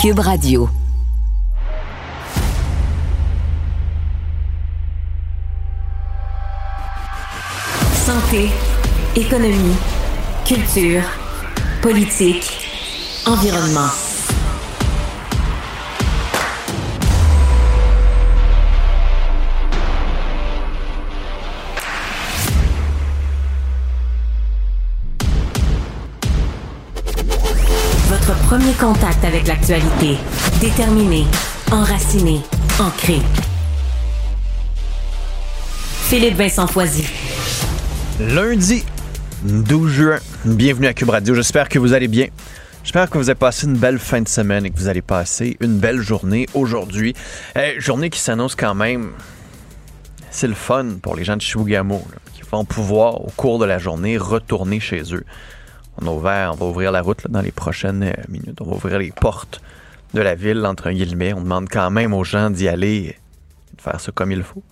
Cube 0.00 0.20
Radio. 0.20 0.66
Santé, 8.06 8.48
économie, 9.14 9.76
culture, 10.46 11.02
politique, 11.82 12.50
environnement. 13.26 14.09
Premier 28.60 28.74
contact 28.74 29.24
avec 29.24 29.46
l'actualité. 29.46 30.18
Déterminé, 30.60 31.24
enraciné, 31.72 32.40
ancré. 32.78 33.16
Philippe 36.08 36.36
Vincent 36.36 36.66
Foisy. 36.66 37.06
Lundi 38.20 38.84
12 39.44 39.90
juin, 39.90 40.18
bienvenue 40.44 40.88
à 40.88 40.92
Cube 40.92 41.08
Radio. 41.08 41.34
J'espère 41.34 41.70
que 41.70 41.78
vous 41.78 41.94
allez 41.94 42.08
bien. 42.08 42.26
J'espère 42.82 43.08
que 43.08 43.16
vous 43.16 43.30
avez 43.30 43.38
passé 43.38 43.66
une 43.66 43.78
belle 43.78 43.98
fin 43.98 44.20
de 44.20 44.28
semaine 44.28 44.66
et 44.66 44.70
que 44.70 44.78
vous 44.78 44.88
allez 44.88 45.02
passer 45.02 45.56
une 45.60 45.78
belle 45.78 46.00
journée 46.00 46.46
aujourd'hui. 46.52 47.14
Eh, 47.56 47.80
journée 47.80 48.10
qui 48.10 48.20
s'annonce 48.20 48.56
quand 48.56 48.74
même. 48.74 49.12
C'est 50.30 50.48
le 50.48 50.54
fun 50.54 50.96
pour 51.00 51.16
les 51.16 51.24
gens 51.24 51.36
de 51.36 51.42
Chibougamau 51.42 52.02
qui 52.34 52.42
vont 52.52 52.66
pouvoir, 52.66 53.22
au 53.22 53.30
cours 53.36 53.58
de 53.58 53.64
la 53.64 53.78
journée, 53.78 54.18
retourner 54.18 54.80
chez 54.80 55.14
eux. 55.14 55.24
On 56.06 56.16
va 56.18 56.54
ouvrir 56.60 56.92
la 56.92 57.02
route 57.02 57.26
dans 57.28 57.42
les 57.42 57.52
prochaines 57.52 58.02
euh, 58.02 58.12
minutes. 58.28 58.60
On 58.60 58.64
va 58.64 58.76
ouvrir 58.76 58.98
les 58.98 59.12
portes 59.12 59.60
de 60.14 60.20
la 60.20 60.34
ville, 60.34 60.64
entre 60.64 60.90
guillemets. 60.90 61.34
On 61.34 61.42
demande 61.42 61.68
quand 61.68 61.90
même 61.90 62.14
aux 62.14 62.24
gens 62.24 62.50
d'y 62.50 62.68
aller 62.68 63.16
de 63.76 63.82
faire 63.82 64.00
ça 64.00 64.10
comme 64.12 64.32
il 64.32 64.42
faut. 64.42 64.62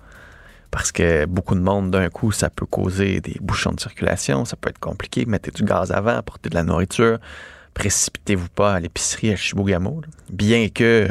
Parce 0.70 0.90
que 0.90 1.26
beaucoup 1.26 1.54
de 1.54 1.60
monde, 1.60 1.90
d'un 1.90 2.08
coup, 2.08 2.32
ça 2.32 2.50
peut 2.50 2.66
causer 2.66 3.20
des 3.20 3.36
bouchons 3.40 3.72
de 3.72 3.80
circulation. 3.80 4.44
Ça 4.44 4.56
peut 4.56 4.70
être 4.70 4.78
compliqué. 4.78 5.26
Mettez 5.26 5.50
du 5.50 5.64
gaz 5.64 5.92
avant, 5.92 6.16
apportez 6.16 6.48
de 6.48 6.54
la 6.54 6.62
nourriture. 6.62 7.18
Précipitez-vous 7.74 8.48
pas 8.48 8.74
à 8.74 8.80
l'épicerie 8.80 9.30
à 9.30 9.36
Chibougamau. 9.36 10.00
Bien 10.30 10.68
que 10.68 11.08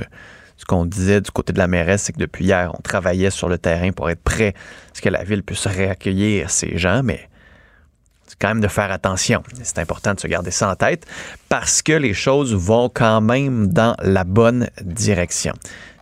ce 0.58 0.66
qu'on 0.66 0.86
disait 0.86 1.22
du 1.22 1.30
côté 1.30 1.54
de 1.54 1.60
la 1.60 1.68
mairesse, 1.68 2.04
c'est 2.04 2.14
que 2.14 2.20
depuis 2.20 2.46
hier, 2.46 2.72
on 2.76 2.82
travaillait 2.82 3.30
sur 3.30 3.50
le 3.50 3.60
terrain 3.60 3.92
pour 3.92 4.10
être 4.10 4.22
prêt 4.22 4.50
à 4.50 4.96
ce 4.96 5.02
que 5.02 5.10
la 5.10 5.24
ville 5.24 5.44
puisse 5.44 5.68
réaccueillir 5.68 6.50
ces 6.50 6.78
gens, 6.78 7.02
mais 7.04 7.30
c'est 8.28 8.38
quand 8.40 8.50
même 8.50 8.62
de 8.62 8.68
faire 8.68 8.92
attention. 8.92 9.42
C'est 9.64 9.80
important 9.80 10.14
de 10.14 10.20
se 10.20 10.28
garder 10.28 10.52
ça 10.52 10.70
en 10.70 10.76
tête 10.76 11.06
parce 11.50 11.82
que 11.82 11.94
les 11.94 12.14
choses 12.14 12.54
vont 12.54 12.90
quand 12.90 13.22
même 13.22 13.68
dans 13.68 13.96
la 14.04 14.24
bonne 14.24 14.70
direction. 14.82 15.54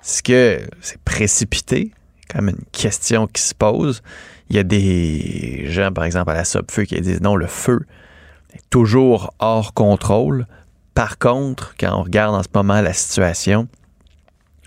Est-ce 0.03 0.21
que 0.23 0.61
c'est 0.81 0.99
précipité? 1.01 1.91
quand 2.29 2.41
même 2.41 2.55
une 2.57 2.65
question 2.71 3.27
qui 3.27 3.41
se 3.41 3.53
pose. 3.53 4.01
Il 4.49 4.55
y 4.55 4.59
a 4.59 4.63
des 4.63 5.65
gens, 5.69 5.91
par 5.91 6.03
exemple, 6.03 6.31
à 6.31 6.35
la 6.35 6.45
Sopfeu 6.45 6.83
qui 6.83 6.99
disent 7.01 7.21
non, 7.21 7.35
le 7.35 7.47
feu 7.47 7.85
est 8.53 8.69
toujours 8.69 9.33
hors 9.39 9.73
contrôle. 9.73 10.45
Par 10.93 11.17
contre, 11.17 11.75
quand 11.79 11.97
on 11.97 12.03
regarde 12.03 12.35
en 12.35 12.43
ce 12.43 12.49
moment 12.53 12.81
la 12.81 12.93
situation, 12.93 13.67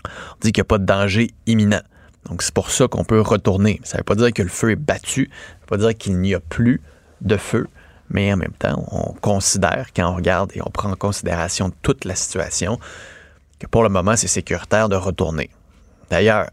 on 0.05 0.37
dit 0.41 0.51
qu'il 0.51 0.61
n'y 0.61 0.65
a 0.65 0.65
pas 0.65 0.77
de 0.77 0.85
danger 0.85 1.31
imminent. 1.47 1.81
Donc, 2.29 2.41
c'est 2.41 2.53
pour 2.53 2.69
ça 2.69 2.87
qu'on 2.87 3.05
peut 3.05 3.21
retourner. 3.21 3.79
Ça 3.83 3.97
ne 3.97 4.01
veut 4.01 4.05
pas 4.05 4.15
dire 4.15 4.31
que 4.33 4.43
le 4.43 4.49
feu 4.49 4.71
est 4.71 4.75
battu, 4.75 5.29
ça 5.31 5.55
ne 5.55 5.61
veut 5.61 5.67
pas 5.67 5.77
dire 5.77 5.97
qu'il 5.97 6.19
n'y 6.19 6.35
a 6.35 6.39
plus 6.39 6.81
de 7.21 7.37
feu, 7.37 7.67
mais 8.09 8.33
en 8.33 8.37
même 8.37 8.53
temps, 8.53 8.83
on 8.91 9.13
considère, 9.13 9.87
quand 9.95 10.11
on 10.11 10.15
regarde 10.15 10.51
et 10.55 10.61
on 10.61 10.69
prend 10.69 10.91
en 10.91 10.95
considération 10.95 11.71
toute 11.81 12.05
la 12.05 12.15
situation, 12.15 12.79
que 13.59 13.67
pour 13.67 13.83
le 13.83 13.89
moment, 13.89 14.15
c'est 14.15 14.27
sécuritaire 14.27 14.89
de 14.89 14.95
retourner. 14.95 15.49
D'ailleurs, 16.09 16.49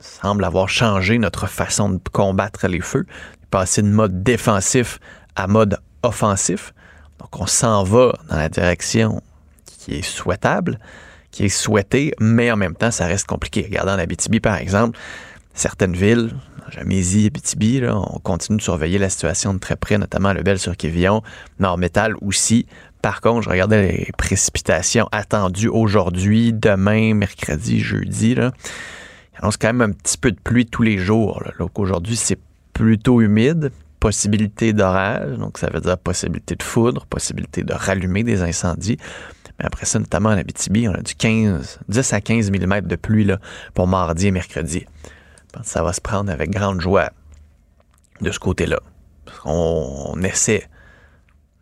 on 0.00 0.02
semble 0.22 0.44
avoir 0.44 0.68
changé 0.68 1.18
notre 1.18 1.46
façon 1.46 1.90
de 1.90 2.00
combattre 2.12 2.68
les 2.68 2.80
feux, 2.80 3.06
passer 3.50 3.82
de 3.82 3.88
mode 3.88 4.22
défensif 4.22 4.98
à 5.36 5.46
mode 5.46 5.78
offensif. 6.02 6.72
Donc, 7.18 7.38
on 7.40 7.46
s'en 7.46 7.82
va 7.82 8.14
dans 8.30 8.36
la 8.36 8.48
direction 8.48 9.20
qui 9.66 9.96
est 9.96 10.02
souhaitable, 10.02 10.78
qui 11.30 11.44
est 11.44 11.50
souhaitée, 11.50 12.14
mais 12.20 12.50
en 12.50 12.56
même 12.56 12.74
temps, 12.74 12.90
ça 12.90 13.06
reste 13.06 13.26
compliqué. 13.26 13.62
Regardez 13.62 13.92
en 13.92 13.98
Abitibi, 13.98 14.40
par 14.40 14.56
exemple, 14.56 14.98
certaines 15.54 15.94
villes, 15.94 16.34
Jamésie, 16.70 17.26
Abitibi, 17.26 17.80
là, 17.80 17.96
on 17.96 18.18
continue 18.18 18.58
de 18.58 18.62
surveiller 18.62 18.98
la 18.98 19.10
situation 19.10 19.54
de 19.54 19.58
très 19.58 19.76
près, 19.76 19.98
notamment 19.98 20.32
le 20.32 20.42
Bel 20.42 20.58
sur 20.58 20.76
Quévillon, 20.76 21.22
Nord-Métal 21.58 22.14
aussi. 22.22 22.66
Par 23.02 23.20
contre, 23.20 23.42
je 23.42 23.50
regardais 23.50 23.92
les 23.92 24.12
précipitations 24.16 25.08
attendues 25.12 25.68
aujourd'hui, 25.68 26.52
demain, 26.52 27.14
mercredi, 27.14 27.80
jeudi. 27.80 28.34
Là. 28.34 28.52
Il 29.42 29.48
quand 29.58 29.72
même 29.72 29.82
un 29.82 29.92
petit 29.92 30.18
peu 30.18 30.32
de 30.32 30.40
pluie 30.40 30.66
tous 30.66 30.82
les 30.82 30.98
jours. 30.98 31.42
Aujourd'hui, 31.76 32.16
c'est 32.16 32.38
plutôt 32.72 33.20
humide, 33.20 33.70
possibilité 34.00 34.72
d'orage, 34.72 35.36
donc 35.38 35.58
ça 35.58 35.70
veut 35.70 35.80
dire 35.80 35.98
possibilité 35.98 36.56
de 36.56 36.62
foudre, 36.62 37.06
possibilité 37.06 37.62
de 37.62 37.72
rallumer 37.72 38.24
des 38.24 38.42
incendies. 38.42 38.98
Mais 39.58 39.66
après 39.66 39.86
ça, 39.86 39.98
notamment 39.98 40.30
en 40.30 40.38
Abitibi, 40.38 40.88
on 40.88 40.94
a 40.94 41.02
du 41.02 41.14
15, 41.14 41.80
10 41.88 42.12
à 42.12 42.20
15 42.20 42.50
mm 42.50 42.80
de 42.82 42.96
pluie 42.96 43.28
pour 43.74 43.86
mardi 43.86 44.28
et 44.28 44.30
mercredi. 44.30 44.86
Ça 45.62 45.82
va 45.82 45.92
se 45.92 46.00
prendre 46.00 46.30
avec 46.30 46.50
grande 46.50 46.80
joie 46.80 47.10
de 48.20 48.30
ce 48.30 48.38
côté-là. 48.38 48.80
On, 49.44 50.20
essaie 50.22 50.68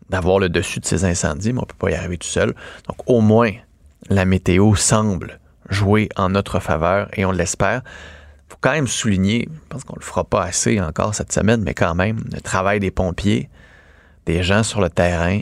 d'avoir 0.09 0.39
le 0.39 0.49
dessus 0.49 0.79
de 0.79 0.85
ces 0.85 1.05
incendies, 1.05 1.53
mais 1.53 1.59
on 1.59 1.63
ne 1.63 1.67
peut 1.67 1.75
pas 1.77 1.91
y 1.91 1.95
arriver 1.95 2.17
tout 2.17 2.27
seul. 2.27 2.53
Donc 2.87 2.97
au 3.05 3.21
moins, 3.21 3.51
la 4.09 4.25
météo 4.25 4.75
semble 4.75 5.39
jouer 5.69 6.09
en 6.15 6.29
notre 6.29 6.59
faveur 6.59 7.09
et 7.13 7.25
on 7.25 7.31
l'espère. 7.31 7.81
Il 8.47 8.53
faut 8.53 8.57
quand 8.61 8.71
même 8.71 8.87
souligner, 8.87 9.49
je 9.51 9.67
pense 9.67 9.83
qu'on 9.83 9.95
ne 9.95 9.99
le 9.99 10.05
fera 10.05 10.23
pas 10.23 10.43
assez 10.43 10.79
encore 10.79 11.13
cette 11.13 11.33
semaine, 11.33 11.61
mais 11.61 11.73
quand 11.73 11.95
même, 11.95 12.23
le 12.31 12.39
travail 12.39 12.79
des 12.79 12.91
pompiers, 12.91 13.49
des 14.25 14.43
gens 14.43 14.63
sur 14.63 14.79
le 14.79 14.89
terrain, 14.89 15.41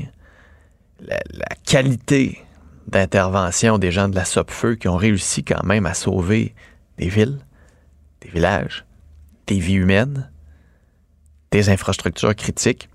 la, 1.00 1.20
la 1.32 1.56
qualité 1.66 2.44
d'intervention 2.88 3.78
des 3.78 3.92
gens 3.92 4.10
de 4.10 4.16
la 4.16 4.26
SOPFEU 4.26 4.78
qui 4.78 4.88
ont 4.88 4.96
réussi 4.96 5.44
quand 5.44 5.64
même 5.64 5.86
à 5.86 5.94
sauver 5.94 6.56
des 6.98 7.10
villes, 7.10 7.40
des 8.26 8.32
villages, 8.32 8.86
des 9.48 9.60
vies 9.60 9.76
humaines, 9.76 10.30
des 11.52 11.70
infrastructures 11.70 12.36
critiques. 12.36 12.90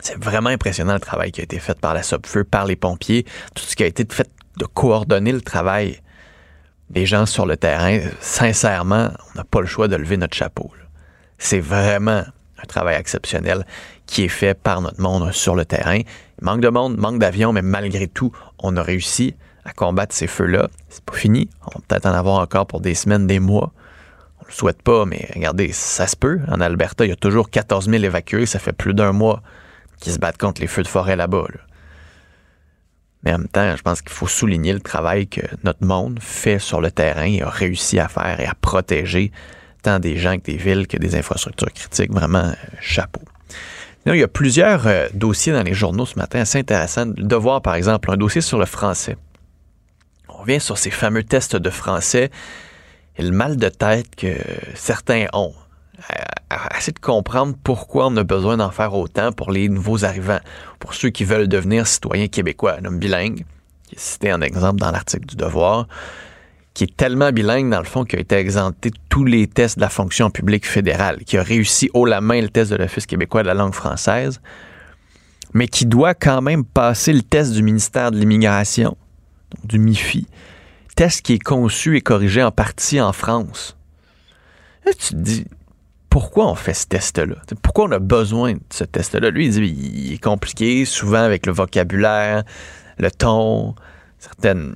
C'est 0.00 0.22
vraiment 0.22 0.50
impressionnant 0.50 0.94
le 0.94 1.00
travail 1.00 1.32
qui 1.32 1.40
a 1.40 1.44
été 1.44 1.58
fait 1.58 1.78
par 1.78 1.94
la 1.94 2.02
SOPFEU, 2.02 2.44
par 2.44 2.66
les 2.66 2.76
pompiers, 2.76 3.24
tout 3.54 3.62
ce 3.62 3.74
qui 3.74 3.82
a 3.82 3.86
été 3.86 4.04
fait 4.10 4.30
de 4.58 4.64
coordonner 4.64 5.32
le 5.32 5.40
travail 5.40 6.00
des 6.90 7.06
gens 7.06 7.26
sur 7.26 7.46
le 7.46 7.56
terrain. 7.56 8.00
Sincèrement, 8.20 9.10
on 9.30 9.38
n'a 9.38 9.44
pas 9.44 9.60
le 9.60 9.66
choix 9.66 9.88
de 9.88 9.96
lever 9.96 10.16
notre 10.16 10.36
chapeau. 10.36 10.72
C'est 11.38 11.60
vraiment 11.60 12.24
un 12.60 12.66
travail 12.66 12.96
exceptionnel 12.96 13.64
qui 14.06 14.24
est 14.24 14.28
fait 14.28 14.54
par 14.54 14.80
notre 14.80 15.00
monde 15.00 15.32
sur 15.32 15.54
le 15.54 15.64
terrain. 15.64 15.98
Il 15.98 16.44
manque 16.44 16.60
de 16.60 16.68
monde, 16.68 16.96
manque 16.96 17.18
d'avions, 17.18 17.52
mais 17.52 17.62
malgré 17.62 18.08
tout, 18.08 18.32
on 18.58 18.76
a 18.76 18.82
réussi 18.82 19.36
à 19.64 19.72
combattre 19.72 20.14
ces 20.14 20.26
feux-là. 20.26 20.68
C'est 20.88 21.04
pas 21.04 21.14
fini. 21.14 21.48
On 21.66 21.78
va 21.78 21.84
peut-être 21.86 22.06
en 22.06 22.14
avoir 22.14 22.40
encore 22.40 22.66
pour 22.66 22.80
des 22.80 22.94
semaines, 22.94 23.26
des 23.26 23.38
mois. 23.38 23.72
Le 24.48 24.52
souhaite 24.52 24.82
pas, 24.82 25.04
mais 25.04 25.28
regardez, 25.34 25.72
ça 25.72 26.06
se 26.06 26.16
peut. 26.16 26.40
En 26.48 26.60
Alberta, 26.60 27.04
il 27.04 27.08
y 27.10 27.12
a 27.12 27.16
toujours 27.16 27.50
14 27.50 27.88
000 27.88 28.02
évacués. 28.02 28.46
Ça 28.46 28.58
fait 28.58 28.72
plus 28.72 28.94
d'un 28.94 29.12
mois 29.12 29.42
qu'ils 30.00 30.12
se 30.12 30.18
battent 30.18 30.38
contre 30.38 30.60
les 30.60 30.66
feux 30.66 30.82
de 30.82 30.88
forêt 30.88 31.16
là-bas. 31.16 31.44
là. 31.48 31.60
Mais 33.24 33.34
en 33.34 33.38
même 33.38 33.48
temps, 33.48 33.76
je 33.76 33.82
pense 33.82 34.00
qu'il 34.00 34.12
faut 34.12 34.26
souligner 34.26 34.72
le 34.72 34.80
travail 34.80 35.26
que 35.26 35.40
notre 35.64 35.84
monde 35.84 36.18
fait 36.20 36.58
sur 36.58 36.80
le 36.80 36.90
terrain 36.90 37.26
et 37.26 37.42
a 37.42 37.50
réussi 37.50 37.98
à 37.98 38.08
faire 38.08 38.40
et 38.40 38.46
à 38.46 38.54
protéger 38.54 39.32
tant 39.82 39.98
des 39.98 40.16
gens 40.16 40.36
que 40.36 40.44
des 40.44 40.56
villes 40.56 40.86
que 40.86 40.96
des 40.96 41.16
infrastructures 41.16 41.72
critiques. 41.72 42.12
Vraiment, 42.12 42.44
euh, 42.44 42.54
chapeau. 42.80 43.22
Il 44.06 44.16
y 44.16 44.22
a 44.22 44.28
plusieurs 44.28 44.86
euh, 44.86 45.08
dossiers 45.12 45.52
dans 45.52 45.62
les 45.62 45.74
journaux 45.74 46.06
ce 46.06 46.18
matin 46.18 46.40
assez 46.40 46.58
intéressants. 46.58 47.06
Le 47.06 47.24
devoir, 47.24 47.60
par 47.60 47.74
exemple, 47.74 48.10
un 48.10 48.16
dossier 48.16 48.40
sur 48.40 48.58
le 48.58 48.64
français. 48.64 49.16
On 50.28 50.38
revient 50.38 50.60
sur 50.60 50.78
ces 50.78 50.90
fameux 50.90 51.24
tests 51.24 51.56
de 51.56 51.70
français 51.70 52.30
et 53.18 53.22
le 53.22 53.32
mal 53.32 53.56
de 53.56 53.68
tête 53.68 54.14
que 54.16 54.34
certains 54.74 55.26
ont. 55.32 55.52
Essayer 56.76 56.92
de 56.92 57.00
comprendre 57.00 57.56
pourquoi 57.62 58.06
on 58.06 58.16
a 58.16 58.22
besoin 58.22 58.56
d'en 58.56 58.70
faire 58.70 58.94
autant 58.94 59.32
pour 59.32 59.50
les 59.50 59.68
nouveaux 59.68 60.04
arrivants, 60.04 60.38
pour 60.78 60.94
ceux 60.94 61.10
qui 61.10 61.24
veulent 61.24 61.48
devenir 61.48 61.86
citoyens 61.86 62.28
québécois, 62.28 62.76
un 62.80 62.84
homme 62.84 62.98
bilingue, 62.98 63.44
qui 63.82 63.96
est 63.96 63.98
cité 63.98 64.32
en 64.32 64.40
exemple 64.40 64.78
dans 64.78 64.92
l'article 64.92 65.26
du 65.26 65.36
Devoir, 65.36 65.88
qui 66.72 66.84
est 66.84 66.96
tellement 66.96 67.32
bilingue, 67.32 67.68
dans 67.68 67.80
le 67.80 67.84
fond, 67.84 68.04
qu'il 68.04 68.20
a 68.20 68.22
été 68.22 68.36
exempté 68.36 68.90
de 68.90 68.98
tous 69.08 69.24
les 69.24 69.48
tests 69.48 69.76
de 69.76 69.80
la 69.80 69.88
fonction 69.88 70.30
publique 70.30 70.66
fédérale, 70.66 71.24
qui 71.24 71.36
a 71.36 71.42
réussi 71.42 71.90
haut 71.92 72.06
la 72.06 72.20
main 72.20 72.40
le 72.40 72.48
test 72.48 72.70
de 72.70 72.76
l'Office 72.76 73.06
québécois 73.06 73.42
de 73.42 73.48
la 73.48 73.54
langue 73.54 73.74
française, 73.74 74.40
mais 75.54 75.66
qui 75.66 75.86
doit 75.86 76.14
quand 76.14 76.40
même 76.40 76.64
passer 76.64 77.12
le 77.12 77.22
test 77.22 77.52
du 77.52 77.64
ministère 77.64 78.12
de 78.12 78.18
l'Immigration, 78.18 78.96
donc 79.56 79.66
du 79.66 79.78
MIFI, 79.80 80.28
test 80.98 81.22
qui 81.22 81.34
est 81.34 81.38
conçu 81.38 81.96
et 81.96 82.00
corrigé 82.00 82.42
en 82.42 82.50
partie 82.50 83.00
en 83.00 83.12
France. 83.12 83.76
Là, 84.84 84.90
tu 84.92 85.10
te 85.10 85.14
dis, 85.14 85.44
pourquoi 86.10 86.50
on 86.50 86.56
fait 86.56 86.74
ce 86.74 86.88
test-là? 86.88 87.36
Pourquoi 87.62 87.84
on 87.84 87.92
a 87.92 88.00
besoin 88.00 88.54
de 88.54 88.60
ce 88.70 88.82
test-là? 88.82 89.30
Lui, 89.30 89.46
il 89.46 89.52
dit 89.52 89.62
il 89.62 90.12
est 90.14 90.18
compliqué, 90.18 90.84
souvent 90.84 91.20
avec 91.20 91.46
le 91.46 91.52
vocabulaire, 91.52 92.42
le 92.98 93.12
ton, 93.12 93.76
certaines 94.18 94.74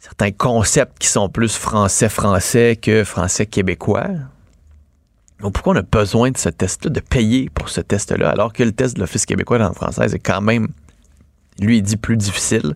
certains 0.00 0.32
concepts 0.32 0.98
qui 0.98 1.06
sont 1.06 1.28
plus 1.28 1.54
français-français 1.54 2.74
que 2.74 3.04
français-québécois. 3.04 4.08
Donc, 5.38 5.52
pourquoi 5.52 5.74
on 5.74 5.76
a 5.76 5.82
besoin 5.82 6.32
de 6.32 6.38
ce 6.38 6.48
test-là, 6.48 6.90
de 6.90 6.98
payer 6.98 7.50
pour 7.50 7.68
ce 7.68 7.80
test-là, 7.80 8.30
alors 8.30 8.52
que 8.52 8.64
le 8.64 8.72
test 8.72 8.96
de 8.96 9.00
l'Office 9.00 9.26
québécois 9.26 9.58
dans 9.58 9.72
français 9.74 10.06
est 10.06 10.18
quand 10.18 10.40
même, 10.40 10.66
lui, 11.60 11.82
dit 11.82 11.96
plus 11.96 12.16
difficile? 12.16 12.74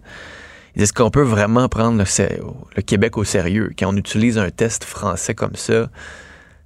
Est-ce 0.75 0.93
qu'on 0.93 1.11
peut 1.11 1.23
vraiment 1.23 1.69
prendre 1.69 2.03
le, 2.03 2.83
Québec 2.83 3.19
au 3.19 3.25
sérieux? 3.25 3.73
Quand 3.79 3.93
on 3.93 3.97
utilise 3.97 4.39
un 4.39 4.51
test 4.51 4.85
français 4.85 5.35
comme 5.35 5.55
ça, 5.55 5.91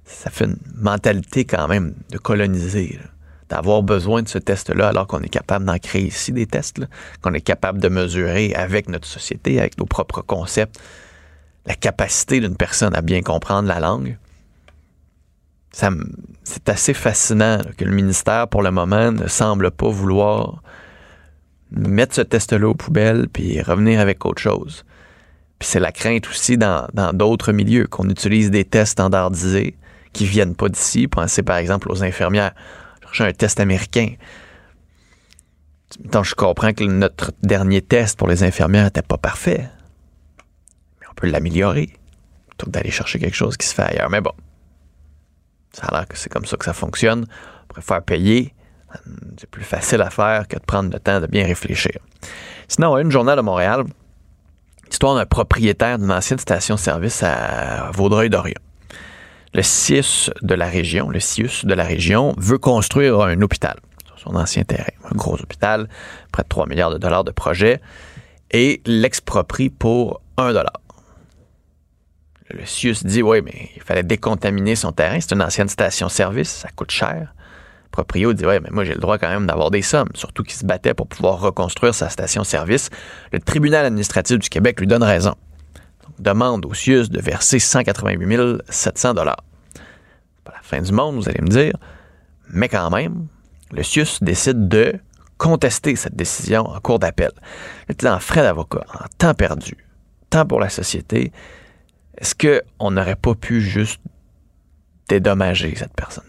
ça 0.05 0.29
fait 0.29 0.45
une 0.45 0.57
mentalité 0.75 1.43
quand 1.43 1.67
même 1.67 1.93
de 2.11 2.17
coloniser, 2.17 2.99
d'avoir 3.49 3.83
besoin 3.83 4.21
de 4.21 4.29
ce 4.29 4.37
test-là 4.37 4.87
alors 4.87 5.07
qu'on 5.07 5.21
est 5.21 5.29
capable 5.29 5.65
d'en 5.65 5.77
créer 5.77 6.03
ici 6.03 6.31
des 6.31 6.45
tests, 6.45 6.79
qu'on 7.21 7.33
est 7.33 7.41
capable 7.41 7.79
de 7.79 7.89
mesurer 7.89 8.53
avec 8.55 8.87
notre 8.87 9.07
société, 9.07 9.59
avec 9.59 9.77
nos 9.77 9.85
propres 9.85 10.21
concepts, 10.21 10.79
la 11.65 11.75
capacité 11.75 12.39
d'une 12.39 12.55
personne 12.55 12.95
à 12.95 13.01
bien 13.01 13.21
comprendre 13.21 13.67
la 13.67 13.81
langue. 13.81 14.17
C'est 15.73 16.69
assez 16.69 16.93
fascinant 16.93 17.59
que 17.77 17.83
le 17.83 17.91
ministère, 17.91 18.47
pour 18.47 18.63
le 18.63 18.71
moment, 18.71 19.11
ne 19.11 19.27
semble 19.27 19.69
pas 19.69 19.89
vouloir 19.89 20.63
mettre 21.71 22.15
ce 22.15 22.21
test-là 22.21 22.67
aux 22.67 22.75
poubelles 22.75 23.27
puis 23.31 23.61
revenir 23.61 23.99
avec 23.99 24.25
autre 24.25 24.41
chose. 24.41 24.85
Puis 25.59 25.67
c'est 25.67 25.79
la 25.79 25.91
crainte 25.91 26.27
aussi 26.27 26.57
dans 26.57 26.87
d'autres 27.13 27.51
milieux 27.51 27.87
qu'on 27.87 28.09
utilise 28.09 28.51
des 28.51 28.63
tests 28.63 28.93
standardisés 28.93 29.75
qui 30.13 30.25
viennent 30.25 30.55
pas 30.55 30.69
d'ici. 30.69 31.07
Pensez 31.07 31.43
par 31.43 31.57
exemple 31.57 31.91
aux 31.91 32.03
infirmières. 32.03 32.53
J'ai 33.13 33.23
un 33.23 33.33
test 33.33 33.59
américain. 33.59 34.13
je 36.03 36.35
comprends 36.35 36.73
que 36.73 36.83
notre 36.83 37.31
dernier 37.41 37.81
test 37.81 38.17
pour 38.17 38.27
les 38.27 38.43
infirmières 38.43 38.85
n'était 38.85 39.01
pas 39.01 39.17
parfait. 39.17 39.69
Mais 40.99 41.07
on 41.09 41.13
peut 41.13 41.27
l'améliorer 41.27 41.89
plutôt 42.49 42.67
que 42.67 42.71
d'aller 42.71 42.91
chercher 42.91 43.19
quelque 43.19 43.35
chose 43.35 43.57
qui 43.57 43.65
se 43.65 43.73
fait 43.73 43.83
ailleurs. 43.83 44.09
Mais 44.09 44.21
bon, 44.21 44.33
ça 45.71 45.87
a 45.87 45.91
l'air 45.91 46.07
que 46.07 46.17
c'est 46.17 46.29
comme 46.29 46.45
ça 46.45 46.57
que 46.57 46.65
ça 46.65 46.73
fonctionne. 46.73 47.25
On 47.63 47.73
préfère 47.73 48.03
payer 48.03 48.53
c'est 49.37 49.49
plus 49.49 49.63
facile 49.63 50.01
à 50.01 50.09
faire 50.09 50.47
que 50.47 50.55
de 50.55 50.63
prendre 50.63 50.91
le 50.91 50.99
temps 50.99 51.19
de 51.19 51.27
bien 51.27 51.45
réfléchir. 51.45 51.99
Sinon, 52.67 52.95
a 52.95 53.01
une 53.01 53.11
journal 53.11 53.37
de 53.37 53.41
Montréal, 53.41 53.85
histoire 54.91 55.15
d'un 55.15 55.25
propriétaire 55.25 55.99
d'une 55.99 56.11
ancienne 56.11 56.39
station-service 56.39 57.23
à 57.23 57.91
Vaudreuil-Dorion. 57.93 58.59
Le 59.53 59.61
CIUS 59.61 60.29
de 60.41 60.55
la 60.55 60.67
région, 60.67 61.09
le 61.09 61.19
CIUS 61.19 61.65
de 61.65 61.73
la 61.73 61.83
région 61.83 62.33
veut 62.37 62.57
construire 62.57 63.19
un 63.21 63.41
hôpital 63.41 63.77
sur 64.05 64.19
son 64.19 64.35
ancien 64.35 64.63
terrain, 64.63 64.91
un 65.05 65.15
gros 65.15 65.35
hôpital, 65.41 65.87
près 66.31 66.43
de 66.43 66.47
3 66.49 66.67
milliards 66.67 66.91
de 66.91 66.97
dollars 66.97 67.23
de 67.23 67.31
projet, 67.31 67.81
et 68.51 68.81
l'exproprie 68.85 69.69
pour 69.69 70.21
1 70.37 70.53
dollar. 70.53 70.81
Le 72.49 72.65
CIUS 72.65 73.03
dit, 73.03 73.21
oui, 73.21 73.41
mais 73.41 73.69
il 73.75 73.81
fallait 73.81 74.03
décontaminer 74.03 74.75
son 74.75 74.91
terrain, 74.91 75.19
c'est 75.19 75.33
une 75.33 75.41
ancienne 75.41 75.69
station-service, 75.69 76.49
ça 76.49 76.69
coûte 76.75 76.91
cher 76.91 77.33
proprio 77.87 78.33
dit 78.33 78.45
Ouais, 78.45 78.59
mais 78.59 78.69
moi 78.71 78.83
j'ai 78.83 78.93
le 78.93 78.99
droit 78.99 79.17
quand 79.17 79.29
même 79.29 79.47
d'avoir 79.47 79.71
des 79.71 79.81
sommes, 79.81 80.09
surtout 80.13 80.43
qu'il 80.43 80.55
se 80.55 80.65
battait 80.65 80.93
pour 80.93 81.07
pouvoir 81.07 81.39
reconstruire 81.39 81.93
sa 81.93 82.09
station-service. 82.09 82.89
Le 83.31 83.39
tribunal 83.39 83.85
administratif 83.85 84.39
du 84.39 84.49
Québec 84.49 84.79
lui 84.79 84.87
donne 84.87 85.03
raison. 85.03 85.35
demande 86.19 86.65
au 86.65 86.73
CIUS 86.73 87.09
de 87.09 87.21
verser 87.21 87.59
188 87.59 88.63
700 88.69 89.13
dollars. 89.13 89.43
Pas 90.43 90.53
la 90.53 90.61
fin 90.61 90.81
du 90.81 90.91
monde, 90.91 91.15
vous 91.15 91.29
allez 91.29 91.41
me 91.41 91.47
dire, 91.47 91.73
mais 92.49 92.69
quand 92.69 92.89
même, 92.89 93.27
le 93.71 93.83
CIUS 93.83 94.19
décide 94.21 94.67
de 94.67 94.93
contester 95.37 95.95
cette 95.95 96.15
décision 96.15 96.67
en 96.67 96.79
cours 96.79 96.99
d'appel. 96.99 97.31
est 97.87 98.05
en 98.05 98.19
frais 98.19 98.41
d'avocat, 98.41 98.85
en 98.93 99.05
temps 99.17 99.33
perdu, 99.33 99.77
temps 100.29 100.45
pour 100.45 100.59
la 100.59 100.69
société. 100.69 101.31
Est-ce 102.17 102.33
qu'on 102.35 102.91
n'aurait 102.91 103.15
pas 103.15 103.35
pu 103.35 103.61
juste 103.61 104.01
dédommager 105.07 105.75
cette 105.75 105.93
personne? 105.93 106.23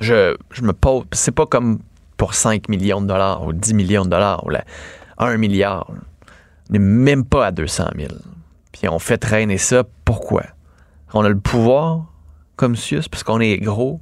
Je, 0.00 0.36
me 0.62 0.72
pose, 0.72 1.04
c'est 1.12 1.32
pas 1.32 1.46
comme 1.46 1.80
pour 2.16 2.34
5 2.34 2.68
millions 2.68 3.00
de 3.00 3.06
dollars 3.06 3.46
ou 3.46 3.52
10 3.52 3.74
millions 3.74 4.04
de 4.04 4.10
dollars 4.10 4.46
ou 4.46 4.50
1 5.18 5.36
milliard. 5.36 5.90
On 5.90 6.72
n'est 6.72 6.78
même 6.78 7.24
pas 7.24 7.46
à 7.46 7.50
200 7.52 7.90
000. 7.96 8.08
Puis 8.72 8.88
on 8.88 8.98
fait 8.98 9.18
traîner 9.18 9.58
ça, 9.58 9.84
pourquoi? 10.04 10.44
On 11.14 11.24
a 11.24 11.28
le 11.28 11.38
pouvoir 11.38 12.04
comme 12.56 12.76
Sius 12.76 13.08
parce 13.08 13.22
qu'on 13.22 13.40
est 13.40 13.56
gros. 13.58 14.00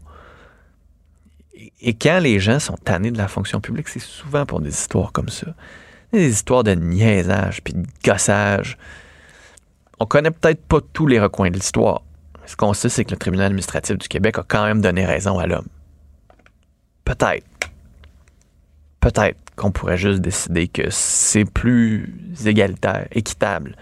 Et 1.81 1.95
quand 1.95 2.19
les 2.19 2.41
gens 2.41 2.59
sont 2.59 2.77
tannés 2.77 3.11
de 3.11 3.19
la 3.19 3.29
fonction 3.29 3.61
publique, 3.61 3.89
c'est 3.89 4.01
souvent 4.01 4.47
pour 4.47 4.61
des 4.61 4.71
histoires 4.71 5.13
comme 5.13 5.29
ça. 5.29 5.49
Des 6.13 6.31
histoires 6.31 6.65
de 6.65 6.73
niaisage 6.73 7.63
puis 7.63 7.75
de 7.75 7.87
gossage. 8.05 8.79
On 10.01 10.07
connaît 10.07 10.31
peut-être 10.31 10.63
pas 10.63 10.81
tous 10.93 11.07
les 11.07 11.21
recoins 11.21 11.51
de 11.51 11.55
l'histoire. 11.57 12.03
Ce 12.47 12.57
qu'on 12.57 12.73
sait, 12.75 12.89
c'est 12.89 13.05
que 13.05 13.13
le 13.13 13.17
tribunal 13.17 13.47
administratif 13.47 13.97
du 13.97 14.09
Québec 14.09 14.39
a 14.39 14.45
quand 14.47 14.65
même 14.65 14.81
donné 14.81 15.05
raison 15.05 15.39
à 15.39 15.47
l'homme 15.47 15.69
peut-être, 17.05 17.47
peut-être 19.01 19.39
qu'on 19.57 19.71
pourrait 19.71 19.99
juste 19.99 20.21
décider 20.21 20.69
que 20.69 20.91
c'est 20.91 21.45
plus 21.45 22.13
égalitaire, 22.45 23.07
équitable 23.13 23.77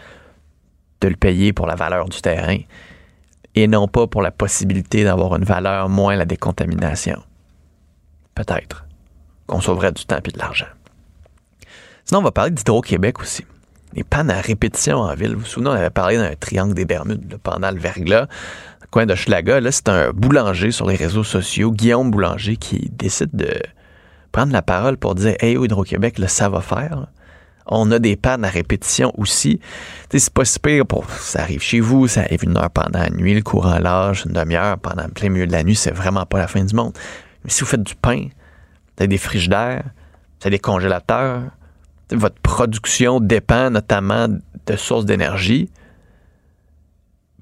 de 1.01 1.09
le 1.09 1.17
payer 1.17 1.53
pour 1.53 1.67
la 1.67 1.75
valeur 1.75 2.09
du 2.09 2.21
terrain 2.21 2.59
et 3.55 3.67
non 3.67 3.89
pas 3.89 4.07
pour 4.07 4.23
la 4.23 4.31
possibilité 4.31 5.05
d'avoir 5.05 5.37
une 5.37 5.45
valeur 5.45 5.89
moins 5.89 6.17
la 6.17 6.25
décontamination. 6.25 7.23
Peut-être 8.35 8.87
qu'on 9.47 9.61
sauverait 9.61 9.93
du 9.93 10.05
temps 10.05 10.21
et 10.25 10.31
de 10.31 10.39
l'argent. 10.39 10.67
Sinon, 12.05 12.21
on 12.21 12.25
va 12.25 12.31
parler 12.31 12.51
d'Hydro-Québec 12.51 13.21
aussi. 13.21 13.45
Les 13.95 14.05
pannes 14.05 14.31
à 14.31 14.41
répétition 14.41 14.99
en 14.99 15.15
ville. 15.15 15.35
Vous 15.35 15.41
vous 15.41 15.47
souvenez, 15.47 15.71
on 15.71 15.75
avait 15.75 15.91
parlé 15.91 16.17
d'un 16.17 16.35
triangle 16.35 16.75
des 16.75 16.87
Bermudes 16.87 17.37
pendant 17.43 17.71
le 17.71 17.79
verglas 17.79 18.27
coin 18.93 19.07
de 19.07 19.15
Schlaga, 19.15 19.59
là, 19.59 19.73
c'est 19.73 19.89
un 19.89 20.13
boulanger 20.13 20.71
sur 20.71 20.87
les 20.87 20.97
réseaux 20.97 21.25
sociaux, 21.25 21.73
Guillaume 21.73 22.11
Boulanger, 22.11 22.57
qui 22.57 22.91
décide 22.93 23.31
de 23.33 23.55
prendre 24.33 24.53
la 24.53 24.61
parole 24.61 24.99
pour 24.99 25.15
dire 25.15 25.35
Hey, 25.41 25.57
Hydro-Québec, 25.57 26.19
là, 26.19 26.29
ça 26.29 26.51
va 26.51 26.61
faire. 26.61 27.07
On 27.67 27.91
a 27.91 27.99
des 27.99 28.17
pannes 28.17 28.45
à 28.45 28.51
répétition 28.51 29.11
aussi. 29.17 29.61
C'est 30.11 30.33
pas 30.33 30.45
si 30.45 30.59
pire. 30.59 30.85
Ça 31.09 31.41
arrive 31.41 31.63
chez 31.63 31.81
vous, 31.81 32.07
ça 32.07 32.21
arrive 32.21 32.45
une 32.45 32.59
heure 32.59 32.71
pendant 32.71 32.99
la 32.99 33.09
nuit, 33.09 33.35
le 33.35 33.41
courant 33.41 33.79
large, 33.79 34.25
une 34.27 34.33
demi-heure 34.33 34.79
pendant 34.79 35.05
le 35.05 35.11
plein 35.11 35.31
milieu 35.31 35.47
de 35.47 35.53
la 35.53 35.65
nuit, 35.65 35.75
c'est 35.75 35.91
vraiment 35.91 36.27
pas 36.27 36.39
la 36.39 36.47
fin 36.47 36.63
du 36.63 36.75
monde. 36.75 36.93
Mais 37.45 37.51
si 37.51 37.61
vous 37.61 37.67
faites 37.67 37.83
du 37.83 37.95
pain, 37.95 38.27
vous 38.27 38.99
avez 38.99 39.09
des 39.09 39.19
frigidaires, 39.19 39.85
vous 39.85 40.49
avez 40.49 40.57
des 40.57 40.61
congélateurs, 40.61 41.45
votre 42.11 42.39
production 42.43 43.21
dépend 43.21 43.71
notamment 43.71 44.29
de 44.29 44.77
sources 44.77 45.07
d'énergie 45.07 45.71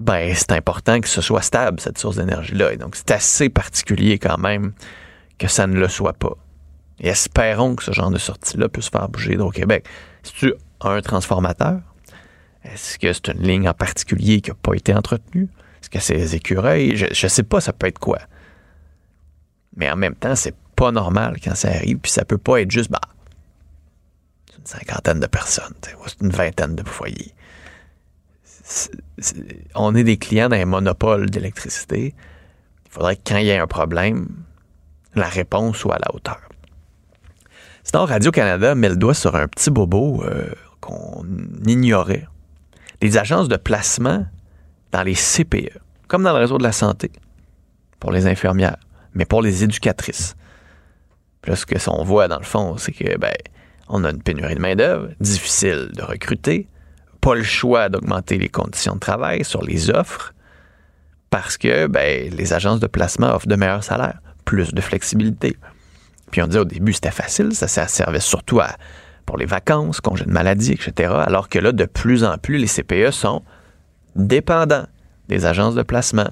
ben, 0.01 0.33
c'est 0.35 0.51
important 0.51 0.99
que 0.99 1.07
ce 1.07 1.21
soit 1.21 1.41
stable, 1.41 1.79
cette 1.79 1.97
source 1.97 2.17
d'énergie-là. 2.17 2.73
Et 2.73 2.77
donc, 2.77 2.95
c'est 2.95 3.11
assez 3.11 3.49
particulier 3.49 4.17
quand 4.19 4.37
même 4.37 4.73
que 5.37 5.47
ça 5.47 5.67
ne 5.67 5.79
le 5.79 5.87
soit 5.87 6.13
pas. 6.13 6.35
Et 6.99 7.07
espérons 7.07 7.75
que 7.75 7.83
ce 7.83 7.91
genre 7.91 8.11
de 8.11 8.17
sortie-là 8.17 8.69
puisse 8.69 8.89
faire 8.89 9.07
bouger 9.09 9.33
Hydro-Québec. 9.33 9.85
Si 10.23 10.33
tu 10.33 10.53
as 10.81 10.89
un 10.89 11.01
transformateur, 11.01 11.79
est-ce 12.63 12.99
que 12.99 13.11
c'est 13.11 13.29
une 13.29 13.41
ligne 13.41 13.69
en 13.69 13.73
particulier 13.73 14.41
qui 14.41 14.51
n'a 14.51 14.55
pas 14.55 14.73
été 14.73 14.93
entretenue? 14.93 15.49
Est-ce 15.81 15.89
que 15.89 15.99
c'est 15.99 16.15
les 16.15 16.35
écureuils? 16.35 16.95
Je 16.95 17.07
ne 17.07 17.29
sais 17.29 17.43
pas, 17.43 17.61
ça 17.61 17.73
peut 17.73 17.87
être 17.87 17.99
quoi. 17.99 18.19
Mais 19.75 19.89
en 19.89 19.95
même 19.95 20.15
temps, 20.15 20.35
c'est 20.35 20.55
pas 20.75 20.91
normal 20.91 21.37
quand 21.43 21.55
ça 21.55 21.69
arrive, 21.69 21.97
puis 21.97 22.11
ça 22.11 22.25
peut 22.25 22.37
pas 22.37 22.61
être 22.61 22.71
juste, 22.71 22.91
bah, 22.91 22.99
une 24.59 24.65
cinquantaine 24.65 25.19
de 25.19 25.27
personnes, 25.27 25.73
c'est 25.81 25.95
une 26.21 26.29
vingtaine 26.29 26.75
de 26.75 26.83
foyers 26.87 27.33
on 29.75 29.95
est 29.95 30.03
des 30.03 30.17
clients 30.17 30.49
d'un 30.49 30.65
monopole 30.65 31.29
d'électricité. 31.29 32.13
Il 32.85 32.91
faudrait 32.91 33.15
que 33.15 33.21
quand 33.25 33.37
il 33.37 33.45
y 33.45 33.49
ait 33.49 33.57
un 33.57 33.67
problème, 33.67 34.27
la 35.15 35.27
réponse 35.27 35.77
soit 35.77 35.95
à 35.95 35.99
la 35.99 36.13
hauteur. 36.15 36.41
Sinon, 37.83 38.05
Radio-Canada 38.05 38.75
met 38.75 38.89
le 38.89 38.95
doigt 38.95 39.13
sur 39.13 39.35
un 39.35 39.47
petit 39.47 39.71
bobo 39.71 40.23
euh, 40.23 40.51
qu'on 40.79 41.25
ignorait. 41.65 42.27
Les 43.01 43.17
agences 43.17 43.47
de 43.47 43.57
placement 43.57 44.25
dans 44.91 45.03
les 45.03 45.15
CPE, 45.15 45.79
comme 46.07 46.23
dans 46.23 46.33
le 46.33 46.39
réseau 46.39 46.57
de 46.57 46.63
la 46.63 46.71
santé, 46.71 47.11
pour 47.99 48.11
les 48.11 48.27
infirmières, 48.27 48.77
mais 49.13 49.25
pour 49.25 49.41
les 49.41 49.63
éducatrices. 49.63 50.35
Puis 51.41 51.55
ce 51.55 51.65
qu'on 51.65 52.03
voit 52.03 52.27
dans 52.27 52.37
le 52.37 52.45
fond, 52.45 52.77
c'est 52.77 52.91
que 52.91 53.17
ben, 53.17 53.33
on 53.89 54.03
a 54.03 54.11
une 54.11 54.21
pénurie 54.21 54.55
de 54.55 54.59
main-d'œuvre, 54.59 55.09
difficile 55.19 55.91
de 55.95 56.03
recruter, 56.03 56.67
pas 57.21 57.35
le 57.35 57.43
choix 57.43 57.89
d'augmenter 57.89 58.37
les 58.37 58.49
conditions 58.49 58.95
de 58.95 58.99
travail 58.99 59.45
sur 59.45 59.63
les 59.63 59.89
offres 59.89 60.33
parce 61.29 61.57
que 61.57 61.87
ben, 61.87 62.29
les 62.33 62.53
agences 62.53 62.79
de 62.79 62.87
placement 62.87 63.33
offrent 63.33 63.47
de 63.47 63.55
meilleurs 63.55 63.83
salaires, 63.83 64.19
plus 64.43 64.73
de 64.73 64.81
flexibilité. 64.81 65.55
Puis 66.31 66.41
on 66.41 66.47
dit 66.47 66.57
au 66.57 66.65
début 66.65 66.93
c'était 66.93 67.11
facile, 67.11 67.53
ça, 67.53 67.67
servait 67.67 68.19
surtout 68.19 68.59
pour 69.25 69.37
les 69.37 69.45
vacances, 69.45 70.01
congés 70.01 70.25
de 70.25 70.31
maladie, 70.31 70.73
etc. 70.73 71.13
Alors 71.25 71.47
que 71.47 71.59
là, 71.59 71.71
de 71.71 71.85
plus 71.85 72.23
en 72.23 72.37
plus, 72.37 72.57
les 72.57 72.67
CPE 72.67 73.11
sont 73.11 73.43
dépendants 74.15 74.87
des 75.29 75.45
agences 75.45 75.75
de 75.75 75.83
placement. 75.83 76.29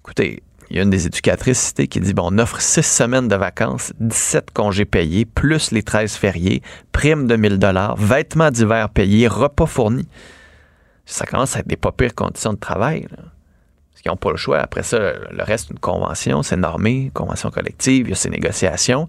Écoutez, 0.00 0.42
il 0.70 0.76
y 0.76 0.80
a 0.80 0.82
une 0.82 0.90
des 0.90 1.06
éducatrices 1.06 1.60
citées 1.60 1.86
qui 1.86 2.00
dit 2.00 2.12
bon, 2.12 2.30
on 2.32 2.38
offre 2.38 2.60
six 2.60 2.82
semaines 2.82 3.28
de 3.28 3.36
vacances, 3.36 3.92
17 4.00 4.50
congés 4.50 4.84
payés, 4.84 5.24
plus 5.24 5.70
les 5.70 5.82
13 5.82 6.14
fériés, 6.14 6.62
prime 6.92 7.26
de 7.26 7.36
1000 7.36 7.58
dollars, 7.58 7.96
vêtements 7.96 8.50
d'hiver 8.50 8.88
payés, 8.90 9.28
repas 9.28 9.66
fournis. 9.66 10.08
Ça 11.04 11.24
commence 11.24 11.54
à 11.56 11.60
être 11.60 11.68
des 11.68 11.76
pas 11.76 11.92
pires 11.92 12.14
conditions 12.14 12.52
de 12.52 12.58
travail. 12.58 13.06
Parce 13.08 14.02
qu'ils 14.02 14.10
n'ont 14.10 14.16
pas 14.16 14.32
le 14.32 14.36
choix. 14.36 14.58
Après 14.58 14.82
ça, 14.82 14.98
le 14.98 15.42
reste, 15.42 15.70
une 15.70 15.78
convention, 15.78 16.42
c'est 16.42 16.56
normé, 16.56 17.12
convention 17.14 17.50
collective, 17.50 18.08
il 18.08 18.10
y 18.10 18.12
a 18.12 18.16
ces 18.16 18.28
négociations, 18.28 19.06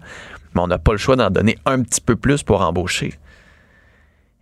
mais 0.54 0.60
on 0.60 0.68
n'a 0.68 0.78
pas 0.78 0.92
le 0.92 0.98
choix 0.98 1.16
d'en 1.16 1.30
donner 1.30 1.58
un 1.66 1.82
petit 1.82 2.00
peu 2.00 2.14
plus 2.14 2.44
pour 2.44 2.62
embaucher. 2.62 3.14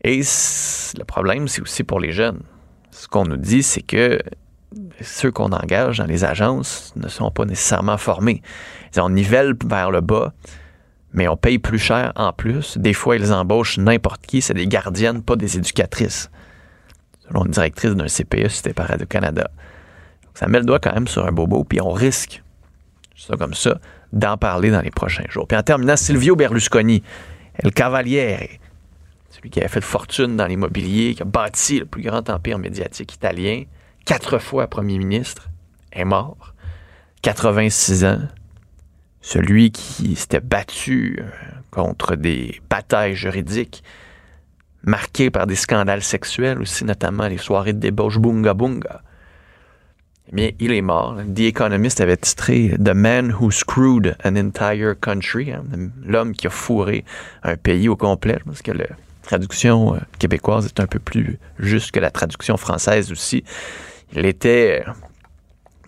Et 0.05 0.19
le 0.19 1.05
problème, 1.05 1.49
c'est 1.49 1.63
aussi 1.63 1.83
pour 1.83 1.99
les 1.99 2.13
jeunes. 2.13 2.43
Ce 2.91 3.09
qu'on 3.09 3.25
nous 3.25 3.37
dit, 3.37 3.63
c'est 3.63 3.83
que 3.83 4.21
ceux 5.01 5.31
qu'on 5.31 5.53
engage 5.53 5.99
dans 5.99 6.07
les 6.07 6.25
agences 6.25 6.93
ne 6.97 7.09
sont 7.09 7.31
pas 7.31 7.45
nécessairement 7.45 7.99
formés. 7.99 8.43
On 8.99 9.11
nivelle 9.11 9.55
vers 9.65 9.91
le 9.91 10.01
bas, 10.01 10.33
mais 11.13 11.29
on 11.29 11.37
paye 11.37 11.59
plus 11.59 11.79
cher 11.79 12.13
en 12.17 12.33
plus. 12.33 12.79
Des 12.79 12.93
fois, 12.93 13.17
ils 13.17 13.33
embauchent 13.33 13.79
n'importe 13.79 14.27
qui. 14.27 14.43
C'est 14.43 14.55
des 14.55 14.67
gardiennes, 14.67 15.23
pas 15.23 15.37
des 15.37 15.57
éducatrices. 15.57 16.31
Selon 17.27 17.45
une 17.45 17.51
directrice 17.51 17.95
d'un 17.95 18.07
CPE 18.07 18.49
c'était 18.49 18.73
par 18.73 18.89
Radio-Canada. 18.89 19.51
Ça 20.35 20.47
met 20.49 20.59
le 20.59 20.65
doigt 20.65 20.79
quand 20.79 20.93
même 20.93 21.09
sur 21.09 21.27
un 21.27 21.33
bobo, 21.33 21.65
puis 21.65 21.81
on 21.81 21.91
risque, 21.91 22.43
ça 23.17 23.37
comme 23.37 23.55
ça, 23.55 23.79
d'en 24.13 24.37
parler 24.37 24.71
dans 24.71 24.83
les 24.83 24.91
prochains 24.91 25.25
jours. 25.29 25.49
Puis 25.49 25.57
en 25.57 25.63
terminant, 25.63 25.97
Silvio 25.97 26.37
Berlusconi, 26.37 27.03
El 27.55 27.73
Cavaliere, 27.73 28.61
celui 29.31 29.51
qui 29.51 29.63
a 29.63 29.69
fait 29.69 29.81
fortune 29.81 30.37
dans 30.37 30.47
l'immobilier, 30.47 31.15
qui 31.15 31.23
a 31.23 31.25
bâti 31.25 31.81
le 31.81 31.87
plus 31.87 32.03
grand 32.03 32.29
empire 32.29 32.59
médiatique 32.59 33.15
italien, 33.15 33.65
quatre 34.07 34.39
fois 34.39 34.69
premier 34.69 34.97
ministre, 34.97 35.51
est 35.93 36.07
mort. 36.07 36.55
86 37.23 38.05
ans. 38.07 38.21
Celui 39.21 39.73
qui 39.73 40.15
s'était 40.15 40.41
battu 40.41 41.19
euh, 41.21 41.25
contre 41.71 42.15
des 42.15 42.61
batailles 42.71 43.17
juridiques 43.17 43.83
marquées 44.85 45.31
par 45.31 45.49
des 45.49 45.57
scandales 45.57 46.03
sexuels 46.03 46.61
aussi, 46.61 46.85
notamment 46.85 47.27
les 47.27 47.39
soirées 47.39 47.73
de 47.73 47.81
débauche 47.81 48.19
Bunga 48.19 48.55
Bunga. 48.55 49.03
Eh 50.29 50.35
bien, 50.35 50.51
il 50.61 50.73
est 50.73 50.83
mort. 50.83 51.17
The 51.35 51.41
Economist 51.41 52.01
avait 52.01 52.17
titré 52.17 52.75
The 52.79 52.95
Man 52.95 53.33
Who 53.33 53.51
Screwed 53.51 54.17
an 54.25 54.37
Entire 54.37 54.95
Country, 55.01 55.53
hein, 55.53 55.65
l'homme 56.05 56.35
qui 56.35 56.47
a 56.47 56.51
fourré 56.51 57.05
un 57.43 57.57
pays 57.57 57.89
au 57.89 57.97
complet. 57.97 58.39
Parce 58.45 58.63
que 58.63 58.73
la 58.73 58.87
traduction 59.23 59.95
euh, 59.95 59.99
québécoise 60.21 60.67
est 60.67 60.79
un 60.79 60.87
peu 60.87 61.01
plus 61.01 61.39
juste 61.59 61.91
que 61.91 61.99
la 61.99 62.11
traduction 62.11 62.57
française 62.57 63.11
aussi. 63.11 63.43
Il 64.13 64.25
était, 64.27 64.85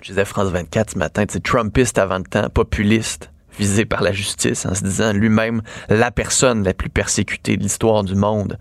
je 0.02 0.08
disais 0.08 0.25
France 0.25 0.48
24 0.48 0.92
ce 0.92 0.98
matin, 0.98 1.25
Trumpiste 1.26 1.98
avant 1.98 2.18
le 2.18 2.25
temps, 2.25 2.48
populiste, 2.50 3.30
visé 3.58 3.84
par 3.84 4.02
la 4.02 4.12
justice 4.12 4.66
en 4.66 4.75
se 4.75 4.82
disant 4.82 5.12
lui-même 5.12 5.62
la 5.88 6.10
personne 6.10 6.64
la 6.64 6.75
plus 6.75 6.90
persécutée 6.90 7.56
de 7.56 7.62
l'histoire 7.62 8.04
du 8.04 8.14
monde 8.14 8.58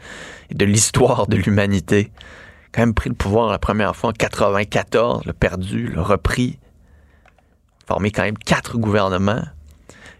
et 0.49 0.55
de 0.55 0.65
l'histoire 0.65 1.27
de 1.27 1.37
l'humanité. 1.37 2.11
Quand 2.71 2.81
même 2.81 2.93
pris 2.93 3.09
le 3.09 3.15
pouvoir 3.15 3.51
la 3.51 3.59
première 3.59 3.95
fois 3.95 4.09
en 4.09 4.13
94, 4.13 5.25
le 5.25 5.33
perdu, 5.33 5.87
le 5.87 6.01
repris, 6.01 6.59
formé 7.87 8.11
quand 8.11 8.23
même 8.23 8.37
quatre 8.37 8.77
gouvernements. 8.77 9.43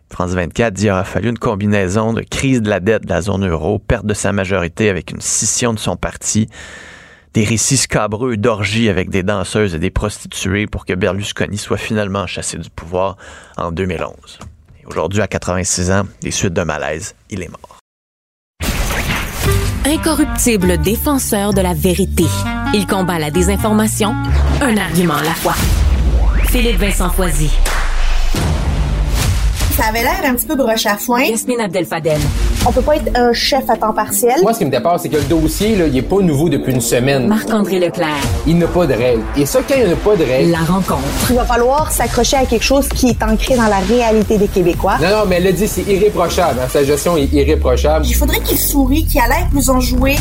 France 0.10 0.32
24 0.32 0.74
dit 0.74 0.84
qu'il 0.84 0.90
a 0.90 1.04
fallu 1.04 1.30
une 1.30 1.38
combinaison 1.38 2.14
de 2.14 2.22
crise 2.22 2.62
de 2.62 2.70
la 2.70 2.80
dette 2.80 3.04
de 3.04 3.10
la 3.10 3.22
zone 3.22 3.48
euro, 3.48 3.78
perte 3.78 4.06
de 4.06 4.14
sa 4.14 4.32
majorité 4.32 4.90
avec 4.90 5.12
une 5.12 5.20
scission 5.20 5.74
de 5.74 5.80
son 5.80 5.98
parti, 5.98 6.48
des 7.38 7.44
récits 7.44 7.78
scabreux 7.78 8.36
d'orgies 8.36 8.90
avec 8.90 9.12
des 9.12 9.22
danseuses 9.22 9.76
et 9.76 9.78
des 9.78 9.92
prostituées 9.92 10.66
pour 10.66 10.88
que 10.88 10.94
Berlusconi 10.94 11.60
soit 11.60 11.78
finalement 11.78 12.26
chassé 12.26 12.58
du 12.58 12.68
pouvoir 12.72 13.16
en 13.58 13.72
2011. 13.72 14.40
Aujourd'hui, 14.88 15.22
à 15.22 15.28
86 15.28 15.92
ans, 15.92 16.02
des 16.22 16.32
suites 16.32 16.54
de 16.54 16.64
malaise, 16.64 17.14
il 17.30 17.44
est 17.44 17.50
mort. 17.50 17.78
Incorruptible 19.86 20.80
défenseur 20.80 21.54
de 21.54 21.62
la 21.62 21.76
vérité. 21.76 22.26
Il 22.74 22.88
combat 22.88 23.20
la 23.20 23.30
désinformation, 23.30 24.16
un 24.60 24.76
argument 24.76 25.18
à 25.18 25.24
la 25.24 25.36
fois. 25.36 25.54
Philippe 26.50 26.78
Vincent 26.78 27.12
Foisy 27.12 27.52
ça 29.78 29.90
avait 29.90 30.02
l'air 30.02 30.22
un 30.24 30.34
petit 30.34 30.48
peu 30.48 30.56
broche 30.56 30.88
à 30.88 30.98
foin. 30.98 31.22
Yasmine 31.22 31.62
Abdel-Fadel. 31.62 32.20
On 32.66 32.72
peut 32.72 32.82
pas 32.82 32.98
être 32.98 33.10
un 33.16 33.32
chef 33.32 33.70
à 33.70 33.78
temps 33.78 33.94
partiel. 33.94 34.36
Moi, 34.42 34.54
ce 34.54 34.60
qui 34.60 34.66
me 34.66 34.72
dépasse, 34.72 35.04
c'est 35.04 35.10
que 35.10 35.18
le 35.18 35.24
dossier, 35.24 35.76
là, 35.76 35.86
il 35.88 35.96
est 35.96 36.02
pas 36.02 36.20
nouveau 36.22 36.50
depuis 36.50 36.74
une 36.74 36.82
semaine. 36.82 37.28
Marc-André 37.28 37.80
Leclerc. 37.80 38.18
Il 38.46 38.58
n'a 38.58 38.68
pas 38.68 38.86
de 38.86 38.94
règles. 38.94 39.24
Et 39.38 39.46
ça, 39.46 39.60
quand 39.66 39.76
il 39.78 39.86
n'y 39.86 39.94
a 39.94 39.96
pas 39.96 40.16
de 40.16 40.24
règles... 40.24 40.52
La 40.52 40.60
rencontre. 40.60 41.02
Il 41.30 41.36
va 41.36 41.46
falloir 41.46 41.92
s'accrocher 41.92 42.38
à 42.38 42.46
quelque 42.46 42.66
chose 42.66 42.90
qui 42.90 43.08
est 43.10 43.24
ancré 43.24 43.56
dans 43.56 43.68
la 43.68 43.80
réalité 43.80 44.38
des 44.38 44.48
Québécois. 44.48 44.98
Non, 45.02 45.10
non, 45.10 45.24
mais 45.28 45.38
elle 45.38 45.46
l'a 45.46 45.52
dit, 45.54 45.68
c'est 45.68 45.84
irréprochable. 45.84 46.60
Hein. 46.62 46.68
Sa 46.70 46.84
gestion 46.84 47.16
est 47.16 47.32
irréprochable. 47.32 48.06
Il 48.06 48.16
faudrait 48.16 48.42
qu'il 48.42 48.58
sourie, 48.58 49.06
qu'il 49.06 49.22
a 49.22 49.28
l'air 49.28 49.48
plus 49.50 49.70
enjoué. 49.70 50.16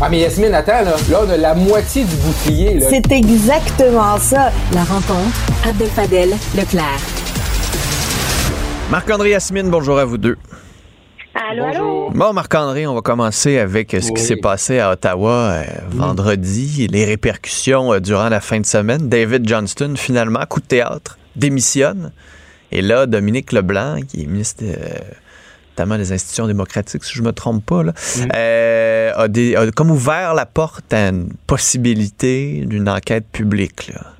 Ah, 0.00 0.08
mais 0.08 0.20
Yasmine, 0.20 0.54
attends, 0.54 0.84
là. 0.84 0.94
Là, 1.10 1.20
on 1.26 1.30
a 1.30 1.36
la 1.36 1.54
moitié 1.54 2.04
du 2.04 2.14
bouclier, 2.16 2.74
là. 2.78 2.86
C'est 2.90 3.10
exactement 3.10 4.18
ça. 4.18 4.52
La 4.72 4.84
rencontre. 4.84 5.36
Abdel-Fadel 5.68 6.30
Leclerc. 6.56 7.00
Marc-André 8.90 9.30
Yasmine, 9.30 9.68
bonjour 9.68 9.98
à 9.98 10.04
vous 10.04 10.16
deux. 10.16 10.36
Allô, 11.40 11.64
allô? 11.64 12.10
Bon, 12.10 12.32
Marc-André, 12.32 12.88
on 12.88 12.94
va 12.94 13.00
commencer 13.00 13.58
avec 13.58 13.92
ce 13.92 14.10
qui 14.10 14.20
s'est 14.20 14.36
passé 14.36 14.80
à 14.80 14.90
Ottawa 14.90 15.30
euh, 15.30 15.64
vendredi, 15.90 16.88
les 16.88 17.04
répercussions 17.04 17.92
euh, 17.92 18.00
durant 18.00 18.28
la 18.28 18.40
fin 18.40 18.58
de 18.58 18.66
semaine. 18.66 19.08
David 19.08 19.48
Johnston, 19.48 19.94
finalement, 19.96 20.40
coup 20.48 20.60
de 20.60 20.66
théâtre, 20.66 21.16
démissionne. 21.36 22.10
Et 22.72 22.82
là, 22.82 23.06
Dominique 23.06 23.52
Leblanc, 23.52 24.00
qui 24.08 24.24
est 24.24 24.26
ministre 24.26 24.64
euh, 24.64 24.74
notamment 25.70 25.96
des 25.96 26.12
institutions 26.12 26.48
démocratiques, 26.48 27.04
si 27.04 27.14
je 27.14 27.22
ne 27.22 27.28
me 27.28 27.32
trompe 27.32 27.64
pas, 27.64 27.84
a, 28.34 29.22
a, 29.22 29.70
comme 29.76 29.92
ouvert 29.92 30.34
la 30.34 30.44
porte 30.44 30.92
à 30.92 31.10
une 31.10 31.28
possibilité 31.46 32.64
d'une 32.66 32.88
enquête 32.88 33.26
publique. 33.30 33.92
Là. 33.94 34.17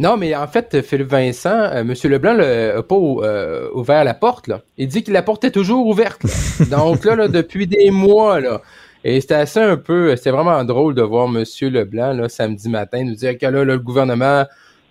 Non, 0.00 0.16
mais 0.16 0.34
en 0.34 0.46
fait, 0.46 0.80
Philippe 0.80 1.10
Vincent, 1.10 1.50
euh, 1.50 1.82
M. 1.82 1.94
Leblanc 2.04 2.34
n'a 2.34 2.82
pas 2.82 2.96
euh, 2.96 3.68
ouvert 3.74 4.02
la 4.02 4.14
porte. 4.14 4.48
Là. 4.48 4.62
Il 4.78 4.88
dit 4.88 5.04
que 5.04 5.12
la 5.12 5.20
porte 5.20 5.44
est 5.44 5.50
toujours 5.50 5.86
ouverte. 5.86 6.22
Donc 6.70 7.04
là, 7.04 7.28
depuis 7.28 7.66
des 7.66 7.90
mois, 7.90 8.40
là, 8.40 8.62
et 9.04 9.20
c'était 9.20 9.34
assez 9.34 9.60
un 9.60 9.76
peu, 9.76 10.16
c'était 10.16 10.30
vraiment 10.30 10.64
drôle 10.64 10.94
de 10.94 11.02
voir 11.02 11.28
M. 11.28 11.44
Leblanc 11.60 12.14
là, 12.14 12.30
samedi 12.30 12.70
matin 12.70 13.04
nous 13.04 13.14
dire 13.14 13.36
que 13.36 13.44
là, 13.44 13.62
le 13.62 13.78
gouvernement, 13.78 14.46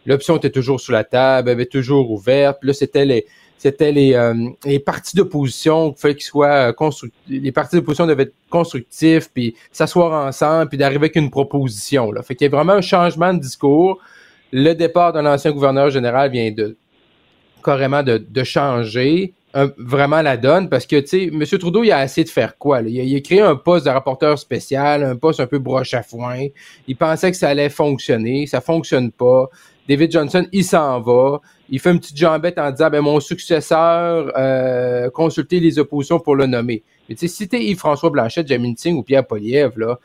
l'option 0.05 0.37
était 0.37 0.51
toujours 0.51 0.79
sur 0.79 0.93
la 0.93 1.03
table, 1.03 1.49
elle 1.49 1.55
avait 1.55 1.65
toujours 1.65 2.11
ouverte. 2.11 2.59
Puis 2.61 2.67
là, 2.67 2.73
c'était 2.75 3.05
les, 3.05 3.25
c'était 3.57 3.91
les, 3.91 4.13
euh, 4.13 4.35
les 4.63 4.77
partis 4.77 5.15
d'opposition 5.15 5.89
qu'il 5.91 6.01
fallait 6.01 6.15
qu'ils 6.15 6.23
soient 6.25 6.71
constructifs. 6.73 7.19
Les 7.27 7.51
partis 7.51 7.77
d'opposition 7.77 8.05
devaient 8.05 8.23
être 8.23 8.35
constructifs, 8.51 9.31
puis 9.33 9.55
s'asseoir 9.71 10.27
ensemble, 10.27 10.69
puis 10.69 10.77
d'arriver 10.77 11.05
avec 11.05 11.15
une 11.15 11.31
proposition. 11.31 12.11
Là. 12.11 12.21
Fait 12.21 12.35
qu'il 12.35 12.45
y 12.45 12.53
a 12.53 12.55
vraiment 12.55 12.73
un 12.73 12.81
changement 12.81 13.33
de 13.33 13.39
discours 13.39 13.99
le 14.51 14.73
départ 14.73 15.13
d'un 15.13 15.25
ancien 15.25 15.51
gouverneur 15.51 15.89
général 15.89 16.31
vient 16.31 16.51
de 16.51 16.77
carrément 17.63 18.03
de, 18.03 18.43
changer 18.43 19.33
vraiment 19.77 20.21
la 20.21 20.37
donne 20.37 20.69
parce 20.69 20.85
que, 20.85 20.99
tu 20.99 21.07
sais, 21.07 21.23
M. 21.23 21.43
Trudeau, 21.45 21.83
il 21.83 21.91
a 21.91 22.03
essayé 22.03 22.23
de 22.23 22.29
faire 22.29 22.57
quoi? 22.57 22.81
Il, 22.81 23.15
a, 23.15 23.19
créé 23.19 23.41
un 23.41 23.55
poste 23.55 23.85
de 23.85 23.91
rapporteur 23.91 24.37
spécial, 24.37 25.03
un 25.03 25.15
poste 25.15 25.39
un 25.39 25.47
peu 25.47 25.59
broche 25.59 25.93
à 25.93 26.03
foin. 26.03 26.47
Il 26.87 26.95
pensait 26.95 27.31
que 27.31 27.37
ça 27.37 27.49
allait 27.49 27.69
fonctionner. 27.69 28.45
Ça 28.47 28.61
fonctionne 28.61 29.11
pas. 29.11 29.49
David 29.87 30.11
Johnson, 30.11 30.45
il 30.51 30.63
s'en 30.63 31.01
va. 31.01 31.41
Il 31.69 31.79
fait 31.79 31.91
une 31.91 31.99
petite 31.99 32.17
jambette 32.17 32.59
en 32.59 32.69
disant, 32.71 32.89
ben, 32.89 33.01
mon 33.01 33.19
successeur, 33.19 34.31
euh, 34.37 35.09
consulter 35.09 35.59
les 35.59 35.79
oppositions 35.79 36.19
pour 36.19 36.35
le 36.35 36.45
nommer. 36.45 36.83
Mais 37.07 37.15
tu 37.15 37.27
sais, 37.27 37.35
si 37.35 37.47
t'es 37.47 37.63
Yves-François 37.63 38.11
Blanchette, 38.11 38.47
Jamie 38.47 38.75
Ting 38.75 38.97
ou 38.97 39.03
Pierre 39.03 39.25
Poliev, 39.25 39.77
là, 39.77 39.99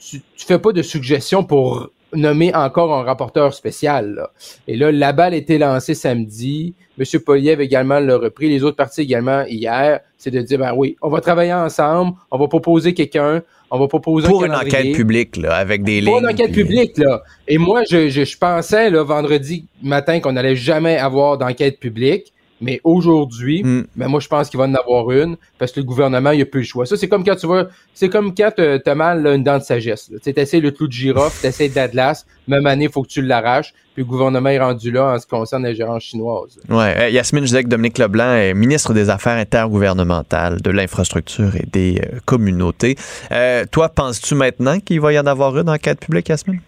tu, 0.00 0.20
tu 0.36 0.46
fais 0.46 0.58
pas 0.58 0.72
de 0.72 0.82
suggestions 0.82 1.44
pour 1.44 1.90
nommé 2.14 2.54
encore 2.54 2.94
un 2.94 3.02
rapporteur 3.02 3.54
spécial. 3.54 4.28
Et 4.66 4.76
là, 4.76 4.90
la 4.90 5.12
balle 5.12 5.34
a 5.34 5.36
été 5.36 5.58
lancée 5.58 5.94
samedi. 5.94 6.74
M. 6.98 7.20
Poliev 7.20 7.60
également 7.60 8.00
l'a 8.00 8.16
repris, 8.16 8.48
les 8.48 8.64
autres 8.64 8.76
partis 8.76 9.02
également 9.02 9.44
hier. 9.44 10.00
C'est 10.16 10.30
de 10.30 10.40
dire, 10.40 10.58
ben 10.58 10.72
oui, 10.74 10.96
on 11.00 11.08
va 11.08 11.20
travailler 11.20 11.54
ensemble, 11.54 12.16
on 12.30 12.38
va 12.38 12.48
proposer 12.48 12.92
quelqu'un, 12.92 13.42
on 13.70 13.78
va 13.78 13.86
proposer 13.86 14.26
Pour 14.26 14.44
une 14.44 14.54
enquête 14.54 14.94
publique, 14.94 15.36
là, 15.36 15.54
avec 15.54 15.84
des 15.84 16.00
lignes. 16.00 16.10
Pour 16.10 16.18
une 16.18 16.28
enquête 16.28 16.52
publique, 16.52 16.98
là. 16.98 17.22
Et 17.46 17.58
moi, 17.58 17.82
je, 17.88 18.08
je, 18.08 18.24
je 18.24 18.38
pensais, 18.38 18.90
là, 18.90 19.02
vendredi 19.04 19.66
matin, 19.82 20.18
qu'on 20.20 20.32
n'allait 20.32 20.56
jamais 20.56 20.96
avoir 20.96 21.38
d'enquête 21.38 21.78
publique. 21.78 22.32
Mais 22.60 22.80
aujourd'hui, 22.84 23.62
hmm. 23.62 23.84
ben 23.96 24.08
moi, 24.08 24.20
je 24.20 24.28
pense 24.28 24.48
qu'il 24.48 24.58
va 24.58 24.64
en 24.64 24.74
avoir 24.74 25.10
une 25.10 25.36
parce 25.58 25.72
que 25.72 25.80
le 25.80 25.86
gouvernement, 25.86 26.30
il 26.32 26.42
a 26.42 26.44
plus 26.44 26.60
le 26.60 26.66
choix. 26.66 26.86
Ça, 26.86 26.96
c'est 26.96 27.08
comme 27.08 27.24
quand 27.24 27.36
tu 27.36 27.46
vois, 27.46 27.68
c'est 27.94 28.08
comme 28.08 28.34
quand 28.34 28.50
t'as 28.56 28.94
mal 28.94 29.26
une 29.26 29.44
dent 29.44 29.58
de 29.58 29.62
sagesse. 29.62 30.10
Tu 30.22 30.30
essaies 30.30 30.60
le 30.60 30.70
clou 30.70 30.88
de 30.88 30.92
girofle, 30.92 31.38
t'essaies 31.42 31.68
d'Atlas, 31.68 32.26
même 32.48 32.66
année, 32.66 32.86
il 32.86 32.90
faut 32.90 33.02
que 33.02 33.08
tu 33.08 33.22
l'arraches. 33.22 33.72
Puis 33.94 34.04
le 34.04 34.08
gouvernement 34.08 34.48
est 34.48 34.60
rendu 34.60 34.90
là 34.90 35.14
en 35.14 35.18
ce 35.18 35.26
qui 35.26 35.30
concerne 35.30 35.64
la 35.64 35.74
gérance 35.74 36.04
chinoise. 36.04 36.58
Ouais. 36.68 36.94
Euh, 36.98 37.08
Yasmine, 37.08 37.42
je 37.42 37.48
disais 37.48 37.64
que 37.64 37.68
Dominique 37.68 37.98
Leblanc 37.98 38.32
est 38.32 38.54
ministre 38.54 38.94
des 38.94 39.10
Affaires 39.10 39.36
intergouvernementales, 39.36 40.60
de 40.60 40.70
l'infrastructure 40.70 41.56
et 41.56 41.66
des 41.66 42.00
euh, 42.00 42.18
communautés. 42.24 42.96
Euh, 43.32 43.64
toi, 43.70 43.88
penses-tu 43.88 44.34
maintenant 44.34 44.78
qu'il 44.78 45.00
va 45.00 45.12
y 45.12 45.18
en 45.18 45.26
avoir 45.26 45.58
une 45.58 45.68
enquête 45.68 46.00
publique, 46.00 46.28
Yasmine? 46.28 46.60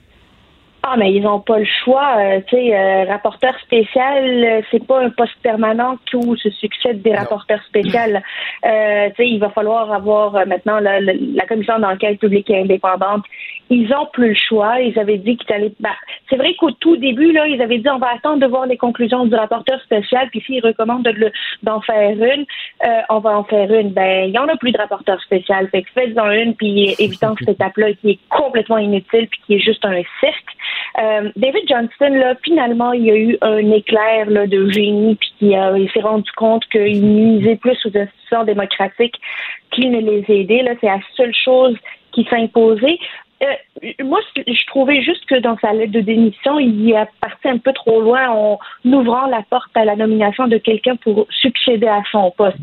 Ah, 0.82 0.96
mais 0.96 1.12
ils 1.12 1.22
n'ont 1.22 1.40
pas 1.40 1.58
le 1.58 1.66
choix. 1.84 2.16
Euh, 2.18 2.40
tu 2.49 2.56
sais, 2.56 2.75
euh, 2.75 3.04
rapporteur 3.04 3.54
spécial, 3.60 4.25
euh, 4.25 4.62
c'est 4.70 4.84
pas 4.87 5.00
un 5.00 5.10
poste 5.10 5.37
permanent 5.42 5.99
où 6.14 6.37
se 6.37 6.49
succèdent 6.50 7.02
des 7.02 7.14
rapporteurs 7.14 7.62
spéciaux. 7.64 8.00
tu 8.62 8.68
sais, 8.68 9.28
il 9.28 9.38
va 9.38 9.50
falloir 9.50 9.92
avoir 9.92 10.46
maintenant 10.46 10.80
la, 10.80 11.00
la 11.00 11.46
commission 11.46 11.78
d'enquête 11.78 12.18
publique 12.18 12.49
et 12.50 12.62
indépendante 12.62 13.25
ils 13.70 13.92
ont 13.94 14.06
plus 14.12 14.30
le 14.30 14.34
choix. 14.34 14.80
Ils 14.80 14.99
avaient 14.99 15.18
dit 15.18 15.37
qu'ils 15.37 15.54
allaient. 15.54 15.72
Ben, 15.78 15.94
c'est 16.28 16.37
vrai 16.37 16.54
qu'au 16.54 16.72
tout 16.72 16.96
début, 16.96 17.32
là, 17.32 17.46
ils 17.46 17.62
avaient 17.62 17.78
dit 17.78 17.88
on 17.88 17.99
va 17.99 18.08
attendre 18.14 18.40
de 18.40 18.46
voir 18.46 18.66
les 18.66 18.76
conclusions 18.76 19.25
du 19.25 19.34
rapporteur 19.34 19.80
spécial, 19.82 20.28
puis 20.30 20.42
s'ils 20.44 20.64
recommandent 20.64 21.08
d'en 21.62 21.80
faire 21.80 22.10
une, 22.10 22.44
euh, 22.84 23.00
on 23.08 23.20
va 23.20 23.38
en 23.38 23.44
faire 23.44 23.72
une. 23.72 23.90
Ben, 23.90 24.26
il 24.26 24.32
n'y 24.32 24.38
en 24.38 24.49
a 24.49 24.56
plus 24.56 24.72
de 24.72 24.78
rapporteur 24.78 25.20
spécial. 25.22 25.68
Fait 25.68 25.82
que 25.82 25.90
faites-en 25.94 26.30
une, 26.32 26.54
puis 26.56 26.96
évitant 26.99 27.34
cette 27.38 27.50
étape-là 27.50 27.92
qui 27.94 28.10
est 28.10 28.18
complètement 28.28 28.78
inutile, 28.78 29.28
puis 29.28 29.40
qui 29.46 29.54
est 29.54 29.60
juste 29.60 29.84
un 29.84 30.02
cirque. 30.18 30.56
Euh, 30.99 31.30
David 31.37 31.68
Johnston, 31.68 32.11
là, 32.11 32.35
finalement, 32.42 32.92
il 32.92 33.04
y 33.04 33.11
a 33.11 33.16
eu 33.16 33.38
un 33.42 33.70
éclair 33.70 34.28
là, 34.28 34.47
de 34.47 34.68
génie, 34.70 35.16
puis 35.16 35.32
il, 35.40 35.90
s'est 35.92 36.00
rendu 36.00 36.30
compte 36.32 36.64
qu'il 36.66 37.02
nuisait 37.02 37.56
plus 37.56 37.78
aux 37.87 37.97
institutions 37.97 38.44
démocratiques 38.44 39.20
qu'il 39.70 39.90
ne 39.90 40.00
les 40.00 40.25
aidait. 40.28 40.62
Là, 40.62 40.73
c'est 40.80 40.88
la 40.88 41.00
seule 41.16 41.35
chose 41.35 41.76
qui 42.12 42.26
s'imposait. 42.28 42.99
Euh, 43.42 43.92
moi, 44.04 44.20
je 44.37 44.66
trouvais 44.66 45.02
juste 45.02 45.25
que 45.26 45.37
dans 45.37 45.56
sa 45.59 45.73
lettre 45.73 45.92
de 45.92 46.00
démission, 46.00 46.59
il 46.59 46.88
y 46.88 46.94
a 46.94 47.09
parti 47.20 47.49
un 47.49 47.59
peu 47.59 47.73
trop 47.73 48.00
loin 48.00 48.28
en 48.28 48.59
ouvrant 48.85 49.26
la 49.26 49.42
porte 49.49 49.75
à 49.75 49.85
la 49.85 49.97
nomination 49.97 50.47
de 50.47 50.59
quelqu'un 50.59 50.97
pour 50.97 51.26
succéder 51.30 51.87
à 51.87 52.02
son 52.11 52.30
poste. 52.32 52.59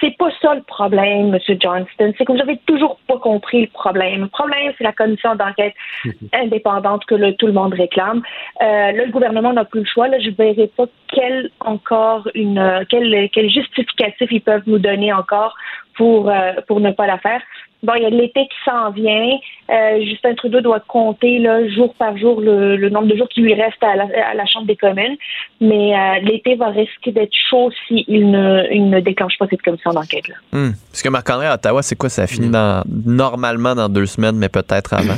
C'est 0.00 0.16
pas 0.16 0.30
ça 0.42 0.54
le 0.54 0.62
problème, 0.62 1.34
M. 1.34 1.58
Johnston. 1.60 2.12
C'est 2.16 2.24
que 2.24 2.32
vous 2.32 2.40
avez 2.40 2.58
toujours 2.66 2.98
pas 3.06 3.18
compris 3.18 3.62
le 3.62 3.68
problème. 3.68 4.22
Le 4.22 4.28
problème, 4.28 4.72
c'est 4.76 4.84
la 4.84 4.92
commission 4.92 5.34
d'enquête 5.34 5.74
indépendante 6.32 7.04
que 7.06 7.30
tout 7.32 7.46
le 7.46 7.52
monde 7.52 7.74
réclame. 7.74 8.22
Euh, 8.60 8.92
là, 8.92 9.04
le 9.04 9.10
gouvernement 9.10 9.52
n'a 9.52 9.64
plus 9.64 9.80
le 9.80 9.86
choix. 9.86 10.08
Là, 10.08 10.18
je 10.18 10.30
ne 10.30 10.34
verrai 10.34 10.70
pas 10.76 10.86
quel 11.08 11.50
encore 11.60 12.28
une 12.34 12.84
quel, 12.88 13.28
quel 13.30 13.50
justificatif 13.50 14.30
ils 14.30 14.42
peuvent 14.42 14.64
nous 14.66 14.78
donner 14.78 15.12
encore 15.12 15.54
pour 15.96 16.28
euh, 16.28 16.52
pour 16.66 16.80
ne 16.80 16.90
pas 16.90 17.06
la 17.06 17.18
faire. 17.18 17.40
Bon, 17.84 17.92
il 17.96 18.02
y 18.02 18.06
a 18.06 18.10
l'été 18.10 18.48
qui 18.48 18.56
s'en 18.64 18.90
vient. 18.90 19.38
Euh, 19.70 20.00
Justin 20.04 20.34
Trudeau 20.34 20.60
doit 20.62 20.80
compter 20.80 21.38
là, 21.38 21.68
jour 21.68 21.94
par 21.94 22.16
jour 22.16 22.40
le, 22.40 22.88
nombre 22.88 23.08
de 23.08 23.16
jours 23.16 23.28
qui 23.28 23.42
lui 23.42 23.54
reste 23.54 23.82
à 23.82 23.94
la, 23.94 24.46
Chambre 24.46 24.66
des 24.66 24.76
communes. 24.76 25.16
Mais 25.60 25.94
euh, 25.94 26.20
l'été 26.22 26.54
va 26.54 26.68
risquer 26.68 27.12
d'être 27.12 27.34
chaud 27.50 27.70
s'il 27.86 28.30
ne, 28.30 28.66
il 28.72 28.88
ne 28.88 29.00
déclenche 29.00 29.36
pas 29.38 29.46
cette 29.48 29.62
commission 29.62 29.92
d'enquête-là. 29.92 30.34
Hum. 30.52 30.72
Parce 30.90 31.02
que 31.02 31.08
Marc-André 31.10 31.46
à 31.46 31.54
Ottawa, 31.54 31.82
c'est 31.82 31.96
quoi? 31.96 32.08
Ça 32.08 32.26
finit 32.26 32.50
dans, 32.50 32.82
normalement 32.88 33.74
dans 33.74 33.88
deux 33.88 34.06
semaines, 34.06 34.36
mais 34.36 34.48
peut-être 34.48 34.94
avant. 34.94 35.14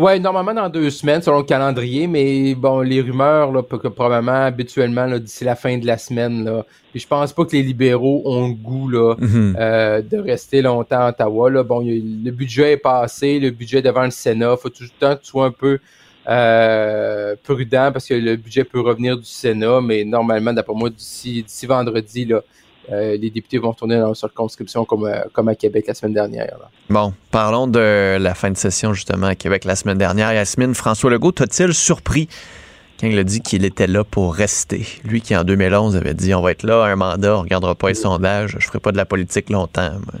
Oui, 0.00 0.20
normalement 0.20 0.54
dans 0.54 0.68
deux 0.68 0.90
semaines 0.90 1.20
selon 1.22 1.38
le 1.38 1.42
calendrier, 1.42 2.06
mais 2.06 2.54
bon, 2.54 2.82
les 2.82 3.00
rumeurs, 3.00 3.50
là, 3.50 3.64
que 3.64 3.88
probablement, 3.88 4.44
habituellement, 4.44 5.08
d'ici 5.18 5.42
la 5.42 5.56
fin 5.56 5.76
de 5.76 5.84
la 5.84 5.98
semaine, 5.98 6.44
là. 6.44 6.64
je 6.94 7.04
pense 7.04 7.32
pas 7.32 7.44
que 7.44 7.56
les 7.56 7.64
libéraux 7.64 8.22
ont 8.24 8.46
le 8.46 8.54
goût 8.54 8.88
là, 8.88 9.16
mhm. 9.18 9.56
euh, 9.58 10.00
de 10.00 10.18
rester 10.18 10.62
longtemps 10.62 11.00
à 11.00 11.08
Ottawa. 11.08 11.50
Là. 11.50 11.64
Bon, 11.64 11.80
le 11.80 12.30
budget 12.30 12.74
est 12.74 12.76
passé, 12.76 13.40
le 13.40 13.50
budget 13.50 13.82
devant 13.82 14.04
le 14.04 14.12
Sénat. 14.12 14.56
faut 14.56 14.68
tout 14.68 14.84
le 14.84 14.88
temps 15.00 15.16
que 15.16 15.22
tu 15.22 15.30
sois 15.30 15.46
un 15.46 15.50
peu 15.50 15.80
euh, 16.28 17.34
prudent 17.42 17.90
parce 17.92 18.06
que 18.06 18.14
le 18.14 18.36
budget 18.36 18.62
peut 18.62 18.80
revenir 18.80 19.16
du 19.16 19.24
Sénat, 19.24 19.80
mais 19.80 20.04
normalement, 20.04 20.52
d'après 20.52 20.74
moi, 20.74 20.90
d'ici 20.90 21.44
vendredi, 21.66 22.24
là, 22.24 22.40
les 22.90 23.30
députés 23.30 23.58
vont 23.58 23.70
retourner 23.70 23.98
dans 23.98 24.06
leur 24.06 24.16
circonscription 24.16 24.84
comme, 24.84 25.06
euh, 25.06 25.20
comme 25.32 25.48
à 25.48 25.54
Québec 25.54 25.84
la 25.88 25.94
semaine 25.94 26.14
dernière. 26.14 26.56
Bon, 26.88 27.12
parlons 27.30 27.66
de 27.66 28.16
la 28.18 28.34
fin 28.34 28.50
de 28.50 28.56
session 28.56 28.94
justement 28.94 29.26
à 29.26 29.34
Québec 29.34 29.64
la 29.64 29.76
semaine 29.76 29.98
dernière. 29.98 30.32
Yasmine, 30.32 30.74
François 30.74 31.10
Legault, 31.10 31.32
t'a-t-il 31.32 31.74
surpris? 31.74 32.28
Quand 33.00 33.06
il 33.06 33.18
a 33.18 33.24
dit 33.24 33.40
qu'il 33.40 33.64
était 33.64 33.86
là 33.86 34.02
pour 34.02 34.34
rester? 34.34 34.86
Lui 35.04 35.20
qui 35.20 35.36
en 35.36 35.44
2011 35.44 35.96
avait 35.96 36.14
dit 36.14 36.34
on 36.34 36.42
va 36.42 36.50
être 36.50 36.64
là 36.64 36.84
un 36.84 36.96
mandat, 36.96 37.34
on 37.34 37.38
ne 37.38 37.42
regardera 37.42 37.74
pas 37.74 37.88
les 37.88 37.94
sondages, 37.94 38.56
je 38.58 38.66
ferai 38.66 38.80
pas 38.80 38.90
de 38.90 38.96
la 38.96 39.04
politique 39.04 39.50
longtemps. 39.50 39.92
Mais 40.12 40.20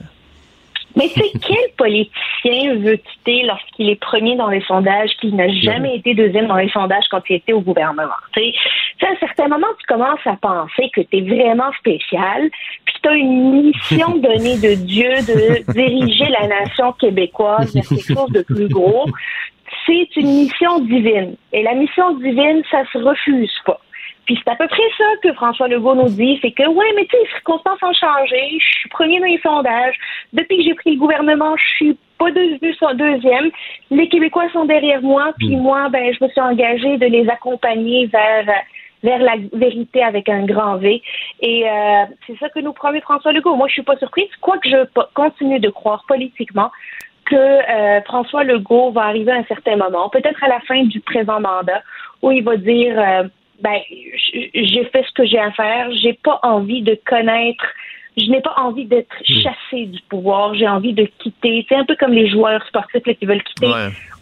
c'est 0.96 1.32
quel 1.46 1.72
politicien 1.76 2.76
veut 2.76 2.96
quitter 2.96 3.42
lorsqu'il 3.44 3.90
est 3.90 4.00
premier 4.00 4.36
dans 4.36 4.48
les 4.48 4.62
sondages, 4.62 5.10
qu'il 5.20 5.34
n'a 5.36 5.48
jamais 5.48 5.96
été 5.96 6.14
deuxième 6.14 6.46
dans 6.46 6.56
les 6.56 6.70
sondages 6.70 7.04
quand 7.10 7.22
il 7.28 7.36
était 7.36 7.52
au 7.52 7.60
gouvernement? 7.60 8.12
T'sais, 8.32 8.52
à 9.02 9.10
un 9.10 9.16
certain 9.16 9.48
moment, 9.48 9.66
tu 9.78 9.86
commences 9.86 10.26
à 10.26 10.36
penser 10.36 10.90
que 10.94 11.00
tu 11.02 11.18
es 11.18 11.20
vraiment 11.22 11.70
spécial, 11.78 12.50
puis 12.84 12.94
tu 13.02 13.08
as 13.08 13.14
une 13.14 13.62
mission 13.62 14.16
donnée 14.18 14.56
de 14.56 14.74
Dieu 14.74 15.10
de 15.10 15.72
diriger 15.72 16.26
la 16.40 16.48
nation 16.48 16.92
québécoise 16.92 17.74
vers 17.74 17.88
quelque 17.88 18.14
chose 18.14 18.30
de 18.30 18.42
plus 18.42 18.68
gros. 18.68 19.06
C'est 19.86 20.16
une 20.16 20.42
mission 20.42 20.80
divine. 20.80 21.36
Et 21.52 21.62
la 21.62 21.74
mission 21.74 22.14
divine, 22.18 22.62
ça 22.70 22.82
se 22.92 22.98
refuse 22.98 23.52
pas. 23.64 23.80
Puis 24.28 24.38
c'est 24.44 24.50
à 24.50 24.56
peu 24.56 24.68
près 24.68 24.82
ça 24.98 25.04
que 25.22 25.32
François 25.32 25.68
Legault 25.68 25.94
nous 25.94 26.10
dit, 26.10 26.38
c'est 26.42 26.50
que, 26.50 26.68
ouais, 26.68 26.92
mais 26.94 27.06
tu 27.06 27.12
sais, 27.12 27.22
les 27.22 27.30
circonstances 27.30 27.82
ont 27.82 27.94
changé, 27.94 28.58
je 28.60 28.78
suis 28.80 28.88
premier 28.90 29.18
dans 29.20 29.26
les 29.26 29.40
sondages, 29.40 29.94
depuis 30.34 30.58
que 30.58 30.64
j'ai 30.64 30.74
pris 30.74 30.92
le 30.92 30.98
gouvernement, 30.98 31.56
je 31.56 31.64
suis 31.76 31.98
pas 32.18 32.30
devenu 32.30 32.74
son 32.74 32.92
deuxième, 32.92 33.50
les 33.90 34.06
Québécois 34.10 34.50
sont 34.52 34.66
derrière 34.66 35.00
moi, 35.00 35.32
puis 35.38 35.56
hmm. 35.56 35.62
moi, 35.62 35.88
ben, 35.88 36.12
je 36.12 36.22
me 36.22 36.28
suis 36.28 36.42
engagée 36.42 36.98
de 36.98 37.06
les 37.06 37.26
accompagner 37.30 38.04
vers 38.08 38.44
vers 39.02 39.20
la 39.20 39.36
vérité 39.52 40.02
avec 40.02 40.28
un 40.28 40.44
grand 40.44 40.76
V. 40.76 41.00
Et 41.40 41.70
euh, 41.70 42.04
c'est 42.26 42.36
ça 42.38 42.48
que 42.48 42.58
nous 42.58 42.72
promet 42.72 43.00
François 43.00 43.32
Legault. 43.32 43.54
Moi, 43.54 43.68
je 43.68 43.74
suis 43.74 43.82
pas 43.82 43.96
surprise, 43.96 44.28
quoique 44.40 44.68
je 44.68 44.84
continue 45.14 45.60
de 45.60 45.70
croire 45.70 46.04
politiquement 46.08 46.72
que 47.24 47.36
euh, 47.36 48.02
François 48.02 48.42
Legault 48.42 48.90
va 48.90 49.02
arriver 49.02 49.30
à 49.30 49.36
un 49.36 49.44
certain 49.44 49.76
moment, 49.76 50.08
peut-être 50.08 50.42
à 50.42 50.48
la 50.48 50.58
fin 50.60 50.82
du 50.82 50.98
présent 51.00 51.40
mandat, 51.40 51.82
où 52.22 52.32
il 52.32 52.42
va 52.42 52.56
dire 52.56 52.98
euh, 52.98 53.28
ben 53.62 53.78
j'ai 54.54 54.84
fait 54.92 55.04
ce 55.06 55.12
que 55.14 55.26
j'ai 55.26 55.38
à 55.38 55.50
faire, 55.52 55.90
j'ai 55.92 56.12
pas 56.12 56.38
envie 56.42 56.82
de 56.82 56.98
connaître 57.06 57.64
je 58.18 58.30
n'ai 58.30 58.40
pas 58.40 58.54
envie 58.56 58.84
d'être 58.84 59.14
hmm. 59.28 59.40
chassé 59.40 59.86
du 59.86 60.00
pouvoir, 60.08 60.54
j'ai 60.54 60.68
envie 60.68 60.92
de 60.92 61.08
quitter. 61.18 61.64
C'est 61.68 61.76
un 61.76 61.84
peu 61.84 61.96
comme 61.96 62.12
les 62.12 62.28
joueurs 62.28 62.64
sportifs 62.66 63.02
qui 63.02 63.26
veulent 63.26 63.42
quitter 63.42 63.72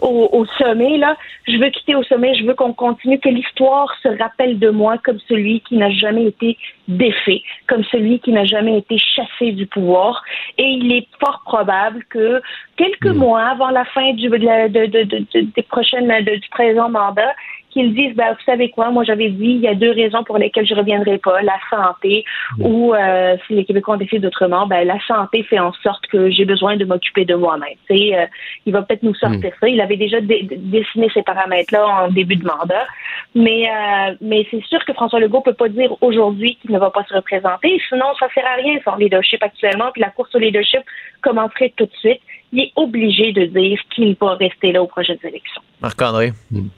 au, 0.01 0.45
sommet. 0.59 0.99
Là, 0.99 1.17
je 1.49 1.57
veux 1.57 1.71
quitter 1.71 1.95
au 1.95 2.03
sommet, 2.03 2.35
je 2.35 2.45
veux 2.45 2.55
qu'on 2.55 2.73
continue, 2.73 3.19
que 3.19 3.29
l'histoire 3.29 3.89
se 4.03 4.09
rappelle 4.19 4.59
de 4.59 4.71
moi 4.71 4.99
comme 4.99 5.19
celui 5.29 5.61
qui 5.61 5.77
n'a 5.77 5.91
jamais 5.91 6.27
été 6.27 6.59
défait, 6.89 7.43
comme 7.67 7.85
celui 7.85 8.21
qui 8.21 8.33
n'a 8.33 8.45
jamais 8.45 8.79
été 8.79 8.99
chassé 8.99 9.53
du 9.53 9.67
pouvoir. 9.67 10.23
Et 10.59 10.65
il 10.65 10.93
est 10.93 11.07
fort 11.19 11.41
probable 11.45 12.05
que 12.11 12.43
quelques 12.77 13.07
hmm. 13.07 13.19
mois 13.19 13.45
avant 13.45 13.71
la 13.71 13.85
fin 13.87 14.13
du, 14.13 14.29
des 14.29 15.63
prochaines, 15.69 16.25
du 16.25 16.49
présent 16.51 16.91
mandat, 16.91 17.33
qu'ils 17.77 17.95
disent, 17.95 18.17
ben, 18.17 18.33
vous 18.33 18.45
savez 18.47 18.71
quoi, 18.71 18.91
moi 18.91 19.05
j'avais 19.05 19.29
dit, 19.29 19.51
il 19.59 19.61
y 19.61 19.69
a 19.69 19.75
deux 19.75 19.91
raisons 19.91 20.25
pour 20.25 20.39
lesquelles 20.39 20.67
je 20.67 20.73
ne 20.73 20.79
reviendrai 20.79 21.19
pas, 21.19 21.43
la 21.43 21.59
santé 21.69 22.25
ou 22.59 22.95
euh, 22.95 23.37
si 23.47 23.53
les 23.53 23.67
Québécois 23.67 23.97
ont 23.97 23.99
décidé 23.99 24.19
d'autrement, 24.19 24.67
ben, 24.67 24.87
la 24.87 24.99
santé 25.07 25.43
fait 25.43 25.59
en 25.59 25.73
sorte 25.83 26.07
que 26.07 26.31
j'ai 26.31 26.47
besoin 26.47 26.77
de 26.77 26.87
m'occuper 26.87 27.27
de 27.27 27.35
moi-même. 27.35 27.77
Euh, 27.91 28.27
il 28.65 28.73
va 28.73 28.81
peut-être 28.81 29.03
nous 29.03 29.15
sortir 29.15 29.51
mm. 29.51 29.59
ça. 29.61 29.69
Il 29.69 29.81
avait 29.83 29.99
déjà 29.99 30.19
dessiné 30.23 31.11
ces 31.13 31.23
paramètres-là 31.23 31.87
en 31.87 32.09
début 32.09 32.37
de 32.37 32.47
mandat, 32.47 32.87
mais 33.35 33.69
euh, 33.69 34.15
mais 34.23 34.47
c'est 34.51 34.65
sûr 34.65 34.83
que 34.87 34.95
François 34.95 35.21
Legault 35.21 35.43
peut 35.43 35.53
pas 35.53 35.69
dire 35.69 35.95
aujourd'hui 36.01 36.57
qu'il 36.63 36.73
ne 36.73 36.79
va 36.79 36.91
pas 36.91 37.05
se 37.05 37.15
représenter, 37.15 37.79
sinon 37.91 38.07
ça 38.19 38.29
sert 38.35 38.47
à 38.47 38.55
rien 38.55 38.79
son 38.85 38.97
leadership 38.97 39.43
actuellement, 39.43 39.91
puis 39.93 40.01
la 40.01 40.11
course 40.11 40.35
au 40.35 40.39
leadership 40.39 40.81
commencerait 41.21 41.75
tout 41.77 41.85
de 41.85 41.97
suite. 41.99 42.21
Il 42.53 42.61
est 42.61 42.73
obligé 42.77 43.33
de 43.33 43.45
dire 43.45 43.79
qu'il 43.95 44.17
va 44.19 44.35
rester 44.35 44.73
là 44.73 44.83
aux 44.83 44.87
prochaines 44.87 45.19
élections. 45.25 45.63
Marc-André. 45.83 46.33
Mm. 46.51 46.69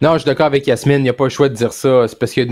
Non, 0.00 0.14
je 0.14 0.18
suis 0.18 0.26
d'accord 0.26 0.46
avec 0.46 0.66
Yasmine, 0.66 0.98
il 0.98 1.02
n'y 1.02 1.08
a 1.08 1.14
pas 1.14 1.24
le 1.24 1.30
choix 1.30 1.48
de 1.48 1.54
dire 1.54 1.72
ça. 1.72 2.06
C'est 2.08 2.18
parce 2.18 2.32
que 2.32 2.42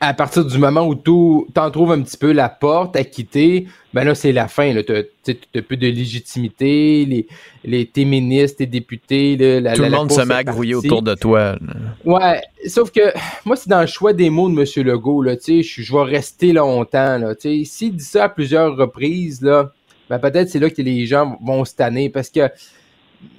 à 0.00 0.12
partir 0.12 0.44
du 0.44 0.58
moment 0.58 0.86
où 0.86 0.94
tu 0.94 1.10
en 1.58 1.70
trouves 1.70 1.92
un 1.92 2.02
petit 2.02 2.16
peu 2.16 2.32
la 2.32 2.48
porte 2.48 2.96
à 2.96 3.04
quitter, 3.04 3.66
ben 3.92 4.04
là, 4.04 4.14
c'est 4.14 4.32
la 4.32 4.48
fin. 4.48 4.74
Tu 4.84 5.36
n'as 5.54 5.62
plus 5.62 5.76
de 5.76 5.86
légitimité, 5.86 7.06
les, 7.06 7.26
les, 7.64 7.86
tes 7.86 8.04
ministres, 8.04 8.58
tes 8.58 8.66
députés. 8.66 9.36
Tout 9.74 9.82
le 9.82 9.90
monde 9.90 10.12
se 10.12 10.20
met 10.22 10.34
à 10.34 10.44
grouiller 10.44 10.74
autour 10.74 11.02
de 11.02 11.14
toi. 11.14 11.56
Ouais, 12.04 12.42
sauf 12.66 12.90
que 12.90 13.12
moi, 13.44 13.56
c'est 13.56 13.68
dans 13.68 13.80
le 13.80 13.86
choix 13.86 14.12
des 14.12 14.30
mots 14.30 14.50
de 14.50 14.60
M. 14.60 14.86
Legault. 14.86 15.22
Là, 15.22 15.36
je, 15.46 15.62
je 15.62 15.92
vais 15.92 16.02
rester 16.02 16.52
longtemps. 16.52 17.20
S'il 17.38 17.96
dit 17.96 18.04
ça 18.04 18.24
à 18.24 18.28
plusieurs 18.28 18.76
reprises, 18.76 19.40
là, 19.42 19.72
ben 20.10 20.18
peut-être 20.18 20.50
c'est 20.50 20.58
là 20.58 20.68
que 20.68 20.82
les 20.82 21.06
gens 21.06 21.38
vont 21.42 21.64
se 21.64 21.74
tanner 21.74 22.10
parce 22.10 22.28
que 22.28 22.50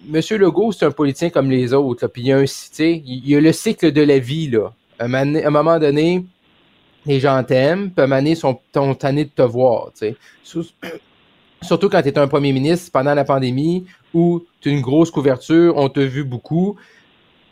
Monsieur 0.07 0.37
Legault, 0.37 0.71
c'est 0.71 0.85
un 0.85 0.91
politicien 0.91 1.29
comme 1.29 1.49
les 1.49 1.73
autres. 1.73 2.07
Puis 2.07 2.23
il 2.23 2.27
y 2.27 2.31
a 2.31 2.37
un, 2.37 2.45
il 2.79 3.27
y 3.29 3.35
a 3.35 3.41
le 3.41 3.51
cycle 3.51 3.91
de 3.91 4.01
la 4.01 4.19
vie. 4.19 4.49
Là. 4.49 4.73
À 4.99 5.05
un, 5.05 5.49
moment 5.49 5.79
donné, 5.79 6.25
les 7.05 7.19
gens 7.19 7.43
t'aiment, 7.43 7.91
puis 7.91 8.01
à 8.01 8.03
un 8.03 8.07
moment 8.07 8.21
donné, 8.21 9.23
de 9.25 9.29
te 9.29 9.41
voir. 9.41 9.91
Surtout 11.61 11.89
quand 11.89 12.01
tu 12.01 12.09
es 12.09 12.17
un 12.17 12.27
premier 12.27 12.53
ministre 12.53 12.91
pendant 12.91 13.13
la 13.13 13.23
pandémie 13.23 13.85
où 14.13 14.43
tu 14.61 14.69
as 14.69 14.71
une 14.71 14.81
grosse 14.81 15.09
couverture, 15.09 15.75
on 15.77 15.89
t'a 15.89 16.05
vu 16.05 16.23
beaucoup. 16.23 16.75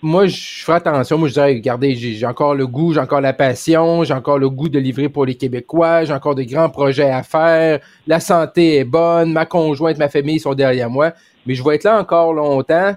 Moi, 0.05 0.27
je 0.27 0.63
ferai 0.63 0.77
attention. 0.77 1.17
Moi, 1.17 1.29
je 1.29 1.33
dirais, 1.33 1.53
regardez, 1.53 1.95
j'ai 1.95 2.25
encore 2.25 2.55
le 2.55 2.67
goût, 2.67 2.93
j'ai 2.93 2.99
encore 2.99 3.21
la 3.21 3.31
passion, 3.31 4.03
j'ai 4.03 4.13
encore 4.13 4.37
le 4.37 4.49
goût 4.49 4.67
de 4.67 4.77
livrer 4.77 5.07
pour 5.07 5.25
les 5.25 5.35
Québécois, 5.35 6.03
j'ai 6.03 6.13
encore 6.13 6.35
de 6.35 6.43
grands 6.43 6.69
projets 6.69 7.09
à 7.09 7.23
faire, 7.23 7.79
la 8.05 8.19
santé 8.19 8.79
est 8.79 8.83
bonne, 8.83 9.31
ma 9.31 9.45
conjointe, 9.45 9.97
ma 9.97 10.09
famille 10.09 10.39
sont 10.39 10.53
derrière 10.53 10.89
moi 10.89 11.13
mais 11.45 11.55
je 11.55 11.63
vais 11.63 11.75
être 11.75 11.83
là 11.83 11.99
encore 11.99 12.33
longtemps. 12.33 12.95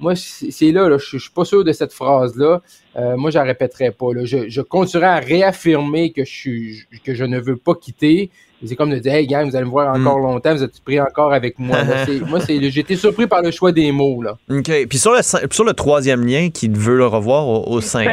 Moi, 0.00 0.14
c'est 0.16 0.72
là, 0.72 0.88
là 0.88 0.98
je 0.98 1.18
suis 1.18 1.30
pas 1.30 1.44
sûr 1.44 1.64
de 1.64 1.72
cette 1.72 1.92
phrase-là. 1.92 2.62
Euh, 2.96 3.16
moi, 3.16 3.30
je 3.30 3.38
la 3.38 3.44
répéterai 3.44 3.90
pas. 3.90 4.12
Là. 4.14 4.24
Je, 4.24 4.48
je 4.48 4.60
continuerai 4.60 5.08
à 5.08 5.18
réaffirmer 5.18 6.12
que 6.12 6.24
je 6.24 6.30
suis 6.30 6.82
que 7.04 7.14
je 7.14 7.24
ne 7.24 7.38
veux 7.38 7.56
pas 7.56 7.74
quitter. 7.74 8.30
C'est 8.66 8.76
comme 8.76 8.90
de 8.90 8.98
dire, 8.98 9.12
hey 9.12 9.26
gang, 9.26 9.48
vous 9.48 9.56
allez 9.56 9.66
me 9.66 9.70
voir 9.70 9.94
encore 9.94 10.18
mm. 10.18 10.22
longtemps, 10.22 10.54
vous 10.54 10.62
êtes 10.62 10.80
pris 10.80 10.98
encore 10.98 11.34
avec 11.34 11.58
moi. 11.58 11.78
moi, 12.26 12.40
c'est, 12.40 12.70
j'ai 12.70 12.80
été 12.80 12.96
surpris 12.96 13.26
par 13.26 13.42
le 13.42 13.50
choix 13.50 13.72
des 13.72 13.92
mots. 13.92 14.22
Là. 14.22 14.36
OK. 14.50 14.70
Puis 14.88 14.98
sur 14.98 15.12
le, 15.12 15.20
sur 15.22 15.64
le 15.64 15.72
troisième 15.74 16.26
lien 16.26 16.48
qui 16.50 16.68
veut 16.68 16.96
le 16.96 17.06
revoir 17.06 17.46
au, 17.46 17.74
au 17.74 17.80
5 17.80 18.08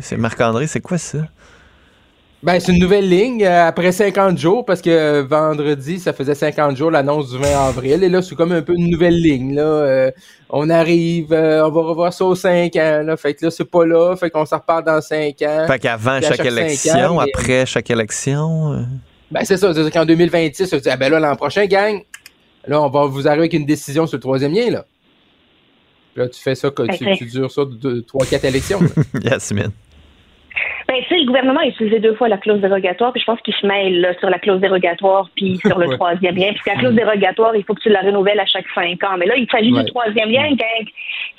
c'est 0.00 0.16
Marc-André, 0.16 0.66
c'est 0.66 0.80
quoi 0.80 0.98
ça? 0.98 1.18
Ben, 2.40 2.60
c'est 2.60 2.70
une 2.70 2.78
nouvelle 2.78 3.08
ligne 3.08 3.44
euh, 3.44 3.66
après 3.66 3.90
50 3.90 4.38
jours 4.38 4.64
parce 4.64 4.80
que 4.80 4.90
euh, 4.90 5.24
vendredi, 5.24 5.98
ça 5.98 6.12
faisait 6.12 6.36
50 6.36 6.76
jours 6.76 6.90
l'annonce 6.92 7.30
du 7.30 7.38
20 7.38 7.68
avril. 7.68 8.04
Et 8.04 8.08
là, 8.08 8.22
c'est 8.22 8.36
comme 8.36 8.52
un 8.52 8.62
peu 8.62 8.74
une 8.76 8.90
nouvelle 8.90 9.20
ligne. 9.20 9.56
Là. 9.56 9.62
Euh, 9.62 10.10
on 10.48 10.70
arrive, 10.70 11.32
on 11.32 11.70
va 11.70 11.82
revoir 11.82 12.12
ça 12.12 12.24
aux 12.24 12.36
5 12.36 12.76
ans. 12.76 13.02
Là. 13.04 13.16
Fait 13.16 13.34
que 13.34 13.46
là, 13.46 13.50
c'est 13.50 13.64
pas 13.64 13.84
là. 13.84 14.14
Fait 14.14 14.30
qu'on 14.30 14.46
s'en 14.46 14.58
reparle 14.58 14.84
dans 14.84 15.00
5 15.00 15.42
ans. 15.42 15.66
Fait 15.66 15.78
qu'avant 15.80 16.20
chaque, 16.20 16.44
élection, 16.44 17.18
après 17.18 17.66
chaque 17.66 17.90
élection. 17.90 18.86
Ben, 19.32 19.44
c'est 19.44 19.56
ça. 19.56 19.74
C'est 19.74 19.90
qu'en 19.90 20.06
2026, 20.06 20.70
tu 20.70 20.80
dis, 20.80 20.90
ah 20.90 20.96
ben 20.96 21.10
là, 21.10 21.18
l'an 21.18 21.34
prochain, 21.34 21.66
gang, 21.66 22.00
là, 22.68 22.80
on 22.80 22.88
va 22.88 23.06
vous 23.06 23.26
arriver 23.26 23.42
avec 23.42 23.54
une 23.54 23.66
décision 23.66 24.06
sur 24.06 24.16
le 24.16 24.22
troisième 24.22 24.54
lien. 24.54 24.70
Là, 24.70 24.84
là 26.14 26.28
tu 26.28 26.40
fais 26.40 26.54
ça, 26.54 26.70
tu, 26.70 27.16
tu 27.16 27.24
dures 27.24 27.50
ça 27.50 27.62
de 27.64 28.00
3-4 28.00 28.46
élections. 28.46 28.80
Yasmine. 29.24 29.72
Ben, 30.88 31.02
tu 31.02 31.08
sais, 31.08 31.18
le 31.18 31.26
gouvernement 31.26 31.60
a 31.60 31.66
utilisé 31.66 32.00
deux 32.00 32.14
fois 32.14 32.28
la 32.28 32.38
clause 32.38 32.62
dérogatoire, 32.62 33.12
puis 33.12 33.20
je 33.20 33.26
pense 33.26 33.40
qu'il 33.42 33.52
se 33.52 33.66
mêle 33.66 34.16
sur 34.20 34.30
la 34.30 34.38
clause 34.38 34.58
dérogatoire, 34.58 35.28
puis 35.36 35.58
sur 35.58 35.78
le 35.78 35.86
troisième 35.96 36.34
lien. 36.34 36.50
Puis 36.54 36.62
la 36.66 36.76
clause 36.76 36.94
dérogatoire, 36.94 37.54
il 37.54 37.64
faut 37.64 37.74
que 37.74 37.82
tu 37.82 37.90
la 37.90 38.00
renouvelles 38.00 38.40
à 38.40 38.46
chaque 38.46 38.68
cinq 38.74 39.04
ans. 39.04 39.18
Mais 39.18 39.26
là, 39.26 39.36
il 39.36 39.46
s'agit 39.50 39.70
du 39.70 39.84
troisième 39.84 40.30
lien, 40.30 40.48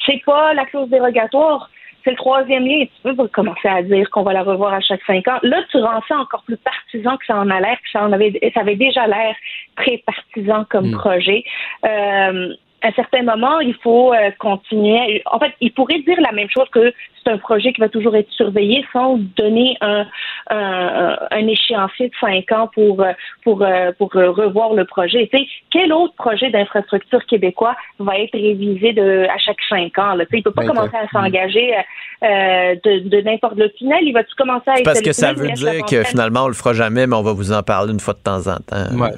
C'est 0.06 0.22
pas 0.24 0.54
la 0.54 0.66
clause 0.66 0.88
dérogatoire, 0.90 1.68
c'est 2.04 2.12
le 2.12 2.16
troisième 2.18 2.64
lien. 2.64 2.86
Tu 2.86 3.16
peux 3.16 3.28
commencer 3.30 3.68
à 3.68 3.82
dire 3.82 4.08
qu'on 4.12 4.22
va 4.22 4.34
la 4.34 4.44
revoir 4.44 4.72
à 4.72 4.82
chaque 4.82 5.02
cinq 5.08 5.28
ans. 5.28 5.40
Là, 5.42 5.64
tu 5.72 5.78
rends 5.78 6.04
ça 6.08 6.18
encore 6.18 6.44
plus 6.44 6.58
partisan 6.58 7.18
que 7.18 7.26
ça 7.26 7.38
en 7.38 7.50
a 7.50 7.60
l'air, 7.60 7.78
que 7.78 7.90
ça, 7.92 8.04
en 8.04 8.12
avait, 8.12 8.40
ça 8.54 8.62
avait 8.62 8.76
déjà 8.76 9.08
l'air 9.08 9.36
très 9.78 10.04
partisan 10.06 10.64
comme 10.70 10.92
hmm. 10.92 10.98
projet. 10.98 11.44
Euh, 11.86 12.54
à 12.82 12.88
un 12.88 12.92
certain 12.94 13.24
moment, 13.24 13.60
il 13.60 13.76
faut 13.76 14.14
euh, 14.14 14.32
continuer. 14.40 15.22
En 15.26 15.40
fait, 15.40 15.54
il 15.62 15.74
pourrait 15.74 16.00
dire 16.00 16.20
la 16.22 16.32
même 16.32 16.50
chose 16.50 16.68
que 16.72 16.94
c'est 17.24 17.32
un 17.32 17.38
projet 17.38 17.74
qui 17.74 17.82
va 17.82 17.90
toujours 17.90 18.16
être 18.16 18.32
surveillé 18.32 18.86
sans 18.94 19.18
donner 19.36 19.78
un, 19.82 20.06
un, 20.50 21.18
un 21.30 21.48
échéancier 21.48 22.08
de 22.10 22.14
cinq 22.20 22.52
ans 22.52 22.70
pour 22.74 23.04
pour 23.44 23.62
euh, 23.62 23.92
pour 23.98 24.12
revoir 24.14 24.74
le 24.74 24.86
projet. 24.86 25.30
Tu 25.32 25.40
sais, 25.40 25.46
quel 25.72 25.92
autre 25.92 26.14
projet 26.16 26.50
d'infrastructure 26.50 27.26
québécois 27.26 27.76
va 28.00 28.18
être 28.18 28.34
révisé 28.34 28.94
de 28.94 29.28
à 29.30 29.38
chaque 29.38 29.62
cinq 29.68 29.98
ans 30.00 30.16
là? 30.16 30.26
Tu 30.26 30.32
sais, 30.32 30.38
il 30.38 30.44
peut 30.44 30.52
pas 30.52 30.66
commencer 30.66 30.96
à 30.96 31.08
s'engager 31.10 31.74
euh, 31.76 32.76
de, 32.84 33.10
de 33.10 33.22
n'importe 33.22 33.58
le 33.58 33.70
tunnel. 33.72 34.00
Il 34.04 34.14
va-tu 34.14 34.34
commencer 34.36 34.70
à 34.70 34.80
être 34.80 34.86
parce 34.86 35.02
que 35.02 35.12
ça 35.12 35.34
veut 35.34 35.52
dire 35.52 35.86
que 35.86 36.04
finalement 36.04 36.46
on 36.46 36.48
le 36.48 36.54
fera 36.54 36.74
jamais, 36.74 37.06
mais 37.08 37.16
on 37.16 37.24
va 37.24 37.34
vous 37.34 37.52
en 37.52 37.64
parler 37.64 37.92
une 37.92 38.00
fois 38.00 38.14
de 38.14 38.20
temps 38.20 38.48
en 38.48 38.58
temps. 38.58 38.98
Ouais. 38.98 39.12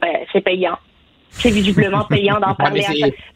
Ben, 0.00 0.18
c'est 0.32 0.40
payant 0.40 0.78
c'est 1.34 1.50
visiblement 1.50 2.04
payant 2.08 2.38
d'en 2.40 2.54
parler. 2.54 2.84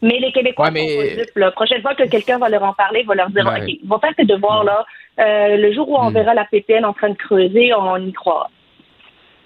mais, 0.01 0.19
les 0.19 0.31
Québécois 0.31 0.71
mais... 0.71 1.25
La 1.35 1.51
prochaine 1.51 1.81
fois 1.81 1.95
que 1.95 2.07
quelqu'un 2.07 2.37
va 2.37 2.49
leur 2.49 2.63
en 2.63 2.73
parler, 2.73 3.03
va 3.03 3.15
leur 3.15 3.29
dire 3.29 3.45
OK, 3.45 3.87
va 3.87 3.99
faire 3.99 4.15
tes 4.15 4.25
devoirs 4.25 4.63
là. 4.63 4.85
Euh, 5.19 5.57
le 5.57 5.73
jour 5.73 5.89
où 5.89 5.97
on 5.97 6.09
hmm. 6.09 6.13
verra 6.13 6.33
la 6.33 6.45
PPN 6.45 6.85
en 6.85 6.93
train 6.93 7.09
de 7.09 7.17
creuser, 7.17 7.73
on 7.73 7.97
y 7.97 8.13
croit. 8.13 8.49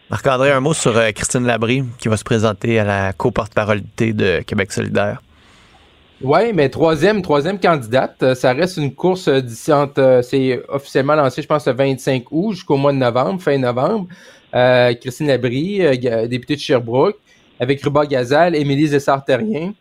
Marc-André, 0.10 0.52
un 0.52 0.60
mot 0.60 0.74
sur 0.74 0.96
euh, 0.96 1.12
Christine 1.12 1.46
Labrie 1.48 1.84
qui 1.98 2.08
va 2.10 2.18
se 2.18 2.24
présenter 2.24 2.80
à 2.80 2.84
la 2.84 3.14
co-porte-parolité 3.14 4.14
de 4.14 4.42
Québec 4.42 4.72
solidaire. 4.72 5.22
Oui, 6.22 6.54
mais 6.54 6.70
troisième, 6.70 7.22
troisième 7.24 7.60
candidate, 7.60 8.22
euh, 8.22 8.36
ça 8.36 8.54
reste 8.54 8.78
une 8.78 8.94
course 8.94 9.28
d'ici 9.28 9.72
c'est 10.22 10.62
officiellement 10.70 11.16
lancé, 11.16 11.42
je 11.42 11.48
pense, 11.48 11.66
le 11.66 11.74
25 11.74 12.26
août 12.30 12.54
jusqu'au 12.54 12.78
mois 12.78 12.94
de 12.94 12.98
novembre, 12.98 13.42
fin 13.42 13.58
novembre. 13.58 14.08
Christine 15.02 15.28
Labrie, 15.28 15.80
députée 16.28 16.56
de 16.56 16.60
Sherbrooke 16.60 17.18
avec 17.60 17.82
Ruba 17.84 18.06
Gazal, 18.06 18.56
Émilie 18.56 18.88
Zessart-Terrien. 18.88 19.74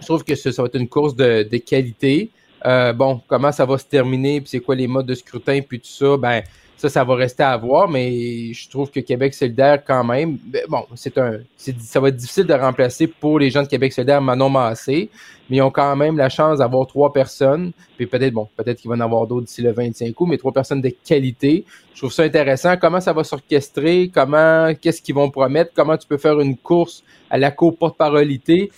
Je 0.00 0.04
trouve 0.04 0.24
que 0.24 0.34
ça, 0.34 0.50
va 0.62 0.66
être 0.66 0.76
une 0.76 0.88
course 0.88 1.14
de, 1.14 1.42
qualité. 1.58 2.30
Euh, 2.64 2.92
bon, 2.92 3.20
comment 3.26 3.52
ça 3.52 3.64
va 3.64 3.78
se 3.78 3.84
terminer, 3.84 4.40
puis 4.40 4.50
c'est 4.50 4.60
quoi 4.60 4.74
les 4.74 4.86
modes 4.86 5.06
de 5.06 5.14
scrutin, 5.14 5.60
puis 5.66 5.80
tout 5.80 5.86
ça, 5.86 6.16
ben 6.16 6.42
ça, 6.76 6.90
ça 6.90 7.04
va 7.04 7.14
rester 7.14 7.42
à 7.42 7.56
voir, 7.56 7.88
mais 7.88 8.52
je 8.52 8.68
trouve 8.68 8.90
que 8.90 9.00
Québec 9.00 9.32
solidaire, 9.32 9.82
quand 9.84 10.04
même, 10.04 10.36
ben, 10.44 10.62
bon, 10.68 10.84
c'est 10.94 11.16
un, 11.16 11.38
ça 11.56 12.00
va 12.00 12.08
être 12.08 12.16
difficile 12.16 12.44
de 12.44 12.52
remplacer 12.52 13.06
pour 13.06 13.38
les 13.38 13.50
gens 13.50 13.62
de 13.62 13.68
Québec 13.68 13.92
solidaire 13.92 14.20
Manon 14.20 14.50
Massé, 14.50 15.08
mais 15.48 15.56
ils 15.58 15.62
ont 15.62 15.70
quand 15.70 15.96
même 15.96 16.18
la 16.18 16.28
chance 16.28 16.58
d'avoir 16.58 16.86
trois 16.86 17.12
personnes, 17.12 17.72
puis 17.96 18.06
peut-être, 18.06 18.34
bon, 18.34 18.48
peut-être 18.56 18.78
qu'il 18.78 18.90
va 18.90 18.96
en 18.96 19.00
avoir 19.00 19.26
d'autres 19.26 19.46
d'ici 19.46 19.62
le 19.62 19.72
25 19.72 20.20
août, 20.20 20.26
mais 20.26 20.36
trois 20.36 20.52
personnes 20.52 20.82
de 20.82 20.92
qualité. 21.06 21.64
Je 21.94 22.00
trouve 22.00 22.12
ça 22.12 22.24
intéressant. 22.24 22.76
Comment 22.76 23.00
ça 23.00 23.14
va 23.14 23.24
s'orchestrer? 23.24 24.10
Comment, 24.12 24.74
qu'est-ce 24.74 25.00
qu'ils 25.00 25.14
vont 25.14 25.30
promettre? 25.30 25.70
Comment 25.74 25.96
tu 25.96 26.06
peux 26.06 26.18
faire 26.18 26.38
une 26.40 26.56
course 26.58 27.02
à 27.30 27.38
la 27.38 27.50
co-porte-parolité? 27.50 28.70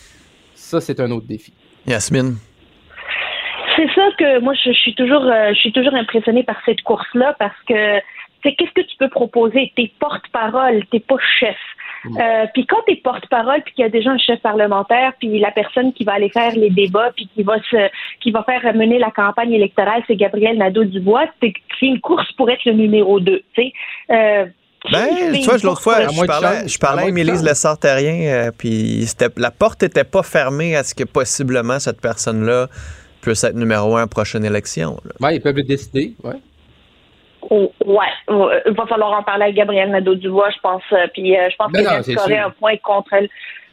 Ça, 0.55 0.81
c'est 0.81 1.01
un 1.01 1.11
autre 1.11 1.27
défi. 1.27 1.53
Yasmine? 1.87 2.37
C'est 3.79 3.95
ça 3.95 4.09
que 4.19 4.41
moi 4.41 4.55
je, 4.55 4.73
suis 4.73 4.95
toujours 4.95 5.25
euh, 5.25 5.51
je 5.55 5.59
suis 5.61 5.73
toujours 5.73 5.95
impressionnée 5.95 6.43
par 6.43 6.57
cette 6.67 6.83
course 6.83 7.07
là 7.15 7.35
parce 7.39 7.57
que 7.69 8.01
c'est 8.43 8.55
qu'est-ce 8.55 8.73
que 8.73 8.87
tu 8.87 8.97
peux 8.99 9.09
proposer? 9.09 9.73
T'es 9.77 9.91
porte-parole, 9.99 10.85
t'es 10.91 11.01
pas 11.01 11.17
chef. 11.41 11.57
Mm. 12.05 12.19
Euh, 12.21 12.47
puis 12.55 12.67
quand 12.67 12.79
t'es 12.87 12.97
porte-parole, 12.97 13.63
puis 13.65 13.75
qu'il 13.75 13.83
y 13.83 13.87
a 13.87 13.91
déjà 13.91 14.11
un 14.11 14.19
chef 14.19 14.41
parlementaire, 14.41 15.13
puis 15.19 15.41
la 15.41 15.51
personne 15.51 15.93
qui 15.93 16.05
va 16.05 16.13
aller 16.13 16.29
faire 16.29 16.53
les 16.55 16.71
débats, 16.71 17.11
puis 17.17 17.29
qui 17.35 17.43
va 17.43 17.57
se, 17.71 17.91
qui 18.21 18.31
va 18.31 18.45
faire 18.45 18.63
mener 18.75 18.99
la 18.99 19.11
campagne 19.11 19.53
électorale, 19.53 20.03
c'est 20.07 20.15
Gabriel 20.15 20.57
Nadeau-Dubois. 20.57 21.25
C'est 21.41 21.53
une 21.83 22.01
course 22.01 22.31
pour 22.33 22.49
être 22.49 22.65
le 22.65 22.75
numéro 22.75 23.19
2. 23.19 23.43
Tu 23.55 23.63
sais. 23.63 23.73
Euh, 24.11 24.47
ben, 24.93 25.33
tu 25.33 25.43
vois, 25.43 25.59
l'autre 25.65 25.83
fois, 25.83 26.07
je 26.07 26.25
parlais, 26.25 26.69
je 26.69 26.79
parlais 26.79 27.03
à 27.03 27.09
Émilise 27.09 27.43
Lessard-Terrien, 27.43 28.51
puis 28.57 29.05
la 29.37 29.51
porte 29.51 29.83
était 29.83 30.05
pas 30.05 30.23
fermée 30.23 30.77
à 30.77 30.85
ce 30.85 30.95
que 30.95 31.03
possiblement 31.03 31.81
cette 31.81 32.01
personne-là 32.01 32.69
puisse 33.29 33.45
être 33.45 33.57
numéro 33.57 33.95
un 33.97 33.99
à 33.99 34.01
la 34.03 34.07
prochaine 34.07 34.45
élection. 34.45 34.97
Oui, 35.21 35.35
ils 35.35 35.41
peuvent 35.41 35.57
le 35.57 35.63
décider, 35.63 36.15
ouais. 36.25 36.37
Oh, 37.51 37.73
ouais, 37.87 38.13
il 38.67 38.73
va 38.75 38.87
falloir 38.87 39.13
en 39.19 39.23
parler 39.23 39.45
avec 39.45 39.57
Gabriel 39.57 39.91
Nadeau-Dubois, 39.91 40.51
je 40.51 40.61
pense. 40.61 40.83
Euh, 40.93 41.07
puis 41.13 41.37
euh, 41.37 41.49
je 41.51 41.57
pense 41.57 41.73
qu'il 41.73 42.15
y 42.15 42.19
aurait 42.19 42.39
un 42.39 42.51
point 42.51 42.77
contre 42.79 43.13
elle 43.15 43.29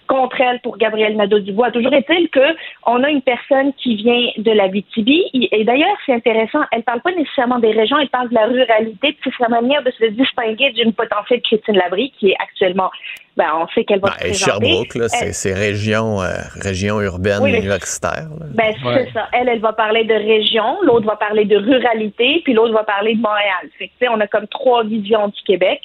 contre 0.07 0.39
elle 0.39 0.59
pour 0.61 0.77
Gabriel 0.77 1.15
Nadeau-Dubois. 1.15 1.71
Toujours 1.71 1.93
est-il 1.93 2.29
qu'on 2.29 3.03
a 3.03 3.09
une 3.09 3.23
personne 3.23 3.73
qui 3.73 3.95
vient 3.95 4.29
de 4.37 4.51
la 4.51 4.67
BTB 4.67 5.09
et 5.33 5.63
d'ailleurs, 5.63 5.97
c'est 6.05 6.13
intéressant, 6.13 6.59
elle 6.71 6.83
parle 6.83 7.01
pas 7.01 7.11
nécessairement 7.11 7.57
des 7.57 7.71
régions, 7.71 7.97
elle 7.99 8.09
parle 8.09 8.29
de 8.29 8.35
la 8.35 8.45
ruralité, 8.45 9.17
c'est 9.23 9.33
sa 9.39 9.49
manière 9.49 9.83
de 9.83 9.91
se 9.91 10.05
distinguer 10.05 10.71
d'une 10.73 10.93
potentielle 10.93 11.41
Christine 11.41 11.75
Labrie 11.75 12.13
qui 12.19 12.29
est 12.29 12.35
actuellement 12.39 12.91
ben, 13.37 13.47
on 13.55 13.67
sait 13.69 13.83
qu'elle 13.83 13.99
va 13.99 14.09
ben, 14.09 14.13
se 14.13 14.19
présenter. 14.19 14.65
Sherbrooke, 14.65 14.95
là, 14.95 15.07
c'est, 15.09 15.53
région, 15.53 16.21
euh, 16.21 16.27
région 16.61 17.01
urbaine 17.01 17.45
universitaire. 17.45 18.27
Ben, 18.53 18.73
c'est 18.81 19.11
ça. 19.11 19.27
Elle, 19.33 19.49
elle 19.49 19.59
va 19.59 19.73
parler 19.73 20.05
de 20.05 20.13
région, 20.13 20.81
l'autre 20.83 21.05
va 21.05 21.17
parler 21.17 21.43
de 21.45 21.57
ruralité, 21.57 22.41
puis 22.43 22.53
l'autre 22.53 22.73
va 22.73 22.83
parler 22.83 23.15
de 23.15 23.21
Montréal. 23.21 23.69
Fait 23.77 23.87
que, 23.87 24.05
on 24.09 24.19
a 24.21 24.27
comme 24.27 24.47
trois 24.47 24.83
visions 24.83 25.27
du 25.27 25.41
Québec. 25.45 25.81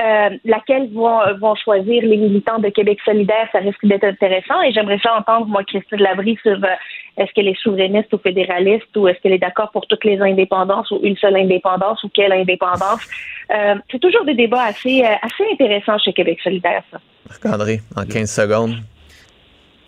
Euh, 0.00 0.30
laquelle 0.44 0.90
vont, 0.92 1.20
vont 1.38 1.54
choisir 1.56 2.02
les 2.02 2.16
militants 2.16 2.58
de 2.58 2.68
Québec 2.68 2.98
solidaire, 3.04 3.48
ça 3.52 3.58
risque 3.58 3.84
d'être 3.84 4.04
intéressant. 4.04 4.62
Et 4.62 4.72
j'aimerais 4.72 4.98
ça 5.02 5.14
entendre, 5.14 5.46
moi, 5.46 5.64
Christine 5.64 5.98
Labrie, 5.98 6.38
sur 6.42 6.52
euh, 6.52 6.74
est-ce 7.16 7.32
qu'elle 7.32 7.48
est 7.48 7.60
souverainiste 7.60 8.12
ou 8.12 8.18
fédéraliste, 8.18 8.96
ou 8.96 9.08
est-ce 9.08 9.20
qu'elle 9.20 9.32
est 9.32 9.38
d'accord 9.38 9.70
pour 9.70 9.86
toutes 9.86 10.04
les 10.04 10.20
indépendances, 10.20 10.90
ou 10.90 11.00
une 11.02 11.16
seule 11.16 11.36
indépendance, 11.36 12.02
ou 12.04 12.08
quelle 12.08 12.32
indépendance? 12.32 13.06
Euh, 13.50 13.74
c'est 13.90 13.98
toujours 13.98 14.24
des 14.24 14.34
débats 14.34 14.64
assez, 14.64 15.02
euh, 15.02 15.14
assez 15.22 15.44
intéressants 15.52 15.98
chez 15.98 16.12
Québec 16.12 16.38
solidaire, 16.42 16.82
ça. 16.90 16.98
André, 17.44 17.80
en 17.96 18.04
15 18.04 18.30
secondes 18.30 18.76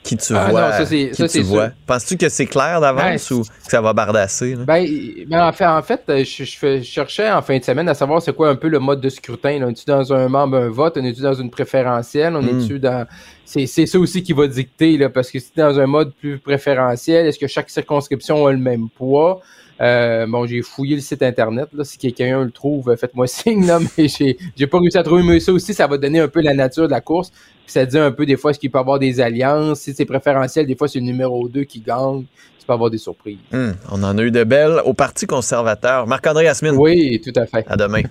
qui 0.05 0.19
tu 0.19 0.35
ah, 0.37 0.49
vois. 0.51 0.79
Non, 0.79 0.85
ça, 1.13 1.29
tu 1.29 1.41
vois. 1.41 1.71
Penses-tu 1.87 2.19
que 2.19 2.29
c'est 2.29 2.47
clair 2.47 2.81
d'avance 2.81 3.31
ben, 3.31 3.37
ou 3.37 3.43
que 3.43 3.71
ça 3.71 3.81
va 3.81 3.95
bardasser? 3.95 4.55
Ben, 4.55 4.87
ben, 5.27 5.49
en 5.49 5.53
fait, 5.53 5.67
en 5.67 5.83
fait 5.83 6.03
je, 6.07 6.45
je, 6.45 6.83
cherchais 6.83 7.31
en 7.31 7.41
fin 7.41 7.59
de 7.59 7.65
semaine 7.65 7.89
à 7.89 7.95
savoir 7.95 8.21
c'est 8.21 8.37
quoi 8.37 8.51
un 8.51 8.55
peu 8.55 8.69
le 8.69 8.79
mode 8.79 9.01
de 9.01 9.09
scrutin. 9.09 9.61
On 9.63 9.71
est-tu 9.71 9.87
dans 9.87 10.13
un 10.13 10.29
membre, 10.29 10.59
un 10.59 10.69
vote? 10.69 10.99
On 11.01 11.05
est-tu 11.05 11.23
dans 11.23 11.35
une 11.35 11.51
préférentielle? 11.51 12.37
On 12.37 12.43
hmm. 12.43 12.61
est-tu 12.61 12.79
dans. 12.79 13.07
C'est, 13.47 13.67
ça 13.67 13.99
aussi 13.99 14.23
qui 14.23 14.33
va 14.33 14.47
dicter, 14.47 14.97
là, 14.99 15.09
parce 15.09 15.31
que 15.31 15.39
si 15.39 15.51
tu 15.53 15.59
dans 15.59 15.79
un 15.81 15.87
mode 15.87 16.13
plus 16.15 16.39
préférentiel, 16.39 17.27
est-ce 17.27 17.39
que 17.39 17.47
chaque 17.47 17.71
circonscription 17.71 18.47
a 18.47 18.53
le 18.53 18.59
même 18.59 18.89
poids? 18.91 19.41
Euh, 19.81 20.27
bon, 20.27 20.47
j'ai 20.47 20.63
fouillé 20.63 20.97
le 20.97 21.03
site 21.03 21.23
internet. 21.23 21.69
Là, 21.73 21.85
si 21.85 21.99
quelqu'un 21.99 22.45
le 22.45 22.51
trouve, 22.51 22.95
faites-moi 22.97 23.27
signe. 23.29 23.67
Là, 23.67 23.79
mais 23.81 24.09
j'ai, 24.09 24.37
j'ai 24.57 24.67
pas 24.67 24.79
réussi 24.79 24.99
à 24.99 25.03
trouver. 25.03 25.23
Mais 25.23 25.41
ça 25.41 25.53
aussi, 25.53 25.75
ça 25.75 25.87
va 25.87 25.99
donner 25.99 26.21
un 26.21 26.29
peu 26.29 26.41
la 26.41 26.55
nature 26.55 26.87
de 26.87 26.93
la 26.93 27.01
course. 27.01 27.31
Puis 27.31 27.73
ça 27.73 27.87
dit 27.87 27.99
un 27.99 28.13
peu 28.13 28.27
des 28.27 28.37
fois 28.37 28.53
ce 28.53 28.59
qu'il 28.59 28.71
peut 28.71 28.79
y 28.79 28.81
avoir 28.81 28.99
des 28.99 29.21
alliances. 29.21 29.81
Si 29.81 29.95
c'est 29.95 30.05
préférentiel, 30.05 30.67
des 30.67 30.77
fois 30.77 30.87
c'est 30.89 30.99
le 30.99 31.07
numéro 31.07 31.49
2 31.49 31.65
qui 31.65 31.81
gagne. 31.81 32.25
Tu 32.59 32.67
peux 32.67 32.73
avoir 32.73 32.91
des 32.91 32.99
surprises. 32.99 33.39
Hmm, 33.53 33.73
on 33.91 34.03
en 34.03 34.17
a 34.17 34.23
eu 34.23 34.31
de 34.31 34.45
belles 34.45 34.81
au 34.85 34.95
Parti 34.95 35.27
conservateur. 35.27 36.07
Marc-André 36.07 36.47
Asmine. 36.47 36.77
Oui, 36.77 37.21
tout 37.23 37.39
à 37.39 37.47
fait. 37.47 37.65
À 37.69 37.77
demain. 37.77 38.03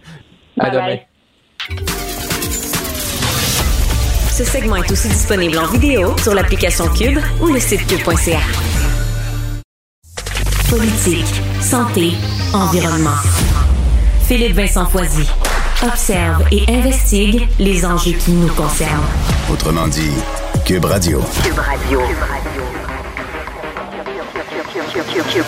à 0.58 0.70
demain. 0.70 0.98
Ce 4.30 4.44
segment 4.44 4.76
est 4.76 4.90
aussi 4.90 5.08
disponible 5.08 5.56
en 5.58 5.66
vidéo 5.66 6.16
sur 6.18 6.34
l'application 6.34 6.86
Cube 6.88 7.18
ou 7.40 7.52
le 7.52 7.60
site 7.60 7.86
cube.ca. 7.86 8.83
politique, 10.68 11.42
santé, 11.60 12.12
environnement. 12.52 13.16
Philippe 14.26 14.54
Vincent 14.54 14.86
Foisy. 14.86 15.28
Observe 15.82 16.44
et 16.50 16.64
investigue 16.68 17.46
les 17.58 17.84
enjeux 17.84 18.12
qui 18.12 18.32
nous 18.32 18.52
concernent. 18.54 19.04
Autrement 19.52 19.86
dit, 19.88 20.10
Cube 20.64 20.84
Radio. 20.84 21.20
Cube 21.42 21.58
Radio. 21.58 22.00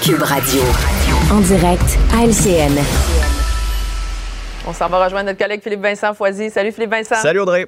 Cube 0.03 0.23
Radio. 0.23 0.63
En 1.31 1.41
direct 1.41 1.99
à 2.15 2.27
LCN. 2.27 2.79
On 4.67 4.73
s'en 4.73 4.89
va 4.89 5.05
rejoindre 5.05 5.27
notre 5.27 5.39
collègue 5.39 5.63
Philippe 5.63 5.83
Vincent 5.83 6.13
Foisy. 6.15 6.51
Salut 6.51 6.73
Philippe 6.73 6.91
Vincent. 6.91 7.17
Salut 7.23 7.41
Audrey. 7.41 7.67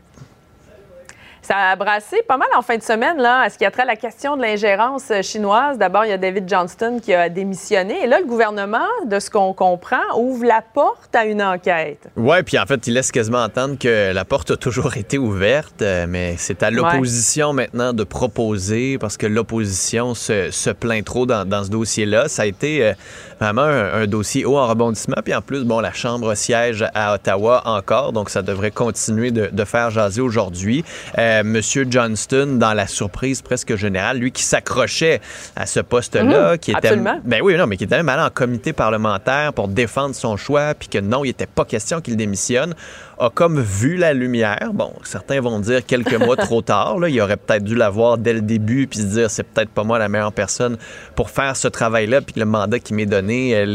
Ça 1.48 1.70
a 1.70 1.76
brassé 1.76 2.18
pas 2.28 2.36
mal 2.36 2.48
en 2.54 2.60
fin 2.60 2.76
de 2.76 2.82
semaine, 2.82 3.16
là, 3.16 3.40
à 3.40 3.48
ce 3.48 3.56
qui 3.56 3.64
a 3.64 3.70
trait 3.70 3.84
à 3.84 3.86
la 3.86 3.96
question 3.96 4.36
de 4.36 4.42
l'ingérence 4.42 5.10
chinoise. 5.22 5.78
D'abord, 5.78 6.04
il 6.04 6.10
y 6.10 6.12
a 6.12 6.18
David 6.18 6.46
Johnston 6.46 7.00
qui 7.02 7.14
a 7.14 7.30
démissionné. 7.30 8.04
Et 8.04 8.06
là, 8.06 8.20
le 8.20 8.26
gouvernement, 8.26 8.84
de 9.06 9.18
ce 9.18 9.30
qu'on 9.30 9.54
comprend, 9.54 10.02
ouvre 10.18 10.44
la 10.44 10.60
porte 10.60 11.16
à 11.16 11.24
une 11.24 11.42
enquête. 11.42 12.06
Oui, 12.18 12.42
puis 12.42 12.58
en 12.58 12.66
fait, 12.66 12.86
il 12.86 12.92
laisse 12.92 13.10
quasiment 13.10 13.42
entendre 13.42 13.78
que 13.78 14.12
la 14.12 14.26
porte 14.26 14.50
a 14.50 14.56
toujours 14.58 14.94
été 14.98 15.16
ouverte, 15.16 15.80
euh, 15.80 16.04
mais 16.06 16.34
c'est 16.36 16.62
à 16.62 16.70
l'opposition 16.70 17.54
maintenant 17.54 17.94
de 17.94 18.04
proposer, 18.04 18.98
parce 18.98 19.16
que 19.16 19.26
l'opposition 19.26 20.12
se, 20.12 20.50
se, 20.50 20.68
plaint 20.68 21.02
trop 21.02 21.24
dans, 21.24 21.48
dans 21.48 21.64
ce 21.64 21.70
dossier-là. 21.70 22.28
Ça 22.28 22.42
a 22.42 22.44
été 22.44 22.84
euh, 22.84 22.92
vraiment 23.40 23.62
un, 23.62 24.06
dossier 24.06 24.44
haut 24.44 24.58
en 24.58 24.66
rebondissement. 24.66 25.16
Puis 25.24 25.34
en 25.34 25.40
plus, 25.40 25.64
bon, 25.64 25.80
la 25.80 25.94
Chambre 25.94 26.34
siège 26.34 26.84
à 26.92 27.14
Ottawa 27.14 27.62
encore, 27.64 28.12
donc 28.12 28.28
ça 28.28 28.42
devrait 28.42 28.70
continuer 28.70 29.30
de, 29.30 29.48
de 29.50 29.64
faire 29.64 29.88
jaser 29.88 30.20
aujourd'hui. 30.20 30.84
Euh, 31.16 31.37
Monsieur 31.44 31.86
Johnston 31.88 32.56
dans 32.58 32.74
la 32.74 32.86
surprise 32.86 33.42
presque 33.42 33.76
générale, 33.76 34.18
lui 34.18 34.32
qui 34.32 34.42
s'accrochait 34.42 35.20
à 35.56 35.66
ce 35.66 35.80
poste-là, 35.80 36.54
mmh, 36.54 36.58
qui 36.58 36.70
était 36.72 36.96
ben 36.96 37.40
oui, 37.42 37.56
non, 37.56 37.66
mais 37.66 37.76
qui 37.76 37.84
était 37.84 37.96
même 37.96 38.08
allé 38.08 38.22
en 38.22 38.30
comité 38.30 38.72
parlementaire 38.72 39.52
pour 39.52 39.68
défendre 39.68 40.14
son 40.14 40.36
choix, 40.36 40.74
puis 40.74 40.88
que 40.88 40.98
non, 40.98 41.24
il 41.24 41.28
n'était 41.28 41.46
pas 41.46 41.64
question 41.64 42.00
qu'il 42.00 42.16
démissionne 42.16 42.74
a 43.18 43.30
comme 43.30 43.60
vu 43.60 43.96
la 43.96 44.12
lumière. 44.12 44.70
Bon, 44.72 44.92
certains 45.02 45.40
vont 45.40 45.58
dire 45.60 45.84
quelques 45.84 46.14
mois 46.14 46.36
trop 46.36 46.62
tard. 46.62 46.98
Là. 46.98 47.08
Il 47.08 47.20
aurait 47.20 47.36
peut-être 47.36 47.64
dû 47.64 47.74
la 47.74 47.90
voir 47.90 48.18
dès 48.18 48.32
le 48.32 48.40
début 48.40 48.86
puis 48.86 49.00
se 49.00 49.04
dire 49.04 49.30
c'est 49.30 49.42
peut-être 49.42 49.70
pas 49.70 49.84
moi 49.84 49.98
la 49.98 50.08
meilleure 50.08 50.32
personne 50.32 50.76
pour 51.14 51.30
faire 51.30 51.56
ce 51.56 51.68
travail-là 51.68 52.20
puis 52.20 52.38
le 52.38 52.46
mandat 52.46 52.78
qui 52.78 52.94
m'est 52.94 53.06
donné 53.06 53.66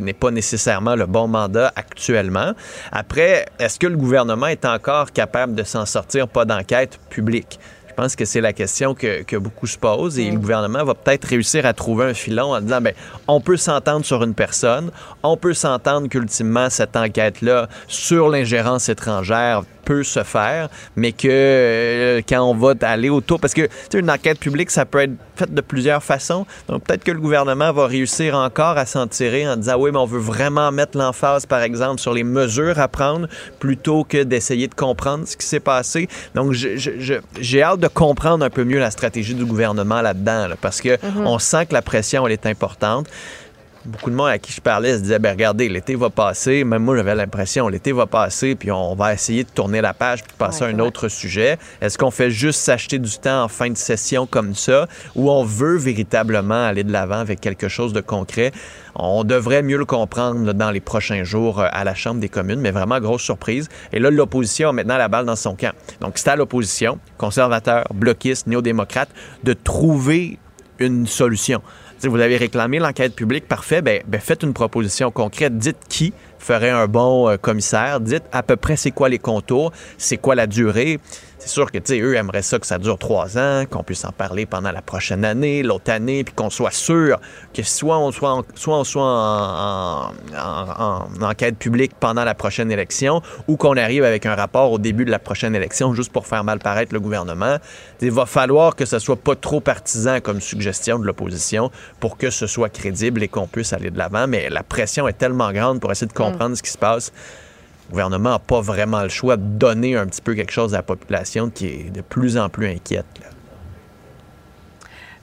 n'est 0.00 0.12
pas 0.12 0.30
nécessairement 0.30 0.94
le 0.94 1.06
bon 1.06 1.28
mandat 1.28 1.72
actuellement. 1.76 2.52
Après, 2.92 3.46
est-ce 3.58 3.78
que 3.78 3.86
le 3.86 3.96
gouvernement 3.96 4.46
est 4.46 4.64
encore 4.64 5.12
capable 5.12 5.54
de 5.54 5.62
s'en 5.62 5.86
sortir? 5.86 6.28
Pas 6.28 6.44
d'enquête 6.44 6.98
publique? 7.10 7.58
Je 7.96 8.02
pense 8.02 8.14
que 8.14 8.26
c'est 8.26 8.42
la 8.42 8.52
question 8.52 8.94
que, 8.94 9.38
beaucoup 9.38 9.66
se 9.66 9.78
posent 9.78 10.18
et 10.18 10.30
le 10.30 10.36
gouvernement 10.36 10.84
va 10.84 10.92
peut-être 10.92 11.24
réussir 11.24 11.64
à 11.64 11.72
trouver 11.72 12.04
un 12.04 12.12
filon 12.12 12.54
en 12.54 12.60
disant, 12.60 12.82
ben, 12.82 12.92
on 13.26 13.40
peut 13.40 13.56
s'entendre 13.56 14.04
sur 14.04 14.22
une 14.22 14.34
personne, 14.34 14.90
on 15.22 15.38
peut 15.38 15.54
s'entendre 15.54 16.06
qu'ultimement, 16.06 16.68
cette 16.68 16.94
enquête-là 16.94 17.70
sur 17.88 18.28
l'ingérence 18.28 18.90
étrangère 18.90 19.62
peut 19.86 20.02
se 20.02 20.24
faire, 20.24 20.68
mais 20.96 21.12
que 21.12 21.28
euh, 21.30 22.20
quand 22.28 22.42
on 22.42 22.54
va 22.54 22.74
aller 22.82 23.08
autour, 23.08 23.40
parce 23.40 23.54
que 23.54 23.68
une 23.94 24.10
enquête 24.10 24.38
publique, 24.38 24.70
ça 24.70 24.84
peut 24.84 24.98
être 24.98 25.12
fait 25.36 25.52
de 25.52 25.60
plusieurs 25.60 26.02
façons. 26.02 26.44
Donc 26.68 26.82
peut-être 26.84 27.04
que 27.04 27.12
le 27.12 27.20
gouvernement 27.20 27.72
va 27.72 27.86
réussir 27.86 28.34
encore 28.34 28.76
à 28.76 28.84
s'en 28.84 29.06
tirer 29.06 29.48
en 29.48 29.56
disant 29.56 29.76
oui, 29.78 29.90
mais 29.92 29.98
on 29.98 30.04
veut 30.04 30.18
vraiment 30.18 30.70
mettre 30.72 30.98
l'emphase, 30.98 31.46
par 31.46 31.62
exemple, 31.62 32.00
sur 32.00 32.12
les 32.12 32.24
mesures 32.24 32.78
à 32.78 32.88
prendre 32.88 33.28
plutôt 33.60 34.04
que 34.04 34.24
d'essayer 34.24 34.66
de 34.66 34.74
comprendre 34.74 35.26
ce 35.26 35.36
qui 35.36 35.46
s'est 35.46 35.60
passé. 35.60 36.08
Donc 36.34 36.52
j'ai 36.52 37.62
hâte 37.62 37.80
de 37.80 37.88
comprendre 37.88 38.44
un 38.44 38.50
peu 38.50 38.64
mieux 38.64 38.80
la 38.80 38.90
stratégie 38.90 39.34
du 39.34 39.44
gouvernement 39.44 40.02
là-dedans, 40.02 40.48
parce 40.60 40.80
que 40.80 40.96
mm-hmm. 40.96 41.24
on 41.24 41.38
sent 41.38 41.66
que 41.66 41.74
la 41.74 41.82
pression 41.82 42.26
elle 42.26 42.32
est 42.32 42.46
importante 42.46 43.06
beaucoup 43.86 44.10
de 44.10 44.14
monde 44.14 44.28
à 44.28 44.38
qui 44.38 44.52
je 44.52 44.60
parlais 44.60 44.96
se 44.96 45.02
disait, 45.02 45.18
ben 45.18 45.30
regardez, 45.30 45.68
l'été 45.68 45.94
va 45.94 46.10
passer. 46.10 46.64
Même 46.64 46.82
moi, 46.82 46.96
j'avais 46.96 47.14
l'impression, 47.14 47.68
l'été 47.68 47.92
va 47.92 48.06
passer, 48.06 48.54
puis 48.54 48.70
on 48.70 48.94
va 48.94 49.14
essayer 49.14 49.44
de 49.44 49.48
tourner 49.48 49.80
la 49.80 49.94
page 49.94 50.22
puis 50.22 50.32
passer 50.36 50.64
à 50.64 50.66
un 50.66 50.78
autre 50.78 51.08
sujet. 51.08 51.58
Est-ce 51.80 51.96
qu'on 51.96 52.10
fait 52.10 52.30
juste 52.30 52.60
s'acheter 52.60 52.98
du 52.98 53.18
temps 53.18 53.44
en 53.44 53.48
fin 53.48 53.70
de 53.70 53.76
session 53.76 54.26
comme 54.26 54.54
ça, 54.54 54.88
ou 55.14 55.30
on 55.30 55.44
veut 55.44 55.76
véritablement 55.76 56.66
aller 56.66 56.84
de 56.84 56.92
l'avant 56.92 57.18
avec 57.18 57.40
quelque 57.40 57.68
chose 57.68 57.92
de 57.92 58.00
concret? 58.00 58.52
On 58.94 59.24
devrait 59.24 59.62
mieux 59.62 59.76
le 59.76 59.84
comprendre 59.84 60.52
dans 60.52 60.70
les 60.70 60.80
prochains 60.80 61.22
jours 61.22 61.60
euh, 61.60 61.68
à 61.70 61.84
la 61.84 61.94
Chambre 61.94 62.20
des 62.20 62.30
communes, 62.30 62.60
mais 62.60 62.70
vraiment 62.70 62.98
grosse 62.98 63.22
surprise. 63.22 63.68
Et 63.92 63.98
là, 63.98 64.10
l'opposition 64.10 64.70
a 64.70 64.72
maintenant 64.72 64.96
la 64.96 65.08
balle 65.08 65.26
dans 65.26 65.36
son 65.36 65.54
camp. 65.54 65.72
Donc, 66.00 66.16
c'est 66.16 66.30
à 66.30 66.36
l'opposition, 66.36 66.98
conservateurs, 67.18 67.84
bloquistes, 67.94 68.46
néo-démocrates, 68.46 69.10
de 69.44 69.52
trouver 69.52 70.38
une 70.78 71.06
solution 71.06 71.62
vous 72.04 72.20
avez 72.20 72.36
réclamé 72.36 72.78
l'enquête 72.78 73.14
publique, 73.14 73.48
parfait, 73.48 73.82
ben, 73.82 74.02
ben, 74.06 74.20
faites 74.20 74.42
une 74.42 74.52
proposition 74.52 75.10
concrète. 75.10 75.56
Dites 75.56 75.78
qui 75.88 76.12
ferait 76.46 76.70
un 76.70 76.86
bon 76.86 77.28
euh, 77.28 77.36
commissaire. 77.36 78.00
Dites 78.00 78.24
à 78.32 78.42
peu 78.42 78.56
près 78.56 78.76
c'est 78.76 78.92
quoi 78.92 79.08
les 79.08 79.18
contours, 79.18 79.72
c'est 79.98 80.16
quoi 80.16 80.34
la 80.34 80.46
durée. 80.46 81.00
C'est 81.38 81.50
sûr 81.50 81.70
que, 81.70 81.78
tu 81.78 81.92
sais, 81.92 82.00
eux 82.00 82.16
aimeraient 82.16 82.42
ça 82.42 82.58
que 82.58 82.66
ça 82.66 82.78
dure 82.78 82.98
trois 82.98 83.36
ans, 83.36 83.64
qu'on 83.70 83.82
puisse 83.82 84.04
en 84.06 84.10
parler 84.10 84.46
pendant 84.46 84.72
la 84.72 84.80
prochaine 84.80 85.24
année, 85.24 85.62
l'autre 85.62 85.92
année, 85.92 86.24
puis 86.24 86.32
qu'on 86.34 86.48
soit 86.48 86.70
sûr 86.70 87.20
que 87.52 87.62
soit 87.62 87.98
on 87.98 88.10
soit, 88.10 88.32
en, 88.32 88.42
soit, 88.54 88.78
on 88.78 88.84
soit 88.84 89.02
en, 89.02 90.12
enquête 91.22 91.58
publique 91.58 91.92
pendant 92.00 92.24
la 92.24 92.34
prochaine 92.34 92.72
élection 92.72 93.20
ou 93.48 93.56
qu'on 93.56 93.76
arrive 93.76 94.04
avec 94.04 94.24
un 94.24 94.34
rapport 94.34 94.72
au 94.72 94.78
début 94.78 95.04
de 95.04 95.10
la 95.10 95.18
prochaine 95.18 95.54
élection 95.54 95.94
juste 95.94 96.10
pour 96.10 96.26
faire 96.26 96.42
mal 96.42 96.58
paraître 96.58 96.94
le 96.94 97.00
gouvernement. 97.00 97.58
Il 98.00 98.12
va 98.12 98.26
falloir 98.26 98.74
que 98.74 98.84
ce 98.84 98.98
soit 98.98 99.16
pas 99.16 99.36
trop 99.36 99.60
partisan 99.60 100.20
comme 100.20 100.40
suggestion 100.40 100.98
de 100.98 101.04
l'opposition 101.04 101.70
pour 102.00 102.16
que 102.16 102.30
ce 102.30 102.46
soit 102.46 102.70
crédible 102.70 103.22
et 103.22 103.28
qu'on 103.28 103.46
puisse 103.46 103.72
aller 103.72 103.90
de 103.90 103.98
l'avant. 103.98 104.26
Mais 104.26 104.48
la 104.48 104.62
pression 104.62 105.06
est 105.06 105.18
tellement 105.18 105.52
grande 105.52 105.80
pour 105.80 105.92
essayer 105.92 106.08
de 106.08 106.12
comprendre 106.12 106.35
comprendre 106.36 106.56
ce 106.56 106.62
qui 106.62 106.70
se 106.70 106.78
passe. 106.78 107.12
Le 107.88 107.92
gouvernement 107.92 108.30
n'a 108.30 108.38
pas 108.38 108.60
vraiment 108.60 109.02
le 109.02 109.08
choix 109.08 109.36
de 109.36 109.42
donner 109.42 109.96
un 109.96 110.06
petit 110.06 110.20
peu 110.20 110.34
quelque 110.34 110.52
chose 110.52 110.74
à 110.74 110.78
la 110.78 110.82
population 110.82 111.50
qui 111.50 111.66
est 111.66 111.90
de 111.90 112.00
plus 112.00 112.36
en 112.36 112.48
plus 112.48 112.66
inquiète. 112.66 113.06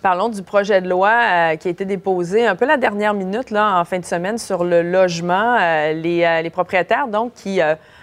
Parlons 0.03 0.27
du 0.27 0.43
projet 0.43 0.81
de 0.81 0.89
loi 0.89 1.11
euh, 1.11 1.55
qui 1.55 1.69
a 1.69 1.71
été 1.71 1.85
déposé 1.85 2.45
un 2.45 2.57
peu 2.57 2.65
la 2.65 2.75
dernière 2.75 3.13
minute, 3.13 3.51
là, 3.51 3.79
en 3.79 3.85
fin 3.85 3.99
de 3.99 4.05
semaine, 4.05 4.37
sur 4.37 4.65
le 4.65 4.81
logement. 4.81 5.55
Euh, 5.57 5.93
les, 5.93 6.25
euh, 6.25 6.41
les, 6.41 6.49
propriétaires, 6.49 7.07
donc, 7.07 7.31
qui 7.35 7.61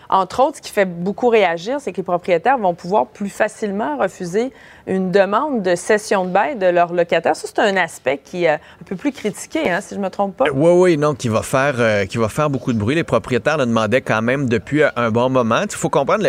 entre 0.09 0.41
autres, 0.41 0.57
ce 0.57 0.63
qui 0.63 0.73
fait 0.73 0.87
beaucoup 0.87 1.29
réagir, 1.29 1.77
c'est 1.79 1.93
que 1.93 1.99
les 1.99 2.03
propriétaires 2.03 2.57
vont 2.57 2.73
pouvoir 2.73 3.07
plus 3.07 3.29
facilement 3.29 3.99
refuser 3.99 4.51
une 4.87 5.13
demande 5.13 5.63
de 5.63 5.75
cession 5.75 6.25
de 6.25 6.31
bail 6.31 6.57
de 6.57 6.67
leurs 6.67 6.95
locataires. 6.95 7.37
Ça, 7.37 7.47
c'est 7.47 7.61
un 7.61 7.77
aspect 7.77 8.19
qui 8.19 8.45
est 8.45 8.55
un 8.55 8.85
peu 8.87 8.97
plus 8.97 9.13
critiqué, 9.13 9.71
hein, 9.71 9.83
si 9.83 9.95
je 9.95 10.01
ne 10.01 10.05
me 10.05 10.11
trompe 10.11 10.39
pas. 10.39 10.47
Oui, 10.55 10.73
oui, 10.73 10.97
non, 10.97 11.15
qui 11.15 11.29
va 11.29 11.43
faire, 11.43 12.09
qui 12.09 12.17
va 12.17 12.31
faire 12.31 12.49
beaucoup 12.49 12.73
de 12.73 12.79
bruit. 12.79 12.95
Les 12.95 13.05
propriétaires 13.05 13.59
le 13.59 13.67
demandaient 13.67 14.01
quand 14.01 14.23
même 14.23 14.49
depuis 14.49 14.83
un 14.97 15.11
bon 15.11 15.29
moment. 15.29 15.61
Il 15.65 15.77
faut 15.77 15.91
comprendre, 15.91 16.25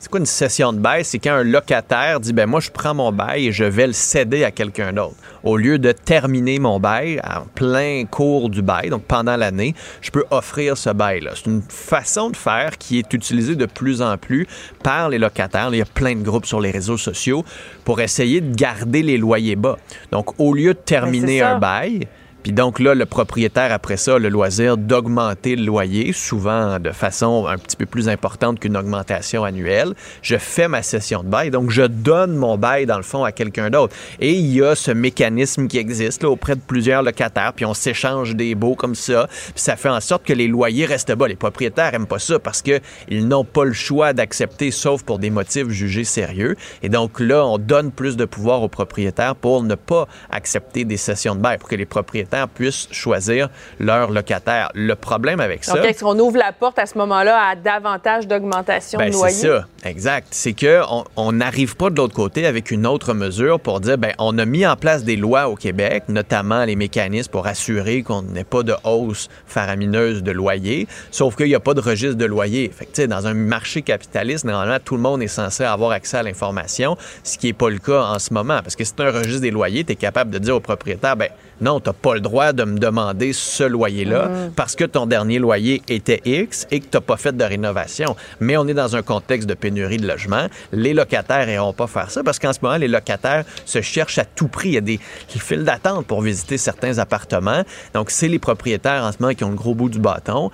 c'est 0.00 0.08
quoi 0.08 0.18
une 0.18 0.26
cession 0.26 0.72
de 0.72 0.78
bail? 0.78 1.04
C'est 1.04 1.18
quand 1.18 1.34
un 1.34 1.44
locataire 1.44 2.20
dit 2.20 2.32
ben 2.32 2.46
moi 2.46 2.60
je 2.60 2.70
prends 2.70 2.94
mon 2.94 3.12
bail 3.12 3.48
et 3.48 3.52
je 3.52 3.64
vais 3.64 3.86
le 3.86 3.92
céder 3.92 4.44
à 4.44 4.50
quelqu'un 4.50 4.94
d'autre. 4.94 5.14
Au 5.44 5.58
lieu 5.58 5.78
de 5.78 5.92
terminer 5.92 6.58
mon 6.58 6.80
bail 6.80 7.20
en 7.22 7.42
plein 7.54 8.04
cours 8.10 8.48
du 8.48 8.62
bail, 8.62 8.88
donc 8.88 9.04
pendant 9.04 9.36
l'année, 9.36 9.74
je 10.00 10.10
peux 10.10 10.24
offrir 10.30 10.78
ce 10.78 10.88
bail-là. 10.88 11.32
C'est 11.34 11.50
une 11.50 11.62
façon 11.68 12.30
de 12.30 12.36
faire 12.36 12.78
qui 12.78 12.98
est 12.98 13.12
utilisée 13.12 13.56
de 13.56 13.66
plus 13.66 14.00
en 14.00 14.16
plus 14.16 14.46
par 14.82 15.10
les 15.10 15.18
locataires. 15.18 15.68
Il 15.70 15.78
y 15.78 15.82
a 15.82 15.86
plein 15.86 16.14
de 16.14 16.22
groupes 16.22 16.46
sur 16.46 16.60
les 16.60 16.70
réseaux 16.70 16.96
sociaux 16.96 17.44
pour 17.84 18.00
essayer 18.00 18.40
de 18.40 18.54
garder 18.54 19.02
les 19.02 19.18
loyers 19.18 19.56
bas. 19.56 19.76
Donc 20.12 20.40
au 20.40 20.54
lieu 20.54 20.72
de 20.72 20.78
terminer 20.78 21.42
un 21.42 21.58
bail, 21.58 22.08
puis 22.42 22.52
donc 22.52 22.80
là, 22.80 22.94
le 22.94 23.06
propriétaire, 23.06 23.72
après 23.72 23.96
ça, 23.96 24.18
le 24.18 24.28
loisir 24.28 24.76
d'augmenter 24.76 25.56
le 25.56 25.64
loyer, 25.64 26.12
souvent 26.12 26.78
de 26.78 26.90
façon 26.90 27.46
un 27.46 27.58
petit 27.58 27.76
peu 27.76 27.86
plus 27.86 28.08
importante 28.08 28.60
qu'une 28.60 28.76
augmentation 28.76 29.44
annuelle. 29.44 29.94
Je 30.22 30.36
fais 30.36 30.68
ma 30.68 30.82
session 30.82 31.22
de 31.22 31.28
bail, 31.28 31.50
donc 31.50 31.70
je 31.70 31.82
donne 31.82 32.34
mon 32.34 32.56
bail, 32.56 32.86
dans 32.86 32.96
le 32.96 33.02
fond, 33.02 33.24
à 33.24 33.32
quelqu'un 33.32 33.70
d'autre. 33.70 33.94
Et 34.20 34.32
il 34.32 34.52
y 34.52 34.62
a 34.62 34.74
ce 34.74 34.90
mécanisme 34.90 35.66
qui 35.66 35.78
existe 35.78 36.22
là, 36.22 36.30
auprès 36.30 36.56
de 36.56 36.60
plusieurs 36.60 37.02
locataires, 37.02 37.52
puis 37.54 37.64
on 37.64 37.74
s'échange 37.74 38.34
des 38.34 38.54
baux 38.54 38.74
comme 38.74 38.94
ça, 38.94 39.28
puis 39.28 39.52
ça 39.56 39.76
fait 39.76 39.88
en 39.88 40.00
sorte 40.00 40.24
que 40.24 40.32
les 40.32 40.48
loyers 40.48 40.86
restent 40.86 41.12
bas. 41.12 41.28
Les 41.28 41.36
propriétaires 41.36 41.92
n'aiment 41.92 42.06
pas 42.06 42.18
ça 42.18 42.38
parce 42.38 42.62
qu'ils 42.62 43.28
n'ont 43.28 43.44
pas 43.44 43.64
le 43.64 43.72
choix 43.72 44.12
d'accepter, 44.12 44.70
sauf 44.70 45.02
pour 45.02 45.18
des 45.18 45.30
motifs 45.30 45.68
jugés 45.68 46.04
sérieux. 46.04 46.56
Et 46.82 46.88
donc 46.88 47.20
là, 47.20 47.44
on 47.44 47.58
donne 47.58 47.90
plus 47.90 48.16
de 48.16 48.24
pouvoir 48.24 48.62
aux 48.62 48.68
propriétaires 48.68 49.36
pour 49.36 49.62
ne 49.62 49.74
pas 49.74 50.08
accepter 50.30 50.84
des 50.84 50.96
sessions 50.96 51.34
de 51.34 51.40
bail, 51.40 51.58
pour 51.58 51.68
que 51.68 51.76
les 51.76 51.86
propriétaires 51.86 52.29
puissent 52.54 52.88
choisir 52.90 53.48
leur 53.78 54.10
locataire. 54.10 54.70
Le 54.74 54.94
problème 54.94 55.40
avec 55.40 55.64
ça. 55.64 55.74
Donc, 55.74 55.84
est-ce 55.84 56.04
qu'on 56.04 56.18
ouvre 56.18 56.38
la 56.38 56.52
porte 56.52 56.78
à 56.78 56.86
ce 56.86 56.96
moment-là 56.98 57.38
à 57.50 57.56
davantage 57.56 58.26
d'augmentation 58.26 58.98
de 58.98 59.04
ben, 59.04 59.12
loyer? 59.12 59.34
C'est 59.34 59.48
ça, 59.48 59.66
exact. 59.84 60.28
C'est 60.30 60.54
qu'on 60.54 61.32
n'arrive 61.32 61.76
pas 61.76 61.90
de 61.90 61.96
l'autre 61.96 62.14
côté 62.14 62.46
avec 62.46 62.70
une 62.70 62.86
autre 62.86 63.14
mesure 63.14 63.60
pour 63.60 63.80
dire, 63.80 63.98
ben, 63.98 64.12
on 64.18 64.36
a 64.38 64.44
mis 64.44 64.66
en 64.66 64.76
place 64.76 65.04
des 65.04 65.16
lois 65.16 65.48
au 65.48 65.56
Québec, 65.56 66.04
notamment 66.08 66.64
les 66.64 66.76
mécanismes 66.76 67.30
pour 67.30 67.46
assurer 67.46 68.02
qu'on 68.02 68.22
n'ait 68.22 68.44
pas 68.44 68.62
de 68.62 68.74
hausse 68.84 69.28
faramineuse 69.46 70.22
de 70.22 70.32
loyer, 70.32 70.86
sauf 71.10 71.36
qu'il 71.36 71.46
n'y 71.46 71.54
a 71.54 71.60
pas 71.60 71.74
de 71.74 71.80
registre 71.80 72.16
de 72.16 72.24
loyer. 72.24 72.70
Fait 72.74 72.86
que, 72.86 73.06
dans 73.06 73.26
un 73.26 73.34
marché 73.34 73.82
capitaliste, 73.82 74.44
normalement, 74.44 74.78
tout 74.84 74.96
le 74.96 75.02
monde 75.02 75.22
est 75.22 75.28
censé 75.28 75.64
avoir 75.64 75.92
accès 75.92 76.18
à 76.18 76.22
l'information, 76.22 76.96
ce 77.24 77.38
qui 77.38 77.46
n'est 77.46 77.52
pas 77.52 77.70
le 77.70 77.78
cas 77.78 78.02
en 78.02 78.18
ce 78.18 78.32
moment. 78.32 78.60
Parce 78.62 78.76
que 78.76 78.84
si 78.84 78.94
tu 78.94 79.02
un 79.02 79.10
registre 79.10 79.40
des 79.40 79.50
loyers, 79.50 79.84
tu 79.84 79.92
es 79.92 79.96
capable 79.96 80.30
de 80.30 80.38
dire 80.38 80.56
au 80.56 80.60
propriétaire, 80.60 81.16
ben, 81.16 81.28
non, 81.60 81.80
tu 81.80 81.88
n'as 81.88 81.92
pas 81.94 82.14
le 82.14 82.20
droit 82.20 82.52
de 82.52 82.64
me 82.64 82.78
demander 82.78 83.32
ce 83.32 83.64
loyer-là 83.64 84.28
Mm. 84.28 84.50
parce 84.56 84.76
que 84.76 84.84
ton 84.84 85.06
dernier 85.06 85.38
loyer 85.38 85.82
était 85.88 86.20
X 86.24 86.66
et 86.70 86.80
que 86.80 86.84
tu 86.84 86.96
n'as 86.96 87.00
pas 87.00 87.16
fait 87.16 87.36
de 87.36 87.44
rénovation. 87.44 88.16
Mais 88.40 88.56
on 88.56 88.66
est 88.68 88.74
dans 88.74 88.96
un 88.96 89.02
contexte 89.02 89.48
de 89.48 89.54
pénurie 89.54 89.96
de 89.98 90.06
logement. 90.06 90.46
Les 90.72 90.94
locataires 90.94 91.46
n'iront 91.46 91.72
pas 91.72 91.86
faire 91.86 92.10
ça 92.10 92.22
parce 92.22 92.38
qu'en 92.38 92.52
ce 92.52 92.58
moment, 92.62 92.76
les 92.76 92.88
locataires 92.88 93.44
se 93.64 93.80
cherchent 93.80 94.18
à 94.18 94.24
tout 94.24 94.48
prix. 94.48 94.70
Il 94.70 94.74
y 94.74 94.78
a 94.78 94.80
des 94.80 95.00
files 95.28 95.64
d'attente 95.64 96.06
pour 96.06 96.22
visiter 96.22 96.58
certains 96.58 96.98
appartements. 96.98 97.62
Donc, 97.94 98.10
c'est 98.10 98.28
les 98.28 98.38
propriétaires 98.38 99.04
en 99.04 99.12
ce 99.12 99.16
moment 99.20 99.34
qui 99.34 99.44
ont 99.44 99.50
le 99.50 99.56
gros 99.56 99.74
bout 99.74 99.88
du 99.88 99.98
bâton. 99.98 100.50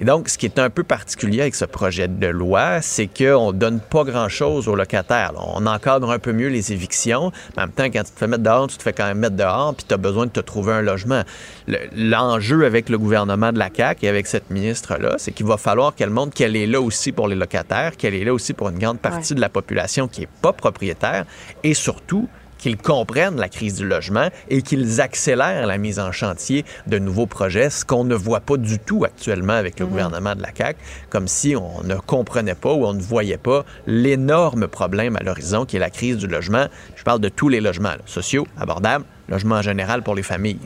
Et 0.00 0.04
donc, 0.04 0.28
ce 0.28 0.38
qui 0.38 0.46
est 0.46 0.58
un 0.60 0.70
peu 0.70 0.84
particulier 0.84 1.40
avec 1.40 1.54
ce 1.56 1.64
projet 1.64 2.06
de 2.06 2.26
loi, 2.28 2.80
c'est 2.82 3.08
qu'on 3.08 3.52
donne 3.52 3.80
pas 3.80 4.04
grand-chose 4.04 4.68
aux 4.68 4.76
locataires. 4.76 5.32
On 5.36 5.66
encadre 5.66 6.10
un 6.10 6.18
peu 6.20 6.32
mieux 6.32 6.48
les 6.48 6.72
évictions. 6.72 7.32
Mais 7.56 7.62
en 7.64 7.66
même 7.66 7.72
temps, 7.74 7.84
quand 7.86 8.04
tu 8.04 8.12
te 8.12 8.18
fais 8.18 8.26
mettre 8.28 8.44
dehors, 8.44 8.68
tu 8.68 8.76
te 8.76 8.82
fais 8.82 8.92
quand 8.92 9.06
même 9.06 9.18
mettre 9.18 9.34
dehors, 9.36 9.74
puis 9.74 9.84
tu 9.88 9.92
as 9.94 9.96
besoin 9.96 10.26
de 10.26 10.30
te 10.30 10.40
trouver 10.40 10.72
un 10.72 10.82
logement. 10.82 11.22
Le- 11.66 11.78
L'enjeu 11.96 12.64
avec 12.64 12.88
le 12.88 12.98
gouvernement 12.98 13.52
de 13.52 13.58
la 13.58 13.70
CAQ 13.74 14.06
et 14.06 14.08
avec 14.08 14.26
cette 14.28 14.50
ministre-là, 14.50 15.16
c'est 15.18 15.32
qu'il 15.32 15.46
va 15.46 15.56
falloir 15.56 15.94
qu'elle 15.94 16.10
montre 16.10 16.32
qu'elle 16.34 16.54
est 16.56 16.66
là 16.66 16.80
aussi 16.80 17.10
pour 17.12 17.26
les 17.26 17.34
locataires, 17.36 17.96
qu'elle 17.96 18.14
est 18.14 18.24
là 18.24 18.32
aussi 18.32 18.52
pour 18.52 18.68
une 18.68 18.78
grande 18.78 18.98
partie 19.00 19.34
de 19.34 19.40
la 19.40 19.48
population 19.48 20.06
qui 20.06 20.22
est 20.22 20.28
pas 20.42 20.52
propriétaire, 20.52 21.24
et 21.64 21.74
surtout 21.74 22.28
qu'ils 22.58 22.76
comprennent 22.76 23.36
la 23.36 23.48
crise 23.48 23.76
du 23.76 23.86
logement 23.86 24.28
et 24.48 24.62
qu'ils 24.62 25.00
accélèrent 25.00 25.66
la 25.66 25.78
mise 25.78 25.98
en 25.98 26.12
chantier 26.12 26.64
de 26.86 26.98
nouveaux 26.98 27.26
projets, 27.26 27.70
ce 27.70 27.84
qu'on 27.84 28.04
ne 28.04 28.14
voit 28.14 28.40
pas 28.40 28.56
du 28.56 28.78
tout 28.78 29.04
actuellement 29.04 29.54
avec 29.54 29.80
le 29.80 29.86
gouvernement 29.86 30.34
de 30.34 30.42
la 30.42 30.50
CAQ, 30.54 30.78
comme 31.10 31.28
si 31.28 31.56
on 31.56 31.82
ne 31.84 31.94
comprenait 31.96 32.54
pas 32.54 32.72
ou 32.72 32.84
on 32.84 32.94
ne 32.94 33.00
voyait 33.00 33.38
pas 33.38 33.64
l'énorme 33.86 34.68
problème 34.68 35.16
à 35.16 35.22
l'horizon 35.22 35.64
qui 35.64 35.76
est 35.76 35.80
la 35.80 35.90
crise 35.90 36.16
du 36.16 36.26
logement. 36.26 36.66
Je 36.96 37.04
parle 37.04 37.20
de 37.20 37.28
tous 37.28 37.48
les 37.48 37.60
logements, 37.60 37.90
là, 37.90 37.98
sociaux, 38.06 38.46
abordables, 38.58 39.04
logements 39.28 39.56
en 39.56 39.62
général 39.62 40.02
pour 40.02 40.14
les 40.14 40.22
familles. 40.22 40.58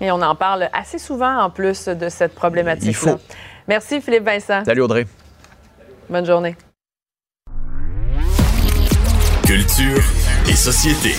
Et 0.00 0.10
on 0.10 0.22
en 0.22 0.34
parle 0.34 0.70
assez 0.72 0.98
souvent 0.98 1.38
en 1.42 1.50
plus 1.50 1.86
de 1.86 2.08
cette 2.08 2.34
problématique-là. 2.34 2.90
Il 2.90 2.94
faut. 2.94 3.20
Merci 3.68 4.00
Philippe 4.00 4.24
Vincent. 4.24 4.64
Salut 4.64 4.80
Audrey. 4.80 5.06
Bonne 6.08 6.26
journée. 6.26 6.56
Culture 9.46 10.00
et 10.48 10.56
société. 10.56 11.14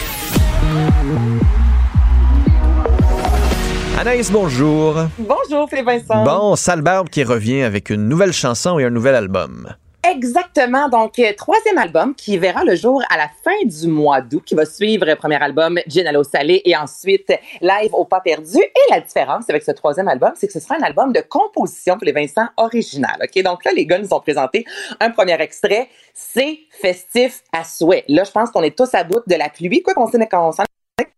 Anaïs, 4.00 4.32
bonjour. 4.32 4.96
Bonjour, 5.20 5.70
Philippe 5.70 5.86
Vincent. 5.86 6.24
Bon, 6.24 6.56
Sale 6.56 6.82
Barbe 6.82 7.10
qui 7.10 7.24
revient 7.24 7.62
avec 7.62 7.90
une 7.90 8.08
nouvelle 8.08 8.34
chanson 8.34 8.80
et 8.80 8.86
un 8.86 8.90
nouvel 8.90 9.16
album. 9.16 9.68
Exactement. 10.04 10.90
Donc, 10.90 11.20
euh, 11.20 11.32
troisième 11.38 11.78
album 11.78 12.16
qui 12.16 12.38
verra 12.38 12.64
le 12.64 12.76
jour 12.76 13.04
à 13.10 13.18
la 13.18 13.30
fin 13.44 13.56
du 13.64 13.88
mois 13.88 14.22
d'août, 14.22 14.42
qui 14.44 14.56
va 14.56 14.66
suivre 14.66 15.06
le 15.06 15.16
premier 15.16 15.42
album, 15.42 15.80
Gin 15.88 16.08
à 16.08 16.12
l'eau 16.12 16.24
salée, 16.24 16.62
et 16.66 16.76
ensuite 16.76 17.32
Live 17.62 17.94
au 17.94 18.06
pas 18.06 18.20
perdu. 18.20 18.58
Et 18.58 18.92
la 18.92 19.00
différence 19.00 19.48
avec 19.50 19.62
ce 19.62 19.72
troisième 19.72 20.08
album, 20.08 20.32
c'est 20.36 20.48
que 20.48 20.54
ce 20.54 20.60
sera 20.60 20.76
un 20.76 20.82
album 20.82 21.14
de 21.14 21.22
composition 21.22 21.98
pour 21.98 22.06
les 22.06 22.14
Vincent 22.14 22.48
original. 22.58 23.16
OK? 23.22 23.44
Donc 23.44 23.64
là, 23.64 23.72
les 23.76 23.86
gars 23.86 24.00
nous 24.00 24.12
ont 24.12 24.20
présenté 24.20 24.66
un 25.00 25.12
premier 25.12 25.40
extrait. 25.40 25.88
C'est 26.16 26.60
festif 26.72 27.44
à 27.54 27.64
souhait. 27.64 28.04
Là, 28.08 28.24
je 28.24 28.32
pense 28.32 28.50
qu'on 28.50 28.64
est 28.64 28.76
tous 28.76 28.94
à 28.96 29.04
bout 29.04 29.22
de 29.28 29.36
la 29.36 29.50
pluie. 29.50 29.84
Quoi 29.84 29.94
qu'on 29.94 30.08
s'en 30.52 30.64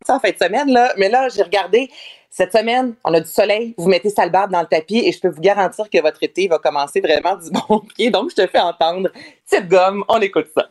ça 0.05 0.15
en 0.15 0.19
fin 0.19 0.31
de 0.31 0.37
semaine, 0.37 0.71
là. 0.71 0.93
Mais 0.97 1.09
là, 1.09 1.29
j'ai 1.29 1.43
regardé. 1.43 1.89
Cette 2.35 2.51
semaine, 2.51 2.95
on 3.03 3.13
a 3.13 3.19
du 3.19 3.29
soleil. 3.29 3.75
Vous 3.77 3.87
mettez 3.87 4.09
Salbarbe 4.09 4.51
dans 4.51 4.61
le 4.61 4.65
tapis 4.65 4.97
et 5.05 5.11
je 5.11 5.19
peux 5.19 5.27
vous 5.29 5.39
garantir 5.39 5.87
que 5.87 6.01
votre 6.01 6.17
été 6.23 6.47
va 6.47 6.57
commencer 6.57 6.99
vraiment 6.99 7.35
du 7.35 7.51
bon 7.51 7.79
pied. 7.95 8.09
Donc, 8.09 8.31
je 8.31 8.41
te 8.41 8.47
fais 8.47 8.59
entendre 8.59 9.09
Petite 9.47 9.69
gomme. 9.69 10.03
On 10.07 10.19
écoute 10.19 10.47
ça. 10.57 10.67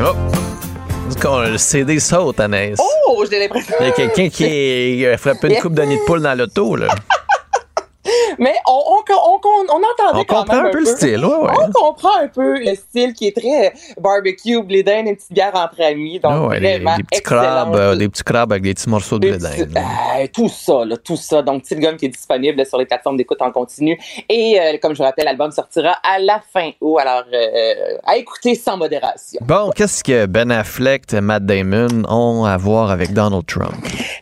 Oh! 0.00 0.14
Est-ce 1.08 1.18
qu'on- 1.18 1.40
Le 1.40 1.58
CD 1.58 1.98
saute, 1.98 2.38
Anaïs. 2.38 2.78
Oh, 3.08 3.24
j'ai 3.28 3.40
l'impression. 3.40 3.74
Il 3.80 3.86
y 3.86 3.88
a 3.88 3.92
quelqu'un 3.92 4.28
qui 4.28 5.06
a 5.06 5.16
frappé 5.18 5.48
une 5.54 5.60
coupe 5.60 5.74
de 5.74 5.82
nid 5.82 5.96
de 5.96 6.04
poule 6.04 6.22
dans 6.22 6.38
l'auto, 6.38 6.76
là. 6.76 6.86
Mais 8.38 8.54
on, 8.66 8.72
on, 8.72 9.14
on, 9.14 9.40
on, 9.68 9.76
entendait 9.76 10.20
On 10.20 10.24
quand 10.24 10.40
comprend 10.40 10.56
même 10.56 10.66
un 10.66 10.70
peu 10.70 10.80
le 10.80 10.86
style, 10.86 11.24
ouais, 11.24 11.34
ouais. 11.36 11.52
On 11.68 11.70
comprend 11.72 12.16
un 12.20 12.28
peu 12.28 12.58
le 12.58 12.74
style 12.74 13.12
qui 13.14 13.28
est 13.28 13.36
très 13.36 13.72
barbecue, 14.00 14.62
blé 14.62 14.82
d'Inde, 14.82 15.06
une 15.08 15.16
petite 15.16 15.32
bière 15.32 15.52
entre 15.54 15.80
amis. 15.82 16.20
Donc, 16.20 16.32
Ah 16.34 16.46
ouais, 16.46 16.58
vraiment 16.58 16.96
des 16.96 17.02
petits 17.04 17.22
crabes, 17.22 17.74
euh, 17.74 17.96
des 17.96 18.08
petits 18.08 18.22
crabes 18.24 18.52
avec 18.52 18.62
des 18.64 18.74
petits 18.74 18.88
morceaux 18.88 19.18
de 19.18 19.28
blé 19.30 19.38
d'Inde, 19.38 19.76
euh, 19.76 20.26
tout 20.32 20.48
ça, 20.48 20.84
là, 20.84 20.96
tout 20.96 21.16
ça. 21.16 21.42
Donc, 21.42 21.62
Petite 21.62 21.80
Gomme 21.80 21.96
qui 21.96 22.06
est 22.06 22.10
disponible 22.10 22.64
sur 22.66 22.78
les 22.78 22.86
plateformes 22.86 23.16
d'écoute 23.16 23.40
en 23.42 23.50
continu. 23.50 23.98
Et 24.28 24.58
euh, 24.60 24.78
comme 24.80 24.92
je 24.92 24.98
vous 24.98 25.04
rappelle, 25.04 25.24
l'album 25.24 25.50
sortira 25.50 25.96
à 26.02 26.18
la 26.18 26.40
fin 26.52 26.70
août. 26.80 26.98
Alors, 26.98 27.24
euh, 27.32 27.96
à 28.04 28.16
écouter 28.16 28.54
sans 28.54 28.76
modération. 28.76 29.40
Bon, 29.42 29.70
qu'est-ce 29.74 30.02
que 30.04 30.26
Ben 30.26 30.50
Affleck 30.50 31.12
et 31.12 31.20
Matt 31.20 31.44
Damon 31.44 32.04
ont 32.08 32.44
à 32.44 32.56
voir 32.56 32.90
avec 32.90 33.12
Donald 33.12 33.46
Trump? 33.46 33.74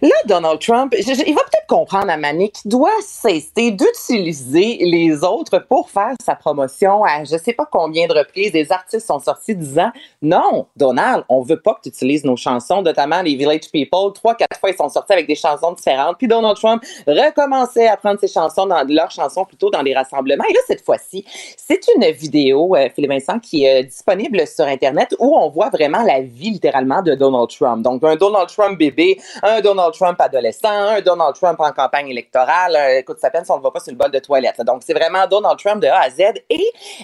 Là, 0.03 0.15
Donald 0.27 0.61
Trump, 0.61 0.95
je- 0.97 1.03
je- 1.15 1.25
il 1.27 1.35
va 1.35 1.43
peut-être 1.43 1.67
comprendre 1.69 2.11
à 2.11 2.17
Mané 2.17 2.51
qu'il 2.51 2.71
doit 2.71 2.91
cesser 3.03 3.71
d'utiliser 4.09 4.79
les 4.81 5.25
autres 5.25 5.59
pour 5.59 5.91
faire 5.91 6.15
sa 6.25 6.35
promotion 6.35 7.05
à 7.05 7.25
je 7.25 7.37
sais 7.37 7.53
pas 7.53 7.67
combien 7.71 8.07
de 8.07 8.15
reprises. 8.15 8.53
Des 8.53 8.71
artistes 8.71 9.07
sont 9.07 9.21
sortis 9.21 9.55
disant 9.55 9.91
non, 10.23 10.67
Donald, 10.77 11.25
on 11.29 11.43
veut 11.43 11.61
pas 11.61 11.75
que 11.75 11.83
tu 11.83 11.89
utilises 11.89 12.25
nos 12.25 12.37
chansons, 12.37 12.83
notamment 12.83 13.23
les 13.23 13.35
Village 13.35 13.71
People. 13.73 14.13
Trois, 14.15 14.35
quatre 14.35 14.59
fois, 14.59 14.71
ils 14.71 14.77
sont 14.77 14.89
sortis 14.89 15.13
avec 15.13 15.27
des 15.27 15.35
chansons 15.35 15.73
différentes. 15.73 16.17
Puis 16.19 16.29
Donald 16.29 16.57
Trump 16.57 16.83
recommençait 17.07 17.89
à 17.89 17.97
prendre 17.97 18.21
ses 18.21 18.29
chansons, 18.29 18.67
dans, 18.67 18.87
leurs 18.89 19.11
chansons 19.11 19.45
plutôt 19.45 19.71
dans 19.71 19.83
les 19.83 19.95
rassemblements. 19.95 20.45
Et 20.49 20.53
là, 20.53 20.61
cette 20.67 20.85
fois-ci, 20.85 21.25
c'est 21.57 21.81
une 21.95 22.11
vidéo, 22.11 22.77
euh, 22.77 22.89
Philippe 22.95 23.11
Vincent, 23.11 23.39
qui 23.39 23.65
est 23.65 23.81
euh, 23.81 23.87
disponible 23.87 24.47
sur 24.47 24.67
Internet 24.67 25.15
où 25.19 25.37
on 25.37 25.49
voit 25.49 25.71
vraiment 25.71 26.03
la 26.03 26.21
vie 26.21 26.51
littéralement 26.51 27.03
de 27.03 27.15
Donald 27.15 27.49
Trump. 27.49 27.83
Donc, 27.83 28.03
un 28.05 28.17
Donald 28.17 28.49
Trump 28.49 28.79
bébé, 28.79 29.19
un 29.43 29.61
Donald 29.61 29.93
Trump 29.95 30.21
adolescent, 30.21 30.69
un 30.69 31.01
Donald 31.01 31.35
Trump 31.35 31.59
en 31.61 31.73
campagne 31.73 32.09
électorale. 32.09 32.77
Euh, 32.77 32.99
écoute, 32.99 33.19
ça 33.19 33.31
peine 33.31 33.45
si 33.45 33.51
on 33.51 33.57
le 33.57 33.63
voit 33.63 33.73
pas 33.73 33.81
sur 33.81 33.94
le 33.95 33.99
bol 33.99 34.11
de 34.11 34.19
toilette. 34.19 34.61
Donc, 34.67 34.83
c'est 34.85 34.93
vraiment 34.93 35.27
Donald 35.27 35.59
Trump 35.59 35.83
de 35.83 35.87
A 35.87 36.01
à 36.03 36.11
Z. 36.11 36.21
Et 36.51 36.61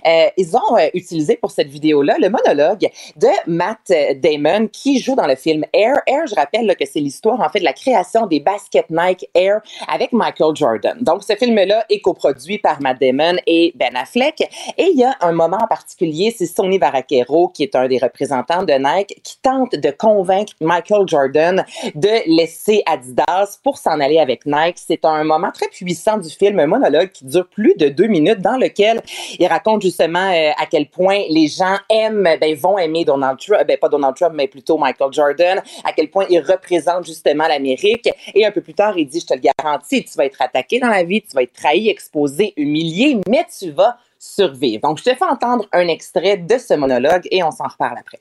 euh, 0.07 0.27
ils 0.37 0.57
ont 0.57 0.77
euh, 0.77 0.89
utilisé 0.95 1.37
pour 1.37 1.51
cette 1.51 1.69
vidéo-là 1.69 2.17
le 2.21 2.29
monologue 2.29 2.89
de 3.17 3.29
Matt 3.47 3.93
Damon 4.21 4.69
qui 4.69 5.01
joue 5.01 5.15
dans 5.15 5.27
le 5.27 5.37
film 5.37 5.65
Air. 5.73 5.97
Air, 6.07 6.27
je 6.27 6.35
rappelle 6.35 6.75
que 6.77 6.87
c'est 6.87 7.01
l'histoire 7.01 7.41
en 7.41 7.49
fait 7.49 7.61
de 7.61 7.65
la 7.65 7.73
création 7.73 8.27
des 8.27 8.41
baskets 8.41 8.91
Nike 8.91 9.29
Air 9.35 9.61
avec 9.89 10.13
Michael 10.13 10.55
Jordan. 10.55 10.99
Donc, 11.01 11.23
ce 11.23 11.35
film-là 11.35 11.85
est 11.89 12.01
coproduit 12.01 12.59
par 12.59 12.81
Matt 12.81 13.01
Damon 13.01 13.37
et 13.47 13.73
Ben 13.77 13.95
Affleck. 13.97 14.41
Et 14.77 14.91
il 14.93 14.99
y 14.99 15.05
a 15.05 15.17
un 15.21 15.33
moment 15.33 15.59
en 15.63 15.67
particulier, 15.67 16.35
c'est 16.37 16.47
Sonny 16.47 16.79
Vaccaro, 16.79 17.49
qui 17.49 17.63
est 17.63 17.75
un 17.75 17.87
des 17.89 17.99
représentants 17.99 18.63
de 18.63 18.73
Nike, 18.73 19.21
qui 19.23 19.39
tente 19.41 19.73
de 19.73 19.91
convaincre 19.91 20.53
Michael 20.61 21.07
Jordan 21.07 21.65
de 21.95 22.37
laisser 22.37 22.83
Adidas 22.87 23.59
pour 23.63 23.79
s'en 23.79 24.01
aller 24.01 24.19
avec 24.19 24.47
Nike. 24.47 24.79
C'est 24.79 25.05
un 25.05 25.25
moment 25.25 25.51
très 25.53 25.69
puissant 25.69 26.19
du 26.19 26.29
film, 26.29 26.57
monologue 26.81 27.11
qui 27.11 27.25
dure 27.25 27.47
plus 27.47 27.75
de 27.77 27.89
deux 27.89 28.07
minutes, 28.07 28.41
dans 28.41 28.57
lequel 28.57 29.01
il 29.39 29.47
raconte 29.47 29.83
justement 29.83 30.31
euh, 30.33 30.51
à 30.59 30.67
quel 30.67 30.87
point 30.87 31.23
les 31.29 31.47
gens 31.47 31.77
aiment, 31.89 32.29
ben, 32.41 32.55
vont 32.57 32.79
aimer 32.79 33.05
Donald 33.05 33.39
Trump, 33.39 33.65
ben, 33.67 33.77
pas 33.79 33.89
Donald 33.89 34.17
Trump, 34.17 34.33
mais 34.35 34.49
plutôt 34.49 34.79
Michael 34.79 35.13
Jordan, 35.13 35.63
à 35.85 35.93
quel 35.93 36.11
point 36.11 36.27
il 36.31 36.41
représente 36.41 37.05
justement 37.05 37.47
l'Amérique. 37.47 38.09
Et 38.35 38.45
un 38.45 38.51
peu 38.51 38.61
plus 38.61 38.75
tard, 38.75 38.97
il 38.97 39.07
dit, 39.07 39.21
je 39.21 39.27
te 39.27 39.35
le 39.35 39.41
garantis, 39.41 40.05
tu 40.05 40.17
vas 40.17 40.25
être 40.25 40.41
attaqué 40.41 40.79
dans 40.81 40.89
la 40.89 41.05
vie, 41.05 41.23
tu 41.23 41.35
vas 41.35 41.43
être 41.43 41.53
trahi, 41.53 41.89
exposé, 41.89 42.53
humilié, 42.57 43.19
mais 43.29 43.47
tu 43.59 43.71
vas 43.71 43.97
survivre. 44.19 44.83
Donc, 44.83 44.99
je 44.99 45.05
te 45.05 45.15
fais 45.15 45.25
entendre 45.25 45.67
un 45.73 45.89
extrait 45.89 46.37
de 46.37 46.59
ce 46.59 46.75
monologue 46.75 47.27
et 47.31 47.43
on 47.43 47.51
s'en 47.51 47.69
reparle 47.69 47.99
après. 47.99 48.21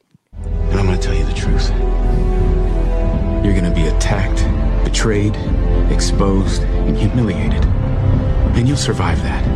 You're 3.42 3.72
be 3.72 3.88
attacked, 3.88 4.44
betrayed, 4.84 5.36
exposed, 5.92 6.64
and 6.64 6.98
humiliated. 6.98 7.79
And 8.60 8.68
you'll 8.68 8.76
survive 8.76 9.24
that. 9.24 9.48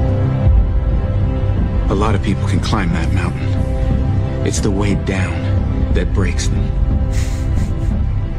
A 1.92 1.94
lot 1.94 2.16
of 2.16 2.24
people 2.24 2.48
can 2.48 2.62
climb 2.62 2.94
that 2.94 3.12
mountain. 3.12 4.48
It's 4.48 4.62
the 4.62 4.72
way 4.72 4.96
down 4.96 5.94
that 5.94 6.14
breaks 6.14 6.48
them. 6.48 6.93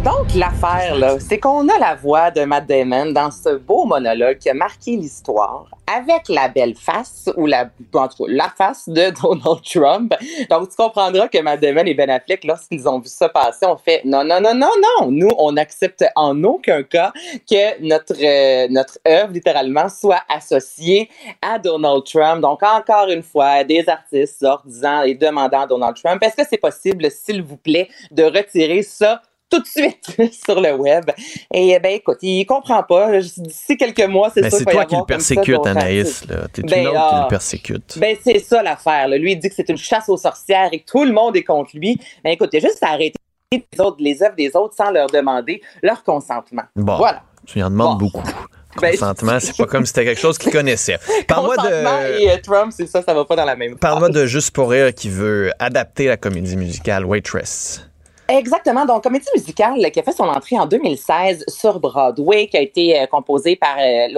Donc, 0.04 0.34
l'affaire, 0.34 0.98
là, 0.98 1.18
c'est 1.18 1.38
qu'on 1.38 1.66
a 1.66 1.78
la 1.78 1.94
voix 1.94 2.30
de 2.30 2.42
Matt 2.42 2.66
Damon 2.66 3.12
dans 3.12 3.30
ce 3.30 3.56
beau 3.56 3.86
monologue 3.86 4.36
qui 4.36 4.50
a 4.50 4.54
marqué 4.54 4.96
l'histoire 4.96 5.66
avec 5.86 6.28
la 6.28 6.48
belle 6.48 6.74
face, 6.74 7.30
ou 7.38 7.46
la, 7.46 7.70
en 7.94 8.08
tout 8.08 8.26
la 8.26 8.50
face 8.50 8.86
de 8.86 9.10
Donald 9.22 9.62
Trump. 9.64 10.14
Donc, 10.50 10.68
tu 10.68 10.76
comprendras 10.76 11.28
que 11.28 11.40
Matt 11.40 11.60
Damon 11.60 11.84
et 11.86 11.94
Ben 11.94 12.10
Affleck, 12.10 12.44
lorsqu'ils 12.44 12.86
ont 12.86 12.98
vu 12.98 13.08
ça 13.08 13.30
passer, 13.30 13.64
ont 13.64 13.78
fait 13.78 14.02
non, 14.04 14.24
non, 14.24 14.42
non, 14.42 14.54
non, 14.54 14.68
non. 15.00 15.10
Nous, 15.10 15.30
on 15.38 15.52
n'accepte 15.52 16.04
en 16.16 16.44
aucun 16.44 16.82
cas 16.82 17.10
que 17.50 17.80
notre, 17.80 18.14
euh, 18.22 18.66
notre 18.68 18.98
œuvre, 19.08 19.32
littéralement, 19.32 19.88
soit 19.88 20.20
associée 20.28 21.08
à 21.40 21.58
Donald 21.58 22.04
Trump. 22.04 22.42
Donc, 22.42 22.62
encore 22.62 23.08
une 23.08 23.22
fois, 23.22 23.64
des 23.64 23.88
artistes 23.88 24.40
sortent 24.40 24.66
disant 24.66 25.02
et 25.02 25.14
demandant 25.14 25.62
à 25.62 25.66
Donald 25.66 25.96
Trump, 25.96 26.22
est-ce 26.22 26.36
que 26.36 26.46
c'est 26.46 26.60
possible, 26.60 27.10
s'il 27.10 27.42
vous 27.42 27.56
plaît, 27.56 27.88
de 28.10 28.24
retirer 28.24 28.82
ça 28.82 29.22
tout 29.50 29.60
de 29.60 29.66
suite 29.66 30.32
sur 30.44 30.60
le 30.60 30.74
web. 30.74 31.10
Et 31.52 31.78
ben 31.78 31.92
écoute, 31.92 32.18
il 32.22 32.44
comprend 32.46 32.82
pas. 32.82 33.20
D'ici 33.20 33.76
quelques 33.76 34.06
mois, 34.08 34.30
c'est 34.32 34.42
ça. 34.42 34.58
C'est 34.58 34.64
toi 34.64 34.84
qui 34.84 34.96
le 34.96 35.04
persécute, 35.04 35.66
Anaïs. 35.66 36.24
T'es 36.52 36.62
une 36.62 36.68
ben, 36.68 36.86
autre 36.86 37.08
qui 37.08 37.14
le 37.14 37.20
ah, 37.22 37.26
persécute. 37.28 37.98
Ben 37.98 38.16
c'est 38.22 38.38
ça 38.38 38.62
l'affaire. 38.62 39.08
Lui, 39.08 39.32
il 39.32 39.38
dit 39.38 39.48
que 39.48 39.54
c'est 39.54 39.68
une 39.68 39.76
chasse 39.76 40.08
aux 40.08 40.16
sorcières 40.16 40.68
et 40.72 40.80
que 40.80 40.90
tout 40.90 41.04
le 41.04 41.12
monde 41.12 41.36
est 41.36 41.44
contre 41.44 41.70
lui. 41.74 41.98
Ben 42.22 42.30
écoute, 42.30 42.50
il 42.52 42.58
a 42.58 42.60
juste 42.60 42.82
à 42.82 42.88
arrêter 42.88 43.18
les, 43.52 43.80
autres, 43.80 43.98
les 44.00 44.22
œuvres 44.22 44.36
des 44.36 44.54
autres 44.56 44.74
sans 44.74 44.90
leur 44.90 45.08
demander 45.08 45.60
leur 45.82 46.02
consentement. 46.02 46.64
Bon, 46.74 46.96
voilà. 46.96 47.22
Tu 47.46 47.62
en 47.62 47.70
demandes 47.70 47.98
beaucoup. 47.98 48.22
Ben, 48.80 48.90
consentement, 48.90 49.38
c'est 49.38 49.56
pas 49.56 49.66
comme 49.70 49.86
si 49.86 49.92
c'était 49.92 50.04
quelque 50.04 50.20
chose 50.20 50.36
qu'il 50.36 50.50
connaissait. 50.50 50.98
Parle-moi 51.28 51.56
de. 51.58 52.20
et 52.20 52.28
euh, 52.28 52.36
Trump, 52.42 52.72
c'est 52.76 52.88
ça, 52.88 53.02
ça 53.02 53.14
va 53.14 53.24
pas 53.24 53.36
dans 53.36 53.44
la 53.44 53.54
même. 53.54 53.76
Parle-moi 53.76 54.08
de 54.08 54.26
Juste 54.26 54.50
pour 54.50 54.68
rire 54.68 54.92
qui 54.92 55.08
veut 55.08 55.52
adapter 55.60 56.08
la 56.08 56.16
comédie 56.16 56.56
musicale 56.56 57.04
Waitress. 57.04 57.88
Exactement. 58.28 58.86
Donc, 58.86 59.02
comédie 59.02 59.28
musicale 59.34 59.90
qui 59.90 60.00
a 60.00 60.02
fait 60.02 60.12
son 60.12 60.24
entrée 60.24 60.58
en 60.58 60.66
2016 60.66 61.44
sur 61.48 61.78
Broadway, 61.78 62.46
qui 62.46 62.56
a 62.56 62.60
été 62.60 62.98
euh, 62.98 63.06
composée 63.06 63.56
par 63.56 63.76
euh, 63.78 64.08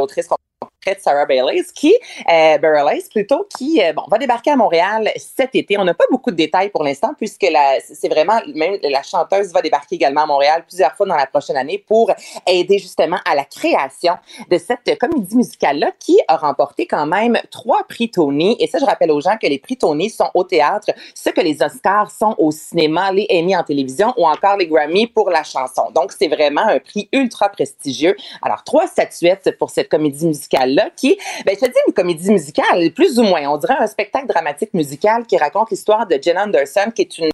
de 0.94 1.00
Sarah 1.00 1.26
Bailey, 1.26 1.62
qui, 1.74 1.94
euh, 2.30 2.58
plutôt, 3.10 3.46
qui 3.56 3.82
euh, 3.82 3.92
bon, 3.92 4.02
va 4.10 4.18
débarquer 4.18 4.50
à 4.50 4.56
Montréal 4.56 5.10
cet 5.16 5.54
été. 5.54 5.78
On 5.78 5.84
n'a 5.84 5.94
pas 5.94 6.04
beaucoup 6.10 6.30
de 6.30 6.36
détails 6.36 6.70
pour 6.70 6.84
l'instant, 6.84 7.12
puisque 7.16 7.46
c'est 7.88 8.08
vraiment, 8.08 8.40
même 8.54 8.76
la 8.82 9.02
chanteuse 9.02 9.52
va 9.52 9.62
débarquer 9.62 9.96
également 9.96 10.22
à 10.22 10.26
Montréal 10.26 10.64
plusieurs 10.66 10.94
fois 10.94 11.06
dans 11.06 11.16
la 11.16 11.26
prochaine 11.26 11.56
année 11.56 11.78
pour 11.78 12.10
aider 12.46 12.78
justement 12.78 13.18
à 13.24 13.34
la 13.34 13.44
création 13.44 14.14
de 14.50 14.58
cette 14.58 14.98
comédie 14.98 15.36
musicale-là 15.36 15.92
qui 15.98 16.18
a 16.28 16.36
remporté 16.36 16.86
quand 16.86 17.06
même 17.06 17.38
trois 17.50 17.84
prix 17.88 18.10
Tony. 18.10 18.56
Et 18.60 18.66
ça, 18.66 18.78
je 18.78 18.84
rappelle 18.84 19.10
aux 19.10 19.20
gens 19.20 19.36
que 19.40 19.46
les 19.46 19.58
prix 19.58 19.76
Tony 19.76 20.10
sont 20.10 20.30
au 20.34 20.44
théâtre, 20.44 20.90
ce 21.14 21.30
que 21.30 21.40
les 21.40 21.62
Oscars 21.62 22.10
sont 22.10 22.34
au 22.38 22.50
cinéma, 22.50 23.12
les 23.12 23.26
Emmy 23.30 23.56
en 23.56 23.62
télévision 23.62 24.12
ou 24.16 24.26
encore 24.26 24.56
les 24.56 24.66
Grammy 24.66 25.06
pour 25.06 25.30
la 25.30 25.42
chanson. 25.42 25.90
Donc, 25.94 26.12
c'est 26.12 26.28
vraiment 26.28 26.66
un 26.66 26.78
prix 26.78 27.08
ultra 27.12 27.48
prestigieux. 27.48 28.16
Alors, 28.42 28.64
trois 28.64 28.86
statuettes 28.86 29.56
pour 29.58 29.70
cette 29.70 29.88
comédie 29.88 30.26
musicale 30.26 30.75
qui 30.96 31.18
ben, 31.44 31.54
je 31.54 31.66
te 31.66 31.70
dis, 31.70 31.78
une 31.86 31.92
comédie 31.92 32.30
musicale, 32.30 32.90
plus 32.92 33.18
ou 33.18 33.22
moins. 33.22 33.46
On 33.48 33.56
dirait 33.56 33.76
un 33.78 33.86
spectacle 33.86 34.26
dramatique 34.26 34.74
musical 34.74 35.26
qui 35.26 35.36
raconte 35.36 35.70
l'histoire 35.70 36.06
de 36.06 36.18
Jen 36.22 36.38
Anderson, 36.38 36.90
qui 36.94 37.02
est 37.02 37.18
une 37.18 37.30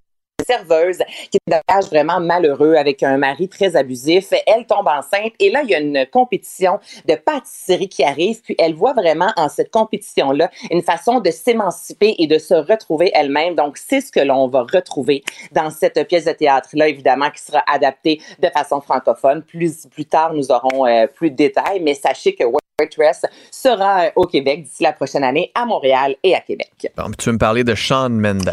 qui 1.30 1.38
est 1.46 1.54
un 1.68 1.80
vraiment 1.80 2.20
malheureux 2.20 2.74
avec 2.74 3.02
un 3.02 3.16
mari 3.16 3.48
très 3.48 3.76
abusif. 3.76 4.32
Elle 4.46 4.66
tombe 4.66 4.88
enceinte 4.88 5.32
et 5.38 5.50
là, 5.50 5.62
il 5.62 5.70
y 5.70 5.74
a 5.74 5.80
une 5.80 6.06
compétition 6.06 6.78
de 7.08 7.14
pâtisserie 7.14 7.88
qui 7.88 8.04
arrive. 8.04 8.40
Puis 8.42 8.54
elle 8.58 8.74
voit 8.74 8.92
vraiment 8.92 9.32
en 9.36 9.48
cette 9.48 9.70
compétition-là 9.70 10.50
une 10.70 10.82
façon 10.82 11.20
de 11.20 11.30
s'émanciper 11.30 12.14
et 12.18 12.26
de 12.26 12.38
se 12.38 12.54
retrouver 12.54 13.10
elle-même. 13.14 13.54
Donc, 13.54 13.76
c'est 13.76 14.00
ce 14.00 14.12
que 14.12 14.20
l'on 14.20 14.48
va 14.48 14.62
retrouver 14.62 15.22
dans 15.52 15.70
cette 15.70 16.06
pièce 16.08 16.24
de 16.24 16.32
théâtre-là, 16.32 16.88
évidemment, 16.88 17.30
qui 17.30 17.42
sera 17.42 17.62
adaptée 17.66 18.20
de 18.38 18.48
façon 18.48 18.80
francophone. 18.80 19.42
Plus, 19.42 19.86
plus 19.86 20.06
tard, 20.06 20.34
nous 20.34 20.50
aurons 20.50 20.86
euh, 20.86 21.06
plus 21.06 21.30
de 21.30 21.36
détails, 21.36 21.80
mais 21.80 21.94
sachez 21.94 22.34
que 22.34 22.44
Waitress 22.80 23.22
sera 23.50 24.04
euh, 24.04 24.10
au 24.16 24.26
Québec 24.26 24.64
d'ici 24.64 24.82
la 24.82 24.92
prochaine 24.92 25.24
année, 25.24 25.50
à 25.54 25.64
Montréal 25.66 26.16
et 26.22 26.34
à 26.34 26.40
Québec. 26.40 26.72
tu 27.18 27.26
veux 27.26 27.32
me 27.32 27.38
parler 27.38 27.64
de 27.64 27.74
Sean 27.74 28.10
Mendes. 28.10 28.50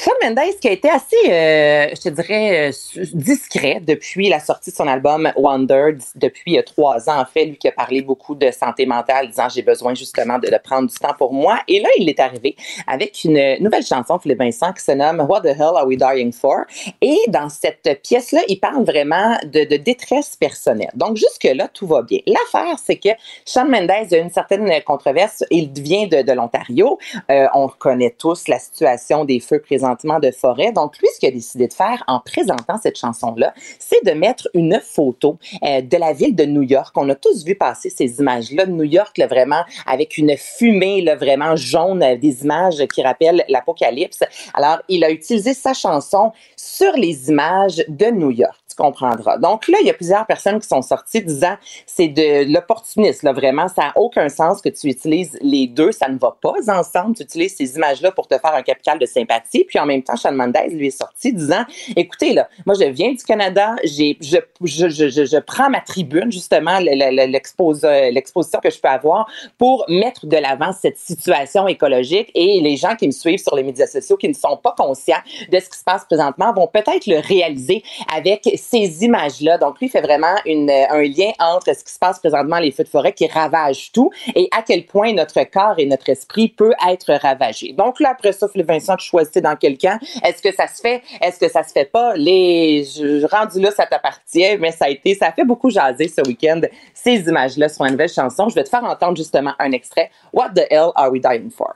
Shawn 0.00 0.14
Mendes 0.22 0.54
qui 0.60 0.68
a 0.68 0.70
été 0.70 0.88
assez, 0.88 1.16
euh, 1.28 1.88
je 1.90 2.00
te 2.00 2.08
dirais, 2.10 2.70
euh, 2.70 3.04
discret 3.14 3.80
depuis 3.84 4.28
la 4.28 4.38
sortie 4.38 4.70
de 4.70 4.76
son 4.76 4.86
album 4.86 5.32
Wonder, 5.34 5.96
depuis 6.14 6.56
euh, 6.56 6.62
trois 6.62 7.10
ans 7.10 7.18
en 7.20 7.24
fait, 7.24 7.46
lui 7.46 7.56
qui 7.56 7.66
a 7.66 7.72
parlé 7.72 8.00
beaucoup 8.00 8.36
de 8.36 8.52
santé 8.52 8.86
mentale, 8.86 9.26
disant 9.26 9.48
j'ai 9.48 9.62
besoin 9.62 9.94
justement 9.94 10.38
de, 10.38 10.48
prendre 10.62 10.88
du 10.88 10.94
temps 10.94 11.14
pour 11.18 11.32
moi. 11.32 11.58
Et 11.66 11.80
là, 11.80 11.88
il 11.98 12.08
est 12.08 12.20
arrivé 12.20 12.54
avec 12.86 13.24
une 13.24 13.56
nouvelle 13.58 13.84
chanson, 13.84 14.20
Philippe 14.20 14.38
Vincent, 14.38 14.72
qui 14.72 14.84
se 14.84 14.92
nomme 14.92 15.26
What 15.28 15.40
the 15.40 15.46
hell 15.46 15.74
are 15.74 15.86
we 15.86 15.98
dying 15.98 16.32
for? 16.32 16.64
Et 17.00 17.18
dans 17.26 17.48
cette 17.48 18.00
pièce-là, 18.04 18.42
il 18.46 18.60
parle 18.60 18.84
vraiment 18.84 19.36
de, 19.46 19.64
détresse 19.78 20.36
personnelle. 20.36 20.92
Donc 20.94 21.16
jusque-là, 21.16 21.66
tout 21.74 21.88
va 21.88 22.02
bien. 22.02 22.20
L'affaire, 22.26 22.76
c'est 22.78 22.96
que 22.96 23.08
Shawn 23.44 23.68
Mendes 23.68 23.90
a 23.90 24.16
une 24.16 24.30
certaine 24.30 24.70
controverse. 24.82 25.44
Il 25.50 25.72
vient 25.72 26.06
de, 26.06 26.22
de 26.22 26.32
l'Ontario. 26.32 26.98
on 27.28 27.66
connaît 27.66 28.14
tous 28.16 28.46
la 28.46 28.60
situation 28.60 29.24
des 29.24 29.40
feux 29.40 29.60
présents 29.60 29.87
Donc, 30.74 30.98
lui, 30.98 31.08
ce 31.14 31.20
qu'il 31.20 31.28
a 31.28 31.32
décidé 31.32 31.68
de 31.68 31.72
faire 31.72 32.02
en 32.06 32.20
présentant 32.20 32.78
cette 32.82 32.98
chanson-là, 32.98 33.54
c'est 33.78 34.04
de 34.04 34.12
mettre 34.12 34.48
une 34.54 34.80
photo 34.82 35.38
euh, 35.62 35.80
de 35.80 35.96
la 35.96 36.12
ville 36.12 36.34
de 36.34 36.44
New 36.44 36.62
York. 36.62 36.96
On 36.96 37.08
a 37.08 37.14
tous 37.14 37.44
vu 37.44 37.54
passer 37.54 37.90
ces 37.90 38.18
images-là 38.18 38.66
de 38.66 38.72
New 38.72 38.84
York, 38.84 39.20
vraiment, 39.28 39.62
avec 39.86 40.18
une 40.18 40.36
fumée 40.36 41.04
vraiment 41.14 41.56
jaune, 41.56 42.02
euh, 42.02 42.16
des 42.16 42.42
images 42.42 42.84
qui 42.92 43.02
rappellent 43.02 43.44
l'apocalypse. 43.48 44.20
Alors, 44.54 44.78
il 44.88 45.04
a 45.04 45.10
utilisé 45.10 45.54
sa 45.54 45.74
chanson 45.74 46.32
sur 46.56 46.92
les 46.92 47.28
images 47.28 47.84
de 47.88 48.06
New 48.06 48.30
York 48.30 48.57
comprendras. 48.78 49.38
Donc 49.38 49.68
là, 49.68 49.78
il 49.80 49.86
y 49.86 49.90
a 49.90 49.94
plusieurs 49.94 50.26
personnes 50.26 50.60
qui 50.60 50.68
sont 50.68 50.82
sorties 50.82 51.22
disant 51.22 51.56
c'est 51.86 52.08
de 52.08 52.50
l'opportunisme, 52.52 53.26
là, 53.26 53.32
vraiment, 53.32 53.68
ça 53.68 53.82
n'a 53.82 53.92
aucun 53.96 54.28
sens 54.28 54.62
que 54.62 54.68
tu 54.68 54.88
utilises 54.88 55.36
les 55.42 55.66
deux, 55.66 55.92
ça 55.92 56.08
ne 56.08 56.18
va 56.18 56.36
pas 56.40 56.54
ensemble. 56.68 57.16
Tu 57.16 57.22
utilises 57.22 57.56
ces 57.56 57.76
images-là 57.76 58.12
pour 58.12 58.26
te 58.28 58.38
faire 58.38 58.54
un 58.54 58.62
capital 58.62 58.98
de 58.98 59.06
sympathie. 59.06 59.64
Puis 59.64 59.78
en 59.78 59.86
même 59.86 60.02
temps, 60.02 60.16
Sean 60.16 60.32
Mendes 60.32 60.56
lui 60.70 60.86
est 60.88 60.98
sorti 60.98 61.32
disant 61.32 61.64
écoutez, 61.96 62.32
là, 62.32 62.48
moi, 62.64 62.74
je 62.78 62.84
viens 62.84 63.12
du 63.12 63.22
Canada, 63.24 63.76
j'ai, 63.84 64.16
je, 64.20 64.38
je, 64.62 64.88
je, 64.88 65.08
je, 65.08 65.38
prends 65.38 65.70
ma 65.70 65.80
tribune, 65.80 66.30
justement, 66.30 66.78
l'exposition 66.80 68.60
que 68.60 68.70
je 68.70 68.80
peux 68.80 68.88
avoir 68.88 69.28
pour 69.58 69.84
mettre 69.88 70.26
de 70.26 70.36
l'avant 70.36 70.72
cette 70.72 70.98
situation 70.98 71.66
écologique 71.68 72.30
et 72.34 72.60
les 72.60 72.76
gens 72.76 72.96
qui 72.96 73.06
me 73.06 73.12
suivent 73.12 73.42
sur 73.42 73.56
les 73.56 73.62
médias 73.62 73.86
sociaux 73.86 74.16
qui 74.16 74.28
ne 74.28 74.34
sont 74.34 74.56
pas 74.56 74.74
conscients 74.76 75.20
de 75.50 75.58
ce 75.58 75.68
qui 75.68 75.78
se 75.78 75.84
passe 75.84 76.04
présentement 76.04 76.52
vont 76.52 76.66
peut-être 76.66 77.06
le 77.06 77.18
réaliser 77.18 77.82
avec 78.14 78.48
ces 78.70 79.04
images-là. 79.04 79.58
Donc, 79.58 79.80
lui, 79.80 79.88
fait 79.88 80.00
vraiment 80.00 80.34
une, 80.44 80.70
euh, 80.70 80.86
un 80.90 81.02
lien 81.02 81.30
entre 81.38 81.74
ce 81.74 81.84
qui 81.84 81.92
se 81.92 81.98
passe 81.98 82.18
présentement, 82.18 82.58
les 82.58 82.70
feux 82.70 82.84
de 82.84 82.88
forêt 82.88 83.12
qui 83.12 83.26
ravagent 83.26 83.92
tout, 83.92 84.10
et 84.34 84.48
à 84.56 84.62
quel 84.62 84.84
point 84.84 85.12
notre 85.12 85.42
corps 85.44 85.78
et 85.78 85.86
notre 85.86 86.08
esprit 86.08 86.48
peut 86.48 86.72
être 86.88 87.12
ravagé. 87.14 87.72
Donc, 87.72 88.00
là, 88.00 88.10
après 88.10 88.32
ça, 88.32 88.46
Vincent, 88.54 88.96
tu 88.96 89.06
choisis 89.06 89.42
dans 89.42 89.56
quel 89.56 89.78
camp. 89.78 89.98
Est-ce 90.24 90.42
que 90.42 90.54
ça 90.54 90.66
se 90.66 90.80
fait? 90.80 91.02
Est-ce 91.20 91.38
que 91.38 91.48
ça 91.48 91.62
se 91.62 91.72
fait 91.72 91.90
pas? 91.90 92.14
Les, 92.16 92.84
je, 92.84 93.26
rendu 93.26 93.60
là, 93.60 93.70
ça 93.70 93.86
t'appartient, 93.86 94.56
mais 94.58 94.72
ça 94.72 94.86
a 94.86 94.88
été, 94.88 95.14
ça 95.14 95.28
a 95.28 95.32
fait 95.32 95.44
beaucoup 95.44 95.70
jaser 95.70 96.08
ce 96.08 96.20
week-end, 96.26 96.60
ces 96.92 97.20
images-là 97.20 97.68
sur 97.68 97.84
une 97.84 97.92
nouvelle 97.92 98.08
chanson. 98.08 98.48
Je 98.48 98.54
vais 98.54 98.64
te 98.64 98.68
faire 98.68 98.84
entendre 98.84 99.16
justement 99.16 99.52
un 99.58 99.72
extrait. 99.72 100.10
What 100.32 100.50
the 100.50 100.66
hell 100.70 100.90
are 100.94 101.10
we 101.10 101.20
dying 101.20 101.50
for? 101.50 101.74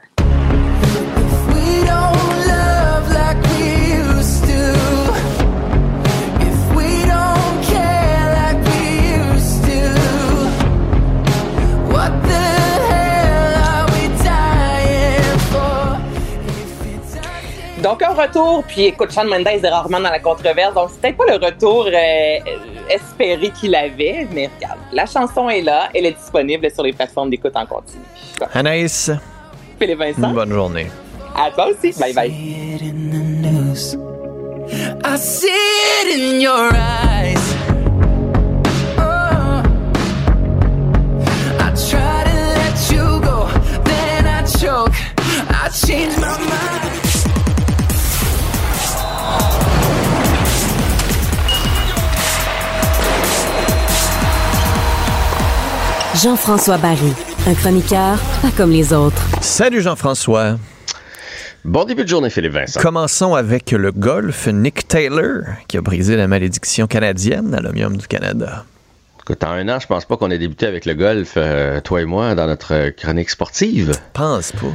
Donc, 17.82 18.00
un 18.00 18.12
retour, 18.14 18.62
puis 18.62 18.84
écoute, 18.84 19.10
Sean 19.10 19.24
Mendes 19.24 19.48
est 19.48 19.68
rarement 19.68 19.98
dans 19.98 20.10
la 20.10 20.20
controverse, 20.20 20.72
donc 20.72 20.90
c'était 20.90 21.12
pas 21.12 21.24
le 21.26 21.44
retour 21.44 21.86
euh, 21.86 22.38
espéré 22.88 23.50
qu'il 23.50 23.74
avait, 23.74 24.28
mais 24.32 24.48
regarde, 24.54 24.78
la 24.92 25.04
chanson 25.04 25.48
est 25.48 25.62
là, 25.62 25.88
elle 25.92 26.06
est 26.06 26.12
disponible 26.12 26.70
sur 26.70 26.84
les 26.84 26.92
plateformes 26.92 27.30
d'écoute 27.30 27.56
en 27.56 27.66
continu. 27.66 28.04
Anaïs, 28.54 29.10
Philippe 29.80 29.98
Vincent. 29.98 30.28
Une 30.28 30.34
bonne 30.34 30.52
journée. 30.52 30.86
À 31.34 31.50
toi 31.50 31.66
aussi. 31.70 31.98
Bye 31.98 32.14
bye. 32.14 32.30
I 35.04 35.16
see 35.16 35.48
it 35.48 36.20
in 36.20 36.40
your 36.40 36.70
eyes. 36.72 37.56
Oh. 38.96 39.62
I 41.58 41.72
try 41.74 42.22
to 42.24 42.34
let 42.54 42.92
you 42.92 43.20
go, 43.20 43.48
then 43.84 44.26
I 44.28 44.44
choke. 44.46 44.94
I 45.50 45.68
change 45.68 46.16
my 46.18 46.38
mind. 46.38 47.01
Jean-François 56.14 56.76
Barry, 56.76 57.14
un 57.46 57.54
chroniqueur 57.54 58.18
pas 58.42 58.50
comme 58.54 58.70
les 58.70 58.92
autres. 58.92 59.22
Salut 59.40 59.80
Jean-François. 59.80 60.58
Bon 61.64 61.84
début 61.84 62.04
de 62.04 62.08
journée, 62.08 62.28
Philippe 62.28 62.52
Vincent. 62.52 62.78
Commençons 62.82 63.34
avec 63.34 63.70
le 63.70 63.90
golf. 63.92 64.46
Nick 64.48 64.86
Taylor, 64.86 65.44
qui 65.68 65.78
a 65.78 65.80
brisé 65.80 66.16
la 66.16 66.28
malédiction 66.28 66.86
canadienne 66.86 67.54
à 67.54 67.60
l'Omium 67.60 67.96
du 67.96 68.06
Canada. 68.06 68.66
Écoute, 69.20 69.42
en 69.42 69.52
un 69.52 69.66
an, 69.70 69.78
je 69.80 69.86
pense 69.86 70.04
pas 70.04 70.18
qu'on 70.18 70.30
ait 70.30 70.38
débuté 70.38 70.66
avec 70.66 70.84
le 70.84 70.92
golf, 70.92 71.32
euh, 71.38 71.80
toi 71.80 72.02
et 72.02 72.04
moi, 72.04 72.34
dans 72.34 72.46
notre 72.46 72.90
chronique 72.90 73.30
sportive. 73.30 73.92
Pense 74.12 74.52
pas. 74.52 74.66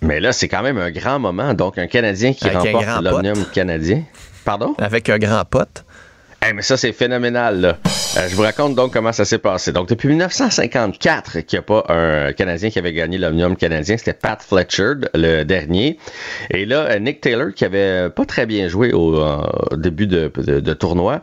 Mais 0.00 0.20
là, 0.20 0.32
c'est 0.32 0.48
quand 0.48 0.62
même 0.62 0.78
un 0.78 0.90
grand 0.90 1.18
moment. 1.18 1.52
Donc, 1.52 1.76
un 1.76 1.86
Canadien 1.86 2.32
qui 2.32 2.48
remporte 2.48 3.02
l'Omnium 3.02 3.44
canadien. 3.52 4.04
Pardon? 4.46 4.74
Avec 4.78 5.10
un 5.10 5.18
grand 5.18 5.44
pote. 5.44 5.84
Eh, 6.44 6.52
mais 6.52 6.62
ça, 6.62 6.76
c'est 6.76 6.92
phénoménal. 6.92 7.60
Là. 7.60 7.78
Euh, 8.16 8.28
je 8.28 8.34
vous 8.34 8.42
raconte 8.42 8.74
donc 8.74 8.92
comment 8.92 9.12
ça 9.12 9.24
s'est 9.24 9.38
passé. 9.38 9.70
Donc, 9.70 9.88
depuis 9.88 10.08
1954, 10.08 11.40
qu'il 11.40 11.56
n'y 11.56 11.58
a 11.60 11.62
pas 11.62 11.84
un 11.88 12.32
Canadien 12.32 12.68
qui 12.68 12.78
avait 12.80 12.92
gagné 12.92 13.16
l'Omnium 13.16 13.56
canadien, 13.56 13.96
c'était 13.96 14.12
Pat 14.12 14.42
Fletcher, 14.42 14.94
le 15.14 15.44
dernier. 15.44 15.98
Et 16.50 16.66
là, 16.66 16.90
euh, 16.90 16.98
Nick 16.98 17.20
Taylor, 17.20 17.52
qui 17.54 17.64
avait 17.64 18.10
pas 18.10 18.24
très 18.24 18.46
bien 18.46 18.66
joué 18.66 18.92
au, 18.92 19.22
début 19.76 20.08
de, 20.08 20.32
de, 20.36 20.72
tournoi, 20.74 21.22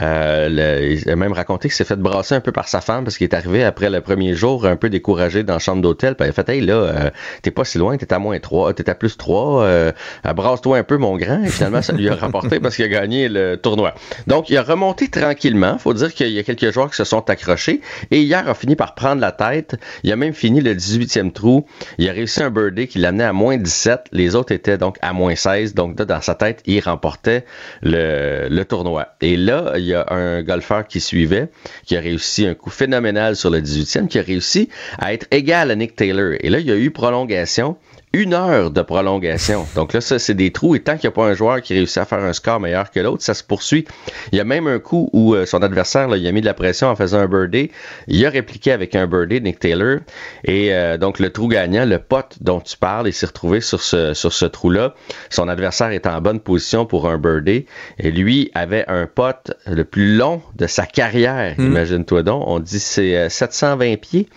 euh, 0.00 0.98
il 1.04 1.10
a 1.10 1.16
même 1.16 1.32
raconté 1.32 1.68
qu'il 1.68 1.74
s'est 1.74 1.84
fait 1.84 1.96
brasser 1.96 2.36
un 2.36 2.40
peu 2.40 2.52
par 2.52 2.68
sa 2.68 2.80
femme 2.80 3.02
parce 3.02 3.18
qu'il 3.18 3.24
est 3.24 3.34
arrivé 3.34 3.64
après 3.64 3.90
le 3.90 4.00
premier 4.00 4.34
jour 4.34 4.66
un 4.66 4.76
peu 4.76 4.88
découragé 4.88 5.42
dans 5.42 5.54
la 5.54 5.58
chambre 5.58 5.82
d'hôtel. 5.82 6.14
Puis 6.14 6.26
il 6.26 6.30
a 6.30 6.32
fait, 6.32 6.48
hey, 6.48 6.60
là, 6.60 6.74
euh, 6.74 7.10
t'es 7.42 7.50
pas 7.50 7.64
si 7.64 7.78
loin, 7.78 7.96
t'es 7.96 8.12
à 8.12 8.20
moins 8.20 8.38
3, 8.38 8.74
t'es 8.74 8.88
à 8.88 8.94
plus 8.94 9.16
3, 9.16 9.64
euh, 9.64 9.92
brasse-toi 10.36 10.78
un 10.78 10.84
peu, 10.84 10.96
mon 10.96 11.16
grand. 11.16 11.42
Et 11.42 11.48
finalement, 11.48 11.82
ça 11.82 11.92
lui 11.92 12.08
a 12.08 12.14
rapporté 12.14 12.60
parce 12.60 12.76
qu'il 12.76 12.84
a 12.84 12.88
gagné 12.88 13.28
le 13.28 13.56
tournoi. 13.56 13.94
Donc, 14.26 14.48
il 14.48 14.59
a 14.60 14.62
remonté 14.62 15.08
tranquillement. 15.08 15.78
Faut 15.78 15.94
dire 15.94 16.14
qu'il 16.14 16.30
y 16.30 16.38
a 16.38 16.42
quelques 16.42 16.70
joueurs 16.72 16.90
qui 16.90 16.96
se 16.96 17.04
sont 17.04 17.28
accrochés. 17.28 17.80
Et 18.10 18.22
hier, 18.22 18.48
a 18.48 18.54
fini 18.54 18.76
par 18.76 18.94
prendre 18.94 19.20
la 19.20 19.32
tête. 19.32 19.76
Il 20.04 20.12
a 20.12 20.16
même 20.16 20.34
fini 20.34 20.60
le 20.60 20.74
18e 20.74 21.32
trou. 21.32 21.66
Il 21.98 22.08
a 22.08 22.12
réussi 22.12 22.42
un 22.42 22.50
birdie 22.50 22.86
qui 22.86 22.98
l'amenait 22.98 23.24
à 23.24 23.32
moins 23.32 23.56
17. 23.56 24.06
Les 24.12 24.34
autres 24.34 24.52
étaient 24.52 24.78
donc 24.78 24.96
à 25.02 25.12
moins 25.12 25.34
16. 25.34 25.74
Donc, 25.74 25.96
dans 25.96 26.20
sa 26.20 26.34
tête, 26.34 26.62
il 26.66 26.80
remportait 26.80 27.44
le, 27.82 28.48
le 28.48 28.64
tournoi. 28.64 29.08
Et 29.20 29.36
là, 29.36 29.74
il 29.76 29.84
y 29.84 29.94
a 29.94 30.06
un 30.10 30.42
golfeur 30.42 30.86
qui 30.86 31.00
suivait, 31.00 31.48
qui 31.84 31.96
a 31.96 32.00
réussi 32.00 32.46
un 32.46 32.54
coup 32.54 32.70
phénoménal 32.70 33.36
sur 33.36 33.50
le 33.50 33.60
18e, 33.60 34.08
qui 34.08 34.18
a 34.18 34.22
réussi 34.22 34.68
à 34.98 35.12
être 35.12 35.26
égal 35.30 35.70
à 35.70 35.76
Nick 35.76 35.96
Taylor. 35.96 36.34
Et 36.40 36.50
là, 36.50 36.58
il 36.58 36.66
y 36.66 36.72
a 36.72 36.76
eu 36.76 36.90
prolongation 36.90 37.76
une 38.12 38.34
heure 38.34 38.72
de 38.72 38.82
prolongation. 38.82 39.66
Donc 39.76 39.92
là, 39.92 40.00
ça, 40.00 40.18
c'est 40.18 40.34
des 40.34 40.50
trous. 40.50 40.74
Et 40.74 40.80
tant 40.80 40.96
qu'il 40.96 41.08
n'y 41.08 41.12
a 41.12 41.16
pas 41.16 41.26
un 41.26 41.34
joueur 41.34 41.62
qui 41.62 41.74
réussit 41.74 41.98
à 41.98 42.04
faire 42.04 42.18
un 42.18 42.32
score 42.32 42.58
meilleur 42.58 42.90
que 42.90 42.98
l'autre, 42.98 43.22
ça 43.22 43.34
se 43.34 43.44
poursuit. 43.44 43.86
Il 44.32 44.38
y 44.38 44.40
a 44.40 44.44
même 44.44 44.66
un 44.66 44.80
coup 44.80 45.08
où 45.12 45.34
euh, 45.34 45.46
son 45.46 45.62
adversaire, 45.62 46.08
là, 46.08 46.16
il 46.16 46.26
a 46.26 46.32
mis 46.32 46.40
de 46.40 46.46
la 46.46 46.54
pression 46.54 46.88
en 46.88 46.96
faisant 46.96 47.18
un 47.18 47.28
birdie. 47.28 47.70
Il 48.08 48.24
a 48.26 48.30
répliqué 48.30 48.72
avec 48.72 48.96
un 48.96 49.06
birdie, 49.06 49.40
Nick 49.40 49.60
Taylor. 49.60 50.00
Et 50.42 50.74
euh, 50.74 50.98
donc, 50.98 51.20
le 51.20 51.30
trou 51.30 51.46
gagnant, 51.46 51.84
le 51.84 51.98
pote 51.98 52.38
dont 52.40 52.60
tu 52.60 52.76
parles, 52.76 53.06
il 53.06 53.12
s'est 53.12 53.26
retrouvé 53.26 53.60
sur 53.60 53.80
ce, 53.80 54.12
sur 54.12 54.32
ce 54.32 54.44
trou-là. 54.44 54.94
Son 55.28 55.48
adversaire 55.48 55.90
est 55.90 56.06
en 56.08 56.20
bonne 56.20 56.40
position 56.40 56.86
pour 56.86 57.08
un 57.08 57.18
birdie. 57.18 57.66
Et 57.98 58.10
lui 58.10 58.50
avait 58.54 58.84
un 58.88 59.06
pote 59.06 59.52
le 59.66 59.84
plus 59.84 60.16
long 60.16 60.42
de 60.56 60.66
sa 60.66 60.84
carrière. 60.84 61.54
Hmm. 61.58 61.66
Imagine-toi 61.66 62.24
donc. 62.24 62.42
On 62.44 62.58
dit 62.58 62.80
c'est 62.80 63.28
720 63.28 63.84
euh, 63.84 63.96
pieds. 63.96 64.28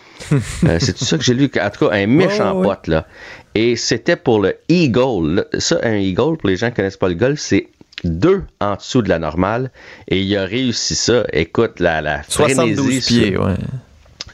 c'est 0.80 0.96
tout 0.96 1.06
ça 1.06 1.18
que 1.18 1.24
j'ai 1.24 1.34
lu? 1.34 1.50
En 1.60 1.70
tout 1.72 1.88
cas, 1.88 1.96
un 1.96 2.06
méchant 2.06 2.62
pote, 2.62 2.86
là. 2.86 3.08
Et 3.56 3.76
c'était 3.76 4.16
pour 4.16 4.42
le 4.42 4.56
Eagle. 4.70 5.46
Ça, 5.58 5.80
un 5.84 5.96
Eagle, 5.96 6.38
pour 6.38 6.50
les 6.50 6.58
gens 6.58 6.68
qui 6.68 6.74
ne 6.74 6.76
connaissent 6.78 6.98
pas 6.98 7.10
le 7.10 7.16
golf, 7.16 7.40
c'est 7.40 7.68
deux 8.04 8.44
en 8.60 8.76
dessous 8.76 9.02
de 9.02 9.10
la 9.10 9.20
normale. 9.20 9.72
Et 10.08 10.22
il 10.22 10.38
a 10.38 10.46
réussi 10.46 10.96
ça. 10.96 11.24
Écoute, 11.32 11.80
la, 11.80 12.02
la 12.02 12.24
72 12.24 13.06
pieds, 13.06 13.38
ouais. 13.38 13.56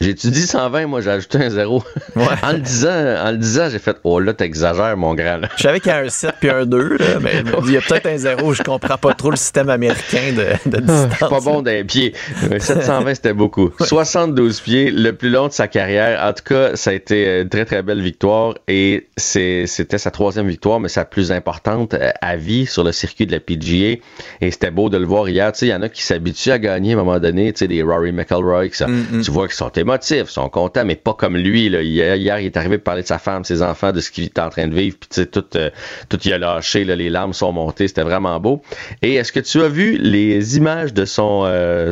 J'ai-tu 0.02 0.32
dit 0.32 0.43
120, 0.43 0.88
moi 0.88 1.02
j'ai 1.02 1.12
ajouté 1.12 1.39
un 1.39 1.50
zéro. 1.50 1.84
en 2.16 2.52
le 2.54 2.60
disant, 2.60 2.89
en 2.89 3.32
le 3.32 3.38
disant, 3.38 3.70
j'ai 3.70 3.80
fait 3.80 3.97
Oh 4.04 4.20
là, 4.20 4.34
t'exagères, 4.34 4.95
mon 4.95 5.14
grand. 5.14 5.41
Je 5.58 5.64
savais 5.64 5.80
qu'il 5.80 5.91
y 5.91 5.95
a 5.95 6.00
un 6.00 6.10
7 6.10 6.36
puis 6.39 6.50
un 6.50 6.66
2, 6.66 6.97
là, 6.97 7.06
mais 7.22 7.43
il 7.66 7.72
y 7.72 7.78
a 7.78 7.82
peut-être 7.82 8.06
un 8.06 8.18
zéro. 8.18 8.54
Je 8.54 8.64
comprends 8.64 8.97
pas 8.97 9.14
trop 9.14 9.30
le 9.30 9.36
système 9.36 9.70
américain 9.70 10.32
de, 10.32 10.70
de 10.70 10.78
ah, 10.88 11.06
distance. 11.08 11.30
Pas 11.30 11.39
bon 11.41 11.62
d'un 11.62 11.84
pied. 11.84 12.14
720, 12.58 13.16
c'était 13.16 13.34
beaucoup. 13.34 13.72
72 13.82 14.62
pieds, 14.62 14.91
le 14.91 15.12
plus 15.14 15.30
long 15.30 15.47
de 15.47 15.54
sa 15.54 15.68
carrière. 15.68 16.24
En 16.24 16.34
tout 16.34 16.43
cas, 16.43 16.76
ça 16.76 16.91
a 16.91 16.93
été 16.93 17.41
une 17.41 17.50
très 17.50 17.66
très 17.66 17.82
belle 17.82 18.02
victoire 18.02 18.56
et 18.68 19.08
c'était 19.18 19.97
sa 19.97 20.12
troisième 20.12 20.47
victoire, 20.47 20.80
mais 20.80 20.89
sa 20.89 21.06
plus 21.06 21.32
importante 21.32 21.93
euh, 21.93 22.12
à 22.22 22.38
vie 22.38 22.66
sur 22.66 22.84
le 22.84 22.91
circuit 22.91 23.26
de 23.26 23.32
la 23.32 23.39
PGA. 23.39 24.00
Et 24.41 24.52
c'était 24.52 24.72
beau 24.72 24.89
de 24.89 24.97
le 24.97 25.06
voir 25.06 25.28
hier. 25.28 25.52
Il 25.62 25.68
y 25.68 25.74
en 25.74 25.82
a 25.82 25.89
qui 25.89 26.04
s'habituent 26.04 26.52
à 26.52 26.60
gagner 26.60 26.93
à 26.93 26.95
un 26.95 27.04
moment 27.04 27.20
donné. 27.20 27.52
Tu 27.54 27.60
sais, 27.60 27.68
des 27.68 27.84
Rory 27.84 28.12
McIlroy, 28.12 28.70
ça, 28.72 28.88
mm, 28.88 29.06
mm. 29.12 29.22
tu 29.22 29.32
vois 29.32 29.47
qu'ils 29.47 29.56
sont 29.56 29.70
émotifs, 29.89 30.29
sont 30.29 30.49
contents, 30.49 30.85
mais 30.85 30.95
pas 30.95 31.13
comme 31.13 31.35
lui. 31.35 31.69
Là. 31.69 31.81
Hier, 31.81 32.39
il 32.39 32.45
est 32.45 32.57
arrivé 32.57 32.77
de 32.77 32.81
parler 32.81 33.01
de 33.01 33.07
sa 33.07 33.19
femme, 33.19 33.43
ses 33.43 33.61
enfants, 33.61 33.91
de 33.91 33.99
ce 33.99 34.11
qu'il 34.11 34.25
est 34.25 34.39
en 34.39 34.49
train 34.49 34.67
de 34.67 34.75
vivre, 34.75 34.97
puis 34.97 35.25
tout, 35.27 35.45
euh, 35.55 35.69
tout 36.09 36.19
il 36.23 36.33
a 36.33 36.37
lâché, 36.37 36.85
là, 36.85 36.95
les 36.95 37.09
larmes 37.09 37.33
sont 37.33 37.51
montées, 37.51 37.87
c'était 37.87 38.03
vraiment 38.03 38.39
beau. 38.39 38.61
Et 39.01 39.15
est-ce 39.15 39.31
que 39.31 39.39
tu 39.39 39.61
as 39.61 39.67
vu 39.67 39.97
les 39.97 40.57
images 40.57 40.93
de 40.93 41.05
son, 41.05 41.43
euh, 41.45 41.91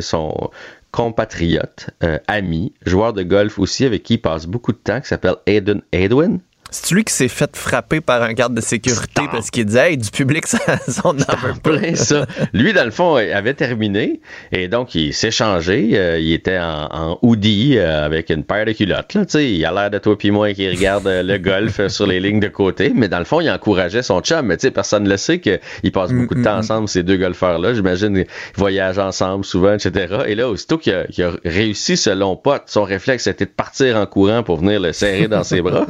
compatriote, 0.90 1.90
euh, 2.02 2.18
ami, 2.28 2.72
joueur 2.86 3.12
de 3.12 3.22
golf 3.22 3.58
aussi, 3.58 3.84
avec 3.84 4.02
qui 4.02 4.14
il 4.14 4.18
passe 4.18 4.46
beaucoup 4.46 4.72
de 4.72 4.78
temps, 4.78 5.00
qui 5.00 5.08
s'appelle 5.08 5.36
Aiden 5.46 5.82
Edwin? 5.92 6.40
C'est 6.70 6.94
lui 6.94 7.04
qui 7.04 7.14
s'est 7.14 7.28
fait 7.28 7.56
frapper 7.56 8.00
par 8.00 8.22
un 8.22 8.32
garde 8.32 8.54
de 8.54 8.60
sécurité 8.60 9.22
parce 9.32 9.50
qu'il 9.50 9.64
disait 9.64 9.92
hey, 9.92 9.96
du 9.96 10.10
public, 10.10 10.46
ça, 10.46 10.58
on 11.04 11.10
en 11.10 11.56
plein 11.62 11.94
ça. 11.94 12.26
Lui, 12.52 12.72
dans 12.72 12.84
le 12.84 12.90
fond, 12.90 13.16
avait 13.16 13.54
terminé 13.54 14.20
et 14.52 14.68
donc 14.68 14.94
il 14.94 15.14
s'est 15.14 15.30
changé. 15.30 15.90
Euh, 15.94 16.18
il 16.18 16.32
était 16.32 16.58
en, 16.58 16.88
en 16.90 17.18
hoodie 17.22 17.78
euh, 17.78 18.04
avec 18.04 18.30
une 18.30 18.44
paire 18.44 18.66
de 18.66 18.72
culottes. 18.72 19.14
Là, 19.14 19.24
il 19.40 19.64
a 19.64 19.72
l'air 19.72 19.90
de 19.90 19.98
toi 19.98 20.18
puis 20.18 20.30
moi 20.30 20.52
qui 20.52 20.68
regarde 20.68 21.06
euh, 21.06 21.22
le 21.22 21.38
golf 21.38 21.86
sur 21.88 22.06
les 22.06 22.20
lignes 22.20 22.40
de 22.40 22.48
côté, 22.48 22.92
mais 22.94 23.08
dans 23.08 23.18
le 23.18 23.24
fond, 23.24 23.40
il 23.40 23.50
encourageait 23.50 24.02
son 24.02 24.20
chum. 24.20 24.46
Mais 24.46 24.56
personne 24.70 25.04
ne 25.04 25.10
le 25.10 25.16
sait 25.16 25.40
qu'ils 25.40 25.92
passent 25.92 26.12
beaucoup 26.12 26.34
de 26.34 26.42
temps 26.42 26.50
mm, 26.50 26.54
mm, 26.54 26.56
mm. 26.56 26.58
ensemble, 26.58 26.88
ces 26.88 27.02
deux 27.02 27.16
golfeurs-là. 27.16 27.74
J'imagine 27.74 28.14
qu'ils 28.14 28.26
voyagent 28.56 28.98
ensemble 28.98 29.44
souvent, 29.44 29.74
etc. 29.74 30.24
Et 30.26 30.34
là, 30.34 30.48
aussitôt 30.48 30.76
qu'il 30.76 30.92
a, 30.92 31.00
a, 31.00 31.32
réussi 31.44 31.96
ce 31.96 32.10
long 32.10 32.36
pote, 32.36 32.64
son 32.66 32.84
réflexe 32.84 33.26
était 33.26 33.46
de 33.46 33.50
partir 33.50 33.96
en 33.96 34.06
courant 34.06 34.42
pour 34.42 34.58
venir 34.58 34.80
le 34.80 34.92
serrer 34.92 35.28
dans 35.28 35.44
ses 35.44 35.62
bras. 35.62 35.86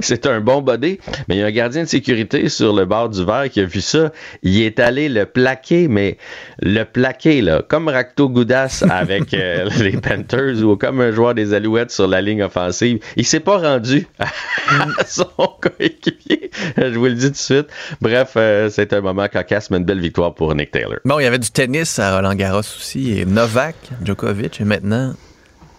c'est 0.00 0.05
un 0.26 0.40
bon 0.40 0.62
body, 0.62 0.98
mais 1.28 1.36
il 1.36 1.38
y 1.38 1.42
a 1.42 1.46
un 1.46 1.50
gardien 1.50 1.82
de 1.82 1.88
sécurité 1.88 2.48
sur 2.48 2.74
le 2.74 2.84
bord 2.84 3.08
du 3.08 3.24
verre 3.24 3.48
qui 3.50 3.60
a 3.60 3.64
vu 3.64 3.80
ça. 3.80 4.12
Il 4.42 4.60
est 4.62 4.80
allé 4.80 5.08
le 5.08 5.26
plaquer, 5.26 5.88
mais 5.88 6.18
le 6.60 6.84
plaquer, 6.84 7.42
là, 7.42 7.62
comme 7.66 7.88
Rakto 7.88 8.28
Goudas 8.28 8.84
avec 8.90 9.34
euh, 9.34 9.68
les 9.78 9.92
Panthers 9.92 10.62
ou 10.62 10.76
comme 10.76 11.00
un 11.00 11.12
joueur 11.12 11.34
des 11.34 11.54
Alouettes 11.54 11.90
sur 11.90 12.06
la 12.06 12.20
ligne 12.20 12.42
offensive. 12.42 12.98
Il 13.16 13.24
s'est 13.24 13.40
pas 13.40 13.58
rendu 13.58 14.06
à 14.18 15.04
son 15.06 15.28
coéquipier. 15.60 16.50
Je 16.76 16.96
vous 16.98 17.06
le 17.06 17.14
dis 17.14 17.26
tout 17.26 17.32
de 17.32 17.36
suite. 17.36 17.66
Bref, 18.00 18.32
euh, 18.36 18.68
c'est 18.70 18.92
un 18.92 19.00
moment 19.00 19.28
cocasse, 19.28 19.70
mais 19.70 19.78
une 19.78 19.84
belle 19.84 20.00
victoire 20.00 20.34
pour 20.34 20.54
Nick 20.54 20.70
Taylor. 20.70 20.98
Bon, 21.04 21.18
il 21.18 21.24
y 21.24 21.26
avait 21.26 21.38
du 21.38 21.50
tennis 21.50 21.98
à 21.98 22.16
Roland 22.16 22.34
Garros 22.34 22.60
aussi, 22.60 23.18
et 23.18 23.24
Novak 23.24 23.76
Djokovic 24.04 24.60
est 24.60 24.64
maintenant 24.64 25.14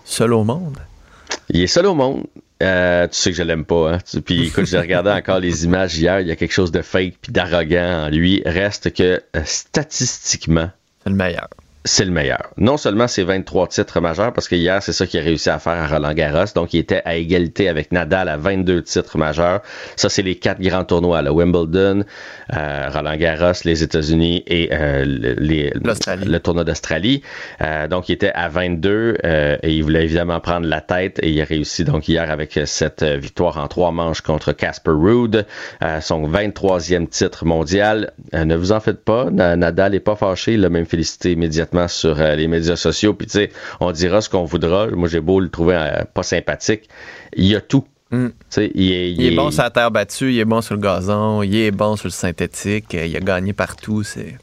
seul 0.03 0.33
au 0.33 0.43
monde. 0.43 0.77
Il 1.49 1.61
est 1.61 1.67
seul 1.67 1.85
au 1.85 1.95
monde. 1.95 2.25
Euh, 2.63 3.07
tu 3.07 3.15
sais 3.15 3.31
que 3.31 3.37
je 3.37 3.43
l'aime 3.43 3.65
pas. 3.65 3.93
Hein? 3.93 3.97
Puis 4.25 4.47
écoute, 4.47 4.65
j'ai 4.65 4.79
regardé 4.79 5.11
encore 5.11 5.39
les 5.39 5.65
images 5.65 5.97
hier. 5.97 6.19
Il 6.21 6.27
y 6.27 6.31
a 6.31 6.35
quelque 6.35 6.53
chose 6.53 6.71
de 6.71 6.81
fake 6.81 7.15
puis 7.21 7.31
d'arrogant 7.31 8.05
en 8.05 8.09
lui. 8.09 8.41
Reste 8.45 8.93
que 8.93 9.21
euh, 9.35 9.41
statistiquement, 9.45 10.71
c'est 11.03 11.09
le 11.09 11.15
meilleur 11.15 11.49
c'est 11.87 12.05
le 12.05 12.11
meilleur. 12.11 12.51
Non 12.57 12.77
seulement 12.77 13.07
ses 13.07 13.23
23 13.23 13.67
titres 13.67 13.99
majeurs, 14.01 14.33
parce 14.33 14.47
que 14.47 14.55
hier, 14.55 14.83
c'est 14.83 14.93
ça 14.93 15.07
qu'il 15.07 15.19
a 15.19 15.23
réussi 15.23 15.49
à 15.49 15.57
faire 15.57 15.73
à 15.73 15.87
Roland 15.87 16.13
Garros. 16.13 16.45
Donc, 16.53 16.73
il 16.73 16.79
était 16.79 17.01
à 17.05 17.15
égalité 17.15 17.69
avec 17.69 17.91
Nadal 17.91 18.29
à 18.29 18.37
22 18.37 18.83
titres 18.83 19.17
majeurs. 19.17 19.61
Ça, 19.95 20.09
c'est 20.09 20.21
les 20.21 20.35
quatre 20.35 20.61
grands 20.61 20.83
tournois, 20.83 21.21
le 21.21 21.31
Wimbledon, 21.31 22.03
euh, 22.53 22.89
Roland 22.93 23.15
Garros, 23.15 23.53
les 23.63 23.83
États-Unis 23.83 24.43
et 24.47 24.69
euh, 24.73 25.05
le 25.05 26.37
tournoi 26.39 26.63
d'Australie. 26.63 27.21
Euh, 27.61 27.87
donc, 27.87 28.09
il 28.09 28.13
était 28.13 28.33
à 28.33 28.49
22 28.49 29.17
et 29.23 29.73
il 29.73 29.83
voulait 29.83 30.03
évidemment 30.03 30.39
prendre 30.39 30.67
la 30.67 30.81
tête 30.81 31.19
et 31.23 31.29
il 31.29 31.41
a 31.41 31.45
réussi 31.45 31.83
donc 31.83 32.07
hier 32.07 32.29
avec 32.29 32.59
cette 32.65 33.03
victoire 33.03 33.57
en 33.57 33.67
trois 33.67 33.91
manches 33.91 34.21
contre 34.21 34.51
Casper 34.51 34.91
Ruud, 34.91 35.45
son 36.01 36.27
23e 36.29 37.07
titre 37.07 37.45
mondial. 37.45 38.11
ne 38.33 38.55
vous 38.55 38.71
en 38.71 38.79
faites 38.79 39.03
pas, 39.03 39.29
Nadal 39.29 39.93
n'est 39.93 39.99
pas 39.99 40.15
fâché, 40.15 40.53
il 40.53 40.61
l'a 40.61 40.69
même 40.69 40.85
félicité 40.85 41.35
sur 41.87 42.19
euh, 42.19 42.35
les 42.35 42.47
médias 42.47 42.75
sociaux. 42.75 43.13
Puis 43.13 43.27
tu 43.27 43.33
sais, 43.33 43.51
on 43.79 43.91
dira 43.91 44.21
ce 44.21 44.29
qu'on 44.29 44.45
voudra. 44.45 44.87
Moi, 44.87 45.07
j'ai 45.07 45.19
beau 45.19 45.39
le 45.39 45.49
trouver 45.49 45.75
euh, 45.75 46.03
pas 46.13 46.23
sympathique. 46.23 46.89
Il 47.35 47.45
y 47.45 47.55
a 47.55 47.61
tout. 47.61 47.85
Mm. 48.11 48.27
Il, 48.57 48.91
est, 48.91 49.11
il, 49.11 49.25
est, 49.25 49.35
bon 49.35 49.51
sur 49.51 49.63
la 49.63 49.69
terre 49.69 49.91
battue, 49.91 50.31
il 50.31 50.39
est 50.39 50.45
bon 50.45 50.61
sur 50.61 50.75
le 50.75 50.81
gazon, 50.81 51.43
il 51.43 51.55
est 51.57 51.71
bon 51.71 51.97
sur 51.97 52.07
le 52.07 52.11
synthétique, 52.11 52.93
il 52.93 53.15
a 53.15 53.19
gagné 53.19 53.51
partout. 53.51 54.03
C'est 54.03 54.37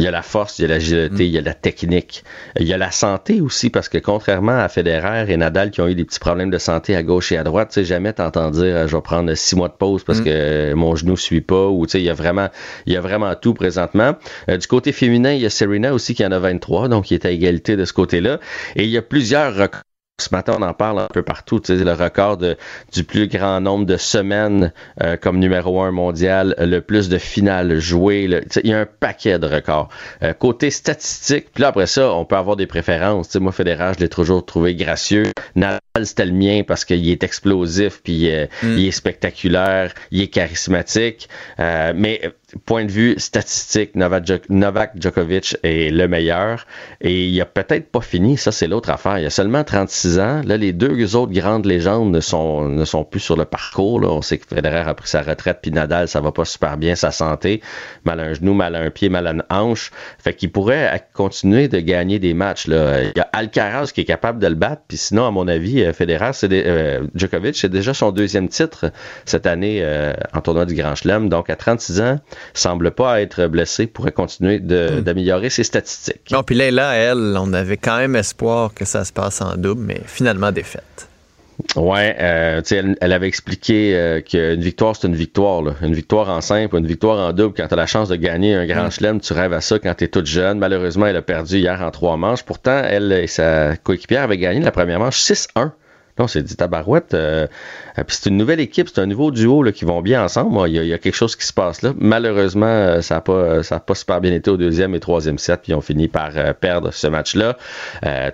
il 0.00 0.04
y 0.04 0.06
a 0.06 0.10
la 0.10 0.22
force, 0.22 0.58
il 0.58 0.62
y 0.62 0.64
a 0.64 0.68
l'agilité, 0.68 1.26
il 1.26 1.30
y 1.30 1.36
a 1.36 1.42
la 1.42 1.52
technique. 1.52 2.24
Il 2.58 2.66
y 2.66 2.72
a 2.72 2.78
la 2.78 2.90
santé 2.90 3.42
aussi, 3.42 3.68
parce 3.68 3.90
que 3.90 3.98
contrairement 3.98 4.58
à 4.58 4.68
Federer 4.70 5.30
et 5.30 5.36
Nadal 5.36 5.70
qui 5.70 5.82
ont 5.82 5.88
eu 5.88 5.94
des 5.94 6.06
petits 6.06 6.18
problèmes 6.18 6.48
de 6.48 6.56
santé 6.56 6.96
à 6.96 7.02
gauche 7.02 7.32
et 7.32 7.36
à 7.36 7.44
droite, 7.44 7.68
tu 7.68 7.74
sais, 7.74 7.84
jamais 7.84 8.14
t'entends 8.14 8.50
dire 8.50 8.76
euh, 8.76 8.86
je 8.86 8.96
vais 8.96 9.02
prendre 9.02 9.34
six 9.34 9.56
mois 9.56 9.68
de 9.68 9.74
pause 9.74 10.02
parce 10.02 10.20
mm. 10.20 10.24
que 10.24 10.72
mon 10.74 10.96
genou 10.96 11.18
suit 11.18 11.42
pas 11.42 11.68
ou 11.68 11.84
tu 11.84 11.92
sais, 11.92 12.00
il 12.00 12.04
y 12.04 12.10
a 12.10 12.14
vraiment, 12.14 12.48
il 12.86 12.94
y 12.94 12.96
a 12.96 13.02
vraiment 13.02 13.34
tout 13.34 13.52
présentement. 13.52 14.16
Euh, 14.48 14.56
du 14.56 14.66
côté 14.66 14.92
féminin, 14.92 15.32
il 15.32 15.42
y 15.42 15.46
a 15.46 15.50
Serena 15.50 15.92
aussi 15.92 16.14
qui 16.14 16.24
en 16.24 16.32
a 16.32 16.38
23, 16.38 16.88
donc 16.88 17.10
il 17.10 17.14
est 17.14 17.26
à 17.26 17.30
égalité 17.30 17.76
de 17.76 17.84
ce 17.84 17.92
côté-là. 17.92 18.40
Et 18.76 18.84
il 18.84 18.90
y 18.90 18.96
a 18.96 19.02
plusieurs 19.02 19.54
records 19.54 19.82
ce 20.20 20.34
matin, 20.34 20.54
on 20.58 20.62
en 20.62 20.74
parle 20.74 21.00
un 21.00 21.08
peu 21.12 21.22
partout. 21.22 21.60
Tu 21.60 21.76
sais, 21.76 21.84
le 21.84 21.92
record 21.92 22.38
du 22.38 23.04
plus 23.04 23.28
grand 23.28 23.60
nombre 23.60 23.86
de 23.86 23.96
semaines 23.96 24.72
euh, 25.02 25.16
comme 25.16 25.38
numéro 25.38 25.80
un 25.82 25.90
mondial, 25.90 26.54
le 26.58 26.80
plus 26.80 27.08
de 27.08 27.18
finales 27.18 27.78
jouées. 27.78 28.28
il 28.62 28.70
y 28.70 28.72
a 28.72 28.80
un 28.80 28.86
paquet 28.86 29.38
de 29.38 29.46
records. 29.46 29.88
Euh, 30.22 30.32
côté 30.32 30.70
statistique, 30.70 31.48
puis 31.52 31.62
là, 31.62 31.68
après 31.68 31.86
ça, 31.86 32.12
on 32.12 32.24
peut 32.24 32.36
avoir 32.36 32.56
des 32.56 32.66
préférences. 32.66 33.28
Tu 33.28 33.32
sais, 33.32 33.40
moi, 33.40 33.52
Fédéral, 33.52 33.94
je 33.96 34.00
l'ai 34.00 34.08
toujours 34.08 34.44
trouvé 34.44 34.74
gracieux. 34.74 35.24
Nadal, 35.56 35.80
c'était 36.04 36.26
le 36.26 36.32
mien 36.32 36.62
parce 36.66 36.84
qu'il 36.84 37.08
est 37.08 37.24
explosif, 37.24 38.00
puis 38.02 38.30
euh, 38.30 38.46
mm. 38.62 38.78
il 38.78 38.86
est 38.88 38.92
spectaculaire, 38.92 39.92
il 40.10 40.22
est 40.22 40.28
charismatique. 40.28 41.28
mais 41.58 42.20
point 42.64 42.84
de 42.84 42.90
vue 42.90 43.14
statistique, 43.18 43.94
Novak, 43.94 44.92
Djokovic 44.96 45.56
est 45.62 45.90
le 45.90 46.08
meilleur. 46.08 46.66
Et 47.00 47.26
il 47.26 47.40
a 47.40 47.44
peut-être 47.44 47.90
pas 47.90 48.00
fini. 48.00 48.36
Ça, 48.36 48.52
c'est 48.52 48.66
l'autre 48.66 48.90
affaire. 48.90 49.18
Il 49.18 49.26
a 49.26 49.30
seulement 49.30 49.64
36 49.64 50.18
ans. 50.18 50.42
Là, 50.44 50.56
les 50.56 50.72
deux 50.72 51.16
autres 51.16 51.32
grandes 51.32 51.66
légendes 51.66 52.10
ne 52.10 52.20
sont, 52.20 52.68
ne 52.68 52.84
sont 52.84 53.04
plus 53.04 53.20
sur 53.20 53.36
le 53.36 53.44
parcours. 53.44 54.00
Là. 54.00 54.08
On 54.08 54.22
sait 54.22 54.38
que 54.38 54.46
Federer 54.46 54.88
a 54.88 54.94
pris 54.94 55.08
sa 55.08 55.22
retraite, 55.22 55.58
puis 55.62 55.70
Nadal, 55.70 56.08
ça 56.08 56.20
va 56.20 56.32
pas 56.32 56.44
super 56.44 56.76
bien, 56.76 56.94
sa 56.94 57.10
santé. 57.10 57.60
Mal 58.04 58.20
à 58.20 58.24
un 58.24 58.34
genou, 58.34 58.54
mal 58.54 58.74
à 58.74 58.80
un 58.80 58.90
pied, 58.90 59.08
mal 59.08 59.26
à 59.26 59.32
une 59.32 59.44
hanche. 59.50 59.90
Fait 60.18 60.34
qu'il 60.34 60.50
pourrait 60.50 61.04
continuer 61.14 61.68
de 61.68 61.78
gagner 61.78 62.18
des 62.18 62.34
matchs. 62.34 62.66
Là. 62.66 63.02
Il 63.02 63.12
y 63.16 63.20
a 63.20 63.28
Alcaraz 63.32 63.92
qui 63.92 64.02
est 64.02 64.04
capable 64.04 64.38
de 64.38 64.46
le 64.46 64.54
battre. 64.54 64.82
Puis 64.88 64.96
sinon, 64.96 65.26
à 65.26 65.30
mon 65.30 65.48
avis, 65.48 65.82
euh, 65.82 65.92
Federer, 65.92 66.30
c'est 66.32 66.48
euh, 66.52 67.06
Djokovic, 67.14 67.56
c'est 67.56 67.68
déjà 67.68 67.94
son 67.94 68.10
deuxième 68.10 68.48
titre 68.48 68.90
cette 69.24 69.46
année 69.46 69.80
euh, 69.82 70.12
en 70.32 70.40
tournoi 70.40 70.66
du 70.66 70.74
Grand 70.74 70.94
Chelem. 70.94 71.28
Donc, 71.28 71.50
à 71.50 71.56
36 71.56 72.00
ans, 72.00 72.18
semble 72.54 72.90
pas 72.90 73.20
être 73.20 73.46
blessé, 73.46 73.86
pourrait 73.86 74.12
continuer 74.12 74.58
hmm. 74.58 75.00
d'améliorer 75.00 75.50
ses 75.50 75.64
statistiques. 75.64 76.30
Non, 76.30 76.42
puis 76.42 76.54
là, 76.54 76.94
elle, 76.94 77.36
on 77.38 77.52
avait 77.52 77.76
quand 77.76 77.98
même 77.98 78.16
espoir 78.16 78.74
que 78.74 78.84
ça 78.84 79.04
se 79.04 79.12
passe 79.12 79.40
en 79.40 79.56
double, 79.56 79.82
mais 79.82 80.00
finalement 80.06 80.52
défaite. 80.52 81.08
Ouais, 81.76 82.16
euh, 82.18 82.62
elle, 82.70 82.96
elle, 83.00 83.12
avait 83.12 83.28
expliqué 83.28 83.94
euh, 83.94 84.20
qu'une 84.20 84.60
victoire, 84.60 84.96
c'est 84.96 85.06
une 85.06 85.14
victoire. 85.14 85.62
Là. 85.62 85.74
Une 85.82 85.94
victoire 85.94 86.28
en 86.28 86.40
simple, 86.40 86.76
une 86.76 86.86
victoire 86.86 87.18
en 87.18 87.32
double. 87.32 87.54
Quand 87.56 87.68
tu 87.68 87.74
as 87.74 87.76
la 87.76 87.86
chance 87.86 88.08
de 88.08 88.16
gagner 88.16 88.54
un 88.54 88.66
grand 88.66 88.86
mm. 88.86 88.90
chelem, 88.90 89.20
tu 89.20 89.32
rêves 89.32 89.52
à 89.52 89.60
ça 89.60 89.78
quand 89.78 89.94
tu 89.94 90.04
es 90.04 90.08
toute 90.08 90.26
jeune. 90.26 90.58
Malheureusement, 90.58 91.06
elle 91.06 91.16
a 91.16 91.22
perdu 91.22 91.58
hier 91.58 91.80
en 91.82 91.90
trois 91.90 92.16
manches. 92.16 92.42
Pourtant, 92.42 92.82
elle 92.84 93.12
et 93.12 93.26
sa 93.26 93.76
coéquipière 93.76 94.22
avaient 94.22 94.38
gagné 94.38 94.60
la 94.60 94.72
première 94.72 94.98
manche 94.98 95.20
6-1 95.20 95.72
on 96.18 96.26
s'est 96.26 96.42
dit 96.42 96.56
tabarouette. 96.56 97.14
Euh, 97.14 97.46
puis 97.96 98.16
c'est 98.20 98.28
une 98.28 98.36
nouvelle 98.36 98.60
équipe, 98.60 98.88
c'est 98.88 99.00
un 99.00 99.06
nouveau 99.06 99.30
duo 99.30 99.62
là, 99.62 99.72
qui 99.72 99.84
vont 99.84 100.02
bien 100.02 100.24
ensemble. 100.24 100.68
Il 100.68 100.84
y, 100.84 100.92
a, 100.92 100.98
quelque 100.98 101.14
chose 101.14 101.36
qui 101.36 101.46
se 101.46 101.52
passe 101.52 101.82
là. 101.82 101.92
Malheureusement, 101.98 102.66
euh, 102.66 103.00
ça 103.00 103.16
n'a 103.16 103.20
pas, 103.20 103.62
ça 103.62 103.76
a 103.76 103.80
pas 103.80 103.94
super 103.94 104.20
bien 104.20 104.32
été 104.32 104.50
au 104.50 104.56
deuxième 104.56 104.94
et 104.94 105.00
troisième 105.00 105.38
set, 105.38 105.60
puis 105.62 105.72
ils 105.72 105.74
ont 105.74 105.80
fini 105.80 106.08
par 106.08 106.30
euh, 106.36 106.52
perdre 106.52 106.92
ce 106.92 107.06
match-là. 107.06 107.56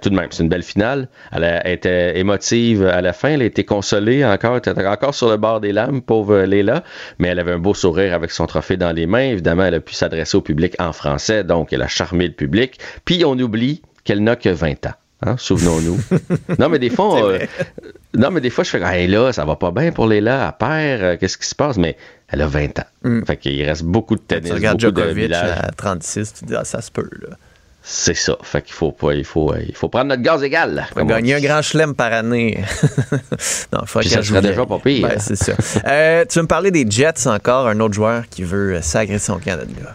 tout 0.00 0.10
de 0.10 0.14
même, 0.14 0.28
c'est 0.30 0.42
une 0.42 0.48
belle 0.48 0.62
finale. 0.62 1.08
Elle 1.32 1.44
a 1.44 1.68
été 1.68 2.18
émotive 2.18 2.86
à 2.86 3.00
la 3.00 3.12
fin. 3.12 3.30
Elle 3.30 3.42
a 3.42 3.46
été 3.46 3.64
consolée 3.64 4.24
encore, 4.24 4.52
elle 4.64 4.72
était 4.72 4.86
encore 4.86 5.14
sur 5.14 5.28
le 5.28 5.36
bord 5.36 5.60
des 5.60 5.72
lames, 5.72 6.02
pauvre 6.02 6.42
Léla, 6.42 6.82
mais 7.18 7.28
elle 7.28 7.38
avait 7.38 7.52
un 7.52 7.58
beau 7.58 7.74
sourire 7.74 8.14
avec 8.14 8.30
son 8.30 8.46
trophée 8.46 8.76
dans 8.76 8.92
les 8.92 9.06
mains. 9.06 9.30
Évidemment, 9.30 9.64
elle 9.64 9.74
a 9.74 9.80
pu 9.80 9.94
s'adresser 9.94 10.36
au 10.36 10.40
public 10.40 10.74
en 10.78 10.92
français, 10.92 11.44
donc 11.44 11.72
elle 11.72 11.82
a 11.82 11.88
charmé 11.88 12.26
le 12.26 12.34
public. 12.34 12.78
Puis 13.04 13.24
on 13.24 13.38
oublie 13.38 13.82
qu'elle 14.04 14.22
n'a 14.22 14.36
que 14.36 14.48
20 14.48 14.86
ans. 14.86 14.94
Hein, 15.24 15.36
souvenons-nous. 15.38 15.98
non, 16.58 16.68
mais 16.68 16.78
des 16.78 16.90
fois, 16.90 17.22
euh, 17.22 17.38
non, 18.14 18.30
mais 18.30 18.40
des 18.40 18.50
fois, 18.50 18.64
je 18.64 18.70
fais, 18.70 18.82
hey, 18.82 19.06
là, 19.06 19.32
ça 19.32 19.44
va 19.44 19.56
pas 19.56 19.70
bien 19.70 19.90
pour 19.90 20.06
Léla, 20.06 20.48
à 20.48 20.52
père, 20.52 20.98
euh, 21.02 21.16
qu'est-ce 21.18 21.38
qui 21.38 21.46
se 21.46 21.54
passe? 21.54 21.78
Mais 21.78 21.96
elle 22.28 22.42
a 22.42 22.46
20 22.46 22.78
ans. 22.80 22.86
Mm. 23.02 23.24
Fait 23.24 23.36
qu'il 23.38 23.64
reste 23.64 23.84
beaucoup 23.84 24.16
de 24.16 24.20
tennis. 24.20 24.50
Tu 24.50 24.54
regardes 24.54 24.80
Djokovic 24.80 25.32
à 25.32 25.70
36, 25.74 26.34
tu 26.34 26.44
dis, 26.44 26.54
ah, 26.54 26.64
ça 26.64 26.82
se 26.82 26.90
peut, 26.90 27.08
là. 27.22 27.36
C'est 27.88 28.14
ça. 28.14 28.36
Fait 28.42 28.62
qu'il 28.62 28.74
faut 28.74 28.90
pas, 28.90 29.14
il 29.14 29.24
faut, 29.24 29.54
il 29.54 29.74
faut 29.74 29.88
prendre 29.88 30.06
notre 30.06 30.22
gaz 30.22 30.42
égal. 30.42 30.88
Faut 30.92 31.04
gagner 31.04 31.34
un 31.34 31.40
grand 31.40 31.62
chelem 31.62 31.94
par 31.94 32.12
année. 32.12 32.64
non, 33.72 33.86
faut 33.86 34.02
ça 34.02 34.24
serait 34.24 34.42
déjà 34.42 34.66
pas 34.66 34.80
pire. 34.80 35.06
Ben, 35.06 35.20
c'est 35.20 35.36
ça. 35.36 35.52
Euh, 35.86 36.24
tu 36.28 36.36
veux 36.40 36.42
me 36.42 36.48
parler 36.48 36.72
des 36.72 36.84
Jets 36.90 37.28
encore, 37.28 37.68
un 37.68 37.78
autre 37.78 37.94
joueur 37.94 38.28
qui 38.28 38.42
veut 38.42 38.80
s'agresser 38.82 39.26
son 39.26 39.38
Canada. 39.38 39.94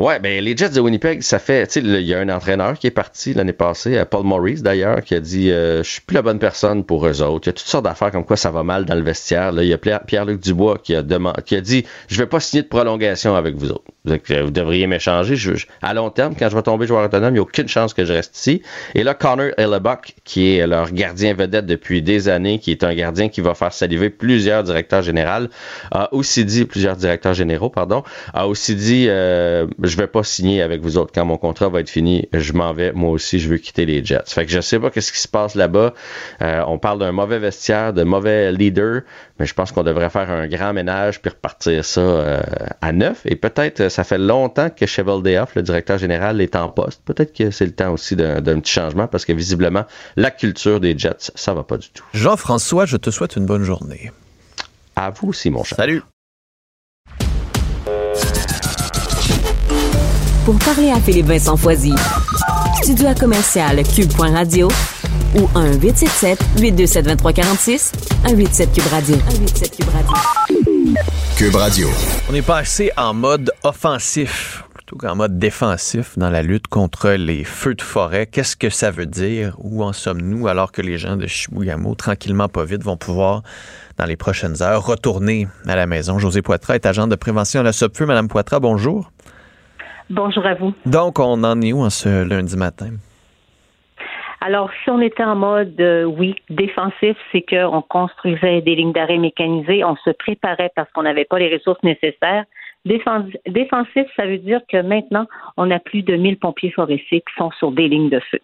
Ouais, 0.00 0.18
ben 0.18 0.42
les 0.42 0.56
Jets 0.56 0.70
de 0.70 0.80
Winnipeg, 0.80 1.20
ça 1.20 1.38
fait, 1.38 1.66
tu 1.66 1.74
sais, 1.74 1.80
il 1.86 2.06
y 2.06 2.14
a 2.14 2.20
un 2.20 2.30
entraîneur 2.30 2.78
qui 2.78 2.86
est 2.86 2.90
parti 2.90 3.34
l'année 3.34 3.52
passée, 3.52 3.98
euh, 3.98 4.06
Paul 4.06 4.24
Maurice 4.24 4.62
d'ailleurs, 4.62 5.02
qui 5.02 5.14
a 5.14 5.20
dit, 5.20 5.50
euh, 5.50 5.82
je 5.82 5.90
suis 5.90 6.00
plus 6.00 6.14
la 6.14 6.22
bonne 6.22 6.38
personne 6.38 6.84
pour 6.84 7.06
eux 7.06 7.20
autres. 7.20 7.48
Il 7.48 7.48
y 7.48 7.50
a 7.50 7.52
toutes 7.52 7.68
sortes 7.68 7.84
d'affaires 7.84 8.10
comme 8.10 8.24
quoi 8.24 8.38
ça 8.38 8.50
va 8.50 8.62
mal 8.62 8.86
dans 8.86 8.94
le 8.94 9.02
vestiaire. 9.02 9.52
Là, 9.52 9.62
il 9.62 9.68
y 9.68 9.74
a 9.74 9.78
Pierre-Luc 9.78 10.40
Dubois 10.40 10.78
qui 10.82 10.94
a 10.94 11.02
demandé, 11.02 11.42
qui 11.44 11.54
a 11.54 11.60
dit, 11.60 11.84
je 12.08 12.16
vais 12.16 12.24
pas 12.24 12.40
signer 12.40 12.62
de 12.62 12.68
prolongation 12.68 13.36
avec 13.36 13.56
vous 13.56 13.72
autres. 13.72 13.84
Vous 14.06 14.50
devriez 14.50 14.86
m'échanger. 14.86 15.36
à 15.82 15.92
long 15.92 16.08
terme, 16.08 16.34
quand 16.34 16.48
je 16.48 16.56
vais 16.56 16.62
tomber 16.62 16.86
joueur 16.86 17.04
autonome, 17.04 17.32
il 17.32 17.32
n'y 17.34 17.38
a 17.38 17.42
aucune 17.42 17.68
chance 17.68 17.92
que 17.92 18.06
je 18.06 18.14
reste 18.14 18.38
ici. 18.38 18.62
Et 18.94 19.02
là, 19.02 19.12
Connor 19.12 19.50
Hellebuck, 19.58 20.14
qui 20.24 20.56
est 20.56 20.66
leur 20.66 20.90
gardien 20.92 21.34
vedette 21.34 21.66
depuis 21.66 22.00
des 22.00 22.30
années, 22.30 22.58
qui 22.58 22.70
est 22.70 22.84
un 22.84 22.94
gardien 22.94 23.28
qui 23.28 23.42
va 23.42 23.52
faire 23.54 23.74
saliver 23.74 24.08
plusieurs 24.08 24.62
directeurs 24.62 25.02
généraux, 25.02 25.48
a 25.90 26.14
aussi 26.14 26.46
dit, 26.46 26.64
plusieurs 26.64 26.96
directeurs 26.96 27.34
généraux, 27.34 27.68
pardon, 27.68 28.02
a 28.32 28.48
aussi 28.48 28.74
dit, 28.74 29.04
euh, 29.10 29.66
je 29.90 29.96
vais 29.96 30.06
pas 30.06 30.22
signer 30.22 30.62
avec 30.62 30.80
vous 30.80 30.96
autres. 30.96 31.12
Quand 31.14 31.24
mon 31.24 31.36
contrat 31.36 31.68
va 31.68 31.80
être 31.80 31.90
fini, 31.90 32.28
je 32.32 32.52
m'en 32.52 32.72
vais. 32.72 32.92
Moi 32.92 33.10
aussi, 33.10 33.38
je 33.38 33.48
veux 33.48 33.58
quitter 33.58 33.84
les 33.84 34.04
Jets. 34.04 34.22
Fait 34.26 34.46
que 34.46 34.52
je 34.52 34.60
sais 34.60 34.78
pas 34.78 34.90
qu'est-ce 34.90 35.12
qui 35.12 35.18
se 35.18 35.28
passe 35.28 35.54
là-bas. 35.54 35.94
Euh, 36.42 36.64
on 36.66 36.78
parle 36.78 36.98
d'un 36.98 37.12
mauvais 37.12 37.38
vestiaire, 37.38 37.92
de 37.92 38.02
mauvais 38.02 38.52
leader, 38.52 39.02
mais 39.38 39.46
je 39.46 39.54
pense 39.54 39.72
qu'on 39.72 39.82
devrait 39.82 40.10
faire 40.10 40.30
un 40.30 40.48
grand 40.48 40.72
ménage 40.72 41.20
puis 41.20 41.30
repartir 41.30 41.84
ça 41.84 42.00
euh, 42.00 42.40
à 42.80 42.92
neuf. 42.92 43.22
Et 43.24 43.36
peut-être, 43.36 43.88
ça 43.88 44.04
fait 44.04 44.18
longtemps 44.18 44.70
que 44.70 44.86
Cheval 44.86 45.22
Deoff, 45.22 45.54
le 45.54 45.62
directeur 45.62 45.98
général, 45.98 46.40
est 46.40 46.56
en 46.56 46.68
poste. 46.68 47.02
Peut-être 47.04 47.36
que 47.36 47.50
c'est 47.50 47.66
le 47.66 47.72
temps 47.72 47.92
aussi 47.92 48.16
d'un 48.16 48.40
petit 48.60 48.72
changement 48.72 49.06
parce 49.06 49.24
que 49.24 49.32
visiblement, 49.32 49.84
la 50.16 50.30
culture 50.30 50.80
des 50.80 50.96
Jets, 50.96 51.32
ça 51.34 51.54
va 51.54 51.64
pas 51.64 51.76
du 51.76 51.90
tout. 51.90 52.04
Jean-François, 52.14 52.86
je 52.86 52.96
te 52.96 53.10
souhaite 53.10 53.36
une 53.36 53.46
bonne 53.46 53.64
journée. 53.64 54.12
À 54.96 55.10
vous 55.10 55.28
aussi, 55.28 55.50
mon 55.50 55.64
cher. 55.64 55.76
Salut. 55.76 56.02
Pour 60.50 60.58
parler 60.58 60.90
à 60.90 60.98
Philippe 60.98 61.26
Vincent 61.26 61.56
Foisy. 61.56 61.94
Studio 62.82 63.06
à 63.06 63.14
commercial 63.14 63.84
cube.radio 63.84 64.66
ou 65.36 65.48
1 65.54 65.74
877 65.74 66.40
827 66.58 67.04
2346 67.04 67.92
187 68.24 68.72
Cube 68.72 68.86
Radio. 68.90 69.14
187 69.14 69.76
Cube 69.76 69.88
Radio. 69.90 70.12
Cube 71.36 71.54
Radio. 71.54 71.88
On 72.28 72.34
est 72.34 72.42
passé 72.42 72.90
en 72.96 73.14
mode 73.14 73.52
offensif 73.62 74.64
plutôt 74.74 74.96
qu'en 74.96 75.14
mode 75.14 75.38
défensif 75.38 76.18
dans 76.18 76.30
la 76.30 76.42
lutte 76.42 76.66
contre 76.66 77.10
les 77.10 77.44
feux 77.44 77.76
de 77.76 77.82
forêt. 77.82 78.26
Qu'est-ce 78.26 78.56
que 78.56 78.70
ça 78.70 78.90
veut 78.90 79.06
dire? 79.06 79.54
Où 79.58 79.84
en 79.84 79.92
sommes-nous 79.92 80.48
alors 80.48 80.72
que 80.72 80.82
les 80.82 80.98
gens 80.98 81.16
de 81.16 81.28
Chibougamau, 81.28 81.94
tranquillement 81.94 82.48
pas 82.48 82.64
vite, 82.64 82.82
vont 82.82 82.96
pouvoir 82.96 83.44
dans 83.98 84.06
les 84.06 84.16
prochaines 84.16 84.60
heures 84.62 84.84
retourner 84.84 85.46
à 85.68 85.76
la 85.76 85.86
maison? 85.86 86.18
José 86.18 86.42
Poitras 86.42 86.74
est 86.74 86.86
agent 86.86 87.06
de 87.06 87.14
prévention 87.14 87.60
à 87.60 87.62
la 87.62 87.72
SOPFEU. 87.72 88.06
Madame 88.06 88.26
Poitras, 88.26 88.58
bonjour. 88.58 89.12
Bonjour 90.10 90.44
à 90.44 90.54
vous. 90.54 90.74
Donc, 90.86 91.20
on 91.20 91.44
en 91.44 91.60
est 91.62 91.72
où 91.72 91.82
en 91.82 91.90
ce 91.90 92.28
lundi 92.28 92.56
matin? 92.56 92.90
Alors, 94.40 94.70
si 94.82 94.90
on 94.90 95.00
était 95.00 95.22
en 95.22 95.36
mode, 95.36 95.80
euh, 95.80 96.02
oui, 96.02 96.34
défensif, 96.48 97.16
c'est 97.30 97.42
qu'on 97.42 97.80
construisait 97.82 98.60
des 98.62 98.74
lignes 98.74 98.92
d'arrêt 98.92 99.18
mécanisées, 99.18 99.84
on 99.84 99.94
se 99.96 100.10
préparait 100.10 100.72
parce 100.74 100.90
qu'on 100.92 101.02
n'avait 101.02 101.26
pas 101.26 101.38
les 101.38 101.54
ressources 101.54 101.82
nécessaires. 101.84 102.44
Défensif, 102.84 104.06
ça 104.16 104.26
veut 104.26 104.38
dire 104.38 104.62
que 104.68 104.82
maintenant, 104.82 105.26
on 105.56 105.70
a 105.70 105.78
plus 105.78 106.02
de 106.02 106.16
1000 106.16 106.38
pompiers 106.38 106.72
forestiers 106.72 107.20
qui 107.20 107.34
sont 107.36 107.52
sur 107.52 107.70
des 107.70 107.86
lignes 107.86 108.08
de 108.08 108.18
feu. 108.18 108.40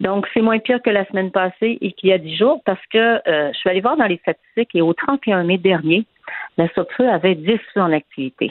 Donc, 0.00 0.26
c'est 0.34 0.42
moins 0.42 0.58
pire 0.58 0.82
que 0.82 0.90
la 0.90 1.06
semaine 1.06 1.30
passée 1.30 1.78
et 1.80 1.92
qu'il 1.92 2.10
y 2.10 2.12
a 2.12 2.18
10 2.18 2.36
jours 2.36 2.60
parce 2.66 2.84
que 2.92 2.98
euh, 3.26 3.50
je 3.52 3.58
suis 3.58 3.70
allée 3.70 3.80
voir 3.80 3.96
dans 3.96 4.06
les 4.06 4.18
statistiques 4.18 4.74
et 4.74 4.82
au 4.82 4.92
31 4.92 5.44
mai 5.44 5.56
dernier, 5.56 6.04
la 6.58 6.68
SOPFEU 6.74 7.08
avait 7.08 7.36
10 7.36 7.58
feux 7.72 7.80
en 7.80 7.92
activité. 7.92 8.50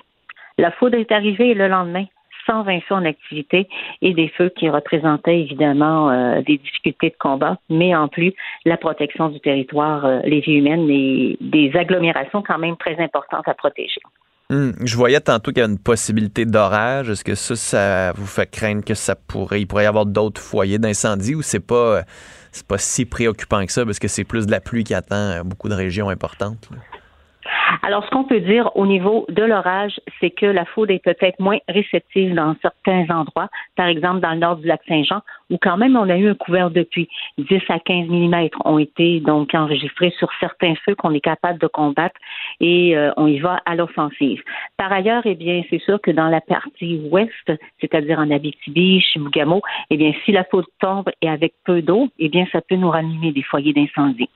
La 0.57 0.71
foudre 0.71 0.97
est 0.97 1.11
arrivée 1.11 1.53
le 1.53 1.67
lendemain 1.67 2.05
120 2.49 2.79
feux 2.81 2.95
en 2.95 3.05
activité 3.05 3.67
et 4.01 4.13
des 4.13 4.29
feux 4.29 4.49
qui 4.49 4.69
représentaient 4.69 5.39
évidemment 5.39 6.09
euh, 6.09 6.41
des 6.41 6.57
difficultés 6.57 7.09
de 7.09 7.15
combat, 7.19 7.57
mais 7.69 7.95
en 7.95 8.07
plus 8.07 8.33
la 8.65 8.77
protection 8.77 9.29
du 9.29 9.39
territoire, 9.39 10.05
euh, 10.05 10.19
les 10.23 10.39
vies 10.39 10.55
humaines 10.55 10.89
et 10.89 11.37
des 11.41 11.71
agglomérations 11.75 12.41
quand 12.41 12.57
même 12.57 12.77
très 12.77 12.97
importantes 12.99 13.47
à 13.47 13.53
protéger. 13.53 14.01
Hum, 14.51 14.73
je 14.83 14.95
voyais 14.95 15.19
tantôt 15.19 15.51
qu'il 15.51 15.59
y 15.59 15.65
a 15.65 15.69
une 15.69 15.77
possibilité 15.77 16.43
d'orage. 16.45 17.09
Est-ce 17.11 17.23
que 17.23 17.35
ça, 17.35 18.13
vous 18.13 18.25
fait 18.25 18.49
craindre 18.49 18.83
que 18.83 18.95
ça 18.95 19.15
pourrait, 19.15 19.61
il 19.61 19.67
pourrait 19.67 19.83
y 19.83 19.87
avoir 19.87 20.07
d'autres 20.07 20.41
foyers 20.41 20.79
d'incendie 20.79 21.35
ou 21.35 21.43
c'est 21.43 21.65
pas, 21.65 22.01
c'est 22.51 22.67
pas 22.67 22.79
si 22.79 23.05
préoccupant 23.05 23.63
que 23.63 23.71
ça 23.71 23.85
parce 23.85 23.99
que 23.99 24.07
c'est 24.07 24.23
plus 24.23 24.47
de 24.47 24.51
la 24.51 24.59
pluie 24.59 24.83
qui 24.83 24.95
attend 24.95 25.41
beaucoup 25.45 25.69
de 25.69 25.75
régions 25.75 26.09
importantes? 26.09 26.67
Alors, 27.84 28.03
ce 28.05 28.09
qu'on 28.09 28.24
peut 28.24 28.39
dire 28.39 28.72
au 28.76 28.88
niveau 28.88 29.26
de 29.30 29.43
l'orage, 29.43 29.99
c'est 30.20 30.32
que 30.32 30.45
la 30.45 30.65
foudre 30.65 30.91
est 30.91 31.03
peut-être 31.03 31.39
moins 31.39 31.59
réceptive 31.67 32.34
dans 32.34 32.55
certains 32.61 33.05
endroits, 33.15 33.49
par 33.76 33.88
exemple 33.88 34.22
dans 34.22 34.32
le 34.32 34.39
nord 34.39 34.57
du 34.57 34.67
lac 34.67 34.82
Saint-Jean, 34.88 35.22
où 35.49 35.57
quand 35.61 35.78
même 35.78 35.95
on 35.95 36.09
a 36.09 36.17
eu 36.17 36.30
un 36.30 36.36
couvert 36.36 36.72
de 36.72 36.84
pluie. 36.84 37.07
10 37.38 37.61
à 37.70 37.80
15 37.80 38.07
mm 38.07 38.49
ont 38.65 38.80
été 38.80 39.20
donc 39.20 39.53
enregistrés 39.53 40.13
sur 40.17 40.30
certains 40.39 40.74
feux 40.86 40.95
qu'on 40.95 41.13
est 41.13 41.20
capable 41.20 41.59
de 41.59 41.67
combattre 41.67 42.15
et 42.59 42.97
euh, 42.97 43.11
on 43.17 43.28
y 43.28 43.39
va 43.39 43.61
à 43.65 43.76
l'offensive. 43.76 44.41
Par 44.78 44.91
ailleurs, 44.91 45.24
eh 45.26 45.36
bien, 45.36 45.63
c'est 45.70 45.82
sûr 45.82 46.01
que 46.01 46.11
dans 46.11 46.28
la 46.28 46.41
partie 46.41 47.01
ouest, 47.11 47.51
c'est-à-dire 47.80 48.20
en 48.20 48.32
Abitibi, 48.32 49.01
Chibougamau, 49.01 49.61
eh 49.89 49.97
bien, 49.97 50.11
si 50.26 50.32
la 50.32 50.43
foudre 50.43 50.67
tombe 50.80 51.09
et 51.22 51.30
avec 51.30 51.53
peu 51.65 51.82
d'eau, 51.82 52.09
eh 52.20 52.30
bien, 52.30 52.45
ça 52.51 52.61
peut 52.61 52.76
nous 52.76 52.89
ranimer 52.89 53.32
des 53.32 53.43
foyers 53.43 53.74
d'incendie. 53.74 54.30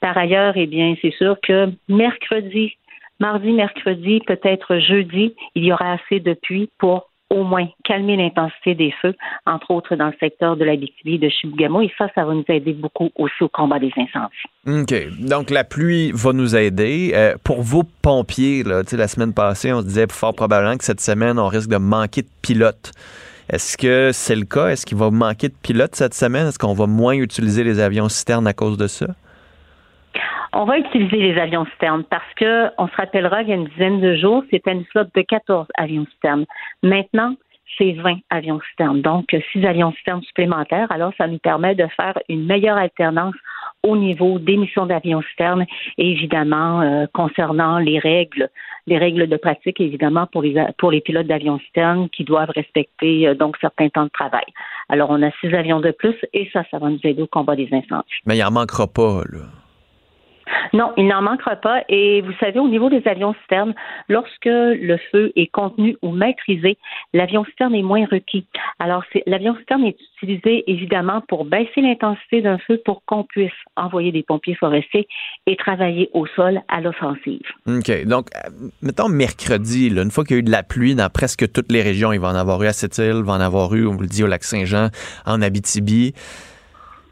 Par 0.00 0.16
ailleurs, 0.16 0.54
eh 0.56 0.66
bien, 0.66 0.94
c'est 1.00 1.14
sûr 1.14 1.36
que 1.42 1.70
mercredi, 1.88 2.73
mardi, 3.20 3.52
mercredi, 3.52 4.20
peut-être 4.26 4.78
jeudi, 4.78 5.34
il 5.54 5.64
y 5.64 5.72
aura 5.72 5.92
assez 5.92 6.20
de 6.20 6.34
pluie 6.34 6.70
pour 6.78 7.10
au 7.30 7.42
moins 7.42 7.66
calmer 7.84 8.16
l'intensité 8.16 8.74
des 8.74 8.92
feux, 9.02 9.14
entre 9.46 9.70
autres 9.70 9.96
dans 9.96 10.06
le 10.06 10.14
secteur 10.20 10.56
de 10.56 10.64
la 10.64 10.76
BTV 10.76 11.18
de 11.18 11.28
Chibougamau. 11.28 11.80
Et 11.80 11.90
ça, 11.98 12.08
ça 12.14 12.24
va 12.24 12.32
nous 12.32 12.44
aider 12.48 12.72
beaucoup 12.72 13.10
aussi 13.16 13.42
au 13.42 13.48
combat 13.48 13.78
des 13.78 13.92
incendies. 13.96 14.82
OK. 14.82 15.26
Donc, 15.26 15.50
la 15.50 15.64
pluie 15.64 16.12
va 16.12 16.32
nous 16.32 16.54
aider. 16.54 17.12
Euh, 17.14 17.34
pour 17.42 17.62
vos 17.62 17.82
pompiers, 18.02 18.62
la 18.62 19.08
semaine 19.08 19.34
passée, 19.34 19.72
on 19.72 19.80
se 19.80 19.86
disait 19.86 20.06
fort 20.10 20.34
probablement 20.34 20.76
que 20.76 20.84
cette 20.84 21.00
semaine, 21.00 21.38
on 21.38 21.48
risque 21.48 21.70
de 21.70 21.78
manquer 21.78 22.22
de 22.22 22.28
pilotes. 22.42 22.92
Est-ce 23.50 23.76
que 23.76 24.10
c'est 24.12 24.36
le 24.36 24.44
cas? 24.44 24.68
Est-ce 24.68 24.86
qu'il 24.86 24.96
va 24.96 25.10
manquer 25.10 25.48
de 25.48 25.54
pilotes 25.60 25.94
cette 25.94 26.14
semaine? 26.14 26.46
Est-ce 26.46 26.58
qu'on 26.58 26.72
va 26.72 26.86
moins 26.86 27.14
utiliser 27.14 27.64
les 27.64 27.80
avions 27.80 28.08
citernes 28.08 28.46
à 28.46 28.54
cause 28.54 28.78
de 28.78 28.86
ça? 28.86 29.06
On 30.56 30.66
va 30.66 30.78
utiliser 30.78 31.16
les 31.16 31.40
avions 31.40 31.66
citernes 31.72 32.04
parce 32.04 32.32
que 32.36 32.68
on 32.78 32.86
se 32.86 32.94
rappellera 32.94 33.40
qu'il 33.40 33.48
y 33.48 33.52
a 33.52 33.56
une 33.56 33.66
dizaine 33.66 34.00
de 34.00 34.14
jours, 34.14 34.44
c'était 34.52 34.70
une 34.70 34.84
flotte 34.84 35.12
de 35.12 35.22
14 35.22 35.66
avions 35.76 36.06
citernes. 36.12 36.44
Maintenant, 36.84 37.34
c'est 37.76 37.90
20 37.90 38.18
avions 38.30 38.60
citernes. 38.70 39.02
Donc, 39.02 39.36
6 39.52 39.66
avions 39.66 39.92
citernes 39.94 40.22
supplémentaires. 40.22 40.92
Alors, 40.92 41.12
ça 41.18 41.26
nous 41.26 41.38
permet 41.38 41.74
de 41.74 41.88
faire 41.96 42.14
une 42.28 42.46
meilleure 42.46 42.76
alternance 42.76 43.34
au 43.82 43.96
niveau 43.96 44.38
d'émissions 44.38 44.86
d'avions 44.86 45.22
citernes 45.22 45.66
et 45.98 46.12
évidemment 46.12 46.82
euh, 46.82 47.06
concernant 47.12 47.78
les 47.80 47.98
règles, 47.98 48.48
les 48.86 48.96
règles 48.96 49.26
de 49.26 49.36
pratique 49.36 49.80
évidemment 49.80 50.26
pour 50.28 50.42
les 50.42 50.54
pour 50.78 50.92
les 50.92 51.00
pilotes 51.00 51.26
d'avions 51.26 51.58
citernes 51.58 52.08
qui 52.10 52.22
doivent 52.22 52.50
respecter 52.54 53.26
euh, 53.28 53.34
donc 53.34 53.56
certains 53.60 53.88
temps 53.88 54.04
de 54.04 54.10
travail. 54.10 54.46
Alors 54.88 55.10
on 55.10 55.20
a 55.22 55.30
six 55.40 55.52
avions 55.52 55.80
de 55.80 55.90
plus 55.90 56.16
et 56.32 56.48
ça, 56.52 56.62
ça 56.70 56.78
va 56.78 56.88
nous 56.88 57.00
aider 57.02 57.22
au 57.22 57.26
combat 57.26 57.56
des 57.56 57.68
incendies. 57.72 58.20
Mais 58.24 58.38
il 58.38 58.44
en 58.44 58.52
manquera 58.52 58.86
pas 58.86 59.20
là. 59.30 59.63
Non, 60.72 60.92
il 60.96 61.06
n'en 61.06 61.22
manquera 61.22 61.56
pas. 61.56 61.82
Et 61.88 62.20
vous 62.22 62.32
savez, 62.40 62.58
au 62.58 62.68
niveau 62.68 62.90
des 62.90 63.02
avions 63.06 63.34
citernes, 63.42 63.74
lorsque 64.08 64.44
le 64.46 64.98
feu 65.10 65.32
est 65.36 65.46
contenu 65.46 65.96
ou 66.02 66.10
maîtrisé, 66.10 66.76
l'avion 67.12 67.44
citerne 67.44 67.74
est 67.74 67.82
moins 67.82 68.06
requis. 68.10 68.46
Alors, 68.78 69.04
l'avion 69.26 69.56
citerne 69.56 69.84
est 69.84 69.96
utilisé 70.16 70.64
évidemment 70.66 71.22
pour 71.28 71.44
baisser 71.44 71.80
l'intensité 71.80 72.42
d'un 72.42 72.58
feu 72.58 72.80
pour 72.84 73.02
qu'on 73.04 73.24
puisse 73.24 73.52
envoyer 73.76 74.12
des 74.12 74.22
pompiers 74.22 74.54
forestiers 74.54 75.06
et 75.46 75.56
travailler 75.56 76.10
au 76.12 76.26
sol 76.26 76.60
à 76.68 76.80
l'offensive. 76.80 77.46
OK. 77.66 78.06
Donc, 78.06 78.28
euh, 78.34 78.50
mettons 78.82 79.08
mercredi, 79.08 79.88
une 79.88 80.10
fois 80.10 80.24
qu'il 80.24 80.36
y 80.36 80.38
a 80.38 80.40
eu 80.40 80.44
de 80.44 80.50
la 80.50 80.62
pluie 80.62 80.94
dans 80.94 81.10
presque 81.10 81.50
toutes 81.52 81.70
les 81.70 81.82
régions, 81.82 82.12
il 82.12 82.20
va 82.20 82.28
en 82.28 82.34
avoir 82.34 82.62
eu 82.62 82.66
à 82.66 82.72
Sept-Îles, 82.72 83.18
il 83.18 83.24
va 83.24 83.34
en 83.34 83.40
avoir 83.40 83.74
eu, 83.74 83.86
on 83.86 83.92
vous 83.92 84.02
le 84.02 84.06
dit, 84.06 84.22
au 84.22 84.26
Lac-Saint-Jean, 84.26 84.88
en 85.26 85.42
Abitibi. 85.42 86.14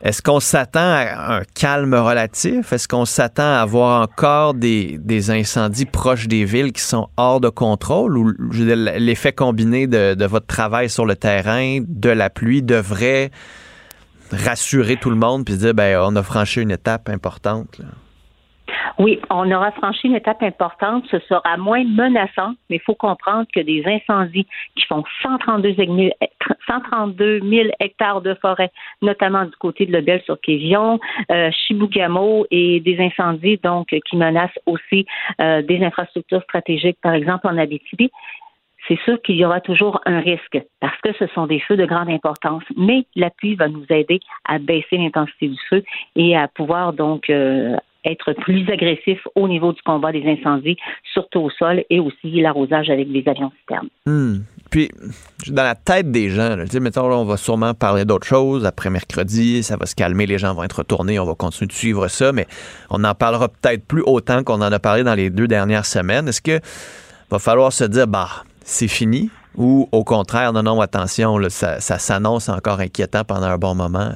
Est-ce 0.03 0.21
qu'on 0.21 0.41
s'attend 0.41 0.81
à 0.81 1.37
un 1.37 1.43
calme 1.55 1.95
relatif? 1.95 2.73
Est-ce 2.73 2.89
qu'on 2.89 3.05
s'attend 3.05 3.55
à 3.55 3.61
avoir 3.61 4.03
encore 4.03 4.53
des, 4.53 5.31
incendies 5.31 5.87
proches 5.87 6.27
des 6.27 6.45
villes 6.45 6.73
qui 6.73 6.83
sont 6.83 7.09
hors 7.17 7.41
de 7.41 7.49
contrôle? 7.49 8.19
Ou 8.19 8.33
l'effet 8.41 9.33
combiné 9.33 9.87
de, 9.87 10.25
votre 10.27 10.47
travail 10.47 10.91
sur 10.91 11.07
le 11.07 11.15
terrain, 11.15 11.79
de 11.87 12.11
la 12.11 12.31
pluie, 12.31 12.63
devrait 12.63 13.31
rassurer 14.33 14.97
tout 14.97 15.11
le 15.11 15.17
monde 15.17 15.45
puis 15.45 15.57
dire 15.57 15.75
ben 15.75 16.01
on 16.03 16.17
a 16.17 16.23
franchi 16.23 16.61
une 16.61 16.71
étape 16.73 17.09
importante? 17.09 17.81
Oui, 18.99 19.21
on 19.31 19.51
aura 19.51 19.73
franchi 19.73 20.09
une 20.09 20.15
étape 20.15 20.43
importante. 20.43 21.05
Ce 21.11 21.19
sera 21.21 21.57
moins 21.57 21.85
menaçant, 21.85 22.55
mais 22.69 22.77
il 22.77 22.81
faut 22.81 22.95
comprendre 22.95 23.47
que 23.55 23.61
des 23.61 23.83
incendies 23.87 24.47
qui 24.77 24.85
font 24.87 25.03
132 25.23 25.75
000, 25.75 26.11
132 26.67 27.41
000 27.41 27.69
hectares 27.81 28.21
de 28.21 28.35
forêt, 28.35 28.71
notamment 29.01 29.45
du 29.45 29.57
côté 29.57 29.87
de 29.87 29.93
Lebel 29.93 30.21
sur 30.23 30.41
Kévion, 30.41 31.01
euh, 31.31 31.51
Chibougamau, 31.51 32.47
et 32.51 32.81
des 32.81 32.99
incendies 33.01 33.59
donc 33.63 33.89
qui 33.89 34.17
menacent 34.17 34.59
aussi 34.67 35.07
euh, 35.41 35.63
des 35.63 35.83
infrastructures 35.83 36.43
stratégiques, 36.43 36.99
par 37.03 37.15
exemple 37.15 37.47
en 37.47 37.57
Abitibi, 37.59 38.11
c'est 38.89 38.99
sûr 39.05 39.21
qu'il 39.23 39.37
y 39.37 39.45
aura 39.45 39.61
toujours 39.61 40.01
un 40.07 40.21
risque 40.21 40.61
parce 40.81 41.01
que 41.03 41.13
ce 41.15 41.27
sont 41.29 41.47
des 41.47 41.61
feux 41.61 41.77
de 41.77 41.87
grande 41.87 42.11
importance, 42.11 42.65
mais 42.77 43.07
l'appui 43.15 43.55
va 43.55 43.69
nous 43.69 43.87
aider 43.91 44.21
à 44.45 44.59
baisser 44.59 44.97
l'intensité 44.97 45.49
du 45.49 45.59
feu 45.71 45.85
et 46.17 46.37
à 46.37 46.49
pouvoir 46.49 46.93
donc 46.93 47.31
euh, 47.31 47.77
être 48.05 48.33
plus 48.33 48.69
agressif 48.71 49.19
au 49.35 49.49
niveau 49.49 49.73
du 49.73 49.81
combat 49.83 50.13
des 50.13 50.25
incendies, 50.27 50.77
surtout 51.13 51.41
au 51.41 51.51
sol, 51.51 51.85
et 51.89 52.01
aussi 52.01 52.41
l'arrosage 52.41 52.91
avec 52.91 53.11
des 53.13 53.25
avions 53.29 53.53
citernes. 53.61 53.89
Hmm. 54.07 54.39
Puis, 54.71 54.91
dans 55.49 55.63
la 55.63 55.75
tête 55.75 56.11
des 56.11 56.31
gens, 56.31 56.57
là, 56.57 56.65
mettons, 56.81 57.09
là, 57.09 57.17
on 57.17 57.25
va 57.25 57.37
sûrement 57.37 57.75
parler 57.75 58.05
d'autres 58.05 58.27
choses 58.27 58.65
après 58.65 58.89
mercredi, 58.89 59.63
ça 59.63 59.77
va 59.77 59.87
se 59.87 59.95
calmer, 59.95 60.27
les 60.27 60.39
gens 60.39 60.55
vont 60.55 60.65
être 60.65 60.79
retournés, 60.79 61.19
on 61.19 61.27
va 61.27 61.35
continuer 61.35 61.69
de 61.69 61.73
suivre 61.73 62.09
ça, 62.09 62.33
mais 62.33 62.47
on 62.89 63.01
n'en 63.01 63.15
parlera 63.15 63.49
peut-être 63.49 63.87
plus 63.87 64.03
autant 64.07 64.43
qu'on 64.43 64.63
en 64.63 64.73
a 64.73 64.79
parlé 64.79 65.05
dans 65.05 65.15
les 65.15 65.29
deux 65.29 65.47
dernières 65.47 65.85
semaines. 65.85 66.27
Est-ce 66.29 66.41
que 66.41 66.59
va 67.31 67.39
falloir 67.39 67.73
se 67.73 67.85
dire, 67.85 68.07
bah, 68.07 68.29
c'est 68.63 68.89
fini? 68.89 69.31
Ou 69.57 69.89
au 69.93 70.05
contraire, 70.05 70.55
non, 70.55 70.63
non, 70.63 70.81
attention, 70.81 71.39
ça, 71.51 71.81
ça 71.81 71.99
s'annonce 71.99 72.49
encore 72.49 72.81
inquiétant 72.81 73.25
pendant 73.25 73.49
un 73.49 73.59
bon 73.59 73.75
moment? 73.75 74.13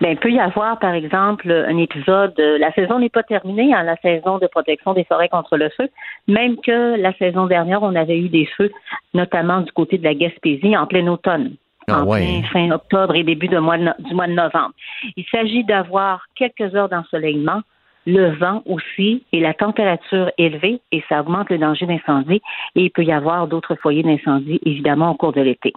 Ben, 0.00 0.10
il 0.10 0.16
peut 0.16 0.30
y 0.30 0.40
avoir, 0.40 0.78
par 0.78 0.94
exemple, 0.94 1.50
un 1.50 1.76
épisode. 1.78 2.34
Euh, 2.38 2.58
la 2.58 2.72
saison 2.72 2.98
n'est 2.98 3.08
pas 3.08 3.22
terminée, 3.22 3.72
hein, 3.72 3.82
la 3.82 3.96
saison 3.96 4.38
de 4.38 4.46
protection 4.46 4.92
des 4.92 5.04
forêts 5.04 5.28
contre 5.28 5.56
le 5.56 5.68
feu. 5.70 5.88
Même 6.26 6.56
que 6.60 6.96
la 6.96 7.12
saison 7.14 7.46
dernière, 7.46 7.82
on 7.82 7.94
avait 7.94 8.18
eu 8.18 8.28
des 8.28 8.46
feux, 8.56 8.72
notamment 9.12 9.60
du 9.60 9.70
côté 9.72 9.98
de 9.98 10.04
la 10.04 10.14
Gaspésie, 10.14 10.76
en 10.76 10.86
plein 10.86 11.06
automne. 11.06 11.54
Ah 11.86 12.02
en 12.02 12.42
fin 12.44 12.70
octobre 12.70 13.14
et 13.14 13.24
début 13.24 13.48
du 13.48 13.58
mois 13.58 13.76
de 13.76 14.32
novembre. 14.32 14.72
Il 15.16 15.24
s'agit 15.30 15.64
d'avoir 15.64 16.24
quelques 16.34 16.74
heures 16.74 16.88
d'ensoleillement, 16.88 17.60
le 18.06 18.34
vent 18.36 18.62
aussi 18.64 19.22
et 19.32 19.40
la 19.40 19.52
température 19.52 20.30
élevée 20.38 20.80
et 20.92 21.04
ça 21.10 21.20
augmente 21.20 21.50
le 21.50 21.58
danger 21.58 21.84
d'incendie 21.84 22.40
et 22.74 22.84
il 22.84 22.90
peut 22.90 23.04
y 23.04 23.12
avoir 23.12 23.48
d'autres 23.48 23.74
foyers 23.74 24.02
d'incendie 24.02 24.60
évidemment 24.64 25.10
au 25.10 25.14
cours 25.14 25.32
de 25.32 25.42
l'été. 25.42 25.74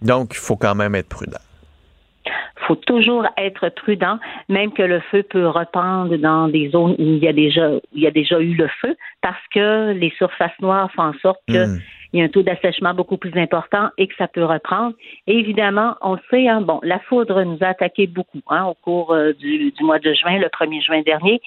Donc, 0.00 0.30
il 0.34 0.38
faut 0.38 0.56
quand 0.56 0.76
même 0.76 0.94
être 0.94 1.08
prudent 1.08 1.38
faut 2.66 2.76
toujours 2.76 3.26
être 3.36 3.68
prudent, 3.70 4.18
même 4.48 4.72
que 4.72 4.82
le 4.82 5.00
feu 5.10 5.22
peut 5.22 5.46
reprendre 5.46 6.16
dans 6.16 6.48
des 6.48 6.70
zones 6.70 6.92
où 6.98 7.02
il 7.02 7.18
y 7.18 7.28
a 7.28 7.32
déjà, 7.32 7.70
il 7.92 8.02
y 8.02 8.06
a 8.06 8.10
déjà 8.10 8.40
eu 8.40 8.54
le 8.54 8.68
feu, 8.80 8.96
parce 9.22 9.40
que 9.52 9.92
les 9.92 10.10
surfaces 10.18 10.58
noires 10.60 10.90
font 10.92 11.02
en 11.02 11.14
sorte 11.22 11.40
qu'il 11.48 11.58
hmm. 11.60 11.80
y 12.12 12.20
a 12.20 12.24
un 12.24 12.28
taux 12.28 12.42
d'assèchement 12.42 12.94
beaucoup 12.94 13.16
plus 13.16 13.32
important 13.40 13.90
et 13.96 14.06
que 14.06 14.14
ça 14.16 14.28
peut 14.28 14.44
reprendre. 14.44 14.94
Et 15.26 15.38
évidemment, 15.38 15.96
on 16.00 16.14
le 16.14 16.20
sait, 16.30 16.48
hein, 16.48 16.60
bon, 16.60 16.80
la 16.82 16.98
foudre 17.00 17.42
nous 17.42 17.58
a 17.60 17.68
attaqué 17.68 18.06
beaucoup 18.06 18.42
hein, 18.48 18.64
au 18.64 18.74
cours 18.74 19.12
euh, 19.12 19.32
du, 19.32 19.70
du, 19.70 19.84
mois 19.84 19.98
de 19.98 20.12
juin, 20.12 20.38
le 20.38 20.48
1er 20.48 20.84
juin 20.84 21.02
dernier, 21.02 21.40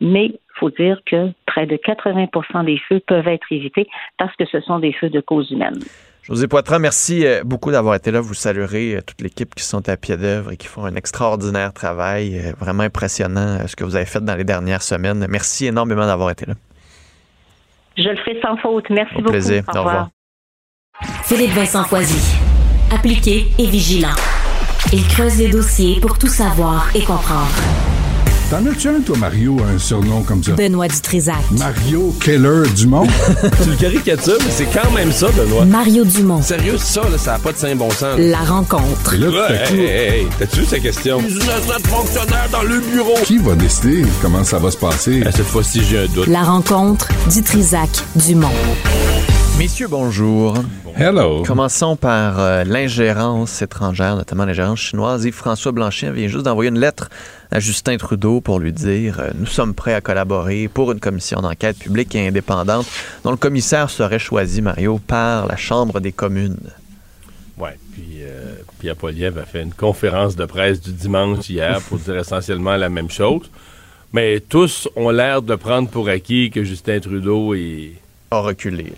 mais 0.00 0.26
il 0.26 0.38
faut 0.54 0.70
dire 0.70 1.00
que 1.06 1.30
près 1.46 1.66
de 1.66 1.76
80% 1.76 2.64
des 2.64 2.78
feux 2.88 3.00
peuvent 3.00 3.28
être 3.28 3.46
évités 3.50 3.88
parce 4.16 4.34
que 4.36 4.44
ce 4.46 4.60
sont 4.60 4.78
des 4.78 4.92
feux 4.92 5.10
de 5.10 5.20
cause 5.20 5.50
humaine. 5.50 5.78
José 6.28 6.46
Poitras, 6.46 6.78
merci 6.78 7.24
euh, 7.24 7.42
beaucoup 7.42 7.70
d'avoir 7.70 7.94
été 7.94 8.10
là. 8.10 8.20
Vous 8.20 8.34
saluerez 8.34 8.96
euh, 8.96 9.00
toute 9.00 9.22
l'équipe 9.22 9.54
qui 9.54 9.64
sont 9.64 9.88
à 9.88 9.96
pied 9.96 10.18
d'œuvre 10.18 10.52
et 10.52 10.58
qui 10.58 10.66
font 10.66 10.84
un 10.84 10.94
extraordinaire 10.94 11.72
travail. 11.72 12.38
Euh, 12.38 12.52
vraiment 12.60 12.82
impressionnant 12.82 13.66
ce 13.66 13.74
que 13.74 13.84
vous 13.84 13.96
avez 13.96 14.04
fait 14.04 14.20
dans 14.20 14.34
les 14.34 14.44
dernières 14.44 14.82
semaines. 14.82 15.26
Merci 15.28 15.66
énormément 15.66 16.04
d'avoir 16.04 16.30
été 16.30 16.44
là. 16.44 16.54
Je 17.96 18.10
le 18.10 18.16
fais 18.16 18.38
sans 18.42 18.58
faute. 18.58 18.90
Merci 18.90 19.16
beaucoup. 19.16 19.30
plaisir. 19.30 19.62
Au 19.74 19.78
revoir. 19.78 20.10
Philippe 21.24 21.52
Vincent 21.52 21.84
Foisy. 21.84 22.36
Appliqué 22.94 23.46
et 23.58 23.66
vigilant. 23.66 24.14
Il 24.92 25.06
creuse 25.08 25.38
les 25.38 25.48
dossiers 25.48 25.98
pour 26.00 26.18
tout 26.18 26.28
savoir 26.28 26.94
et 26.94 27.04
comprendre. 27.04 27.87
T'en 28.50 28.64
as-tu 28.64 28.88
un, 28.88 29.00
toi, 29.00 29.14
Mario, 29.18 29.58
un 29.62 29.78
surnom 29.78 30.22
comme 30.22 30.42
ça? 30.42 30.52
Benoît 30.52 30.88
Dutrisac. 30.88 31.36
Mario 31.50 32.14
Keller 32.18 32.62
Dumont? 32.74 33.06
tu 33.62 33.68
le 33.68 33.76
caricatures, 33.76 34.38
mais 34.40 34.50
c'est 34.50 34.68
quand 34.72 34.90
même 34.92 35.12
ça, 35.12 35.26
Benoît. 35.36 35.66
Mario 35.66 36.02
Dumont. 36.06 36.40
Sérieux, 36.40 36.78
ça, 36.78 37.02
là, 37.10 37.18
ça 37.18 37.32
n'a 37.32 37.38
pas 37.40 37.52
de 37.52 37.58
saint 37.58 37.76
bon 37.76 37.90
sens. 37.90 38.18
La 38.18 38.38
rencontre. 38.38 39.16
là, 39.16 39.28
ouais, 39.28 39.74
hey, 39.74 39.80
hey, 40.20 40.26
t'as-tu 40.38 40.60
vu 40.60 40.64
sa 40.66 40.78
question? 40.78 41.20
Une 41.20 41.88
fonctionnaire 41.88 42.48
dans 42.50 42.62
le 42.62 42.80
bureau. 42.80 43.16
Qui 43.22 43.36
va 43.36 43.54
décider 43.54 44.06
comment 44.22 44.44
ça 44.44 44.58
va 44.58 44.70
se 44.70 44.78
passer? 44.78 45.22
cette 45.24 45.44
fois-ci, 45.44 45.82
j'ai 45.84 45.98
un 45.98 46.06
doute. 46.06 46.26
La 46.28 46.42
rencontre 46.42 47.08
du 47.30 47.42
Trisac 47.42 47.90
Dumont. 48.16 48.48
Messieurs, 49.58 49.88
bonjour. 49.88 50.54
Hello. 50.96 51.42
Commençons 51.42 51.96
par 51.96 52.38
euh, 52.38 52.62
l'ingérence 52.62 53.60
étrangère, 53.60 54.14
notamment 54.14 54.44
l'ingérence 54.44 54.78
chinoise. 54.78 55.24
Yves-François 55.24 55.72
Blanchet 55.72 56.12
vient 56.12 56.28
juste 56.28 56.44
d'envoyer 56.44 56.70
une 56.70 56.78
lettre 56.78 57.10
à 57.50 57.58
Justin 57.58 57.96
Trudeau 57.96 58.40
pour 58.40 58.60
lui 58.60 58.72
dire 58.72 59.18
euh, 59.18 59.30
Nous 59.34 59.46
sommes 59.46 59.74
prêts 59.74 59.94
à 59.94 60.00
collaborer 60.00 60.68
pour 60.68 60.92
une 60.92 61.00
commission 61.00 61.40
d'enquête 61.40 61.76
publique 61.76 62.14
et 62.14 62.28
indépendante 62.28 62.86
dont 63.24 63.32
le 63.32 63.36
commissaire 63.36 63.90
serait 63.90 64.20
choisi, 64.20 64.62
Mario, 64.62 65.00
par 65.04 65.48
la 65.48 65.56
Chambre 65.56 65.98
des 65.98 66.12
communes. 66.12 66.70
Oui, 67.58 67.70
puis 67.92 68.18
euh, 68.20 68.54
Pierre 68.78 68.94
Poliev 68.94 69.38
a 69.38 69.44
fait 69.44 69.62
une 69.62 69.74
conférence 69.74 70.36
de 70.36 70.44
presse 70.44 70.80
du 70.80 70.92
dimanche 70.92 71.50
hier 71.50 71.80
pour 71.80 71.98
dire 71.98 72.16
essentiellement 72.16 72.76
la 72.76 72.88
même 72.88 73.10
chose. 73.10 73.50
Mais 74.12 74.38
tous 74.38 74.88
ont 74.94 75.10
l'air 75.10 75.42
de 75.42 75.56
prendre 75.56 75.88
pour 75.88 76.08
acquis 76.08 76.48
que 76.48 76.62
Justin 76.62 77.00
Trudeau 77.00 77.54
est. 77.54 77.94
a 78.30 78.38
reculé. 78.38 78.92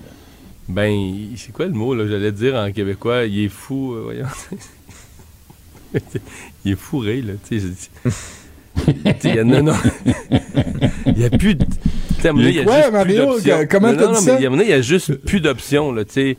Ben, 0.69 1.31
c'est 1.37 1.53
quoi 1.53 1.67
le 1.67 1.73
mot, 1.73 1.95
là? 1.95 2.07
J'allais 2.09 2.33
dire 2.33 2.55
en 2.55 2.71
québécois, 2.71 3.25
il 3.25 3.45
est 3.45 3.49
fou, 3.49 3.95
euh, 3.95 4.03
voyons. 4.05 4.27
il 6.65 6.73
est 6.73 6.77
fourré, 6.77 7.23
là. 7.23 7.33
Tu 7.49 7.61
sais, 7.61 9.45
non, 9.45 9.63
non. 9.63 9.75
il 11.07 11.15
n'y 11.15 11.25
a 11.25 11.31
plus 11.31 11.55
de. 11.55 11.67
Il 12.23 12.51
y 12.55 12.61
a 12.61 12.65
quoi, 12.65 12.91
Mario? 12.91 13.37
Comment 13.69 13.95
t'as 13.95 14.13
dit 14.13 14.25
ça? 14.25 14.39
Il 14.41 14.69
y 14.69 14.73
a 14.73 14.83
juste 14.83 15.15
plus 15.17 15.41
d'options, 15.41 15.93
là, 15.93 16.05
tu 16.05 16.13
sais. 16.13 16.37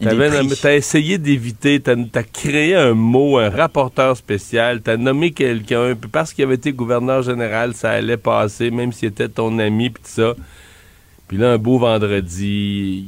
T'as 0.00 0.74
essayé 0.74 1.18
d'éviter, 1.18 1.80
t'as 1.80 1.94
as 2.14 2.22
créé 2.22 2.74
un 2.74 2.94
mot, 2.94 3.38
un 3.38 3.48
rapporteur 3.48 4.16
spécial, 4.16 4.82
t'as 4.82 4.96
nommé 4.96 5.30
quelqu'un, 5.30 5.94
puis 5.94 6.10
parce 6.10 6.32
qu'il 6.32 6.44
avait 6.44 6.56
été 6.56 6.72
gouverneur 6.72 7.22
général, 7.22 7.74
ça 7.74 7.92
allait 7.92 8.16
passer, 8.16 8.70
même 8.70 8.92
s'il 8.92 9.08
était 9.08 9.28
ton 9.28 9.58
ami, 9.58 9.90
puis 9.90 10.02
tout 10.02 10.10
ça. 10.10 10.34
Puis 11.28 11.38
là, 11.38 11.52
un 11.52 11.58
beau 11.58 11.78
vendredi, 11.78 13.06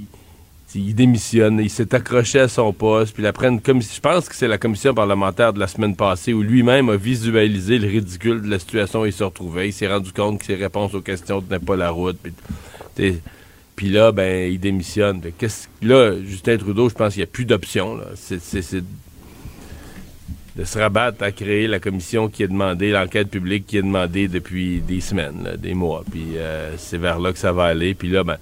il, 0.76 0.88
il 0.88 0.94
démissionne, 0.94 1.58
il 1.60 1.70
s'est 1.70 1.94
accroché 1.94 2.40
à 2.40 2.48
son 2.48 2.72
poste, 2.72 3.14
puis 3.14 3.26
après, 3.26 3.48
une 3.48 3.60
je 3.64 4.00
pense 4.00 4.28
que 4.28 4.34
c'est 4.34 4.48
la 4.48 4.58
commission 4.58 4.94
parlementaire 4.94 5.52
de 5.52 5.60
la 5.60 5.66
semaine 5.66 5.96
passée, 5.96 6.32
où 6.32 6.42
lui-même 6.42 6.88
a 6.88 6.96
visualisé 6.96 7.78
le 7.78 7.88
ridicule 7.88 8.42
de 8.42 8.48
la 8.48 8.58
situation 8.58 9.00
où 9.00 9.06
il 9.06 9.12
se 9.12 9.24
retrouvait. 9.24 9.68
Il 9.68 9.72
s'est 9.72 9.88
rendu 9.88 10.12
compte 10.12 10.40
que 10.40 10.44
ses 10.44 10.54
réponses 10.54 10.94
aux 10.94 11.00
questions 11.00 11.40
tenaient 11.40 11.58
pas 11.58 11.76
la 11.76 11.90
route, 11.90 12.18
puis 13.76 13.90
là, 13.90 14.10
ben, 14.10 14.50
il 14.50 14.58
démissionne. 14.58 15.20
Là, 15.82 16.12
Justin 16.24 16.56
Trudeau, 16.56 16.88
je 16.88 16.94
pense 16.94 17.12
qu'il 17.12 17.20
n'y 17.20 17.28
a 17.28 17.30
plus 17.30 17.44
d'option. 17.44 17.98
C'est, 18.14 18.82
de 20.56 20.64
se 20.64 20.78
rabattre 20.78 21.22
à 21.22 21.32
créer 21.32 21.66
la 21.66 21.78
commission 21.78 22.30
qui 22.30 22.42
est 22.42 22.48
demandée, 22.48 22.90
l'enquête 22.90 23.28
publique 23.28 23.66
qui 23.66 23.76
est 23.76 23.82
demandée 23.82 24.26
depuis 24.26 24.80
des 24.80 25.02
semaines, 25.02 25.56
des 25.58 25.74
mois. 25.74 26.02
Puis 26.10 26.38
euh, 26.38 26.74
c'est 26.78 26.96
vers 26.96 27.20
là 27.20 27.32
que 27.34 27.38
ça 27.38 27.52
va 27.52 27.64
aller. 27.64 27.92
Puis 27.92 28.08
là, 28.08 28.24
ben, 28.24 28.38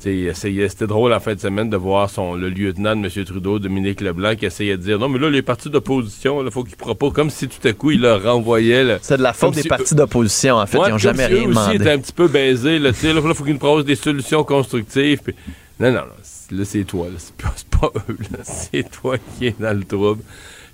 c'était 0.00 0.86
drôle 0.86 1.12
en 1.12 1.20
fin 1.20 1.34
de 1.34 1.40
semaine 1.40 1.68
de 1.70 1.76
voir 1.76 2.08
son, 2.10 2.34
le 2.34 2.48
lieutenant 2.48 2.94
de 2.96 3.04
M. 3.06 3.24
Trudeau, 3.24 3.58
Dominique 3.58 4.00
Leblanc, 4.00 4.34
qui 4.36 4.46
essayait 4.46 4.76
de 4.76 4.82
dire 4.82 4.98
non, 4.98 5.08
mais 5.08 5.18
là, 5.18 5.28
les 5.30 5.42
partis 5.42 5.70
d'opposition, 5.70 6.44
il 6.44 6.50
faut 6.50 6.64
qu'ils 6.64 6.76
proposent, 6.76 7.12
comme 7.12 7.30
si 7.30 7.48
tout 7.48 7.66
à 7.66 7.72
coup, 7.72 7.90
il 7.90 8.00
leur 8.00 8.22
renvoyait. 8.22 8.98
C'est 9.02 9.16
de 9.16 9.22
la 9.22 9.32
faute 9.32 9.54
des 9.54 9.62
si- 9.62 9.68
partis 9.68 9.94
d'opposition, 9.94 10.56
en 10.56 10.66
fait. 10.66 10.78
Ouais, 10.78 10.88
ils 10.88 10.92
n'ont 10.92 10.98
jamais 10.98 11.26
si 11.26 11.32
eux 11.32 11.36
rien 11.38 11.44
aussi 11.48 11.54
demandé. 11.58 11.74
étaient 11.76 11.90
un 11.92 11.98
petit 11.98 12.12
peu 12.12 12.28
baisés. 12.28 12.78
Là, 12.78 12.90
il 12.90 13.34
faut 13.34 13.44
qu'ils 13.44 13.52
nous 13.54 13.58
proposent 13.58 13.84
des 13.84 13.96
solutions 13.96 14.44
constructives. 14.44 15.20
puis- 15.22 15.34
Non, 15.80 15.88
non, 15.92 16.00
non. 16.00 16.56
Là, 16.58 16.64
c'est 16.64 16.84
toi. 16.84 17.06
C'est 17.18 17.34
pas, 17.36 17.54
pas 17.90 17.92
eux. 18.08 18.16
C'est 18.42 18.90
toi 18.90 19.16
qui 19.38 19.48
es 19.48 19.54
dans 19.58 19.76
le 19.76 19.84
trouble. 19.84 20.22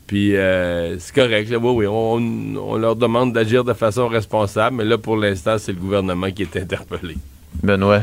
Puis 0.06 0.36
euh, 0.36 0.98
c'est 0.98 1.14
correct. 1.14 1.48
Là, 1.50 1.56
oui, 1.58 1.70
oui, 1.74 1.86
on, 1.88 2.56
on 2.58 2.76
leur 2.76 2.94
demande 2.94 3.32
d'agir 3.32 3.64
de 3.64 3.72
façon 3.72 4.06
responsable, 4.06 4.76
mais 4.76 4.84
là, 4.84 4.98
pour 4.98 5.16
l'instant, 5.16 5.56
c'est 5.58 5.72
le 5.72 5.78
gouvernement 5.80 6.30
qui 6.30 6.42
est 6.42 6.56
interpellé. 6.58 7.16
Benoît. 7.62 8.02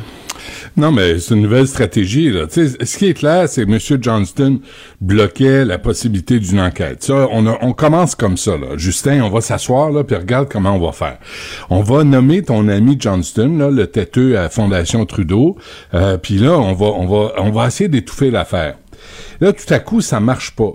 Non, 0.77 0.91
mais 0.91 1.19
c'est 1.19 1.35
une 1.35 1.41
nouvelle 1.41 1.67
stratégie. 1.67 2.29
Là. 2.29 2.45
Ce 2.49 2.97
qui 2.97 3.07
est 3.07 3.13
clair, 3.13 3.49
c'est 3.49 3.65
que 3.65 3.71
M. 3.71 4.01
Johnston 4.01 4.59
bloquait 5.01 5.65
la 5.65 5.77
possibilité 5.77 6.39
d'une 6.39 6.61
enquête. 6.61 7.03
Ça, 7.03 7.27
on, 7.29 7.73
commence 7.73 8.15
comme 8.15 8.37
ça. 8.37 8.57
Là. 8.57 8.77
Justin, 8.77 9.21
on 9.21 9.29
va 9.29 9.41
s'asseoir 9.41 9.91
là, 9.91 10.03
puis 10.03 10.15
regarde 10.15 10.47
comment 10.49 10.75
on 10.75 10.79
va 10.79 10.93
faire. 10.93 11.17
On 11.69 11.81
va 11.81 12.03
nommer 12.03 12.41
ton 12.41 12.69
ami 12.69 12.95
Johnston, 12.97 13.69
le 13.71 13.87
têteux 13.87 14.37
à 14.37 14.49
Fondation 14.49 15.05
Trudeau, 15.05 15.57
euh, 15.93 16.17
puis 16.17 16.35
là, 16.35 16.57
on 16.57 16.73
va, 16.73 16.85
on 16.85 17.05
va, 17.05 17.33
on 17.37 17.51
va 17.51 17.67
essayer 17.67 17.89
d'étouffer 17.89 18.31
l'affaire. 18.31 18.77
Là, 19.41 19.51
tout 19.51 19.73
à 19.73 19.79
coup, 19.79 20.01
ça 20.01 20.19
marche 20.19 20.51
pas. 20.55 20.71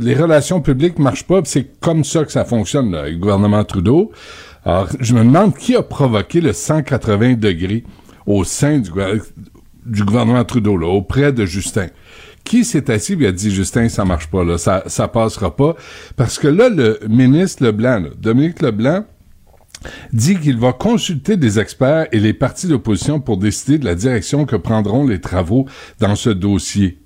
Les 0.00 0.14
relations 0.14 0.60
publiques 0.60 0.98
marchent 0.98 1.26
pas, 1.26 1.40
c'est 1.44 1.80
comme 1.80 2.04
ça 2.04 2.24
que 2.24 2.32
ça 2.32 2.44
fonctionne, 2.44 2.90
là, 2.90 3.08
le 3.08 3.16
gouvernement 3.16 3.64
Trudeau. 3.64 4.12
Alors, 4.64 4.88
je 4.98 5.14
me 5.14 5.20
demande 5.20 5.56
qui 5.56 5.74
a 5.76 5.82
provoqué 5.82 6.40
le 6.40 6.52
180 6.52 7.34
degrés 7.34 7.84
au 8.30 8.44
sein 8.44 8.78
du, 8.78 8.90
gouver- 8.90 9.20
du 9.84 10.04
gouvernement 10.04 10.44
Trudeau, 10.44 10.76
là, 10.76 10.86
auprès 10.86 11.32
de 11.32 11.44
Justin. 11.44 11.88
Qui 12.44 12.64
s'est 12.64 12.90
assis 12.90 13.16
et 13.20 13.26
a 13.26 13.32
dit, 13.32 13.50
Justin, 13.50 13.88
ça 13.88 14.04
marche 14.04 14.28
pas, 14.28 14.58
ça, 14.58 14.82
ça 14.86 15.08
passera 15.08 15.54
pas? 15.54 15.76
Parce 16.16 16.38
que 16.38 16.48
là, 16.48 16.68
le 16.68 16.98
ministre 17.08 17.64
Leblanc, 17.64 18.04
Dominique 18.18 18.62
Leblanc, 18.62 19.04
dit 20.12 20.36
qu'il 20.36 20.58
va 20.58 20.72
consulter 20.72 21.36
des 21.36 21.58
experts 21.58 22.06
et 22.12 22.18
les 22.18 22.32
partis 22.32 22.66
d'opposition 22.66 23.20
pour 23.20 23.36
décider 23.36 23.78
de 23.78 23.84
la 23.84 23.94
direction 23.94 24.44
que 24.46 24.56
prendront 24.56 25.06
les 25.06 25.20
travaux 25.20 25.66
dans 26.00 26.16
ce 26.16 26.30
dossier. 26.30 26.98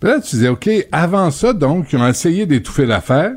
Puis 0.00 0.10
là, 0.10 0.20
tu 0.20 0.36
disais, 0.36 0.48
OK, 0.48 0.68
avant 0.92 1.30
ça, 1.30 1.52
donc, 1.52 1.92
ils 1.92 1.98
ont 1.98 2.06
essayé 2.06 2.46
d'étouffer 2.46 2.86
l'affaire. 2.86 3.32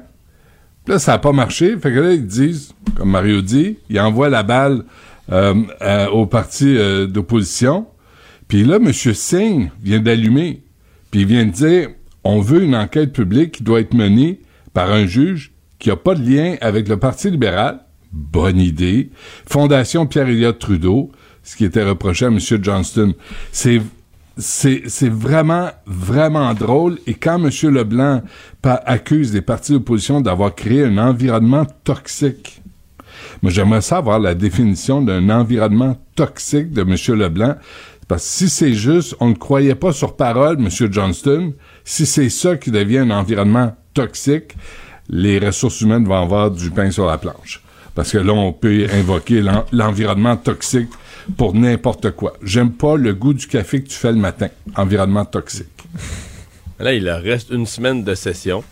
Puis 0.85 0.93
là, 0.93 0.99
ça 0.99 1.13
n'a 1.13 1.17
pas 1.19 1.31
marché. 1.31 1.77
Fait 1.77 1.91
que 1.91 1.99
là, 1.99 2.13
ils 2.13 2.25
disent, 2.25 2.73
comme 2.95 3.09
Mario 3.09 3.41
dit, 3.41 3.77
ils 3.89 3.99
envoient 3.99 4.29
la 4.29 4.43
balle 4.43 4.83
euh, 5.31 5.53
euh, 5.81 6.07
au 6.09 6.25
parti 6.25 6.77
euh, 6.77 7.07
d'opposition. 7.07 7.87
Puis 8.47 8.63
là, 8.63 8.77
M. 8.77 8.91
Singh 8.91 9.71
vient 9.81 9.99
d'allumer. 9.99 10.63
Puis 11.09 11.21
il 11.21 11.25
vient 11.25 11.45
de 11.45 11.51
dire, 11.51 11.89
on 12.23 12.41
veut 12.41 12.63
une 12.63 12.75
enquête 12.75 13.13
publique 13.13 13.53
qui 13.53 13.63
doit 13.63 13.79
être 13.79 13.93
menée 13.93 14.41
par 14.73 14.91
un 14.91 15.05
juge 15.05 15.53
qui 15.79 15.89
n'a 15.89 15.95
pas 15.95 16.15
de 16.15 16.29
lien 16.29 16.55
avec 16.61 16.87
le 16.87 16.97
Parti 16.97 17.31
libéral. 17.31 17.79
Bonne 18.11 18.59
idée. 18.59 19.09
Fondation 19.45 20.05
Pierre-Éliott 20.05 20.59
Trudeau, 20.59 21.11
ce 21.43 21.55
qui 21.55 21.65
était 21.65 21.83
reproché 21.83 22.25
à 22.25 22.27
M. 22.27 22.39
Johnston. 22.39 23.13
C'est 23.51 23.81
c'est 24.37 25.09
vraiment, 25.09 25.69
vraiment 25.85 26.53
drôle. 26.53 26.97
Et 27.05 27.13
quand 27.13 27.43
M. 27.43 27.73
Leblanc 27.73 28.21
accuse 28.63 29.33
les 29.33 29.41
partis 29.41 29.73
d'opposition 29.73 30.21
d'avoir 30.21 30.55
créé 30.55 30.83
un 30.83 30.97
environnement 30.97 31.65
toxique, 31.83 32.60
moi, 33.41 33.51
j'aimerais 33.51 33.81
savoir 33.81 34.19
la 34.19 34.35
définition 34.35 35.01
d'un 35.01 35.29
environnement 35.29 35.97
toxique 36.15 36.71
de 36.71 36.81
M. 36.81 36.95
Leblanc. 37.19 37.55
Parce 38.07 38.23
que 38.23 38.29
si 38.29 38.49
c'est 38.49 38.73
juste, 38.73 39.15
on 39.19 39.29
ne 39.29 39.35
croyait 39.35 39.75
pas 39.75 39.93
sur 39.93 40.15
parole, 40.15 40.57
M. 40.59 40.69
Johnston, 40.91 41.53
si 41.85 42.05
c'est 42.05 42.29
ça 42.29 42.57
qui 42.57 42.69
devient 42.71 42.99
un 42.99 43.11
environnement 43.11 43.75
toxique, 43.93 44.55
les 45.09 45.39
ressources 45.39 45.81
humaines 45.81 46.05
vont 46.05 46.21
avoir 46.21 46.51
du 46.51 46.69
pain 46.71 46.91
sur 46.91 47.05
la 47.05 47.17
planche. 47.17 47.61
Parce 47.95 48.11
que 48.11 48.17
là, 48.17 48.33
on 48.33 48.53
peut 48.53 48.85
invoquer 48.93 49.41
l'en- 49.41 49.65
l'environnement 49.71 50.35
toxique 50.37 50.89
pour 51.37 51.53
n'importe 51.53 52.11
quoi. 52.11 52.33
J'aime 52.43 52.71
pas 52.71 52.95
le 52.97 53.13
goût 53.13 53.33
du 53.33 53.47
café 53.47 53.81
que 53.81 53.87
tu 53.89 53.95
fais 53.95 54.11
le 54.11 54.17
matin. 54.17 54.47
Environnement 54.75 55.25
toxique. 55.25 55.67
Là, 56.79 56.93
il 56.93 57.07
reste 57.09 57.49
une 57.51 57.65
semaine 57.65 58.03
de 58.03 58.15
session. 58.15 58.63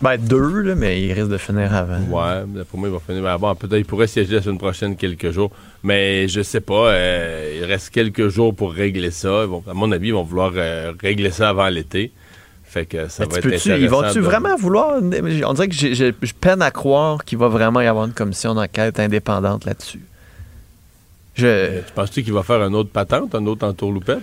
Ben, 0.00 0.16
deux, 0.16 0.60
là, 0.62 0.74
mais 0.74 1.00
il 1.02 1.12
risque 1.12 1.28
de 1.28 1.36
finir 1.38 1.74
avant. 1.74 1.98
Ouais, 1.98 2.64
pour 2.70 2.78
moi, 2.78 2.88
il 2.88 2.92
va 2.94 2.98
finir 3.00 3.26
avant. 3.26 3.54
Peut-être 3.54 3.76
qu'il 3.76 3.84
pourrait 3.84 4.06
siéger 4.08 4.34
la 4.36 4.42
semaine 4.42 4.58
prochaine 4.58 4.96
quelques 4.96 5.30
jours. 5.30 5.50
Mais 5.84 6.26
je 6.28 6.42
sais 6.42 6.60
pas. 6.60 6.88
euh, 6.88 7.58
il 7.60 7.64
reste 7.64 7.90
quelques 7.90 8.28
jours 8.28 8.54
pour 8.54 8.72
régler 8.72 9.10
ça. 9.10 9.46
Vont- 9.46 9.62
à 9.68 9.74
mon 9.74 9.92
avis, 9.92 10.08
ils 10.08 10.14
vont 10.14 10.22
vouloir 10.24 10.52
euh, 10.56 10.92
régler 11.00 11.30
ça 11.30 11.50
avant 11.50 11.68
l'été. 11.68 12.10
Fait 12.64 12.86
que 12.86 13.06
ça 13.08 13.24
Mais 13.26 13.32
va 13.32 13.38
être 13.38 13.46
intéressant. 13.46 13.74
ils 13.76 13.88
vont-tu 13.88 14.18
de- 14.18 14.24
vraiment 14.24 14.56
vouloir. 14.56 14.96
On 15.00 15.52
dirait 15.52 15.68
que 15.68 15.74
je 15.74 16.32
peine 16.40 16.62
à 16.62 16.70
croire 16.70 17.22
qu'il 17.24 17.36
va 17.38 17.48
vraiment 17.48 17.80
y 17.82 17.86
avoir 17.86 18.06
une 18.06 18.14
commission 18.14 18.54
d'enquête 18.54 18.98
indépendante 18.98 19.66
là-dessus. 19.66 20.00
Je. 21.34 21.78
Tu 21.80 21.92
penses-tu 21.94 22.22
qu'il 22.22 22.32
va 22.32 22.42
faire 22.42 22.60
un 22.60 22.72
autre 22.72 22.90
patente, 22.90 23.34
un 23.34 23.44
autre 23.46 23.66
entourloupette? 23.66 24.20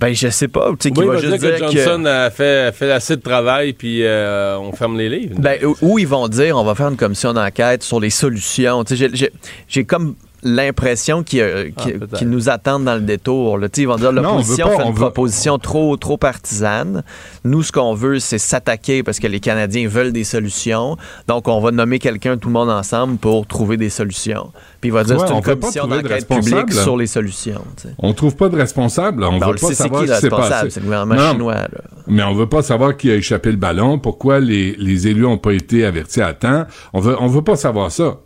Ben, 0.00 0.14
je 0.14 0.28
sais 0.28 0.46
pas. 0.48 0.70
Tu 0.78 0.88
sais, 0.90 0.94
va 0.94 1.02
il 1.02 1.08
va 1.08 1.18
juste 1.18 1.38
dire 1.42 1.56
que 1.56 1.60
que- 1.72 1.72
Johnson 1.78 2.04
a, 2.04 2.30
fait, 2.30 2.72
fait 2.72 2.92
assez 2.92 3.16
de 3.16 3.20
travail, 3.20 3.72
puis 3.72 4.04
euh, 4.04 4.56
on 4.58 4.72
ferme 4.72 4.96
les 4.96 5.08
livres. 5.08 5.34
Ben, 5.38 5.58
ou- 5.64 5.76
ou 5.82 5.98
ils 5.98 6.06
vont 6.06 6.28
dire, 6.28 6.56
on 6.56 6.62
va 6.64 6.74
faire 6.76 6.88
une 6.88 6.96
commission 6.96 7.32
d'enquête 7.32 7.82
sur 7.82 7.98
les 7.98 8.10
solutions. 8.10 8.84
Tu 8.84 8.96
sais, 8.96 9.30
J'ai 9.68 9.84
comme 9.84 10.14
l'impression 10.42 11.22
qu'ils 11.22 11.40
euh, 11.40 11.70
Ah, 11.76 12.24
nous 12.24 12.48
attendent 12.48 12.84
dans 12.84 12.94
le 12.94 13.00
détour. 13.00 13.58
là. 13.58 13.68
Ils 13.76 13.86
vont 13.88 13.96
dire, 13.96 14.12
l'opposition 14.12 14.68
fait 14.76 14.82
une 14.84 14.92
veut- 14.92 15.00
proposition 15.00 15.58
trop, 15.58 15.96
trop 15.96 16.16
partisane. 16.16 17.02
Nous, 17.44 17.62
ce 17.62 17.72
qu'on 17.72 17.94
veut, 17.94 18.18
c'est 18.18 18.38
s'attaquer 18.38 19.02
parce 19.02 19.18
que 19.18 19.26
les 19.26 19.40
Canadiens 19.40 19.88
veulent 19.88 20.12
des 20.12 20.24
solutions. 20.24 20.96
Donc, 21.26 21.48
on 21.48 21.60
va 21.60 21.70
nommer 21.70 21.98
quelqu'un, 21.98 22.36
tout 22.36 22.48
le 22.48 22.54
monde 22.54 22.70
ensemble, 22.70 23.16
pour 23.18 23.46
trouver 23.46 23.76
des 23.76 23.90
solutions. 23.90 24.50
Puis 24.80 24.90
il 24.90 24.92
va 24.92 25.04
dire, 25.04 25.18
Ouais, 25.18 25.24
c'est 25.26 25.34
une 25.34 25.42
commission 25.42 25.86
de 25.86 25.96
d'enquête 25.96 26.10
responsable, 26.12 26.44
publique 26.66 26.72
sur 26.72 26.96
les 26.96 27.06
solutions. 27.06 27.64
tu 27.76 27.88
sais. 27.88 27.94
On 27.98 28.12
trouve 28.12 28.36
pas 28.36 28.48
de 28.48 28.56
responsable. 28.56 29.24
On 29.24 29.38
Ben, 29.38 29.48
on 29.48 29.50
veut 29.52 29.56
pas 29.56 29.74
savoir 29.74 30.02
qui 30.04 30.08
s'est 30.08 30.28
passé. 30.30 30.70
C'est 30.70 30.80
le 30.80 30.84
gouvernement 30.84 31.14
Non, 31.16 31.32
chinois. 31.32 31.54
là. 31.54 31.68
Mais 32.06 32.22
on 32.22 32.34
veut 32.34 32.48
pas 32.48 32.62
savoir 32.62 32.96
qui 32.96 33.10
a 33.10 33.16
échappé 33.16 33.50
le 33.50 33.56
ballon, 33.56 33.98
pourquoi 33.98 34.40
les, 34.40 34.74
les 34.78 35.08
élus 35.08 35.26
ont 35.26 35.36
pas 35.38 35.52
été 35.52 35.84
avertis 35.84 36.22
à 36.22 36.32
temps. 36.32 36.64
On 36.92 37.00
veut, 37.00 37.16
on 37.20 37.26
veut 37.26 37.42
pas 37.42 37.56
savoir 37.56 37.90
ça. 37.90 38.18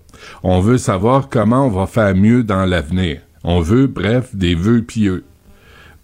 On 0.42 0.60
veut 0.60 0.78
savoir 0.78 1.28
comment 1.28 1.66
on 1.66 1.70
va 1.70 1.86
faire 1.86 2.14
mieux 2.14 2.42
dans 2.44 2.64
l'avenir. 2.66 3.20
On 3.44 3.60
veut, 3.60 3.86
bref, 3.86 4.34
des 4.34 4.54
vœux 4.54 4.82
pieux. 4.82 5.24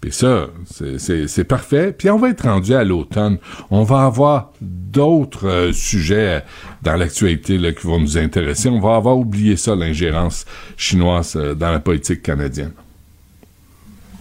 Puis 0.01 0.13
ça, 0.13 0.47
c'est- 0.69 1.43
parfait. 1.43 1.91
Puis 1.91 2.09
on 2.09 2.17
va 2.17 2.29
être 2.29 2.43
rendu 2.47 2.73
à 2.73 2.85
l'automne. 2.85 3.37
On 3.69 3.83
va 3.83 4.05
avoir 4.05 4.53
d'autres 4.61 5.47
euh, 5.47 5.73
sujets 5.73 6.43
dans 6.83 6.95
l'actualité 6.95 7.57
là, 7.57 7.73
qui 7.73 7.85
vont 7.85 7.99
nous 7.99 8.17
intéresser. 8.17 8.69
On 8.69 8.79
va 8.79 8.95
avoir 8.95 9.17
oublié 9.17 9.57
ça, 9.57 9.75
l'ingérence 9.75 10.45
chinoise 10.77 11.35
euh, 11.35 11.53
dans 11.53 11.71
la 11.71 11.79
politique 11.79 12.21
canadienne. 12.23 12.71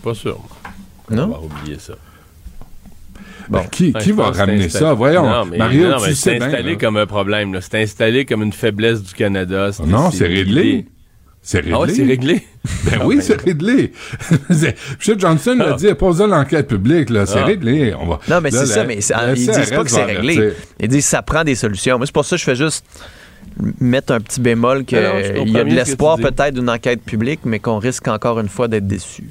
Pas 0.02 0.14
sûr. 0.14 0.40
Non? 1.10 1.24
On 1.24 1.28
va 1.28 1.38
oublier 1.60 1.78
ça. 1.78 1.94
Ben, 3.50 3.62
qui 3.70 4.12
va 4.12 4.30
ramener 4.30 4.68
ça? 4.68 4.92
Voyons, 4.92 5.24
Non, 5.28 5.44
mais, 5.46 5.58
Mario, 5.58 5.88
non, 5.88 5.96
tu 5.96 6.02
mais 6.02 6.14
sais 6.14 6.38
c'est 6.38 6.42
installé 6.42 6.76
comme 6.76 6.96
un 6.96 7.06
problème. 7.06 7.54
là. 7.54 7.60
C'est 7.60 7.80
installé 7.82 8.24
comme 8.24 8.42
une 8.42 8.52
faiblesse 8.52 9.02
du 9.02 9.14
Canada. 9.14 9.70
Non, 9.86 10.10
c'est 10.10 10.26
réglé. 10.26 10.86
C'est 11.40 11.58
réglé. 11.60 11.72
Ah 11.74 11.80
ouais, 11.80 11.90
c'est 11.94 12.04
réglé. 12.04 12.42
Ben 12.84 12.92
Ah, 13.00 13.06
oui, 13.06 13.16
ben, 13.16 13.22
c'est 13.22 13.40
réglé. 13.40 13.92
M. 14.50 14.72
Johnson 15.18 15.54
l'a 15.58 15.70
Ah. 15.72 15.76
dit, 15.76 15.94
pose 15.94 16.20
l'enquête 16.20 16.66
publique, 16.68 17.08
là, 17.10 17.24
c'est 17.26 17.38
Ah. 17.38 17.44
réglé. 17.44 17.94
On 17.98 18.06
va, 18.06 18.18
Non, 18.28 18.40
mais 18.42 18.50
là, 18.50 18.60
c'est 18.60 18.66
ça, 18.66 18.84
mais 18.84 19.00
c'est- 19.00 19.14
la 19.14 19.30
ils 19.30 19.34
disent 19.36 19.50
CRS 19.50 19.70
pas 19.76 19.84
que 19.84 19.90
c'est 19.90 20.04
réglé. 20.04 20.52
Ils 20.80 20.88
disent 20.88 21.04
que 21.04 21.10
ça 21.10 21.22
prend 21.22 21.44
des 21.44 21.54
solutions. 21.54 21.96
Moi, 21.96 22.06
c'est 22.06 22.12
pour 22.12 22.24
ça 22.24 22.36
que 22.36 22.40
je 22.40 22.44
fais 22.44 22.56
juste 22.56 22.84
mettre 23.80 24.12
un 24.12 24.20
petit 24.20 24.40
bémol 24.40 24.84
qu'il 24.84 24.98
y 24.98 25.56
a 25.56 25.64
de 25.64 25.70
l'espoir 25.74 26.18
peut-être 26.18 26.54
d'une 26.54 26.68
enquête 26.68 27.02
publique, 27.02 27.40
mais 27.44 27.58
qu'on 27.60 27.78
risque 27.78 28.06
encore 28.08 28.38
une 28.40 28.48
fois 28.48 28.68
d'être 28.68 28.86
déçu. 28.86 29.24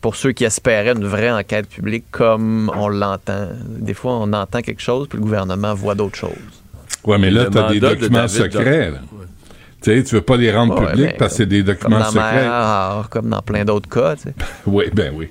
Pour 0.00 0.16
ceux 0.16 0.32
qui 0.32 0.44
espéraient 0.44 0.92
une 0.92 1.06
vraie 1.06 1.30
enquête 1.30 1.68
publique 1.68 2.04
comme 2.10 2.70
on 2.76 2.88
l'entend. 2.88 3.48
Des 3.66 3.94
fois, 3.94 4.14
on 4.18 4.32
entend 4.32 4.60
quelque 4.62 4.82
chose, 4.82 5.08
puis 5.08 5.18
le 5.18 5.24
gouvernement 5.24 5.74
voit 5.74 5.94
d'autres 5.94 6.16
choses. 6.18 6.30
Ouais, 7.04 7.18
mais 7.18 7.30
là, 7.30 7.46
tu 7.50 7.58
as 7.58 7.68
des 7.68 7.80
de 7.80 7.88
documents 7.88 8.28
secrets. 8.28 8.90
là. 8.90 8.98
Tu 9.82 9.96
sais, 9.96 10.02
tu 10.04 10.14
veux 10.16 10.20
pas 10.22 10.36
les 10.36 10.50
rendre 10.52 10.80
Ouais, 10.80 10.86
publics 10.90 11.06
mais 11.12 11.16
parce 11.18 11.32
que 11.32 11.36
c'est 11.38 11.46
des 11.46 11.58
Comme 11.62 11.74
documents 11.74 11.98
dans 12.00 12.04
secrets. 12.10 12.44
Mer, 12.46 13.06
comme 13.10 13.28
dans 13.28 13.42
plein 13.42 13.64
d'autres 13.64 13.88
cas. 13.88 14.16
tu 14.16 14.22
sais. 14.22 14.34
Oui, 14.66 14.86
ben 14.92 15.12
oui. 15.14 15.28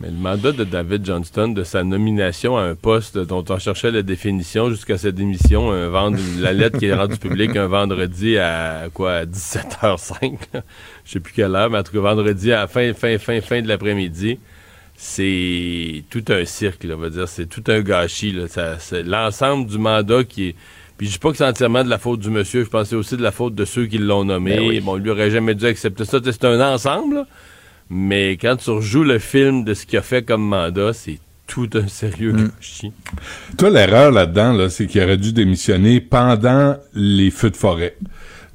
Mais 0.00 0.08
le 0.08 0.14
mandat 0.16 0.52
de 0.52 0.64
David 0.64 1.06
Johnston, 1.06 1.48
de 1.48 1.64
sa 1.64 1.82
nomination 1.82 2.58
à 2.58 2.62
un 2.62 2.74
poste 2.74 3.16
dont 3.16 3.42
on 3.48 3.58
cherchait 3.58 3.90
la 3.90 4.02
définition 4.02 4.68
jusqu'à 4.68 4.98
sa 4.98 5.10
démission, 5.10 5.70
un 5.70 5.88
vendre, 5.88 6.18
la 6.38 6.52
lettre 6.52 6.78
qui 6.78 6.84
est 6.86 6.94
rendue 6.94 7.16
publique 7.16 7.56
un 7.56 7.66
vendredi 7.66 8.36
à 8.36 8.88
quoi 8.92 9.12
à 9.14 9.24
17h05, 9.24 10.32
là. 10.52 10.62
je 11.04 11.12
sais 11.12 11.20
plus 11.20 11.32
quelle 11.32 11.54
heure, 11.54 11.70
mais 11.70 11.78
en 11.78 11.82
tout 11.82 11.92
cas 11.92 12.00
vendredi 12.00 12.52
à 12.52 12.66
fin, 12.66 12.92
fin, 12.92 13.16
fin, 13.18 13.40
fin 13.40 13.62
de 13.62 13.68
l'après-midi, 13.68 14.38
c'est 14.96 16.04
tout 16.10 16.24
un 16.28 16.44
cirque, 16.44 16.84
là, 16.84 16.94
on 16.96 16.98
va 17.00 17.10
dire, 17.10 17.26
c'est 17.28 17.46
tout 17.46 17.64
un 17.68 17.80
gâchis. 17.80 18.32
là. 18.32 18.48
Ça- 18.48 18.78
c'est 18.78 19.02
l'ensemble 19.02 19.66
du 19.68 19.78
mandat 19.78 20.24
qui 20.24 20.48
est. 20.48 20.54
Puis 20.98 21.06
je 21.08 21.12
dis 21.12 21.18
pas 21.18 21.30
que 21.30 21.36
c'est 21.36 21.44
entièrement 21.46 21.84
de 21.84 21.90
la 21.90 21.98
faute 21.98 22.20
du 22.20 22.30
monsieur, 22.30 22.64
je 22.64 22.68
pense 22.70 22.84
que 22.84 22.88
c'est 22.90 22.96
aussi 22.96 23.16
de 23.16 23.22
la 23.22 23.30
faute 23.32 23.54
de 23.54 23.64
ceux 23.66 23.86
qui 23.86 23.98
l'ont 23.98 24.24
nommé. 24.24 24.56
Ben 24.56 24.68
oui. 24.68 24.80
Bon, 24.80 24.92
on 24.92 24.96
lui 24.96 25.10
aurait 25.10 25.30
jamais 25.30 25.54
dû 25.54 25.66
accepter 25.66 26.04
ça. 26.06 26.18
C'est 26.22 26.44
un 26.44 26.60
ensemble, 26.74 27.14
là. 27.16 27.26
Mais 27.90 28.32
quand 28.32 28.56
tu 28.56 28.70
rejoues 28.70 29.04
le 29.04 29.18
film 29.18 29.64
de 29.64 29.74
ce 29.74 29.86
qu'il 29.86 29.98
a 29.98 30.02
fait 30.02 30.22
comme 30.22 30.42
mandat, 30.46 30.92
c'est 30.92 31.18
tout 31.46 31.70
un 31.74 31.86
sérieux 31.86 32.32
Mm. 32.32 32.48
gâchis. 32.58 32.92
Toi, 33.56 33.70
l'erreur 33.70 34.10
là-dedans, 34.10 34.52
là, 34.52 34.68
c'est 34.68 34.86
qu'il 34.86 35.00
aurait 35.02 35.16
dû 35.16 35.32
démissionner 35.32 36.00
pendant 36.00 36.76
les 36.94 37.30
feux 37.30 37.50
de 37.50 37.56
forêt. 37.56 37.96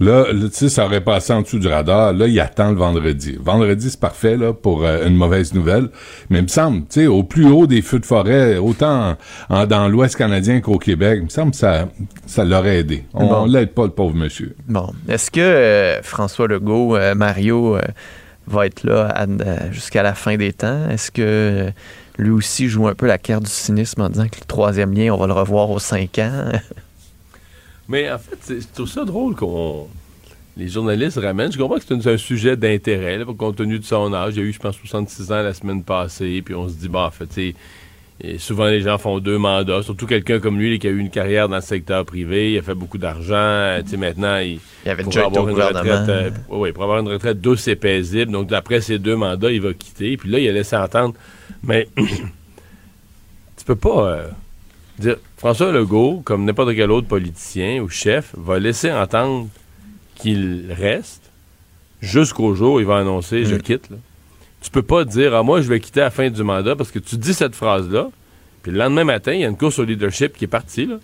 Là, 0.01 0.25
là, 0.33 0.49
tu 0.49 0.55
sais, 0.55 0.69
ça 0.69 0.85
aurait 0.85 0.99
passé 1.01 1.31
en 1.31 1.43
dessous 1.43 1.59
du 1.59 1.67
radar. 1.67 2.11
Là, 2.11 2.25
il 2.27 2.37
attend 2.39 2.71
le 2.71 2.75
vendredi. 2.75 3.37
Vendredi, 3.39 3.91
c'est 3.91 3.99
parfait 3.99 4.35
là 4.35 4.51
pour 4.51 4.83
euh, 4.83 5.07
une 5.07 5.15
mauvaise 5.15 5.53
nouvelle. 5.53 5.89
Mais 6.31 6.39
il 6.39 6.43
me 6.43 6.47
semble, 6.47 6.79
tu 6.81 7.01
sais, 7.01 7.07
au 7.07 7.21
plus 7.23 7.45
haut 7.45 7.67
des 7.67 7.83
feux 7.83 7.99
de 7.99 8.05
forêt, 8.05 8.57
autant 8.57 9.11
en- 9.49 9.55
en- 9.55 9.65
dans 9.67 9.87
l'Ouest 9.87 10.15
canadien 10.17 10.59
qu'au 10.59 10.79
Québec, 10.79 11.19
il 11.19 11.25
me 11.25 11.29
semble 11.29 11.51
que 11.51 11.57
ça, 11.57 11.87
ça 12.25 12.43
l'aurait 12.43 12.79
aidé. 12.79 13.03
On, 13.13 13.27
Bon. 13.27 13.35
on 13.43 13.45
l'aide 13.45 13.73
pas, 13.73 13.83
le 13.83 13.91
pauvre 13.91 14.15
monsieur. 14.15 14.55
Bon. 14.67 14.91
Est-ce 15.07 15.29
que 15.29 15.39
euh, 15.39 16.01
François 16.01 16.47
Legault, 16.47 16.95
euh, 16.97 17.13
Mario, 17.13 17.77
euh, 17.77 17.81
va 18.47 18.65
être 18.65 18.83
là 18.83 19.25
euh, 19.27 19.71
jusqu'à 19.71 20.03
la 20.03 20.13
fin 20.13 20.37
des 20.37 20.53
temps? 20.53 20.89
Est-ce 20.89 21.11
que 21.11 21.21
euh, 21.21 21.71
lui 22.17 22.31
aussi 22.31 22.67
joue 22.67 22.87
un 22.87 22.95
peu 22.95 23.07
la 23.07 23.17
carte 23.17 23.43
du 23.43 23.49
cynisme 23.49 24.01
en 24.01 24.09
disant 24.09 24.27
que 24.27 24.39
le 24.39 24.45
troisième 24.45 24.93
lien, 24.93 25.13
on 25.13 25.17
va 25.17 25.27
le 25.27 25.33
revoir 25.33 25.69
aux 25.69 25.79
cinq 25.79 26.19
ans? 26.19 26.51
Mais 27.87 28.09
en 28.11 28.17
fait, 28.17 28.37
c'est- 28.41 28.73
trouve 28.73 28.87
ça 28.87 29.05
drôle 29.05 29.35
qu'on. 29.35 29.87
Les 30.57 30.67
journalistes 30.67 31.17
ramènent. 31.17 31.51
Je 31.51 31.57
comprends 31.57 31.77
que 31.77 31.83
c'est 31.87 32.07
un, 32.07 32.17
sujet 32.17 32.57
d'intérêt, 32.57 33.23
compte 33.37 33.55
tenu 33.55 33.79
de 33.79 33.85
son 33.85 34.13
âge. 34.13 34.35
Il 34.35 34.41
a 34.41 34.43
eu, 34.43 34.51
je 34.51 34.59
pense, 34.59 34.75
66 34.75 35.31
ans 35.31 35.41
la 35.41 35.53
semaine 35.53 35.81
passée. 35.81 36.41
Puis 36.43 36.53
on 36.53 36.67
se 36.67 36.73
dit, 36.73 36.89
bah, 36.89 37.05
en 37.05 37.11
fait, 37.11 37.53
et 38.23 38.37
souvent 38.37 38.65
les 38.67 38.81
gens 38.81 38.97
font 38.97 39.19
deux 39.19 39.37
mandats. 39.37 39.81
Surtout 39.83 40.05
quelqu'un 40.07 40.39
comme 40.39 40.59
lui 40.59 40.77
qui 40.79 40.87
a 40.87 40.89
eu 40.91 40.97
une 40.99 41.09
carrière 41.09 41.49
dans 41.49 41.55
le 41.55 41.61
secteur 41.61 42.05
privé. 42.05 42.53
Il 42.53 42.57
a 42.59 42.61
fait 42.61 42.75
beaucoup 42.75 42.97
d'argent. 42.97 43.79
Tu 43.83 43.91
sais, 43.91 43.97
maintenant, 43.97 44.37
il. 44.37 44.59
Il 44.85 44.91
avait 44.91 45.03
pour 45.03 45.17
avoir 45.17 45.47
une 45.49 45.55
retraite, 45.55 46.09
euh, 46.09 46.29
oui, 46.49 46.71
pour 46.71 46.83
avoir 46.83 46.99
une 46.99 47.07
retraite 47.07 47.41
douce 47.41 47.67
et 47.67 47.75
paisible. 47.75 48.31
Donc, 48.31 48.51
après 48.51 48.81
ces 48.81 48.99
deux 48.99 49.15
mandats, 49.15 49.51
il 49.51 49.61
va 49.61 49.73
quitter. 49.73 50.17
Puis 50.17 50.29
là, 50.29 50.39
il 50.39 50.47
a 50.49 50.51
laissé 50.51 50.75
entendre. 50.75 51.13
Mais 51.63 51.87
tu 51.97 53.65
peux 53.65 53.75
pas 53.75 54.07
euh, 54.07 54.27
dire. 54.99 55.17
François 55.37 55.71
Legault, 55.71 56.21
comme 56.23 56.45
n'importe 56.45 56.75
quel 56.75 56.91
autre 56.91 57.07
politicien 57.07 57.81
ou 57.81 57.89
chef, 57.89 58.33
va 58.37 58.59
laisser 58.59 58.91
entendre 58.91 59.47
qu'il 60.15 60.67
reste 60.71 61.31
jusqu'au 62.01 62.53
jour 62.53 62.75
où 62.75 62.79
il 62.79 62.85
va 62.85 62.97
annoncer 62.97 63.45
je 63.45 63.55
Mm. 63.55 63.61
quitte. 63.61 63.89
là. 63.89 63.97
Tu 64.61 64.69
peux 64.69 64.83
pas 64.83 65.05
dire 65.05 65.35
ah 65.35 65.43
moi 65.43 65.61
je 65.61 65.67
vais 65.67 65.79
quitter 65.79 66.01
à 66.01 66.05
la 66.05 66.09
fin 66.11 66.29
du 66.29 66.43
mandat 66.43 66.75
parce 66.75 66.91
que 66.91 66.99
tu 66.99 67.17
dis 67.17 67.33
cette 67.33 67.55
phrase-là, 67.55 68.09
puis 68.63 68.71
le 68.71 68.77
lendemain 68.77 69.03
matin, 69.03 69.33
il 69.33 69.41
y 69.41 69.45
a 69.45 69.47
une 69.47 69.57
course 69.57 69.79
au 69.79 69.83
leadership 69.83 70.37
qui 70.37 70.45
est 70.45 70.47
partie. 70.47 70.85
Là. 70.85 70.97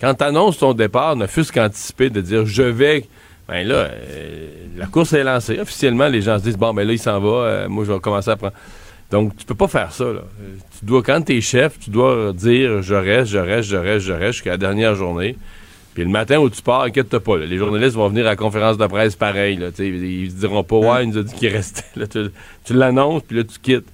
Quand 0.00 0.14
tu 0.14 0.24
annonces 0.24 0.58
ton 0.58 0.74
départ, 0.74 1.16
ne 1.16 1.26
fût-ce 1.26 1.52
qu'anticiper 1.52 2.10
de 2.10 2.20
dire 2.20 2.46
je 2.46 2.62
vais. 2.62 3.06
Ben 3.48 3.66
là, 3.66 3.74
euh, 3.76 4.48
la 4.76 4.86
course 4.86 5.14
est 5.14 5.24
lancée. 5.24 5.58
Officiellement, 5.58 6.08
les 6.08 6.20
gens 6.20 6.38
se 6.38 6.44
disent 6.44 6.58
bon, 6.58 6.74
ben 6.74 6.86
là, 6.86 6.92
il 6.92 6.98
s'en 6.98 7.18
va, 7.18 7.28
euh, 7.28 7.68
moi, 7.68 7.84
je 7.86 7.92
vais 7.92 7.98
commencer 7.98 8.30
à 8.30 8.36
prendre. 8.36 8.52
Donc, 9.10 9.34
tu 9.36 9.46
peux 9.46 9.54
pas 9.54 9.68
faire 9.68 9.90
ça. 9.92 10.04
Là. 10.04 10.20
Euh, 10.20 10.56
Tu 10.78 10.84
dois, 10.84 11.02
quand 11.02 11.22
tu 11.22 11.36
es 11.36 11.40
chef, 11.40 11.78
tu 11.78 11.88
dois 11.88 12.34
dire 12.34 12.82
je 12.82 12.94
reste, 12.94 13.30
je 13.30 13.38
reste, 13.38 13.70
je 13.70 13.76
reste, 13.76 14.06
je 14.06 14.12
reste 14.12 14.32
jusqu'à 14.34 14.50
la 14.50 14.58
dernière 14.58 14.94
journée. 14.94 15.36
Puis 15.98 16.04
le 16.04 16.12
matin 16.12 16.38
où 16.38 16.48
tu 16.48 16.62
pars, 16.62 16.82
inquiète-toi 16.82 17.18
pas. 17.18 17.38
les 17.38 17.58
journalistes 17.58 17.96
vont 17.96 18.06
venir 18.06 18.24
à 18.24 18.28
la 18.28 18.36
conférence 18.36 18.78
de 18.78 18.86
presse 18.86 19.16
pareil. 19.16 19.58
Ils, 19.80 20.30
se 20.30 20.36
diront 20.36 20.62
pas 20.62 20.76
Ouais, 20.76 21.02
il 21.02 21.10
nous 21.10 21.18
a 21.18 21.24
dit 21.24 21.34
qu'il 21.34 21.48
restait. 21.48 21.82
Tu 22.64 22.72
l'annonces, 22.72 23.24
puis 23.26 23.38
là, 23.38 23.42
tu 23.42 23.58
quittes. 23.58 23.88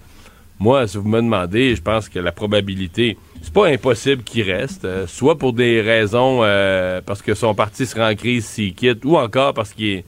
Moi, 0.59 0.87
si 0.87 0.99
vous 0.99 1.09
me 1.09 1.23
demandez, 1.23 1.75
je 1.75 1.81
pense 1.81 2.11
que 2.11 2.19
la 2.19 2.31
probabilité, 2.31 3.17
c'est 3.41 3.55
pas 3.55 3.69
impossible 3.69 4.23
qu'il 4.23 4.43
reste, 4.43 4.85
euh, 4.85 5.07
soit 5.07 5.39
pour 5.39 5.55
des 5.55 5.81
raisons 5.81 6.41
euh, 6.43 7.01
parce 7.01 7.23
que 7.23 7.33
son 7.33 7.55
parti 7.55 7.87
sera 7.87 8.11
en 8.11 8.15
crise 8.15 8.45
s'il 8.45 8.75
quitte, 8.75 9.03
ou 9.07 9.17
encore 9.17 9.55
parce 9.55 9.73
qu'il 9.73 9.87
est, 9.87 10.05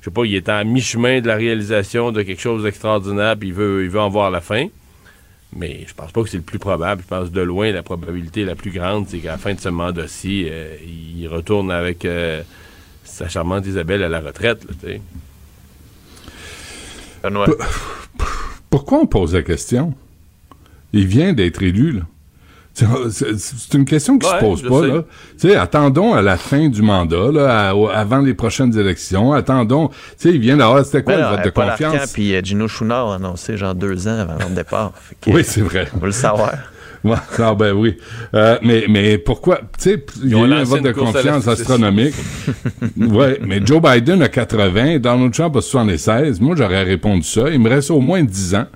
je 0.00 0.06
sais 0.06 0.10
pas, 0.10 0.24
il 0.24 0.34
est 0.34 0.48
en 0.48 0.64
mi-chemin 0.64 1.20
de 1.20 1.26
la 1.26 1.36
réalisation 1.36 2.10
de 2.10 2.22
quelque 2.22 2.40
chose 2.40 2.62
d'extraordinaire, 2.62 3.36
puis 3.36 3.48
il 3.48 3.54
veut, 3.54 3.84
il 3.84 3.90
veut 3.90 4.00
en 4.00 4.08
voir 4.08 4.30
la 4.30 4.40
fin. 4.40 4.68
Mais 5.56 5.84
je 5.86 5.94
pense 5.94 6.12
pas 6.12 6.22
que 6.22 6.28
c'est 6.28 6.36
le 6.36 6.42
plus 6.42 6.58
probable. 6.58 7.02
Je 7.02 7.08
pense 7.08 7.30
de 7.30 7.40
loin, 7.40 7.72
la 7.72 7.82
probabilité 7.82 8.44
la 8.44 8.54
plus 8.54 8.70
grande, 8.70 9.08
c'est 9.08 9.18
qu'à 9.18 9.32
la 9.32 9.38
fin 9.38 9.54
de 9.54 9.60
ce 9.60 9.68
mandat-ci, 9.68 10.46
euh, 10.48 10.76
il 10.86 11.26
retourne 11.28 11.70
avec 11.70 12.04
euh, 12.04 12.42
sa 13.04 13.28
charmante 13.28 13.66
Isabelle 13.66 14.02
à 14.02 14.08
la 14.08 14.20
retraite. 14.20 14.66
là. 17.22 17.64
Pourquoi 18.70 18.98
on 18.98 19.06
pose 19.06 19.34
la 19.34 19.42
question? 19.42 19.94
Il 20.92 21.06
vient 21.06 21.32
d'être 21.32 21.62
élu, 21.62 21.92
là. 21.92 22.02
C'est- 23.10 23.74
une 23.74 23.84
question 23.84 24.18
qui 24.18 24.26
Ouais, 24.28 24.34
se 24.34 24.44
pose 24.44 24.62
pas, 24.62 24.80
sais. 24.82 24.86
là. 24.88 25.04
Tu 25.40 25.48
sais, 25.48 25.56
attendons 25.56 26.14
à 26.14 26.22
la 26.22 26.36
fin 26.36 26.68
du 26.68 26.82
mandat, 26.82 27.30
là, 27.32 27.70
à- 27.70 27.98
avant 27.98 28.18
les 28.18 28.34
prochaines 28.34 28.76
élections. 28.78 29.32
Attendons. 29.32 29.88
Tu 29.88 29.94
sais, 30.18 30.28
il 30.30 30.40
vient 30.40 30.56
d'avoir, 30.56 30.84
c'était 30.84 31.02
quoi 31.02 31.14
Ben 31.14 31.20
le 31.20 31.24
non, 31.24 31.30
vote 31.36 31.44
de 31.44 31.50
Paul 31.50 31.68
Arcand 31.68 31.90
confiance? 31.90 32.12
puis 32.12 32.34
euh, 32.34 32.40
Gino 32.42 32.68
Chouinard 32.68 33.06
ont 33.08 33.12
annoncé 33.12 33.56
genre 33.56 33.74
deux 33.74 34.06
ans 34.08 34.18
avant 34.20 34.38
leur 34.38 34.50
départ. 34.50 34.92
Que, 35.20 35.30
Oui, 35.30 35.42
c'est 35.44 35.60
vrai. 35.62 35.88
On 35.94 35.98
veut 35.98 36.06
le 36.06 36.12
savoir. 36.12 36.52
Ouais, 37.04 37.14
ah 37.38 37.54
ben 37.54 37.72
oui. 37.74 37.96
Euh, 38.34 38.58
mais, 38.60 38.86
mais 38.88 39.18
pourquoi? 39.18 39.58
Tu 39.78 39.90
sais, 39.90 40.04
il 40.24 40.30
y 40.30 40.34
a 40.34 40.36
ont 40.36 40.46
eu 40.46 40.52
un 40.52 40.64
vote 40.64 40.82
de 40.82 40.90
confiance 40.90 41.46
astronomique. 41.46 42.12
ouais, 42.96 43.38
mais 43.46 43.60
Joe 43.64 43.80
Biden 43.80 44.20
a 44.20 44.28
80, 44.28 44.98
Donald 44.98 45.32
Trump 45.32 45.54
a 45.56 45.60
76. 45.60 46.40
Moi, 46.40 46.56
j'aurais 46.56 46.82
répondu 46.82 47.22
ça. 47.22 47.50
Il 47.50 47.60
me 47.60 47.68
reste 47.68 47.92
au 47.92 48.00
moins 48.00 48.22
10 48.24 48.56
ans. 48.56 48.66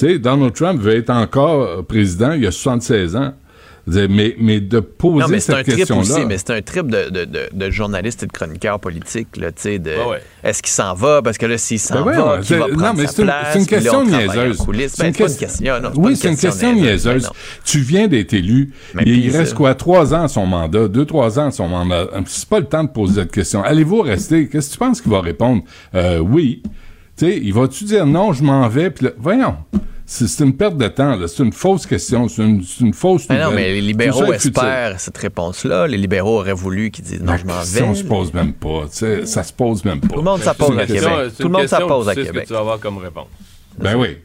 Sais, 0.00 0.18
Donald 0.18 0.52
Trump 0.54 0.80
veut 0.80 0.96
être 0.96 1.10
encore 1.10 1.62
euh, 1.62 1.82
président, 1.82 2.32
il 2.32 2.46
a 2.46 2.50
76 2.50 3.16
ans. 3.16 3.34
Mais, 3.86 4.36
mais 4.38 4.60
de 4.60 4.78
poser 4.78 5.20
Non, 5.20 5.28
mais 5.28 5.40
c'est 5.40 5.52
un 5.52 5.56
cette 5.64 5.74
question-là... 5.74 6.00
aussi, 6.02 6.24
mais 6.26 6.38
c'est 6.38 6.50
un 6.50 6.62
trip 6.62 6.86
de, 6.86 7.08
de, 7.10 7.24
de, 7.24 7.48
de 7.52 7.70
journaliste 7.70 8.22
et 8.22 8.26
de 8.26 8.30
chroniqueur 8.32 8.78
politique, 8.78 9.36
là, 9.36 9.50
tu 9.50 9.62
sais, 9.62 9.78
de 9.80 9.90
ouais. 9.90 10.20
est-ce 10.44 10.62
qu'il 10.62 10.70
s'en 10.70 10.94
va, 10.94 11.22
parce 11.22 11.38
que 11.38 11.46
là, 11.46 11.58
s'il 11.58 11.80
s'en 11.80 12.04
Ben 12.04 12.12
va, 12.12 12.38
qui 12.38 12.52
va 12.54 12.66
c'est- 12.66 12.72
prendre 12.72 12.76
non, 12.76 12.92
mais 12.94 13.06
sa 13.06 13.12
c'est 13.12 13.22
une, 13.22 13.26
place, 13.28 13.46
c'est 13.52 13.58
une 13.58 13.66
puis 13.66 13.74
là, 13.74 13.80
question 13.80 14.04
niaiseuse. 14.04 14.58
C'est 14.58 14.98
Ben, 15.00 15.06
une 15.08 15.12
question, 15.14 15.80
non, 15.80 15.90
oui, 15.96 16.14
c'est 16.16 16.28
une 16.28 16.36
question 16.36 16.72
niaiseuse. 16.74 17.22
Ben 17.24 17.30
tu 17.64 17.80
viens 17.80 18.06
d'être 18.06 18.32
élu. 18.34 18.70
Mais 18.94 19.02
il 19.06 19.30
reste 19.36 19.50
ça- 19.52 19.56
quoi? 19.56 19.74
Trois 19.74 20.14
ans 20.14 20.22
à 20.24 20.28
son 20.28 20.46
mandat, 20.46 20.86
deux, 20.86 21.06
trois 21.06 21.38
ans 21.40 21.46
à 21.46 21.50
son 21.50 21.66
mandat. 21.66 22.06
C'est 22.26 22.48
pas 22.48 22.60
le 22.60 22.66
temps 22.66 22.84
de 22.84 22.90
poser 22.90 23.14
cette 23.22 23.32
question. 23.32 23.64
Allez-vous 23.64 24.02
rester? 24.02 24.46
Qu'est-ce 24.48 24.68
que 24.68 24.72
tu 24.74 24.78
penses 24.78 25.00
qu'il 25.00 25.10
va 25.10 25.20
répondre? 25.20 25.62
Euh, 25.94 26.18
oui. 26.18 26.62
Tu 27.16 27.26
sais, 27.26 27.40
il 27.42 27.52
va-tu 27.52 27.84
dire 27.84 28.06
non, 28.06 28.32
je 28.34 28.44
m'en 28.44 28.68
vais? 28.68 28.90
Puis 28.90 29.06
là, 29.06 29.12
voyons. 29.18 29.56
C'est 30.12 30.42
une 30.44 30.56
perte 30.56 30.76
de 30.76 30.88
temps. 30.88 31.16
C'est 31.28 31.42
une 31.44 31.52
fausse 31.52 31.86
question. 31.86 32.26
C'est 32.28 32.42
une, 32.42 32.92
fausse 32.92 33.28
Ben 33.28 33.40
non, 33.44 33.52
mais 33.54 33.72
les 33.74 33.80
libéraux 33.80 34.32
espèrent 34.32 34.98
cette 34.98 35.16
réponse-là. 35.16 35.86
Les 35.86 35.96
libéraux 35.96 36.38
auraient 36.40 36.52
voulu 36.52 36.90
qu'ils 36.90 37.04
disent 37.04 37.22
non, 37.22 37.36
je 37.36 37.46
m'en 37.46 37.60
question 37.60 37.92
vais. 37.92 37.98
se 37.98 38.04
pose 38.04 38.34
même 38.34 38.52
pas. 38.52 38.82
tu 38.90 38.96
sais, 38.96 39.24
ça 39.26 39.44
se 39.44 39.52
pose 39.52 39.84
même 39.84 40.00
pas. 40.00 40.08
Tout 40.08 40.16
le 40.16 40.22
monde, 40.22 40.40
ça 40.42 40.52
C'est 40.58 40.58
pose 40.66 40.74
une 40.74 40.80
à 40.80 40.86
question- 40.86 41.10
Québec. 41.16 41.32
Tout 41.38 41.42
le 41.44 41.48
monde, 41.50 41.66
ça 41.68 41.76
question, 41.76 41.88
pose 41.96 42.08
à 42.08 42.14
Québec. 42.16 42.42
que 42.42 42.46
tu 42.48 42.52
vas 42.52 42.58
avoir 42.58 42.80
comme 42.80 42.98
réponse. 42.98 43.28
Ben 43.78 43.94
oui. 43.96 44.16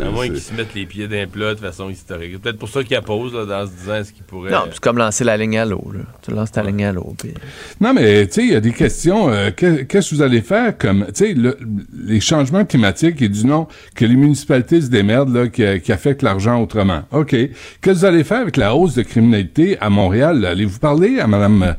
À 0.00 0.10
moins 0.10 0.26
qu'ils 0.28 0.40
se 0.40 0.52
mettent 0.54 0.74
les 0.74 0.86
pieds 0.86 1.06
d'un 1.08 1.26
plat 1.26 1.54
de 1.54 1.60
façon 1.60 1.88
historique. 1.88 2.40
Peut-être 2.40 2.58
pour 2.58 2.68
ça 2.68 2.82
qu'ils 2.82 2.96
apposent, 2.96 3.32
là, 3.34 3.44
dans 3.44 3.66
se 3.66 3.72
disant 3.72 3.94
est-ce 3.96 4.12
qu'ils 4.12 4.24
pourraient. 4.24 4.50
Non, 4.50 4.64
c'est 4.70 4.80
comme 4.80 4.98
lancer 4.98 5.22
la 5.24 5.36
ligne 5.36 5.58
à 5.58 5.64
l'eau. 5.64 5.92
là. 5.94 6.00
Tu 6.22 6.32
lances 6.32 6.50
ta 6.52 6.62
ligne 6.62 6.84
à 6.84 6.92
l'eau. 6.92 7.14
puis- 7.18 7.32
Non, 7.80 7.92
mais 7.94 8.26
tu 8.26 8.32
sais, 8.34 8.42
il 8.44 8.52
y 8.52 8.56
a 8.56 8.60
des 8.60 8.72
questions. 8.72 9.30
euh, 9.30 9.50
que- 9.50 9.82
Qu'est-ce 9.82 10.10
que 10.10 10.14
vous 10.16 10.22
allez 10.22 10.40
faire 10.42 10.76
comme, 10.76 11.06
tu 11.06 11.26
sais, 11.26 11.34
le- 11.34 11.56
les 12.04 12.20
changements 12.20 12.64
climatiques 12.64 13.22
et 13.22 13.28
du 13.28 13.46
non 13.46 13.66
que 13.94 14.04
les 14.04 14.16
municipalités 14.16 14.80
se 14.80 14.88
démerdent 14.88 15.34
là, 15.34 15.48
qui, 15.48 15.80
qui 15.80 15.92
affectent 15.92 16.22
l'argent 16.22 16.60
autrement. 16.60 17.02
Ok. 17.12 17.28
Qu'est-ce 17.30 17.50
que 17.80 17.90
vous 17.90 18.04
allez 18.04 18.24
faire 18.24 18.40
avec 18.40 18.56
la 18.56 18.74
hausse 18.74 18.94
de 18.94 19.02
criminalité 19.02 19.78
à 19.80 19.90
Montréal? 19.90 20.44
Allez-vous 20.44 20.78
parler 20.80 21.18
à 21.20 21.26
Madame 21.26 21.76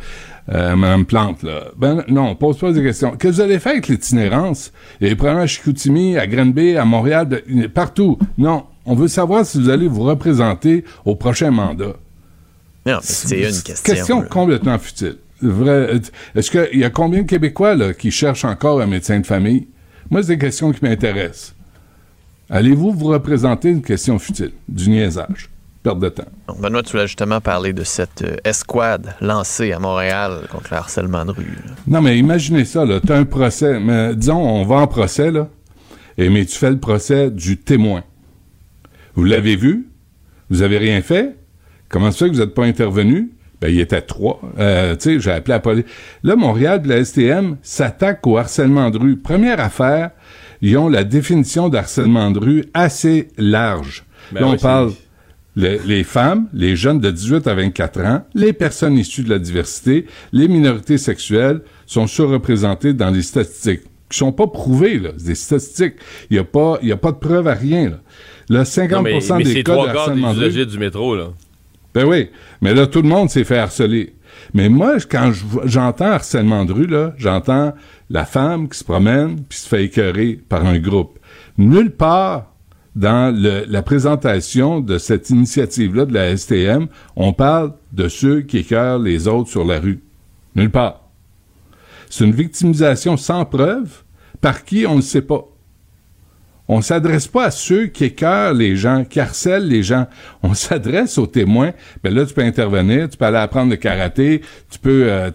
euh, 0.51 0.75
Madame 0.75 1.05
Plante 1.05 1.43
là 1.43 1.65
Ben 1.77 2.03
non, 2.09 2.35
pose 2.35 2.57
pas 2.57 2.71
des 2.71 2.83
questions. 2.83 3.11
Que 3.11 3.27
vous 3.29 3.39
allez 3.41 3.59
faire 3.59 3.73
avec 3.73 3.87
l'itinérance? 3.87 4.71
Il 4.99 5.05
y 5.05 5.07
a 5.07 5.09
des 5.11 5.15
problèmes 5.15 5.39
à 5.39 5.47
Chicoutimi, 5.47 6.17
à 6.17 6.27
Granby, 6.27 6.75
à 6.75 6.83
Montréal, 6.85 7.29
de- 7.29 7.67
partout. 7.67 8.17
Non, 8.37 8.63
on 8.85 8.95
veut 8.95 9.07
savoir 9.07 9.45
si 9.45 9.59
vous 9.61 9.69
allez 9.69 9.87
vous 9.87 10.03
représenter 10.03 10.83
au 11.05 11.15
prochain 11.15 11.51
mandat. 11.51 11.93
Non, 12.85 12.99
c'est 13.01 13.39
une 13.39 13.61
question. 13.61 13.93
Question 13.93 14.19
là. 14.21 14.27
complètement 14.27 14.77
futile. 14.77 15.15
Vrai, 15.41 15.71
euh, 15.71 15.99
Est-ce 16.35 16.51
qu'il 16.51 16.79
y 16.79 16.83
a 16.83 16.89
combien 16.89 17.21
de 17.21 17.27
Québécois 17.27 17.75
là, 17.75 17.93
qui 17.93 18.11
cherchent 18.11 18.45
encore 18.45 18.81
un 18.81 18.87
médecin 18.87 19.19
de 19.19 19.25
famille? 19.25 19.67
Moi, 20.09 20.21
c'est 20.21 20.29
des 20.33 20.37
questions 20.37 20.71
qui 20.73 20.83
m'intéressent. 20.83 21.55
Allez-vous 22.49 22.91
vous 22.91 23.07
représenter? 23.07 23.69
Une 23.69 23.81
question 23.81 24.19
futile, 24.19 24.51
du 24.67 24.89
niaisage, 24.89 25.49
perte 25.83 25.99
de 25.99 26.09
temps? 26.09 26.23
Benoît, 26.59 26.81
tu 26.83 26.91
voulais 26.93 27.07
justement 27.07 27.41
parler 27.41 27.73
de 27.73 27.83
cette 27.83 28.21
euh, 28.23 28.37
escouade 28.43 29.13
lancée 29.21 29.71
à 29.73 29.79
Montréal 29.79 30.41
contre 30.51 30.67
le 30.71 30.77
harcèlement 30.77 31.25
de 31.25 31.31
rue. 31.31 31.43
là. 31.65 31.71
Non, 31.87 32.01
mais 32.01 32.17
imaginez 32.17 32.65
ça, 32.65 32.85
là. 32.85 32.99
T'as 33.05 33.17
un 33.17 33.25
procès, 33.25 33.79
mais 33.79 34.15
disons, 34.15 34.39
on 34.41 34.65
va 34.65 34.77
en 34.77 34.87
procès, 34.87 35.29
là. 35.31 35.47
Et 36.17 36.29
mais 36.29 36.45
tu 36.45 36.57
fais 36.57 36.69
le 36.71 36.79
procès 36.79 37.29
du 37.31 37.57
témoin. 37.57 38.03
Vous 39.15 39.23
l'avez 39.23 39.55
vu? 39.55 39.87
Vous 40.49 40.61
avez 40.61 40.77
rien 40.77 41.01
fait? 41.01 41.35
Comment 41.89 42.11
ça 42.11 42.19
fait 42.25 42.31
que 42.31 42.35
vous 42.35 42.41
n'êtes 42.41 42.53
pas 42.53 42.65
intervenu? 42.65 43.31
Ben, 43.61 43.69
il 43.69 43.79
était 43.79 44.01
trois. 44.01 44.41
Euh, 44.59 44.95
tu 44.95 45.01
sais, 45.15 45.19
j'ai 45.19 45.31
appelé 45.31 45.53
la 45.53 45.59
police. 45.59 45.85
Là, 46.23 46.35
Montréal, 46.35 46.81
de 46.81 46.89
la 46.89 47.03
STM, 47.05 47.57
s'attaque 47.61 48.25
au 48.27 48.37
harcèlement 48.37 48.89
de 48.89 48.97
rue. 48.97 49.15
Première 49.17 49.59
affaire, 49.59 50.11
ils 50.61 50.77
ont 50.77 50.89
la 50.89 51.03
définition 51.03 51.69
d'harcèlement 51.69 52.29
de 52.31 52.39
rue 52.39 52.65
assez 52.73 53.29
large. 53.37 54.03
Ben 54.31 54.41
là, 54.41 54.47
on 54.47 54.51
oui, 54.51 54.57
c'est- 54.59 54.63
parle 54.63 54.91
le- 55.55 55.79
les 55.85 56.03
femmes, 56.03 56.47
les 56.53 56.75
jeunes 56.75 56.99
de 56.99 57.11
18 57.11 57.47
à 57.47 57.53
24 57.53 58.01
ans, 58.01 58.25
les 58.33 58.53
personnes 58.53 58.97
issues 58.97 59.23
de 59.23 59.29
la 59.29 59.39
diversité, 59.39 60.05
les 60.31 60.47
minorités 60.47 60.97
sexuelles 60.97 61.61
sont 61.85 62.07
surreprésentées 62.07 62.93
dans 62.93 63.09
les 63.11 63.21
statistiques 63.21 63.81
qui 64.09 64.17
sont 64.17 64.31
pas 64.31 64.47
prouvées, 64.47 64.99
là. 64.99 65.09
C'est 65.17 65.27
des 65.27 65.35
statistiques. 65.35 65.95
Il 66.29 66.35
y 66.37 66.39
a 66.39 66.43
pas, 66.43 66.77
y 66.83 66.91
a 66.91 66.97
pas 66.97 67.11
de 67.11 67.17
preuve 67.17 67.47
à 67.47 67.53
rien, 67.55 67.89
là. 67.89 67.99
Là, 68.49 68.63
50% 68.65 68.91
Non, 68.95 69.01
mais, 69.01 69.19
mais 69.37 69.43
des 69.53 69.63
cas 69.63 69.73
de 69.75 70.13
des 70.15 70.21
usagers 70.37 70.65
du 70.65 70.77
métro, 70.77 71.15
là. 71.15 71.29
ben 71.93 72.05
oui, 72.05 72.29
mais 72.61 72.73
là, 72.73 72.85
tout 72.87 73.01
le 73.01 73.07
monde 73.07 73.29
s'est 73.29 73.43
fait 73.43 73.57
harceler. 73.57 74.13
Mais 74.53 74.67
moi, 74.69 74.97
quand 75.09 75.31
je- 75.31 75.45
j'entends 75.67 76.11
harcèlement 76.11 76.65
de 76.65 76.73
rue, 76.73 76.87
là, 76.87 77.13
j'entends 77.17 77.73
la 78.09 78.25
femme 78.25 78.67
qui 78.67 78.77
se 78.77 78.83
promène 78.83 79.41
puis 79.47 79.59
se 79.59 79.67
fait 79.67 79.85
écœurer 79.85 80.39
par 80.49 80.65
un 80.65 80.77
groupe. 80.79 81.17
Nulle 81.57 81.91
part 81.91 82.52
dans 82.95 83.35
la 83.35 83.81
présentation 83.81 84.79
de 84.79 84.97
cette 84.97 85.29
initiative-là 85.29 86.05
de 86.05 86.13
la 86.13 86.37
STM, 86.37 86.87
on 87.15 87.33
parle 87.33 87.73
de 87.91 88.07
ceux 88.07 88.41
qui 88.41 88.59
écœurent 88.59 88.99
les 88.99 89.27
autres 89.27 89.49
sur 89.49 89.65
la 89.65 89.79
rue. 89.79 90.03
Nulle 90.55 90.69
part. 90.69 91.01
C'est 92.09 92.25
une 92.25 92.35
victimisation 92.35 93.17
sans 93.17 93.45
preuve. 93.45 94.03
Par 94.41 94.65
qui, 94.65 94.85
on 94.85 94.97
ne 94.97 95.01
sait 95.01 95.21
pas. 95.21 95.45
On 96.67 96.81
s'adresse 96.81 97.27
pas 97.27 97.45
à 97.45 97.51
ceux 97.51 97.87
qui 97.87 98.05
écœurent 98.05 98.53
les 98.53 98.75
gens, 98.75 99.03
qui 99.03 99.19
harcèlent 99.19 99.67
les 99.67 99.83
gens. 99.83 100.07
On 100.43 100.53
s'adresse 100.53 101.17
aux 101.17 101.27
témoins. 101.27 101.71
Ben 102.03 102.13
là, 102.13 102.25
tu 102.25 102.33
peux 102.33 102.41
intervenir, 102.41 103.09
tu 103.09 103.17
peux 103.17 103.25
aller 103.25 103.37
apprendre 103.37 103.71
le 103.71 103.75
karaté, 103.77 104.41
tu 104.69 104.79
peux, 104.79 105.11
euh, 105.11 105.31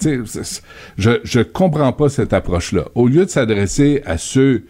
je 0.96 1.10
je 1.22 1.40
comprends 1.40 1.92
pas 1.92 2.08
cette 2.08 2.32
approche-là. 2.32 2.84
Au 2.94 3.08
lieu 3.08 3.24
de 3.24 3.30
s'adresser 3.30 4.02
à 4.06 4.16
ceux 4.16 4.64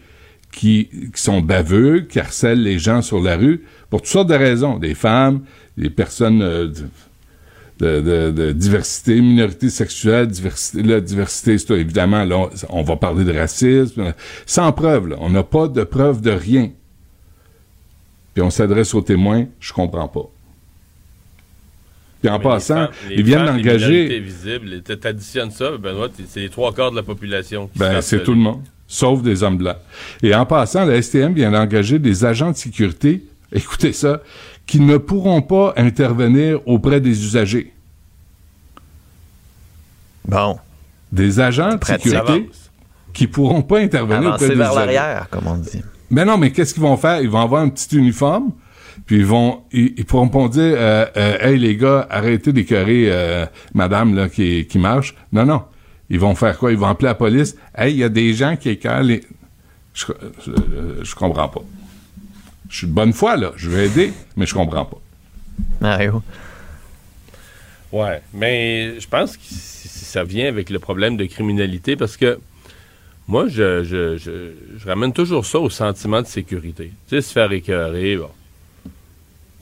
qui, 0.51 0.89
qui 1.13 1.21
sont 1.21 1.41
baveux, 1.41 2.01
qui 2.01 2.19
harcèlent 2.19 2.63
les 2.63 2.79
gens 2.79 3.01
sur 3.01 3.21
la 3.21 3.37
rue, 3.37 3.63
pour 3.89 4.01
toutes 4.01 4.09
sortes 4.11 4.29
de 4.29 4.35
raisons, 4.35 4.77
des 4.77 4.95
femmes, 4.95 5.41
des 5.77 5.89
personnes 5.89 6.41
euh, 6.41 6.67
de, 6.67 6.81
de, 7.79 8.01
de- 8.01 8.31
de 8.31 8.51
diversité, 8.51 9.21
minorité 9.21 9.69
sexuelle, 9.69 10.27
diversité, 10.27 10.83
là, 10.83 10.99
diversité, 10.99 11.57
c'est 11.57 11.71
évidemment, 11.79 12.25
là, 12.25 12.37
on, 12.37 12.49
on 12.79 12.81
va 12.83 12.95
parler 12.97 13.23
de 13.23 13.31
racisme, 13.37 14.13
sans 14.45 14.71
preuve, 14.73 15.07
là. 15.09 15.15
On 15.19 15.29
n'a 15.29 15.43
pas 15.43 15.67
de 15.67 15.83
preuve 15.83 16.21
de 16.21 16.31
rien. 16.31 16.71
Puis 18.33 18.43
on 18.43 18.49
s'adresse 18.49 18.93
aux 18.93 19.01
témoins, 19.01 19.45
je 19.59 19.71
comprends 19.73 20.07
pas. 20.07 20.29
Puis 22.21 22.29
en 22.29 22.37
Mais 22.37 22.43
passant, 22.43 22.89
les 23.07 23.15
ils 23.15 23.23
viennent 23.23 23.45
d'engager... 23.45 23.87
minorités 24.03 24.19
visibles, 24.19 24.81
t'a- 24.81 24.97
t'additionnes 24.97 25.51
ça, 25.51 25.77
Benoît, 25.77 26.09
c'est 26.27 26.41
les 26.41 26.49
trois 26.49 26.73
quarts 26.73 26.91
de 26.91 26.97
la 26.97 27.03
population. 27.03 27.67
qui 27.67 27.79
Ben, 27.79 28.01
c'est 28.01 28.23
tout 28.23 28.33
le 28.33 28.39
monde, 28.39 28.61
sauf 28.89 29.21
des 29.21 29.43
hommes 29.43 29.57
blancs. 29.57 29.77
Et 30.21 30.35
en 30.35 30.45
passant, 30.45 30.83
la 30.83 31.01
STM 31.01 31.33
vient 31.33 31.51
d'engager 31.51 31.99
des 31.99 32.25
agents 32.25 32.51
de 32.51 32.57
sécurité, 32.57 33.23
écoutez 33.53 33.93
ça, 33.93 34.21
qui 34.65 34.81
ne 34.81 34.97
pourront 34.97 35.41
pas 35.41 35.73
intervenir 35.77 36.59
auprès 36.67 36.99
des 36.99 37.23
usagers. 37.23 37.71
Bon. 40.27 40.57
Des 41.11 41.39
agents 41.39 41.75
de 41.75 41.85
sécurité 41.85 42.49
qui 43.13 43.27
pourront 43.27 43.61
pas 43.61 43.79
intervenir 43.79 44.29
Avancer 44.29 44.45
auprès 44.45 44.49
des 44.49 44.55
vers 44.55 44.71
usagers. 44.71 44.93
l'arrière, 44.93 45.27
comme 45.29 45.47
on 45.47 45.55
dit. 45.55 45.81
Mais 46.09 46.25
non, 46.25 46.37
mais 46.37 46.51
qu'est-ce 46.51 46.73
qu'ils 46.73 46.83
vont 46.83 46.97
faire? 46.97 47.21
Ils 47.21 47.29
vont 47.29 47.41
avoir 47.41 47.61
un 47.61 47.69
petit 47.69 47.95
uniforme, 47.95 48.51
puis 49.05 49.17
ils 49.17 49.25
vont, 49.25 49.61
ils, 49.71 49.93
ils 49.97 50.05
pourront 50.05 50.29
pas 50.29 50.47
dire, 50.47 50.75
euh, 50.77 51.05
euh, 51.15 51.37
hey 51.41 51.57
les 51.59 51.75
gars, 51.77 52.07
arrêtez 52.09 52.53
d'écœurer 52.53 53.05
euh, 53.07 53.45
madame 53.73 54.15
là 54.15 54.29
qui, 54.29 54.65
qui 54.67 54.79
marche. 54.79 55.15
Non, 55.31 55.45
non. 55.45 55.63
Ils 56.09 56.19
vont 56.19 56.35
faire 56.35 56.57
quoi? 56.57 56.71
Ils 56.71 56.77
vont 56.77 56.87
appeler 56.87 57.07
la 57.07 57.15
police. 57.15 57.55
Hey, 57.75 57.93
il 57.93 57.97
y 57.97 58.03
a 58.03 58.09
des 58.09 58.33
gens 58.33 58.55
qui 58.55 58.69
écœurent 58.69 59.03
les... 59.03 59.21
Je, 59.93 60.05
je, 60.45 61.03
je 61.03 61.15
comprends 61.15 61.49
pas. 61.49 61.61
Je 62.69 62.77
suis 62.77 62.87
de 62.87 62.91
bonne 62.93 63.13
foi, 63.13 63.35
là. 63.37 63.51
Je 63.55 63.69
veux 63.69 63.83
aider, 63.83 64.13
mais 64.35 64.45
je 64.45 64.53
comprends 64.53 64.85
pas. 64.85 64.97
Mario. 65.81 66.23
Ouais, 67.91 68.21
mais 68.33 68.99
je 68.99 69.07
pense 69.07 69.35
que 69.35 69.43
ça 69.49 70.23
vient 70.23 70.47
avec 70.47 70.69
le 70.69 70.79
problème 70.79 71.17
de 71.17 71.25
criminalité 71.25 71.95
parce 71.95 72.17
que 72.17 72.39
moi, 73.27 73.47
je, 73.47 73.83
je, 73.83 74.17
je, 74.17 74.51
je 74.77 74.87
ramène 74.87 75.13
toujours 75.13 75.45
ça 75.45 75.59
au 75.59 75.69
sentiment 75.69 76.21
de 76.21 76.27
sécurité. 76.27 76.91
Tu 77.07 77.15
sais, 77.15 77.21
se 77.21 77.31
faire 77.31 77.51
écœurer, 77.51 78.17
bon. 78.17 78.29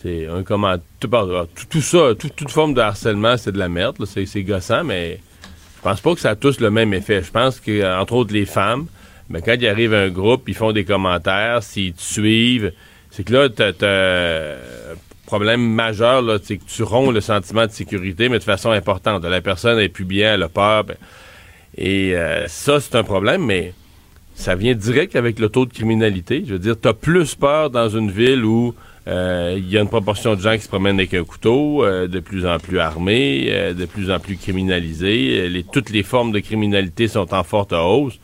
C'est 0.02 0.28
un 0.28 0.44
comment. 0.44 0.76
Tout, 1.00 1.08
tout, 1.10 1.66
tout 1.70 1.82
ça, 1.82 2.14
tout- 2.18 2.30
toute 2.30 2.52
forme 2.52 2.74
de 2.74 2.82
harcèlement, 2.82 3.36
c'est 3.38 3.52
de 3.52 3.58
la 3.58 3.68
merde, 3.68 3.98
c'est 4.06 4.44
gossant, 4.44 4.84
mais 4.84 5.20
je 5.78 5.82
pense 5.82 6.02
pas 6.02 6.14
que 6.14 6.20
ça 6.20 6.32
a 6.32 6.36
tous 6.36 6.60
le 6.60 6.70
même 6.70 6.94
effet. 6.94 7.22
Je 7.24 7.32
pense 7.32 7.60
que, 7.60 8.00
entre 8.00 8.14
autres, 8.14 8.34
les 8.34 8.46
femmes, 8.46 8.88
mais 9.30 9.42
quand 9.42 9.56
il 9.60 9.68
arrive 9.68 9.94
un 9.94 10.10
groupe, 10.10 10.48
ils 10.48 10.56
font 10.56 10.72
des 10.72 10.86
commentaires, 10.86 11.64
s'ils 11.64 11.94
te 11.94 12.02
suivent, 12.02 12.72
c'est 13.12 13.24
que 13.24 13.34
là, 13.34 13.50
t'as 13.50 13.74
t'as 13.74 14.56
problème 15.26 15.62
majeur, 15.62 16.22
là, 16.22 16.38
c'est 16.42 16.58
que 16.58 16.64
tu 16.66 16.84
romps 16.84 17.12
le 17.12 17.22
sentiment 17.22 17.66
de 17.66 17.72
sécurité, 17.72 18.30
mais 18.30 18.40
de 18.40 18.44
façon 18.44 18.72
importante. 18.72 19.24
La 19.26 19.42
personne 19.42 19.78
est 19.78 19.90
plus 19.90 20.06
bien, 20.06 20.34
elle 20.34 20.44
a 20.44 20.50
peur. 20.50 20.86
ben, 20.86 20.96
et 21.78 22.16
euh, 22.16 22.48
ça, 22.48 22.80
c'est 22.80 22.96
un 22.96 23.04
problème, 23.04 23.46
mais 23.46 23.74
ça 24.34 24.56
vient 24.56 24.74
direct 24.74 25.16
avec 25.16 25.38
le 25.38 25.50
taux 25.50 25.66
de 25.66 25.74
criminalité. 25.74 26.44
Je 26.48 26.54
veux 26.54 26.60
dire, 26.60 26.80
tu 26.80 26.88
as 26.88 26.94
plus 26.94 27.36
peur 27.36 27.70
dans 27.70 27.90
une 27.90 28.10
ville 28.10 28.46
où 28.46 28.74
il 29.08 29.70
y 29.70 29.78
a 29.78 29.82
une 29.82 29.88
proportion 29.88 30.36
de 30.36 30.42
gens 30.42 30.56
qui 30.56 30.64
se 30.64 30.68
promènent 30.68 30.98
avec 30.98 31.14
un 31.14 31.24
couteau, 31.24 31.84
euh, 31.86 32.08
de 32.08 32.20
plus 32.20 32.46
en 32.46 32.60
plus 32.60 32.80
armés, 32.80 33.48
euh, 33.50 33.74
de 33.74 33.86
plus 33.86 34.12
en 34.12 34.20
plus 34.20 34.36
criminalisés. 34.36 35.50
Euh, 35.50 35.62
toutes 35.72 35.90
les 35.92 36.04
formes 36.04 36.32
de 36.32 36.40
criminalité 36.40 37.08
sont 37.08 37.34
en 37.34 37.44
forte 37.44 37.74
hausse. 37.74 38.20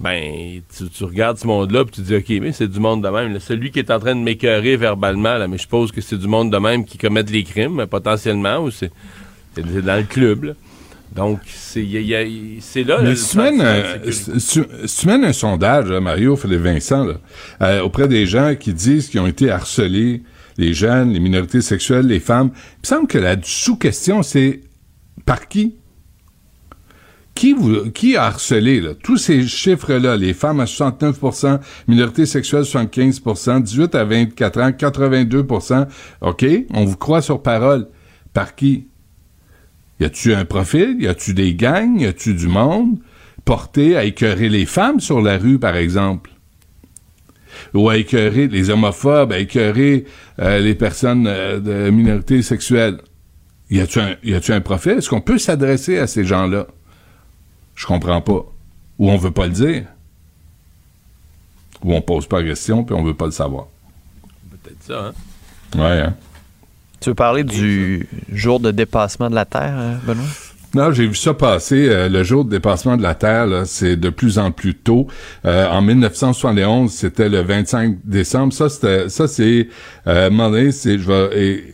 Ben, 0.00 0.60
tu, 0.94 1.04
regardes 1.04 1.38
ce 1.38 1.46
monde-là 1.46 1.84
puis 1.84 1.96
tu 1.96 2.02
dis, 2.02 2.14
OK, 2.14 2.28
mais 2.40 2.52
c'est 2.52 2.68
du 2.68 2.78
monde 2.78 3.02
de 3.02 3.08
même. 3.08 3.38
Celui 3.40 3.72
qui 3.72 3.80
est 3.80 3.90
en 3.90 3.98
train 3.98 4.14
de 4.14 4.20
m'écœurer 4.20 4.76
verbalement, 4.76 5.36
là, 5.38 5.48
mais 5.48 5.56
je 5.56 5.62
suppose 5.62 5.90
que 5.90 6.00
c'est 6.00 6.18
du 6.18 6.28
monde 6.28 6.52
de 6.52 6.58
même 6.58 6.84
qui 6.84 6.98
commettent 6.98 7.30
les 7.30 7.42
crimes, 7.42 7.80
euh, 7.80 7.86
potentiellement, 7.86 8.58
ou 8.58 8.70
c'est 8.70 8.92
dans 9.56 9.96
le 9.96 10.04
club. 10.04 10.54
Donc, 11.14 11.40
c'est 11.46 11.82
là 11.82 12.98
Mais 13.02 13.10
le 13.10 13.16
si 13.16 13.30
tu 13.30 13.38
mènes, 13.38 14.12
si 14.12 15.06
tu 15.06 15.10
un 15.10 15.32
sondage, 15.32 15.88
là, 15.88 16.00
Mario 16.00 16.36
Philippe 16.36 16.60
Vincent, 16.60 17.04
là, 17.04 17.14
euh, 17.62 17.82
auprès 17.82 18.08
des 18.08 18.26
gens 18.26 18.54
qui 18.54 18.72
disent 18.72 19.08
qu'ils 19.08 19.20
ont 19.20 19.26
été 19.26 19.50
harcelés, 19.50 20.22
les 20.58 20.74
jeunes, 20.74 21.12
les 21.12 21.20
minorités 21.20 21.62
sexuelles, 21.62 22.06
les 22.06 22.20
femmes, 22.20 22.50
il 22.54 22.80
me 22.82 22.86
semble 22.86 23.06
que 23.08 23.18
la 23.18 23.36
sous-question, 23.42 24.22
c'est 24.22 24.60
par 25.24 25.48
qui? 25.48 25.76
Qui, 27.34 27.52
vous, 27.52 27.90
qui 27.92 28.16
a 28.16 28.24
harcelé, 28.24 28.80
là? 28.80 28.94
Tous 28.94 29.16
ces 29.16 29.46
chiffres-là, 29.46 30.16
les 30.16 30.34
femmes 30.34 30.58
à 30.58 30.64
69% 30.64 31.60
minorités 31.86 32.26
sexuelles 32.26 32.64
75% 32.64 33.62
18 33.62 33.94
à 33.94 34.04
24 34.04 34.60
ans, 34.60 34.70
82% 34.70 35.86
OK, 36.20 36.46
on 36.74 36.84
vous 36.84 36.96
croit 36.96 37.22
sur 37.22 37.42
parole. 37.42 37.86
Par 38.34 38.56
qui? 38.56 38.88
Y 40.00 40.04
a-tu 40.04 40.34
un 40.34 40.44
profil? 40.44 40.96
Y 41.00 41.08
a-tu 41.08 41.34
des 41.34 41.54
gangs? 41.54 42.00
Y 42.00 42.06
a-tu 42.06 42.34
du 42.34 42.46
monde 42.46 42.98
porté 43.44 43.96
à 43.96 44.04
écœurer 44.04 44.48
les 44.48 44.66
femmes 44.66 45.00
sur 45.00 45.20
la 45.20 45.38
rue, 45.38 45.58
par 45.58 45.76
exemple? 45.76 46.30
Ou 47.74 47.88
à 47.88 47.96
écœurer 47.96 48.46
les 48.46 48.70
homophobes, 48.70 49.32
à 49.32 49.38
écœurer 49.38 50.04
euh, 50.38 50.58
les 50.60 50.74
personnes 50.74 51.26
euh, 51.26 51.58
de 51.58 51.90
minorités 51.90 52.42
sexuelles? 52.42 52.98
Y 53.70 53.80
a-tu 53.80 54.00
un, 54.00 54.16
y 54.22 54.34
a-tu 54.34 54.52
un 54.52 54.60
profil? 54.60 54.92
Est-ce 54.92 55.10
qu'on 55.10 55.20
peut 55.20 55.38
s'adresser 55.38 55.98
à 55.98 56.06
ces 56.06 56.24
gens-là? 56.24 56.66
Je 57.74 57.86
comprends 57.86 58.20
pas. 58.20 58.44
Ou 58.98 59.10
on 59.10 59.16
veut 59.16 59.30
pas 59.30 59.46
le 59.46 59.52
dire. 59.52 59.84
Ou 61.84 61.94
on 61.94 62.00
pose 62.00 62.26
pas 62.26 62.40
la 62.40 62.48
question 62.48 62.84
puis 62.84 62.94
on 62.94 63.02
veut 63.02 63.14
pas 63.14 63.26
le 63.26 63.32
savoir. 63.32 63.66
Peut-être 64.50 64.82
ça, 64.82 65.06
hein? 65.06 65.12
Ouais, 65.78 66.00
hein? 66.00 66.16
Tu 67.00 67.10
veux 67.10 67.14
parler 67.14 67.44
du 67.44 68.08
jour 68.32 68.60
de 68.60 68.70
dépassement 68.70 69.30
de 69.30 69.34
la 69.34 69.44
Terre, 69.44 69.74
euh, 69.76 69.94
Benoît? 70.06 70.24
Non, 70.74 70.92
j'ai 70.92 71.06
vu 71.06 71.14
ça 71.14 71.32
passer. 71.32 71.88
euh, 71.88 72.08
le 72.08 72.22
jour 72.24 72.44
de 72.44 72.50
dépassement 72.50 72.96
de 72.96 73.02
la 73.02 73.14
Terre, 73.14 73.46
c'est 73.64 73.96
de 73.96 74.10
plus 74.10 74.38
en 74.38 74.50
plus 74.50 74.74
tôt. 74.74 75.06
Euh, 75.46 75.66
en 75.66 75.80
1971, 75.80 76.92
c'était 76.92 77.28
le 77.28 77.40
25 77.40 77.98
décembre. 78.04 78.52
Ça, 78.52 78.68
c'était, 78.68 79.08
ça 79.08 79.28
c'est, 79.28 79.68
euh, 80.06 80.70
c'est, 80.70 80.98
je 80.98 81.10
vais, 81.10 81.64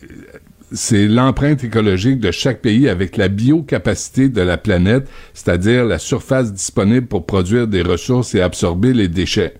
c'est 0.71 1.07
l'empreinte 1.07 1.63
écologique 1.63 2.19
de 2.21 2.31
chaque 2.31 2.61
pays 2.61 2.87
avec 2.87 3.17
la 3.17 3.27
biocapacité 3.27 4.29
de 4.29 4.41
la 4.41 4.57
planète, 4.57 5.09
c'est-à-dire 5.33 5.83
la 5.83 5.99
surface 5.99 6.53
disponible 6.53 7.07
pour 7.07 7.25
produire 7.25 7.67
des 7.67 7.81
ressources 7.81 8.33
et 8.33 8.41
absorber 8.41 8.93
les 8.93 9.09
déchets. 9.09 9.55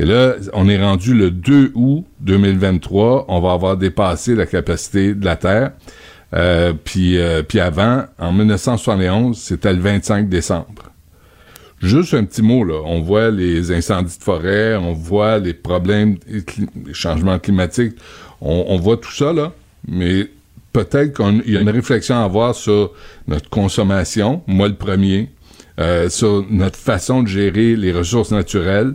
Et 0.00 0.06
là, 0.06 0.36
on 0.54 0.66
est 0.66 0.82
rendu 0.82 1.12
le 1.12 1.30
2 1.30 1.72
août 1.74 2.06
2023. 2.20 3.26
On 3.28 3.38
va 3.38 3.52
avoir 3.52 3.76
dépassé 3.76 4.34
la 4.34 4.46
capacité 4.46 5.14
de 5.14 5.22
la 5.26 5.36
Terre. 5.36 5.72
Euh, 6.32 6.72
puis, 6.72 7.18
euh, 7.18 7.42
puis 7.42 7.60
avant, 7.60 8.04
en 8.18 8.32
1971, 8.32 9.36
c'était 9.36 9.74
le 9.74 9.80
25 9.80 10.30
décembre. 10.30 10.90
Juste 11.82 12.14
un 12.14 12.24
petit 12.24 12.40
mot, 12.40 12.64
là. 12.64 12.80
On 12.86 13.02
voit 13.02 13.30
les 13.30 13.72
incendies 13.72 14.16
de 14.16 14.22
forêt, 14.22 14.74
on 14.74 14.94
voit 14.94 15.38
les 15.38 15.52
problèmes, 15.52 16.16
les 16.26 16.94
changements 16.94 17.38
climatiques. 17.38 17.96
On, 18.40 18.64
on 18.68 18.78
voit 18.78 18.96
tout 18.96 19.12
ça, 19.12 19.34
là. 19.34 19.52
Mais 19.86 20.30
peut-être 20.72 21.14
qu'il 21.14 21.52
y 21.52 21.58
a 21.58 21.60
une 21.60 21.68
réflexion 21.68 22.14
à 22.14 22.24
avoir 22.24 22.54
sur 22.54 22.92
notre 23.28 23.50
consommation, 23.50 24.42
moi 24.46 24.68
le 24.68 24.76
premier, 24.76 25.28
euh, 25.80 26.08
sur 26.10 26.44
notre 26.50 26.78
façon 26.78 27.22
de 27.22 27.28
gérer 27.28 27.74
les 27.74 27.92
ressources 27.92 28.32
naturelles, 28.32 28.94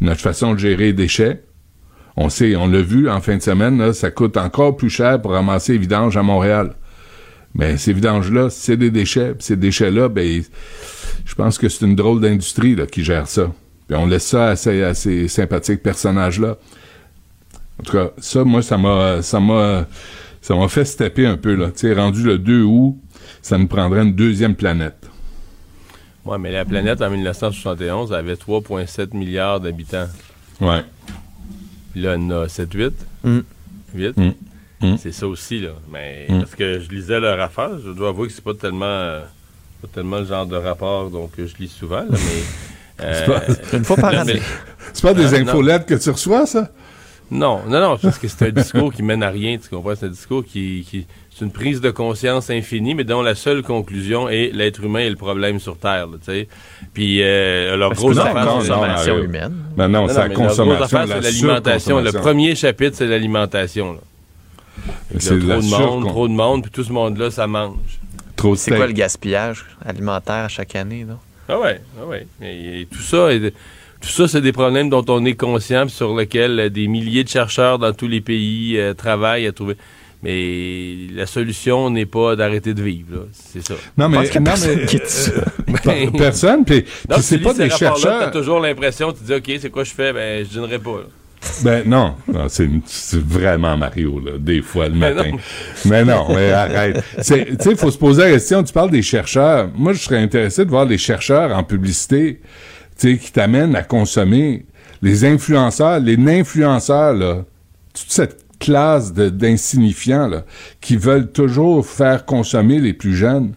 notre 0.00 0.20
façon 0.20 0.52
de 0.54 0.58
gérer 0.58 0.86
les 0.86 0.92
déchets. 0.92 1.42
On 2.16 2.28
sait, 2.28 2.56
on 2.56 2.68
l'a 2.68 2.82
vu 2.82 3.08
en 3.08 3.20
fin 3.20 3.36
de 3.36 3.42
semaine, 3.42 3.92
ça 3.92 4.10
coûte 4.10 4.36
encore 4.36 4.76
plus 4.76 4.90
cher 4.90 5.20
pour 5.20 5.32
ramasser 5.32 5.72
les 5.72 5.78
vidanges 5.78 6.16
à 6.16 6.22
Montréal. 6.22 6.74
Mais 7.54 7.78
ces 7.78 7.94
vidanges-là, 7.94 8.50
c'est 8.50 8.76
des 8.76 8.90
déchets. 8.90 9.32
Puis 9.34 9.44
ces 9.44 9.56
déchets-là, 9.56 10.08
ben, 10.08 10.42
je 11.24 11.34
pense 11.34 11.56
que 11.56 11.68
c'est 11.70 11.86
une 11.86 11.96
drôle 11.96 12.20
d'industrie 12.20 12.76
là, 12.76 12.86
qui 12.86 13.02
gère 13.02 13.26
ça. 13.28 13.50
Puis 13.88 13.96
on 13.96 14.06
laisse 14.06 14.26
ça 14.26 14.48
à 14.48 14.56
ces, 14.56 15.28
sympathiques 15.28 15.82
personnages-là. 15.82 16.58
En 17.80 17.82
tout 17.82 17.92
cas, 17.92 18.10
ça, 18.18 18.44
moi, 18.44 18.60
ça 18.60 18.76
m'a, 18.76 19.22
ça 19.22 19.40
m'a, 19.40 19.86
ça 20.42 20.54
m'a 20.54 20.68
fait 20.68 20.84
stepper 20.84 21.26
un 21.26 21.36
peu 21.36 21.54
là. 21.54 21.70
Tu 21.74 21.90
rendu 21.94 22.22
le 22.22 22.38
2 22.38 22.62
août, 22.62 22.96
ça 23.40 23.56
nous 23.56 23.68
prendrait 23.68 24.02
une 24.02 24.14
deuxième 24.14 24.54
planète. 24.54 25.05
Ouais, 26.26 26.38
mais 26.38 26.50
la 26.52 26.64
planète 26.64 27.00
en 27.02 27.10
1971 27.10 28.12
avait 28.12 28.34
3,7 28.34 29.14
milliards 29.16 29.60
d'habitants. 29.60 30.08
Ouais. 30.60 30.82
Puis 31.92 32.02
là, 32.02 32.16
on 32.18 32.30
a 32.30 32.46
7-8. 32.48 32.92
Mm. 33.24 33.38
8. 33.94 34.16
Mm. 34.16 34.32
Mm. 34.82 34.96
C'est 34.98 35.12
ça 35.12 35.26
aussi, 35.26 35.60
là. 35.60 35.70
Mais 35.90 36.26
Mm. 36.28 36.38
parce 36.40 36.54
que 36.54 36.80
je 36.80 36.90
lisais 36.90 37.20
leur 37.20 37.40
affaire, 37.40 37.70
je 37.84 37.90
dois 37.92 38.08
avouer 38.10 38.28
que 38.28 38.34
c'est 38.34 38.44
pas 38.44 38.54
tellement, 38.54 38.84
euh, 38.86 39.20
pas 39.82 39.88
tellement 39.92 40.18
le 40.18 40.26
genre 40.26 40.46
de 40.46 40.56
rapport 40.56 41.10
donc, 41.10 41.36
que 41.36 41.46
je 41.46 41.54
lis 41.58 41.68
souvent, 41.68 42.00
là, 42.00 42.06
mais. 42.10 42.42
euh, 43.04 43.22
C'est 43.48 43.66
pas- 43.70 43.76
Une 43.76 43.84
fois 43.84 43.96
par 43.96 44.12
non, 44.14 44.18
année. 44.20 44.34
mais- 44.34 44.42
C'est 44.92 45.02
pas 45.02 45.14
des 45.14 45.32
Euh, 45.34 45.40
infolettes 45.42 45.86
que 45.86 45.94
tu 45.94 46.10
reçois, 46.10 46.46
ça? 46.46 46.70
Non, 47.30 47.60
non, 47.66 47.80
non, 47.80 47.96
parce 47.98 48.18
que 48.18 48.28
c'est 48.28 48.46
un 48.46 48.50
discours 48.50 48.92
qui 48.92 49.02
mène 49.02 49.22
à 49.24 49.30
rien, 49.30 49.58
tu 49.58 49.68
comprends? 49.68 49.94
C'est 49.96 50.06
un 50.06 50.10
discours 50.10 50.44
qui, 50.44 50.86
qui- 50.88 51.06
c'est 51.36 51.44
une 51.44 51.50
prise 51.50 51.80
de 51.80 51.90
conscience 51.90 52.50
infinie, 52.50 52.94
mais 52.94 53.02
dont 53.04 53.20
la 53.20 53.34
seule 53.34 53.62
conclusion 53.62 54.28
est 54.28 54.52
l'être 54.54 54.82
humain 54.84 55.00
est 55.00 55.10
le 55.10 55.16
problème 55.16 55.58
sur 55.58 55.76
Terre, 55.76 56.06
tu 56.24 56.32
sais. 56.32 56.48
Puis 56.94 57.20
euh, 57.22 57.76
leur 57.76 57.92
grosse 57.94 58.16
non, 58.16 58.22
affaire, 58.22 58.44
non, 58.44 58.60
c'est 58.60 58.68
non, 58.68 58.74
consommation 58.76 59.18
humaine. 59.18 59.54
Ben 59.76 59.88
non, 59.88 60.06
c'est 60.08 60.14
la 60.14 60.28
consommation, 60.28 60.98
la 61.00 61.06
c'est 61.06 61.20
l'alimentation. 61.20 62.00
Le 62.00 62.12
premier 62.12 62.54
chapitre, 62.54 62.96
c'est 62.96 63.06
l'alimentation. 63.06 63.98
C'est 65.18 65.34
la 65.34 65.54
trop 65.56 65.60
de 65.62 65.66
monde, 65.68 66.06
trop 66.06 66.28
de 66.28 66.32
monde, 66.32 66.62
puis 66.62 66.70
tout 66.70 66.84
ce 66.84 66.92
monde-là, 66.92 67.30
ça 67.30 67.46
mange. 67.46 67.76
Trop 68.36 68.52
de 68.54 68.58
C'est 68.58 68.70
quoi 68.76 68.86
le 68.86 68.92
gaspillage 68.92 69.64
alimentaire 69.84 70.44
à 70.44 70.48
chaque 70.48 70.76
année, 70.76 71.04
là? 71.08 71.18
Ah 71.48 71.58
ouais, 71.60 71.80
ah 72.00 72.06
ouais. 72.06 72.26
Et, 72.42 72.82
et 72.82 72.86
tout 72.86 73.00
ça, 73.02 73.32
est- 73.32 73.52
tout 74.00 74.08
ça, 74.08 74.28
c'est 74.28 74.40
des 74.40 74.52
problèmes 74.52 74.88
dont 74.90 75.04
on 75.08 75.24
est 75.24 75.34
conscient, 75.34 75.88
sur 75.88 76.16
lesquels 76.16 76.58
euh, 76.60 76.68
des 76.70 76.86
milliers 76.88 77.24
de 77.24 77.28
chercheurs 77.28 77.78
dans 77.78 77.92
tous 77.92 78.08
les 78.08 78.20
pays 78.20 78.78
euh, 78.78 78.94
travaillent 78.94 79.46
à 79.46 79.52
trouver. 79.52 79.76
Mais 80.22 80.96
la 81.14 81.26
solution 81.26 81.90
n'est 81.90 82.06
pas 82.06 82.36
d'arrêter 82.36 82.74
de 82.74 82.82
vivre, 82.82 83.14
là. 83.16 83.20
c'est 83.32 83.64
ça. 83.66 83.74
Non, 83.98 84.08
mais, 84.08 84.18
a 84.18 84.40
non, 84.40 84.44
personne 84.44 84.76
mais, 84.80 84.86
qui 84.86 84.96
dit 84.96 85.02
ça. 85.06 85.30
euh, 85.32 85.74
per- 85.84 86.10
personne, 86.16 86.64
puis 86.64 86.84
c'est 87.20 87.38
pas 87.38 87.52
des 87.54 87.70
chercheurs. 87.70 88.18
T'as 88.20 88.30
toujours 88.30 88.60
l'impression, 88.60 89.12
tu 89.12 89.22
dis, 89.24 89.34
OK, 89.34 89.58
c'est 89.60 89.70
quoi 89.70 89.84
je 89.84 89.92
fais? 89.92 90.12
Ben, 90.12 90.44
je 90.44 90.50
dînerai 90.50 90.78
pas. 90.78 90.98
là. 90.98 91.04
Ben 91.62 91.82
non, 91.86 92.14
non 92.32 92.46
c'est, 92.48 92.68
vraiment 93.20 93.76
Mario, 93.76 94.18
là, 94.24 94.32
des 94.38 94.62
fois 94.62 94.88
le 94.88 94.94
Mais 94.94 95.12
matin. 95.14 95.30
non. 95.30 95.38
Mais 95.84 96.04
non, 96.04 96.26
mais 96.34 96.50
arrête. 96.50 97.04
Tu 97.18 97.22
sais, 97.22 97.46
il 97.70 97.76
faut 97.76 97.90
se 97.90 97.98
poser 97.98 98.22
la 98.22 98.30
question, 98.32 98.64
tu 98.64 98.72
parles 98.72 98.90
des 98.90 99.02
chercheurs. 99.02 99.68
Moi, 99.76 99.92
je 99.92 100.00
serais 100.00 100.18
intéressé 100.18 100.64
de 100.64 100.70
voir 100.70 100.86
les 100.86 100.98
chercheurs 100.98 101.54
en 101.56 101.62
publicité, 101.62 102.40
qui 102.96 103.32
t'amènent 103.32 103.76
à 103.76 103.82
consommer. 103.82 104.66
Les 105.02 105.24
influenceurs, 105.24 106.00
les 106.00 106.16
influenceurs, 106.16 107.12
là, 107.14 107.44
toute 107.94 108.10
cette 108.10 108.44
classe 108.58 109.12
d'insignifiants, 109.12 110.28
là, 110.28 110.44
qui 110.80 110.96
veulent 110.96 111.30
toujours 111.30 111.86
faire 111.86 112.24
consommer 112.24 112.78
les 112.80 112.92
plus 112.94 113.14
jeunes 113.14 113.52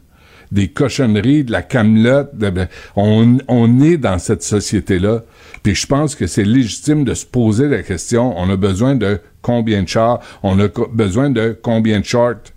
des 0.52 0.68
cochonneries, 0.68 1.44
de 1.44 1.52
la 1.52 1.62
camelote. 1.62 2.36
de- 2.36 2.68
on, 2.96 3.38
on 3.48 3.82
est 3.82 3.98
dans 3.98 4.18
cette 4.18 4.44
société-là. 4.44 5.24
Puis 5.64 5.76
je 5.76 5.86
pense 5.86 6.16
que 6.16 6.26
c'est 6.28 6.44
légitime 6.44 7.04
de 7.04 7.14
se 7.14 7.26
poser 7.26 7.68
la 7.68 7.84
question, 7.84 8.34
on 8.38 8.50
a 8.50 8.56
besoin 8.58 8.96
de 8.96 9.20
combien 9.42 9.84
de 9.84 9.88
chars, 9.88 10.20
on 10.42 10.60
a 10.60 10.68
besoin 10.92 11.30
de 11.30 11.58
combien 11.62 12.00
de 12.00 12.06
shorts? 12.06 12.52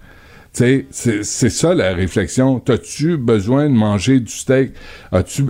C'est 0.53 0.87
ça 0.91 1.75
la 1.75 1.95
réflexion. 1.95 2.61
T'as-tu 2.61 3.17
besoin 3.17 3.69
de 3.69 3.75
manger 3.75 4.21
du 4.21 4.33
steak? 4.33 4.73
As-tu... 5.11 5.45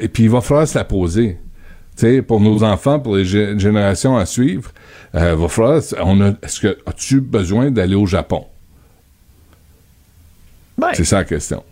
Et 0.00 0.08
puis 0.08 0.24
il 0.24 0.30
va 0.30 0.40
falloir 0.40 0.66
se 0.66 0.76
la 0.78 0.84
poser. 0.84 1.38
Tu 1.96 2.06
sais, 2.06 2.22
pour 2.22 2.40
nos 2.40 2.62
enfants, 2.62 3.00
pour 3.00 3.16
les 3.16 3.24
gé- 3.24 3.58
générations 3.58 4.16
à 4.16 4.24
suivre, 4.26 4.72
euh, 5.14 5.34
va 5.34 5.48
falloir... 5.48 5.82
On 6.02 6.20
a, 6.20 6.28
est-ce 6.42 6.60
que 6.60 6.78
as-tu 6.86 7.20
besoin 7.20 7.70
d'aller 7.70 7.94
au 7.96 8.06
Japon? 8.06 8.46
Ben, 10.76 10.90
C'est 10.94 11.04
ça 11.04 11.16
la 11.18 11.24
question. 11.24 11.64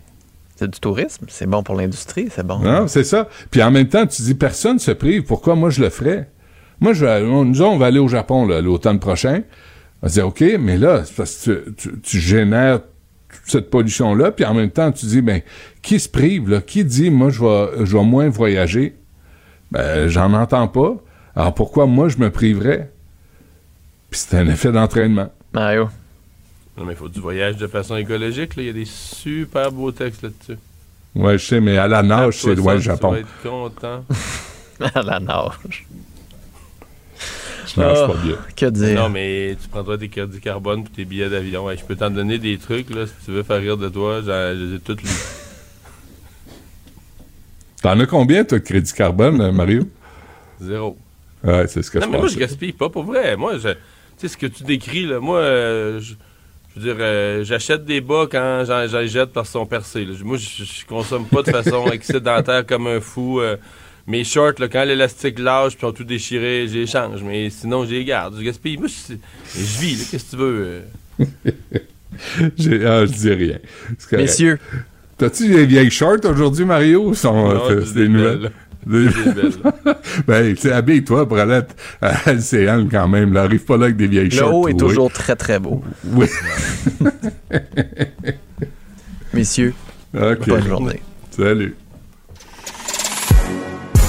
c'est 0.57 0.69
du 0.69 0.79
tourisme. 0.79 1.25
C'est 1.29 1.47
bon 1.47 1.63
pour 1.63 1.75
l'industrie. 1.75 2.27
C'est 2.33 2.45
bon. 2.45 2.59
Non, 2.59 2.87
c'est 2.87 3.03
ça. 3.05 3.29
Puis 3.51 3.63
en 3.63 3.71
même 3.71 3.87
temps, 3.87 4.05
tu 4.05 4.21
dis, 4.21 4.33
personne 4.35 4.79
se 4.79 4.91
prive. 4.91 5.23
Pourquoi 5.23 5.55
moi 5.55 5.69
je 5.69 5.81
le 5.81 5.89
ferais? 5.89 6.29
Moi, 6.79 6.93
je 6.93 7.05
vais, 7.05 7.21
on- 7.25 7.45
nous, 7.45 7.61
on 7.61 7.77
va 7.77 7.85
aller 7.87 7.99
au 7.99 8.07
Japon 8.07 8.45
là, 8.45 8.61
l'automne 8.61 8.99
prochain. 8.99 9.43
On 10.01 10.07
va 10.07 10.11
dire, 10.13 10.27
OK, 10.27 10.43
mais 10.59 10.77
là, 10.77 11.03
c'est 11.05 11.15
parce 11.15 11.35
que 11.45 11.65
tu, 11.69 11.89
tu- 11.89 11.99
tu 12.01 12.19
génères 12.19 12.81
cette 13.45 13.69
pollution-là, 13.69 14.31
puis 14.31 14.45
en 14.45 14.53
même 14.53 14.71
temps, 14.71 14.91
tu 14.91 15.05
dis, 15.05 15.21
ben, 15.21 15.41
qui 15.81 15.99
se 15.99 16.09
prive, 16.09 16.49
là? 16.49 16.61
Qui 16.61 16.83
dit, 16.83 17.09
moi, 17.09 17.29
je 17.29 17.41
vais, 17.43 17.85
je 17.85 17.97
vais 17.97 18.03
moins 18.03 18.29
voyager? 18.29 18.95
Ben, 19.71 20.07
j'en 20.07 20.33
entends 20.33 20.67
pas. 20.67 20.95
Alors 21.35 21.53
pourquoi 21.53 21.85
moi, 21.85 22.09
je 22.09 22.17
me 22.17 22.31
priverais? 22.31 22.91
Puis 24.09 24.21
c'est 24.21 24.37
un 24.37 24.47
effet 24.47 24.71
d'entraînement. 24.71 25.31
Mario. 25.53 25.89
Non, 26.77 26.85
mais 26.85 26.93
il 26.93 26.95
faut 26.95 27.09
du 27.09 27.19
voyage 27.19 27.57
de 27.57 27.67
façon 27.67 27.95
écologique. 27.95 28.55
là. 28.55 28.63
Il 28.63 28.65
y 28.67 28.69
a 28.69 28.73
des 28.73 28.85
super 28.85 29.71
beaux 29.71 29.91
textes 29.91 30.21
là-dessus. 30.21 30.59
Ouais, 31.15 31.37
je 31.37 31.45
sais, 31.45 31.59
mais 31.59 31.77
à 31.77 31.87
la 31.87 32.03
nage, 32.03 32.41
c'est 32.41 32.55
loin 32.55 32.75
le 32.75 32.79
Japon. 32.79 33.09
Tu 33.09 33.13
vas 33.15 33.19
être 33.19 33.41
content. 33.43 34.03
À 34.93 35.01
la 35.01 35.19
nage. 35.19 35.86
Nage 37.77 37.97
Ah, 38.03 38.07
pas 38.07 38.13
bien. 38.23 38.35
Que 38.55 38.65
dire? 38.67 38.95
Non, 38.95 39.09
mais 39.09 39.55
tu 39.61 39.67
prendras 39.69 39.97
tes 39.97 40.09
crédits 40.09 40.39
carbone 40.39 40.83
pour 40.83 40.93
tes 40.93 41.05
billets 41.05 41.29
d'avion. 41.29 41.65
Ouais, 41.65 41.77
je 41.77 41.83
peux 41.85 41.95
t'en 41.95 42.09
donner 42.09 42.37
des 42.39 42.57
trucs, 42.57 42.89
là, 42.89 43.05
si 43.07 43.13
tu 43.25 43.31
veux 43.31 43.43
faire 43.43 43.59
rire 43.61 43.77
de 43.77 43.89
toi. 43.89 44.21
j'en- 44.21 44.55
Je 44.55 44.65
les 44.71 44.75
ai 44.75 44.79
tous 44.79 44.95
lus. 45.01 45.09
T'en 47.81 47.99
as 47.99 48.05
combien, 48.07 48.43
toi, 48.43 48.57
de 48.59 48.63
crédit 48.63 48.91
carbone, 48.93 49.39
euh, 49.39 49.51
Mario? 49.51 49.83
Zéro. 50.59 50.97
Ouais, 51.43 51.67
c'est 51.67 51.83
ce 51.83 51.91
que 51.91 51.99
non, 51.99 52.05
je 52.05 52.11
mais 52.11 52.17
moi, 52.17 52.27
je 52.27 52.37
gaspille 52.37 52.73
pas 52.73 52.89
pour 52.89 53.03
vrai. 53.03 53.37
Moi, 53.37 53.57
je, 53.59 53.69
tu 53.69 53.75
sais, 54.17 54.27
ce 54.29 54.37
que 54.37 54.47
tu 54.47 54.63
décris, 54.63 55.05
là, 55.05 55.19
moi, 55.19 55.37
euh, 55.37 55.99
je, 55.99 56.15
je 56.75 56.79
veux 56.79 56.85
dire, 56.93 56.95
euh, 56.99 57.43
j'achète 57.43 57.85
des 57.85 58.01
bas 58.01 58.25
quand 58.29 58.63
j'en, 58.65 58.87
j'en 58.87 59.05
jette 59.05 59.31
parce 59.31 59.49
qu'ils 59.49 59.59
sont 59.59 59.65
percés. 59.67 60.05
là. 60.05 60.13
Moi, 60.23 60.37
je, 60.37 60.63
je 60.63 60.85
consomme 60.87 61.25
pas 61.25 61.43
de 61.43 61.51
façon 61.51 61.85
excédentaire 61.91 62.65
comme 62.65 62.87
un 62.87 62.99
fou. 62.99 63.39
euh, 63.39 63.57
mes 64.07 64.23
shorts, 64.23 64.53
là, 64.59 64.67
quand 64.67 64.83
l'élastique 64.85 65.37
lâche 65.39 65.75
puis 65.77 65.85
ont 65.85 65.91
tout 65.91 66.03
déchiré, 66.05 66.67
je 66.67 66.73
les 66.79 66.87
change. 66.87 67.21
Mais 67.23 67.49
sinon, 67.49 67.85
je 67.85 67.91
les 67.91 68.05
garde. 68.05 68.35
Je 68.37 68.43
gaspille. 68.43 68.77
Moi, 68.77 68.87
je, 68.87 69.13
je 69.53 69.79
vis, 69.79 69.97
là, 69.97 70.03
qu'est-ce 70.09 70.25
que 70.25 70.29
tu 70.31 70.35
veux? 70.37 70.81
euh? 71.19 71.25
J'ai- 72.57 72.85
ah, 72.85 73.05
je 73.05 73.11
dis 73.11 73.31
rien. 73.33 73.57
Messieurs. 74.13 74.59
T'as-tu 75.17 75.49
des 75.49 75.65
vieilles 75.65 75.91
shorts 75.91 76.23
aujourd'hui, 76.25 76.63
Mario? 76.65 77.09
ou 77.09 77.13
Sont, 77.13 77.33
Non, 77.53 77.69
euh, 77.69 77.83
c'est 77.85 77.93
des 77.95 78.01
des 78.03 78.07
nouvelles. 78.09 78.51
Des- 78.85 79.09
ben, 80.27 80.55
tu 80.55 80.71
habille-toi 80.71 81.27
pour 81.27 81.37
aller 81.37 81.59
à 82.01 82.07
à 82.07 82.31
LCN 82.33 82.87
quand 82.89 83.07
même. 83.09 83.33
Là, 83.33 83.43
arrive 83.43 83.65
pas 83.65 83.75
là 83.77 83.85
avec 83.85 83.97
des 83.97 84.07
vieilles 84.07 84.29
Le 84.29 84.37
shorts. 84.37 84.53
haut 84.55 84.67
est 84.69 84.79
toujours 84.79 85.11
très, 85.11 85.35
très 85.35 85.59
beau. 85.59 85.83
Oui. 86.05 86.27
Messieurs, 89.33 89.73
bonne 90.13 90.67
journée. 90.67 91.01
Salut. 91.31 91.75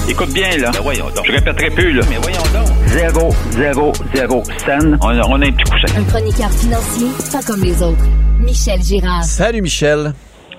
Écoute 0.09 0.33
bien, 0.33 0.49
là. 0.57 0.71
Je 0.73 1.31
répéterai 1.31 1.69
plus, 1.69 1.93
là. 1.93 2.01
Mais 2.09 2.17
voyons 2.17 2.41
donc. 2.51 2.67
Zéro, 2.87 3.29
zéro, 3.51 3.93
zéro 4.15 4.43
scène. 4.57 4.97
On 5.03 5.09
a, 5.09 5.21
on 5.27 5.39
a 5.39 5.45
un 5.45 5.51
petit 5.51 5.69
coussin. 5.69 5.99
Un 5.99 6.03
chroniqueur 6.05 6.49
financier, 6.49 7.09
pas 7.31 7.43
comme 7.45 7.61
les 7.63 7.83
autres. 7.83 8.03
Michel 8.39 8.81
Girard. 8.81 9.23
Salut 9.23 9.61
Michel. 9.61 10.13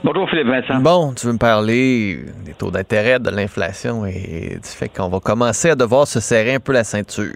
Bonjour, 0.05 0.31
Philippe 0.31 0.47
Vincent. 0.47 0.81
Bon, 0.81 1.12
tu 1.14 1.27
veux 1.27 1.32
me 1.32 1.39
parler 1.39 2.20
des 2.44 2.55
taux 2.55 2.70
d'intérêt, 2.70 3.18
de 3.18 3.31
l'inflation 3.31 4.06
et 4.06 4.55
du 4.62 4.68
fait 4.68 4.89
qu'on 4.89 5.09
va 5.09 5.18
commencer 5.18 5.70
à 5.70 5.74
devoir 5.74 6.06
se 6.06 6.20
serrer 6.20 6.55
un 6.55 6.60
peu 6.60 6.72
la 6.72 6.85
ceinture. 6.85 7.35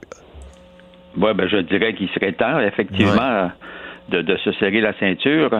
Oui, 1.16 1.30
ben, 1.34 1.48
je 1.48 1.58
dirais 1.62 1.94
qu'il 1.94 2.08
serait 2.10 2.32
temps, 2.32 2.60
effectivement, 2.60 3.50
de, 4.10 4.22
de 4.22 4.36
se 4.44 4.52
serrer 4.52 4.80
la 4.80 4.96
ceinture. 5.00 5.50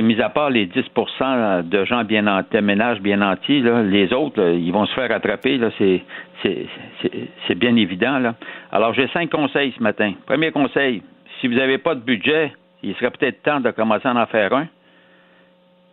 Mis 0.00 0.22
à 0.22 0.30
part 0.30 0.48
les 0.48 0.66
10% 0.66 1.68
de 1.68 1.84
gens 1.84 2.04
bien 2.04 2.26
en 2.26 2.40
de 2.50 2.60
ménages 2.60 3.00
bien 3.00 3.18
nantis, 3.18 3.60
les 3.60 4.12
autres, 4.14 4.42
ils 4.42 4.72
vont 4.72 4.86
se 4.86 4.94
faire 4.94 5.10
attraper. 5.12 5.60
C'est, 6.42 7.54
bien 7.54 7.76
évident. 7.76 8.34
Alors, 8.70 8.94
j'ai 8.94 9.08
cinq 9.08 9.30
conseils 9.30 9.74
ce 9.76 9.82
matin. 9.82 10.14
Premier 10.24 10.50
conseil, 10.50 11.02
si 11.40 11.48
vous 11.48 11.54
n'avez 11.54 11.76
pas 11.76 11.94
de 11.94 12.00
budget, 12.00 12.52
il 12.82 12.94
serait 12.94 13.10
peut-être 13.10 13.42
temps 13.42 13.60
de 13.60 13.70
commencer 13.70 14.08
à 14.08 14.14
en 14.14 14.26
faire 14.26 14.54
un. 14.54 14.66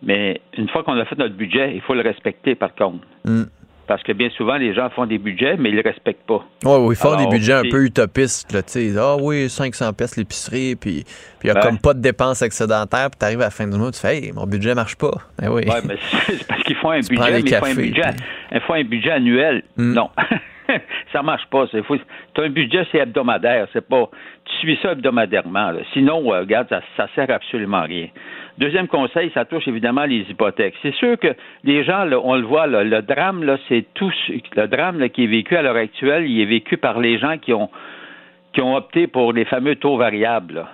Mais 0.01 0.39
une 0.57 0.69
fois 0.69 0.83
qu'on 0.83 0.97
a 0.97 1.03
fait 1.03 1.17
notre 1.17 1.35
budget, 1.35 1.73
il 1.75 1.81
faut 1.81 1.93
le 1.93 2.01
respecter, 2.01 2.55
par 2.55 2.73
contre. 2.73 3.05
Mm. 3.25 3.43
Parce 3.89 4.03
que 4.03 4.11
bien 4.13 4.29
souvent, 4.37 4.55
les 4.57 4.73
gens 4.75 4.89
font 4.91 5.07
des 5.07 5.17
budgets, 5.17 5.57
mais 5.57 5.69
ils 5.69 5.75
ne 5.75 5.81
le 5.81 5.89
respectent 5.89 6.25
pas. 6.27 6.45
Ouais, 6.63 6.77
oui, 6.77 6.93
ils 6.93 6.95
font 6.95 7.13
Alors, 7.13 7.27
des 7.27 7.35
budgets 7.37 7.53
un 7.53 7.63
c'est- 7.63 7.69
peu 7.69 7.83
utopistes, 7.83 8.53
là, 8.53 8.61
tu. 8.61 8.91
Ah 8.99 9.15
oui, 9.19 9.49
500 9.49 9.93
pièces 9.93 10.15
l'épicerie, 10.15 10.75
puis 10.75 11.03
il 11.43 11.49
n'y 11.49 11.57
a 11.57 11.59
comme 11.59 11.79
pas 11.79 11.95
de 11.95 11.99
dépenses 11.99 12.43
excédentaires, 12.43 13.09
puis 13.09 13.17
t'arrives 13.17 13.41
à 13.41 13.45
la 13.45 13.49
fin 13.49 13.67
du 13.67 13.75
mois, 13.77 13.91
tu 13.91 13.99
fais, 13.99 14.15
hey, 14.17 14.31
mon 14.31 14.45
budget 14.45 14.75
marche 14.75 14.95
pas. 14.95 15.11
Ben 15.41 15.49
oui. 15.49 15.63
Ouais, 15.67 15.81
mais 15.87 15.95
c'est 16.27 16.47
parce 16.47 16.61
qu'ils 16.63 16.75
font 16.75 16.91
un 16.91 17.01
Tu 17.01 17.09
budget, 17.15 17.31
mais 17.31 17.39
ils 17.39 17.55
font 17.55 17.65
un 17.65 17.73
budget, 17.75 18.01
puis- 18.15 18.25
ils 18.51 18.61
font 18.61 18.73
un 18.75 18.83
budget 18.83 19.11
annuel. 19.11 19.63
Non. 19.75 20.09
ça 21.11 21.23
marche 21.23 21.47
pas. 21.49 21.65
Tu 21.67 21.77
as 21.79 22.41
un 22.43 22.49
budget, 22.49 22.85
c'est 22.91 22.99
hebdomadaire. 22.99 23.67
C'est 23.73 23.87
pas. 23.87 24.07
Tu 24.45 24.55
suis 24.57 24.79
ça 24.83 24.91
hebdomadairement. 24.91 25.71
là. 25.71 25.79
Sinon, 25.93 26.31
euh, 26.31 26.41
regarde, 26.41 26.67
ça, 26.69 26.81
ça 26.95 27.07
sert 27.15 27.29
absolument 27.31 27.77
à 27.77 27.83
rien. 27.85 28.07
Deuxième 28.59 28.89
conseil, 28.89 29.31
ça 29.33 29.45
touche 29.45 29.69
évidemment 29.69 30.03
les 30.03 30.25
hypothèques. 30.29 30.75
C'est 30.81 30.93
sûr 30.95 31.17
que 31.17 31.33
les 31.63 31.85
gens, 31.85 32.03
là, 32.03 32.19
on 32.21 32.35
le 32.35 32.45
voit, 32.45 32.67
là, 32.67 32.83
le 32.83 33.01
drame, 33.01 33.45
là, 33.45 33.57
c'est 33.69 33.85
tout. 33.93 34.11
Le 34.27 34.67
drame 34.67 34.99
là, 34.99 35.07
qui 35.07 35.23
est 35.23 35.27
vécu 35.27 35.55
à 35.55 35.61
l'heure 35.61 35.77
actuelle, 35.77 36.29
il 36.29 36.41
est 36.41 36.45
vécu 36.45 36.75
par 36.75 36.99
les 36.99 37.17
gens 37.19 37.37
qui 37.37 37.53
ont 37.53 37.69
qui 38.51 38.61
ont 38.61 38.75
opté 38.75 39.07
pour 39.07 39.31
les 39.31 39.45
fameux 39.45 39.77
taux 39.77 39.95
variables. 39.95 40.65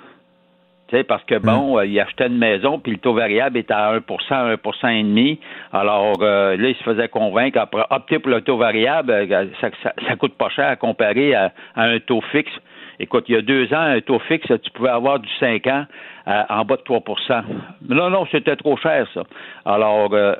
Tu 0.87 0.95
sais, 0.97 1.03
parce 1.03 1.23
que 1.25 1.37
bon, 1.37 1.77
euh, 1.77 1.85
il 1.85 1.99
achetait 1.99 2.25
une 2.25 2.39
maison, 2.39 2.79
puis 2.79 2.91
le 2.91 2.97
taux 2.97 3.13
variable 3.13 3.57
était 3.57 3.73
à 3.73 3.95
1% 3.99 4.55
1% 4.55 4.89
et 4.89 5.03
demi. 5.03 5.39
Alors 5.71 6.17
euh, 6.21 6.57
là, 6.57 6.69
il 6.69 6.75
se 6.75 6.83
faisait 6.83 7.07
convaincre, 7.07 7.59
après 7.59 7.85
opter 7.91 8.17
pour 8.17 8.31
le 8.31 8.41
taux 8.41 8.57
variable, 8.57 9.11
euh, 9.11 9.45
ça, 9.61 9.69
ça, 9.83 9.93
ça 10.07 10.15
coûte 10.15 10.33
pas 10.33 10.49
cher 10.49 10.69
à 10.69 10.75
comparer 10.75 11.35
à, 11.35 11.51
à 11.75 11.83
un 11.83 11.99
taux 11.99 12.21
fixe. 12.31 12.51
Écoute, 12.99 13.25
il 13.27 13.35
y 13.35 13.37
a 13.37 13.41
deux 13.41 13.73
ans, 13.73 13.81
un 13.81 14.01
taux 14.01 14.19
fixe, 14.19 14.47
tu 14.47 14.71
pouvais 14.71 14.89
avoir 14.89 15.19
du 15.19 15.29
5 15.39 15.67
ans 15.67 15.85
euh, 16.27 16.43
en 16.49 16.65
bas 16.65 16.77
de 16.77 16.81
3 16.81 17.03
Mais 17.87 17.95
Non, 17.95 18.09
non, 18.09 18.25
c'était 18.31 18.55
trop 18.55 18.77
cher, 18.77 19.07
ça. 19.13 19.23
Alors, 19.65 20.13
euh, 20.13 20.35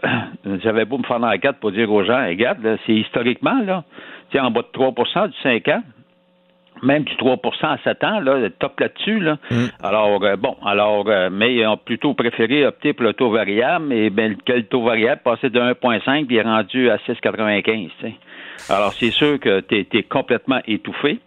j'avais 0.64 0.86
beau 0.86 0.98
me 0.98 1.04
faire 1.04 1.20
l'enquête 1.20 1.58
pour 1.60 1.72
dire 1.72 1.92
aux 1.92 2.04
gens, 2.04 2.26
regarde, 2.26 2.64
là, 2.64 2.78
c'est 2.86 2.94
historiquement, 2.94 3.62
là, 3.64 3.84
tu 4.30 4.38
sais, 4.38 4.44
en 4.44 4.52
bas 4.52 4.62
de 4.62 4.78
3% 4.78 5.28
du 5.28 5.38
5 5.44 5.68
ans, 5.68 5.84
même 6.84 7.04
du 7.04 7.14
3% 7.16 7.66
à 7.66 7.78
7 7.84 8.04
ans, 8.04 8.20
là, 8.20 8.50
top 8.60 8.80
là-dessus. 8.80 9.20
Là. 9.20 9.38
Alors, 9.82 10.24
euh, 10.24 10.36
bon, 10.36 10.56
alors, 10.66 11.06
euh, 11.08 11.30
mais 11.32 11.56
ils 11.56 11.66
ont 11.66 11.78
plutôt 11.78 12.14
préféré 12.14 12.66
opter 12.66 12.94
pour 12.94 13.06
le 13.06 13.14
taux 13.14 13.32
variable, 13.32 13.92
et 13.94 14.10
bien, 14.10 14.30
le 14.48 14.64
taux 14.64 14.84
variable? 14.84 15.22
Passé 15.24 15.50
de 15.50 15.60
1,5 15.60 16.26
puis 16.26 16.38
est 16.38 16.42
rendu 16.42 16.90
à 16.90 16.98
6,95. 16.98 17.64
tu 17.64 17.92
sais. 18.02 18.14
Alors, 18.70 18.94
c'est 18.94 19.12
sûr 19.12 19.40
que 19.40 19.60
tu 19.62 19.86
es, 19.92 20.04
complètement 20.04 20.62
étouffé. 20.68 21.20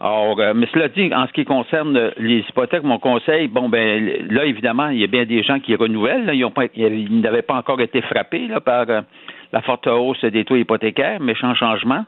Alors, 0.00 0.38
euh, 0.40 0.52
mais 0.54 0.66
cela 0.72 0.88
dit, 0.88 1.10
en 1.14 1.26
ce 1.26 1.32
qui 1.32 1.44
concerne 1.44 1.96
euh, 1.96 2.10
les 2.18 2.40
hypothèques, 2.40 2.82
mon 2.82 2.98
conseil, 2.98 3.48
bon, 3.48 3.68
ben 3.68 4.26
là, 4.28 4.44
évidemment, 4.44 4.88
il 4.88 4.98
y 4.98 5.04
a 5.04 5.06
bien 5.06 5.24
des 5.24 5.42
gens 5.42 5.58
qui 5.58 5.74
renouvellent. 5.74 6.26
là. 6.26 6.34
ils, 6.34 7.20
n'avaient 7.20 7.42
pas 7.42 7.54
encore 7.54 7.80
été 7.80 8.02
frappés 8.02 8.46
là, 8.46 8.60
par 8.60 8.88
euh, 8.88 9.00
la 9.52 9.62
forte 9.62 9.86
hausse 9.86 10.24
des 10.24 10.44
taux 10.44 10.56
hypothécaires, 10.56 11.20
méchant 11.20 11.54
changement. 11.54 12.04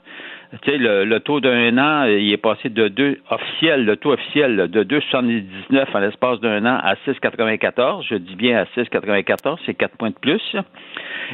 Tu 0.62 0.70
sais, 0.70 0.78
le, 0.78 1.18
taux 1.20 1.40
d'un 1.40 1.76
an, 1.76 2.06
euh, 2.06 2.18
il 2.18 2.32
est 2.32 2.38
passé 2.38 2.70
de 2.70 2.88
2 2.88 3.18
officiel, 3.30 3.84
le 3.84 3.96
taux 3.96 4.12
officiel 4.12 4.68
de 4.70 4.82
2,79 4.82 5.84
en 5.94 5.98
l'espace 5.98 6.40
d'un 6.40 6.64
an 6.64 6.78
à 6.82 6.94
6,94. 7.06 8.06
Je 8.08 8.14
dis 8.14 8.34
bien 8.34 8.58
à 8.58 8.64
6,94, 8.80 9.58
c'est 9.66 9.74
4 9.74 9.96
points 9.96 10.10
de 10.10 10.14
plus. 10.14 10.56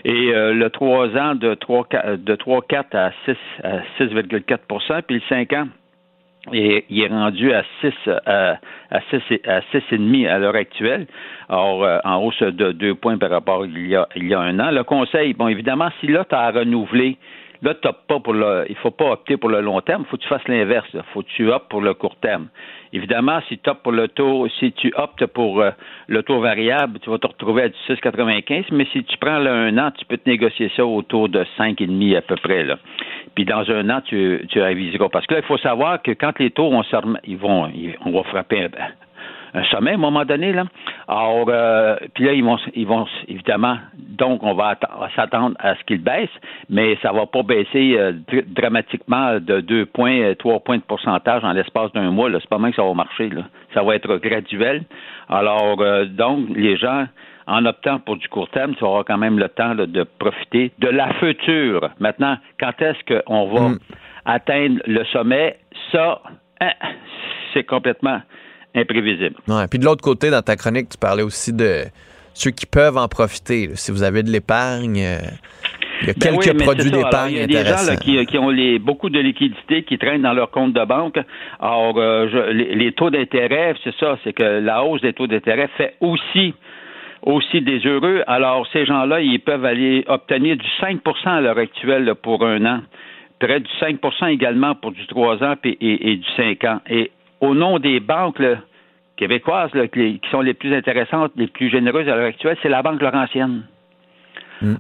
Et 0.05 0.35
euh, 0.35 0.53
le 0.53 0.69
3 0.69 1.17
ans 1.17 1.35
de 1.37 1.55
3,4 1.55 2.25
de 2.25 2.35
3,4 2.35 2.97
à 2.97 3.13
6 3.25 3.37
à 3.63 3.79
6,4% 4.01 5.03
puis 5.03 5.17
le 5.17 5.23
5 5.29 5.53
ans 5.53 5.69
et 6.53 6.85
il 6.91 7.03
est 7.03 7.09
rendu 7.09 7.53
à 7.53 7.63
6 7.81 7.93
à, 8.27 8.59
à 8.91 9.01
6 9.11 9.23
et- 9.31 9.43
à 9.49 9.61
6,5 9.73 10.27
à 10.29 10.39
l'heure 10.39 10.55
actuelle. 10.55 11.07
Alors, 11.49 11.85
euh, 11.85 11.99
en 12.05 12.17
hausse 12.23 12.43
de 12.43 12.73
2 12.73 12.95
points 12.95 13.19
par 13.19 13.31
rapport 13.31 13.63
à 13.63 13.67
il 13.67 13.89
y 13.89 13.97
a, 13.97 14.09
il 14.17 14.29
y 14.29 14.35
a 14.35 14.41
un 14.41 14.59
an. 14.61 14.71
Le 14.71 14.85
conseil, 14.85 15.33
bon, 15.35 15.49
évidemment, 15.49 15.89
si 16.01 16.07
tu 16.07 16.17
as 16.17 16.27
à 16.31 16.51
renouveler, 16.51 17.17
là, 17.65 17.75
tu 17.75 17.89
pas 18.09 18.21
pour 18.21 18.33
le. 18.35 18.67
Il 18.69 18.77
faut 18.77 18.91
pas 18.91 19.13
opter 19.13 19.37
pour 19.37 19.51
le 19.51 19.61
long 19.61 19.81
terme, 19.81 20.03
il 20.07 20.09
faut 20.11 20.17
que 20.17 20.23
tu 20.23 20.29
fasses 20.29 20.47
l'inverse. 20.49 20.87
Il 20.95 21.01
faut 21.13 21.23
que 21.23 21.29
tu 21.29 21.51
optes 21.51 21.69
pour 21.71 21.81
le 21.81 21.95
court 21.95 22.17
terme. 22.17 22.49
Évidemment, 22.93 23.41
si 23.49 23.59
tu 23.59 23.69
optes 23.71 23.83
pour 23.83 23.93
le 23.93 24.07
taux, 24.09 24.47
si 24.61 24.73
tu 24.73 24.93
optes 24.97 25.27
pour 25.27 25.61
euh, 25.61 25.71
le 26.07 26.23
taux 26.23 26.41
variable, 26.41 27.01
tu 27.01 27.11
vas 27.11 27.19
te 27.19 27.27
retrouver 27.27 27.63
à 27.65 27.69
du 27.69 27.75
6,95, 27.89 28.67
mais 28.71 28.87
si 28.93 29.03
tu 29.05 29.17
prends 29.19 29.33
un 29.45 29.77
an, 29.79 29.91
tu 29.91 30.05
peux 30.05 30.17
te 30.17 30.29
négocier 30.29 30.71
ça 30.77 30.87
autour 30.87 31.29
de 31.29 31.45
5,5 31.59 32.17
à 32.17 32.23
peu 32.23 32.37
près. 32.37 32.63
Là. 32.65 32.79
Puis 33.35 33.45
dans 33.45 33.69
un 33.71 33.91
an, 33.91 34.01
tu, 34.05 34.47
tu 34.49 34.61
réviseras. 34.61 35.09
Parce 35.09 35.27
que 35.27 35.35
là, 35.35 35.41
il 35.41 35.47
faut 35.47 35.59
savoir 35.59 36.01
que 36.03 36.13
quand 36.13 36.39
les 36.39 36.51
taux 36.51 36.71
vont 36.71 36.83
se 36.85 36.97
ils 37.25 37.37
vont, 37.37 37.67
ils- 37.75 37.97
on 38.05 38.13
va 38.13 38.23
frapper 38.25 38.69
un, 39.55 39.65
sommet 39.65 39.93
à 39.93 39.95
un 39.95 39.99
moment 39.99 40.25
donné. 40.25 40.53
Là. 40.53 40.65
Alors, 41.09 41.47
euh, 41.49 41.97
puis 42.15 42.25
là, 42.25 42.33
ils 42.33 42.45
vont, 42.45 42.59
ils 42.75 42.87
vont 42.87 43.07
évidemment, 43.29 43.79
donc 43.97 44.43
on 44.43 44.55
va 44.55 44.77
s'attendre 45.17 45.57
à 45.59 45.75
ce 45.77 45.85
qu'ils 45.85 46.03
baissent, 46.03 46.29
mais 46.69 46.97
ça 47.03 47.13
va 47.13 47.27
pas 47.27 47.43
baisser 47.43 47.97
euh, 47.99 48.13
dr- 48.31 48.45
dramatiquement 48.47 49.41
de 49.41 49.61
2 49.61 49.87
points, 49.87 50.21
euh, 50.21 50.35
3 50.35 50.61
points 50.61 50.79
de 50.79 50.83
pourcentage 50.83 51.45
en 51.45 51.53
l'espace 51.53 51.93
d'un 51.93 52.11
mois. 52.11 52.29
Là. 52.29 52.39
C'est 52.41 52.51
pas 52.51 52.59
mal 52.59 52.71
que 52.71 52.77
ça 52.77 52.85
va 52.85 52.95
marcher. 52.95 53.29
Là. 53.31 53.43
Ça 53.73 53.83
va 53.83 53.95
être 53.97 54.17
graduel. 54.17 54.85
Alors, 55.29 55.81
euh, 55.81 56.05
donc, 56.07 56.49
les 56.55 56.77
gens, 56.77 57.07
en 57.47 57.65
optant 57.67 57.99
pour 57.99 58.17
du 58.17 58.29
court 58.29 58.49
terme, 58.51 58.75
tu 58.75 58.85
auras 58.85 59.05
quand 59.05 59.19
même 59.19 59.39
le 59.39 59.49
temps 59.49 59.75
là, 59.75 59.87
de 59.87 60.03
profiter 60.19 60.73
de 60.79 60.89
la 60.89 61.13
future. 61.15 61.91
Maintenant, 61.99 62.37
quand 62.59 62.81
est-ce 62.81 63.21
qu'on 63.23 63.47
va 63.49 63.73
atteindre 64.25 64.81
le 64.87 65.05
sommet? 65.07 65.57
Ça, 65.93 66.23
hein, 66.61 66.73
c'est 67.53 67.65
complètement 67.65 68.21
imprévisible. 68.75 69.37
Ouais. 69.49 69.67
Puis 69.69 69.79
de 69.79 69.85
l'autre 69.85 70.03
côté, 70.03 70.31
dans 70.31 70.43
ta 70.43 70.57
chronique, 70.57 70.89
tu 70.91 70.99
parlais 70.99 71.23
aussi 71.23 71.53
de 71.53 71.85
ceux 72.33 72.51
qui 72.51 72.67
peuvent 72.67 72.97
en 72.97 73.09
profiter. 73.09 73.69
là. 73.69 73.77
Si 73.77 73.93
vous 73.93 74.03
avez 74.03 74.23
de 74.23 74.31
l'épargne, 74.31 74.99
euh, 75.01 75.19
il 76.03 76.09
y 76.09 76.11
a 76.11 76.15
Ben 76.15 76.37
quelques 76.37 76.59
oui, 76.59 76.65
produits 76.65 76.91
d'épargne 76.91 77.33
Il 77.33 77.39
y 77.39 77.43
a 77.43 77.47
des 77.47 77.53
gens 77.55 77.63
là, 77.63 77.71
intéressants. 77.83 77.97
qui, 77.97 78.27
qui 78.27 78.39
ont 78.39 78.51
les, 78.51 78.79
beaucoup 78.81 79.09
de 79.11 79.21
liquidités 79.21 79.85
qui 79.85 79.97
traînent 79.99 80.23
dans 80.23 80.33
leur 80.35 80.51
compte 80.51 80.73
de 80.73 80.85
banque. 80.85 81.17
Alors, 81.61 81.97
euh, 81.99 82.29
je- 82.33 82.51
les, 82.53 82.75
les 82.75 82.93
taux 82.93 83.11
d'intérêt, 83.11 83.75
c'est 83.85 83.95
ça, 84.01 84.19
c'est 84.25 84.33
que 84.33 84.43
la 84.43 84.83
hausse 84.85 85.01
des 85.03 85.13
taux 85.13 85.27
d'intérêt 85.29 85.69
fait 85.77 85.95
aussi 86.01 86.55
aussi 87.23 87.63
des 87.63 87.79
heureux. 87.87 88.23
Alors, 88.27 88.67
ces 88.73 88.85
gens-là, 88.85 89.21
ils 89.23 89.39
peuvent 89.41 89.65
aller 89.65 90.05
obtenir 90.09 90.57
du 90.59 90.67
5% 90.81 90.99
à 91.31 91.41
l'heure 91.41 91.57
actuelle 91.57 92.05
là, 92.05 92.15
pour 92.15 92.45
un 92.45 92.63
an. 92.67 92.81
Près 93.39 93.61
du 93.61 93.71
5% 93.81 94.27
également 94.31 94.75
pour 94.75 94.93
du 94.93 95.07
3 95.07 95.43
ans 95.43 95.55
puis- 95.61 95.79
et, 95.81 96.11
et 96.13 96.17
du 96.17 96.27
5 96.37 96.65
ans. 96.65 96.81
Et 96.91 97.11
au 97.45 97.55
nom 97.55 97.79
des 97.79 98.01
banques 98.01 98.39
là, 98.39 98.57
québécoises 99.17 99.75
là, 99.75 99.87
qui, 99.89 100.21
sont 100.31 100.41
les 100.41 100.55
plus 100.55 100.75
intéressantes, 100.75 101.33
les 101.37 101.47
plus 101.47 101.71
généreuses 101.71 102.09
à 102.09 102.17
l'heure 102.17 102.29
actuelle, 102.29 102.57
c'est 102.63 102.69
la 102.69 102.83
Banque 102.83 103.03
Laurentienne. 103.03 103.63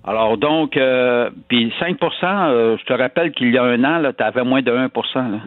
Alors 0.04 0.38
donc, 0.38 0.76
euh, 0.76 1.30
puis 1.48 1.72
5% 1.78 1.96
euh, 2.22 2.76
je 2.78 2.84
te 2.84 2.92
rappelle 2.92 3.32
qu'il 3.32 3.50
y 3.52 3.58
a 3.58 3.64
un 3.64 3.84
an, 3.84 4.12
tu 4.16 4.22
avais 4.22 4.44
moins 4.44 4.62
de 4.62 4.72
1 4.72 4.88
là. 5.14 5.40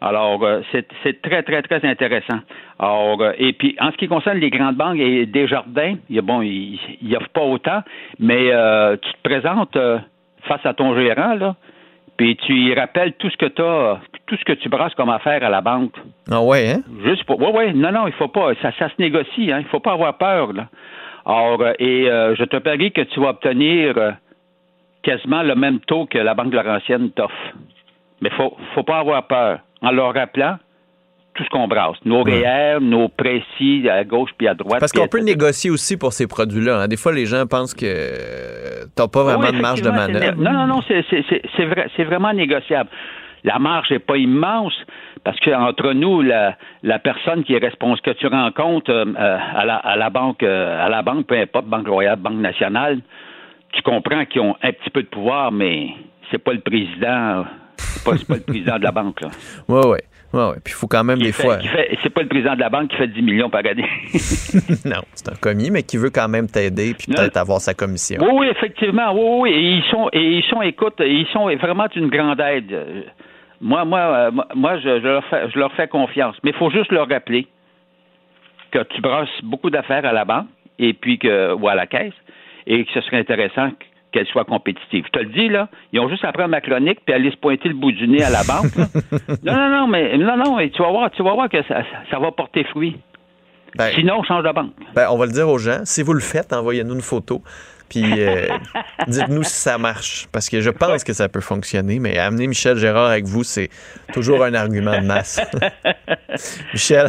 Alors, 0.00 0.44
euh, 0.44 0.60
c'est 0.72 1.22
très, 1.22 1.42
très, 1.42 1.62
très 1.62 1.84
intéressant. 1.88 2.40
Alors, 2.78 3.20
euh, 3.22 3.32
et 3.38 3.52
puis, 3.54 3.76
en 3.80 3.90
ce 3.90 3.96
qui 3.96 4.08
concerne 4.08 4.38
les 4.38 4.50
grandes 4.50 4.76
banques 4.76 4.98
et 4.98 5.24
Desjardins, 5.26 5.96
il 6.10 6.16
y 6.16 6.18
a, 6.18 6.22
bon, 6.22 6.42
ils 6.42 6.78
n'y 7.02 7.16
offrent 7.16 7.30
pas 7.30 7.42
autant, 7.42 7.82
mais 8.18 8.50
euh, 8.52 8.96
tu 8.96 9.12
te 9.12 9.22
présentes 9.22 9.78
face 10.42 10.64
à 10.64 10.74
ton 10.74 10.94
gérant, 10.94 11.34
là, 11.34 11.56
puis 12.16 12.36
tu 12.36 12.52
lui 12.52 12.74
rappelles 12.74 13.12
tout 13.14 13.30
ce 13.30 13.36
que 13.36 13.46
tu 13.46 13.62
as, 13.62 14.00
tout 14.26 14.36
ce 14.36 14.44
que 14.44 14.52
tu 14.52 14.68
brasses 14.68 14.94
comme 14.94 15.10
affaire 15.10 15.42
à 15.44 15.50
la 15.50 15.60
banque. 15.60 15.94
Ah 16.30 16.42
ouais, 16.42 16.70
hein? 16.70 16.82
Juste 17.04 17.24
pour. 17.24 17.40
Oui, 17.40 17.50
oui, 17.54 17.74
non, 17.74 17.92
non, 17.92 18.06
il 18.06 18.12
faut 18.14 18.28
pas. 18.28 18.54
Ça, 18.62 18.72
ça 18.78 18.88
se 18.88 18.94
négocie, 18.98 19.52
hein. 19.52 19.58
Il 19.60 19.66
faut 19.66 19.80
pas 19.80 19.92
avoir 19.92 20.16
peur, 20.16 20.52
là. 20.52 20.68
Alors, 21.26 21.60
euh, 21.60 21.72
et 21.78 22.08
euh, 22.08 22.34
je 22.36 22.44
te 22.44 22.56
parie 22.56 22.92
que 22.92 23.02
tu 23.02 23.20
vas 23.20 23.30
obtenir 23.30 23.98
euh, 23.98 24.12
quasiment 25.02 25.42
le 25.42 25.54
même 25.54 25.80
taux 25.80 26.06
que 26.06 26.18
la 26.18 26.34
Banque 26.34 26.54
Laurentienne 26.54 27.10
t'offre. 27.10 27.34
Mais 28.20 28.30
faut, 28.30 28.56
faut 28.74 28.84
pas 28.84 28.98
avoir 28.98 29.26
peur. 29.26 29.58
En 29.82 29.90
leur 29.90 30.14
rappelant 30.14 30.56
tout 31.36 31.44
ce 31.44 31.48
qu'on 31.50 31.68
brasse. 31.68 31.96
Nos 32.04 32.22
REER, 32.22 32.78
nos 32.80 33.08
précis 33.08 33.88
à 33.90 34.04
gauche 34.04 34.30
puis 34.36 34.48
à 34.48 34.54
droite. 34.54 34.80
Parce 34.80 34.92
qu'on 34.92 35.06
peut 35.08 35.20
négocier 35.20 35.70
aussi 35.70 35.96
pour 35.96 36.12
ces 36.12 36.26
produits-là. 36.26 36.80
hein. 36.82 36.88
Des 36.88 36.96
fois, 36.96 37.12
les 37.12 37.26
gens 37.26 37.46
pensent 37.46 37.74
que 37.74 38.86
t'as 38.94 39.08
pas 39.08 39.22
vraiment 39.22 39.40
Oui, 39.50 39.56
de 39.56 39.60
marge 39.60 39.82
de 39.82 39.90
manœuvre. 39.90 40.36
Non, 40.40 40.52
non, 40.52 40.66
non, 40.66 40.82
c'est, 40.88 41.04
c'est, 41.10 41.24
c'est, 41.28 41.42
c'est 41.56 41.64
vrai, 41.66 41.88
c'est 41.96 42.04
vraiment 42.04 42.32
négociable. 42.32 42.90
La 43.44 43.58
marge 43.58 43.90
n'est 43.90 43.98
pas 44.00 44.16
immense 44.16 44.74
parce 45.22 45.38
que 45.40 45.50
entre 45.50 45.92
nous, 45.92 46.22
la, 46.22 46.56
la 46.82 46.98
personne 46.98 47.44
qui 47.44 47.54
est 47.54 47.58
responsable, 47.58 48.00
que 48.00 48.10
tu 48.18 48.26
rencontres 48.26 48.90
euh, 48.90 49.04
euh, 49.18 49.38
à, 49.54 49.64
la, 49.64 49.76
à 49.76 49.96
la 49.96 50.10
banque, 50.10 50.42
euh, 50.42 50.84
à 50.84 50.88
la 50.88 51.02
banque, 51.02 51.26
peu 51.26 51.36
importe, 51.38 51.66
Banque 51.66 51.86
Royale, 51.88 52.16
Banque 52.18 52.40
Nationale, 52.40 52.98
tu 53.72 53.82
comprends 53.82 54.24
qu'ils 54.24 54.40
ont 54.40 54.56
un 54.62 54.72
petit 54.72 54.90
peu 54.90 55.02
de 55.02 55.08
pouvoir, 55.08 55.52
mais 55.52 55.90
c'est 56.30 56.38
pas 56.42 56.52
le 56.52 56.60
président, 56.60 57.44
c'est 57.76 58.04
pas, 58.04 58.12
pas 58.26 58.34
le 58.34 58.40
président 58.42 58.78
de 58.78 58.84
la 58.84 58.92
banque. 58.92 59.20
Là. 59.20 59.28
Ouais, 59.68 59.86
ouais. 59.86 60.02
Ouais, 60.36 60.48
ouais. 60.50 60.56
Puis 60.62 60.72
il 60.74 60.76
faut 60.76 60.86
quand 60.86 61.02
même 61.04 61.18
Qui 61.18 61.24
des 61.24 61.32
fait- 61.32 61.42
fois. 61.42 61.58
C'est 62.02 62.10
pas 62.10 62.22
le 62.22 62.28
président 62.28 62.54
de 62.54 62.60
la 62.60 62.68
banque 62.68 62.88
qui 62.90 62.96
fait 62.96 63.08
10 63.08 63.22
millions 63.22 63.48
par 63.50 63.60
année. 63.66 63.88
non, 64.84 65.00
c'est 65.14 65.28
un 65.30 65.34
commis, 65.40 65.70
mais 65.70 65.82
qui 65.82 65.96
veut 65.96 66.10
quand 66.10 66.28
même 66.28 66.46
t'aider 66.48 66.94
puis 66.94 67.12
peut-être 67.12 67.36
avoir 67.36 67.60
sa 67.60 67.74
commission. 67.74 68.18
Oui, 68.22 68.30
oui, 68.32 68.46
effectivement. 68.50 69.12
Oui, 69.14 69.40
oui. 69.40 69.50
Et 69.50 69.60
ils 69.78 69.84
sont, 69.90 70.08
et 70.12 70.20
ils 70.38 70.44
sont, 70.44 70.62
écoute, 70.62 70.94
ils 71.00 71.26
sont 71.32 71.46
vraiment 71.56 71.86
une 71.96 72.08
grande 72.08 72.40
aide. 72.40 72.76
Moi, 73.60 73.84
moi, 73.86 74.00
euh, 74.00 74.30
moi, 74.54 74.78
je, 74.78 75.00
je 75.00 75.06
leur 75.06 75.24
fais, 75.26 75.48
je 75.50 75.58
leur 75.58 75.72
fais 75.72 75.88
confiance. 75.88 76.36
Mais 76.44 76.50
il 76.50 76.56
faut 76.56 76.70
juste 76.70 76.92
leur 76.92 77.08
rappeler 77.08 77.46
que 78.70 78.82
tu 78.94 79.00
brasses 79.00 79.28
beaucoup 79.42 79.70
d'affaires 79.70 80.04
à 80.04 80.12
la 80.12 80.24
banque 80.24 80.46
et 80.78 80.92
puis 80.92 81.18
que, 81.18 81.54
ou 81.54 81.66
à 81.68 81.74
la 81.74 81.86
caisse 81.86 82.12
et 82.66 82.84
que 82.84 82.92
ce 82.92 83.00
serait 83.02 83.18
intéressant 83.18 83.70
qu'elles 84.16 84.26
soient 84.28 84.44
compétitives. 84.44 85.04
Je 85.06 85.10
te 85.10 85.18
le 85.18 85.30
dis, 85.32 85.48
là, 85.48 85.68
ils 85.92 86.00
ont 86.00 86.08
juste 86.08 86.24
à 86.24 86.32
prendre 86.32 86.48
ma 86.50 86.60
chronique 86.60 87.00
puis 87.04 87.14
aller 87.14 87.30
se 87.30 87.36
pointer 87.36 87.68
le 87.68 87.74
bout 87.74 87.92
du 87.92 88.08
nez 88.08 88.22
à 88.22 88.30
la 88.30 88.42
banque. 88.44 88.74
là. 88.76 88.86
non, 89.44 89.52
non, 89.54 89.68
non, 89.80 89.86
mais 89.88 90.16
non, 90.16 90.36
non, 90.36 90.58
et 90.58 90.70
tu 90.70 90.82
vas 90.82 90.90
voir, 90.90 91.10
tu 91.10 91.22
vas 91.22 91.34
voir 91.34 91.48
que 91.48 91.62
ça, 91.64 91.82
ça 92.10 92.18
va 92.18 92.32
porter 92.32 92.64
fruit. 92.64 92.96
Sinon, 93.94 94.20
on 94.20 94.22
change 94.22 94.42
de 94.42 94.52
banque. 94.52 94.72
Ben, 94.94 95.06
on 95.10 95.18
va 95.18 95.26
le 95.26 95.32
dire 95.32 95.46
aux 95.48 95.58
gens. 95.58 95.80
Si 95.84 96.02
vous 96.02 96.14
le 96.14 96.20
faites, 96.20 96.52
envoyez-nous 96.54 96.94
une 96.94 97.02
photo. 97.02 97.42
Puis 97.90 98.02
euh, 98.22 98.48
dites-nous 99.06 99.42
si 99.42 99.52
ça 99.54 99.76
marche. 99.76 100.26
Parce 100.32 100.48
que 100.48 100.60
je 100.62 100.70
pense 100.70 101.04
que 101.04 101.12
ça 101.12 101.28
peut 101.28 101.42
fonctionner, 101.42 101.98
mais 101.98 102.16
amener 102.18 102.46
Michel 102.46 102.78
Gérard 102.78 103.10
avec 103.10 103.26
vous, 103.26 103.44
c'est 103.44 103.68
toujours 104.14 104.42
un 104.42 104.54
argument 104.54 104.98
de 104.98 105.06
masse. 105.06 105.40
Michel, 106.72 107.08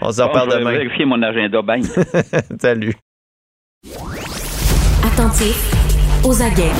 on 0.00 0.10
s'en 0.10 0.26
Bon, 0.28 0.32
parle 0.32 0.50
je 0.50 0.54
vais 0.56 0.60
demain. 0.60 0.72
vérifier 0.72 1.04
mon 1.04 1.22
agenda. 1.22 1.60
Bang. 1.62 1.82
Salut. 2.58 2.94
Attentif, 5.04 5.70
aux 6.26 6.42
aguets. 6.42 6.72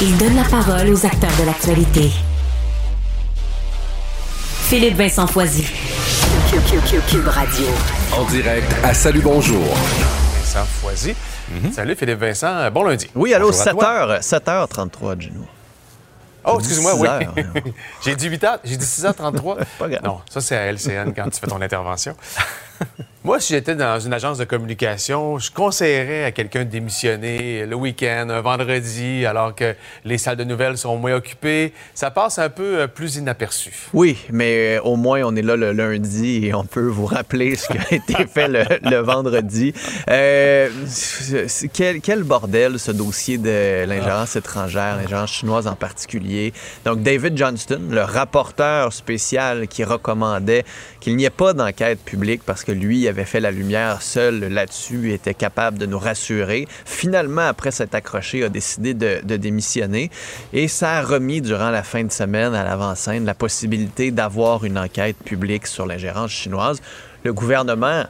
Il 0.00 0.16
donne 0.16 0.34
la 0.34 0.44
parole 0.44 0.88
aux 0.88 1.04
acteurs 1.04 1.36
de 1.38 1.44
l'actualité. 1.44 2.10
Philippe 4.62 4.96
Vincent 4.96 5.26
Foisy. 5.26 5.66
Cube 7.10 7.26
Radio. 7.26 7.66
En 8.16 8.24
direct 8.24 8.74
à 8.82 8.94
Salut 8.94 9.20
Bonjour. 9.20 9.62
Vincent 10.38 10.64
Foisy. 10.64 11.14
Salut 11.72 11.96
Philippe 11.96 12.20
Vincent, 12.20 12.70
bon 12.70 12.84
lundi. 12.84 13.10
Oui, 13.14 13.34
allô, 13.34 13.50
Bonjour 13.50 13.68
à 13.68 13.70
toi. 13.72 14.18
7h, 14.20 14.68
7h33, 14.68 15.20
Gino. 15.20 15.40
Oh, 16.44 16.56
excuse-moi, 16.60 16.94
oui. 16.94 17.08
10 17.08 17.40
heures. 17.40 17.64
j'ai 18.04 18.16
dit 18.16 18.28
8 18.28 18.44
heures, 18.44 18.58
j'ai 18.64 18.76
dit 18.78 18.86
6h33. 18.86 19.58
Pas 19.78 19.88
grave. 19.88 20.02
Non, 20.02 20.20
ça 20.30 20.40
c'est 20.40 20.56
à 20.56 20.72
LCN 20.72 21.12
quand 21.14 21.28
tu 21.28 21.40
fais 21.40 21.46
ton 21.46 21.60
intervention. 21.60 22.16
Moi, 23.24 23.40
si 23.40 23.52
j'étais 23.52 23.74
dans 23.74 23.98
une 23.98 24.12
agence 24.12 24.38
de 24.38 24.44
communication, 24.44 25.40
je 25.40 25.50
conseillerais 25.50 26.22
à 26.22 26.30
quelqu'un 26.30 26.60
de 26.60 26.70
démissionner 26.70 27.66
le 27.66 27.74
week-end, 27.74 28.28
un 28.30 28.40
vendredi, 28.40 29.26
alors 29.26 29.56
que 29.56 29.74
les 30.04 30.18
salles 30.18 30.36
de 30.36 30.44
nouvelles 30.44 30.78
sont 30.78 30.96
moins 30.96 31.14
occupées. 31.14 31.72
Ça 31.94 32.12
passe 32.12 32.38
un 32.38 32.48
peu 32.48 32.78
euh, 32.78 32.86
plus 32.86 33.16
inaperçu. 33.16 33.88
Oui, 33.92 34.16
mais 34.30 34.76
euh, 34.76 34.82
au 34.82 34.94
moins, 34.94 35.22
on 35.24 35.34
est 35.34 35.42
là 35.42 35.56
le 35.56 35.72
lundi 35.72 36.46
et 36.46 36.54
on 36.54 36.62
peut 36.62 36.86
vous 36.86 37.06
rappeler 37.06 37.56
ce 37.56 37.66
qui 37.66 37.78
a 37.78 37.94
été 37.96 38.14
fait 38.32 38.46
le, 38.46 38.62
le 38.88 38.98
vendredi. 38.98 39.74
Euh, 40.08 40.70
quel, 41.72 42.00
quel 42.00 42.22
bordel, 42.22 42.78
ce 42.78 42.92
dossier 42.92 43.36
de 43.36 43.84
l'ingérence 43.84 44.36
étrangère, 44.36 44.96
l'ingérence 44.96 45.32
chinoise 45.32 45.66
en 45.66 45.74
particulier? 45.74 46.52
Donc, 46.84 47.02
David 47.02 47.36
Johnston, 47.36 47.80
le 47.90 48.02
rapporteur 48.02 48.92
spécial 48.92 49.66
qui 49.66 49.82
recommandait 49.82 50.64
qu'il 51.00 51.16
n'y 51.16 51.24
ait 51.24 51.30
pas 51.30 51.52
d'enquête 51.52 51.98
publique 52.04 52.42
parce 52.46 52.62
que 52.62 52.70
lui 52.70 53.07
avait 53.08 53.24
fait 53.24 53.40
la 53.40 53.50
lumière 53.50 54.02
seul 54.02 54.40
là-dessus 54.40 55.12
était 55.12 55.34
capable 55.34 55.78
de 55.78 55.86
nous 55.86 55.98
rassurer. 55.98 56.68
Finalement, 56.84 57.46
après 57.48 57.70
s'être 57.70 57.94
accroché, 57.94 58.44
a 58.44 58.48
décidé 58.48 58.94
de, 58.94 59.20
de 59.24 59.36
démissionner. 59.36 60.10
Et 60.52 60.68
ça 60.68 60.92
a 60.92 61.02
remis 61.02 61.40
durant 61.40 61.70
la 61.70 61.82
fin 61.82 62.04
de 62.04 62.12
semaine 62.12 62.54
à 62.54 62.64
l'avant-scène 62.64 63.24
la 63.24 63.34
possibilité 63.34 64.10
d'avoir 64.10 64.64
une 64.64 64.78
enquête 64.78 65.16
publique 65.24 65.66
sur 65.66 65.86
l'ingérence 65.86 66.30
chinoise. 66.30 66.80
Le 67.24 67.32
gouvernement, 67.32 68.04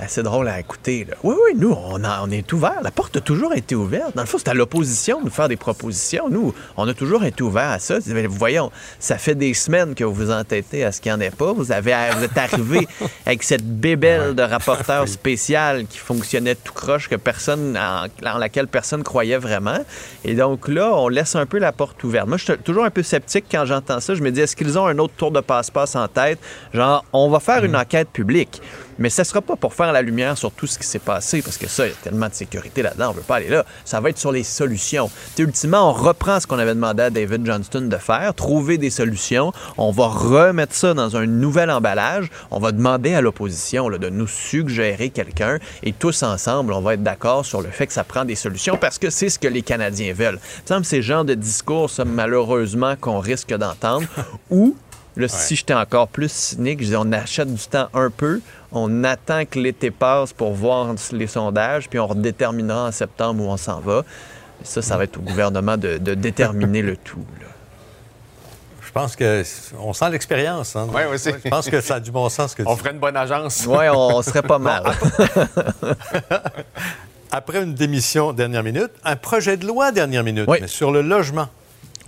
assez 0.00 0.22
drôle 0.22 0.48
à 0.48 0.60
écouter. 0.60 1.06
là. 1.08 1.16
Oui, 1.22 1.34
oui, 1.46 1.56
nous, 1.58 1.72
on, 1.72 2.02
a- 2.04 2.20
on 2.22 2.30
est 2.30 2.52
ouvert. 2.52 2.80
La 2.82 2.90
porte 2.90 3.16
a 3.16 3.20
toujours 3.20 3.54
été 3.54 3.74
ouverte. 3.74 4.14
Dans 4.14 4.22
le 4.22 4.26
fond, 4.28 4.38
c'est 4.38 4.48
à 4.48 4.54
l'opposition 4.54 5.20
de 5.20 5.24
nous 5.24 5.30
faire 5.30 5.48
des 5.48 5.56
propositions. 5.56 6.28
Nous, 6.28 6.54
on 6.76 6.86
a 6.88 6.94
toujours 6.94 7.24
été 7.24 7.42
ouvert 7.42 7.70
à 7.70 7.78
ça. 7.78 7.96
Mais 8.08 8.26
Voyons, 8.26 8.70
ça 8.98 9.18
fait 9.18 9.34
des 9.34 9.54
semaines 9.54 9.94
que 9.94 10.04
vous 10.04 10.12
vous 10.14 10.30
entêtez 10.30 10.84
à 10.84 10.92
ce 10.92 11.00
qu'il 11.00 11.12
n'y 11.12 11.16
en 11.18 11.20
ait 11.20 11.30
pas. 11.30 11.52
Vous, 11.52 11.72
avez, 11.72 11.94
vous 12.16 12.24
êtes 12.24 12.36
arrivé 12.36 12.86
avec 13.26 13.42
cette 13.42 13.64
bébelle 13.64 14.34
de 14.34 14.42
rapporteur 14.42 15.08
spécial 15.08 15.86
qui 15.86 15.98
fonctionnait 15.98 16.54
tout 16.54 16.72
croche, 16.72 17.08
que 17.08 17.16
personne, 17.16 17.76
en, 17.78 18.06
en 18.28 18.38
laquelle 18.38 18.68
personne 18.68 19.02
croyait 19.02 19.38
vraiment. 19.38 19.78
Et 20.24 20.34
donc 20.34 20.68
là, 20.68 20.90
on 20.94 21.08
laisse 21.08 21.34
un 21.36 21.46
peu 21.46 21.58
la 21.58 21.72
porte 21.72 22.02
ouverte. 22.04 22.26
Moi, 22.28 22.36
je 22.36 22.44
suis 22.44 22.58
toujours 22.58 22.84
un 22.84 22.90
peu 22.90 23.02
sceptique 23.02 23.46
quand 23.50 23.64
j'entends 23.64 24.00
ça. 24.00 24.14
Je 24.14 24.22
me 24.22 24.30
dis, 24.30 24.40
est-ce 24.40 24.56
qu'ils 24.56 24.78
ont 24.78 24.86
un 24.86 24.98
autre 24.98 25.14
tour 25.16 25.30
de 25.30 25.40
passe-passe 25.40 25.96
en 25.96 26.08
tête? 26.08 26.38
Genre, 26.74 27.04
on 27.12 27.30
va 27.30 27.40
faire 27.40 27.64
une 27.64 27.76
enquête 27.76 28.08
publique. 28.08 28.60
Mais 28.98 29.10
ce 29.10 29.22
ne 29.22 29.24
sera 29.26 29.42
pas 29.42 29.56
pour 29.56 29.74
faire 29.74 29.92
la 29.92 30.02
lumière 30.02 30.38
sur 30.38 30.52
tout 30.52 30.66
ce 30.66 30.78
qui 30.78 30.86
s'est 30.86 30.98
passé, 30.98 31.42
parce 31.42 31.58
que 31.58 31.68
ça, 31.68 31.86
il 31.86 31.90
y 31.90 31.92
a 31.92 31.96
tellement 31.96 32.28
de 32.28 32.34
sécurité 32.34 32.82
là-dedans, 32.82 33.08
on 33.08 33.12
ne 33.12 33.16
veut 33.16 33.22
pas 33.22 33.36
aller 33.36 33.48
là. 33.48 33.64
Ça 33.84 34.00
va 34.00 34.10
être 34.10 34.18
sur 34.18 34.32
les 34.32 34.42
solutions. 34.42 35.08
Tu 35.08 35.14
sais, 35.36 35.42
ultimement, 35.42 35.90
on 35.90 35.92
reprend 35.92 36.40
ce 36.40 36.46
qu'on 36.46 36.58
avait 36.58 36.74
demandé 36.74 37.04
à 37.04 37.10
David 37.10 37.44
Johnston 37.44 37.82
de 37.82 37.96
faire, 37.96 38.34
trouver 38.34 38.78
des 38.78 38.90
solutions. 38.90 39.52
On 39.76 39.90
va 39.90 40.06
remettre 40.06 40.74
ça 40.74 40.94
dans 40.94 41.16
un 41.16 41.26
nouvel 41.26 41.70
emballage. 41.70 42.30
On 42.50 42.58
va 42.58 42.72
demander 42.72 43.14
à 43.14 43.20
l'opposition 43.20 43.88
de 43.90 44.08
nous 44.08 44.26
suggérer 44.26 45.10
quelqu'un, 45.10 45.58
et 45.82 45.92
tous 45.92 46.22
ensemble, 46.22 46.72
on 46.72 46.80
va 46.80 46.94
être 46.94 47.02
d'accord 47.02 47.44
sur 47.44 47.62
le 47.62 47.70
fait 47.70 47.86
que 47.86 47.92
ça 47.92 48.04
prend 48.04 48.24
des 48.24 48.34
solutions, 48.34 48.76
parce 48.76 48.98
que 48.98 49.10
c'est 49.10 49.28
ce 49.28 49.38
que 49.38 49.48
les 49.48 49.62
Canadiens 49.62 50.12
veulent. 50.12 50.38
Il 50.64 50.68
semble 50.68 50.82
que 50.82 50.86
c'est 50.88 50.96
le 50.96 51.02
genre 51.02 51.24
de 51.24 51.34
discours, 51.34 51.90
ça, 51.90 52.04
malheureusement, 52.04 52.96
qu'on 52.96 53.18
risque 53.18 53.54
d'entendre, 53.54 54.06
ou 54.50 54.76
Là, 55.16 55.28
si 55.28 55.56
j'étais 55.56 55.72
encore 55.72 56.08
plus 56.08 56.30
cynique, 56.30 56.80
je 56.80 56.84
disais 56.84 56.96
on 56.96 57.10
achète 57.10 57.52
du 57.52 57.66
temps 57.66 57.88
un 57.94 58.10
peu, 58.10 58.42
on 58.76 59.04
attend 59.04 59.44
que 59.44 59.58
l'été 59.58 59.90
passe 59.90 60.32
pour 60.32 60.52
voir 60.52 60.94
les 61.12 61.26
sondages, 61.26 61.88
puis 61.88 61.98
on 61.98 62.06
redéterminera 62.06 62.88
en 62.88 62.92
septembre 62.92 63.42
où 63.44 63.48
on 63.48 63.56
s'en 63.56 63.80
va. 63.80 64.02
Ça, 64.62 64.82
ça 64.82 64.96
va 64.96 65.04
être 65.04 65.18
au 65.18 65.22
gouvernement 65.22 65.76
de, 65.76 65.98
de 65.98 66.14
déterminer 66.14 66.82
le 66.82 66.96
tout. 66.96 67.24
là. 67.40 67.46
Je 68.82 68.92
pense 68.92 69.14
que 69.16 69.42
on 69.78 69.92
sent 69.92 70.08
l'expérience. 70.10 70.74
Hein? 70.74 70.86
Oui, 70.94 71.02
oui, 71.10 71.18
c'est- 71.18 71.36
Je 71.44 71.50
pense 71.50 71.68
que 71.68 71.80
ça 71.82 71.96
a 71.96 72.00
du 72.00 72.10
bon 72.10 72.28
sens. 72.30 72.54
Que 72.54 72.62
On 72.64 72.72
tu 72.74 72.78
ferait 72.80 72.92
une 72.92 72.98
bonne 72.98 73.16
agence. 73.16 73.66
Ouais, 73.66 73.90
on, 73.90 74.16
on 74.16 74.22
serait 74.22 74.40
pas 74.42 74.58
mal. 74.58 74.82
Après 77.30 77.62
une 77.62 77.74
démission 77.74 78.32
dernière 78.32 78.62
minute, 78.62 78.90
un 79.04 79.16
projet 79.16 79.56
de 79.56 79.66
loi 79.66 79.92
dernière 79.92 80.22
minute, 80.24 80.46
Oui. 80.48 80.58
mais 80.60 80.68
sur 80.68 80.90
le 80.92 81.02
logement. 81.02 81.48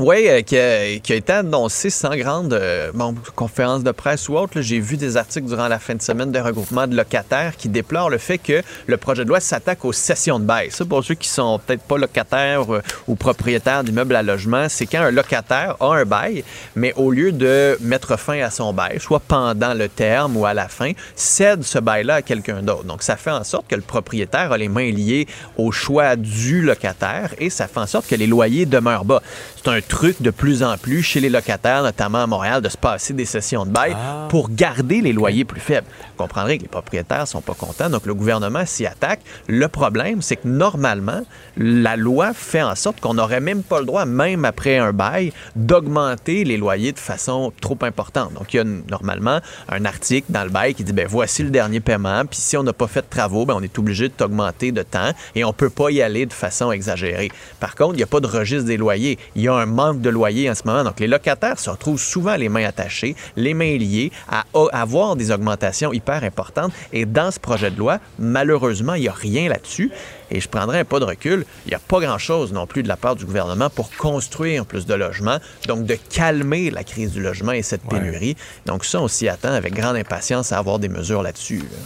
Oui, 0.00 0.28
euh, 0.28 0.42
qui, 0.42 0.56
a, 0.56 1.00
qui 1.00 1.12
a 1.12 1.16
été 1.16 1.32
annoncé 1.32 1.90
sans 1.90 2.14
grande 2.14 2.52
euh, 2.52 2.92
bon, 2.94 3.16
conférence 3.34 3.82
de 3.82 3.90
presse 3.90 4.28
ou 4.28 4.36
autre. 4.36 4.60
J'ai 4.60 4.78
vu 4.78 4.96
des 4.96 5.16
articles 5.16 5.48
durant 5.48 5.66
la 5.66 5.80
fin 5.80 5.96
de 5.96 6.02
semaine 6.02 6.30
de 6.30 6.38
regroupement 6.38 6.86
de 6.86 6.94
locataires 6.94 7.56
qui 7.56 7.68
déplorent 7.68 8.08
le 8.08 8.18
fait 8.18 8.38
que 8.38 8.62
le 8.86 8.96
projet 8.96 9.24
de 9.24 9.28
loi 9.28 9.40
s'attaque 9.40 9.84
aux 9.84 9.92
cessions 9.92 10.38
de 10.38 10.44
bail. 10.44 10.70
Ça, 10.70 10.84
pour 10.84 11.02
ceux 11.02 11.16
qui 11.16 11.26
sont 11.26 11.58
peut-être 11.58 11.82
pas 11.82 11.98
locataires 11.98 12.72
euh, 12.72 12.80
ou 13.08 13.16
propriétaires 13.16 13.82
d'immeubles 13.82 14.14
à 14.14 14.22
logement, 14.22 14.68
c'est 14.68 14.86
quand 14.86 15.00
un 15.00 15.10
locataire 15.10 15.74
a 15.80 15.96
un 15.96 16.04
bail, 16.04 16.44
mais 16.76 16.92
au 16.94 17.10
lieu 17.10 17.32
de 17.32 17.76
mettre 17.80 18.16
fin 18.16 18.38
à 18.38 18.50
son 18.50 18.72
bail, 18.72 19.00
soit 19.00 19.18
pendant 19.18 19.74
le 19.74 19.88
terme 19.88 20.36
ou 20.36 20.46
à 20.46 20.54
la 20.54 20.68
fin, 20.68 20.92
cède 21.16 21.64
ce 21.64 21.80
bail-là 21.80 22.14
à 22.14 22.22
quelqu'un 22.22 22.62
d'autre. 22.62 22.84
Donc, 22.84 23.02
ça 23.02 23.16
fait 23.16 23.32
en 23.32 23.42
sorte 23.42 23.66
que 23.66 23.74
le 23.74 23.82
propriétaire 23.82 24.52
a 24.52 24.58
les 24.58 24.68
mains 24.68 24.92
liées 24.92 25.26
au 25.56 25.72
choix 25.72 26.14
du 26.14 26.62
locataire 26.62 27.34
et 27.38 27.50
ça 27.50 27.66
fait 27.66 27.80
en 27.80 27.86
sorte 27.88 28.06
que 28.06 28.14
les 28.14 28.28
loyers 28.28 28.64
demeurent 28.64 29.04
bas. 29.04 29.22
C'est 29.64 29.70
un 29.70 29.80
truc 29.80 30.22
de 30.22 30.30
plus 30.30 30.62
en 30.62 30.76
plus 30.78 31.02
chez 31.02 31.18
les 31.18 31.28
locataires, 31.28 31.82
notamment 31.82 32.22
à 32.22 32.26
Montréal, 32.28 32.62
de 32.62 32.68
se 32.68 32.76
passer 32.76 33.12
des 33.12 33.24
sessions 33.24 33.66
de 33.66 33.70
bail 33.70 33.96
pour 34.28 34.50
garder 34.50 35.00
les 35.00 35.12
loyers 35.12 35.44
plus 35.44 35.60
faibles. 35.60 35.86
Vous 36.00 36.22
comprendrez 36.24 36.58
que 36.58 36.62
les 36.62 36.68
propriétaires 36.68 37.26
sont 37.26 37.40
pas 37.40 37.54
contents, 37.54 37.90
donc 37.90 38.06
le 38.06 38.14
gouvernement 38.14 38.64
s'y 38.64 38.86
attaque. 38.86 39.20
Le 39.48 39.66
problème, 39.66 40.22
c'est 40.22 40.36
que 40.36 40.46
normalement, 40.46 41.22
la 41.56 41.96
loi 41.96 42.34
fait 42.34 42.62
en 42.62 42.76
sorte 42.76 43.00
qu'on 43.00 43.14
n'aurait 43.14 43.40
même 43.40 43.64
pas 43.64 43.80
le 43.80 43.86
droit, 43.86 44.04
même 44.04 44.44
après 44.44 44.78
un 44.78 44.92
bail, 44.92 45.32
d'augmenter 45.56 46.44
les 46.44 46.56
loyers 46.56 46.92
de 46.92 46.98
façon 47.00 47.52
trop 47.60 47.78
importante. 47.82 48.34
Donc, 48.34 48.54
il 48.54 48.58
y 48.58 48.60
a 48.60 48.64
normalement 48.64 49.40
un 49.68 49.84
article 49.84 50.30
dans 50.30 50.44
le 50.44 50.50
bail 50.50 50.74
qui 50.74 50.84
dit, 50.84 50.92
ben 50.92 51.08
voici 51.08 51.42
le 51.42 51.50
dernier 51.50 51.80
paiement, 51.80 52.24
puis 52.26 52.38
si 52.38 52.56
on 52.56 52.62
n'a 52.62 52.72
pas 52.72 52.86
fait 52.86 53.02
de 53.02 53.10
travaux, 53.10 53.44
ben 53.44 53.54
on 53.56 53.62
est 53.62 53.76
obligé 53.76 54.08
de 54.08 54.12
t'augmenter 54.12 54.70
de 54.70 54.82
temps 54.82 55.10
et 55.34 55.42
on 55.42 55.52
peut 55.52 55.70
pas 55.70 55.90
y 55.90 56.00
aller 56.00 56.26
de 56.26 56.32
façon 56.32 56.70
exagérée. 56.70 57.32
Par 57.58 57.74
contre, 57.74 57.94
il 57.94 57.98
n'y 57.98 58.04
a 58.04 58.06
pas 58.06 58.20
de 58.20 58.28
registre 58.28 58.66
des 58.66 58.76
loyers. 58.76 59.18
Il 59.34 59.42
y 59.42 59.48
a 59.48 59.57
un 59.58 59.66
manque 59.66 60.00
de 60.00 60.10
loyers 60.10 60.50
en 60.50 60.54
ce 60.54 60.62
moment. 60.64 60.84
Donc, 60.84 61.00
les 61.00 61.06
locataires 61.06 61.58
se 61.58 61.70
retrouvent 61.70 62.00
souvent 62.00 62.36
les 62.36 62.48
mains 62.48 62.64
attachées, 62.64 63.16
les 63.36 63.54
mains 63.54 63.76
liées, 63.76 64.12
à 64.28 64.44
avoir 64.72 65.16
des 65.16 65.30
augmentations 65.30 65.92
hyper 65.92 66.24
importantes. 66.24 66.72
Et 66.92 67.04
dans 67.04 67.30
ce 67.30 67.38
projet 67.38 67.70
de 67.70 67.78
loi, 67.78 67.98
malheureusement, 68.18 68.94
il 68.94 69.02
n'y 69.02 69.08
a 69.08 69.12
rien 69.12 69.48
là-dessus. 69.48 69.90
Et 70.30 70.40
je 70.40 70.48
prendrai 70.48 70.80
un 70.80 70.84
pas 70.84 71.00
de 71.00 71.04
recul. 71.04 71.44
Il 71.66 71.70
n'y 71.70 71.74
a 71.74 71.78
pas 71.78 72.00
grand-chose 72.00 72.52
non 72.52 72.66
plus 72.66 72.82
de 72.82 72.88
la 72.88 72.96
part 72.96 73.16
du 73.16 73.24
gouvernement 73.24 73.70
pour 73.70 73.90
construire 73.96 74.66
plus 74.66 74.86
de 74.86 74.94
logements, 74.94 75.38
donc 75.66 75.84
de 75.84 75.94
calmer 75.94 76.70
la 76.70 76.84
crise 76.84 77.12
du 77.12 77.20
logement 77.20 77.52
et 77.52 77.62
cette 77.62 77.82
pénurie. 77.82 78.36
Donc 78.66 78.84
ça, 78.84 79.00
on 79.00 79.08
s'y 79.08 79.28
attend 79.28 79.52
avec 79.52 79.74
grande 79.74 79.96
impatience 79.96 80.52
à 80.52 80.58
avoir 80.58 80.78
des 80.78 80.88
mesures 80.88 81.22
là-dessus. 81.22 81.58
là. 81.58 81.78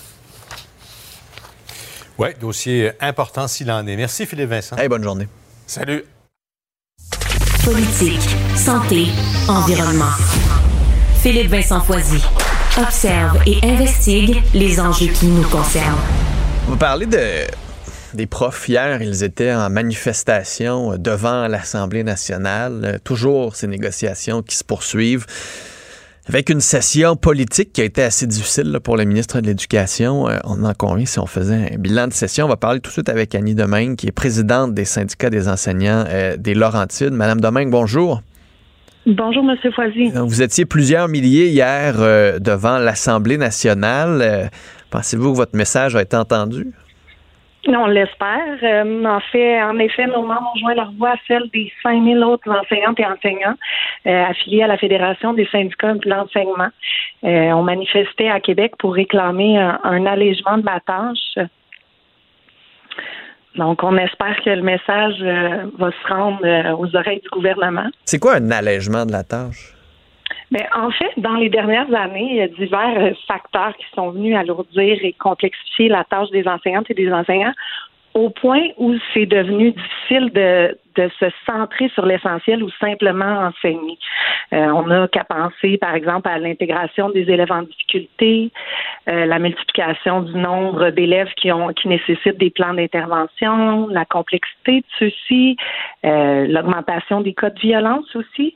Oui, 2.18 2.28
dossier 2.40 2.92
important 3.00 3.48
s'il 3.48 3.70
en 3.70 3.86
est. 3.86 3.96
Merci 3.96 4.26
Philippe 4.26 4.50
Vincent. 4.50 4.76
Hey, 4.76 4.88
bonne 4.88 5.02
journée. 5.02 5.28
Salut. 5.66 6.04
Politique, 7.64 8.28
santé, 8.56 9.06
environnement. 9.48 10.10
Philippe 11.22 11.48
Vincent 11.48 11.80
Foisy. 11.80 12.20
Observe 12.76 13.38
et 13.46 13.58
investigue 13.62 14.42
les 14.52 14.80
enjeux 14.80 15.06
qui 15.06 15.26
nous 15.26 15.48
concernent. 15.48 16.00
On 16.66 16.72
va 16.72 16.76
parler 16.76 17.06
de, 17.06 17.46
des 18.14 18.26
profs. 18.26 18.68
Hier, 18.68 19.00
ils 19.00 19.22
étaient 19.22 19.54
en 19.54 19.70
manifestation 19.70 20.96
devant 20.98 21.46
l'Assemblée 21.46 22.02
nationale. 22.02 22.98
Toujours 23.04 23.54
ces 23.54 23.68
négociations 23.68 24.42
qui 24.42 24.56
se 24.56 24.64
poursuivent. 24.64 25.26
Avec 26.28 26.50
une 26.50 26.60
session 26.60 27.16
politique 27.16 27.72
qui 27.72 27.80
a 27.80 27.84
été 27.84 28.00
assez 28.00 28.28
difficile 28.28 28.70
là, 28.70 28.78
pour 28.78 28.96
le 28.96 29.04
ministre 29.04 29.40
de 29.40 29.46
l'Éducation. 29.46 30.28
Euh, 30.28 30.38
on 30.44 30.62
en 30.62 30.72
convient 30.72 31.04
si 31.04 31.18
on 31.18 31.26
faisait 31.26 31.74
un 31.74 31.78
bilan 31.78 32.06
de 32.06 32.12
session. 32.12 32.44
On 32.46 32.48
va 32.48 32.56
parler 32.56 32.78
tout 32.78 32.90
de 32.90 32.92
suite 32.92 33.08
avec 33.08 33.34
Annie 33.34 33.56
Domingue, 33.56 33.96
qui 33.96 34.06
est 34.06 34.12
présidente 34.12 34.72
des 34.72 34.84
syndicats 34.84 35.30
des 35.30 35.48
enseignants 35.48 36.04
euh, 36.08 36.36
des 36.36 36.54
Laurentides. 36.54 37.10
Madame 37.10 37.40
Domingue, 37.40 37.70
bonjour. 37.70 38.22
Bonjour, 39.04 39.42
M. 39.42 39.72
Foisy. 39.72 40.12
Vous 40.14 40.42
étiez 40.42 40.64
plusieurs 40.64 41.08
milliers 41.08 41.48
hier 41.48 41.96
euh, 41.98 42.38
devant 42.38 42.78
l'Assemblée 42.78 43.36
nationale. 43.36 44.48
Pensez-vous 44.90 45.32
que 45.32 45.36
votre 45.36 45.56
message 45.56 45.96
a 45.96 46.02
été 46.02 46.16
entendu? 46.16 46.68
On 47.68 47.86
l'espère. 47.86 48.58
Euh, 48.62 49.04
en 49.04 49.20
fait, 49.20 49.62
en 49.62 49.78
effet, 49.78 50.06
nos 50.06 50.22
membres 50.22 50.50
ont 50.54 50.58
joint 50.58 50.74
leur 50.74 50.90
voix 50.92 51.10
à 51.10 51.16
celle 51.28 51.48
des 51.50 51.72
5000 51.82 52.18
autres 52.24 52.50
enseignantes 52.50 52.98
et 52.98 53.06
enseignants 53.06 53.54
euh, 54.06 54.24
affiliés 54.24 54.64
à 54.64 54.66
la 54.66 54.76
Fédération 54.76 55.32
des 55.32 55.46
syndicats 55.46 55.94
de 55.94 56.08
l'enseignement. 56.08 56.68
Euh, 57.24 57.52
on 57.52 57.62
manifestait 57.62 58.28
à 58.28 58.40
Québec 58.40 58.72
pour 58.78 58.94
réclamer 58.94 59.58
un, 59.58 59.78
un 59.84 60.06
allègement 60.06 60.58
de 60.58 60.66
la 60.66 60.80
tâche. 60.80 61.48
Donc, 63.54 63.84
on 63.84 63.96
espère 63.96 64.36
que 64.42 64.50
le 64.50 64.62
message 64.62 65.22
va 65.78 65.90
se 65.90 66.08
rendre 66.08 66.40
aux 66.80 66.96
oreilles 66.96 67.20
du 67.20 67.28
gouvernement. 67.28 67.90
C'est 68.06 68.18
quoi 68.18 68.36
un 68.36 68.50
allègement 68.50 69.04
de 69.04 69.12
la 69.12 69.24
tâche? 69.24 69.74
Mais 70.52 70.68
en 70.74 70.90
fait, 70.90 71.12
dans 71.16 71.34
les 71.34 71.48
dernières 71.48 71.92
années, 71.94 72.28
il 72.30 72.36
y 72.36 72.42
a 72.42 72.48
divers 72.48 72.98
euh, 72.98 73.12
facteurs 73.26 73.74
qui 73.78 73.86
sont 73.94 74.10
venus 74.10 74.36
alourdir 74.36 74.98
et 75.02 75.14
complexifier 75.14 75.88
la 75.88 76.04
tâche 76.04 76.28
des 76.28 76.46
enseignantes 76.46 76.90
et 76.90 76.94
des 76.94 77.10
enseignants 77.10 77.54
au 78.14 78.28
point 78.28 78.68
où 78.76 78.94
c'est 79.14 79.24
devenu 79.24 79.72
difficile 79.72 80.30
de, 80.32 80.76
de 80.96 81.10
se 81.18 81.26
centrer 81.46 81.88
sur 81.94 82.04
l'essentiel 82.04 82.62
ou 82.62 82.70
simplement 82.78 83.48
enseigner. 83.48 83.98
Euh, 84.52 84.66
on 84.66 84.86
n'a 84.86 85.08
qu'à 85.08 85.24
penser, 85.24 85.78
par 85.78 85.94
exemple, 85.94 86.28
à 86.28 86.38
l'intégration 86.38 87.08
des 87.08 87.22
élèves 87.22 87.50
en 87.50 87.62
difficulté, 87.62 88.50
euh, 89.08 89.24
la 89.24 89.38
multiplication 89.38 90.22
du 90.22 90.34
nombre 90.36 90.90
d'élèves 90.90 91.32
qui 91.36 91.50
ont 91.50 91.68
qui 91.68 91.88
nécessitent 91.88 92.38
des 92.38 92.50
plans 92.50 92.74
d'intervention, 92.74 93.88
la 93.88 94.04
complexité 94.04 94.80
de 94.80 94.86
ceux-ci, 94.98 95.56
euh, 96.04 96.46
l'augmentation 96.46 97.22
des 97.22 97.32
cas 97.32 97.50
de 97.50 97.60
violence 97.60 98.14
aussi, 98.14 98.54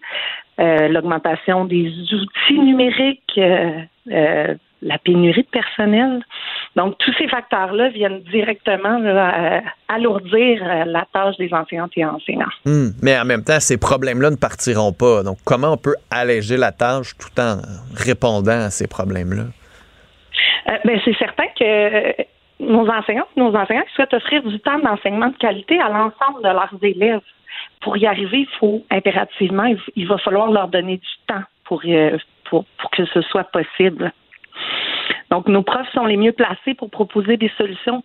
euh, 0.59 0.89
l'augmentation 0.89 1.65
des 1.65 1.89
outils 1.89 2.59
numériques, 2.59 3.39
euh, 3.39 3.83
euh, 4.11 4.55
la 4.83 4.99
pénurie 4.99 5.43
de 5.43 5.49
personnel. 5.49 6.23
Donc, 6.77 6.97
tous 6.99 7.13
ces 7.19 7.29
facteurs-là 7.29 7.89
viennent 7.91 8.21
directement 8.21 8.99
là, 8.99 9.63
alourdir 9.89 10.63
la 10.87 11.07
tâche 11.13 11.37
des 11.39 11.53
enseignantes 11.53 11.93
et 11.97 12.05
enseignants. 12.05 12.47
Hmm. 12.65 12.89
Mais 13.03 13.19
en 13.19 13.25
même 13.25 13.43
temps, 13.43 13.59
ces 13.59 13.79
problèmes-là 13.79 14.31
ne 14.31 14.37
partiront 14.37 14.93
pas. 14.93 15.23
Donc, 15.23 15.39
comment 15.45 15.73
on 15.73 15.77
peut 15.77 15.97
alléger 16.11 16.57
la 16.57 16.73
tâche 16.73 17.13
tout 17.19 17.41
en 17.41 17.57
répondant 17.95 18.67
à 18.67 18.71
ces 18.71 18.87
problèmes-là? 18.87 19.45
Euh, 20.69 20.77
ben, 20.85 21.01
c'est 21.05 21.17
certain 21.17 21.47
que 21.59 22.23
nos 22.61 22.89
enseignantes 22.89 23.29
et 23.37 23.41
nos 23.41 23.55
enseignants 23.55 23.85
souhaitent 23.95 24.15
offrir 24.15 24.43
du 24.43 24.59
temps 24.61 24.79
d'enseignement 24.79 25.29
de 25.29 25.37
qualité 25.37 25.79
à 25.81 25.89
l'ensemble 25.89 26.43
de 26.43 26.49
leurs 26.49 26.75
élèves. 26.83 27.21
Pour 27.81 27.97
y 27.97 28.07
arriver, 28.07 28.41
il 28.41 28.59
faut 28.59 28.85
impérativement, 28.91 29.65
il, 29.95 30.07
va 30.07 30.19
falloir 30.19 30.51
leur 30.51 30.69
donner 30.69 30.97
du 30.97 31.09
temps 31.27 31.43
pour, 31.65 31.83
euh, 31.85 32.19
pour, 32.45 32.65
pour 32.79 32.91
que 32.91 33.05
ce 33.07 33.23
soit 33.23 33.45
possible. 33.45 34.13
Donc, 35.31 35.49
nos 35.49 35.63
profs 35.63 35.91
sont 35.93 36.07
les 36.07 36.17
mieux 36.17 36.33
placés 36.33 36.75
pour 36.75 36.91
proposer 36.91 37.37
des 37.37 37.51
solutions. 37.59 38.03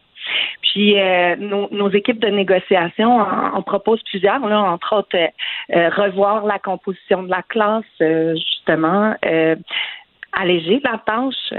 Puis, 0.61 0.99
euh, 0.99 1.35
nos, 1.37 1.67
nos 1.71 1.89
équipes 1.89 2.19
de 2.19 2.27
négociation 2.27 3.19
en, 3.19 3.55
en 3.55 3.61
proposent 3.61 4.03
plusieurs, 4.03 4.45
là, 4.47 4.61
entre 4.61 4.95
autres, 4.97 5.17
euh, 5.17 5.27
euh, 5.75 5.89
revoir 5.89 6.45
la 6.45 6.59
composition 6.59 7.23
de 7.23 7.29
la 7.29 7.41
classe, 7.41 7.83
euh, 8.01 8.35
justement, 8.35 9.15
euh, 9.25 9.55
alléger 10.33 10.81
la 10.83 10.97
tâche, 10.99 11.53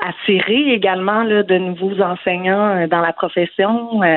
attirer 0.00 0.72
également 0.72 1.24
de 1.24 1.58
nouveaux 1.58 2.00
enseignants 2.00 2.76
euh, 2.76 2.86
dans 2.86 3.00
la 3.00 3.12
profession, 3.12 4.02
euh, 4.02 4.16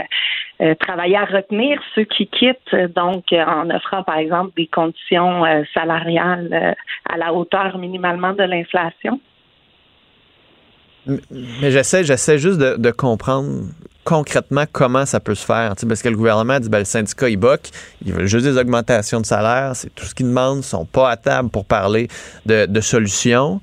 euh, 0.61 0.75
travailler 0.75 1.17
à 1.17 1.25
retenir 1.25 1.79
ceux 1.93 2.05
qui 2.05 2.27
quittent, 2.27 2.75
donc 2.95 3.25
en 3.33 3.69
offrant 3.69 4.03
par 4.03 4.17
exemple 4.17 4.51
des 4.55 4.67
conditions 4.67 5.43
salariales 5.73 6.75
à 7.09 7.17
la 7.17 7.33
hauteur 7.33 7.77
minimalement 7.77 8.33
de 8.33 8.43
l'inflation. 8.43 9.19
Mais 11.05 11.71
j'essaie, 11.71 12.03
j'essaie 12.03 12.37
juste 12.37 12.59
de, 12.59 12.91
comprendre 12.91 13.63
concrètement 14.05 14.63
comment 14.71 15.05
ça 15.05 15.19
peut 15.19 15.35
se 15.35 15.45
faire. 15.45 15.73
Parce 15.87 16.01
que 16.01 16.09
le 16.09 16.15
gouvernement 16.15 16.59
dit 16.59 16.69
ben, 16.69 16.79
le 16.79 16.85
syndicat 16.85 17.29
IBOC, 17.29 17.59
ils 18.05 18.13
veulent 18.13 18.27
juste 18.27 18.45
des 18.45 18.57
augmentations 18.57 19.19
de 19.19 19.25
salaire, 19.25 19.75
c'est 19.75 19.93
tout 19.93 20.05
ce 20.05 20.15
qu'ils 20.15 20.27
demandent, 20.27 20.59
ils 20.59 20.63
sont 20.63 20.85
pas 20.85 21.09
à 21.09 21.17
table 21.17 21.49
pour 21.49 21.65
parler 21.65 22.07
de 22.45 22.79
solutions. 22.79 23.59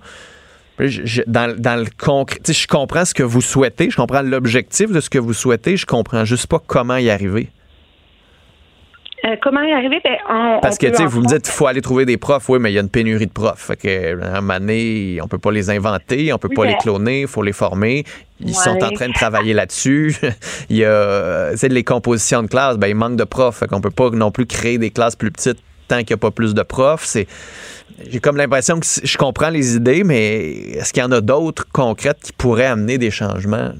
Je- 0.89 1.02
je- 1.05 1.23
dans, 1.27 1.55
dans 1.59 1.77
le 1.82 1.86
concret, 1.98 2.39
je 2.48 2.66
comprends 2.66 3.05
ce 3.05 3.15
que 3.15 3.23
vous 3.23 3.40
souhaitez, 3.40 3.90
je 3.90 3.97
comprends 3.97 4.23
l'objectif 4.23 4.90
de 4.90 5.01
ce 5.01 5.11
que 5.11 5.19
vous 5.19 5.32
souhaitez, 5.35 5.77
je 5.77 5.86
comprends 5.86 6.24
juste 6.24 6.47
pas 6.47 6.61
comment 6.66 6.97
y 6.97 7.11
arriver. 7.11 7.48
Euh, 9.27 9.36
comment 9.43 9.61
y 9.62 9.70
arriver? 9.73 9.98
Ben, 10.02 10.16
on- 10.31 10.61
Parce 10.62 10.77
on 10.77 10.78
que, 10.78 10.86
tu 10.90 10.97
sais, 10.97 11.05
vous 11.05 11.20
me 11.20 11.27
dites 11.27 11.43
qu'il 11.43 11.52
faut 11.52 11.66
aller 11.66 11.82
trouver 11.82 12.07
des 12.07 12.16
profs. 12.16 12.48
Oui, 12.48 12.59
mais 12.59 12.70
il 12.70 12.74
y 12.74 12.78
a 12.78 12.81
une 12.81 12.89
pénurie 12.89 13.27
de 13.27 13.32
profs. 13.32 13.66
Fait 13.66 13.77
que, 13.77 14.19
à 14.23 14.39
un 14.39 14.40
moment 14.40 14.59
donné, 14.59 15.19
on 15.23 15.28
peut 15.28 15.36
pas 15.39 15.51
les 15.52 15.69
inventer, 15.69 16.32
on 16.32 16.39
peut 16.39 16.48
Oui, 16.48 16.57
pas 16.57 16.65
les 16.65 16.74
cloner, 16.77 17.20
il 17.23 17.27
faut 17.28 17.43
les 17.43 17.52
former. 17.52 18.05
Ils 18.40 18.47
Ouais. 18.47 18.52
sont 18.55 18.82
en 18.82 18.90
train 18.90 19.09
de 19.09 19.12
travailler 19.12 19.52
là-dessus. 19.52 20.16
il 20.70 20.77
y 20.78 20.85
a, 20.86 20.89
euh, 20.89 21.55
tu 21.55 21.69
les 21.69 21.85
compositions 21.85 22.43
de 22.43 22.48
classes, 22.48 22.78
ben, 22.78 22.86
il 22.86 22.94
manque 22.94 23.16
de 23.16 23.24
profs. 23.24 23.59
Fait 23.59 23.66
qu'on 23.66 23.82
peut 23.82 23.90
pas 23.90 24.09
non 24.09 24.31
plus 24.31 24.47
créer 24.47 24.78
des 24.78 24.90
classes 24.90 25.16
plus 25.16 25.31
petites 25.31 25.59
tant 25.86 25.98
qu'il 25.98 26.11
n'y 26.15 26.15
a 26.15 26.16
pas 26.19 26.31
plus 26.31 26.55
de 26.55 26.62
profs. 26.62 27.05
C'est, 27.05 27.27
j'ai 28.09 28.20
comme 28.20 28.36
l'impression 28.36 28.78
que 28.81 28.86
je 28.86 29.16
comprends 29.18 29.51
les 29.51 29.77
idées, 29.77 30.05
mais 30.05 30.51
est-ce 30.77 30.93
qu'il 30.93 31.02
y 31.02 31.06
en 31.06 31.12
a 31.12 31.20
d'autres 31.20 31.66
concrètes 31.72 32.20
qui 32.22 32.32
pourraient 32.32 32.66
amener 32.66 32.98
des 32.98 33.10
changements? 33.10 33.70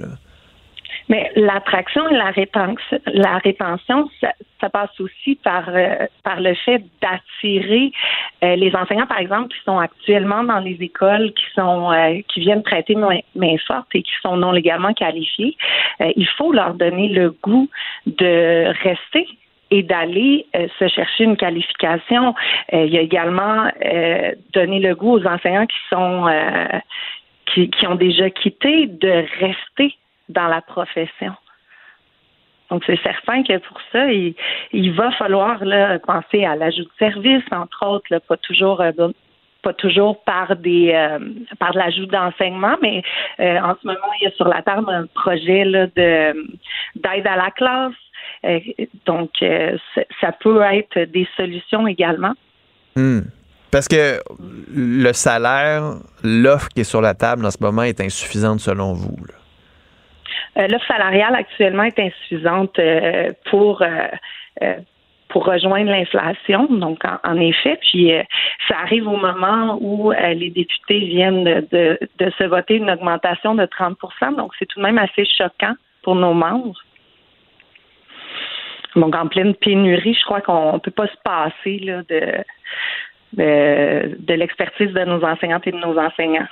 Mais 1.09 1.31
l'attraction 1.35 2.09
et 2.09 2.17
la 2.17 2.31
rétention, 2.31 2.99
la 3.07 3.39
rétention 3.39 4.09
ça, 4.21 4.33
ça 4.61 4.71
passe 4.71 5.01
aussi 5.01 5.35
par, 5.43 5.69
euh, 5.69 6.07
par 6.23 6.41
le 6.41 6.55
fait 6.55 6.85
d'attirer 7.03 7.91
euh, 8.45 8.57
les 8.57 8.75
enseignants, 8.77 9.07
par 9.07 9.19
exemple, 9.19 9.49
qui 9.49 9.61
sont 9.65 9.79
actuellement 9.79 10.45
dans 10.45 10.61
les 10.61 10.77
écoles, 10.81 11.33
qui 11.33 11.45
sont 11.55 11.91
euh, 11.91 12.21
qui 12.29 12.41
viennent 12.41 12.63
prêter 12.63 12.95
main, 12.95 13.19
main 13.35 13.57
forte 13.67 13.89
et 13.95 14.03
qui 14.03 14.13
sont 14.23 14.37
non 14.37 14.53
légalement 14.53 14.95
qualifiés. 14.95 15.57
Euh, 16.01 16.13
il 16.15 16.29
faut 16.39 16.53
leur 16.53 16.75
donner 16.75 17.09
le 17.09 17.35
goût 17.43 17.69
de 18.07 18.67
rester 18.83 19.27
et 19.71 19.83
d'aller 19.83 20.47
euh, 20.55 20.67
se 20.79 20.89
chercher 20.89 21.25
une 21.25 21.37
qualification. 21.37 22.35
Euh, 22.73 22.85
il 22.85 22.93
y 22.93 22.99
a 22.99 23.01
également 23.01 23.71
euh, 23.85 24.33
donné 24.53 24.81
le 24.81 24.95
goût 24.95 25.19
aux 25.19 25.27
enseignants 25.27 25.67
qui 25.67 25.79
sont 25.89 26.27
euh, 26.27 26.79
qui, 27.47 27.71
qui 27.71 27.87
ont 27.87 27.95
déjà 27.95 28.31
quitté 28.31 28.87
de 28.87 29.25
rester 29.41 29.97
dans 30.29 30.47
la 30.47 30.61
profession. 30.61 31.33
Donc, 32.71 32.85
c'est 32.87 33.01
certain 33.03 33.43
que 33.43 33.59
pour 33.59 33.81
ça, 33.91 34.13
il, 34.13 34.93
va 34.93 35.11
falloir 35.13 35.65
là, 35.65 35.99
penser 35.99 36.45
à 36.45 36.55
l'ajout 36.55 36.85
de 36.85 36.91
services, 37.01 37.43
entre 37.51 37.85
autres, 37.85 38.19
pas 38.29 38.37
toujours 38.37 38.81
pas 39.63 39.73
toujours 39.75 40.23
par 40.23 40.55
des 40.55 40.95
par 41.59 41.73
l'ajout 41.73 42.07
d'enseignement, 42.07 42.77
mais 42.81 43.03
en 43.41 43.75
ce 43.75 43.87
moment, 43.87 44.13
il 44.21 44.25
y 44.25 44.27
a 44.29 44.31
sur 44.37 44.47
la 44.47 44.63
table 44.63 44.89
un 44.89 45.07
projet 45.07 45.65
là, 45.65 45.89
de 45.89 46.49
d'aide 46.95 47.27
à 47.27 47.35
la 47.35 47.51
classe. 47.51 47.93
Euh, 48.45 48.59
donc, 49.07 49.31
euh, 49.43 49.77
ça- 50.21 50.33
peut 50.33 50.63
être 50.63 50.99
des 51.11 51.29
solutions 51.37 51.87
également. 51.87 52.33
Hmm. 52.97 53.21
Parce 53.71 53.87
que 53.87 54.19
le 54.75 55.13
salaire, 55.13 55.95
l'offre 56.25 56.69
qui 56.69 56.81
est 56.81 56.85
sur 56.85 57.01
la 57.01 57.15
table 57.15 57.45
en 57.45 57.51
ce 57.51 57.59
moment 57.61 57.83
est 57.83 58.01
insuffisante 58.01 58.61
selon 58.61 58.95
vous. 58.95 59.17
Euh, 60.59 60.67
L'offre 60.69 60.87
salariale 60.87 61.35
actuellement 61.35 61.85
est 61.85 61.99
insuffisante 61.99 62.81
pour 63.51 63.83
pour 65.31 65.47
rejoindre 65.47 65.91
l'inflation. 65.91 66.67
Donc, 66.67 67.05
en, 67.05 67.19
en 67.25 67.41
effet, 67.41 67.79
puis 67.81 68.13
euh, 68.13 68.23
ça 68.69 68.77
arrive 68.83 69.07
au 69.09 69.17
moment 69.17 69.79
où 69.81 70.13
euh, 70.13 70.35
les 70.35 70.51
députés 70.51 71.01
viennent 71.01 71.45
de, 71.45 71.67
de, 71.73 71.99
de 72.19 72.31
se 72.37 72.45
voter 72.45 72.77
une 72.77 72.91
augmentation 72.91 73.55
de 73.55 73.65
30% 73.65 74.37
Donc, 74.37 74.53
c'est 74.59 74.67
tout 74.67 74.81
de 74.81 74.85
même 74.85 74.99
assez 74.99 75.25
choquant 75.25 75.75
pour 76.03 76.15
nos 76.15 76.35
membres. 76.35 76.79
Donc, 78.97 79.15
en 79.15 79.29
pleine 79.29 79.55
pénurie, 79.55 80.15
je 80.15 80.25
crois 80.25 80.41
qu'on 80.41 80.75
ne 80.75 80.79
peut 80.79 80.91
pas 80.91 81.07
se 81.07 81.17
passer 81.25 81.81
de, 82.09 82.45
de, 83.35 84.35
l'expertise 84.35 84.93
de 84.93 85.05
nos 85.05 85.25
enseignantes 85.25 85.67
et 85.67 85.73
de 85.73 85.79
nos 85.79 85.99
enseignants. 85.99 86.49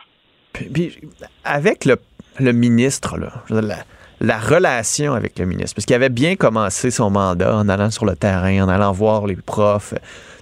Puis, 0.53 0.97
avec 1.45 1.85
le, 1.85 1.97
le 2.39 2.53
ministre, 2.53 3.19
là, 3.19 3.33
la, 3.51 3.77
la 4.21 4.39
relation 4.39 5.15
avec 5.15 5.39
le 5.39 5.47
ministre, 5.47 5.75
parce 5.75 5.87
qu'il 5.87 5.97
avait 5.97 6.09
bien 6.09 6.37
commencé 6.37 6.91
son 6.91 7.11
mandat 7.11 7.57
en 7.57 7.69
allant 7.69 7.91
sur 7.91 8.05
le 8.05 8.17
terrain, 8.17 8.65
en 8.65 8.69
allant 8.69 8.93
voir 8.93 9.27
les 9.27 9.37
profs. 9.37 9.95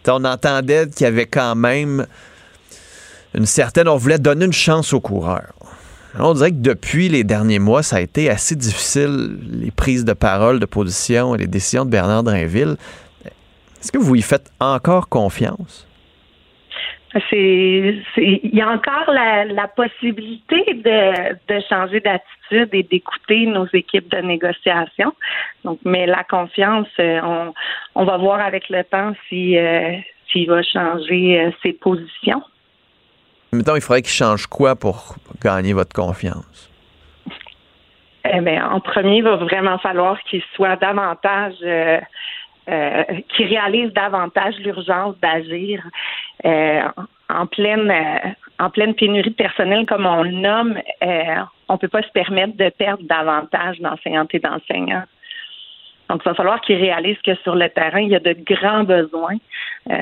On 0.09 0.24
entendait 0.24 0.89
qu'il 0.89 1.05
y 1.05 1.09
avait 1.09 1.27
quand 1.27 1.56
même 1.56 2.06
une 3.35 3.47
certaine, 3.47 3.89
on 3.89 3.97
voulait 3.97 4.18
donner 4.18 4.47
une 4.47 4.52
chance 4.52 4.93
aux 4.93 5.01
coureurs. 5.01 5.52
On 6.19 6.35
dirait 6.35 6.51
que 6.51 6.62
depuis 6.62 7.09
les 7.09 7.24
derniers 7.24 7.59
mois, 7.59 7.83
ça 7.83 7.97
a 7.97 8.01
été 8.01 8.31
assez 8.31 8.57
difficile, 8.57 9.39
les 9.51 9.70
prises 9.70 10.05
de 10.05 10.12
parole, 10.12 10.61
de 10.61 10.66
position 10.66 11.35
et 11.35 11.39
les 11.39 11.47
décisions 11.47 11.85
de 11.85 11.91
Bernard 11.91 12.23
Drinville. 12.23 12.77
Est-ce 13.81 13.93
que 13.93 13.99
vous 13.99 14.15
y 14.15 14.23
faites 14.23 14.51
encore 14.61 15.09
confiance? 15.09 15.87
Il 17.33 18.51
y 18.53 18.61
a 18.61 18.69
encore 18.69 19.11
la, 19.11 19.69
possibilité 19.69 20.65
de, 20.74 21.61
changer 21.69 22.01
d'attitude 22.01 22.69
et 22.73 22.83
d'écouter 22.83 23.47
nos 23.47 23.66
équipes 23.73 24.11
de 24.11 24.19
négociation. 24.19 25.15
Donc, 25.65 25.78
mais 25.85 26.07
la 26.07 26.24
confiance, 26.24 26.89
euh, 27.01 27.20
on, 27.23 27.55
on 27.95 28.05
va 28.05 28.19
voir 28.19 28.41
avec 28.41 28.69
le 28.69 28.85
temps 28.85 29.15
si 29.28 29.57
euh, 29.57 29.93
s'il 30.31 30.49
va 30.49 30.62
changer 30.62 31.41
euh, 31.41 31.51
ses 31.62 31.73
positions. 31.73 32.43
Mettons, 33.52 33.77
il 33.77 33.81
faudrait 33.81 34.02
qu'il 34.02 34.12
change 34.12 34.47
quoi 34.47 34.77
pour 34.77 35.16
gagner 35.43 35.73
votre 35.73 35.94
confiance? 35.94 36.70
Eh 38.28 38.40
bien, 38.40 38.68
en 38.68 38.81
premier, 38.81 39.18
il 39.18 39.24
va 39.24 39.36
vraiment 39.36 39.78
falloir 39.78 40.20
qu'il 40.24 40.43
soit 40.55 40.77
davantage 40.77 41.55
euh, 42.68 43.05
qui 43.28 43.44
réalise 43.44 43.93
davantage 43.93 44.56
l'urgence 44.59 45.14
d'agir 45.20 45.85
euh, 46.44 46.82
en 47.28 47.47
pleine 47.47 47.89
euh, 47.89 48.28
en 48.59 48.70
pleine 48.70 48.93
pénurie 48.93 49.31
de 49.31 49.36
personnel 49.36 49.86
comme 49.86 50.05
on 50.05 50.24
le 50.24 50.32
nomme, 50.32 50.77
on 51.68 51.78
peut 51.78 51.86
pas 51.86 52.02
se 52.02 52.09
permettre 52.09 52.56
de 52.56 52.68
perdre 52.70 53.05
davantage 53.05 53.78
d'enseignantes 53.78 54.35
et 54.35 54.40
d'enseignants. 54.40 55.05
Donc, 56.09 56.23
il 56.24 56.28
va 56.28 56.35
falloir 56.35 56.61
qu'ils 56.61 56.77
réalisent 56.77 57.20
que 57.24 57.35
sur 57.43 57.55
le 57.55 57.69
terrain, 57.69 58.01
il 58.01 58.11
y 58.11 58.16
a 58.16 58.20
de 58.20 58.37
grands 58.45 58.85
besoins. 58.85 59.37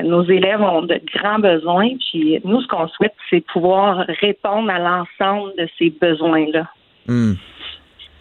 nos 0.03 0.23
élèves 0.23 0.61
ont 0.61 0.83
de 0.83 0.99
grands 1.13 1.39
besoins. 1.39 1.89
Puis 2.11 2.39
nous, 2.43 2.61
ce 2.61 2.67
qu'on 2.67 2.87
souhaite, 2.89 3.15
c'est 3.29 3.41
pouvoir 3.41 4.05
répondre 4.21 4.69
à 4.69 4.79
l'ensemble 4.79 5.51
de 5.57 5.67
ces 5.77 5.89
besoins-là. 5.89 6.67
Hmm. 7.07 7.33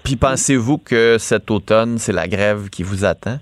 Puis 0.05 0.16
pensez-vous 0.16 0.78
que 0.78 1.16
cet 1.19 1.51
automne, 1.51 1.97
c'est 1.98 2.12
la 2.12 2.28
grève 2.28 2.69
qui 2.69 2.82
vous 2.82 3.05
attend? 3.05 3.39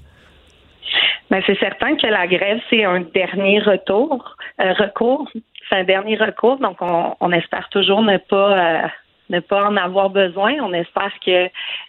Mais 1.30 1.42
c'est 1.46 1.58
certain 1.58 1.96
que 1.96 2.06
la 2.06 2.26
grève, 2.26 2.60
c'est 2.70 2.84
un 2.84 3.00
dernier 3.00 3.58
retour, 3.58 4.36
euh, 4.60 4.72
recours. 4.74 5.28
C'est 5.68 5.76
un 5.76 5.84
dernier 5.84 6.16
recours, 6.16 6.58
donc 6.58 6.76
on, 6.80 7.32
espère 7.32 7.68
toujours 7.70 8.02
ne 8.02 8.18
pas 8.18 8.84
euh, 8.84 8.88
ne 9.30 9.40
pas 9.40 9.64
en 9.64 9.76
avoir 9.76 10.10
besoin. 10.10 10.52
On 10.62 10.72
espère 10.74 11.12
que 11.24 11.46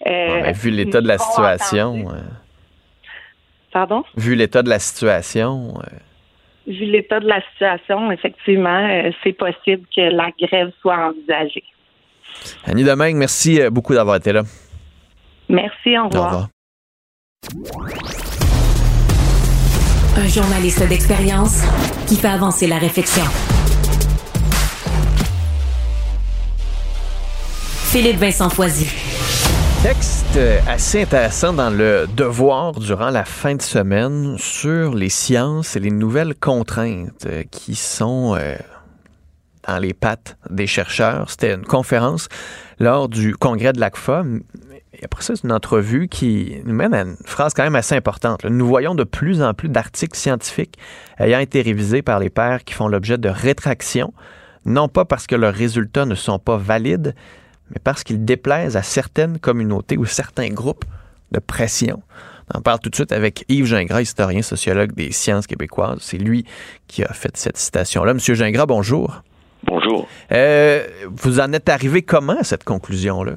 euh, 0.08 0.52
vu 0.54 0.72
l'état 0.72 1.02
de 1.02 1.08
la 1.08 1.18
situation. 1.18 2.06
Pardon? 3.74 4.04
Vu 4.16 4.36
l'état 4.36 4.62
de 4.62 4.70
la 4.70 4.78
situation. 4.78 5.74
Vu 6.68 6.86
l'état 6.86 7.20
de 7.20 7.28
la 7.28 7.42
situation, 7.52 8.12
effectivement, 8.12 9.12
c'est 9.24 9.34
possible 9.34 9.86
que 9.94 10.02
la 10.16 10.30
grève 10.40 10.72
soit 10.80 11.10
envisagée. 11.10 11.64
Annie 12.66 12.84
Domingue, 12.84 13.16
merci 13.16 13.60
beaucoup 13.72 13.96
d'avoir 13.96 14.18
été 14.18 14.32
là. 14.32 14.44
Merci, 15.50 15.98
Au 15.98 16.08
revoir. 16.08 16.48
Un 20.16 20.28
journaliste 20.28 20.88
d'expérience 20.88 21.64
qui 22.08 22.16
fait 22.16 22.28
avancer 22.28 22.68
la 22.68 22.78
réflexion. 22.78 23.24
Philippe 27.92 28.18
Vincent 28.18 28.50
Foisy. 28.50 28.88
Texte 29.84 30.23
assez 30.68 31.04
intéressant 31.04 31.54
dans 31.54 31.70
le 31.70 32.08
Devoir 32.16 32.72
durant 32.72 33.12
la 33.12 33.24
fin 33.24 33.54
de 33.54 33.62
semaine 33.62 34.36
sur 34.40 34.96
les 34.96 35.10
sciences 35.10 35.76
et 35.76 35.80
les 35.80 35.92
nouvelles 35.92 36.34
contraintes 36.34 37.28
qui 37.52 37.76
sont 37.76 38.36
euh, 38.36 38.56
dans 39.68 39.78
les 39.78 39.94
pattes 39.94 40.38
des 40.50 40.66
chercheurs. 40.66 41.30
C'était 41.30 41.54
une 41.54 41.66
conférence 41.66 42.30
lors 42.80 43.10
du 43.10 43.36
congrès 43.36 43.74
de 43.74 43.80
l'ACFA, 43.80 44.24
et 44.94 45.06
après 45.06 45.22
ça, 45.22 45.36
c'est 45.36 45.44
une 45.44 45.52
entrevue 45.52 46.08
qui 46.08 46.62
nous 46.66 46.74
mène 46.74 46.94
à 46.96 47.02
une 47.02 47.18
phrase 47.26 47.54
quand 47.54 47.64
même 47.64 47.76
assez 47.76 47.96
importante. 47.96 48.44
Nous 48.46 48.66
voyons 48.66 48.96
de 48.96 49.04
plus 49.04 49.42
en 49.44 49.54
plus 49.54 49.70
d'articles 49.70 50.18
scientifiques 50.18 50.80
ayant 51.20 51.40
été 51.40 51.62
révisés 51.62 52.02
par 52.02 52.20
les 52.20 52.32
pairs 52.32 52.64
qui 52.64 52.74
font 52.74 52.88
l'objet 52.88 53.20
de 53.20 53.30
rétraction, 53.30 54.14
non 54.66 54.88
pas 54.88 55.06
parce 55.06 55.28
que 55.28 55.36
leurs 55.36 55.54
résultats 55.54 56.06
ne 56.06 56.16
sont 56.16 56.40
pas 56.40 56.58
valides, 56.58 57.14
mais 57.74 57.82
parce 57.84 58.04
qu'ils 58.04 58.24
déplaisent 58.24 58.78
à 58.78 58.84
certaines 58.84 59.40
communautés 59.40 59.98
ou 59.98 60.06
certains 60.06 60.50
groupes 60.50 60.86
de 61.32 61.40
pression. 61.40 62.02
On 62.54 62.60
en 62.60 62.62
parle 62.62 62.80
tout 62.80 62.90
de 62.90 62.96
suite 62.96 63.12
avec 63.12 63.46
Yves 63.50 63.66
Gingras, 63.66 64.02
historien 64.02 64.42
sociologue 64.42 64.94
des 64.94 65.12
sciences 65.12 65.48
québécoises. 65.48 66.00
C'est 66.02 66.18
lui 66.18 66.46
qui 66.88 67.04
a 67.04 67.14
fait 67.14 67.36
cette 67.36 67.58
citation-là. 67.58 68.14
Monsieur 68.14 68.36
Gingras, 68.36 68.66
bonjour. 68.66 69.22
Bonjour. 69.64 70.08
Euh, 70.32 70.82
vous 71.10 71.40
en 71.40 71.54
êtes 71.54 71.70
arrivé 71.70 72.02
comment 72.02 72.38
à 72.40 72.44
cette 72.44 72.64
conclusion-là? 72.64 73.34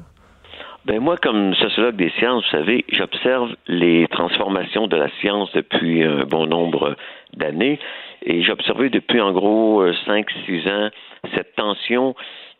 Ben 0.85 0.99
moi, 1.01 1.17
comme 1.17 1.53
sociologue 1.55 1.97
des 1.97 2.11
sciences, 2.17 2.45
vous 2.45 2.57
savez, 2.59 2.85
j'observe 2.89 3.49
les 3.67 4.07
transformations 4.07 4.87
de 4.87 4.95
la 4.95 5.09
science 5.19 5.49
depuis 5.53 6.03
un 6.03 6.23
bon 6.23 6.45
nombre 6.45 6.95
d'années 7.35 7.79
et 8.23 8.43
j'ai 8.43 8.51
observé 8.51 8.89
depuis 8.89 9.19
en 9.19 9.31
gros 9.33 9.85
5-6 9.85 10.69
ans 10.69 10.89
cette 11.35 11.55
tension 11.55 12.15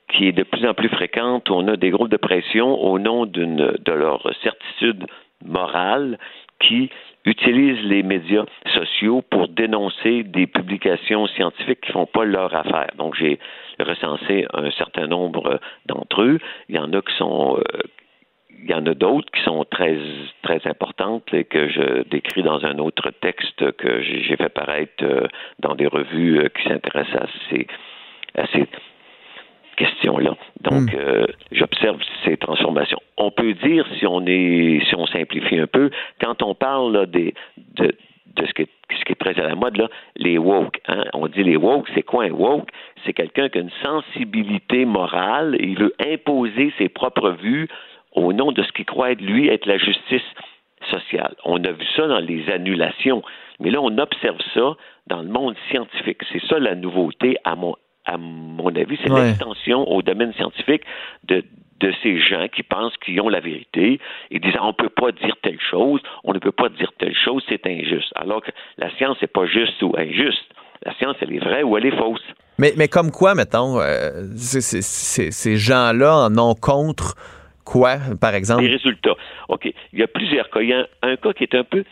qui 0.10 0.28
est 0.28 0.32
de 0.32 0.44
plus 0.44 0.66
en 0.68 0.74
plus 0.74 0.90
fréquente. 0.90 1.50
On 1.50 1.68
a 1.68 1.76
des 1.76 1.90
groupes 1.90 2.10
de 2.10 2.18
pression 2.18 2.82
au 2.82 3.00
nom 3.00 3.26
d'une 3.26 3.78
de 3.84 3.92
leur 3.92 4.24
certitude 4.42 5.06
morale 5.46 6.18
qui 6.60 6.90
utilisent 7.26 7.84
les 7.84 8.04
médias 8.04 8.46
sociaux 8.74 9.22
pour 9.22 9.48
dénoncer 9.50 10.24
des 10.24 10.48
publications 10.48 11.28
scientifiques 11.28 11.82
qui 11.82 11.92
font 11.92 12.06
pas 12.06 12.24
leur 12.24 12.56
affaire. 12.56 12.90
Donc 12.98 13.16
j'ai 13.16 13.38
recensé 13.80 14.46
un 14.54 14.72
certain 14.72 15.08
nombre 15.08 15.60
d'entre 15.86 16.22
eux. 16.24 16.40
Il 16.70 16.76
y 16.76 16.80
en 16.80 16.92
a 16.94 17.02
qui 17.02 17.14
sont 17.18 17.58
euh, 17.58 17.82
il 18.64 18.72
y 18.72 18.74
en 18.74 18.86
a 18.88 18.94
d'autres 18.94 19.30
qui 19.32 19.42
sont 19.44 19.66
très 19.66 19.98
très 20.42 20.66
importantes 20.66 21.32
et 21.34 21.44
que 21.44 21.68
je 21.70 22.04
décris 22.10 22.44
dans 22.44 22.66
un 22.66 22.80
autre 22.80 23.12
texte 23.22 23.72
que 23.74 24.02
j'ai 24.02 24.36
fait 24.36 24.50
paraître 24.50 25.04
euh, 25.04 25.28
dans 25.60 25.76
des 25.76 25.88
revues 25.88 26.40
euh, 26.40 26.50
qui 26.50 26.68
s'intéressent 26.68 27.22
à 28.36 28.48
ces 28.48 28.68
questions-là. 29.78 30.36
Donc, 30.62 30.92
hmm. 30.92 31.00
euh, 31.00 31.26
j'observe 31.52 32.00
ces 32.26 32.36
transformations. 32.36 33.00
On 33.16 33.32
peut 33.32 33.54
dire, 33.54 33.86
si 33.98 34.06
on 34.06 34.26
est, 34.26 34.82
si 34.88 34.96
on 34.96 35.06
simplifie 35.08 35.58
un 35.58 35.68
peu, 35.68 35.90
quand 36.20 36.42
on 36.42 36.56
parle 36.56 37.08
des, 37.08 37.34
de, 37.76 37.96
de 38.36 38.46
ce 38.46 38.54
qui, 38.54 38.64
est, 38.64 38.70
ce 38.92 39.06
qui 39.06 39.14
est 39.14 39.16
très 39.16 39.40
à 39.40 39.48
la 39.48 39.56
mode, 39.56 39.78
là, 39.78 39.88
les 40.16 40.38
woke. 40.38 40.80
Hein? 40.88 41.06
On 41.14 41.28
dit 41.28 41.44
les 41.44 41.58
woke, 41.58 41.88
c'est 41.96 42.04
quoi 42.04 42.26
un 42.26 42.32
woke? 42.32 42.70
C'est 43.06 43.14
quelqu'un 43.14 43.50
qui 43.50 43.60
a 43.60 43.62
une 43.62 43.72
sensibilité 43.84 44.86
morale, 44.86 45.56
il 45.60 45.78
veut 45.78 45.94
imposer 46.00 46.74
ses 46.78 46.90
propres 46.90 47.32
vues 47.32 47.68
au 48.14 48.34
nom 48.34 48.52
de 48.52 48.64
ce 48.64 48.72
qu'il 48.72 48.86
croit 48.86 49.12
être, 49.12 49.22
lui, 49.22 49.48
être 49.48 49.66
la 49.66 49.78
justice 49.78 50.28
sociale. 50.92 51.36
On 51.46 51.64
a 51.64 51.72
vu 51.72 51.86
ça 51.96 52.08
dans 52.08 52.20
les 52.20 52.50
annulations, 52.50 53.22
mais 53.60 53.70
là, 53.70 53.80
on 53.82 53.98
observe 53.98 54.40
ça 54.54 54.76
dans 55.08 55.22
le 55.22 55.30
monde 55.30 55.56
scientifique. 55.70 56.22
C'est 56.32 56.44
ça 56.48 56.60
la 56.60 56.76
nouveauté, 56.76 57.38
à 57.44 57.56
mon, 57.56 57.76
à 58.08 58.18
mon 58.18 58.76
avis, 58.76 58.98
c'est 59.04 59.10
l'extension 59.10 59.90
au 59.90 60.02
domaine 60.02 60.34
scientifique 60.34 60.82
de, 61.26 61.44
de 61.80 61.94
ces 62.02 62.20
gens 62.20 62.48
qui 62.48 62.64
pensent 62.64 62.96
qu'ils 62.98 63.20
ont 63.22 63.30
la 63.30 63.40
vérité 63.40 64.00
et 64.32 64.40
disent 64.40 64.56
on 64.62 64.68
ne 64.68 64.72
peut 64.72 64.90
pas 64.90 65.12
dire 65.12 65.36
telle 65.44 65.60
chose, 65.70 66.02
on 66.24 66.34
ne 66.34 66.40
peut 66.40 66.52
pas 66.52 66.70
dire 66.70 66.92
telle 66.98 67.16
chose, 67.16 67.44
c'est 67.50 67.66
injuste. 67.68 68.12
Alors 68.16 68.42
que 68.42 68.52
la 68.78 68.90
science 68.96 69.22
n'est 69.22 69.28
pas 69.28 69.46
juste 69.46 69.82
ou 69.84 69.94
injuste. 69.98 70.46
La 70.84 70.94
science, 70.96 71.16
elle 71.22 71.34
est 71.34 71.40
vraie 71.40 71.64
ou 71.64 71.78
elle 71.78 71.86
est 71.86 71.98
fausse. 71.98 72.24
Mais, 72.60 72.74
mais 72.78 72.88
comme 72.88 73.12
quoi, 73.12 73.36
mettons, 73.36 73.80
euh, 73.80 74.24
ces 74.36 75.58
gens-là 75.58 76.28
en 76.28 76.38
ont 76.38 76.56
contre 76.56 77.16
Quoi, 77.68 77.98
par 78.22 78.34
exemple? 78.34 78.64
Les 78.64 78.70
résultats. 78.70 79.16
OK. 79.50 79.70
Il 79.92 80.00
y 80.00 80.04
a 80.04 80.08
plusieurs 80.08 80.50
cas. 80.50 80.62
Il 80.62 80.70
y 80.70 80.74
a 80.74 80.88
un, 81.04 81.18
cas 81.18 81.34
qui 81.34 81.44
est 81.44 81.54
un 81.54 81.66
peu 81.66 81.84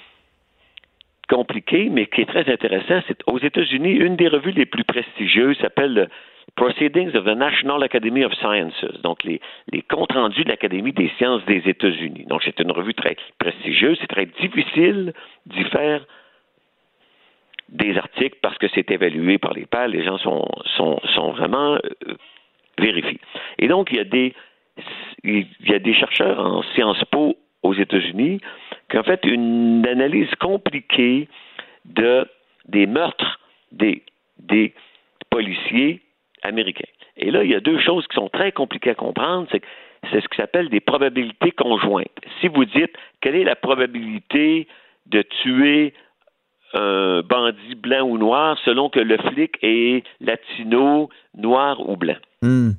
compliqué, 1.27 1.89
mais 1.89 2.07
qui 2.07 2.21
est 2.21 2.25
très 2.25 2.51
intéressant. 2.51 3.01
C'est 3.07 3.19
aux 3.27 3.39
États-Unis, 3.39 3.91
une 3.91 4.15
des 4.15 4.27
revues 4.27 4.51
les 4.51 4.65
plus 4.65 4.83
prestigieuses 4.83 5.57
s'appelle 5.57 6.09
Proceedings 6.55 7.15
of 7.15 7.25
the 7.25 7.35
National 7.35 7.83
Academy 7.83 8.23
of 8.23 8.33
Sciences, 8.35 8.85
donc 9.03 9.23
les, 9.23 9.41
les 9.73 9.81
comptes 9.81 10.13
rendus 10.13 10.43
de 10.43 10.49
l'Académie 10.49 10.93
des 10.93 11.11
sciences 11.17 11.43
des 11.45 11.61
États-Unis. 11.65 12.25
Donc 12.27 12.43
c'est 12.43 12.59
une 12.59 12.71
revue 12.71 12.93
très 12.93 13.17
prestigieuse. 13.39 13.97
C'est 13.99 14.07
très 14.07 14.25
difficile 14.25 15.13
d'y 15.47 15.63
faire 15.65 16.05
des 17.69 17.97
articles 17.97 18.37
parce 18.41 18.57
que 18.57 18.67
c'est 18.73 18.89
évalué 18.91 19.37
par 19.37 19.53
les 19.53 19.65
pairs. 19.65 19.87
Les 19.87 20.03
gens 20.03 20.17
sont, 20.19 20.47
sont, 20.77 20.99
sont 21.15 21.31
vraiment 21.31 21.73
euh, 21.73 22.15
vérifiés. 22.77 23.19
Et 23.57 23.67
donc, 23.67 23.89
il 23.91 23.97
y 23.97 24.01
a 24.01 24.05
des 24.05 24.33
il 25.23 25.47
y 25.65 25.73
a 25.73 25.79
des 25.79 25.93
chercheurs 25.93 26.39
en 26.39 26.61
Sciences 26.73 27.03
Po 27.05 27.37
aux 27.65 27.73
États-Unis 27.73 28.39
qui 28.89 28.97
ont 28.97 29.03
fait 29.03 29.23
une 29.25 29.85
analyse 29.87 30.33
compliquée 30.39 31.27
de, 31.85 32.27
des 32.67 32.85
meurtres 32.85 33.39
des, 33.71 34.03
des 34.39 34.73
policiers 35.29 36.01
américains. 36.43 36.91
Et 37.17 37.31
là, 37.31 37.43
il 37.43 37.51
y 37.51 37.55
a 37.55 37.59
deux 37.59 37.79
choses 37.79 38.05
qui 38.07 38.15
sont 38.15 38.29
très 38.29 38.51
compliquées 38.51 38.91
à 38.91 38.95
comprendre. 38.95 39.47
C'est 39.51 39.61
c'est 40.11 40.21
ce 40.21 40.27
qui 40.27 40.37
s'appelle 40.37 40.69
des 40.69 40.81
probabilités 40.81 41.51
conjointes. 41.51 42.07
Si 42.39 42.47
vous 42.47 42.65
dites 42.65 42.93
quelle 43.21 43.35
est 43.35 43.43
la 43.43 43.55
probabilité 43.55 44.67
de 45.07 45.23
tuer 45.41 45.93
un 46.73 47.21
bandit 47.21 47.73
blanc 47.75 48.03
ou 48.03 48.19
noir 48.19 48.57
selon 48.65 48.89
que 48.89 48.99
le 48.99 49.17
flic 49.17 49.57
est 49.63 50.03
latino, 50.19 51.09
noir 51.35 51.79
ou 51.89 51.97
blanc? 51.97 52.17
Hmm. 52.43 52.71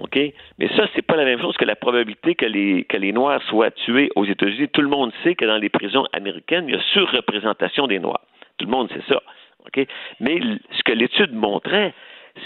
OK? 0.00 0.18
Mais 0.58 0.68
ça, 0.76 0.86
c'est 0.94 1.02
pas 1.02 1.16
la 1.16 1.24
même 1.24 1.40
chose 1.40 1.56
que 1.56 1.64
la 1.64 1.76
probabilité 1.76 2.34
que 2.34 2.46
les, 2.46 2.84
que 2.84 2.96
les 2.96 3.12
Noirs 3.12 3.42
soient 3.48 3.70
tués 3.70 4.10
aux 4.16 4.24
États-Unis. 4.24 4.68
Tout 4.68 4.82
le 4.82 4.88
monde 4.88 5.12
sait 5.22 5.34
que 5.34 5.44
dans 5.44 5.56
les 5.56 5.68
prisons 5.68 6.06
américaines, 6.12 6.66
il 6.68 6.74
y 6.74 6.78
a 6.78 6.82
surreprésentation 6.92 7.86
des 7.86 7.98
Noirs. 7.98 8.24
Tout 8.58 8.66
le 8.66 8.70
monde 8.70 8.90
sait 8.90 9.02
ça. 9.08 9.22
OK? 9.66 9.86
Mais 10.20 10.40
ce 10.72 10.82
que 10.84 10.92
l'étude 10.92 11.32
montrait, 11.32 11.94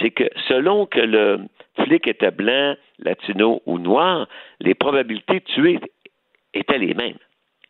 c'est 0.00 0.10
que 0.10 0.24
selon 0.48 0.86
que 0.86 1.00
le 1.00 1.40
flic 1.84 2.06
était 2.06 2.30
blanc, 2.30 2.76
latino 2.98 3.62
ou 3.66 3.78
noir, 3.78 4.28
les 4.60 4.74
probabilités 4.74 5.40
de 5.40 5.44
tuer 5.44 5.80
étaient 6.54 6.78
les 6.78 6.94
mêmes. 6.94 7.18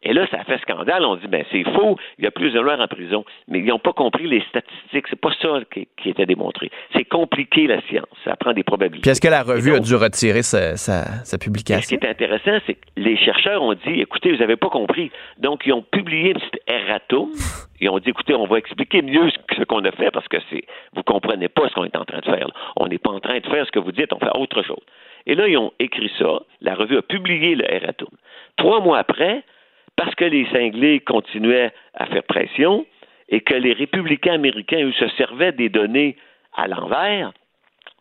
Et 0.03 0.15
là, 0.15 0.27
ça 0.31 0.39
a 0.41 0.45
fait 0.45 0.59
scandale. 0.63 1.05
On 1.05 1.17
dit, 1.17 1.27
ben 1.29 1.45
c'est 1.53 1.63
faux, 1.75 1.97
il 2.19 2.25
y 2.25 2.27
a 2.27 2.31
plus 2.31 2.51
de 2.53 2.61
noirs 2.61 2.81
en 2.81 2.87
prison. 2.89 3.25
Mais 3.49 3.59
ils 3.59 3.67
n'ont 3.67 3.79
pas 3.79 3.93
compris 3.93 4.27
les 4.27 4.41
statistiques. 4.49 5.05
C'est 5.11 5.21
pas 5.21 5.33
ça 5.43 5.59
qui, 5.73 5.89
qui 6.03 6.09
était 6.09 6.25
démontré. 6.25 6.71
C'est 6.95 7.05
compliqué, 7.05 7.67
la 7.67 7.83
science. 7.83 8.07
Ça 8.25 8.35
prend 8.37 8.53
des 8.55 8.63
probabilités. 8.63 9.03
Puis 9.03 9.11
est-ce 9.11 9.21
que 9.21 9.29
la 9.29 9.43
revue 9.43 9.75
a 9.75 9.79
dû 9.81 9.95
retirer 9.95 10.43
sa, 10.43 10.77
sa, 10.79 11.05
sa 11.05 11.21
Et 11.23 11.25
ce 11.25 11.37
publication? 11.37 11.99
qui 11.99 12.03
est 12.07 12.09
intéressant, 12.09 12.59
c'est 12.67 12.75
que 12.75 12.87
les 12.97 13.17
chercheurs 13.19 13.63
ont 13.63 13.75
dit, 13.75 14.01
écoutez, 14.01 14.33
vous 14.33 14.39
n'avez 14.39 14.57
pas 14.57 14.71
compris. 14.71 15.11
Donc, 15.39 15.63
ils 15.67 15.73
ont 15.75 15.83
publié 15.83 16.29
une 16.31 16.39
petite 16.39 16.61
erratum. 16.67 17.29
Ils 17.83 17.89
ont 17.91 17.99
dit, 17.99 18.09
écoutez, 18.11 18.35
on 18.35 18.47
va 18.47 18.57
expliquer 18.59 19.03
mieux 19.03 19.29
ce 19.31 19.37
ce 19.59 19.65
qu'on 19.65 19.85
a 19.85 19.91
fait 19.93 20.11
parce 20.11 20.29
que 20.29 20.39
c'est, 20.49 20.65
vous 20.95 21.03
comprenez 21.03 21.49
pas 21.49 21.69
ce 21.69 21.75
qu'on 21.75 21.85
est 21.85 21.97
en 21.97 22.05
train 22.07 22.21
de 22.21 22.25
faire. 22.25 22.49
là. 22.49 22.55
On 22.77 22.87
n'est 22.89 22.99
pas 22.99 23.11
en 23.11 23.21
train 23.21 23.39
de 23.39 23.47
faire 23.47 23.67
ce 23.67 23.71
que 23.71 23.79
vous 23.79 23.93
dites, 23.93 24.13
on 24.15 24.19
fait 24.19 24.35
autre 24.35 24.63
chose. 24.63 24.81
Et 25.27 25.35
là, 25.35 25.47
ils 25.49 25.59
ont 25.59 25.73
écrit 25.79 26.11
ça. 26.19 26.41
La 26.63 26.75
revue 26.75 26.97
a 26.97 27.03
publié 27.03 27.55
le 27.55 27.71
erratum. 27.71 28.09
Trois 28.57 28.81
mois 28.81 28.99
après, 28.99 29.43
parce 30.01 30.15
que 30.15 30.25
les 30.25 30.47
cinglés 30.47 31.01
continuaient 31.01 31.75
à 31.93 32.07
faire 32.07 32.23
pression 32.23 32.87
et 33.29 33.43
que 33.43 33.53
les 33.53 33.75
républicains 33.75 34.33
américains, 34.33 34.83
eux, 34.83 34.93
se 34.93 35.07
servaient 35.09 35.53
des 35.53 35.69
données 35.69 36.17
à 36.55 36.69
l'envers, 36.69 37.35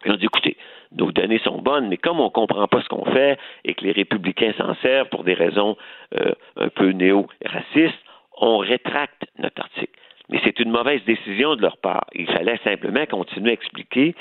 ils 0.05 0.13
ont 0.13 0.15
dit, 0.15 0.27
écoutez, 0.27 0.55
nos 0.93 1.11
données 1.11 1.39
sont 1.39 1.57
bonnes, 1.57 1.89
mais 1.89 1.97
comme 1.97 2.21
on 2.21 2.27
ne 2.27 2.30
comprend 2.30 2.69
pas 2.69 2.81
ce 2.81 2.88
qu'on 2.88 3.03
fait 3.03 3.38
et 3.65 3.73
que 3.73 3.84
les 3.84 3.91
républicains 3.91 4.53
s'en 4.57 4.76
servent 4.76 5.09
pour 5.09 5.26
des 5.26 5.34
raisons 5.34 5.76
euh, 6.17 6.31
un 6.55 6.69
peu 6.69 6.91
néo-racistes, 6.91 7.99
on 8.38 8.59
rétracte 8.59 9.26
notre 9.38 9.61
article. 9.61 9.99
Mais 10.30 10.39
c'est 10.45 10.57
une 10.61 10.71
mauvaise 10.71 11.03
décision 11.03 11.57
de 11.57 11.61
leur 11.61 11.76
part. 11.80 12.05
Il 12.13 12.27
fallait 12.27 12.61
simplement 12.63 13.05
continuer 13.07 13.49
à 13.49 13.53
expliquer 13.55 14.15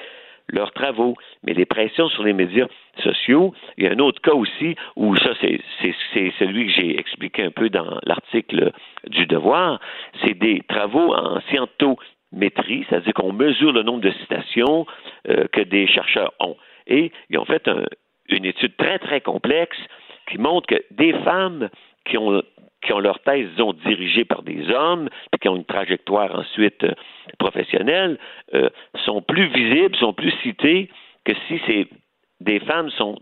leurs 0.48 0.72
travaux. 0.72 1.14
Mais 1.42 1.54
les 1.54 1.66
pressions 1.66 2.08
sur 2.08 2.22
les 2.24 2.32
médias 2.32 2.66
sociaux, 3.02 3.54
il 3.76 3.84
y 3.84 3.86
a 3.88 3.92
un 3.92 3.98
autre 3.98 4.20
cas 4.20 4.32
aussi 4.34 4.74
où 4.96 5.14
ça, 5.16 5.30
c'est 5.40 6.32
celui 6.38 6.66
que 6.66 6.72
j'ai 6.72 6.98
expliqué 6.98 7.42
un 7.44 7.50
peu 7.50 7.68
dans 7.70 7.98
l'article 8.04 8.72
du 9.06 9.26
Devoir. 9.26 9.80
C'est 10.24 10.34
des 10.38 10.62
travaux 10.68 11.14
en 11.14 11.40
scientométrie, 11.48 12.84
c'est-à-dire 12.88 13.14
qu'on 13.14 13.32
mesure 13.32 13.72
le 13.72 13.82
nombre 13.82 14.00
de 14.00 14.10
citations 14.12 14.86
euh, 15.28 15.46
que 15.52 15.60
des 15.60 15.86
chercheurs 15.86 16.32
ont. 16.40 16.56
Et 16.86 17.12
ils 17.30 17.38
ont 17.38 17.44
fait 17.44 17.66
un- 17.68 17.84
une 18.28 18.44
étude 18.44 18.76
très, 18.76 18.98
très 18.98 19.20
complexe 19.20 19.78
qui 20.30 20.38
montre 20.38 20.66
que 20.66 20.82
des 20.90 21.12
femmes 21.24 21.68
qui 22.04 22.18
ont 22.18 22.42
qui 22.82 22.92
ont 22.92 23.00
leur 23.00 23.18
thèse, 23.20 23.48
disons, 23.50 23.72
dirigée 23.72 24.24
par 24.24 24.42
des 24.42 24.70
hommes, 24.70 25.08
puis 25.32 25.40
qui 25.40 25.48
ont 25.48 25.56
une 25.56 25.64
trajectoire 25.64 26.34
ensuite 26.38 26.84
euh, 26.84 26.92
professionnelle, 27.38 28.18
euh, 28.54 28.70
sont 29.04 29.22
plus 29.22 29.46
visibles, 29.48 29.96
sont 29.96 30.12
plus 30.12 30.32
citées 30.42 30.88
que 31.24 31.32
si 31.46 31.60
ces, 31.66 31.88
des 32.40 32.60
femmes 32.60 32.90
sont 32.90 33.18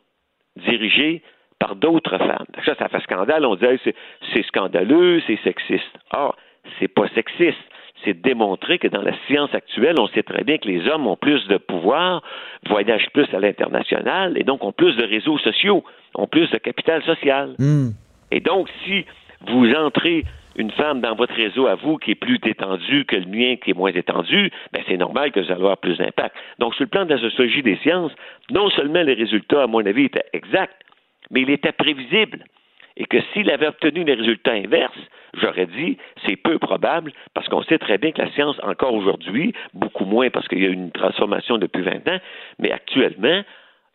dirigées 0.56 1.22
par 1.58 1.74
d'autres 1.76 2.18
femmes. 2.18 2.46
Ça, 2.64 2.74
ça 2.74 2.88
fait 2.88 3.00
scandale. 3.00 3.46
On 3.46 3.56
dit 3.56 3.64
Hey, 3.64 3.78
c'est, 3.82 3.94
c'est 4.32 4.44
scandaleux, 4.46 5.22
c'est 5.26 5.38
sexiste. 5.42 5.98
Or, 6.12 6.36
c'est 6.78 6.88
pas 6.88 7.08
sexiste. 7.14 7.58
C'est 8.04 8.20
démontrer 8.20 8.78
que 8.78 8.88
dans 8.88 9.00
la 9.00 9.14
science 9.26 9.54
actuelle, 9.54 9.96
on 9.98 10.06
sait 10.08 10.22
très 10.22 10.44
bien 10.44 10.58
que 10.58 10.68
les 10.68 10.86
hommes 10.86 11.06
ont 11.06 11.16
plus 11.16 11.46
de 11.48 11.56
pouvoir, 11.56 12.22
voyagent 12.68 13.08
plus 13.14 13.26
à 13.32 13.40
l'international 13.40 14.36
et 14.36 14.44
donc 14.44 14.62
ont 14.64 14.72
plus 14.72 14.94
de 14.96 15.04
réseaux 15.04 15.38
sociaux, 15.38 15.82
ont 16.14 16.26
plus 16.26 16.50
de 16.50 16.58
capital 16.58 17.02
social. 17.04 17.54
Hmm. 17.58 17.92
Et 18.30 18.40
donc, 18.40 18.68
si 18.84 19.06
vous 19.46 19.72
entrez 19.74 20.24
une 20.56 20.70
femme 20.70 21.00
dans 21.00 21.14
votre 21.14 21.34
réseau 21.34 21.66
à 21.66 21.74
vous 21.74 21.98
qui 21.98 22.12
est 22.12 22.16
plus 22.16 22.38
étendu 22.44 23.04
que 23.04 23.16
le 23.16 23.26
mien 23.26 23.56
qui 23.56 23.70
est 23.70 23.74
moins 23.74 23.92
étendu, 23.92 24.50
ben 24.72 24.82
c'est 24.88 24.96
normal 24.96 25.30
que 25.30 25.40
vous 25.40 25.46
allez 25.46 25.60
avoir 25.60 25.76
plus 25.78 25.98
d'impact. 25.98 26.34
Donc, 26.58 26.74
sur 26.74 26.84
le 26.84 26.88
plan 26.88 27.04
de 27.04 27.14
la 27.14 27.20
sociologie 27.20 27.62
des 27.62 27.76
sciences, 27.76 28.12
non 28.50 28.70
seulement 28.70 29.02
les 29.02 29.14
résultats, 29.14 29.64
à 29.64 29.66
mon 29.66 29.84
avis, 29.84 30.04
étaient 30.04 30.24
exacts, 30.32 30.82
mais 31.30 31.42
il 31.42 31.50
était 31.50 31.72
prévisible. 31.72 32.44
Et 32.98 33.04
que 33.04 33.18
s'il 33.32 33.50
avait 33.50 33.66
obtenu 33.66 34.04
les 34.04 34.14
résultats 34.14 34.52
inverses, 34.52 34.98
j'aurais 35.34 35.66
dit, 35.66 35.98
c'est 36.24 36.36
peu 36.36 36.58
probable, 36.58 37.12
parce 37.34 37.46
qu'on 37.48 37.62
sait 37.62 37.78
très 37.78 37.98
bien 37.98 38.12
que 38.12 38.22
la 38.22 38.30
science, 38.30 38.56
encore 38.62 38.94
aujourd'hui, 38.94 39.52
beaucoup 39.74 40.06
moins 40.06 40.30
parce 40.30 40.48
qu'il 40.48 40.62
y 40.62 40.64
a 40.64 40.68
eu 40.68 40.72
une 40.72 40.92
transformation 40.92 41.58
depuis 41.58 41.82
20 41.82 42.08
ans, 42.08 42.18
mais 42.58 42.72
actuellement, 42.72 43.42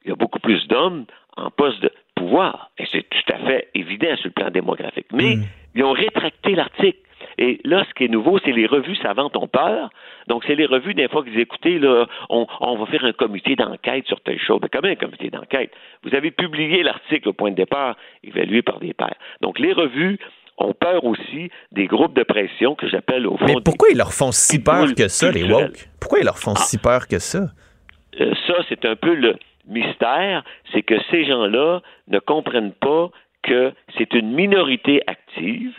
il 0.06 0.10
y 0.10 0.12
a 0.12 0.16
beaucoup 0.16 0.40
plus 0.40 0.68
d'hommes 0.68 1.06
en 1.36 1.50
poste 1.50 1.82
de 1.82 1.92
pouvoir. 2.32 2.72
Et 2.78 2.86
c'est 2.92 3.04
tout 3.10 3.34
à 3.34 3.38
fait 3.46 3.68
évident 3.76 4.16
sur 4.18 4.28
le 4.28 4.32
plan 4.32 4.50
démographique. 4.50 5.08
Mais 5.12 5.38
ils 5.76 5.84
ont 5.84 5.92
rétracté 5.92 6.56
l'article. 6.56 6.98
Et 7.38 7.60
là, 7.64 7.86
ce 7.88 7.94
qui 7.94 8.06
est 8.06 8.08
nouveau, 8.08 8.40
c'est 8.44 8.52
les 8.52 8.66
revues 8.66 8.96
savantes 8.96 9.36
ont 9.38 9.48
peur. 9.48 9.90
Donc, 10.28 10.44
c'est 10.48 10.56
les 10.56 10.66
revues, 10.66 10.94
des 10.94 11.08
fois, 11.08 11.24
que 11.24 11.30
vous 11.30 11.40
écoutez, 11.40 11.78
là, 11.80 12.08
on, 12.30 12.48
on 12.60 12.78
va 12.78 12.86
faire 12.88 13.06
un 13.06 13.14
comité 13.14 13.56
d'enquête 13.56 14.06
sur 14.08 14.20
telle 14.22 14.40
chose. 14.40 14.60
Mais 14.62 14.70
comment 14.70 14.92
un 14.92 14.96
comité 14.96 15.30
d'enquête? 15.30 15.72
Vous 16.04 16.16
avez 16.16 16.32
publié 16.32 16.84
l'article 16.84 17.30
au 17.30 17.34
point 17.34 17.52
de 17.52 17.56
départ, 17.56 17.96
évalué 18.24 18.62
par 18.62 18.80
des 18.80 18.94
pairs. 18.94 19.16
Donc, 19.42 19.60
les 19.60 19.72
revues 19.72 20.18
ont 20.58 20.74
peur 20.74 21.04
aussi 21.06 21.50
des 21.72 21.88
groupes 21.88 22.16
de 22.16 22.24
pression 22.24 22.76
que 22.76 22.88
j'appelle 22.88 23.28
au 23.28 23.38
fond. 23.38 23.46
Mais 23.46 23.56
pourquoi 23.64 23.90
ils 23.92 23.98
leur 23.98 24.14
font 24.14 24.32
si 24.32 24.62
peur 24.62 24.94
que 24.96 25.08
ça, 25.08 25.32
les 25.32 25.44
woke? 25.44 25.90
Pourquoi 26.00 26.20
ils 26.20 26.26
leur 26.26 26.38
font 26.40 26.56
si 26.56 26.78
peur 26.78 27.08
que 27.08 27.20
ça? 27.20 27.52
Euh, 28.20 28.34
ça, 28.48 28.56
c'est 28.68 28.84
un 28.86 28.96
peu 28.96 29.14
le 29.14 29.36
mystère, 29.68 30.44
c'est 30.72 30.84
que 30.84 30.96
ces 31.10 31.26
gens-là 31.26 31.82
ne 32.08 32.20
comprennent 32.20 32.74
pas 32.74 33.10
que 33.44 33.74
c'est 33.98 34.14
une 34.14 34.32
minorité 34.34 35.02
active 35.08 35.74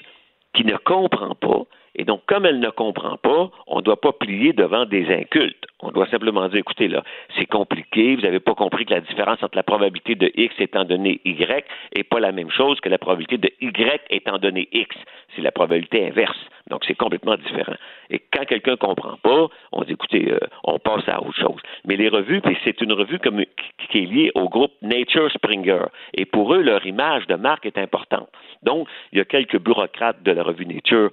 qui 0.54 0.64
ne 0.64 0.76
comprend 0.76 1.34
pas. 1.34 1.62
Et 1.94 2.04
donc, 2.04 2.22
comme 2.26 2.46
elle 2.46 2.60
ne 2.60 2.70
comprend 2.70 3.16
pas, 3.18 3.50
on 3.66 3.78
ne 3.78 3.82
doit 3.82 4.00
pas 4.00 4.12
plier 4.12 4.52
devant 4.52 4.86
des 4.86 5.12
incultes. 5.12 5.66
On 5.80 5.90
doit 5.90 6.06
simplement 6.06 6.48
dire, 6.48 6.60
écoutez, 6.60 6.88
là, 6.88 7.02
c'est 7.36 7.46
compliqué, 7.46 8.16
vous 8.16 8.22
n'avez 8.22 8.40
pas 8.40 8.54
compris 8.54 8.86
que 8.86 8.94
la 8.94 9.00
différence 9.00 9.42
entre 9.42 9.56
la 9.56 9.62
probabilité 9.62 10.14
de 10.14 10.30
X 10.34 10.54
étant 10.58 10.84
donné 10.84 11.20
Y 11.24 11.66
n'est 11.94 12.04
pas 12.04 12.20
la 12.20 12.32
même 12.32 12.50
chose 12.50 12.80
que 12.80 12.88
la 12.88 12.98
probabilité 12.98 13.36
de 13.36 13.50
Y 13.60 14.00
étant 14.10 14.38
donné 14.38 14.68
X. 14.72 14.96
C'est 15.34 15.42
la 15.42 15.52
probabilité 15.52 16.06
inverse. 16.06 16.38
Donc, 16.70 16.82
c'est 16.86 16.94
complètement 16.94 17.36
différent. 17.36 17.74
Et 18.08 18.20
quand 18.32 18.44
quelqu'un 18.46 18.72
ne 18.72 18.76
comprend 18.76 19.16
pas, 19.22 19.48
on 19.72 19.82
dit, 19.82 19.92
écoutez, 19.92 20.32
euh, 20.32 20.38
on 20.64 20.78
passe 20.78 21.06
à 21.08 21.20
autre 21.20 21.38
chose. 21.38 21.60
Mais 21.84 21.96
les 21.96 22.08
revues, 22.08 22.40
puis 22.40 22.56
c'est 22.64 22.80
une 22.80 22.92
revue 22.92 23.18
qui 23.90 23.98
est 23.98 24.06
liée 24.06 24.30
au 24.34 24.48
groupe 24.48 24.72
Nature 24.80 25.30
Springer. 25.32 25.86
Et 26.14 26.24
pour 26.24 26.54
eux, 26.54 26.62
leur 26.62 26.86
image 26.86 27.26
de 27.26 27.34
marque 27.34 27.66
est 27.66 27.76
importante. 27.76 28.28
Donc, 28.62 28.88
il 29.12 29.18
y 29.18 29.20
a 29.20 29.24
quelques 29.24 29.58
bureaucrates 29.58 30.22
de 30.22 30.32
la 30.32 30.42
revue 30.42 30.66
Nature 30.66 31.10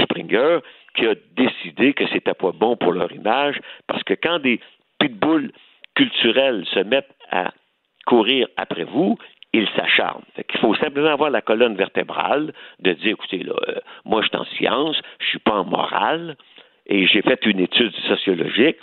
Springer 0.00 0.58
qui 0.94 1.06
a 1.06 1.14
décidé 1.36 1.94
que 1.94 2.06
c'était 2.08 2.34
pas 2.34 2.52
bon 2.52 2.76
pour 2.76 2.92
leur 2.92 3.12
image 3.12 3.58
parce 3.86 4.02
que 4.04 4.14
quand 4.14 4.38
des 4.38 4.60
pitbulls 4.98 5.52
culturels 5.94 6.64
se 6.72 6.80
mettent 6.80 7.14
à 7.30 7.52
courir 8.06 8.48
après 8.56 8.84
vous, 8.84 9.18
ils 9.52 9.68
s'acharnent. 9.76 10.24
Qu'il 10.48 10.60
faut 10.60 10.74
simplement 10.76 11.10
avoir 11.10 11.30
la 11.30 11.42
colonne 11.42 11.76
vertébrale 11.76 12.52
de 12.80 12.92
dire, 12.92 13.12
écoutez, 13.12 13.44
euh, 13.46 13.80
moi, 14.04 14.22
je 14.22 14.28
suis 14.28 14.36
en 14.36 14.44
science, 14.44 15.00
je 15.20 15.26
suis 15.26 15.38
pas 15.38 15.52
en 15.52 15.64
morale, 15.64 16.36
et 16.86 17.06
j'ai 17.06 17.22
fait 17.22 17.44
une 17.46 17.60
étude 17.60 17.94
sociologique, 18.08 18.76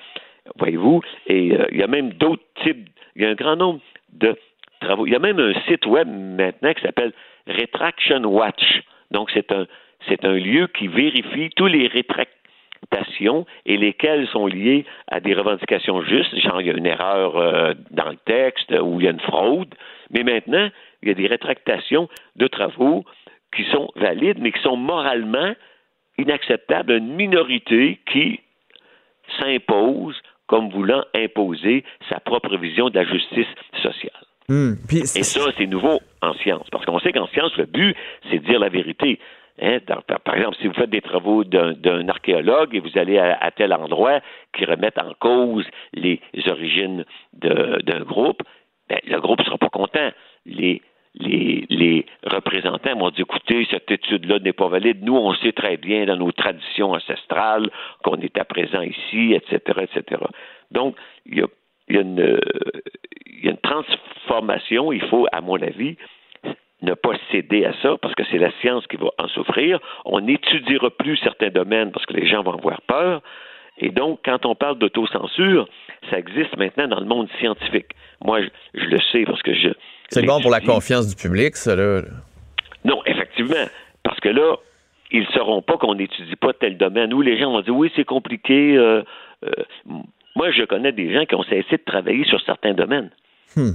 voyez-vous, 0.57 1.01
et 1.27 1.53
euh, 1.53 1.65
il 1.71 1.79
y 1.79 1.83
a 1.83 1.87
même 1.87 2.13
d'autres 2.13 2.43
types, 2.63 2.87
il 3.15 3.23
y 3.23 3.25
a 3.25 3.29
un 3.29 3.35
grand 3.35 3.55
nombre 3.55 3.79
de 4.13 4.37
travaux. 4.79 5.07
Il 5.07 5.13
y 5.13 5.15
a 5.15 5.19
même 5.19 5.39
un 5.39 5.53
site 5.67 5.85
web 5.85 6.07
maintenant 6.07 6.73
qui 6.73 6.81
s'appelle 6.81 7.13
Retraction 7.47 8.23
Watch. 8.23 8.81
Donc, 9.11 9.31
c'est 9.33 9.51
un, 9.51 9.65
c'est 10.07 10.25
un 10.25 10.33
lieu 10.33 10.67
qui 10.67 10.87
vérifie 10.87 11.49
tous 11.55 11.67
les 11.67 11.87
rétractations 11.87 13.45
et 13.65 13.77
lesquelles 13.77 14.27
sont 14.27 14.47
liées 14.47 14.85
à 15.07 15.19
des 15.19 15.33
revendications 15.33 16.01
justes, 16.03 16.35
genre 16.39 16.61
il 16.61 16.67
y 16.67 16.71
a 16.71 16.73
une 16.73 16.85
erreur 16.85 17.37
euh, 17.37 17.73
dans 17.91 18.09
le 18.09 18.17
texte 18.25 18.71
ou 18.71 18.99
il 18.99 19.05
y 19.05 19.07
a 19.07 19.11
une 19.11 19.19
fraude. 19.19 19.75
Mais 20.11 20.23
maintenant, 20.23 20.69
il 21.01 21.09
y 21.09 21.11
a 21.11 21.15
des 21.15 21.27
rétractations 21.27 22.09
de 22.35 22.47
travaux 22.47 23.05
qui 23.55 23.63
sont 23.71 23.89
valides, 23.95 24.39
mais 24.39 24.51
qui 24.51 24.61
sont 24.61 24.77
moralement 24.77 25.53
inacceptables 26.17 26.91
à 26.91 26.95
une 26.97 27.15
minorité 27.15 27.99
qui 28.11 28.39
s'impose 29.39 30.19
comme 30.47 30.69
voulant 30.69 31.03
imposer 31.15 31.83
sa 32.09 32.19
propre 32.19 32.57
vision 32.57 32.89
de 32.89 32.95
la 32.95 33.05
justice 33.05 33.47
sociale. 33.83 34.25
Hmm. 34.49 34.73
Et 34.91 35.05
ça, 35.05 35.41
c'est 35.57 35.67
nouveau 35.67 35.99
en 36.23 36.33
science, 36.33 36.67
parce 36.71 36.83
qu'on 36.85 36.99
sait 36.99 37.11
qu'en 37.11 37.27
science, 37.27 37.55
le 37.55 37.65
but, 37.65 37.95
c'est 38.29 38.39
de 38.39 38.45
dire 38.45 38.59
la 38.59 38.69
vérité. 38.69 39.19
Hein, 39.61 39.79
par, 40.23 40.35
exemple, 40.35 40.57
si 40.61 40.67
vous 40.67 40.73
faites 40.73 40.89
des 40.89 41.01
travaux 41.01 41.43
d'un 41.43 42.07
archéologue 42.07 42.75
et 42.75 42.79
vous 42.79 42.97
allez 42.97 43.17
à, 43.17 43.37
à 43.39 43.51
tel 43.51 43.73
endroit 43.73 44.21
qui 44.55 44.65
remettent 44.65 45.01
en 45.01 45.13
cause 45.19 45.65
les 45.93 46.21
origines 46.47 47.05
d'un 47.33 48.01
groupe, 48.01 48.41
ben, 48.89 48.99
le 49.05 49.19
groupe 49.19 49.39
ne 49.39 49.45
sera 49.45 49.57
pas 49.57 49.69
content. 49.69 50.09
Les, 50.45 50.81
représentants 52.23 52.95
m'ont 52.95 53.09
dit, 53.09 53.21
écoutez, 53.21 53.67
cette 53.69 53.89
étude-là 53.91 54.39
n'est 54.39 54.53
pas 54.53 54.67
valide. 54.67 55.03
Nous, 55.03 55.15
on 55.15 55.33
sait 55.35 55.51
très 55.51 55.77
bien 55.77 56.05
dans 56.05 56.17
nos 56.17 56.31
traditions 56.31 56.91
ancestrales 56.91 57.69
qu'on 58.03 58.15
était 58.15 58.43
présent 58.43 58.81
ici, 58.81 59.33
etc., 59.33 59.59
etc. 59.81 60.21
Donc, 60.71 60.95
il 61.25 61.39
y 61.39 61.41
a, 61.41 61.47
y 61.89 61.97
a 61.97 62.01
une 63.51 63.57
transformation. 63.57 64.91
Il 64.91 65.01
faut, 65.01 65.27
à 65.31 65.41
mon 65.41 65.61
avis, 65.61 65.97
ne 66.81 66.93
pas 66.93 67.11
céder 67.31 67.65
à 67.65 67.73
ça 67.81 67.97
parce 68.01 68.15
que 68.15 68.23
c'est 68.31 68.37
la 68.37 68.51
science 68.61 68.85
qui 68.87 68.97
va 68.97 69.09
en 69.17 69.27
souffrir. 69.27 69.79
On 70.05 70.21
n'étudiera 70.21 70.89
plus 70.89 71.17
certains 71.17 71.49
domaines 71.49 71.91
parce 71.91 72.05
que 72.05 72.13
les 72.13 72.27
gens 72.27 72.43
vont 72.43 72.53
avoir 72.53 72.81
peur. 72.81 73.21
Et 73.77 73.89
donc, 73.89 74.19
quand 74.25 74.45
on 74.45 74.55
parle 74.55 74.77
d'autocensure, 74.77 75.67
ça 76.09 76.19
existe 76.19 76.55
maintenant 76.57 76.87
dans 76.87 76.99
le 76.99 77.05
monde 77.05 77.29
scientifique. 77.39 77.87
Moi, 78.23 78.41
je, 78.41 78.49
je 78.73 78.85
le 78.85 78.99
sais 79.11 79.23
parce 79.25 79.41
que 79.41 79.53
je. 79.53 79.69
C'est 80.09 80.25
bon 80.25 80.41
pour 80.41 80.51
la 80.51 80.61
confiance 80.61 81.07
du 81.07 81.15
public, 81.15 81.55
ça, 81.55 81.75
là. 81.75 82.01
Non, 82.83 83.01
effectivement. 83.05 83.67
Parce 84.03 84.19
que 84.19 84.29
là, 84.29 84.55
ils 85.11 85.21
ne 85.21 85.27
sauront 85.27 85.61
pas 85.61 85.77
qu'on 85.77 85.95
n'étudie 85.95 86.35
pas 86.35 86.53
tel 86.53 86.77
domaine. 86.77 87.13
Où 87.13 87.21
les 87.21 87.37
gens 87.39 87.51
vont 87.51 87.61
dire 87.61 87.75
oui, 87.75 87.91
c'est 87.95 88.05
compliqué. 88.05 88.75
Euh, 88.77 89.01
euh, 89.45 89.51
moi, 90.35 90.51
je 90.51 90.63
connais 90.63 90.91
des 90.91 91.13
gens 91.13 91.25
qui 91.25 91.35
ont 91.35 91.43
cessé 91.43 91.77
de 91.77 91.83
travailler 91.85 92.25
sur 92.25 92.41
certains 92.41 92.73
domaines. 92.73 93.09
Hmm. 93.55 93.71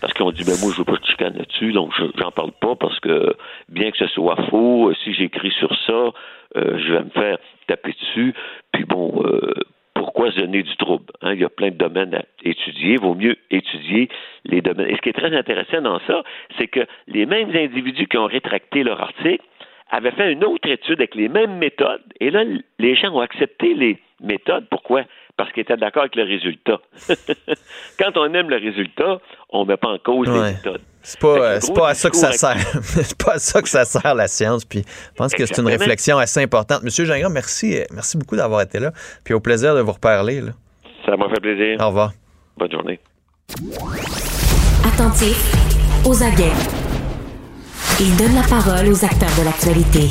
Parce 0.00 0.12
qu'on 0.14 0.30
dit, 0.30 0.44
ben 0.44 0.54
moi, 0.62 0.70
je 0.72 0.78
veux 0.78 0.84
pas 0.84 0.96
de 0.96 1.04
chicane 1.04 1.36
là-dessus, 1.36 1.72
donc 1.72 1.92
je 1.98 2.04
j'en 2.18 2.30
parle 2.30 2.52
pas 2.52 2.76
parce 2.76 2.98
que, 3.00 3.34
bien 3.68 3.90
que 3.90 3.98
ce 3.98 4.06
soit 4.08 4.36
faux, 4.48 4.92
si 5.02 5.12
j'écris 5.14 5.50
sur 5.58 5.74
ça, 5.86 6.12
euh, 6.56 6.78
je 6.78 6.92
vais 6.92 7.04
me 7.04 7.10
faire 7.10 7.38
taper 7.66 7.92
dessus. 7.92 8.32
Puis 8.72 8.84
bon, 8.84 9.22
euh, 9.24 9.54
pourquoi 9.94 10.30
se 10.30 10.38
donner 10.38 10.62
du 10.62 10.76
trouble? 10.76 11.12
hein? 11.22 11.34
Il 11.34 11.40
y 11.40 11.44
a 11.44 11.48
plein 11.48 11.70
de 11.70 11.76
domaines 11.76 12.14
à 12.14 12.22
étudier. 12.44 12.96
Vaut 12.96 13.14
mieux 13.14 13.36
étudier 13.50 14.08
les 14.44 14.60
domaines. 14.60 14.88
Et 14.88 14.96
ce 14.96 15.00
qui 15.00 15.08
est 15.08 15.12
très 15.12 15.36
intéressant 15.36 15.82
dans 15.82 15.98
ça, 16.06 16.22
c'est 16.56 16.68
que 16.68 16.86
les 17.08 17.26
mêmes 17.26 17.50
individus 17.54 18.06
qui 18.06 18.16
ont 18.18 18.26
rétracté 18.26 18.84
leur 18.84 19.02
article 19.02 19.44
avaient 19.90 20.12
fait 20.12 20.32
une 20.32 20.44
autre 20.44 20.68
étude 20.68 21.00
avec 21.00 21.14
les 21.14 21.28
mêmes 21.28 21.56
méthodes. 21.58 22.02
Et 22.20 22.30
là, 22.30 22.44
les 22.78 22.94
gens 22.94 23.14
ont 23.14 23.20
accepté 23.20 23.74
les 23.74 23.98
méthodes. 24.22 24.66
Pourquoi? 24.70 25.02
Parce 25.38 25.50
qu'ils 25.52 25.62
étaient 25.62 25.76
d'accord 25.76 26.02
avec 26.02 26.16
le 26.16 26.24
résultat. 26.24 26.78
Quand 27.98 28.10
on 28.16 28.34
aime 28.34 28.50
le 28.50 28.56
résultat, 28.56 29.18
on 29.50 29.62
ne 29.62 29.68
met 29.68 29.76
pas 29.78 29.88
en 29.88 29.98
cause 29.98 30.28
Ouais. 30.28 30.34
les 30.34 30.52
méthodes. 30.56 30.80
C'est 31.00 31.18
pas, 31.20 31.28
euh, 31.28 31.58
c'est 31.60 31.72
pas 31.72 31.88
à 31.90 31.94
ça 31.94 32.10
que 32.10 32.16
ça 32.16 32.32
sert. 32.32 32.56
c'est 32.82 33.16
pas 33.24 33.34
à 33.34 33.38
ça 33.38 33.62
que 33.62 33.68
ça 33.68 33.84
sert 33.84 34.14
la 34.16 34.26
science. 34.28 34.64
Puis 34.64 34.80
je 34.84 35.14
pense 35.16 35.32
que 35.32 35.46
c'est 35.46 35.58
une 35.58 35.68
réflexion 35.68 36.18
assez 36.18 36.42
importante. 36.42 36.82
Monsieur 36.82 37.04
Gingras, 37.06 37.28
merci, 37.30 37.78
euh, 37.78 37.84
merci 37.94 38.18
beaucoup 38.18 38.34
d'avoir 38.36 38.60
été 38.62 38.78
là. 38.80 38.90
Puis 39.24 39.32
au 39.32 39.40
plaisir 39.40 39.74
de 39.76 39.80
vous 39.80 39.92
reparler. 39.92 40.40
là. 40.40 40.50
Ça 41.06 41.16
m'a 41.16 41.28
fait 41.30 41.40
plaisir. 41.40 41.80
Au 41.80 41.86
revoir. 41.86 42.12
Bonne 42.58 42.72
journée. 42.72 42.98
Attentif, 44.84 45.54
aux 46.04 46.20
aguets. 46.22 46.52
Il 48.00 48.16
donne 48.16 48.34
la 48.34 48.42
parole 48.42 48.88
aux 48.88 49.04
acteurs 49.04 49.30
de 49.38 49.44
l'actualité. 49.44 50.08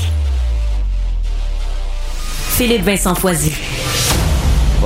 Philippe 2.58 2.84
Vincent 2.84 3.14
Foisy. 3.14 3.52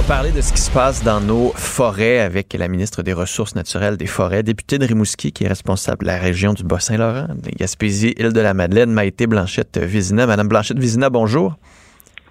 On 0.01 0.03
va 0.03 0.15
parler 0.15 0.31
de 0.31 0.41
ce 0.41 0.51
qui 0.51 0.59
se 0.59 0.71
passe 0.71 1.03
dans 1.03 1.21
nos 1.21 1.51
forêts 1.53 2.21
avec 2.21 2.55
la 2.57 2.67
ministre 2.67 3.03
des 3.03 3.13
Ressources 3.13 3.53
naturelles 3.53 3.97
des 3.97 4.07
Forêts, 4.07 4.41
députée 4.41 4.79
de 4.79 4.85
Rimouski, 4.87 5.31
qui 5.31 5.43
est 5.43 5.47
responsable 5.47 5.99
de 5.99 6.07
la 6.07 6.17
région 6.17 6.53
du 6.53 6.63
Bas-Saint-Laurent, 6.63 7.27
de 7.35 7.51
Gaspésie, 7.51 8.15
Île-de-la-Madeleine, 8.17 8.91
Maïté 8.91 9.27
Blanchette-Vizina. 9.27 10.25
Madame 10.25 10.47
Blanchette-Vizina, 10.47 11.11
bonjour. 11.11 11.55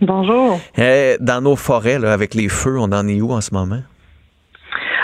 Bonjour. 0.01 0.59
Eh, 0.76 1.16
dans 1.20 1.40
nos 1.40 1.55
forêts, 1.55 2.01
là, 2.01 2.12
avec 2.12 2.34
les 2.34 2.48
feux, 2.48 2.76
on 2.76 2.90
en 2.90 3.06
est 3.06 3.20
où 3.20 3.30
en 3.30 3.40
ce 3.40 3.55
moment? 3.55 3.82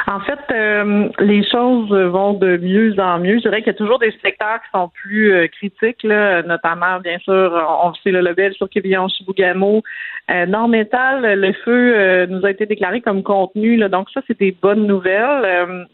En 0.08 0.20
fait, 0.20 0.38
euh, 0.52 1.08
les 1.18 1.42
choses 1.50 1.90
vont 1.90 2.34
de 2.34 2.58
mieux 2.58 2.94
en 3.00 3.18
mieux. 3.18 3.38
Je 3.38 3.40
dirais 3.40 3.58
qu'il 3.58 3.72
y 3.72 3.74
a 3.76 3.78
toujours 3.78 3.98
des 3.98 4.12
secteurs 4.22 4.60
qui 4.62 4.70
sont 4.72 4.88
plus 4.88 5.32
euh, 5.32 5.48
critiques, 5.48 6.04
là, 6.04 6.42
notamment, 6.42 7.00
bien 7.00 7.18
sûr, 7.18 7.52
on 7.82 7.92
sait 7.94 8.12
le 8.12 8.20
Lebel 8.20 8.52
sur 8.54 8.68
Quévillon, 8.70 9.08
Chibougamau. 9.08 9.82
Euh, 10.30 10.46
Nord-Métal, 10.46 11.40
le 11.40 11.52
feu 11.52 11.94
euh, 11.96 12.26
nous 12.28 12.46
a 12.46 12.50
été 12.50 12.66
déclaré 12.66 13.00
comme 13.00 13.24
contenu, 13.24 13.76
là, 13.76 13.88
donc 13.88 14.08
ça, 14.10 14.20
c'est 14.28 14.38
des 14.38 14.52
bonnes 14.52 14.86
nouvelles. 14.86 15.44
Euh, 15.44 15.84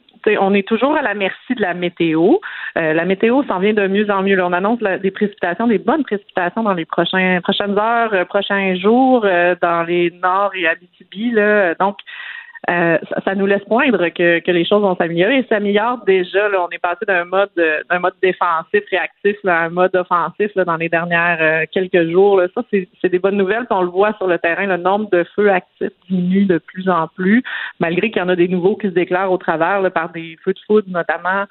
on 0.41 0.55
est 0.55 0.69
toujours 0.69 0.95
à 0.95 1.03
la 1.03 1.15
merci 1.15 1.55
de 1.57 1.63
la 1.63 1.75
météo. 1.75 2.37
Euh, 2.79 2.93
la 2.93 3.05
météo 3.05 3.43
s'en 3.45 3.59
vient 3.59 3.73
de 3.73 3.89
mieux 3.89 4.09
en 4.11 4.23
mieux. 4.23 4.41
On 4.41 4.53
annonce 4.53 4.81
la- 4.81 4.99
des 4.99 5.11
précipitations, 5.11 5.67
des 5.67 5.79
bonnes 5.79 6.05
précipitations 6.05 6.63
dans 6.63 6.75
les 6.75 6.85
prochains, 6.85 7.41
prochaines 7.43 7.77
heures, 7.79 8.15
euh, 8.15 8.25
prochains 8.25 8.77
jours 8.77 9.23
euh, 9.25 9.57
dans 9.61 9.83
les 9.83 10.13
Nord 10.23 10.53
et 10.55 10.69
Abitibi. 10.69 11.33
Là. 11.33 11.75
Donc, 11.75 11.97
euh, 12.71 12.97
ça, 13.25 13.35
nous 13.35 13.47
laisse 13.47 13.65
poindre 13.65 14.09
que, 14.11 14.51
les 14.51 14.65
choses 14.65 14.83
vont 14.83 14.95
s'améliorer 14.95 15.39
et 15.39 15.47
s'améliorent 15.49 16.05
déjà. 16.07 16.49
On 16.61 16.69
est 16.71 16.79
passé 16.79 17.05
d'un 17.07 17.25
mode 17.25 17.51
euh, 17.59 17.81
d'un 17.91 17.99
mode 17.99 18.15
défensif, 18.23 18.83
réactif, 18.89 19.37
à 19.45 19.65
un 19.65 19.71
mode 19.71 19.95
offensif 19.97 20.53
dans 20.55 20.77
les 20.77 20.89
dernières 20.89 21.39
euh, 21.41 21.65
quelques 21.73 22.09
jours. 22.11 22.41
Ça, 22.55 22.63
c'est 22.71 23.09
des 23.09 23.19
bonnes 23.19 23.37
nouvelles. 23.37 23.67
On 23.71 23.83
le 23.83 23.89
voit 23.89 24.13
sur 24.17 24.29
le 24.29 24.39
terrain, 24.39 24.67
le 24.67 24.77
nombre 24.77 25.11
de 25.11 25.25
feux 25.35 25.51
actifs 25.51 25.91
diminue 26.09 26.45
de 26.45 26.59
plus 26.59 26.89
en 26.89 27.09
plus, 27.09 27.43
malgré 27.81 28.11
qu'il 28.11 28.23
y 28.23 28.25
en 28.25 28.29
a 28.29 28.37
des 28.37 28.49
nouveaux 28.49 28.77
qui 28.77 28.89
se 28.89 28.93
déclarent 28.93 29.33
au 29.33 29.39
travers 29.39 29.91
par 29.91 30.11
des 30.11 30.37
feux 30.45 30.53
de 30.53 30.61
foudre 30.67 30.89
notamment. 30.89 31.47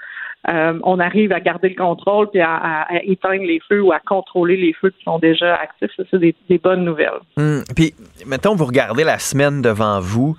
On 0.47 0.99
arrive 0.99 1.33
à 1.33 1.39
garder 1.39 1.69
le 1.69 1.75
contrôle 1.75 2.29
puis 2.29 2.41
à, 2.41 2.87
éteindre 3.03 3.43
les 3.43 3.59
feux 3.67 3.81
ou 3.81 3.91
à 3.91 3.99
contrôler 3.99 4.57
les 4.57 4.73
feux 4.73 4.89
qui 4.91 5.03
sont 5.03 5.19
déjà 5.19 5.55
actifs. 5.55 5.91
C'est 6.09 6.19
des, 6.19 6.33
des 6.49 6.57
bonnes 6.57 6.85
nouvelles. 6.85 7.19
Hum, 7.37 7.63
Puis, 7.75 7.93
mettons, 8.25 8.55
vous 8.55 8.65
regardez 8.65 9.03
la 9.03 9.19
semaine 9.19 9.61
devant 9.61 9.99
vous. 9.99 10.35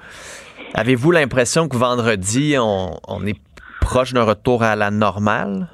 Avez-vous 0.74 1.10
l'impression 1.10 1.68
que 1.68 1.76
vendredi, 1.76 2.56
on, 2.58 3.26
est 3.26 3.38
proche 3.82 4.14
d'un 4.14 4.22
retour 4.22 4.62
à 4.62 4.74
la 4.74 4.90
normale? 4.90 5.68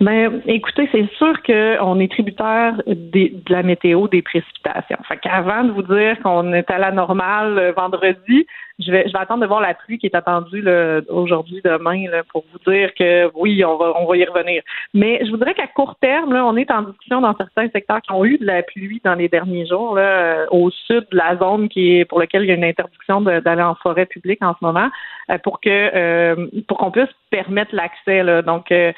Ben, 0.00 0.42
écoutez, 0.46 0.88
c'est 0.92 1.08
sûr 1.16 1.42
qu'on 1.42 2.00
est 2.00 2.12
tributaire 2.12 2.74
de 2.86 3.30
la 3.48 3.62
météo 3.62 4.08
des 4.08 4.20
précipitations. 4.20 4.98
Fait 5.08 5.16
qu'avant 5.16 5.64
de 5.64 5.72
vous 5.72 5.82
dire 5.82 6.18
qu'on 6.22 6.52
est 6.52 6.70
à 6.70 6.76
la 6.78 6.92
normale 6.92 7.58
euh, 7.58 7.72
vendredi, 7.72 8.46
je 8.78 8.92
vais, 8.92 9.08
je 9.08 9.12
vais 9.14 9.18
attendre 9.18 9.40
de 9.40 9.46
voir 9.46 9.62
la 9.62 9.72
pluie 9.72 9.96
qui 9.98 10.04
est 10.04 10.14
attendue 10.14 10.62
aujourd'hui, 11.08 11.62
demain, 11.64 12.10
là, 12.10 12.22
pour 12.30 12.44
vous 12.52 12.70
dire 12.70 12.92
que 12.94 13.30
oui, 13.34 13.64
on 13.64 13.78
va, 13.78 13.94
on 13.98 14.04
va 14.04 14.16
y 14.18 14.24
revenir. 14.26 14.62
Mais 14.92 15.18
je 15.24 15.30
voudrais 15.30 15.54
qu'à 15.54 15.66
court 15.66 15.96
terme, 15.98 16.34
là, 16.34 16.44
on 16.44 16.56
est 16.56 16.70
en 16.70 16.82
discussion 16.82 17.22
dans 17.22 17.34
certains 17.34 17.70
secteurs 17.70 18.02
qui 18.02 18.12
ont 18.12 18.26
eu 18.26 18.36
de 18.36 18.44
la 18.44 18.62
pluie 18.62 19.00
dans 19.02 19.14
les 19.14 19.30
derniers 19.30 19.64
jours, 19.64 19.96
là, 19.96 20.02
euh, 20.02 20.46
au 20.50 20.70
sud 20.70 21.06
de 21.10 21.16
la 21.16 21.38
zone 21.38 21.70
qui 21.70 21.96
est 21.96 22.04
pour 22.04 22.18
laquelle 22.18 22.42
il 22.42 22.48
y 22.48 22.52
a 22.52 22.54
une 22.54 22.64
interdiction 22.64 23.22
d'aller 23.22 23.62
en 23.62 23.76
forêt 23.76 24.04
publique 24.04 24.42
en 24.42 24.52
ce 24.52 24.62
moment, 24.62 24.90
euh, 25.30 25.38
pour 25.38 25.60
que 25.60 25.70
euh, 25.70 26.46
pour 26.68 26.76
qu'on 26.78 26.90
puisse 26.90 27.08
permettre 27.30 27.74
l'accès. 27.74 28.22
Donc 28.42 28.70
euh, 28.70 28.92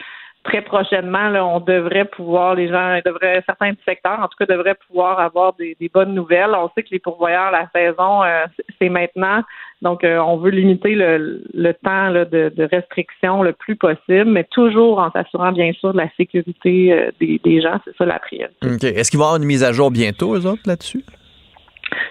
très 0.49 0.63
prochainement, 0.63 1.31
on 1.55 1.61
devrait 1.61 2.07
pouvoir, 2.07 2.55
les 2.55 2.69
gens 2.69 2.99
devraient, 3.05 3.43
certains 3.47 3.73
secteurs, 3.85 4.19
en 4.19 4.29
tout 4.29 4.37
cas, 4.39 4.47
devraient 4.47 4.77
pouvoir 4.89 5.21
avoir 5.21 5.55
des, 5.55 5.77
bonnes 5.93 6.15
nouvelles. 6.15 6.55
On 6.55 6.71
sait 6.75 6.83
que 6.83 6.89
les 6.91 6.99
pourvoyeurs, 6.99 7.51
la 7.51 7.69
saison, 7.75 8.23
euh, 8.23 8.47
c'est- 8.79 8.89
maintenant. 8.89 9.43
Donc, 9.83 10.03
euh, 10.03 10.19
on 10.19 10.39
veut 10.39 10.51
limiter 10.51 10.95
le, 10.95 11.73
temps 11.85 12.11
de, 12.11 12.69
restriction 12.71 13.43
le 13.43 13.53
plus 13.53 13.77
possible, 13.77 14.25
mais 14.25 14.45
toujours 14.45 14.99
en 14.99 15.11
s'assurant, 15.11 15.53
bien 15.53 15.73
sûr, 15.73 15.93
de 15.93 15.99
la 15.99 16.09
sécurité 16.17 16.93
euh, 16.93 17.11
des, 17.21 17.61
gens. 17.61 17.79
C'est 17.85 17.97
ça 17.97 18.07
la 18.07 18.19
priorité. 18.19 18.89
Est-ce 18.97 19.11
qu'ils 19.11 19.19
vont 19.19 19.27
avoir 19.27 19.41
une 19.41 19.47
mise 19.47 19.63
à 19.63 19.73
jour 19.73 19.91
bientôt, 19.91 20.35
eux 20.35 20.47
autres, 20.47 20.63
là-dessus? 20.67 21.05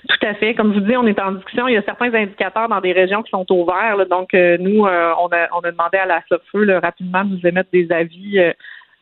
Tout 0.10 0.26
à 0.26 0.34
fait. 0.36 0.54
Comme 0.56 0.74
je 0.74 0.80
vous 0.80 0.86
dis, 0.86 0.98
on 0.98 1.06
est 1.08 1.20
en 1.20 1.34
discussion. 1.34 1.68
Il 1.68 1.74
y 1.74 1.78
a 1.78 1.84
certains 1.84 2.14
indicateurs 2.14 2.70
dans 2.70 2.82
des 2.82 2.94
régions 2.94 3.24
qui 3.24 3.32
sont 3.32 3.46
ouverts. 3.52 3.98
là. 3.98 4.06
Donc, 4.06 4.34
euh, 4.34 4.58
nous, 4.60 4.86
euh, 4.86 5.14
on, 5.20 5.28
a, 5.28 5.48
on 5.54 5.60
a 5.60 5.72
demandé 5.72 5.98
à 5.98 6.06
la 6.06 6.22
SOFE 6.30 6.66
là, 6.66 6.80
rapidement 6.80 7.24
de 7.24 7.36
nous 7.36 7.48
émettre 7.48 7.70
des 7.72 7.92
avis 7.92 8.40
euh, 8.40 8.54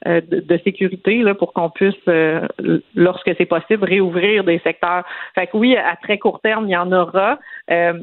euh, 0.07 0.21
de, 0.21 0.57
sécurité 0.63 1.23
là, 1.23 1.33
pour 1.33 1.51
qu'on 1.51 1.71
puisse, 1.71 1.95
euh, 2.09 2.47
lorsque 2.95 3.31
c'est 3.39 3.47
possible, 3.47 3.85
réouvrir 3.85 4.43
des 4.43 4.59
secteurs. 4.59 5.03
Fait 5.33 5.47
que 5.47 5.57
oui, 5.57 5.75
à 5.75 5.95
très 5.95 6.19
court 6.19 6.41
terme, 6.41 6.67
il 6.67 6.73
y 6.73 6.77
en 6.77 6.91
aura. 6.91 7.39
Euh, 7.71 7.93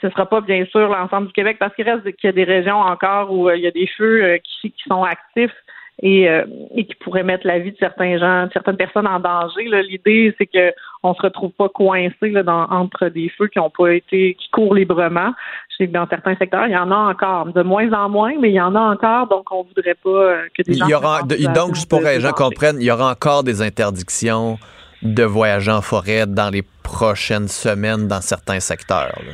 ce 0.00 0.06
ne 0.06 0.12
sera 0.12 0.24
pas 0.24 0.40
bien 0.40 0.64
sûr 0.66 0.88
l'ensemble 0.88 1.26
du 1.26 1.32
Québec 1.34 1.58
parce 1.60 1.74
qu'il 1.74 1.84
reste 1.84 2.04
qu'il 2.16 2.28
y 2.28 2.30
a 2.30 2.32
des 2.32 2.44
régions 2.44 2.78
encore 2.78 3.30
où 3.30 3.50
il 3.50 3.60
y 3.60 3.66
a 3.66 3.70
des 3.70 3.86
feux 3.86 4.38
qui, 4.42 4.70
qui 4.70 4.82
sont 4.88 5.02
actifs 5.02 5.52
et, 6.00 6.28
euh, 6.28 6.44
et 6.74 6.84
qui 6.86 6.94
pourraient 6.96 7.22
mettre 7.22 7.46
la 7.46 7.58
vie 7.58 7.72
de 7.72 7.76
certains 7.78 8.18
gens, 8.18 8.46
de 8.46 8.52
certaines 8.52 8.76
personnes 8.76 9.06
en 9.06 9.20
danger. 9.20 9.64
L'idée, 9.88 10.34
c'est 10.38 10.46
que 10.46 10.72
on 11.02 11.14
se 11.14 11.22
retrouve 11.22 11.50
pas 11.52 11.68
coincé 11.68 12.30
là, 12.30 12.42
dans, 12.42 12.64
entre 12.70 13.08
des 13.08 13.28
feux 13.36 13.48
qui 13.48 13.58
ont 13.58 13.70
pas 13.70 13.92
été, 13.94 14.34
qui 14.40 14.48
courent 14.50 14.74
librement. 14.74 15.32
Je 15.70 15.76
sais 15.76 15.86
que 15.88 15.92
dans 15.92 16.06
certains 16.08 16.36
secteurs, 16.36 16.66
il 16.66 16.72
y 16.72 16.76
en 16.76 16.90
a 16.90 16.96
encore, 17.10 17.46
de 17.52 17.62
moins 17.62 17.90
en 17.92 18.08
moins, 18.08 18.32
mais 18.40 18.50
il 18.50 18.54
y 18.54 18.60
en 18.60 18.74
a 18.74 18.80
encore, 18.80 19.26
donc 19.28 19.50
on 19.52 19.62
voudrait 19.64 19.96
pas 20.02 20.08
euh, 20.10 20.42
que 20.56 20.62
des 20.62 20.74
gens. 20.74 20.86
Il 20.86 20.90
y 20.90 20.94
aura, 20.94 21.22
de- 21.22 21.36
donc, 21.54 21.74
juste 21.74 21.88
pour 21.90 22.00
que 22.00 22.04
les 22.06 22.20
gens 22.20 22.32
comprennent, 22.32 22.76
il 22.80 22.84
y 22.86 22.90
aura 22.90 23.10
encore 23.10 23.42
des 23.44 23.62
interdictions 23.62 24.58
de 25.02 25.24
voyager 25.24 25.72
en 25.72 25.82
forêt 25.82 26.26
dans 26.26 26.50
les 26.50 26.62
prochaines 26.82 27.48
semaines 27.48 28.06
dans 28.06 28.20
certains 28.20 28.60
secteurs. 28.60 29.18
là. 29.26 29.32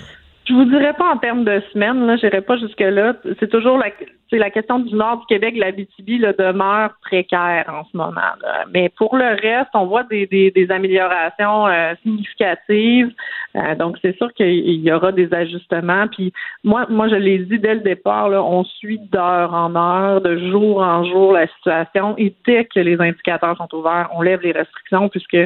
Je 0.48 0.54
vous 0.54 0.64
dirais 0.64 0.94
pas 0.94 1.12
en 1.12 1.18
termes 1.18 1.44
de 1.44 1.60
semaines, 1.72 2.06
là, 2.06 2.16
j'irai 2.16 2.40
pas 2.40 2.56
jusque 2.56 2.80
là. 2.80 3.12
C'est 3.38 3.50
toujours 3.50 3.76
la, 3.76 3.90
c'est 4.30 4.38
la 4.38 4.48
question 4.48 4.78
du 4.78 4.94
nord 4.94 5.18
du 5.18 5.26
Québec, 5.26 5.54
la 5.58 5.72
BTB, 5.72 6.20
là, 6.20 6.32
demeure 6.32 6.94
précaire 7.02 7.66
en 7.68 7.84
ce 7.84 7.94
moment. 7.96 8.14
là. 8.14 8.64
Mais 8.72 8.88
pour 8.96 9.16
le 9.16 9.26
reste, 9.42 9.68
on 9.74 9.84
voit 9.84 10.04
des, 10.04 10.26
des, 10.26 10.50
des 10.50 10.70
améliorations 10.70 11.66
euh, 11.66 11.92
significatives. 12.02 13.12
Euh, 13.56 13.74
donc, 13.74 13.98
c'est 14.00 14.16
sûr 14.16 14.32
qu'il 14.32 14.80
y 14.80 14.90
aura 14.90 15.12
des 15.12 15.32
ajustements. 15.34 16.06
Puis 16.08 16.32
moi, 16.64 16.86
moi, 16.88 17.08
je 17.08 17.16
l'ai 17.16 17.38
dit 17.40 17.58
dès 17.58 17.74
le 17.74 17.80
départ, 17.80 18.30
là, 18.30 18.42
on 18.42 18.64
suit 18.64 19.00
d'heure 19.12 19.52
en 19.52 19.76
heure, 19.76 20.22
de 20.22 20.38
jour 20.50 20.80
en 20.80 21.04
jour 21.04 21.32
la 21.32 21.46
situation. 21.46 22.14
Et 22.16 22.34
dès 22.46 22.64
que 22.64 22.80
les 22.80 22.98
indicateurs 22.98 23.56
sont 23.58 23.74
ouverts, 23.74 24.08
on 24.14 24.22
lève 24.22 24.40
les 24.40 24.52
restrictions 24.52 25.10
puisque 25.10 25.36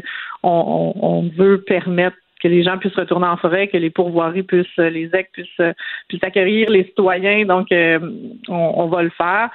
on, 0.44 0.94
on, 0.94 1.06
on 1.06 1.30
veut 1.36 1.60
permettre 1.62 2.16
que 2.42 2.48
les 2.48 2.64
gens 2.64 2.76
puissent 2.78 2.96
retourner 2.96 3.26
en 3.26 3.36
forêt, 3.36 3.68
que 3.68 3.76
les 3.76 3.90
pourvoiries 3.90 4.42
puissent, 4.42 4.76
les 4.76 5.08
EC 5.14 5.30
puissent, 5.32 5.74
puissent 6.08 6.24
accueillir 6.24 6.70
les 6.70 6.84
citoyens. 6.84 7.44
Donc, 7.44 7.70
euh, 7.70 8.00
on, 8.48 8.86
va 8.86 9.02
le 9.02 9.10
faire. 9.10 9.50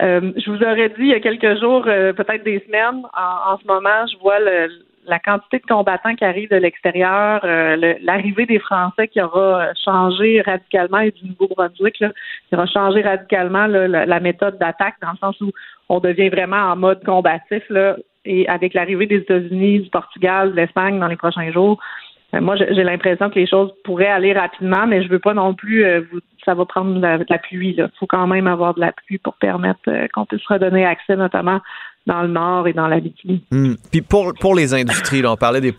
Euh, 0.00 0.32
je 0.36 0.50
vous 0.50 0.62
aurais 0.62 0.88
dit 0.88 1.00
il 1.00 1.08
y 1.08 1.14
a 1.14 1.20
quelques 1.20 1.60
jours, 1.60 1.84
euh, 1.86 2.14
peut-être 2.14 2.44
des 2.44 2.60
semaines, 2.66 3.02
en, 3.14 3.58
ce 3.58 3.66
moment, 3.66 4.06
je 4.10 4.16
vois 4.18 4.38
le, 4.38 4.68
la 5.06 5.18
quantité 5.18 5.58
de 5.58 5.66
combattants 5.66 6.14
qui 6.14 6.24
arrivent 6.24 6.48
de 6.48 6.56
l'extérieur, 6.56 7.40
euh, 7.44 7.96
l'arrivée 8.00 8.46
des 8.46 8.58
Français 8.58 9.08
qui 9.08 9.20
aura 9.20 9.68
changé 9.84 10.40
radicalement 10.40 11.00
et 11.00 11.10
du 11.10 11.26
Nouveau-Brunswick, 11.26 11.96
qui 11.96 12.54
aura 12.54 12.66
changé 12.66 13.02
radicalement 13.02 13.66
là, 13.66 13.86
la, 13.86 14.06
la, 14.06 14.20
méthode 14.20 14.58
d'attaque 14.58 14.94
dans 15.02 15.10
le 15.10 15.18
sens 15.18 15.38
où 15.42 15.50
on 15.90 16.00
devient 16.00 16.30
vraiment 16.30 16.70
en 16.70 16.76
mode 16.76 17.04
combatif. 17.04 17.62
Là, 17.68 17.96
et 18.24 18.48
avec 18.48 18.74
l'arrivée 18.74 19.06
des 19.06 19.16
États-Unis, 19.16 19.80
du 19.80 19.90
Portugal, 19.90 20.52
de 20.52 20.56
l'Espagne 20.56 20.98
dans 20.98 21.08
les 21.08 21.16
prochains 21.16 21.50
jours, 21.50 21.78
euh, 21.80 22.11
moi, 22.40 22.56
j'ai 22.56 22.82
l'impression 22.82 23.28
que 23.28 23.38
les 23.38 23.46
choses 23.46 23.70
pourraient 23.84 24.06
aller 24.06 24.32
rapidement, 24.32 24.86
mais 24.86 25.02
je 25.02 25.08
veux 25.08 25.18
pas 25.18 25.34
non 25.34 25.54
plus. 25.54 25.84
Euh, 25.84 26.00
vous, 26.10 26.20
ça 26.44 26.54
va 26.54 26.64
prendre 26.64 26.94
de 26.94 27.26
la, 27.28 27.38
pluie. 27.38 27.74
Il 27.76 27.90
faut 28.00 28.06
quand 28.06 28.26
même 28.26 28.46
avoir 28.46 28.74
de 28.74 28.80
la 28.80 28.92
pluie 28.92 29.18
pour 29.18 29.34
permettre 29.34 29.80
euh, 29.88 30.06
qu'on 30.12 30.24
puisse 30.24 30.44
redonner 30.46 30.84
accès, 30.84 31.14
notamment 31.14 31.60
dans 32.06 32.22
le 32.22 32.28
nord 32.28 32.66
et 32.66 32.72
dans 32.72 32.88
la 32.88 33.00
Bitibi. 33.00 33.44
Mmh. 33.52 33.74
Puis 33.90 34.02
pour, 34.02 34.32
pour 34.40 34.54
les 34.54 34.74
industries, 34.74 35.22
là, 35.22 35.32
on 35.32 35.36
parlait 35.36 35.60
des, 35.60 35.74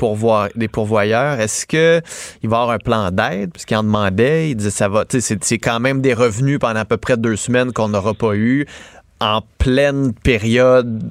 des 0.56 0.68
pourvoyeurs. 0.68 1.40
Est-ce 1.40 1.66
que 1.66 2.00
il 2.44 2.50
va 2.50 2.58
y 2.58 2.62
avoir 2.62 2.76
un 2.76 2.78
plan 2.78 3.10
d'aide? 3.12 3.52
Puisqu'ils 3.52 3.76
en 3.76 3.84
demandaient, 3.84 4.52
ils 4.52 4.56
disaient 4.56 4.70
ça 4.70 4.88
va, 4.88 5.04
c'est 5.10 5.58
quand 5.58 5.80
même 5.80 6.02
des 6.02 6.14
revenus 6.14 6.60
pendant 6.60 6.80
à 6.80 6.86
peu 6.86 6.98
près 6.98 7.18
deux 7.18 7.36
semaines 7.36 7.74
qu'on 7.74 7.90
n'aura 7.90 8.14
pas 8.14 8.36
eu 8.36 8.66
en 9.20 9.42
pleine 9.58 10.14
période 10.14 11.02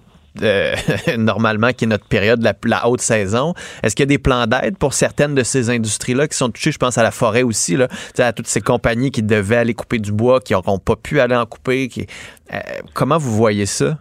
euh, 0.41 0.75
normalement, 1.19 1.73
qui 1.73 1.85
est 1.85 1.89
notre 1.89 2.07
période, 2.07 2.43
la, 2.65 2.89
haute 2.89 3.01
saison. 3.01 3.55
Est-ce 3.83 3.95
qu'il 3.95 4.05
y 4.05 4.09
a 4.09 4.15
des 4.15 4.19
plans 4.19 4.47
d'aide 4.47 4.79
pour 4.79 4.95
certaines 4.95 5.35
de 5.35 5.43
ces 5.43 5.71
industries-là 5.71 6.29
qui 6.29 6.37
sont 6.37 6.51
touchées? 6.51 6.73
Je 6.73 6.79
pense 6.79 6.99
à 6.99 7.03
la 7.03 7.11
forêt 7.11 7.43
aussi, 7.43 7.77
là, 7.77 7.89
à 8.19 8.33
toutes 8.33 8.47
ces 8.47 8.61
compagnies 8.61 9.11
qui 9.11 9.23
devaient 9.23 9.57
aller 9.57 9.75
couper 9.75 9.99
du 9.99 10.13
bois, 10.13 10.41
qui 10.41 10.53
n'auront 10.53 10.79
pas 10.79 10.97
pu 10.97 11.21
aller 11.21 11.37
en 11.37 11.47
couper. 11.47 11.89
Qui, 11.89 12.07
euh, 12.53 12.61
comment 12.95 13.19
vous 13.19 13.35
voyez 13.35 13.67
ça? 13.67 13.99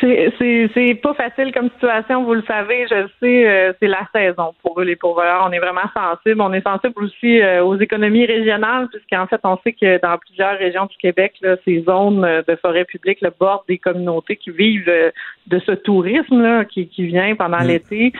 C'est 0.00 1.00
pas 1.02 1.14
facile 1.14 1.52
comme 1.52 1.70
situation, 1.70 2.24
vous 2.24 2.34
le 2.34 2.42
savez. 2.42 2.86
Je 2.88 2.94
le 2.94 3.10
sais, 3.20 3.48
euh, 3.48 3.72
c'est 3.80 3.88
la 3.88 4.06
saison 4.14 4.54
pour 4.62 4.80
eux, 4.80 4.84
les 4.84 4.96
pourvoyeurs. 4.96 5.44
On 5.48 5.52
est 5.52 5.58
vraiment 5.58 5.88
sensible. 5.94 6.40
On 6.40 6.52
est 6.52 6.62
sensible 6.62 6.94
aussi 7.02 7.40
euh, 7.40 7.64
aux 7.64 7.76
économies 7.76 8.26
régionales, 8.26 8.88
puisqu'en 8.88 9.26
fait, 9.26 9.40
on 9.44 9.58
sait 9.64 9.72
que 9.72 10.00
dans 10.00 10.16
plusieurs 10.18 10.58
régions 10.58 10.86
du 10.86 10.96
Québec, 10.98 11.34
là, 11.42 11.56
ces 11.64 11.82
zones 11.82 12.20
de 12.46 12.56
forêt 12.56 12.84
publique 12.84 13.20
le 13.22 13.32
bordent 13.38 13.66
des 13.68 13.78
communautés 13.78 14.36
qui 14.36 14.50
vivent 14.50 14.88
euh, 14.88 15.10
de 15.48 15.58
ce 15.60 15.72
tourisme 15.72 16.42
là, 16.42 16.64
qui, 16.64 16.88
qui 16.88 17.06
vient 17.06 17.34
pendant 17.34 17.62
mmh. 17.62 17.66
l'été. 17.66 18.12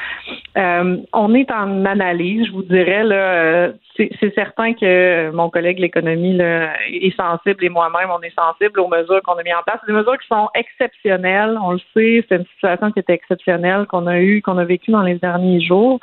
Euh, 0.56 0.96
on 1.12 1.34
est 1.34 1.50
en 1.50 1.84
analyse, 1.84 2.46
je 2.46 2.52
vous 2.52 2.62
dirais. 2.62 3.04
là 3.04 3.72
c'est 4.20 4.34
certain 4.34 4.74
que 4.74 5.30
mon 5.30 5.50
collègue 5.50 5.78
l'économie 5.80 6.38
est 6.40 7.16
sensible 7.16 7.64
et 7.64 7.68
moi-même, 7.68 8.10
on 8.10 8.20
est 8.20 8.34
sensible 8.34 8.78
aux 8.80 8.88
mesures 8.88 9.20
qu'on 9.22 9.34
a 9.34 9.42
mis 9.42 9.52
en 9.52 9.62
place. 9.66 9.80
Des 9.86 9.92
mesures 9.92 10.18
qui 10.18 10.28
sont 10.28 10.48
exceptionnelles. 10.54 11.58
On 11.62 11.72
le 11.72 11.80
sait, 11.94 12.24
c'est 12.28 12.36
une 12.36 12.46
situation 12.54 12.92
qui 12.92 13.00
était 13.00 13.14
exceptionnelle 13.14 13.86
qu'on 13.86 14.06
a 14.06 14.20
eue, 14.20 14.40
qu'on 14.42 14.58
a 14.58 14.64
vécue 14.64 14.92
dans 14.92 15.02
les 15.02 15.16
derniers 15.16 15.60
jours. 15.60 15.98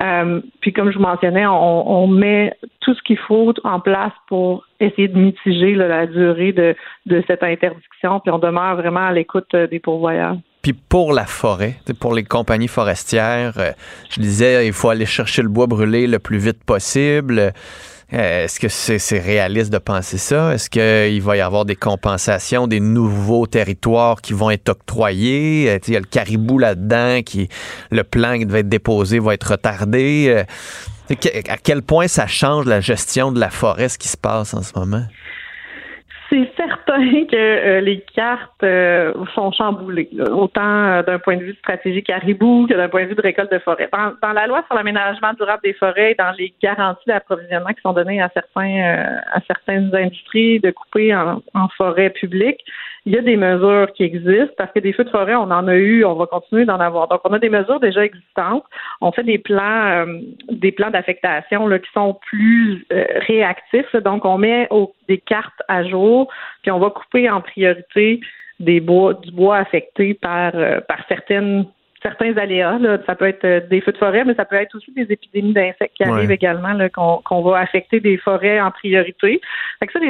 Euh, 0.00 0.40
puis 0.60 0.72
comme 0.72 0.90
je 0.90 0.98
vous 0.98 1.04
mentionnais, 1.04 1.46
on, 1.46 2.02
on 2.02 2.06
met 2.08 2.54
tout 2.80 2.94
ce 2.94 3.02
qu'il 3.02 3.18
faut 3.18 3.52
en 3.64 3.80
place 3.80 4.12
pour 4.28 4.64
essayer 4.80 5.08
de 5.08 5.18
mitiger 5.18 5.74
là, 5.74 5.88
la 5.88 6.06
durée 6.06 6.52
de, 6.52 6.74
de 7.06 7.22
cette 7.26 7.42
interdiction. 7.42 8.20
Puis 8.20 8.30
on 8.30 8.38
demeure 8.38 8.76
vraiment 8.76 9.06
à 9.06 9.12
l'écoute 9.12 9.54
des 9.54 9.80
pourvoyeurs. 9.80 10.36
Puis 10.62 10.72
pour 10.72 11.12
la 11.12 11.24
forêt, 11.24 11.76
pour 12.00 12.14
les 12.14 12.24
compagnies 12.24 12.68
forestières, 12.68 13.54
euh, 13.58 13.72
je 14.10 14.20
disais, 14.20 14.66
il 14.66 14.72
faut 14.72 14.90
aller 14.90 15.06
chercher 15.06 15.42
le 15.42 15.48
bois 15.48 15.66
brûlé 15.66 16.06
le 16.06 16.18
plus 16.18 16.38
vite 16.38 16.64
possible. 16.64 17.52
Euh, 18.12 18.44
est-ce 18.44 18.58
que 18.58 18.68
c'est 18.68 19.18
réaliste 19.18 19.72
de 19.72 19.78
penser 19.78 20.18
ça? 20.18 20.54
Est-ce 20.54 20.68
qu'il 20.68 21.22
va 21.22 21.36
y 21.36 21.40
avoir 21.40 21.64
des 21.64 21.76
compensations, 21.76 22.66
des 22.66 22.80
nouveaux 22.80 23.46
territoires 23.46 24.20
qui 24.20 24.32
vont 24.32 24.50
être 24.50 24.70
octroyés? 24.70 25.70
Euh, 25.70 25.78
il 25.86 25.94
y 25.94 25.96
a 25.96 26.00
le 26.00 26.06
caribou 26.06 26.58
là-dedans, 26.58 27.20
qui 27.24 27.48
le 27.90 28.02
plan 28.02 28.36
qui 28.36 28.46
devait 28.46 28.60
être 28.60 28.68
déposé 28.68 29.20
va 29.20 29.34
être 29.34 29.52
retardé. 29.52 30.44
À 31.48 31.56
quel 31.56 31.82
point 31.82 32.08
ça 32.08 32.26
change 32.26 32.66
la 32.66 32.80
gestion 32.80 33.32
de 33.32 33.40
la 33.40 33.50
forêt, 33.50 33.88
ce 33.88 33.98
qui 33.98 34.08
se 34.08 34.16
passe 34.16 34.54
en 34.54 34.62
ce 34.62 34.78
moment? 34.78 35.04
c'est 36.30 36.50
certain 36.56 37.24
que 37.24 37.36
euh, 37.36 37.80
les 37.80 38.00
cartes 38.14 38.62
euh, 38.62 39.12
sont 39.34 39.50
chamboulées, 39.52 40.10
autant 40.30 40.60
euh, 40.62 41.02
d'un 41.02 41.18
point 41.18 41.36
de 41.36 41.44
vue 41.44 41.54
stratégique 41.54 42.06
caribou 42.06 42.66
que 42.68 42.74
d'un 42.74 42.88
point 42.88 43.04
de 43.04 43.08
vue 43.08 43.14
de 43.14 43.22
récolte 43.22 43.50
de 43.50 43.58
forêt. 43.58 43.88
Dans, 43.92 44.32
la 44.32 44.46
loi 44.46 44.62
sur 44.66 44.74
l'aménagement 44.74 45.32
durable 45.34 45.62
des 45.64 45.72
forêts, 45.72 46.14
dans 46.18 46.32
les 46.32 46.52
garanties 46.62 47.06
d'approvisionnement 47.06 47.70
qui 47.70 47.80
sont 47.80 47.92
données 47.92 48.20
à 48.20 48.30
certains 48.34 49.06
à 49.32 49.40
certaines 49.46 49.94
industries 49.94 50.60
de 50.60 50.70
couper 50.70 51.14
en 51.14 51.68
forêt 51.76 52.10
publique, 52.10 52.60
il 53.08 53.14
y 53.14 53.18
a 53.18 53.22
des 53.22 53.38
mesures 53.38 53.90
qui 53.94 54.02
existent 54.02 54.52
parce 54.58 54.70
que 54.70 54.80
des 54.80 54.92
feux 54.92 55.04
de 55.04 55.08
forêt, 55.08 55.34
on 55.34 55.50
en 55.50 55.66
a 55.66 55.74
eu, 55.74 56.04
on 56.04 56.12
va 56.12 56.26
continuer 56.26 56.66
d'en 56.66 56.78
avoir. 56.78 57.08
Donc, 57.08 57.22
on 57.24 57.32
a 57.32 57.38
des 57.38 57.48
mesures 57.48 57.80
déjà 57.80 58.04
existantes. 58.04 58.64
On 59.00 59.12
fait 59.12 59.22
des 59.22 59.38
plans, 59.38 60.06
euh, 60.06 60.20
des 60.50 60.72
plans 60.72 60.90
d'affectation 60.90 61.70
qui 61.70 61.90
sont 61.94 62.18
plus 62.28 62.86
euh, 62.92 63.06
réactifs. 63.26 63.96
Donc, 64.04 64.26
on 64.26 64.36
met 64.36 64.68
des 65.08 65.16
cartes 65.16 65.62
à 65.68 65.84
jour, 65.84 66.30
puis 66.60 66.70
on 66.70 66.78
va 66.78 66.90
couper 66.90 67.30
en 67.30 67.40
priorité 67.40 68.20
des 68.60 68.80
bois, 68.80 69.14
du 69.14 69.30
bois 69.30 69.56
affecté 69.56 70.12
par, 70.12 70.50
euh, 70.54 70.80
par 70.82 70.98
certaines 71.08 71.64
certains 72.02 72.36
aléas. 72.36 72.78
Là. 72.78 72.98
Ça 73.06 73.14
peut 73.14 73.26
être 73.26 73.44
euh, 73.44 73.60
des 73.68 73.80
feux 73.80 73.92
de 73.92 73.98
forêt, 73.98 74.24
mais 74.24 74.34
ça 74.34 74.44
peut 74.44 74.56
être 74.56 74.74
aussi 74.74 74.90
des 74.92 75.06
épidémies 75.10 75.52
d'insectes 75.52 75.94
qui 75.96 76.04
arrivent 76.04 76.30
également, 76.30 76.76
qu'on 76.90 77.20
qu'on 77.24 77.42
va 77.42 77.58
affecter 77.58 78.00
des 78.00 78.16
forêts 78.16 78.60
en 78.60 78.70
priorité. 78.70 79.40
Fait 79.80 79.86
que 79.86 79.92
ça, 79.92 80.00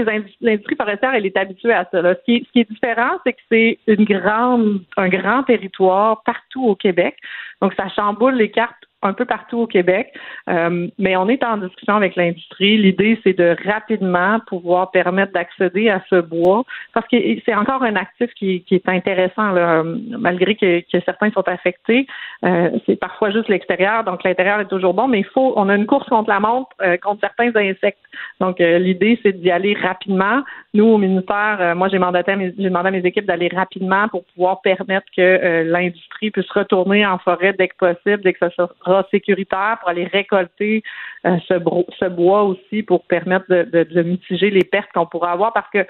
l'industrie 0.41 0.77
forestière, 0.77 1.15
elle 1.15 1.27
est 1.27 1.37
habituée 1.37 1.73
à 1.73 1.87
ça. 1.91 2.03
Là. 2.03 2.15
Ce, 2.15 2.25
qui 2.25 2.37
est, 2.37 2.47
ce 2.47 2.53
qui 2.53 2.61
est 2.61 2.71
différent, 2.71 3.19
c'est 3.25 3.33
que 3.33 3.41
c'est 3.51 3.79
une 3.87 4.05
grande, 4.05 4.83
un 4.97 5.09
grand 5.09 5.43
territoire 5.43 6.23
partout 6.25 6.65
au 6.65 6.75
Québec. 6.75 7.17
Donc, 7.61 7.75
ça 7.75 7.89
chamboule 7.89 8.35
les 8.35 8.51
cartes 8.51 8.88
un 9.03 9.13
peu 9.13 9.25
partout 9.25 9.59
au 9.59 9.67
Québec, 9.67 10.13
euh, 10.49 10.89
mais 10.99 11.17
on 11.17 11.29
est 11.29 11.45
en 11.45 11.57
discussion 11.57 11.97
avec 11.97 12.17
l'industrie. 12.17 12.79
L'idée, 12.79 13.19
c'est 13.23 13.37
de 13.37 13.57
rapidement 13.65 14.41
pouvoir 14.47 14.91
permettre 14.91 15.33
d'accéder 15.33 15.89
à 15.89 16.03
ce 16.11 16.21
bois, 16.21 16.65
parce 16.95 17.07
que 17.09 17.17
c'est 17.45 17.55
encore 17.55 17.83
un 17.83 17.97
actif 17.97 18.33
qui, 18.35 18.63
qui 18.65 18.75
est 18.75 18.89
intéressant, 18.89 19.53
là, 19.53 19.85
malgré 19.85 20.57
que, 20.57 20.81
que, 20.81 21.01
certains 21.05 21.31
sont 21.31 21.47
affectés. 21.49 22.07
Euh, 22.45 22.71
c'est 22.87 22.97
parfois 22.97 23.31
juste 23.31 23.49
l'extérieur, 23.49 24.05
donc 24.05 24.25
l'intérieur 24.25 24.61
est 24.61 24.69
toujours 24.69 24.95
bon, 24.95 25.07
mais 25.07 25.21
il 25.21 25.27
faut, 25.27 25.53
on 25.57 25.69
a 25.69 25.77
une 25.77 25.87
course 25.87 26.09
contre 26.09 26.31
la 26.31 26.41
montre 26.41 26.71
euh, 26.81 26.97
contre 26.97 27.21
certains 27.21 27.55
insectes. 27.57 27.99
Donc 28.41 28.61
euh, 28.61 28.79
l'idée, 28.79 29.19
c'est 29.23 29.33
d'y 29.33 29.51
aller 29.51 29.75
rapidement. 29.75 30.43
Nous, 30.75 30.85
au 30.85 30.99
ministère, 30.99 31.59
euh, 31.61 31.75
moi, 31.75 31.89
j'ai 31.89 31.99
mandaté, 31.99 32.35
j'ai 32.57 32.65
demandé 32.65 32.89
à 32.89 32.91
mes 32.91 33.05
équipes 33.05 33.27
d'aller 33.27 33.49
rapidement 33.49 34.09
pour 34.09 34.25
pouvoir 34.25 34.61
permettre 34.61 35.07
que 35.17 35.63
l'industrie 35.65 36.31
puisse 36.31 36.51
retourner 36.51 37.07
en 37.07 37.19
forêt 37.19 37.55
dès 37.59 37.69
que 37.69 37.77
possible, 37.77 38.23
dès 38.23 38.33
que 38.33 38.39
ça 38.39 38.51
sera 38.51 38.69
sécuritaire 39.11 39.79
pour 39.81 39.89
aller 39.89 40.05
récolter 40.05 40.83
euh, 41.27 41.37
ce, 41.49 41.55
ce, 41.99 42.05
bois 42.07 42.43
aussi 42.45 42.83
pour 42.83 43.05
permettre 43.07 43.47
de, 43.49 43.63
de, 43.65 43.85
de 43.85 44.03
mitiger 44.03 44.51
les 44.51 44.65
pertes 44.65 44.91
qu'on 44.93 45.07
pourrait 45.07 45.31
avoir 45.31 45.53
parce 45.53 45.71
que 45.71 45.87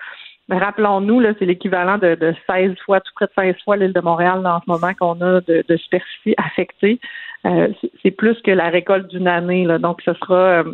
Rappelons-nous, 0.50 1.20
là, 1.20 1.34
c'est 1.38 1.44
l'équivalent 1.44 1.98
de, 1.98 2.14
de 2.14 2.34
16 2.48 2.74
fois, 2.86 3.00
tout 3.00 3.12
près 3.14 3.26
de 3.26 3.52
16 3.52 3.62
fois 3.64 3.76
l'île 3.76 3.92
de 3.92 4.00
Montréal 4.00 4.46
en 4.46 4.60
ce 4.60 4.64
moment 4.66 4.94
qu'on 4.94 5.20
a 5.20 5.42
de, 5.42 5.62
de 5.68 5.76
superficie 5.76 6.34
affectée. 6.38 6.98
Euh, 7.44 7.68
c'est 8.02 8.10
plus 8.10 8.40
que 8.40 8.50
la 8.50 8.70
récolte 8.70 9.08
d'une 9.08 9.28
année. 9.28 9.66
Là. 9.66 9.78
Donc, 9.78 10.00
ce 10.04 10.14
sera 10.14 10.34
euh, 10.34 10.64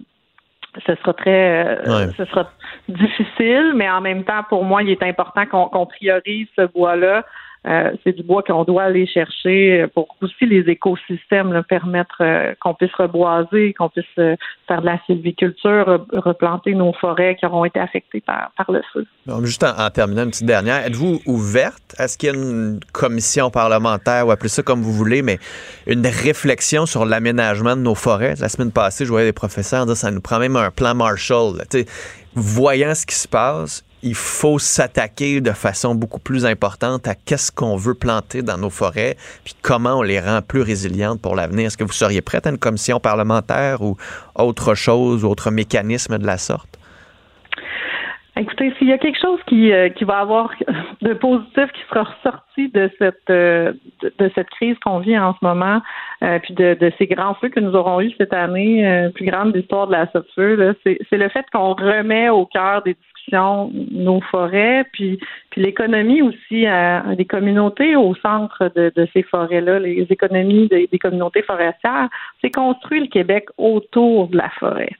ce 0.87 0.95
sera 0.95 1.13
très 1.13 1.67
euh, 1.67 2.11
ce 2.17 2.25
sera 2.25 2.51
difficile, 2.89 3.73
mais 3.75 3.91
en 3.91 4.01
même 4.01 4.23
temps, 4.25 4.45
pour 4.49 4.65
moi, 4.65 4.83
il 4.83 4.91
est 4.91 5.03
important 5.03 5.45
qu'on 5.47 5.87
qu 5.87 5.97
priorise 5.97 6.47
ce 6.57 6.67
bois-là 6.67 7.25
euh, 7.66 7.93
c'est 8.05 8.12
du 8.12 8.23
bois 8.23 8.43
qu'on 8.43 8.65
doit 8.65 8.85
aller 8.85 9.07
chercher 9.07 9.86
pour 9.95 10.09
aussi 10.20 10.47
les 10.47 10.70
écosystèmes, 10.70 11.62
permettre 11.69 12.16
euh, 12.20 12.55
qu'on 12.61 12.74
puisse 12.74 12.95
reboiser, 12.95 13.73
qu'on 13.73 13.89
puisse 13.89 14.05
euh, 14.19 14.36
faire 14.69 14.82
de 14.82 14.86
la 14.86 14.99
sylviculture, 15.07 16.07
replanter 16.12 16.74
nos 16.74 16.93
forêts 16.93 17.36
qui 17.36 17.47
auront 17.47 17.65
été 17.65 17.81
affectées 17.81 18.20
par, 18.20 18.51
le 18.69 18.82
feu. 18.93 19.07
Juste 19.43 19.65
en, 19.65 19.78
en, 19.78 19.91
terminant, 19.91 20.24
une 20.24 20.31
petite 20.31 20.47
dernière, 20.47 20.85
êtes-vous 20.86 21.20
ouverte? 21.27 21.95
À 21.97 22.09
ce 22.09 22.19
qu'il 22.19 22.28
y 22.28 22.32
ait 22.32 22.36
une 22.36 22.81
commission 22.93 23.51
parlementaire, 23.51 24.27
ou 24.27 24.31
appelez 24.31 24.49
ça 24.49 24.62
comme 24.62 24.82
vous 24.82 24.93
voulez, 24.93 25.23
mais 25.23 25.39
une 25.86 26.07
réflexion 26.07 26.86
sur 26.86 27.05
l'aménagement 27.05 27.77
de 27.77 27.82
nos 27.82 27.95
forêts? 27.95 28.35
La 28.41 28.49
semaine 28.49 28.73
passée, 28.73 29.05
je 29.05 29.11
voyais 29.11 29.27
des 29.27 29.32
professeurs 29.32 29.86
dire 29.86 29.97
ça 29.97 30.11
nous 30.11 30.20
prend 30.20 30.39
même 30.39 30.57
un 30.57 30.70
plan 30.70 30.95
Marshall. 30.95 31.57
Là, 31.57 31.65
voyant 32.35 32.95
ce 32.95 33.07
qui 33.07 33.15
se 33.15 33.28
passe, 33.28 33.85
il 34.05 34.14
faut 34.14 34.59
s'attaquer 34.59 35.40
de 35.40 35.51
façon 35.51 35.94
beaucoup 35.94 36.20
plus 36.20 36.44
importante 36.44 37.09
à 37.09 37.14
qu'est-ce 37.14 37.51
qu'on 37.51 37.76
veut 37.76 37.94
planter 37.94 38.43
dans 38.43 38.59
nos 38.59 38.70
forêts, 38.70 39.16
puis 39.44 39.55
comment 39.62 39.94
on 39.94 40.02
les 40.02 40.20
rend 40.20 40.40
plus 40.47 40.60
résilientes 40.60 41.22
pour 41.22 41.35
l'avenir. 41.35 41.66
Est-ce 41.66 41.78
que 41.78 41.85
vous 41.85 41.93
seriez 41.93 42.20
prête 42.20 42.47
à 42.47 42.51
une 42.51 42.59
commission 42.59 43.01
parlementaire 43.01 43.81
ou 43.81 43.97
autre 44.36 44.74
chose, 44.74 45.24
autre 45.24 45.51
mécanisme 45.51 46.18
de 46.18 46.26
la 46.26 46.36
sorte? 46.36 46.78
Écoutez, 48.36 48.74
s'il 48.76 48.89
y 48.89 48.93
a 48.93 48.98
quelque 48.98 49.20
chose 49.20 49.39
qui, 49.47 49.72
euh, 49.72 49.89
qui 49.90 50.02
va 50.02 50.18
avoir 50.18 50.51
de 51.01 51.14
positif 51.14 51.70
qui 51.72 51.81
sera 51.89 52.02
ressorti 52.02 52.68
de 52.68 52.90
cette 52.98 53.31
euh, 53.31 53.72
de, 54.02 54.31
cette 54.35 54.51
crise 54.51 54.76
qu'on 54.85 54.98
vit 54.98 55.16
en 55.16 55.35
ce 55.35 55.39
moment, 55.40 55.81
euh, 56.24 56.40
puis 56.40 56.52
de, 56.52 56.74
de, 56.74 56.93
ces 56.98 57.06
grands 57.06 57.35
feux 57.35 57.48
que 57.48 57.60
nous 57.60 57.74
aurons 57.74 58.01
eus 58.01 58.12
cette 58.18 58.35
année, 58.35 59.09
plus 59.14 59.24
grande 59.24 59.52
de 59.52 59.59
l'histoire 59.59 59.86
de 59.86 59.93
la 59.93 60.09
feu, 60.35 60.76
c'est 60.85 61.16
le 61.16 61.28
fait 61.28 61.47
qu'on 61.52 61.74
remet 61.74 62.28
au 62.28 62.44
cœur 62.44 62.82
des 62.82 62.97
nos 63.33 64.21
forêts, 64.21 64.85
puis 64.93 65.19
puis 65.51 65.63
l'économie 65.63 66.21
aussi, 66.21 66.67
des 67.17 67.25
communautés 67.25 67.95
au 67.95 68.15
centre 68.17 68.73
de, 68.75 68.93
de 68.97 69.09
ces 69.13 69.23
forêts-là, 69.23 69.79
les 69.79 70.05
économies 70.11 70.67
des, 70.67 70.89
des 70.89 70.99
communautés 70.99 71.43
forestières, 71.43 72.09
c'est 72.41 72.51
construire 72.51 73.03
le 73.03 73.09
Québec 73.09 73.47
autour 73.57 74.29
de 74.29 74.37
la 74.37 74.49
forêt. 74.59 74.91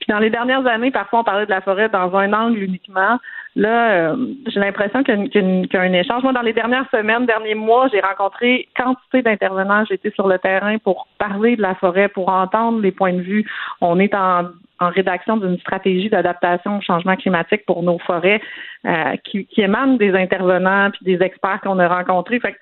Puis 0.00 0.06
dans 0.08 0.18
les 0.18 0.30
dernières 0.30 0.66
années, 0.66 0.90
parfois 0.90 1.20
on 1.20 1.24
parlait 1.24 1.44
de 1.44 1.50
la 1.50 1.60
forêt 1.60 1.88
dans 1.88 2.16
un 2.16 2.32
angle 2.32 2.58
uniquement. 2.58 3.18
Là, 3.54 3.90
euh, 3.90 4.16
j'ai 4.46 4.58
l'impression 4.58 5.04
qu'il 5.04 5.30
y, 5.32 5.76
a 5.76 5.80
un 5.80 5.92
échange. 5.92 6.22
Moi, 6.22 6.32
dans 6.32 6.42
les 6.42 6.54
dernières 6.54 6.88
semaines, 6.90 7.26
derniers 7.26 7.54
mois, 7.54 7.88
j'ai 7.92 8.00
rencontré 8.00 8.68
quantité 8.76 9.22
d'intervenants. 9.22 9.84
Été 9.90 10.10
sur 10.12 10.26
le 10.26 10.38
terrain 10.38 10.78
pour 10.78 11.06
parler 11.18 11.54
de 11.56 11.62
la 11.62 11.74
forêt, 11.74 12.08
pour 12.08 12.30
entendre 12.30 12.80
les 12.80 12.92
points 12.92 13.12
de 13.12 13.20
vue. 13.20 13.44
On 13.80 14.00
est 14.00 14.14
en, 14.14 14.46
rédaction 14.88 15.36
d'une 15.36 15.58
stratégie 15.58 16.08
d'adaptation 16.08 16.78
au 16.78 16.80
changement 16.80 17.16
climatique 17.16 17.64
pour 17.66 17.82
nos 17.82 17.98
forêts 17.98 18.40
euh, 18.86 19.16
qui, 19.24 19.46
qui 19.46 19.60
émane 19.60 19.98
des 19.98 20.14
intervenants 20.14 20.90
puis 20.90 21.04
des 21.04 21.24
experts 21.24 21.60
qu'on 21.62 21.78
a 21.78 21.88
rencontrés. 21.88 22.40
Fait 22.40 22.52
que 22.52 22.58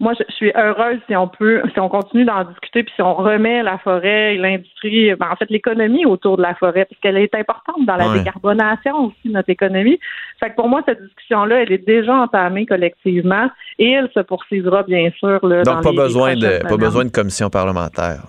moi, 0.00 0.12
je 0.18 0.34
suis 0.34 0.50
heureuse 0.56 0.98
si 1.08 1.14
on 1.14 1.28
peut, 1.28 1.62
si 1.72 1.78
on 1.78 1.88
continue 1.88 2.24
d'en 2.24 2.44
discuter, 2.44 2.82
puis 2.82 2.92
si 2.96 3.02
on 3.02 3.14
remet 3.14 3.62
la 3.62 3.78
forêt 3.78 4.34
et 4.34 4.38
l'industrie, 4.38 5.14
ben, 5.14 5.28
en 5.30 5.36
fait, 5.36 5.48
l'économie 5.50 6.04
autour 6.04 6.36
de 6.36 6.42
la 6.42 6.54
forêt, 6.56 6.84
parce 6.84 7.00
qu'elle 7.00 7.16
est 7.16 7.34
importante 7.34 7.86
dans 7.86 7.96
la 7.96 8.12
décarbonation 8.12 9.06
aussi 9.06 9.28
de 9.28 9.32
notre 9.32 9.50
économie. 9.50 10.00
Fait 10.40 10.50
que 10.50 10.56
pour 10.56 10.68
moi, 10.68 10.82
cette 10.84 11.00
discussion-là, 11.00 11.62
elle 11.62 11.72
est 11.72 11.86
déjà 11.86 12.14
entamée 12.14 12.66
collectivement 12.66 13.48
et 13.78 13.92
elle 13.92 14.10
se 14.12 14.20
poursuivra 14.20 14.82
bien 14.82 15.10
sûr. 15.18 15.46
Là, 15.46 15.62
Donc, 15.62 15.84
pas 15.84 15.92
besoin 15.92 16.34
de, 16.34 16.66
pas 16.68 16.76
besoin 16.76 17.04
de 17.04 17.10
commission 17.10 17.48
parlementaire. 17.48 18.22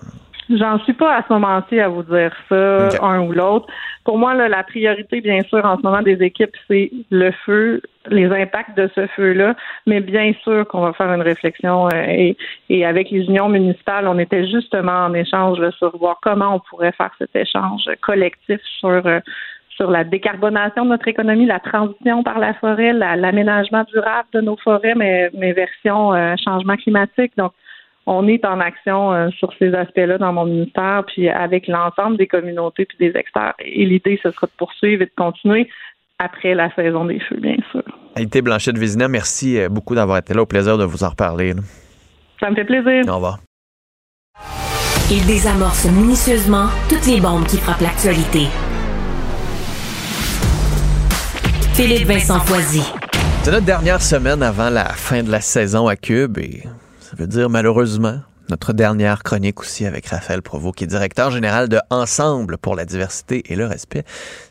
J'en 0.48 0.78
suis 0.80 0.92
pas 0.92 1.16
à 1.16 1.22
ce 1.26 1.32
moment-ci 1.32 1.80
à 1.80 1.88
vous 1.88 2.04
dire 2.04 2.32
ça, 2.48 2.88
un 3.02 3.20
ou 3.20 3.32
l'autre. 3.32 3.66
Pour 4.04 4.16
moi, 4.18 4.34
la 4.34 4.62
priorité, 4.62 5.20
bien 5.20 5.42
sûr, 5.42 5.64
en 5.64 5.76
ce 5.76 5.82
moment 5.82 6.02
des 6.02 6.22
équipes, 6.22 6.54
c'est 6.68 6.92
le 7.10 7.32
feu, 7.44 7.82
les 8.08 8.26
impacts 8.26 8.76
de 8.76 8.88
ce 8.94 9.08
feu-là. 9.08 9.56
Mais 9.86 10.00
bien 10.00 10.32
sûr 10.44 10.66
qu'on 10.68 10.82
va 10.82 10.92
faire 10.92 11.12
une 11.12 11.22
réflexion 11.22 11.88
euh, 11.88 12.32
et, 12.68 12.84
avec 12.84 13.10
les 13.10 13.24
unions 13.24 13.48
municipales, 13.48 14.06
on 14.06 14.18
était 14.20 14.46
justement 14.46 15.06
en 15.06 15.14
échange 15.14 15.58
sur 15.78 15.96
voir 15.98 16.18
comment 16.22 16.54
on 16.54 16.60
pourrait 16.60 16.92
faire 16.92 17.10
cet 17.18 17.34
échange 17.34 17.82
collectif 18.00 18.60
sur 18.78 19.04
euh, 19.04 19.18
sur 19.76 19.90
la 19.90 20.04
décarbonation 20.04 20.84
de 20.84 20.90
notre 20.90 21.06
économie, 21.06 21.44
la 21.44 21.60
transition 21.60 22.22
par 22.22 22.38
la 22.38 22.54
forêt, 22.54 22.94
l'aménagement 22.94 23.84
durable 23.92 24.28
de 24.32 24.40
nos 24.40 24.56
forêts, 24.56 24.94
mais, 24.94 25.28
mais 25.34 25.52
version 25.52 26.14
euh, 26.14 26.34
changement 26.42 26.76
climatique. 26.76 27.32
Donc, 27.36 27.52
on 28.06 28.28
est 28.28 28.44
en 28.44 28.60
action 28.60 29.12
euh, 29.12 29.30
sur 29.30 29.52
ces 29.58 29.74
aspects-là 29.74 30.18
dans 30.18 30.32
mon 30.32 30.46
ministère, 30.46 31.04
puis 31.06 31.28
avec 31.28 31.66
l'ensemble 31.66 32.16
des 32.16 32.28
communautés 32.28 32.86
puis 32.86 32.96
des 32.98 33.18
experts. 33.18 33.54
Et 33.58 33.84
l'idée, 33.84 34.18
ce 34.22 34.30
sera 34.30 34.46
de 34.46 34.52
poursuivre 34.56 35.02
et 35.02 35.06
de 35.06 35.12
continuer 35.16 35.68
après 36.18 36.54
la 36.54 36.72
saison 36.74 37.04
des 37.04 37.20
feux, 37.20 37.36
bien 37.36 37.56
sûr. 37.72 37.82
Haïté 38.14 38.40
Blanchette 38.40 38.78
Vézina, 38.78 39.08
merci 39.08 39.58
euh, 39.60 39.68
beaucoup 39.68 39.94
d'avoir 39.94 40.18
été 40.18 40.32
là. 40.32 40.42
Au 40.42 40.46
plaisir 40.46 40.78
de 40.78 40.84
vous 40.84 41.04
en 41.04 41.10
reparler. 41.10 41.52
Ça 42.40 42.48
me 42.50 42.54
fait 42.54 42.64
plaisir. 42.64 43.04
Au 43.08 43.16
revoir. 43.16 43.38
Il 45.10 45.24
désamorce 45.26 45.86
minutieusement 45.90 46.66
toutes 46.88 47.06
les 47.06 47.20
bombes 47.20 47.46
qui 47.46 47.58
frappent 47.58 47.80
l'actualité. 47.80 48.46
Philippe 51.74 52.08
Vincent 52.08 52.40
Foisy. 52.40 52.82
C'est 53.42 53.52
notre 53.52 53.66
dernière 53.66 54.00
semaine 54.00 54.42
avant 54.42 54.70
la 54.70 54.86
fin 54.86 55.22
de 55.22 55.30
la 55.30 55.40
saison 55.40 55.86
à 55.86 55.94
Cube 55.94 56.38
et 56.38 56.62
ça 57.10 57.16
veut 57.16 57.28
dire 57.28 57.48
malheureusement 57.48 58.18
notre 58.48 58.72
dernière 58.72 59.22
chronique 59.22 59.60
aussi 59.60 59.86
avec 59.86 60.06
Raphaël 60.06 60.42
Provost, 60.42 60.76
qui 60.76 60.84
est 60.84 60.86
directeur 60.88 61.30
général 61.30 61.68
de 61.68 61.78
Ensemble 61.90 62.58
pour 62.58 62.74
la 62.74 62.84
diversité 62.84 63.42
et 63.52 63.56
le 63.56 63.66
respect. 63.66 64.04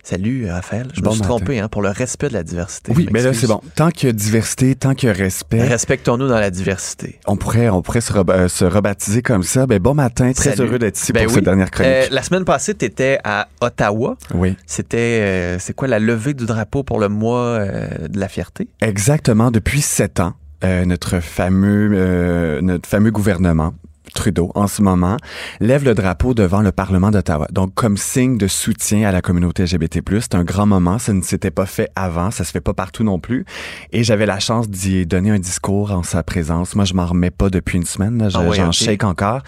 Salut 0.03 0.49
Raphaël, 0.49 0.87
je 0.93 1.01
me 1.01 1.09
suis 1.11 1.21
trompé 1.21 1.59
hein, 1.59 1.67
pour 1.67 1.81
le 1.81 1.89
respect 1.89 2.29
de 2.29 2.33
la 2.33 2.43
diversité. 2.43 2.93
Oui, 2.95 3.07
mais 3.11 3.21
là 3.21 3.33
c'est 3.33 3.47
bon. 3.47 3.61
Tant 3.75 3.87
a 3.87 4.11
diversité, 4.11 4.75
tant 4.75 4.91
a 4.91 5.11
respect. 5.11 5.61
Respectons-nous 5.61 6.27
dans 6.27 6.39
la 6.39 6.49
diversité. 6.49 7.19
On 7.27 7.35
pourrait, 7.35 7.69
on 7.69 7.81
pourrait 7.81 8.01
se, 8.01 8.13
euh, 8.13 8.69
rebaptiser 8.69 9.21
comme 9.21 9.43
ça. 9.43 9.65
Ben, 9.65 9.79
bon 9.79 9.93
matin, 9.93 10.31
très 10.33 10.59
heureux 10.61 10.79
d'être 10.79 10.97
ici 10.97 11.11
ben 11.11 11.25
pour 11.25 11.33
cette 11.33 11.43
dernière 11.43 11.71
chronique. 11.71 11.91
Euh, 11.91 12.07
la 12.09 12.21
semaine 12.21 12.45
passée, 12.45 12.73
tu 12.73 12.85
étais 12.85 13.19
à 13.23 13.49
Ottawa. 13.59 14.17
Oui. 14.33 14.55
C'était, 14.65 14.97
euh, 14.97 15.59
c'est 15.59 15.73
quoi 15.73 15.87
la 15.87 15.99
levée 15.99 16.33
du 16.33 16.45
drapeau 16.45 16.83
pour 16.83 16.99
le 16.99 17.09
mois 17.09 17.65
de 17.65 18.19
la 18.19 18.27
fierté? 18.29 18.69
Exactement, 18.81 19.51
depuis 19.51 19.81
sept 19.81 20.19
ans. 20.19 20.33
Euh, 20.63 20.85
notre 20.85 21.19
fameux 21.19 21.89
euh, 21.93 22.61
notre 22.61 22.87
fameux 22.87 23.11
gouvernement 23.11 23.73
Trudeau, 24.15 24.51
en 24.55 24.67
ce 24.67 24.81
moment, 24.81 25.17
lève 25.59 25.83
le 25.83 25.93
drapeau 25.93 26.33
devant 26.33 26.61
le 26.61 26.71
Parlement 26.71 27.11
d'Ottawa. 27.11 27.47
Donc, 27.51 27.73
comme 27.75 27.97
signe 27.97 28.37
de 28.37 28.47
soutien 28.47 29.07
à 29.07 29.11
la 29.11 29.21
communauté 29.21 29.63
LGBT+, 29.63 30.01
c'est 30.21 30.35
un 30.35 30.43
grand 30.43 30.65
moment. 30.65 30.97
Ça 30.97 31.13
ne 31.13 31.21
s'était 31.21 31.51
pas 31.51 31.65
fait 31.65 31.89
avant. 31.95 32.31
Ça 32.31 32.43
se 32.43 32.51
fait 32.51 32.61
pas 32.61 32.73
partout 32.73 33.03
non 33.03 33.19
plus. 33.19 33.45
Et 33.91 34.03
j'avais 34.03 34.25
la 34.25 34.39
chance 34.39 34.69
d'y 34.69 35.05
donner 35.05 35.31
un 35.31 35.39
discours 35.39 35.91
en 35.91 36.01
sa 36.03 36.23
présence. 36.23 36.75
Moi, 36.75 36.85
je 36.85 36.93
m'en 36.93 37.05
remets 37.05 37.29
pas 37.29 37.49
depuis 37.49 37.77
une 37.77 37.85
semaine. 37.85 38.27
J'en 38.29 38.49
ah 38.49 38.71
shake 38.71 39.03
encore. 39.03 39.41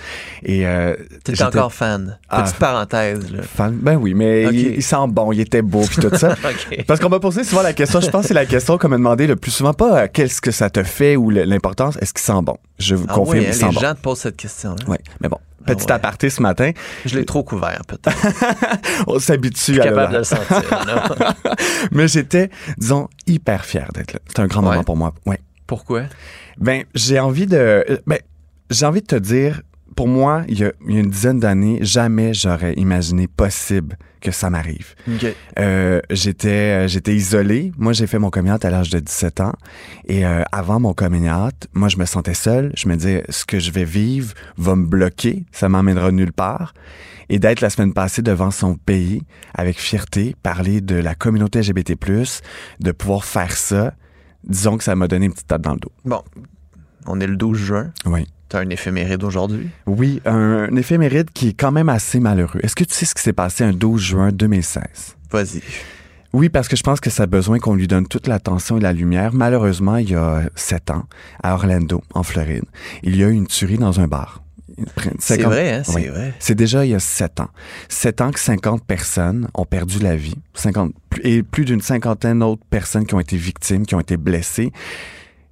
Et, 0.44 0.68
euh, 0.68 0.96
T'es 1.24 1.42
encore 1.42 1.74
fan. 1.74 2.20
Ah, 2.30 2.44
Petite 2.44 2.58
parenthèse, 2.58 3.32
là. 3.32 3.42
Fan, 3.44 3.78
ben 3.82 3.96
oui, 3.96 4.14
mais 4.14 4.44
il, 4.54 4.84
sent 4.84 4.96
bon, 5.10 5.32
il 5.32 5.40
était 5.40 5.62
beau, 5.62 5.82
puis 5.82 6.02
tout 6.02 6.16
ça. 6.16 6.36
Parce 6.88 7.00
qu'on 7.00 7.10
m'a 7.10 7.20
posé 7.20 7.44
souvent 7.44 7.62
la 7.62 7.74
question, 7.74 8.02
je 8.02 8.10
pense 8.10 8.24
que 8.24 8.28
c'est 8.30 8.34
la 8.34 8.46
question 8.46 8.78
qu'on 8.78 8.90
m'a 8.90 8.98
demandé 8.98 9.28
le 9.28 9.36
plus 9.36 9.52
souvent, 9.52 9.74
pas 9.74 10.04
euh, 10.04 10.08
qu'est-ce 10.12 10.42
que 10.42 10.52
ça 10.52 10.70
te 10.70 10.84
fait 10.84 11.16
ou 11.16 11.30
l'importance, 11.30 11.98
est-ce 12.02 12.14
qu'il 12.14 12.24
sent 12.24 12.42
bon? 12.44 12.58
Je 12.80 12.96
vous 12.96 13.06
ah 13.10 13.14
confirme, 13.14 13.46
il 13.48 13.54
sent 13.54 13.68
les 13.72 13.80
gens 13.80 13.96
te 13.96 14.02
posent 14.02 14.20
cette 14.20 14.38
question. 14.38 14.57
Oui, 14.88 14.98
mais 15.22 15.30
bon. 15.30 15.40
Ah 15.70 15.76
petit 15.76 15.92
aparté 15.92 16.30
ce 16.30 16.42
matin. 16.42 16.72
Je 17.06 17.18
l'ai 17.18 17.26
trop 17.26 17.44
couvert, 17.44 17.82
peut-être. 17.88 18.16
On 19.08 19.20
s'habitue 19.20 19.82
à 19.82 19.86
capable 19.86 20.14
de 20.14 20.18
le 20.20 20.24
sentir. 20.24 20.64
mais 21.92 22.08
j'étais, 22.08 22.50
disons, 22.78 23.10
hyper 23.26 23.66
fier 23.66 23.90
d'être 23.94 24.14
là. 24.14 24.20
C'est 24.28 24.40
un 24.40 24.48
grand 24.48 24.62
moment 24.62 24.84
pour 24.84 24.96
moi. 24.96 25.14
Ouais. 25.26 25.40
Pourquoi? 25.66 26.04
Ben, 26.58 26.86
j'ai 26.96 27.20
envie 27.20 27.48
de. 27.48 27.58
Euh, 27.58 27.98
ben, 28.08 28.20
j'ai 28.70 28.86
envie 28.86 29.02
de 29.02 29.08
te 29.08 29.16
dire, 29.16 29.62
pour 29.98 30.08
moi, 30.08 30.44
il 30.48 30.60
y 30.60 30.64
a, 30.64 30.72
une 30.86 31.10
dizaine 31.10 31.40
d'années, 31.40 31.80
jamais 31.82 32.32
j'aurais 32.32 32.76
imaginé 32.76 33.28
possible 33.28 33.98
que 34.22 34.30
ça 34.30 34.52
m'arrive. 34.52 34.94
Euh, 35.58 36.02
j'étais 36.12 36.84
euh, 36.84 36.88
j'étais 36.88 37.16
isolé. 37.16 37.72
Moi, 37.80 37.94
j'ai 37.94 38.06
fait 38.06 38.20
mon 38.20 38.30
coming 38.30 38.54
à 38.62 38.70
l'âge 38.70 38.92
de 38.92 39.00
17 39.00 39.42
ans. 39.42 39.54
Et 40.06 40.24
euh, 40.24 40.44
avant 40.52 40.80
mon 40.80 40.94
coming 40.94 41.28
moi, 41.74 41.90
je 41.90 41.98
me 41.98 42.06
sentais 42.06 42.36
seul. 42.36 42.72
Je 42.78 42.88
me 42.88 42.96
disais, 42.96 43.24
ce 43.30 43.44
que 43.44 43.58
je 43.58 43.72
vais 43.72 43.86
vivre 43.86 44.36
va 44.58 44.76
me 44.76 44.86
bloquer. 44.86 45.46
Ça 45.52 45.68
m'emmènera 45.68 46.12
nulle 46.12 46.32
part. 46.32 46.76
Et 47.30 47.40
d'être 47.40 47.62
la 47.62 47.72
semaine 47.72 47.94
passée 47.94 48.22
devant 48.22 48.52
son 48.52 48.76
pays 48.76 49.24
avec 49.56 49.80
fierté, 49.80 50.36
parler 50.44 50.80
de 50.80 50.96
la 50.96 51.16
communauté 51.16 51.60
LGBT+, 51.60 51.96
de 52.80 52.92
pouvoir 52.92 53.26
faire 53.26 53.52
ça, 53.52 53.96
disons 54.44 54.78
que 54.78 54.84
ça 54.84 54.96
m'a 54.96 55.08
donné 55.08 55.26
une 55.26 55.34
petite 55.34 55.48
tape 55.48 55.64
dans 55.64 55.74
le 55.74 55.80
dos. 55.80 55.92
Bon, 56.06 56.22
on 57.08 57.20
est 57.20 57.28
le 57.28 57.36
12 57.36 57.58
juin. 57.58 57.92
Oui. 58.06 58.28
T'as 58.50 58.62
un 58.62 58.70
éphéméride 58.70 59.24
aujourd'hui? 59.24 59.70
Oui, 59.86 60.22
un, 60.26 60.74
éphéméride 60.76 61.32
qui 61.34 61.50
est 61.50 61.54
quand 61.54 61.72
même 61.72 61.90
assez 61.90 62.20
malheureux. 62.20 62.60
Est-ce 62.64 62.76
que 62.76 62.86
tu 62.86 62.94
sais 62.94 63.06
ce 63.06 63.14
qui 63.14 63.22
s'est 63.22 63.34
passé 63.34 63.66
un 63.66 63.74
12 63.74 64.02
juin 64.02 64.32
2016? 64.32 65.18
Vas-y. 65.32 65.62
Oui, 66.32 66.48
parce 66.50 66.68
que 66.68 66.76
je 66.76 66.84
pense 66.84 67.02
que 67.02 67.10
ça 67.10 67.24
a 67.24 67.26
besoin 67.26 67.60
qu'on 67.60 67.76
lui 67.76 67.88
donne 67.88 68.08
toute 68.08 68.28
l'attention 68.28 68.78
et 68.78 68.82
la 68.82 68.94
lumière. 68.94 69.34
Malheureusement, 69.34 69.98
il 69.98 70.12
y 70.12 70.16
a 70.16 70.44
sept 70.56 70.92
ans, 70.92 71.04
à 71.44 71.56
Orlando, 71.56 72.04
en 72.14 72.24
Floride, 72.24 72.66
il 73.04 73.16
y 73.16 73.24
a 73.24 73.28
eu 73.28 73.34
une 73.34 73.48
tuerie 73.48 73.78
dans 73.78 74.00
un 74.00 74.08
bar. 74.08 74.42
C'est 75.20 75.42
vrai, 75.42 75.74
hein, 75.74 75.82
c'est 75.84 76.08
vrai. 76.08 76.34
C'est 76.40 76.56
déjà 76.56 76.86
il 76.86 76.92
y 76.92 76.96
a 76.96 77.00
sept 77.00 77.40
ans. 77.40 77.50
Sept 77.90 78.22
ans 78.22 78.32
que 78.32 78.40
50 78.40 78.86
personnes 78.86 79.48
ont 79.56 79.66
perdu 79.66 80.00
la 80.00 80.16
vie. 80.16 80.36
50, 80.54 80.94
et 81.24 81.42
plus 81.42 81.66
d'une 81.66 81.82
cinquantaine 81.82 82.40
d'autres 82.40 82.66
personnes 82.70 83.06
qui 83.06 83.16
ont 83.16 83.20
été 83.20 83.38
victimes, 83.38 83.86
qui 83.86 83.96
ont 83.96 84.00
été 84.00 84.18
blessées. 84.18 84.72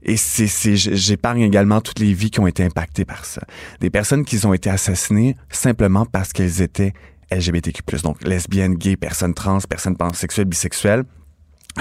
Et 0.06 0.18
c'est, 0.18 0.76
j'épargne 0.76 1.42
également 1.42 1.82
toutes 1.82 2.00
les 2.00 2.14
vies 2.14 2.30
qui 2.30 2.40
ont 2.40 2.48
été 2.48 2.64
impactées 2.64 3.06
par 3.06 3.26
ça. 3.26 3.42
Des 3.80 3.90
personnes 3.90 4.24
qui 4.24 4.46
ont 4.46 4.54
été 4.54 4.70
assassinées 4.70 5.36
simplement 5.50 6.06
parce 6.06 6.32
qu'elles 6.32 6.62
étaient 6.62 6.94
LGBTQ+, 7.32 7.82
donc 8.04 8.24
lesbiennes, 8.24 8.76
gays, 8.76 8.96
personnes 8.96 9.34
trans, 9.34 9.58
personnes 9.68 9.98
pansexuelles, 9.98 10.46
bisexuelles. 10.46 11.04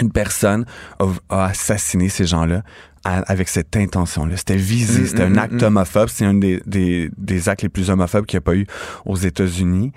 Une 0.01 0.11
personne 0.11 0.65
a, 0.99 1.07
a 1.29 1.45
assassiné 1.47 2.09
ces 2.09 2.27
gens-là 2.27 2.63
avec 3.05 3.49
cette 3.49 3.77
intention-là. 3.77 4.37
C'était 4.37 4.57
visé, 4.57 5.03
Mm, 5.03 5.07
c'était 5.07 5.29
mm, 5.29 5.33
un 5.33 5.37
acte 5.37 5.63
mm. 5.63 5.65
homophobe. 5.65 6.09
C'est 6.09 6.25
un 6.25 6.35
des, 6.35 6.63
des, 6.67 7.11
des 7.19 7.49
actes 7.49 7.63
les 7.63 7.69
plus 7.69 7.91
homophobes 7.91 8.25
qu'il 8.25 8.39
n'y 8.39 8.43
a 8.43 8.47
pas 8.47 8.55
eu 8.55 8.67
aux 9.05 9.17
États-Unis. 9.17 9.93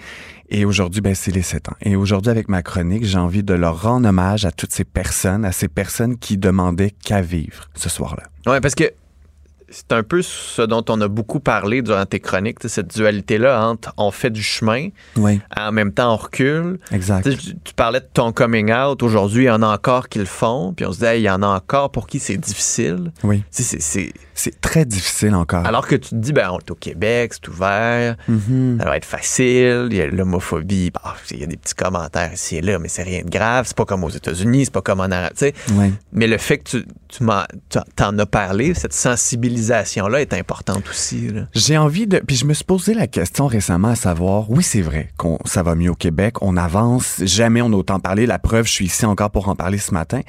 Et 0.49 0.65
aujourd'hui, 0.65 1.02
ben, 1.02 1.15
c'est 1.15 1.32
les 1.32 1.41
sept 1.41 1.69
ans. 1.69 1.76
Et 1.82 1.95
aujourd'hui, 1.95 2.32
avec 2.32 2.49
ma 2.49 2.61
chronique, 2.61 3.06
j'ai 3.06 3.18
envie 3.18 3.44
de 3.44 3.53
leur 3.53 3.82
rendre 3.82 4.07
hommage 4.07 4.45
à 4.45 4.52
toutes 4.52 4.72
ces 4.72 4.84
personnes, 4.84 5.45
à 5.45 5.52
ces 5.52 5.68
personnes 5.68 6.18
qui 6.18 6.38
demandaient 6.38 6.91
qu'à 6.91 7.22
vivre 7.22 7.69
ce 7.76 7.90
soir-là. 7.90 8.24
Ouais, 8.52 8.61
parce 8.61 8.76
que 8.76 8.86
c'est 9.69 9.91
un 9.91 10.03
peu 10.03 10.22
ce 10.22 10.61
dont 10.61 10.84
on 10.89 10.99
a 11.02 11.07
beaucoup 11.07 11.39
parlé 11.39 11.81
durant 11.81 12.06
tes 12.06 12.19
chroniques, 12.19 12.60
cette 12.68 12.95
dualité-là 12.95 13.68
entre 13.68 13.94
on 13.98 14.11
fait 14.11 14.30
du 14.30 14.41
chemin, 14.44 14.89
Oui. 15.15 15.39
en 15.57 15.72
même 15.72 15.91
temps 15.94 16.14
on 16.14 16.18
recule. 16.18 16.80
Exact. 16.91 17.27
Tu, 17.64 17.73
parlais 17.76 17.99
de 17.99 18.07
ton 18.14 18.31
coming 18.31 18.72
out. 18.73 19.03
Aujourd'hui, 19.03 19.44
il 19.44 19.48
y 19.48 19.52
en 19.52 19.61
a 19.61 19.68
encore 19.68 20.10
qui 20.10 20.19
le 20.19 20.26
font. 20.26 20.73
Puis 20.76 20.85
on 20.85 20.91
se 20.94 20.99
dit, 20.99 21.06
Hey, 21.06 21.22
il 21.22 21.26
y 21.26 21.30
en 21.30 21.44
a 21.44 21.48
encore 21.48 21.91
pour 21.91 22.07
qui 22.07 22.19
c'est 22.19 22.38
difficile. 22.38 23.11
Oui. 23.23 23.44
C'est, 23.52 23.64
c'est- 23.81 24.14
C'est 24.34 24.61
très 24.61 24.85
difficile 24.85 25.34
encore. 25.34 25.65
Alors 25.65 25.88
que 25.88 25.95
tu 25.95 26.10
te 26.11 26.15
dis, 26.15 26.31
ben, 26.31 26.49
on 26.52 26.60
est 26.60 26.69
au 26.72 26.76
Québec, 26.76 27.34
c'est 27.34 27.48
ouvert, 27.48 28.15
Mhm. 28.27 28.77
ça 28.80 28.85
va 28.85 28.98
être 28.98 29.06
facile, 29.06 29.88
il 29.89 29.98
y 29.98 30.02
a 30.02 30.06
l'homophobie, 30.07 30.91
bah, 30.91 31.15
il 31.31 31.39
y 31.39 31.44
a 31.44 31.48
des 31.48 31.57
petits 31.57 31.73
commentaires 31.73 32.31
ici 32.34 32.57
et 32.57 32.61
là, 32.61 32.77
mais 32.77 32.88
c'est 32.88 33.02
rien 33.03 33.23
de 33.23 33.30
grave, 33.31 33.65
c'est 33.68 33.76
pas 33.76 33.85
comme 33.85 34.03
aux 34.03 34.10
États-Unis, 34.10 34.65
c'est 34.65 34.73
pas 34.73 34.81
comme 34.84 34.99
en 34.99 35.07
sais. 35.35 35.53
Oui. 35.72 35.91
Mais 36.11 36.27
le 36.27 36.38
fait 36.38 36.60
que 36.60 36.69
tu, 36.69 36.85
tu 37.07 37.23
t'en 37.95 38.18
as 38.19 38.26
parlé, 38.27 38.73
cette 38.76 38.94
sensibilisation-là 39.57 40.21
est 40.21 40.34
importante 40.34 40.88
aussi. 40.89 41.29
là. 41.29 41.47
J'ai 41.53 41.77
envie 41.77 42.07
de. 42.07 42.19
Puis 42.19 42.35
je 42.35 42.45
me 42.45 42.53
suis 42.53 42.63
posé 42.63 42.93
la 42.93 43.07
question 43.07 43.47
récemment 43.47 43.89
à 43.89 43.95
savoir, 43.95 44.49
oui, 44.49 44.63
c'est 44.63 44.81
vrai 44.81 45.09
qu'on 45.17 45.38
ça 45.45 45.63
va 45.63 45.75
mieux 45.75 45.91
au 45.91 45.95
Québec, 45.95 46.41
on 46.41 46.57
avance, 46.57 47.21
jamais 47.23 47.61
on 47.61 47.67
a 47.67 47.75
autant 47.75 47.99
parlé. 47.99 48.25
La 48.25 48.39
preuve, 48.39 48.65
je 48.67 48.71
suis 48.71 48.85
ici 48.85 49.05
encore 49.05 49.31
pour 49.31 49.49
en 49.49 49.55
parler 49.55 49.77
ce 49.77 49.93
matin. 49.93 50.21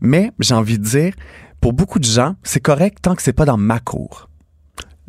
Mais 0.00 0.30
j'ai 0.40 0.54
envie 0.54 0.78
de 0.78 0.84
dire, 0.84 1.14
pour 1.60 1.72
beaucoup 1.72 1.98
de 1.98 2.04
gens, 2.04 2.34
c'est 2.42 2.60
correct 2.60 2.98
tant 3.02 3.14
que 3.14 3.22
c'est 3.22 3.32
pas 3.32 3.44
dans 3.44 3.58
ma 3.58 3.78
cour. 3.78 4.28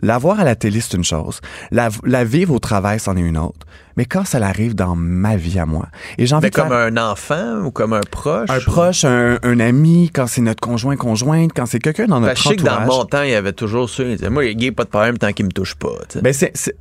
La 0.02 0.18
voir 0.18 0.40
à 0.40 0.44
la 0.44 0.56
télé, 0.56 0.82
c'est 0.82 0.98
une 0.98 1.04
chose. 1.04 1.40
La 1.72 2.24
vivre 2.24 2.54
au 2.54 2.60
travail, 2.60 3.00
c'en 3.00 3.16
est 3.16 3.22
une 3.22 3.38
autre. 3.38 3.66
Mais 3.98 4.06
quand 4.06 4.26
ça 4.26 4.38
arrive 4.46 4.76
dans 4.76 4.96
ma 4.96 5.36
vie 5.36 5.60
à 5.60 5.66
moi, 5.66 5.88
et 6.18 6.26
j'ai 6.26 6.36
envie 6.36 6.44
Mais 6.46 6.50
de 6.50 6.56
faire- 6.56 6.66
comme 6.68 6.74
un 6.78 6.98
enfant 6.98 7.62
ou 7.64 7.72
comme 7.72 7.94
un 7.94 8.02
proche. 8.02 8.50
un 8.50 8.60
proche, 8.60 9.06
un, 9.06 9.38
un 9.44 9.60
ami, 9.60 10.10
quand 10.14 10.28
c'est 10.28 10.42
notre 10.42 10.62
conjoint, 10.62 10.96
conjointe, 10.96 11.52
quand 11.56 11.66
c'est 11.66 11.80
quelqu'un 11.80 12.06
dans 12.08 12.20
notre 12.20 12.38
je 12.42 12.50
sais 12.50 12.56
que 12.56 12.64
dans 12.64 12.72
entourage. 12.74 12.88
mon 12.88 13.06
temps, 13.06 13.22
il 13.24 13.30
y 13.32 13.36
avait 13.36 13.54
toujours 13.54 13.90
ça. 13.90 14.04
Ils 14.04 14.16
disaient, 14.18 14.30
moi, 14.30 14.44
les 14.44 14.56
gays, 14.56 14.72
pas 14.72 14.84
de 14.84 14.90
problème 14.90 15.18
tant 15.18 15.32
qu'ils 15.34 15.46
me 15.46 15.52
touchent 15.52 15.76
pas. 15.76 15.90
tu 16.10 16.20
sais. 16.20 16.22
Ben 16.22 16.34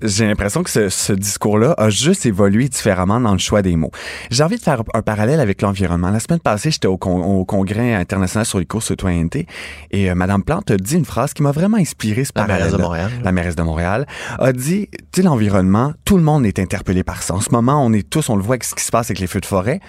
j'ai 0.03 0.27
l'impression 0.27 0.63
que 0.63 0.71
ce, 0.71 0.89
ce 0.89 1.13
discours-là 1.13 1.75
a 1.79 1.91
juste 1.91 2.27
évolué 2.27 2.69
différemment 2.69 3.21
dans 3.21 3.33
le 3.33 3.39
choix 3.39 3.63
des 3.63 3.77
mots. 3.77 3.91
J'ai 4.31 4.43
envie 4.43 4.57
de 4.57 4.63
faire 4.63 4.83
un 4.95 5.03
parallèle 5.03 5.41
avec 5.41 5.63
l'environnement. 5.63 6.11
La 6.11 6.21
semaine 6.21 6.41
passée, 6.41 6.71
j'étais 6.71 6.87
au, 6.89 6.97
con- 6.97 7.23
au 7.23 7.45
congrès 7.45 7.95
international 7.95 8.47
sur 8.47 8.59
les 8.59 8.67
courses 8.67 8.87
citoyenneté 8.89 9.47
et 9.91 10.11
euh, 10.11 10.15
Madame 10.15 10.43
Plante 10.43 10.71
a 10.71 10.77
dit 10.77 10.97
une 10.97 11.05
phrase 11.05 11.33
qui 11.35 11.43
m'a 11.43 11.53
vraiment 11.53 11.77
inspiré 11.77 12.25
ce 12.25 12.33
La 12.35 12.47
mairesse 12.47 12.73
de. 12.73 12.79
Montréal. 12.83 13.11
La 13.23 13.33
mairesse 13.33 13.57
de 13.57 13.63
Montréal 13.63 14.07
a 14.39 14.53
dit, 14.53 14.89
tu 14.91 14.99
sais, 15.17 15.23
l'environnement, 15.23 15.93
tout 16.05 16.17
le 16.17 16.23
monde 16.23 16.45
est 16.47 16.59
interpellé 16.59 17.02
par 17.05 17.23
ça. 17.23 17.35
En 17.35 17.41
ce 17.41 17.51
moment, 17.51 17.85
on 17.85 17.93
est 17.93 18.09
tous, 18.09 18.29
on 18.29 18.37
le 18.37 18.43
voit 18.43 18.55
avec 18.55 18.65
ce 18.65 18.75
qui 18.75 18.85
se 18.85 18.91
passe 18.91 19.07
avec 19.07 19.19
les 19.19 19.27
feux 19.27 19.41
de 19.41 19.47
forêt. 19.47 19.81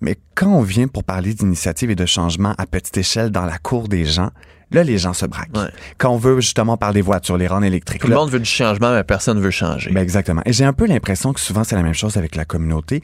Mais 0.00 0.16
quand 0.34 0.48
on 0.48 0.62
vient 0.62 0.88
pour 0.88 1.04
parler 1.04 1.32
d'initiative 1.34 1.90
et 1.90 1.94
de 1.94 2.06
changement 2.06 2.54
à 2.58 2.66
petite 2.66 2.96
échelle 2.98 3.30
dans 3.30 3.46
la 3.46 3.56
cour 3.58 3.88
des 3.88 4.04
gens, 4.04 4.30
là, 4.70 4.82
les 4.84 4.98
gens 4.98 5.14
se 5.14 5.24
braquent. 5.24 5.56
Quand 5.96 6.10
on 6.10 6.18
veut 6.18 6.40
justement 6.40 6.76
parler 6.76 6.96
des 6.96 7.02
voitures, 7.02 7.38
les 7.38 7.46
rendre 7.46 7.64
électriques. 7.64 8.02
Tout 8.02 8.08
le 8.08 8.12
là- 8.14 8.20
monde 8.20 8.30
veut 8.30 8.38
du 8.40 8.44
changement, 8.50 8.92
mais 8.92 9.04
personne 9.04 9.40
veut 9.40 9.50
changer. 9.50 9.90
ben 9.92 10.02
exactement. 10.02 10.42
Et 10.44 10.52
j'ai 10.52 10.64
un 10.64 10.72
peu 10.74 10.86
l'impression 10.86 11.32
que 11.32 11.40
souvent 11.40 11.64
c'est 11.64 11.76
la 11.76 11.82
même 11.82 11.94
chose 11.94 12.16
avec 12.18 12.36
la 12.36 12.44
communauté. 12.44 13.00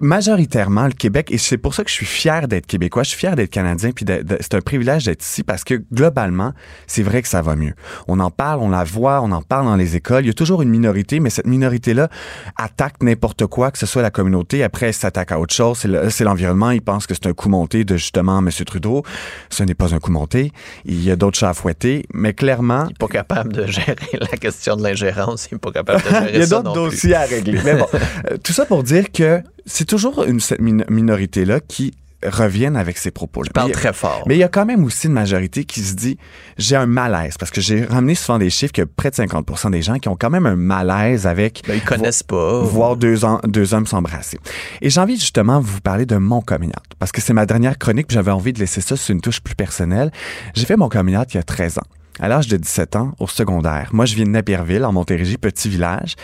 Majoritairement, 0.00 0.86
le 0.86 0.92
Québec, 0.92 1.28
et 1.32 1.38
c'est 1.38 1.58
pour 1.58 1.74
ça 1.74 1.82
que 1.82 1.90
je 1.90 1.94
suis 1.94 2.06
fier 2.06 2.46
d'être 2.46 2.66
québécois, 2.66 3.02
je 3.02 3.08
suis 3.10 3.18
fier 3.18 3.34
d'être 3.34 3.50
canadien, 3.50 3.90
puis 3.90 4.04
c'est 4.40 4.54
un 4.54 4.60
privilège 4.60 5.04
d'être 5.06 5.22
ici 5.24 5.42
parce 5.42 5.64
que 5.64 5.82
globalement, 5.92 6.52
c'est 6.86 7.02
vrai 7.02 7.20
que 7.20 7.26
ça 7.28 7.42
va 7.42 7.56
mieux. 7.56 7.74
On 8.06 8.20
en 8.20 8.30
parle, 8.30 8.60
on 8.60 8.68
la 8.70 8.84
voit, 8.84 9.20
on 9.22 9.32
en 9.32 9.42
parle 9.42 9.66
dans 9.66 9.74
les 9.76 9.96
écoles. 9.96 10.24
Il 10.24 10.28
y 10.28 10.30
a 10.30 10.34
toujours 10.34 10.62
une 10.62 10.68
minorité, 10.70 11.18
mais 11.18 11.30
cette 11.30 11.46
minorité-là 11.46 12.08
attaque 12.56 13.02
n'importe 13.02 13.46
quoi, 13.46 13.72
que 13.72 13.78
ce 13.78 13.86
soit 13.86 14.02
la 14.02 14.10
communauté. 14.12 14.62
Après, 14.62 14.86
elle 14.86 14.94
s'attaque 14.94 15.32
à 15.32 15.40
autre 15.40 15.52
chose. 15.54 15.78
C'est 15.78 15.88
le- 15.88 16.24
l'environnement. 16.24 16.70
Ils 16.70 16.80
pensent 16.82 17.06
que 17.08 17.14
c'est 17.14 17.26
un 17.26 17.32
coup 17.32 17.48
monté 17.48 17.84
de 17.84 17.96
justement 17.96 18.38
M. 18.38 18.50
Trudeau. 18.66 19.02
Ce 19.50 19.62
n'est 19.64 19.74
pas 19.74 19.94
un 19.94 19.98
coup 19.98 20.12
monté. 20.12 20.52
Il 20.84 21.02
y 21.02 21.10
a 21.10 21.16
d'autres 21.16 21.38
chats 21.38 21.50
à 21.50 21.54
fouetter, 21.54 22.06
mais 22.14 22.34
clairement. 22.34 22.84
Il 22.84 22.88
n'est 22.90 22.94
pas 22.94 23.08
capable 23.08 23.52
de 23.52 23.66
gérer 23.66 23.96
la 24.20 24.36
question 24.38 24.76
de 24.76 24.82
l'ingérence. 24.84 25.48
Il 25.50 25.54
n'est 25.54 25.58
pas 25.58 25.72
capable 25.72 26.02
de 26.04 26.08
gérer 26.08 26.30
Il 26.34 26.38
y 26.40 26.42
a 26.42 26.46
d'autres 26.46 26.72
dossiers 26.72 27.14
à 27.14 27.22
régler. 27.22 27.58
Mais 27.64 27.74
bon, 27.74 27.86
euh, 28.30 28.36
tout 28.42 28.52
ça 28.52 28.64
pour 28.64 28.82
dire 28.84 29.10
que 29.10 29.42
c'est 29.68 29.84
toujours 29.84 30.24
une, 30.24 30.40
cette 30.40 30.60
min- 30.60 30.84
minorité-là 30.90 31.60
qui 31.60 31.94
reviennent 32.26 32.76
avec 32.76 32.98
ces 32.98 33.12
propos-là. 33.12 33.50
parle 33.54 33.70
très 33.70 33.92
fort. 33.92 34.24
Mais 34.26 34.34
il 34.34 34.38
y 34.40 34.42
a 34.42 34.48
quand 34.48 34.66
même 34.66 34.82
aussi 34.82 35.06
une 35.06 35.12
majorité 35.12 35.64
qui 35.64 35.80
se 35.82 35.94
dit 35.94 36.18
j'ai 36.56 36.74
un 36.74 36.86
malaise 36.86 37.36
parce 37.38 37.52
que 37.52 37.60
j'ai 37.60 37.84
ramené 37.84 38.16
souvent 38.16 38.40
des 38.40 38.50
chiffres 38.50 38.72
que 38.72 38.82
près 38.82 39.10
de 39.10 39.14
50% 39.14 39.70
des 39.70 39.82
gens 39.82 40.00
qui 40.00 40.08
ont 40.08 40.16
quand 40.16 40.28
même 40.28 40.44
un 40.44 40.56
malaise 40.56 41.28
avec 41.28 41.62
Ben, 41.68 41.74
ils 41.76 41.80
connaissent 41.84 42.24
pas. 42.24 42.62
voir 42.62 42.96
deux, 42.96 43.22
hommes 43.24 43.86
s'embrasser. 43.86 44.40
Et 44.82 44.90
j'ai 44.90 45.00
envie 45.00 45.14
justement 45.16 45.60
de 45.60 45.66
vous 45.66 45.80
parler 45.80 46.06
de 46.06 46.16
mon 46.16 46.40
coming 46.40 46.70
out 46.70 46.86
parce 46.98 47.12
que 47.12 47.20
c'est 47.20 47.34
ma 47.34 47.46
dernière 47.46 47.78
chronique 47.78 48.06
j'avais 48.10 48.32
envie 48.32 48.52
de 48.52 48.58
laisser 48.58 48.80
ça 48.80 48.96
sur 48.96 49.12
une 49.14 49.20
touche 49.20 49.40
plus 49.40 49.54
personnelle. 49.54 50.10
J'ai 50.54 50.66
fait 50.66 50.76
mon 50.76 50.88
coming 50.88 51.16
out 51.16 51.32
il 51.34 51.36
y 51.36 51.40
a 51.40 51.44
13 51.44 51.78
ans. 51.78 51.82
À 52.20 52.28
l'âge 52.28 52.48
de 52.48 52.56
17 52.56 52.96
ans, 52.96 53.12
au 53.20 53.26
secondaire, 53.26 53.90
moi 53.92 54.04
je 54.04 54.14
viens 54.16 54.24
de 54.24 54.30
Napierville, 54.30 54.84
en 54.84 54.92
Montérégie, 54.92 55.36
petit 55.38 55.68
village. 55.68 56.14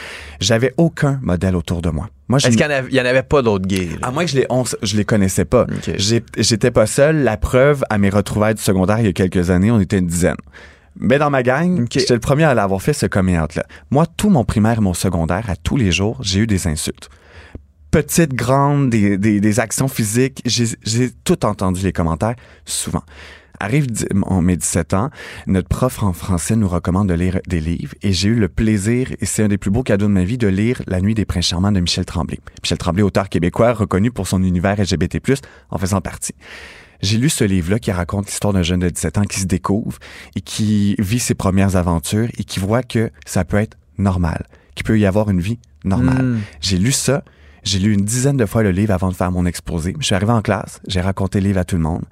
J'avais 0.41 0.75
aucun 0.77 1.21
modèle 1.23 1.55
autour 1.57 1.83
de 1.83 1.91
moi. 1.91 2.09
Moi, 2.29 2.39
Est-ce 2.39 2.49
qu'il 2.57 2.67
n'y 2.91 3.01
en, 3.01 3.05
avait 3.05 3.23
pas 3.23 3.43
d'autres 3.43 3.67
gays? 3.67 3.91
là? 4.01 4.09
à 4.09 4.11
moins 4.11 4.25
que 4.25 4.31
je 4.31 4.37
les, 4.37 4.47
on 4.51 4.65
je 4.83 4.97
les 4.97 5.05
connaissais 5.05 5.45
pas. 5.45 5.67
J'ai- 5.97 6.25
J'étais 6.39 6.71
pas 6.71 6.87
seul. 6.87 7.23
La 7.23 7.37
preuve, 7.37 7.85
à 7.91 7.99
mes 7.99 8.09
retrouvailles 8.09 8.55
du 8.55 8.63
secondaire 8.63 8.99
il 9.01 9.07
y 9.07 9.09
a 9.09 9.13
quelques 9.13 9.51
années, 9.51 9.71
on 9.71 9.79
était 9.79 9.99
une 9.99 10.07
dizaine. 10.07 10.37
Mais 10.99 11.19
dans 11.19 11.29
ma 11.31 11.43
gang, 11.43 11.87
j'étais 11.93 12.15
le 12.15 12.21
premier 12.21 12.45
à 12.45 12.55
l'avoir 12.55 12.81
fait 12.81 12.93
ce 12.93 13.07
coming 13.07 13.39
out-là. 13.39 13.65
Moi, 13.91 14.07
tout 14.17 14.31
mon 14.31 14.45
primaire 14.45 14.79
et 14.79 14.81
mon 14.81 14.95
secondaire, 14.95 15.51
à 15.51 15.57
tous 15.57 15.77
les 15.77 15.93
jours, 15.93 16.19
j'ai 16.23 16.41
eu 16.41 16.47
des 16.47 16.67
insultes. 16.67 17.09
Petites, 17.91 18.33
grandes, 18.35 18.91
des, 18.91 19.19
des, 19.19 19.41
des 19.41 19.61
actions 19.61 19.87
physiques. 19.89 20.41
J'ai 20.47 21.11
tout 21.25 21.45
entendu 21.45 21.83
les 21.83 21.93
commentaires, 21.93 22.35
souvent. 22.65 23.03
Arrive 23.61 23.87
mon- 24.15 24.43
mes 24.43 24.57
17 24.57 24.95
ans, 24.95 25.11
notre 25.47 25.69
prof 25.69 26.03
en 26.03 26.13
français 26.13 26.57
nous 26.57 26.69
recommande 26.69 27.09
de 27.09 27.15
lire 27.15 27.39
des 27.47 27.61
livres 27.61 27.95
et 28.03 28.13
j'ai 28.13 28.29
eu 28.29 28.35
le 28.35 28.49
plaisir, 28.49 29.13
et 29.21 29.27
c'est 29.27 29.43
un 29.45 29.49
des 29.49 29.59
plus 29.59 29.71
beaux 29.71 29.83
cadeaux 29.83 30.07
de 30.07 30.13
ma 30.13 30.25
vie, 30.25 30.39
de 30.39 30.49
lire 30.49 30.83
La 30.87 31.01
nuit 31.01 31.15
des 31.15 31.25
princes 31.25 31.47
charmants 31.47 31.73
de 31.73 31.81
Michel 31.81 32.05
Tremblay. 32.05 32.41
Michel 32.63 32.79
Tremblay, 32.79 33.03
auteur 33.03 33.29
québécois, 33.29 33.73
reconnu 33.73 34.11
pour 34.11 34.27
son 34.27 34.43
univers 34.43 34.77
LGBT+, 34.81 35.21
en 35.71 35.79
faisant 35.79 36.01
partie. 36.01 36.35
J'ai 37.01 37.19
lu 37.19 37.29
ce 37.29 37.45
livre-là 37.45 37.79
qui 37.79 37.93
raconte 37.93 38.27
l'histoire 38.27 38.53
d'un 38.53 38.63
jeune 38.63 38.81
de 38.81 38.89
17 38.89 39.19
ans 39.19 39.23
qui 39.25 39.41
se 39.41 39.47
découvre 39.47 39.99
et 40.37 40.41
qui 40.41 40.95
vit 40.99 41.19
ses 41.19 41.35
premières 41.35 41.77
aventures 41.77 42.29
et 42.39 42.45
qui 42.45 42.61
voit 42.61 42.83
que 42.83 43.11
ça 43.27 43.45
peut 43.45 43.59
être 43.59 43.77
normal, 43.99 44.47
qu'il 44.75 44.85
peut 44.85 44.99
y 44.99 45.05
avoir 45.07 45.29
une 45.31 45.41
vie 45.41 45.59
normale. 45.85 46.23
Mm. 46.25 46.41
J'ai 46.61 46.79
lu 46.79 46.93
ça, 46.93 47.23
j'ai 47.65 47.79
lu 47.79 47.93
une 47.93 48.05
dizaine 48.05 48.37
de 48.37 48.47
fois 48.47 48.63
le 48.63 48.71
livre 48.71 48.93
avant 48.93 49.09
de 49.09 49.15
faire 49.15 49.33
mon 49.33 49.47
exposé. 49.47 49.95
Je 49.99 50.07
suis 50.07 50.15
arrivé 50.15 50.33
en 50.33 50.43
classe, 50.43 50.81
j'ai 50.87 51.01
raconté 51.01 51.41
le 51.41 51.49
livre 51.49 51.61
à 51.61 51.65
tout 51.65 51.77
le 51.77 51.83
monde 51.83 52.05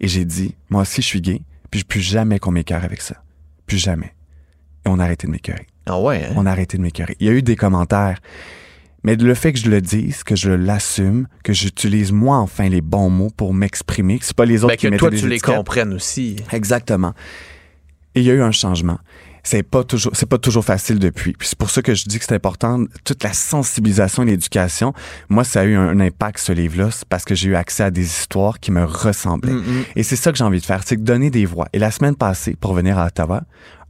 et 0.00 0.08
j'ai 0.08 0.24
dit, 0.24 0.54
moi 0.70 0.82
aussi 0.82 1.02
je 1.02 1.06
suis 1.06 1.20
gay, 1.20 1.42
puis 1.70 1.84
plus 1.84 2.00
jamais 2.00 2.38
qu'on 2.38 2.52
m'écœure 2.52 2.84
avec 2.84 3.00
ça. 3.00 3.16
Plus 3.66 3.78
jamais. 3.78 4.14
Et 4.86 4.88
on 4.88 4.98
a 4.98 5.04
arrêté 5.04 5.26
de 5.26 5.32
m'écœurer. 5.32 5.66
Ah 5.86 5.98
ouais, 5.98 6.24
hein? 6.24 6.34
On 6.36 6.46
a 6.46 6.50
arrêté 6.50 6.76
de 6.76 6.82
m'écœurer. 6.82 7.16
Il 7.20 7.26
y 7.26 7.30
a 7.30 7.32
eu 7.32 7.42
des 7.42 7.56
commentaires. 7.56 8.20
Mais 9.04 9.14
le 9.14 9.34
fait 9.34 9.52
que 9.52 9.58
je 9.58 9.70
le 9.70 9.80
dise, 9.80 10.24
que 10.24 10.36
je 10.36 10.50
l'assume, 10.50 11.28
que 11.44 11.52
j'utilise 11.52 12.12
moi 12.12 12.36
enfin 12.38 12.68
les 12.68 12.80
bons 12.80 13.10
mots 13.10 13.30
pour 13.34 13.54
m'exprimer, 13.54 14.18
que 14.18 14.24
c'est 14.24 14.36
pas 14.36 14.44
les 14.44 14.64
autres 14.64 14.74
Ben, 14.74 14.76
qui 14.76 14.90
que 14.90 14.96
toi, 14.96 15.10
des 15.10 15.18
tu 15.18 15.28
les 15.28 15.38
comprennes 15.38 15.94
aussi. 15.94 16.36
Exactement. 16.52 17.14
Et 18.14 18.20
il 18.20 18.26
y 18.26 18.30
a 18.30 18.34
eu 18.34 18.42
un 18.42 18.50
changement. 18.50 18.98
C'est 19.50 19.62
pas 19.62 19.82
toujours, 19.82 20.12
c'est 20.14 20.28
pas 20.28 20.36
toujours 20.36 20.62
facile 20.62 20.98
depuis. 20.98 21.32
Puis 21.32 21.48
c'est 21.48 21.56
pour 21.58 21.70
ça 21.70 21.80
que 21.80 21.94
je 21.94 22.04
dis 22.04 22.18
que 22.18 22.26
c'est 22.26 22.34
important, 22.34 22.84
toute 23.02 23.22
la 23.22 23.32
sensibilisation 23.32 24.22
et 24.24 24.26
l'éducation. 24.26 24.92
Moi, 25.30 25.42
ça 25.42 25.60
a 25.60 25.64
eu 25.64 25.74
un, 25.74 25.88
un 25.88 26.00
impact, 26.00 26.38
ce 26.38 26.52
livre-là, 26.52 26.90
parce 27.08 27.24
que 27.24 27.34
j'ai 27.34 27.48
eu 27.48 27.56
accès 27.56 27.82
à 27.82 27.90
des 27.90 28.04
histoires 28.04 28.60
qui 28.60 28.70
me 28.72 28.84
ressemblaient. 28.84 29.54
Mm, 29.54 29.64
mm. 29.64 29.84
Et 29.96 30.02
c'est 30.02 30.16
ça 30.16 30.32
que 30.32 30.36
j'ai 30.36 30.44
envie 30.44 30.60
de 30.60 30.66
faire, 30.66 30.82
c'est 30.84 30.96
de 30.96 31.02
donner 31.02 31.30
des 31.30 31.46
voix. 31.46 31.66
Et 31.72 31.78
la 31.78 31.90
semaine 31.90 32.14
passée, 32.14 32.56
pour 32.60 32.74
venir 32.74 32.98
à 32.98 33.06
Ottawa, 33.06 33.44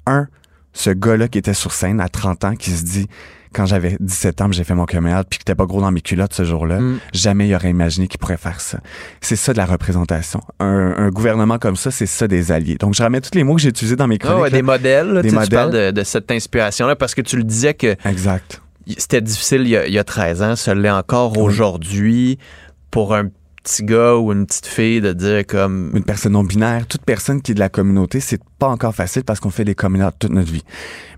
un, 0.06 0.28
ce 0.74 0.90
gars-là 0.90 1.26
qui 1.26 1.38
était 1.38 1.54
sur 1.54 1.72
scène 1.72 2.00
à 2.00 2.08
30 2.08 2.44
ans, 2.44 2.54
qui 2.54 2.70
se 2.70 2.84
dit, 2.84 3.08
quand 3.52 3.66
j'avais 3.66 3.96
17 4.00 4.40
ans, 4.40 4.52
j'ai 4.52 4.64
fait 4.64 4.74
mon 4.74 4.86
coming 4.86 5.14
out, 5.14 5.26
puis 5.28 5.38
que 5.38 5.44
t'es 5.44 5.54
pas 5.54 5.66
gros 5.66 5.80
dans 5.80 5.90
mes 5.92 6.00
culottes 6.00 6.34
ce 6.34 6.44
jour-là, 6.44 6.80
Mm. 6.80 6.98
jamais 7.12 7.48
il 7.48 7.54
aurait 7.54 7.70
imaginé 7.70 8.06
qu'il 8.08 8.18
pourrait 8.18 8.36
faire 8.36 8.60
ça. 8.60 8.78
C'est 9.20 9.36
ça 9.36 9.52
de 9.52 9.58
la 9.58 9.66
représentation. 9.66 10.40
Un, 10.60 10.94
un 10.96 11.08
gouvernement 11.10 11.58
comme 11.58 11.76
ça, 11.76 11.90
c'est 11.90 12.06
ça 12.06 12.28
des 12.28 12.52
alliés. 12.52 12.76
Donc, 12.76 12.94
je 12.94 13.02
ramène 13.02 13.20
tous 13.20 13.34
les 13.34 13.44
mots 13.44 13.54
que 13.56 13.60
j'ai 13.62 13.68
utilisés 13.70 13.96
dans 13.96 14.06
mes 14.08 14.16
Ah 14.20 14.24
chroniques. 14.26 14.42
ouais, 14.42 14.50
des 14.50 14.62
modèles. 14.62 15.08
là, 15.12 15.22
Des 15.22 15.28
tu 15.30 15.34
parles 15.34 15.66
modèles. 15.66 15.94
de, 15.94 16.00
de 16.00 16.04
cette 16.04 16.30
inspiration-là 16.30 16.96
parce 16.96 17.14
que 17.14 17.20
tu 17.22 17.36
le 17.36 17.44
disais 17.44 17.74
que 17.74 17.96
Exact. 18.04 18.60
c'était 18.96 19.20
difficile 19.20 19.62
il 19.62 19.68
y, 19.70 19.76
a, 19.76 19.86
il 19.86 19.92
y 19.92 19.98
a 19.98 20.04
13 20.04 20.42
ans, 20.42 20.56
ça 20.56 20.74
l'est 20.74 20.90
encore 20.90 21.32
Oui. 21.36 21.42
aujourd'hui 21.42 22.38
pour 22.90 23.14
un 23.14 23.28
petit 23.62 23.84
gars 23.84 24.16
ou 24.16 24.32
une 24.32 24.46
petite 24.46 24.66
fille 24.66 25.00
de 25.00 25.12
dire 25.12 25.46
comme 25.46 25.90
Une 25.94 26.04
personne 26.04 26.32
non 26.32 26.44
binaire, 26.44 26.86
toute 26.86 27.02
personne 27.02 27.42
qui 27.42 27.52
est 27.52 27.54
de 27.54 27.60
la 27.60 27.68
communauté, 27.68 28.20
c'est 28.20 28.40
pas 28.58 28.68
encore 28.68 28.94
facile 28.94 29.24
parce 29.24 29.40
qu'on 29.40 29.50
fait 29.50 29.64
des 29.64 29.74
communautés 29.74 30.16
toute 30.18 30.32
notre 30.32 30.50
vie. 30.50 30.64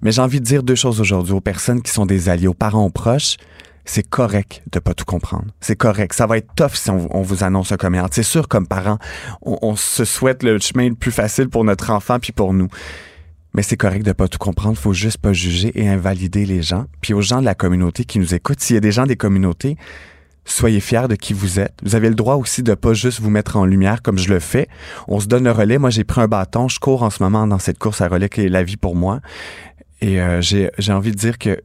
Mais 0.03 0.13
j'ai 0.13 0.23
envie 0.23 0.41
de 0.41 0.45
dire 0.45 0.63
deux 0.63 0.75
choses 0.75 1.01
aujourd'hui 1.01 1.33
aux 1.33 1.41
personnes 1.41 1.83
qui 1.83 1.91
sont 1.91 2.07
des 2.07 2.29
alliés, 2.29 2.49
aux 2.49 2.55
parents, 2.55 2.85
aux 2.85 2.91
proches. 2.91 3.37
c'est 3.85 4.09
correct 4.09 4.63
de 4.73 4.79
pas 4.79 4.95
tout 4.95 5.05
comprendre. 5.05 5.47
C'est 5.61 5.77
correct. 5.77 6.13
Ça 6.15 6.27
va 6.27 6.39
être 6.39 6.55
tough 6.55 6.75
si 6.75 6.91
on, 6.91 7.23
vous 7.23 7.45
annonce 7.45 7.73
un 7.73 7.77
coming. 7.77 8.03
C'est 8.11 8.23
sûr, 8.23 8.49
comme 8.49 8.67
parents, 8.67 8.99
on, 9.43 9.59
on, 9.63 9.77
se 9.77 10.05
souhaite 10.05 10.43
le 10.43 10.59
chemin 10.59 10.89
le 10.89 10.95
plus 10.95 11.13
facile 11.13 11.49
pour 11.49 11.65
notre 11.65 11.91
enfant 11.91 12.19
puis 12.19 12.33
pour 12.33 12.53
nous. 12.53 12.69
Mais 13.55 13.63
c'est 13.63 13.77
correct 13.77 14.05
de 14.05 14.13
pas 14.13 14.29
tout 14.29 14.39
comprendre. 14.39 14.77
Faut 14.77 14.93
juste 14.93 15.19
pas 15.19 15.33
juger 15.33 15.73
et 15.75 15.89
invalider 15.89 16.47
les 16.47 16.63
gens. 16.63 16.87
Puis 17.01 17.15
aux 17.15 17.21
gens 17.21 17.41
de 17.41 17.45
la 17.45 17.55
communauté 17.55 18.05
qui 18.05 18.19
nous 18.19 18.35
écoutent, 18.35 18.61
s'il 18.61 18.75
y 18.75 18.77
a 18.77 18.81
des 18.81 18.93
gens 18.93 19.07
des 19.07 19.17
communautés, 19.17 19.77
soyez 20.45 20.81
fiers 20.81 21.07
de 21.09 21.15
qui 21.15 21.33
vous 21.33 21.61
êtes. 21.61 21.75
Vous 21.83 21.95
avez 21.95 22.09
le 22.09 22.15
droit 22.15 22.35
aussi 22.37 22.63
de 22.63 22.75
pas 22.75 22.93
juste 22.95 23.21
vous 23.21 23.31
mettre 23.31 23.57
en 23.57 23.65
lumière 23.65 24.03
comme 24.03 24.19
je 24.19 24.29
le 24.29 24.41
fais. 24.41 24.69
On 25.09 25.21
se 25.21 25.27
donne 25.27 25.45
le 25.45 25.53
relais. 25.53 25.79
Moi, 25.79 25.91
j'ai 25.91 26.05
pris 26.05 26.21
un 26.21 26.29
bâton. 26.29 26.69
Je 26.69 26.79
cours 26.81 27.03
en 27.03 27.11
ce 27.11 27.23
moment 27.23 27.47
dans 27.47 27.59
cette 27.59 27.79
course 27.79 28.01
à 28.01 28.09
relais 28.09 28.29
qui 28.29 28.43
est 28.43 28.49
la 28.49 28.63
vie 28.63 28.77
pour 28.77 28.97
moi. 28.97 29.21
Et 30.01 30.21
euh, 30.21 30.41
j'ai 30.41 30.93
envie 30.93 31.11
de 31.13 31.17
dire 31.17 31.39
que 31.39 31.61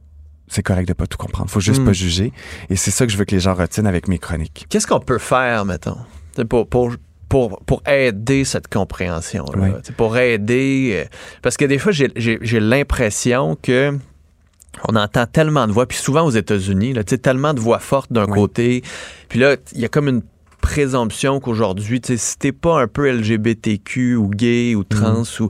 c'est 0.48 0.62
correct 0.62 0.86
de 0.86 0.92
pas 0.92 1.06
tout 1.06 1.18
comprendre. 1.18 1.50
Faut 1.50 1.58
juste 1.60 1.80
Mm. 1.80 1.86
pas 1.86 1.92
juger. 1.92 2.32
Et 2.70 2.76
c'est 2.76 2.90
ça 2.90 3.06
que 3.06 3.12
je 3.12 3.16
veux 3.16 3.24
que 3.24 3.34
les 3.34 3.40
gens 3.40 3.54
retiennent 3.54 3.86
avec 3.86 4.08
mes 4.08 4.18
chroniques. 4.18 4.66
Qu'est-ce 4.68 4.86
qu'on 4.86 5.00
peut 5.00 5.18
faire, 5.18 5.64
mettons, 5.64 5.96
pour, 6.48 6.68
pour, 6.68 6.92
pour, 7.28 7.58
pour 7.64 7.82
aider 7.88 8.44
cette 8.44 8.68
compréhension 8.68 9.44
Oui. 9.56 9.70
Pour 9.96 10.16
aider. 10.18 11.04
euh, 11.06 11.08
Parce 11.42 11.56
que 11.56 11.64
des 11.64 11.78
fois, 11.78 11.90
j'ai- 11.92 12.12
j'ai 12.14 12.38
j'ai 12.42 12.60
l'impression 12.60 13.56
que. 13.60 13.98
On 14.84 14.96
entend 14.96 15.26
tellement 15.26 15.66
de 15.66 15.72
voix, 15.72 15.86
puis 15.86 15.98
souvent 15.98 16.22
aux 16.22 16.30
États-Unis, 16.30 16.92
là, 16.92 17.04
tellement 17.04 17.54
de 17.54 17.60
voix 17.60 17.78
fortes 17.78 18.12
d'un 18.12 18.26
côté. 18.26 18.82
Puis 19.28 19.38
là, 19.38 19.56
il 19.72 19.80
y 19.80 19.84
a 19.84 19.88
comme 19.88 20.08
une 20.08 20.22
présomption 20.66 21.38
qu'aujourd'hui, 21.38 22.00
si 22.04 22.38
t'es 22.38 22.50
pas 22.50 22.80
un 22.80 22.88
peu 22.88 23.08
LGBTQ 23.08 24.16
ou 24.16 24.28
gay 24.28 24.74
ou 24.74 24.82
trans 24.82 25.22
ou 25.38 25.48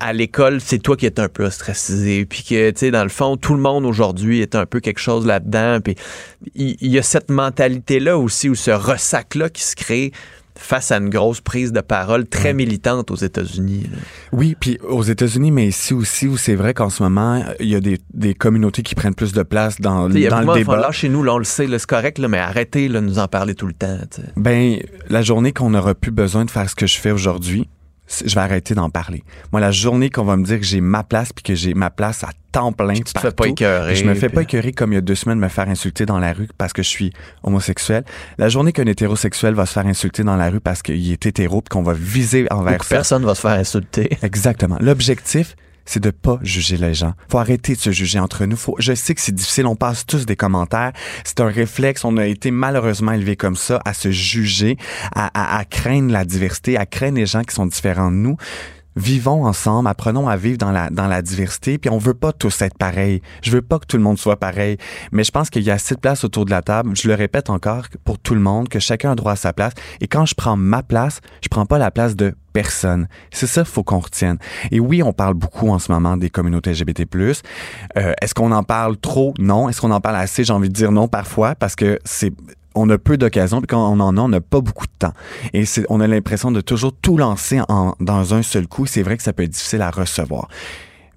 à 0.00 0.12
l'école, 0.14 0.60
c'est 0.60 0.78
toi 0.78 0.96
qui 0.96 1.04
es 1.04 1.20
un 1.20 1.28
peu 1.28 1.44
ostracisé. 1.44 2.24
Puis 2.24 2.44
que, 2.44 2.70
tu 2.70 2.78
sais, 2.78 2.90
dans 2.90 3.02
le 3.02 3.10
fond, 3.10 3.36
tout 3.36 3.52
le 3.52 3.60
monde 3.60 3.84
aujourd'hui 3.84 4.40
est 4.40 4.54
un 4.54 4.64
peu 4.64 4.80
quelque 4.80 5.00
chose 5.00 5.26
là-dedans. 5.26 5.80
Puis 5.82 5.96
il 6.54 6.76
il 6.80 6.90
y, 6.90 6.98
a 6.98 7.02
cette 7.02 7.30
mentalité-là 7.30 8.16
aussi, 8.16 8.48
ou 8.48 8.54
ce 8.54 8.70
ressac-là 8.70 9.50
qui 9.50 9.62
se 9.62 9.76
crée 9.76 10.12
face 10.56 10.92
à 10.92 10.98
une 10.98 11.10
grosse 11.10 11.40
prise 11.40 11.72
de 11.72 11.80
parole 11.80 12.26
très 12.26 12.54
militante 12.54 13.10
aux 13.10 13.16
États-Unis. 13.16 13.90
Oui, 14.32 14.56
puis 14.58 14.78
aux 14.88 15.02
États-Unis, 15.02 15.50
mais 15.50 15.66
ici 15.66 15.94
aussi, 15.94 16.28
où 16.28 16.36
c'est 16.36 16.54
vrai 16.54 16.74
qu'en 16.74 16.90
ce 16.90 17.02
moment, 17.02 17.44
il 17.60 17.68
y 17.68 17.74
a 17.74 17.80
des, 17.80 17.98
des 18.12 18.34
communautés 18.34 18.82
qui 18.82 18.94
prennent 18.94 19.14
plus 19.14 19.32
de 19.32 19.42
place 19.42 19.80
dans, 19.80 20.06
Tu 20.06 20.14
sais, 20.14 20.18
il 20.20 20.22
y 20.22 20.26
a 20.26 20.30
dans 20.30 20.52
le 20.52 20.58
débat. 20.58 20.76
Là, 20.76 20.92
chez 20.92 21.08
nous, 21.08 21.22
là, 21.22 21.34
on 21.34 21.38
le 21.38 21.44
sait, 21.44 21.66
c'est 21.66 21.86
correct, 21.86 22.18
là, 22.18 22.28
mais 22.28 22.38
arrêtez 22.38 22.88
là, 22.88 23.00
de 23.00 23.06
nous 23.06 23.18
en 23.18 23.28
parler 23.28 23.54
tout 23.54 23.66
le 23.66 23.74
temps. 23.74 23.98
tu 24.10 24.22
sais. 24.22 24.28
Ben, 24.36 24.78
la 25.08 25.22
journée 25.22 25.52
qu'on 25.52 25.70
n'aura 25.70 25.94
plus 25.94 26.12
besoin 26.12 26.44
de 26.44 26.50
faire 26.50 26.68
ce 26.70 26.74
que 26.74 26.86
je 26.86 26.98
fais 26.98 27.10
aujourd'hui, 27.10 27.68
je 28.08 28.34
vais 28.34 28.40
arrêter 28.40 28.74
d'en 28.74 28.90
parler. 28.90 29.24
Moi, 29.52 29.60
la 29.60 29.70
journée 29.70 30.10
qu'on 30.10 30.24
va 30.24 30.36
me 30.36 30.44
dire 30.44 30.58
que 30.58 30.64
j'ai 30.66 30.80
ma 30.80 31.02
place 31.04 31.32
puis 31.32 31.42
que 31.42 31.54
j'ai 31.54 31.74
ma 31.74 31.90
place 31.90 32.22
à 32.24 32.28
temps 32.52 32.72
plein, 32.72 32.94
tu 32.94 33.02
te 33.04 33.18
fais 33.18 33.32
pas 33.32 33.46
écœurer, 33.48 33.94
Je 33.96 34.04
me 34.04 34.14
fais 34.14 34.26
puis- 34.28 34.34
pas 34.36 34.42
écœurer 34.42 34.72
comme 34.72 34.92
il 34.92 34.96
y 34.96 34.98
a 34.98 35.00
deux 35.00 35.14
semaines 35.14 35.38
me 35.38 35.48
faire 35.48 35.68
insulter 35.68 36.06
dans 36.06 36.18
la 36.18 36.32
rue 36.32 36.48
parce 36.58 36.72
que 36.72 36.82
je 36.82 36.88
suis 36.88 37.12
homosexuel. 37.42 38.04
La 38.38 38.48
journée 38.48 38.72
qu'un 38.72 38.86
hétérosexuel 38.86 39.54
va 39.54 39.66
se 39.66 39.72
faire 39.72 39.86
insulter 39.86 40.22
dans 40.22 40.36
la 40.36 40.50
rue 40.50 40.60
parce 40.60 40.82
qu'il 40.82 41.10
est 41.10 41.26
hétéro 41.26 41.62
puis 41.62 41.68
qu'on 41.70 41.82
va 41.82 41.94
viser 41.94 42.46
envers 42.50 42.74
Ou 42.74 42.78
que 42.78 42.86
personne 42.88 43.24
va 43.24 43.34
se 43.34 43.40
faire 43.40 43.58
insulter. 43.58 44.16
Exactement. 44.22 44.76
L'objectif, 44.80 45.56
c'est 45.84 46.02
de 46.02 46.10
pas 46.10 46.38
juger 46.42 46.76
les 46.76 46.94
gens. 46.94 47.14
Faut 47.28 47.38
arrêter 47.38 47.74
de 47.74 47.80
se 47.80 47.90
juger 47.90 48.18
entre 48.18 48.46
nous. 48.46 48.56
Faut, 48.56 48.76
je 48.78 48.94
sais 48.94 49.14
que 49.14 49.20
c'est 49.20 49.34
difficile, 49.34 49.66
on 49.66 49.76
passe 49.76 50.06
tous 50.06 50.26
des 50.26 50.36
commentaires. 50.36 50.92
C'est 51.24 51.40
un 51.40 51.48
réflexe, 51.48 52.04
on 52.04 52.16
a 52.16 52.26
été 52.26 52.50
malheureusement 52.50 53.12
élevé 53.12 53.36
comme 53.36 53.56
ça, 53.56 53.80
à 53.84 53.94
se 53.94 54.10
juger, 54.10 54.76
à, 55.14 55.30
à, 55.34 55.58
à 55.58 55.64
craindre 55.64 56.12
la 56.12 56.24
diversité, 56.24 56.76
à 56.76 56.86
craindre 56.86 57.18
les 57.18 57.26
gens 57.26 57.42
qui 57.42 57.54
sont 57.54 57.66
différents 57.66 58.10
de 58.10 58.16
nous. 58.16 58.36
Vivons 58.96 59.44
ensemble, 59.44 59.88
apprenons 59.88 60.28
à 60.28 60.36
vivre 60.36 60.58
dans 60.58 60.70
la, 60.70 60.90
dans 60.90 61.06
la 61.06 61.20
diversité, 61.22 61.78
puis 61.78 61.90
on 61.90 61.98
veut 61.98 62.14
pas 62.14 62.32
tous 62.32 62.62
être 62.62 62.78
pareils. 62.78 63.22
Je 63.42 63.50
veux 63.50 63.62
pas 63.62 63.78
que 63.78 63.86
tout 63.86 63.96
le 63.96 64.02
monde 64.02 64.18
soit 64.18 64.38
pareil, 64.38 64.78
mais 65.10 65.24
je 65.24 65.32
pense 65.32 65.50
qu'il 65.50 65.62
y 65.62 65.70
a 65.70 65.74
assez 65.74 65.94
de 65.94 66.00
place 66.00 66.24
autour 66.24 66.44
de 66.44 66.50
la 66.50 66.62
table. 66.62 66.90
Je 66.94 67.08
le 67.08 67.14
répète 67.14 67.50
encore 67.50 67.86
pour 68.04 68.18
tout 68.18 68.34
le 68.34 68.40
monde, 68.40 68.68
que 68.68 68.78
chacun 68.78 69.12
a 69.12 69.14
droit 69.14 69.32
à 69.32 69.36
sa 69.36 69.52
place. 69.52 69.72
Et 70.00 70.06
quand 70.06 70.26
je 70.26 70.34
prends 70.34 70.56
ma 70.56 70.82
place, 70.82 71.20
je 71.42 71.48
prends 71.48 71.66
pas 71.66 71.78
la 71.78 71.90
place 71.90 72.14
de 72.14 72.34
personne. 72.52 73.08
C'est 73.32 73.48
ça 73.48 73.64
faut 73.64 73.82
qu'on 73.82 73.98
retienne. 73.98 74.38
Et 74.70 74.78
oui, 74.80 75.02
on 75.02 75.12
parle 75.12 75.34
beaucoup 75.34 75.68
en 75.70 75.78
ce 75.78 75.90
moment 75.90 76.16
des 76.16 76.30
communautés 76.30 76.72
LGBT+. 76.72 77.04
Euh, 77.96 78.12
Est-ce 78.22 78.32
qu'on 78.32 78.52
en 78.52 78.62
parle 78.62 78.96
trop? 78.96 79.34
Non. 79.38 79.68
Est-ce 79.68 79.80
qu'on 79.80 79.90
en 79.90 80.00
parle 80.00 80.16
assez? 80.16 80.44
J'ai 80.44 80.52
envie 80.52 80.68
de 80.68 80.74
dire 80.74 80.92
non 80.92 81.08
parfois 81.08 81.54
parce 81.56 81.74
que 81.74 81.98
c'est 82.04 82.32
on 82.74 82.88
a 82.90 82.98
peu 82.98 83.16
d'occasions, 83.16 83.60
puis 83.60 83.66
quand 83.68 83.92
on 83.92 84.00
en 84.00 84.16
a, 84.16 84.20
on 84.20 84.28
n'a 84.28 84.40
pas 84.40 84.60
beaucoup 84.60 84.86
de 84.86 84.92
temps. 84.98 85.12
Et 85.52 85.64
on 85.88 86.00
a 86.00 86.06
l'impression 86.06 86.50
de 86.50 86.60
toujours 86.60 86.92
tout 86.92 87.16
lancer 87.16 87.60
en, 87.68 87.94
dans 88.00 88.34
un 88.34 88.42
seul 88.42 88.66
coup. 88.66 88.86
C'est 88.86 89.02
vrai 89.02 89.16
que 89.16 89.22
ça 89.22 89.32
peut 89.32 89.44
être 89.44 89.50
difficile 89.50 89.82
à 89.82 89.90
recevoir. 89.90 90.48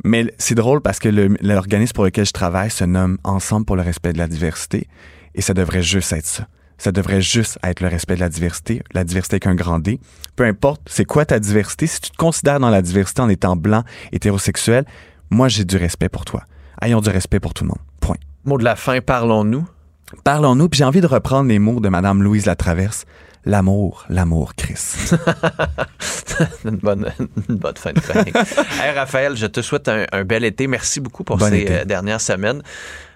Mais 0.03 0.33
c'est 0.37 0.55
drôle 0.55 0.81
parce 0.81 0.99
que 0.99 1.09
l'organisme 1.41 1.93
pour 1.93 2.03
lequel 2.03 2.25
je 2.25 2.31
travaille 2.31 2.69
se 2.69 2.83
nomme 2.83 3.17
Ensemble 3.23 3.65
pour 3.65 3.75
le 3.75 3.81
respect 3.81 4.13
de 4.13 4.17
la 4.17 4.27
diversité. 4.27 4.87
Et 5.35 5.41
ça 5.41 5.53
devrait 5.53 5.81
juste 5.81 6.13
être 6.13 6.25
ça. 6.25 6.47
Ça 6.77 6.91
devrait 6.91 7.21
juste 7.21 7.57
être 7.63 7.81
le 7.81 7.87
respect 7.87 8.15
de 8.15 8.19
la 8.19 8.29
diversité, 8.29 8.83
la 8.93 9.03
diversité 9.03 9.35
avec 9.35 9.47
un 9.47 9.55
grand 9.55 9.79
D. 9.79 9.99
Peu 10.35 10.45
importe, 10.45 10.81
c'est 10.85 11.05
quoi 11.05 11.25
ta 11.25 11.39
diversité? 11.39 11.87
Si 11.87 11.99
tu 11.99 12.11
te 12.11 12.17
considères 12.17 12.59
dans 12.59 12.69
la 12.69 12.83
diversité 12.83 13.21
en 13.21 13.29
étant 13.29 13.55
blanc, 13.55 13.83
hétérosexuel, 14.11 14.85
moi 15.31 15.47
j'ai 15.47 15.65
du 15.65 15.77
respect 15.77 16.09
pour 16.09 16.23
toi. 16.23 16.43
Ayons 16.81 17.01
du 17.01 17.09
respect 17.09 17.39
pour 17.39 17.55
tout 17.55 17.63
le 17.63 17.69
monde. 17.69 17.79
Point. 17.99 18.17
Mot 18.45 18.59
de 18.59 18.63
la 18.63 18.75
fin, 18.75 19.01
parlons-nous. 19.01 19.67
Parlons-nous, 20.23 20.69
puis 20.69 20.77
j'ai 20.79 20.83
envie 20.85 21.01
de 21.01 21.07
reprendre 21.07 21.49
les 21.49 21.59
mots 21.59 21.79
de 21.79 21.89
Madame 21.89 22.23
Louise 22.23 22.45
Latraverse. 22.45 23.05
L'amour, 23.45 24.05
l'amour, 24.09 24.55
Chris. 24.55 24.75
une, 26.65 26.75
bonne, 26.77 27.09
une 27.47 27.55
bonne 27.55 27.77
fin 27.77 27.93
de 27.93 27.99
chronique. 27.99 28.35
hey, 28.81 28.91
Raphaël, 28.93 29.37
je 29.37 29.45
te 29.45 29.61
souhaite 29.61 29.87
un, 29.87 30.05
un 30.11 30.23
bel 30.25 30.43
été. 30.43 30.67
Merci 30.67 30.99
beaucoup 30.99 31.23
pour 31.23 31.37
Bon 31.37 31.47
ces 31.49 31.59
été. 31.61 31.73
euh, 31.79 31.85
dernières 31.85 32.19
semaines. 32.19 32.61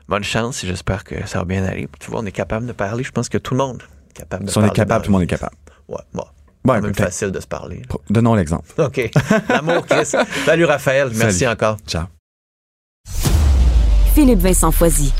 Bonne 0.07 0.23
chance 0.23 0.63
et 0.63 0.68
j'espère 0.68 1.03
que 1.03 1.15
ça 1.27 1.39
va 1.39 1.45
bien 1.45 1.63
aller. 1.65 1.88
Tu 1.99 2.09
vois, 2.11 2.22
on 2.22 2.26
est 2.26 2.31
capable 2.31 2.65
de 2.65 2.72
parler. 2.72 3.03
Je 3.03 3.11
pense 3.11 3.27
que 3.30 3.38
tout 3.38 3.53
le 3.53 3.57
monde 3.57 3.84
est 4.11 4.19
capable 4.19 4.45
de 4.45 4.51
Si 4.51 4.57
on 4.57 4.61
est 4.61 4.65
parler. 4.68 4.76
capable, 4.77 5.03
tout 5.05 5.09
le 5.11 5.13
monde 5.13 5.23
est 5.23 5.27
capable. 5.27 5.55
Ouais, 5.89 5.97
bon. 6.13 6.23
Ouais, 6.63 6.76
C'est 6.76 6.81
même 6.81 6.95
facile 6.95 7.31
de 7.31 7.39
se 7.39 7.47
parler. 7.47 7.81
là. 7.89 7.95
Donnons 8.09 8.35
l'exemple. 8.35 8.65
OK. 8.77 9.09
L'amour, 9.49 9.85
Chris. 9.85 10.11
Salut, 10.45 10.65
Raphaël. 10.65 11.09
Merci 11.15 11.39
Salut. 11.39 11.51
encore. 11.53 11.77
Ciao. 11.88 12.05
Philippe 14.13 14.39
Vincent 14.39 14.72
Foisy. 14.72 15.11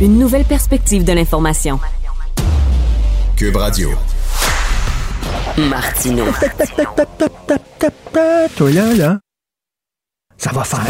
Une 0.00 0.16
nouvelle 0.16 0.44
perspective 0.44 1.02
de 1.02 1.12
l'information. 1.12 1.80
Cube 3.36 3.56
Radio. 3.56 3.90
Martino. 5.56 6.24
Toi 8.56 8.70
là, 8.70 8.94
là, 8.94 9.18
ça 10.36 10.52
va 10.52 10.62
faire. 10.62 10.84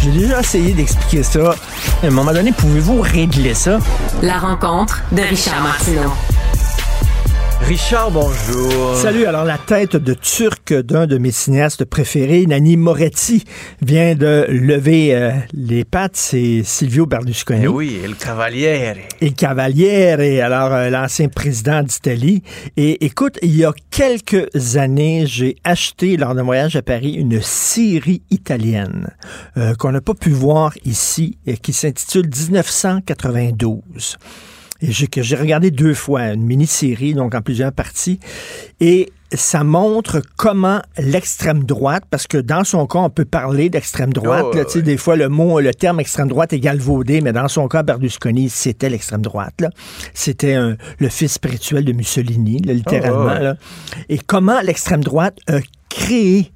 J'ai 0.00 0.10
déjà 0.10 0.40
essayé 0.40 0.72
d'expliquer 0.72 1.22
ça. 1.22 1.54
À 2.02 2.06
un 2.06 2.10
moment 2.10 2.32
donné, 2.32 2.50
pouvez-vous 2.50 3.00
régler 3.00 3.54
ça? 3.54 3.78
La 4.20 4.38
rencontre 4.38 5.00
de 5.12 5.22
Richard 5.22 5.62
Martineau. 5.62 6.10
Richard, 7.66 8.10
bonjour. 8.10 8.96
Salut, 8.96 9.24
alors 9.24 9.44
la 9.44 9.56
tête 9.56 9.96
de 9.96 10.14
turc 10.14 10.74
d'un 10.74 11.06
de 11.06 11.16
mes 11.16 11.30
cinéastes 11.30 11.84
préférés, 11.84 12.44
Nani 12.46 12.76
Moretti, 12.76 13.44
vient 13.80 14.14
de 14.14 14.46
lever 14.48 15.14
euh, 15.14 15.30
les 15.54 15.84
pattes, 15.84 16.16
c'est 16.16 16.62
Silvio 16.64 17.06
Berlusconi. 17.06 17.62
Eh 17.64 17.68
oui, 17.68 18.00
El 18.04 18.16
Cavaliere. 18.16 18.96
et 19.20 19.30
Cavaliere, 19.30 20.40
alors 20.42 20.72
euh, 20.72 20.90
l'ancien 20.90 21.28
président 21.28 21.82
d'Italie. 21.82 22.42
Et 22.76 23.04
écoute, 23.06 23.38
il 23.42 23.56
y 23.56 23.64
a 23.64 23.72
quelques 23.90 24.76
années, 24.76 25.24
j'ai 25.26 25.56
acheté 25.64 26.16
lors 26.16 26.34
d'un 26.34 26.42
voyage 26.42 26.76
à 26.76 26.82
Paris 26.82 27.12
une 27.12 27.40
série 27.40 28.22
italienne 28.30 29.08
euh, 29.56 29.74
qu'on 29.74 29.92
n'a 29.92 30.00
pas 30.00 30.14
pu 30.14 30.30
voir 30.30 30.72
ici 30.84 31.38
et 31.46 31.56
qui 31.56 31.72
s'intitule 31.72 32.26
1992. 32.26 34.18
Et 34.82 34.90
j'ai- 34.92 35.06
que 35.06 35.22
j'ai 35.22 35.36
regardé 35.36 35.70
deux 35.70 35.94
fois, 35.94 36.32
une 36.32 36.42
mini-série, 36.44 37.14
donc 37.14 37.34
en 37.34 37.40
plusieurs 37.40 37.72
parties. 37.72 38.18
Et 38.80 39.10
ça 39.34 39.64
montre 39.64 40.20
comment 40.36 40.82
l'extrême 40.98 41.64
droite, 41.64 42.02
parce 42.10 42.26
que 42.26 42.36
dans 42.36 42.64
son 42.64 42.86
cas, 42.86 42.98
on 42.98 43.08
peut 43.08 43.24
parler 43.24 43.70
d'extrême 43.70 44.12
droite. 44.12 44.44
Oh, 44.52 44.54
là, 44.54 44.64
tu 44.66 44.72
sais, 44.72 44.82
Des 44.82 44.96
fois, 44.98 45.16
le 45.16 45.28
mot, 45.30 45.58
le 45.60 45.72
terme 45.72 46.00
extrême 46.00 46.28
droite 46.28 46.52
est 46.52 46.58
galvaudé, 46.60 47.20
mais 47.22 47.32
dans 47.32 47.48
son 47.48 47.66
cas, 47.68 47.82
Berlusconi, 47.82 48.50
c'était 48.50 48.90
l'extrême 48.90 49.22
droite. 49.22 49.64
C'était 50.12 50.58
le 50.98 51.08
fils 51.08 51.32
spirituel 51.32 51.84
de 51.86 51.92
Mussolini, 51.92 52.58
là, 52.60 52.74
littéralement. 52.74 53.24
Oh, 53.24 53.28
ouais. 53.28 53.42
là. 53.42 53.56
Et 54.10 54.18
comment 54.18 54.60
l'extrême 54.60 55.02
droite 55.02 55.38
a 55.46 55.60
créé 55.88 56.50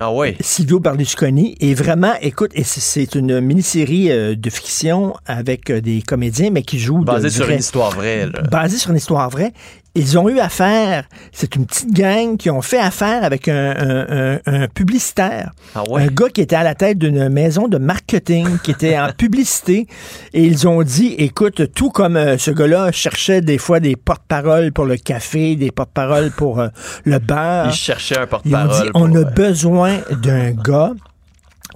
Ah 0.00 0.12
oui. 0.12 0.36
Silvio 0.40 0.78
Berlusconi. 0.78 1.56
Et 1.60 1.74
vraiment, 1.74 2.12
écoute, 2.20 2.52
c'est- 2.62 3.14
une 3.16 3.40
mini-série 3.40 4.10
euh, 4.12 4.36
de 4.36 4.50
fiction 4.50 5.14
avec 5.26 5.70
euh, 5.70 5.80
des 5.80 6.02
comédiens, 6.02 6.50
mais 6.50 6.62
qui 6.62 6.78
jouent... 6.78 7.00
de 7.00 7.04
Basé 7.04 7.30
sur 7.30 7.48
une 7.50 7.58
histoire 7.58 7.90
vraie. 7.90 8.26
là. 8.26 8.42
basé 8.42 8.76
sur 8.78 8.90
une 8.90 8.96
histoire 8.96 9.28
vraie. 9.28 9.52
Ils 10.00 10.16
ont 10.16 10.28
eu 10.28 10.38
affaire, 10.38 11.04
c'est 11.32 11.56
une 11.56 11.66
petite 11.66 11.92
gang 11.92 12.36
qui 12.36 12.50
ont 12.50 12.62
fait 12.62 12.78
affaire 12.78 13.24
avec 13.24 13.48
un, 13.48 13.74
un- 13.76 14.06
un- 14.36 14.38
un 14.46 14.68
publicitaire. 14.68 15.50
Ah 15.74 15.82
ouais? 15.90 16.02
Un 16.04 16.06
gars 16.06 16.28
qui 16.32 16.40
était 16.40 16.54
à 16.56 16.62
la 16.62 16.76
tête 16.76 16.98
d'une 16.98 17.28
maison 17.28 17.66
de 17.66 17.78
marketing, 17.78 18.46
qui 18.62 18.70
était 18.70 18.96
en 18.98 19.10
publicité. 19.16 19.86
Et 20.32 20.44
ils 20.44 20.68
ont 20.68 20.82
dit, 20.82 21.14
écoute, 21.18 21.72
tout 21.74 21.90
comme 21.90 22.16
euh, 22.16 22.38
ce 22.38 22.52
gars-là 22.52 22.92
cherchait 22.92 23.40
des 23.40 23.58
fois 23.58 23.80
des 23.80 23.96
porte-paroles 23.96 24.70
pour 24.72 24.84
le 24.84 24.96
café, 24.96 25.56
des 25.56 25.72
porte-paroles 25.72 26.30
pour 26.30 26.60
euh, 26.60 26.68
le 27.04 27.18
beurre. 27.18 27.66
Il 27.70 27.72
cherchait 27.74 28.16
un 28.18 28.20
Ils 28.20 28.24
ont 28.24 28.28
porte-parole. 28.28 28.82
dit, 28.84 28.90
on 28.94 29.14
a 29.14 29.18
euh, 29.18 29.24
besoin 29.24 29.96
d'un 30.22 30.50
gars 30.68 30.92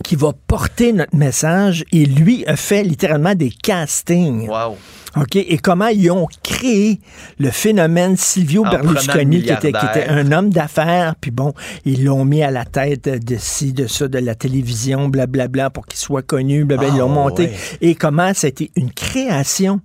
qui 0.05 0.17
va 0.17 0.31
porter 0.47 0.93
notre 0.93 1.15
message 1.17 1.85
et 1.93 2.07
lui 2.07 2.47
a 2.47 2.57
fait 2.57 2.83
littéralement 2.85 3.35
des 3.35 3.51
castings. 3.51 4.49
Wow. 4.49 4.77
OK? 5.17 5.37
Et 5.37 5.59
comment 5.59 5.89
ils 5.89 6.11
ont 6.11 6.27
créé 6.43 7.01
le 7.39 7.51
phénomène 7.51 8.17
Silvio 8.17 8.65
En 8.65 8.71
Berlusconi, 8.71 9.43
qui 9.43 9.51
était, 9.53 9.73
qui 9.73 9.85
était 9.85 10.07
milliardaire. 10.09 10.17
un 10.17 10.33
homme 10.33 10.51
d'affaires, 10.51 11.15
puis 11.21 11.31
bon, 11.31 11.53
ils 11.85 12.05
l'ont 12.05 12.25
mis 12.25 12.43
à 12.43 12.51
la 12.51 12.65
tête 12.65 13.09
de 13.09 13.37
ci, 13.39 13.73
de 13.75 13.87
ça, 13.87 14.09
de 14.09 14.19
la 14.19 14.35
télévision, 14.35 15.09
blablabla, 15.09 15.69
pour 15.71 15.87
qu'il 15.87 15.99
soit 15.99 16.23
connu, 16.23 16.65
blablabla. 16.65 16.95
ils 16.95 16.99
l'ont 16.99 17.11
Ah, 17.11 17.15
monté. 17.15 17.43
ouais. 17.45 17.53
Et 17.83 17.95
comment 17.95 18.33
ça 18.35 18.47
a 18.47 18.51
été 18.51 18.71
une 18.77 18.91
création 18.93 19.81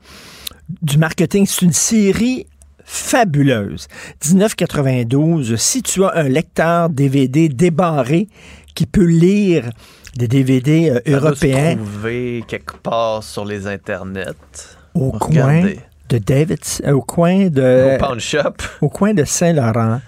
du 0.81 0.97
marketing? 0.97 1.45
C'est 1.45 1.65
une 1.65 1.73
série 1.73 2.45
fabuleuse. 2.85 3.87
1992, 4.25 5.55
si 5.57 5.81
tu 5.83 6.05
as 6.05 6.15
un 6.15 6.29
lecteur 6.29 6.89
DVD 6.89 7.49
débarré 7.49 8.27
qui 8.75 8.85
peut 8.85 9.03
lire 9.03 9.69
des 10.15 10.27
DVD 10.27 10.89
euh, 10.91 10.99
européens 11.05 11.75
trouver 11.75 12.43
quelque 12.47 12.77
part 12.77 13.23
sur 13.23 13.43
les 13.45 13.67
internets. 13.67 14.76
Au 14.97 15.11
On 15.13 15.17
coin 15.17 15.63
de 16.09 16.17
David, 16.19 16.59
euh, 16.85 16.91
au 16.93 17.01
coin 17.01 17.47
de 17.49 17.97
Au 18.01 18.19
shop. 18.19 18.53
au 18.81 18.89
coin 18.89 19.13
de 19.13 19.25
Saint-Laurent 19.25 19.99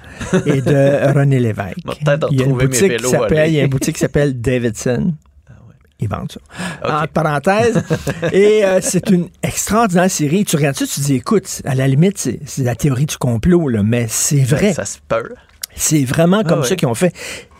et 0.45 0.61
de 0.61 1.13
René 1.13 1.39
Lévesque. 1.39 1.77
Il 2.31 2.39
y 2.39 2.43
a 2.43 2.45
une 2.45 2.57
boutique 2.57 2.97
qui 2.97 3.09
s'appelle, 3.09 3.49
il 3.49 3.55
y 3.55 3.59
a 3.59 3.63
une 3.63 3.69
boutique 3.69 3.95
qui 3.95 4.01
s'appelle 4.01 4.39
Davidson. 4.39 5.13
Ils 6.01 6.07
vendent 6.07 6.31
ça. 6.31 6.39
Ok. 6.85 7.03
Entre 7.03 7.11
parenthèses. 7.11 7.83
Et 8.31 8.63
euh, 8.63 8.79
c'est 8.81 9.09
une 9.09 9.27
extraordinaire 9.43 10.09
série. 10.09 10.45
Tu 10.45 10.55
regardes 10.55 10.77
ça, 10.77 10.85
tu 10.85 11.01
te 11.01 11.05
dis, 11.05 11.15
écoute, 11.15 11.61
à 11.65 11.75
la 11.75 11.89
limite, 11.89 12.17
c'est 12.17 12.63
la 12.63 12.75
théorie 12.75 13.05
du 13.05 13.17
complot, 13.17 13.67
là, 13.67 13.83
mais 13.83 14.05
c'est 14.07 14.39
vrai. 14.43 14.71
Ça 14.71 14.85
se 14.85 14.99
peut. 15.05 15.33
C'est 15.75 16.05
vraiment 16.05 16.43
comme 16.43 16.59
Ah 16.59 16.61
ouais. 16.61 16.67
ça 16.69 16.77
qu'ils 16.77 16.87
ont 16.87 16.95
fait. 16.95 17.13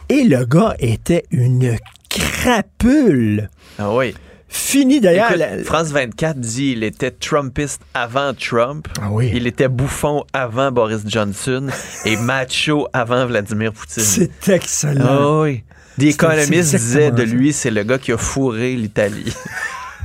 Et 0.07 0.23
le 0.23 0.45
gars 0.45 0.73
était 0.80 1.26
une 1.31 1.76
crapule. 2.10 3.49
Ah 3.77 3.93
oui. 3.93 4.15
Fini 4.50 5.00
d'ailleurs. 5.00 5.36
La- 5.38 5.64
France 5.64 5.90
24 5.90 6.40
dit 6.40 6.72
il 6.72 6.84
était 6.84 7.12
Trumpiste 7.12 7.82
avant 7.94 8.34
Trump. 8.34 8.88
Ah 9.02 9.10
oui. 9.12 9.32
Il 9.34 9.46
était 9.48 9.68
bouffon 9.68 10.24
avant 10.34 10.72
Boris 10.72 11.02
Johnson 11.06 11.68
et 12.06 12.18
macho 12.22 12.88
avant 12.92 13.26
Vladimir 13.28 13.72
Poutine. 13.74 14.04
C'est 14.04 14.50
excellent. 14.50 15.06
Ah 15.08 15.42
oui. 15.42 15.64
The 16.00 16.04
Economist 16.04 16.72
disait 16.76 17.12
de 17.12 17.24
lui, 17.24 17.52
c'est 17.54 17.72
le 17.72 17.84
gars 17.84 17.98
qui 17.98 18.12
a 18.12 18.18
fourré 18.18 18.76
l'Italie. 18.76 19.34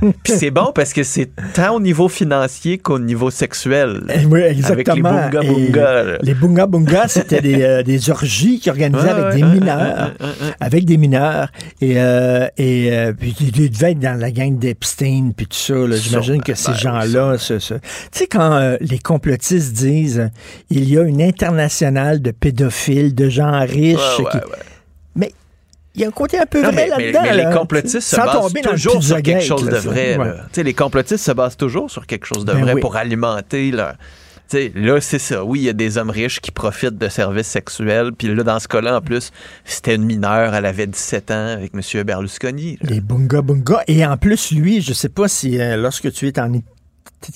Puis 0.23 0.33
c'est 0.37 0.51
bon 0.51 0.71
parce 0.73 0.93
que 0.93 1.03
c'est 1.03 1.29
tant 1.53 1.75
au 1.75 1.79
niveau 1.79 2.09
financier 2.09 2.77
qu'au 2.77 2.99
niveau 2.99 3.29
sexuel. 3.31 4.01
Eh 4.13 4.25
Oui, 4.25 4.41
exactement. 4.41 5.09
Avec 5.09 5.33
les 5.33 5.39
bunga 5.41 5.53
bunga. 5.53 6.17
Les 6.21 6.33
bunga 6.33 6.65
bunga, 6.65 7.07
c'était 7.07 7.41
des, 7.41 7.61
euh, 7.63 7.83
des 7.83 8.09
orgies 8.09 8.59
qui 8.59 8.69
organisaient 8.69 9.09
avec 9.09 9.35
des 9.35 9.43
mineurs. 9.43 10.11
Avec 10.59 10.85
des 10.85 10.97
mineurs. 10.97 11.49
Et, 11.81 11.93
euh, 11.97 12.47
et 12.57 12.89
euh, 12.91 13.13
puis 13.17 13.35
ils 13.39 13.69
devaient 13.71 13.91
être 13.91 13.99
dans 13.99 14.19
la 14.19 14.31
gang 14.31 14.57
d'Epstein, 14.57 15.31
puis 15.35 15.47
tout 15.47 15.57
ça. 15.57 15.73
là. 15.75 15.95
J'imagine 15.95 16.41
que 16.41 16.53
ces 16.55 16.73
gens-là... 16.73 17.35
Tu 17.37 17.59
sais, 17.59 18.27
quand 18.27 18.77
les 18.81 18.99
complotistes 18.99 19.73
disent 19.73 20.29
il 20.69 20.89
y 20.89 20.97
a 20.97 21.03
une 21.03 21.21
internationale 21.21 22.21
de 22.21 22.31
pédophiles, 22.31 23.15
de 23.15 23.29
gens 23.29 23.59
riches... 23.61 23.95
Ouais, 24.19 24.25
ouais, 24.25 24.31
qui- 24.31 24.37
ouais. 24.37 24.57
Il 25.95 26.01
y 26.01 26.03
a 26.03 26.07
un 26.07 26.11
côté 26.11 26.37
un 26.37 26.45
peu 26.45 26.61
Non, 26.61 26.71
vrai 26.71 26.87
mais- 26.89 27.03
là-dedans. 27.05 27.19
mais 27.23 27.35
là. 27.37 27.49
les 27.49 27.55
complotistes 27.57 28.01
se 28.01 28.15
basent 28.17 28.53
toujours 28.53 29.03
sur 29.03 29.21
quelque 29.21 29.43
chose 29.43 29.65
de 29.65 29.71
ça. 29.79 29.89
vrai. 29.89 30.17
Ouais. 30.17 30.25
là. 30.25 30.63
Les 30.63 30.73
complotistes 30.73 31.23
se 31.25 31.31
basent 31.31 31.57
toujours 31.57 31.89
sur 31.89 32.05
quelque 32.05 32.25
chose 32.25 32.43
de 32.45 32.53
Ben 32.53 32.61
vrai 32.61 32.73
oui. 32.73 32.81
pour 32.81 32.95
alimenter 32.95 33.71
leur... 33.71 33.93
Là, 34.75 35.01
c'est 35.01 35.19
ça. 35.19 35.43
Oui, 35.43 35.59
il 35.61 35.63
y 35.65 35.69
a 35.69 35.73
des 35.73 35.97
hommes 35.97 36.11
riches 36.11 36.39
qui 36.39 36.51
profitent 36.51 36.97
de 36.99 37.07
services 37.09 37.47
sexuels. 37.47 38.11
Puis 38.17 38.33
là, 38.33 38.43
dans 38.43 38.59
ce 38.59 38.67
cas-là, 38.67 38.97
en 38.97 39.01
plus, 39.01 39.31
c'était 39.65 39.95
une 39.95 40.03
mineure. 40.05 40.53
Elle 40.53 40.65
avait 40.67 40.85
17 40.85 41.31
ans 41.31 41.47
avec 41.47 41.71
M. 41.73 42.03
Berlusconi. 42.03 42.77
là. 42.81 42.89
Les 42.91 43.01
bunga 43.01 43.41
bunga. 43.41 43.81
Et 43.87 44.05
en 44.05 44.17
plus, 44.17 44.51
lui, 44.51 44.81
je 44.81 44.93
sais 44.93 45.09
pas 45.09 45.27
si 45.27 45.59
euh, 45.59 45.77
lorsque 45.77 46.11
tu 46.11 46.27
es 46.27 46.39
en 46.39 46.53
Italie, 46.53 46.63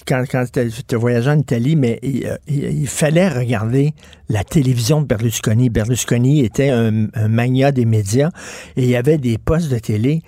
quand, 0.07 0.23
quand 0.29 0.45
tu 0.87 0.95
voyagé 0.95 1.29
en 1.29 1.39
Italie, 1.39 1.75
mais 1.75 1.99
il, 2.03 2.25
euh, 2.25 2.37
il- 2.47 2.81
il 2.81 2.87
fallait 2.87 3.29
regarder 3.29 3.93
la 4.29 4.43
télévision 4.43 5.01
de 5.01 5.07
Berlusconi. 5.07 5.69
Berlusconi 5.69 6.41
était 6.45 6.69
un, 6.69 7.07
un 7.13 7.27
magnat 7.27 7.71
des 7.71 7.85
médias 7.85 8.29
et 8.75 8.83
il 8.83 8.89
y 8.89 8.95
avait 8.95 9.17
des 9.17 9.37
postes 9.37 9.69
de 9.69 9.79
télé 9.79 10.21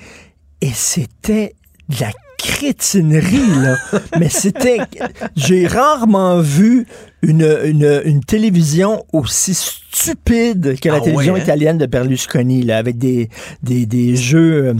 et 0.61 0.69
c'était 0.73 1.53
de 1.89 1.95
la 2.01 2.11
crétinerie, 2.37 3.61
là. 3.61 3.77
mais 4.19 4.29
c'était... 4.29 4.79
J'ai 5.35 5.67
rarement 5.67 6.39
vu 6.41 6.87
une, 7.21 7.47
une, 7.65 8.01
une 8.05 8.23
télévision 8.23 9.03
aussi 9.13 9.53
stupide 9.53 10.79
que 10.79 10.89
la 10.89 10.95
Ah 10.95 10.97
ouais, 10.99 11.03
télévision 11.03 11.35
hein? 11.35 11.39
italienne 11.39 11.77
de 11.77 11.85
Berlusconi, 11.85 12.63
là, 12.63 12.77
avec 12.77 12.97
des, 12.97 13.29
des, 13.61 13.85
des 13.85 14.15
jeux... 14.15 14.75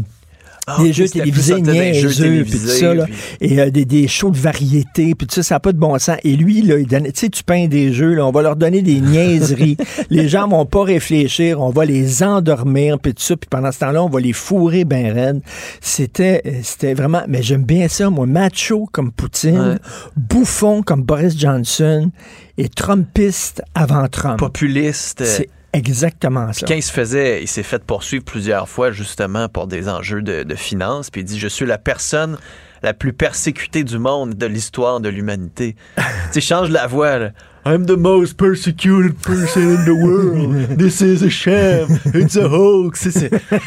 Ah, 0.67 0.77
des 0.83 0.93
jeux 0.93 1.07
télévisés 1.09 1.59
niaiseux, 1.59 2.43
puis 2.43 2.51
tout 2.59 2.67
ça, 2.67 2.93
là, 2.93 3.05
puis- 3.05 3.15
et 3.41 3.59
euh, 3.59 3.71
des, 3.71 3.83
des 3.83 4.07
shows 4.07 4.29
de 4.29 4.37
variété, 4.37 5.15
puis 5.15 5.25
tout 5.25 5.33
ça, 5.35 5.41
ça 5.43 5.55
n'a 5.55 5.59
pas 5.59 5.73
de 5.73 5.79
bon 5.79 5.97
sens. 5.97 6.17
Et 6.23 6.35
lui, 6.37 6.61
là, 6.61 6.77
il 6.77 6.85
donne, 6.85 7.05
tu 7.05 7.11
sais, 7.15 7.29
tu 7.29 7.43
peins 7.43 7.67
des 7.67 7.91
jeux, 7.91 8.13
là, 8.13 8.25
on 8.27 8.31
va 8.31 8.43
leur 8.43 8.55
donner 8.55 8.83
des 8.83 9.01
niaiseries. 9.01 9.75
les 10.11 10.29
gens 10.29 10.47
vont 10.47 10.65
pas 10.67 10.83
réfléchir, 10.83 11.59
on 11.59 11.71
va 11.71 11.83
les 11.85 12.21
endormir, 12.21 12.99
puis 12.99 13.13
tout 13.15 13.23
ça, 13.23 13.35
puis 13.35 13.47
pendant 13.49 13.71
ce 13.71 13.79
temps-là, 13.79 14.03
on 14.03 14.09
va 14.09 14.19
les 14.19 14.33
fourrer 14.33 14.85
ben 14.85 15.11
raides. 15.11 15.41
C'était, 15.81 16.41
euh, 16.45 16.51
c'était 16.61 16.93
vraiment, 16.93 17.23
mais 17.27 17.41
j'aime 17.41 17.63
bien 17.63 17.87
ça, 17.87 18.09
moi, 18.11 18.27
macho 18.27 18.87
comme 18.91 19.11
Poutine, 19.11 19.59
Ouais. 19.59 19.75
bouffon 20.15 20.83
comme 20.83 21.01
Boris 21.03 21.37
Johnson, 21.37 22.11
et 22.61 22.69
Trumpiste 22.69 23.63
avant 23.73 24.07
Trump. 24.07 24.37
Populiste. 24.37 25.25
C'est 25.25 25.49
exactement 25.73 26.53
ça. 26.53 26.67
Quand 26.67 26.75
il 26.75 26.83
se 26.83 26.91
faisait, 26.91 27.41
il 27.41 27.47
s'est 27.47 27.63
fait 27.63 27.83
poursuivre 27.83 28.23
plusieurs 28.23 28.69
fois 28.69 28.91
justement 28.91 29.49
pour 29.49 29.65
des 29.65 29.89
enjeux 29.89 30.21
de, 30.21 30.43
de 30.43 30.55
finances. 30.55 31.09
Puis 31.09 31.21
il 31.21 31.23
dit 31.23 31.39
Je 31.39 31.47
suis 31.47 31.65
la 31.65 31.79
personne 31.79 32.37
la 32.83 32.93
plus 32.93 33.13
persécutée 33.13 33.83
du 33.83 33.97
monde 33.97 34.35
de 34.35 34.45
l'histoire 34.45 34.99
de 34.99 35.09
l'humanité. 35.09 35.75
tu 35.97 36.03
sais, 36.33 36.41
change 36.41 36.69
la 36.69 36.85
voix. 36.85 37.17
Là. 37.17 37.31
I'm 37.63 37.85
the 37.85 37.95
most 37.95 38.37
persecuted 38.37 39.15
person 39.21 39.61
in 39.75 39.85
the 39.85 39.91
world. 39.93 40.77
This 40.79 40.99
is 41.01 41.21
a 41.23 41.29
sham. 41.29 41.87
It's 42.15 42.35
a 42.35 42.47
hoax. 42.49 43.07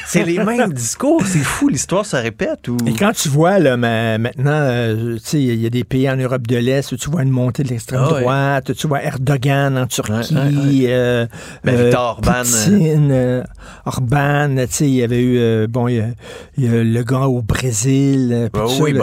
C'est- 0.06 0.24
les 0.24 0.38
mêmes 0.42 0.72
discours. 0.72 1.22
C'est 1.24 1.38
fou. 1.38 1.68
L'histoire 1.68 2.04
se 2.04 2.16
répète. 2.16 2.66
Ou... 2.68 2.76
Et 2.86 2.92
quand 2.94 3.12
tu 3.12 3.28
vois, 3.28 3.60
là, 3.60 3.76
ma- 3.76 4.18
maintenant, 4.18 4.50
euh, 4.52 5.14
tu 5.16 5.20
sais, 5.22 5.42
il 5.42 5.60
y 5.60 5.66
a 5.66 5.70
des 5.70 5.84
pays 5.84 6.10
en 6.10 6.16
Europe 6.16 6.46
de 6.48 6.56
l'Est 6.56 6.90
où 6.90 6.96
tu 6.96 7.08
vois 7.08 7.22
une 7.22 7.30
montée 7.30 7.62
de 7.62 7.68
l'extrême 7.68 8.00
Ah 8.04 8.14
ouais. 8.14 8.20
droite, 8.22 8.74
tu 8.74 8.88
vois 8.88 9.00
Erdogan 9.02 9.78
en 9.78 9.86
Turquie, 9.86 10.34
Ouais, 10.34 10.86
euh, 10.88 11.26
Ben, 11.62 11.76
euh, 11.76 11.92
Orban, 11.94 12.42
Poutine, 12.42 13.44
Orban, 13.86 14.56
tu 14.66 14.66
sais, 14.70 14.84
il 14.88 14.94
y 14.94 15.02
avait 15.04 15.22
eu, 15.22 15.36
euh, 15.38 15.66
bon, 15.68 15.86
il 15.88 16.02
y, 16.58 16.62
y 16.64 16.68
a 16.68 16.82
le 16.82 17.02
gars 17.04 17.26
au 17.28 17.42
Brésil, 17.42 18.30
euh, 18.32 18.48
oui, 18.80 18.94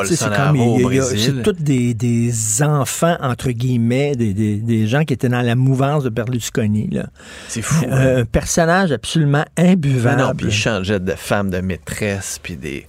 c'est 1.16 1.44
tous 1.44 1.54
des, 1.54 1.94
des 1.94 2.34
enfants, 2.62 3.16
entre 3.22 3.52
guillemets, 3.52 4.16
des, 4.16 4.34
des, 4.34 4.56
des 4.58 4.81
gens 4.88 5.04
qui 5.04 5.14
étaient 5.14 5.30
dans 5.30 5.42
la 5.42 5.56
mouvance 5.56 6.04
de 6.04 6.10
Berlusconi. 6.10 6.90
C'est 7.48 7.62
fou. 7.62 7.86
hein? 7.86 7.92
Euh, 7.92 8.22
un 8.22 8.26
personnage 8.26 8.92
absolument 8.92 9.44
Ben 9.58 9.72
imbuvable. 9.72 10.22
non, 10.22 10.34
puis 10.36 10.48
il 10.48 10.52
changeait 10.52 11.00
de 11.00 11.12
femme 11.14 11.50
de 11.50 11.60
maîtresse, 11.60 12.40
puis 12.42 12.56
des. 12.58 12.86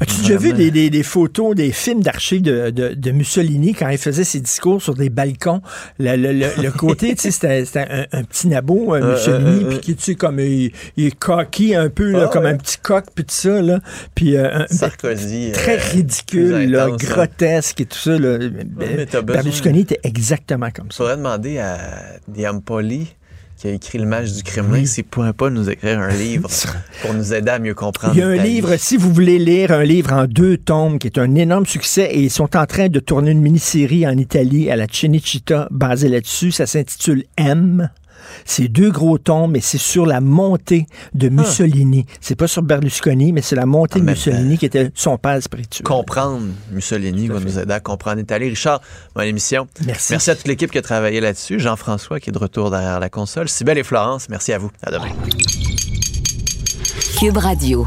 As-tu 0.00 0.20
déjà 0.22 0.36
vu 0.36 0.52
des, 0.52 0.70
des- 0.70 0.90
des 0.90 1.02
photos, 1.02 1.54
des 1.54 1.72
films 1.72 2.02
d'archives 2.02 2.42
de, 2.42 2.70
de- 2.70 2.94
de 2.94 3.10
Mussolini 3.10 3.74
quand 3.74 3.88
il 3.88 3.98
faisait 3.98 4.24
ses 4.24 4.40
discours 4.40 4.82
sur 4.82 4.94
des 4.94 5.08
balcons? 5.10 5.60
Le, 5.98 6.16
le- 6.16 6.32
le- 6.32 6.62
le 6.62 6.70
côté, 6.70 7.14
tu 7.14 7.30
sais, 7.30 7.30
c'était 7.64 7.86
un, 7.90 8.06
un 8.12 8.22
petit 8.24 8.48
nabot, 8.48 8.94
euh, 8.94 9.00
Euh, 9.02 9.12
Mussolini, 9.12 9.64
euh, 9.64 9.66
euh, 9.66 9.68
puis 9.70 9.78
qui, 9.80 9.94
tu 9.96 10.02
sais, 10.02 10.14
comme 10.14 10.40
il, 10.40 10.72
il 10.96 11.06
est 11.06 11.18
coquille 11.18 11.74
un 11.74 11.88
peu, 11.90 12.10
là, 12.12 12.24
Ah, 12.26 12.30
comme 12.32 12.44
ouais. 12.44 12.50
un 12.50 12.56
petit 12.56 12.78
coq, 12.78 13.04
puis 13.14 13.24
tout 13.24 13.34
ça, 13.34 13.60
là. 13.62 13.80
Puis 14.14 14.36
euh, 14.36 14.48
un- 14.62 14.66
Sarkozy. 14.68 15.52
très 15.52 15.76
euh, 15.78 15.82
ridicule, 15.92 16.54
plus 16.54 16.66
là, 16.66 16.84
intense, 16.86 17.04
grotesque 17.04 17.80
et 17.80 17.86
tout 17.86 17.98
ça. 17.98 18.18
Là. 18.18 18.38
besoin- 18.38 19.22
Berlusconi 19.22 19.80
était 19.80 20.00
exactement 20.02 20.70
comme 20.70 20.90
ça. 20.90 20.98
faudrait 20.98 21.16
demander 21.16 21.58
à 21.58 21.78
Diampoli, 22.28 23.14
qui 23.58 23.66
a 23.66 23.72
écrit 23.72 23.98
Le 23.98 24.06
Match 24.06 24.30
du 24.30 24.44
Kremlin, 24.44 24.86
s'il 24.86 25.02
pourrait 25.02 25.32
pas 25.32 25.50
nous 25.50 25.68
écrire 25.68 25.98
un 25.98 26.14
livre 26.14 26.48
pour 27.02 27.12
nous 27.12 27.34
aider 27.34 27.50
à 27.50 27.58
mieux 27.58 27.74
comprendre. 27.74 28.14
Il 28.14 28.20
y 28.20 28.22
a 28.22 28.28
un 28.28 28.36
livre, 28.36 28.76
si 28.76 28.96
vous 28.96 29.12
voulez 29.12 29.38
lire 29.38 29.72
un 29.72 29.82
livre 29.82 30.12
en 30.12 30.26
deux 30.26 30.56
tomes, 30.56 31.00
qui 31.00 31.08
est 31.08 31.18
un 31.18 31.34
énorme 31.34 31.66
succès, 31.66 32.08
et 32.12 32.20
ils 32.20 32.30
sont 32.30 32.56
en 32.56 32.66
train 32.66 32.88
de 32.88 33.00
tourner 33.00 33.32
une 33.32 33.40
mini-série 33.40 34.06
en 34.06 34.16
Italie 34.16 34.70
à 34.70 34.76
la 34.76 34.86
Cinecittà 34.88 35.66
basée 35.72 36.08
là-dessus. 36.08 36.52
Ça 36.52 36.66
s'intitule 36.66 37.24
M. 37.36 37.90
C'est 38.44 38.68
deux 38.68 38.90
gros 38.90 39.18
tomes, 39.18 39.56
et 39.56 39.60
c'est 39.60 39.78
sur 39.78 40.06
la 40.06 40.20
montée 40.20 40.86
de 41.14 41.28
Mussolini. 41.28 42.06
C'est 42.20 42.34
pas 42.34 42.48
sur 42.48 42.62
Berlusconi, 42.62 43.32
mais 43.32 43.42
c'est 43.42 43.56
la 43.56 43.66
montée 43.66 44.00
de 44.00 44.04
même 44.04 44.14
Mussolini 44.14 44.58
qui 44.58 44.66
était 44.66 44.90
son 44.94 45.18
père 45.18 45.42
spirituel. 45.42 45.84
Comprendre 45.84 46.46
Mussolini 46.70 47.28
va 47.28 47.40
nous 47.40 47.58
aider 47.58 47.72
à 47.72 47.80
comprendre 47.80 48.18
l'Italie. 48.18 48.48
Richard, 48.48 48.80
bonne 49.14 49.26
émission. 49.26 49.66
Merci. 49.84 50.12
Merci 50.12 50.30
à 50.30 50.36
toute 50.36 50.48
l'équipe 50.48 50.70
qui 50.70 50.78
a 50.78 50.82
travaillé 50.82 51.20
là-dessus. 51.20 51.58
Jean-François 51.58 52.20
qui 52.20 52.30
est 52.30 52.32
de 52.32 52.38
retour 52.38 52.70
derrière 52.70 53.00
la 53.00 53.08
console. 53.08 53.48
Sybelle 53.48 53.78
et 53.78 53.82
Florence, 53.82 54.28
merci 54.28 54.52
à 54.52 54.58
vous. 54.58 54.70
À 54.82 54.90
demain. 54.90 55.08
Cube 57.18 57.36
Radio. 57.36 57.86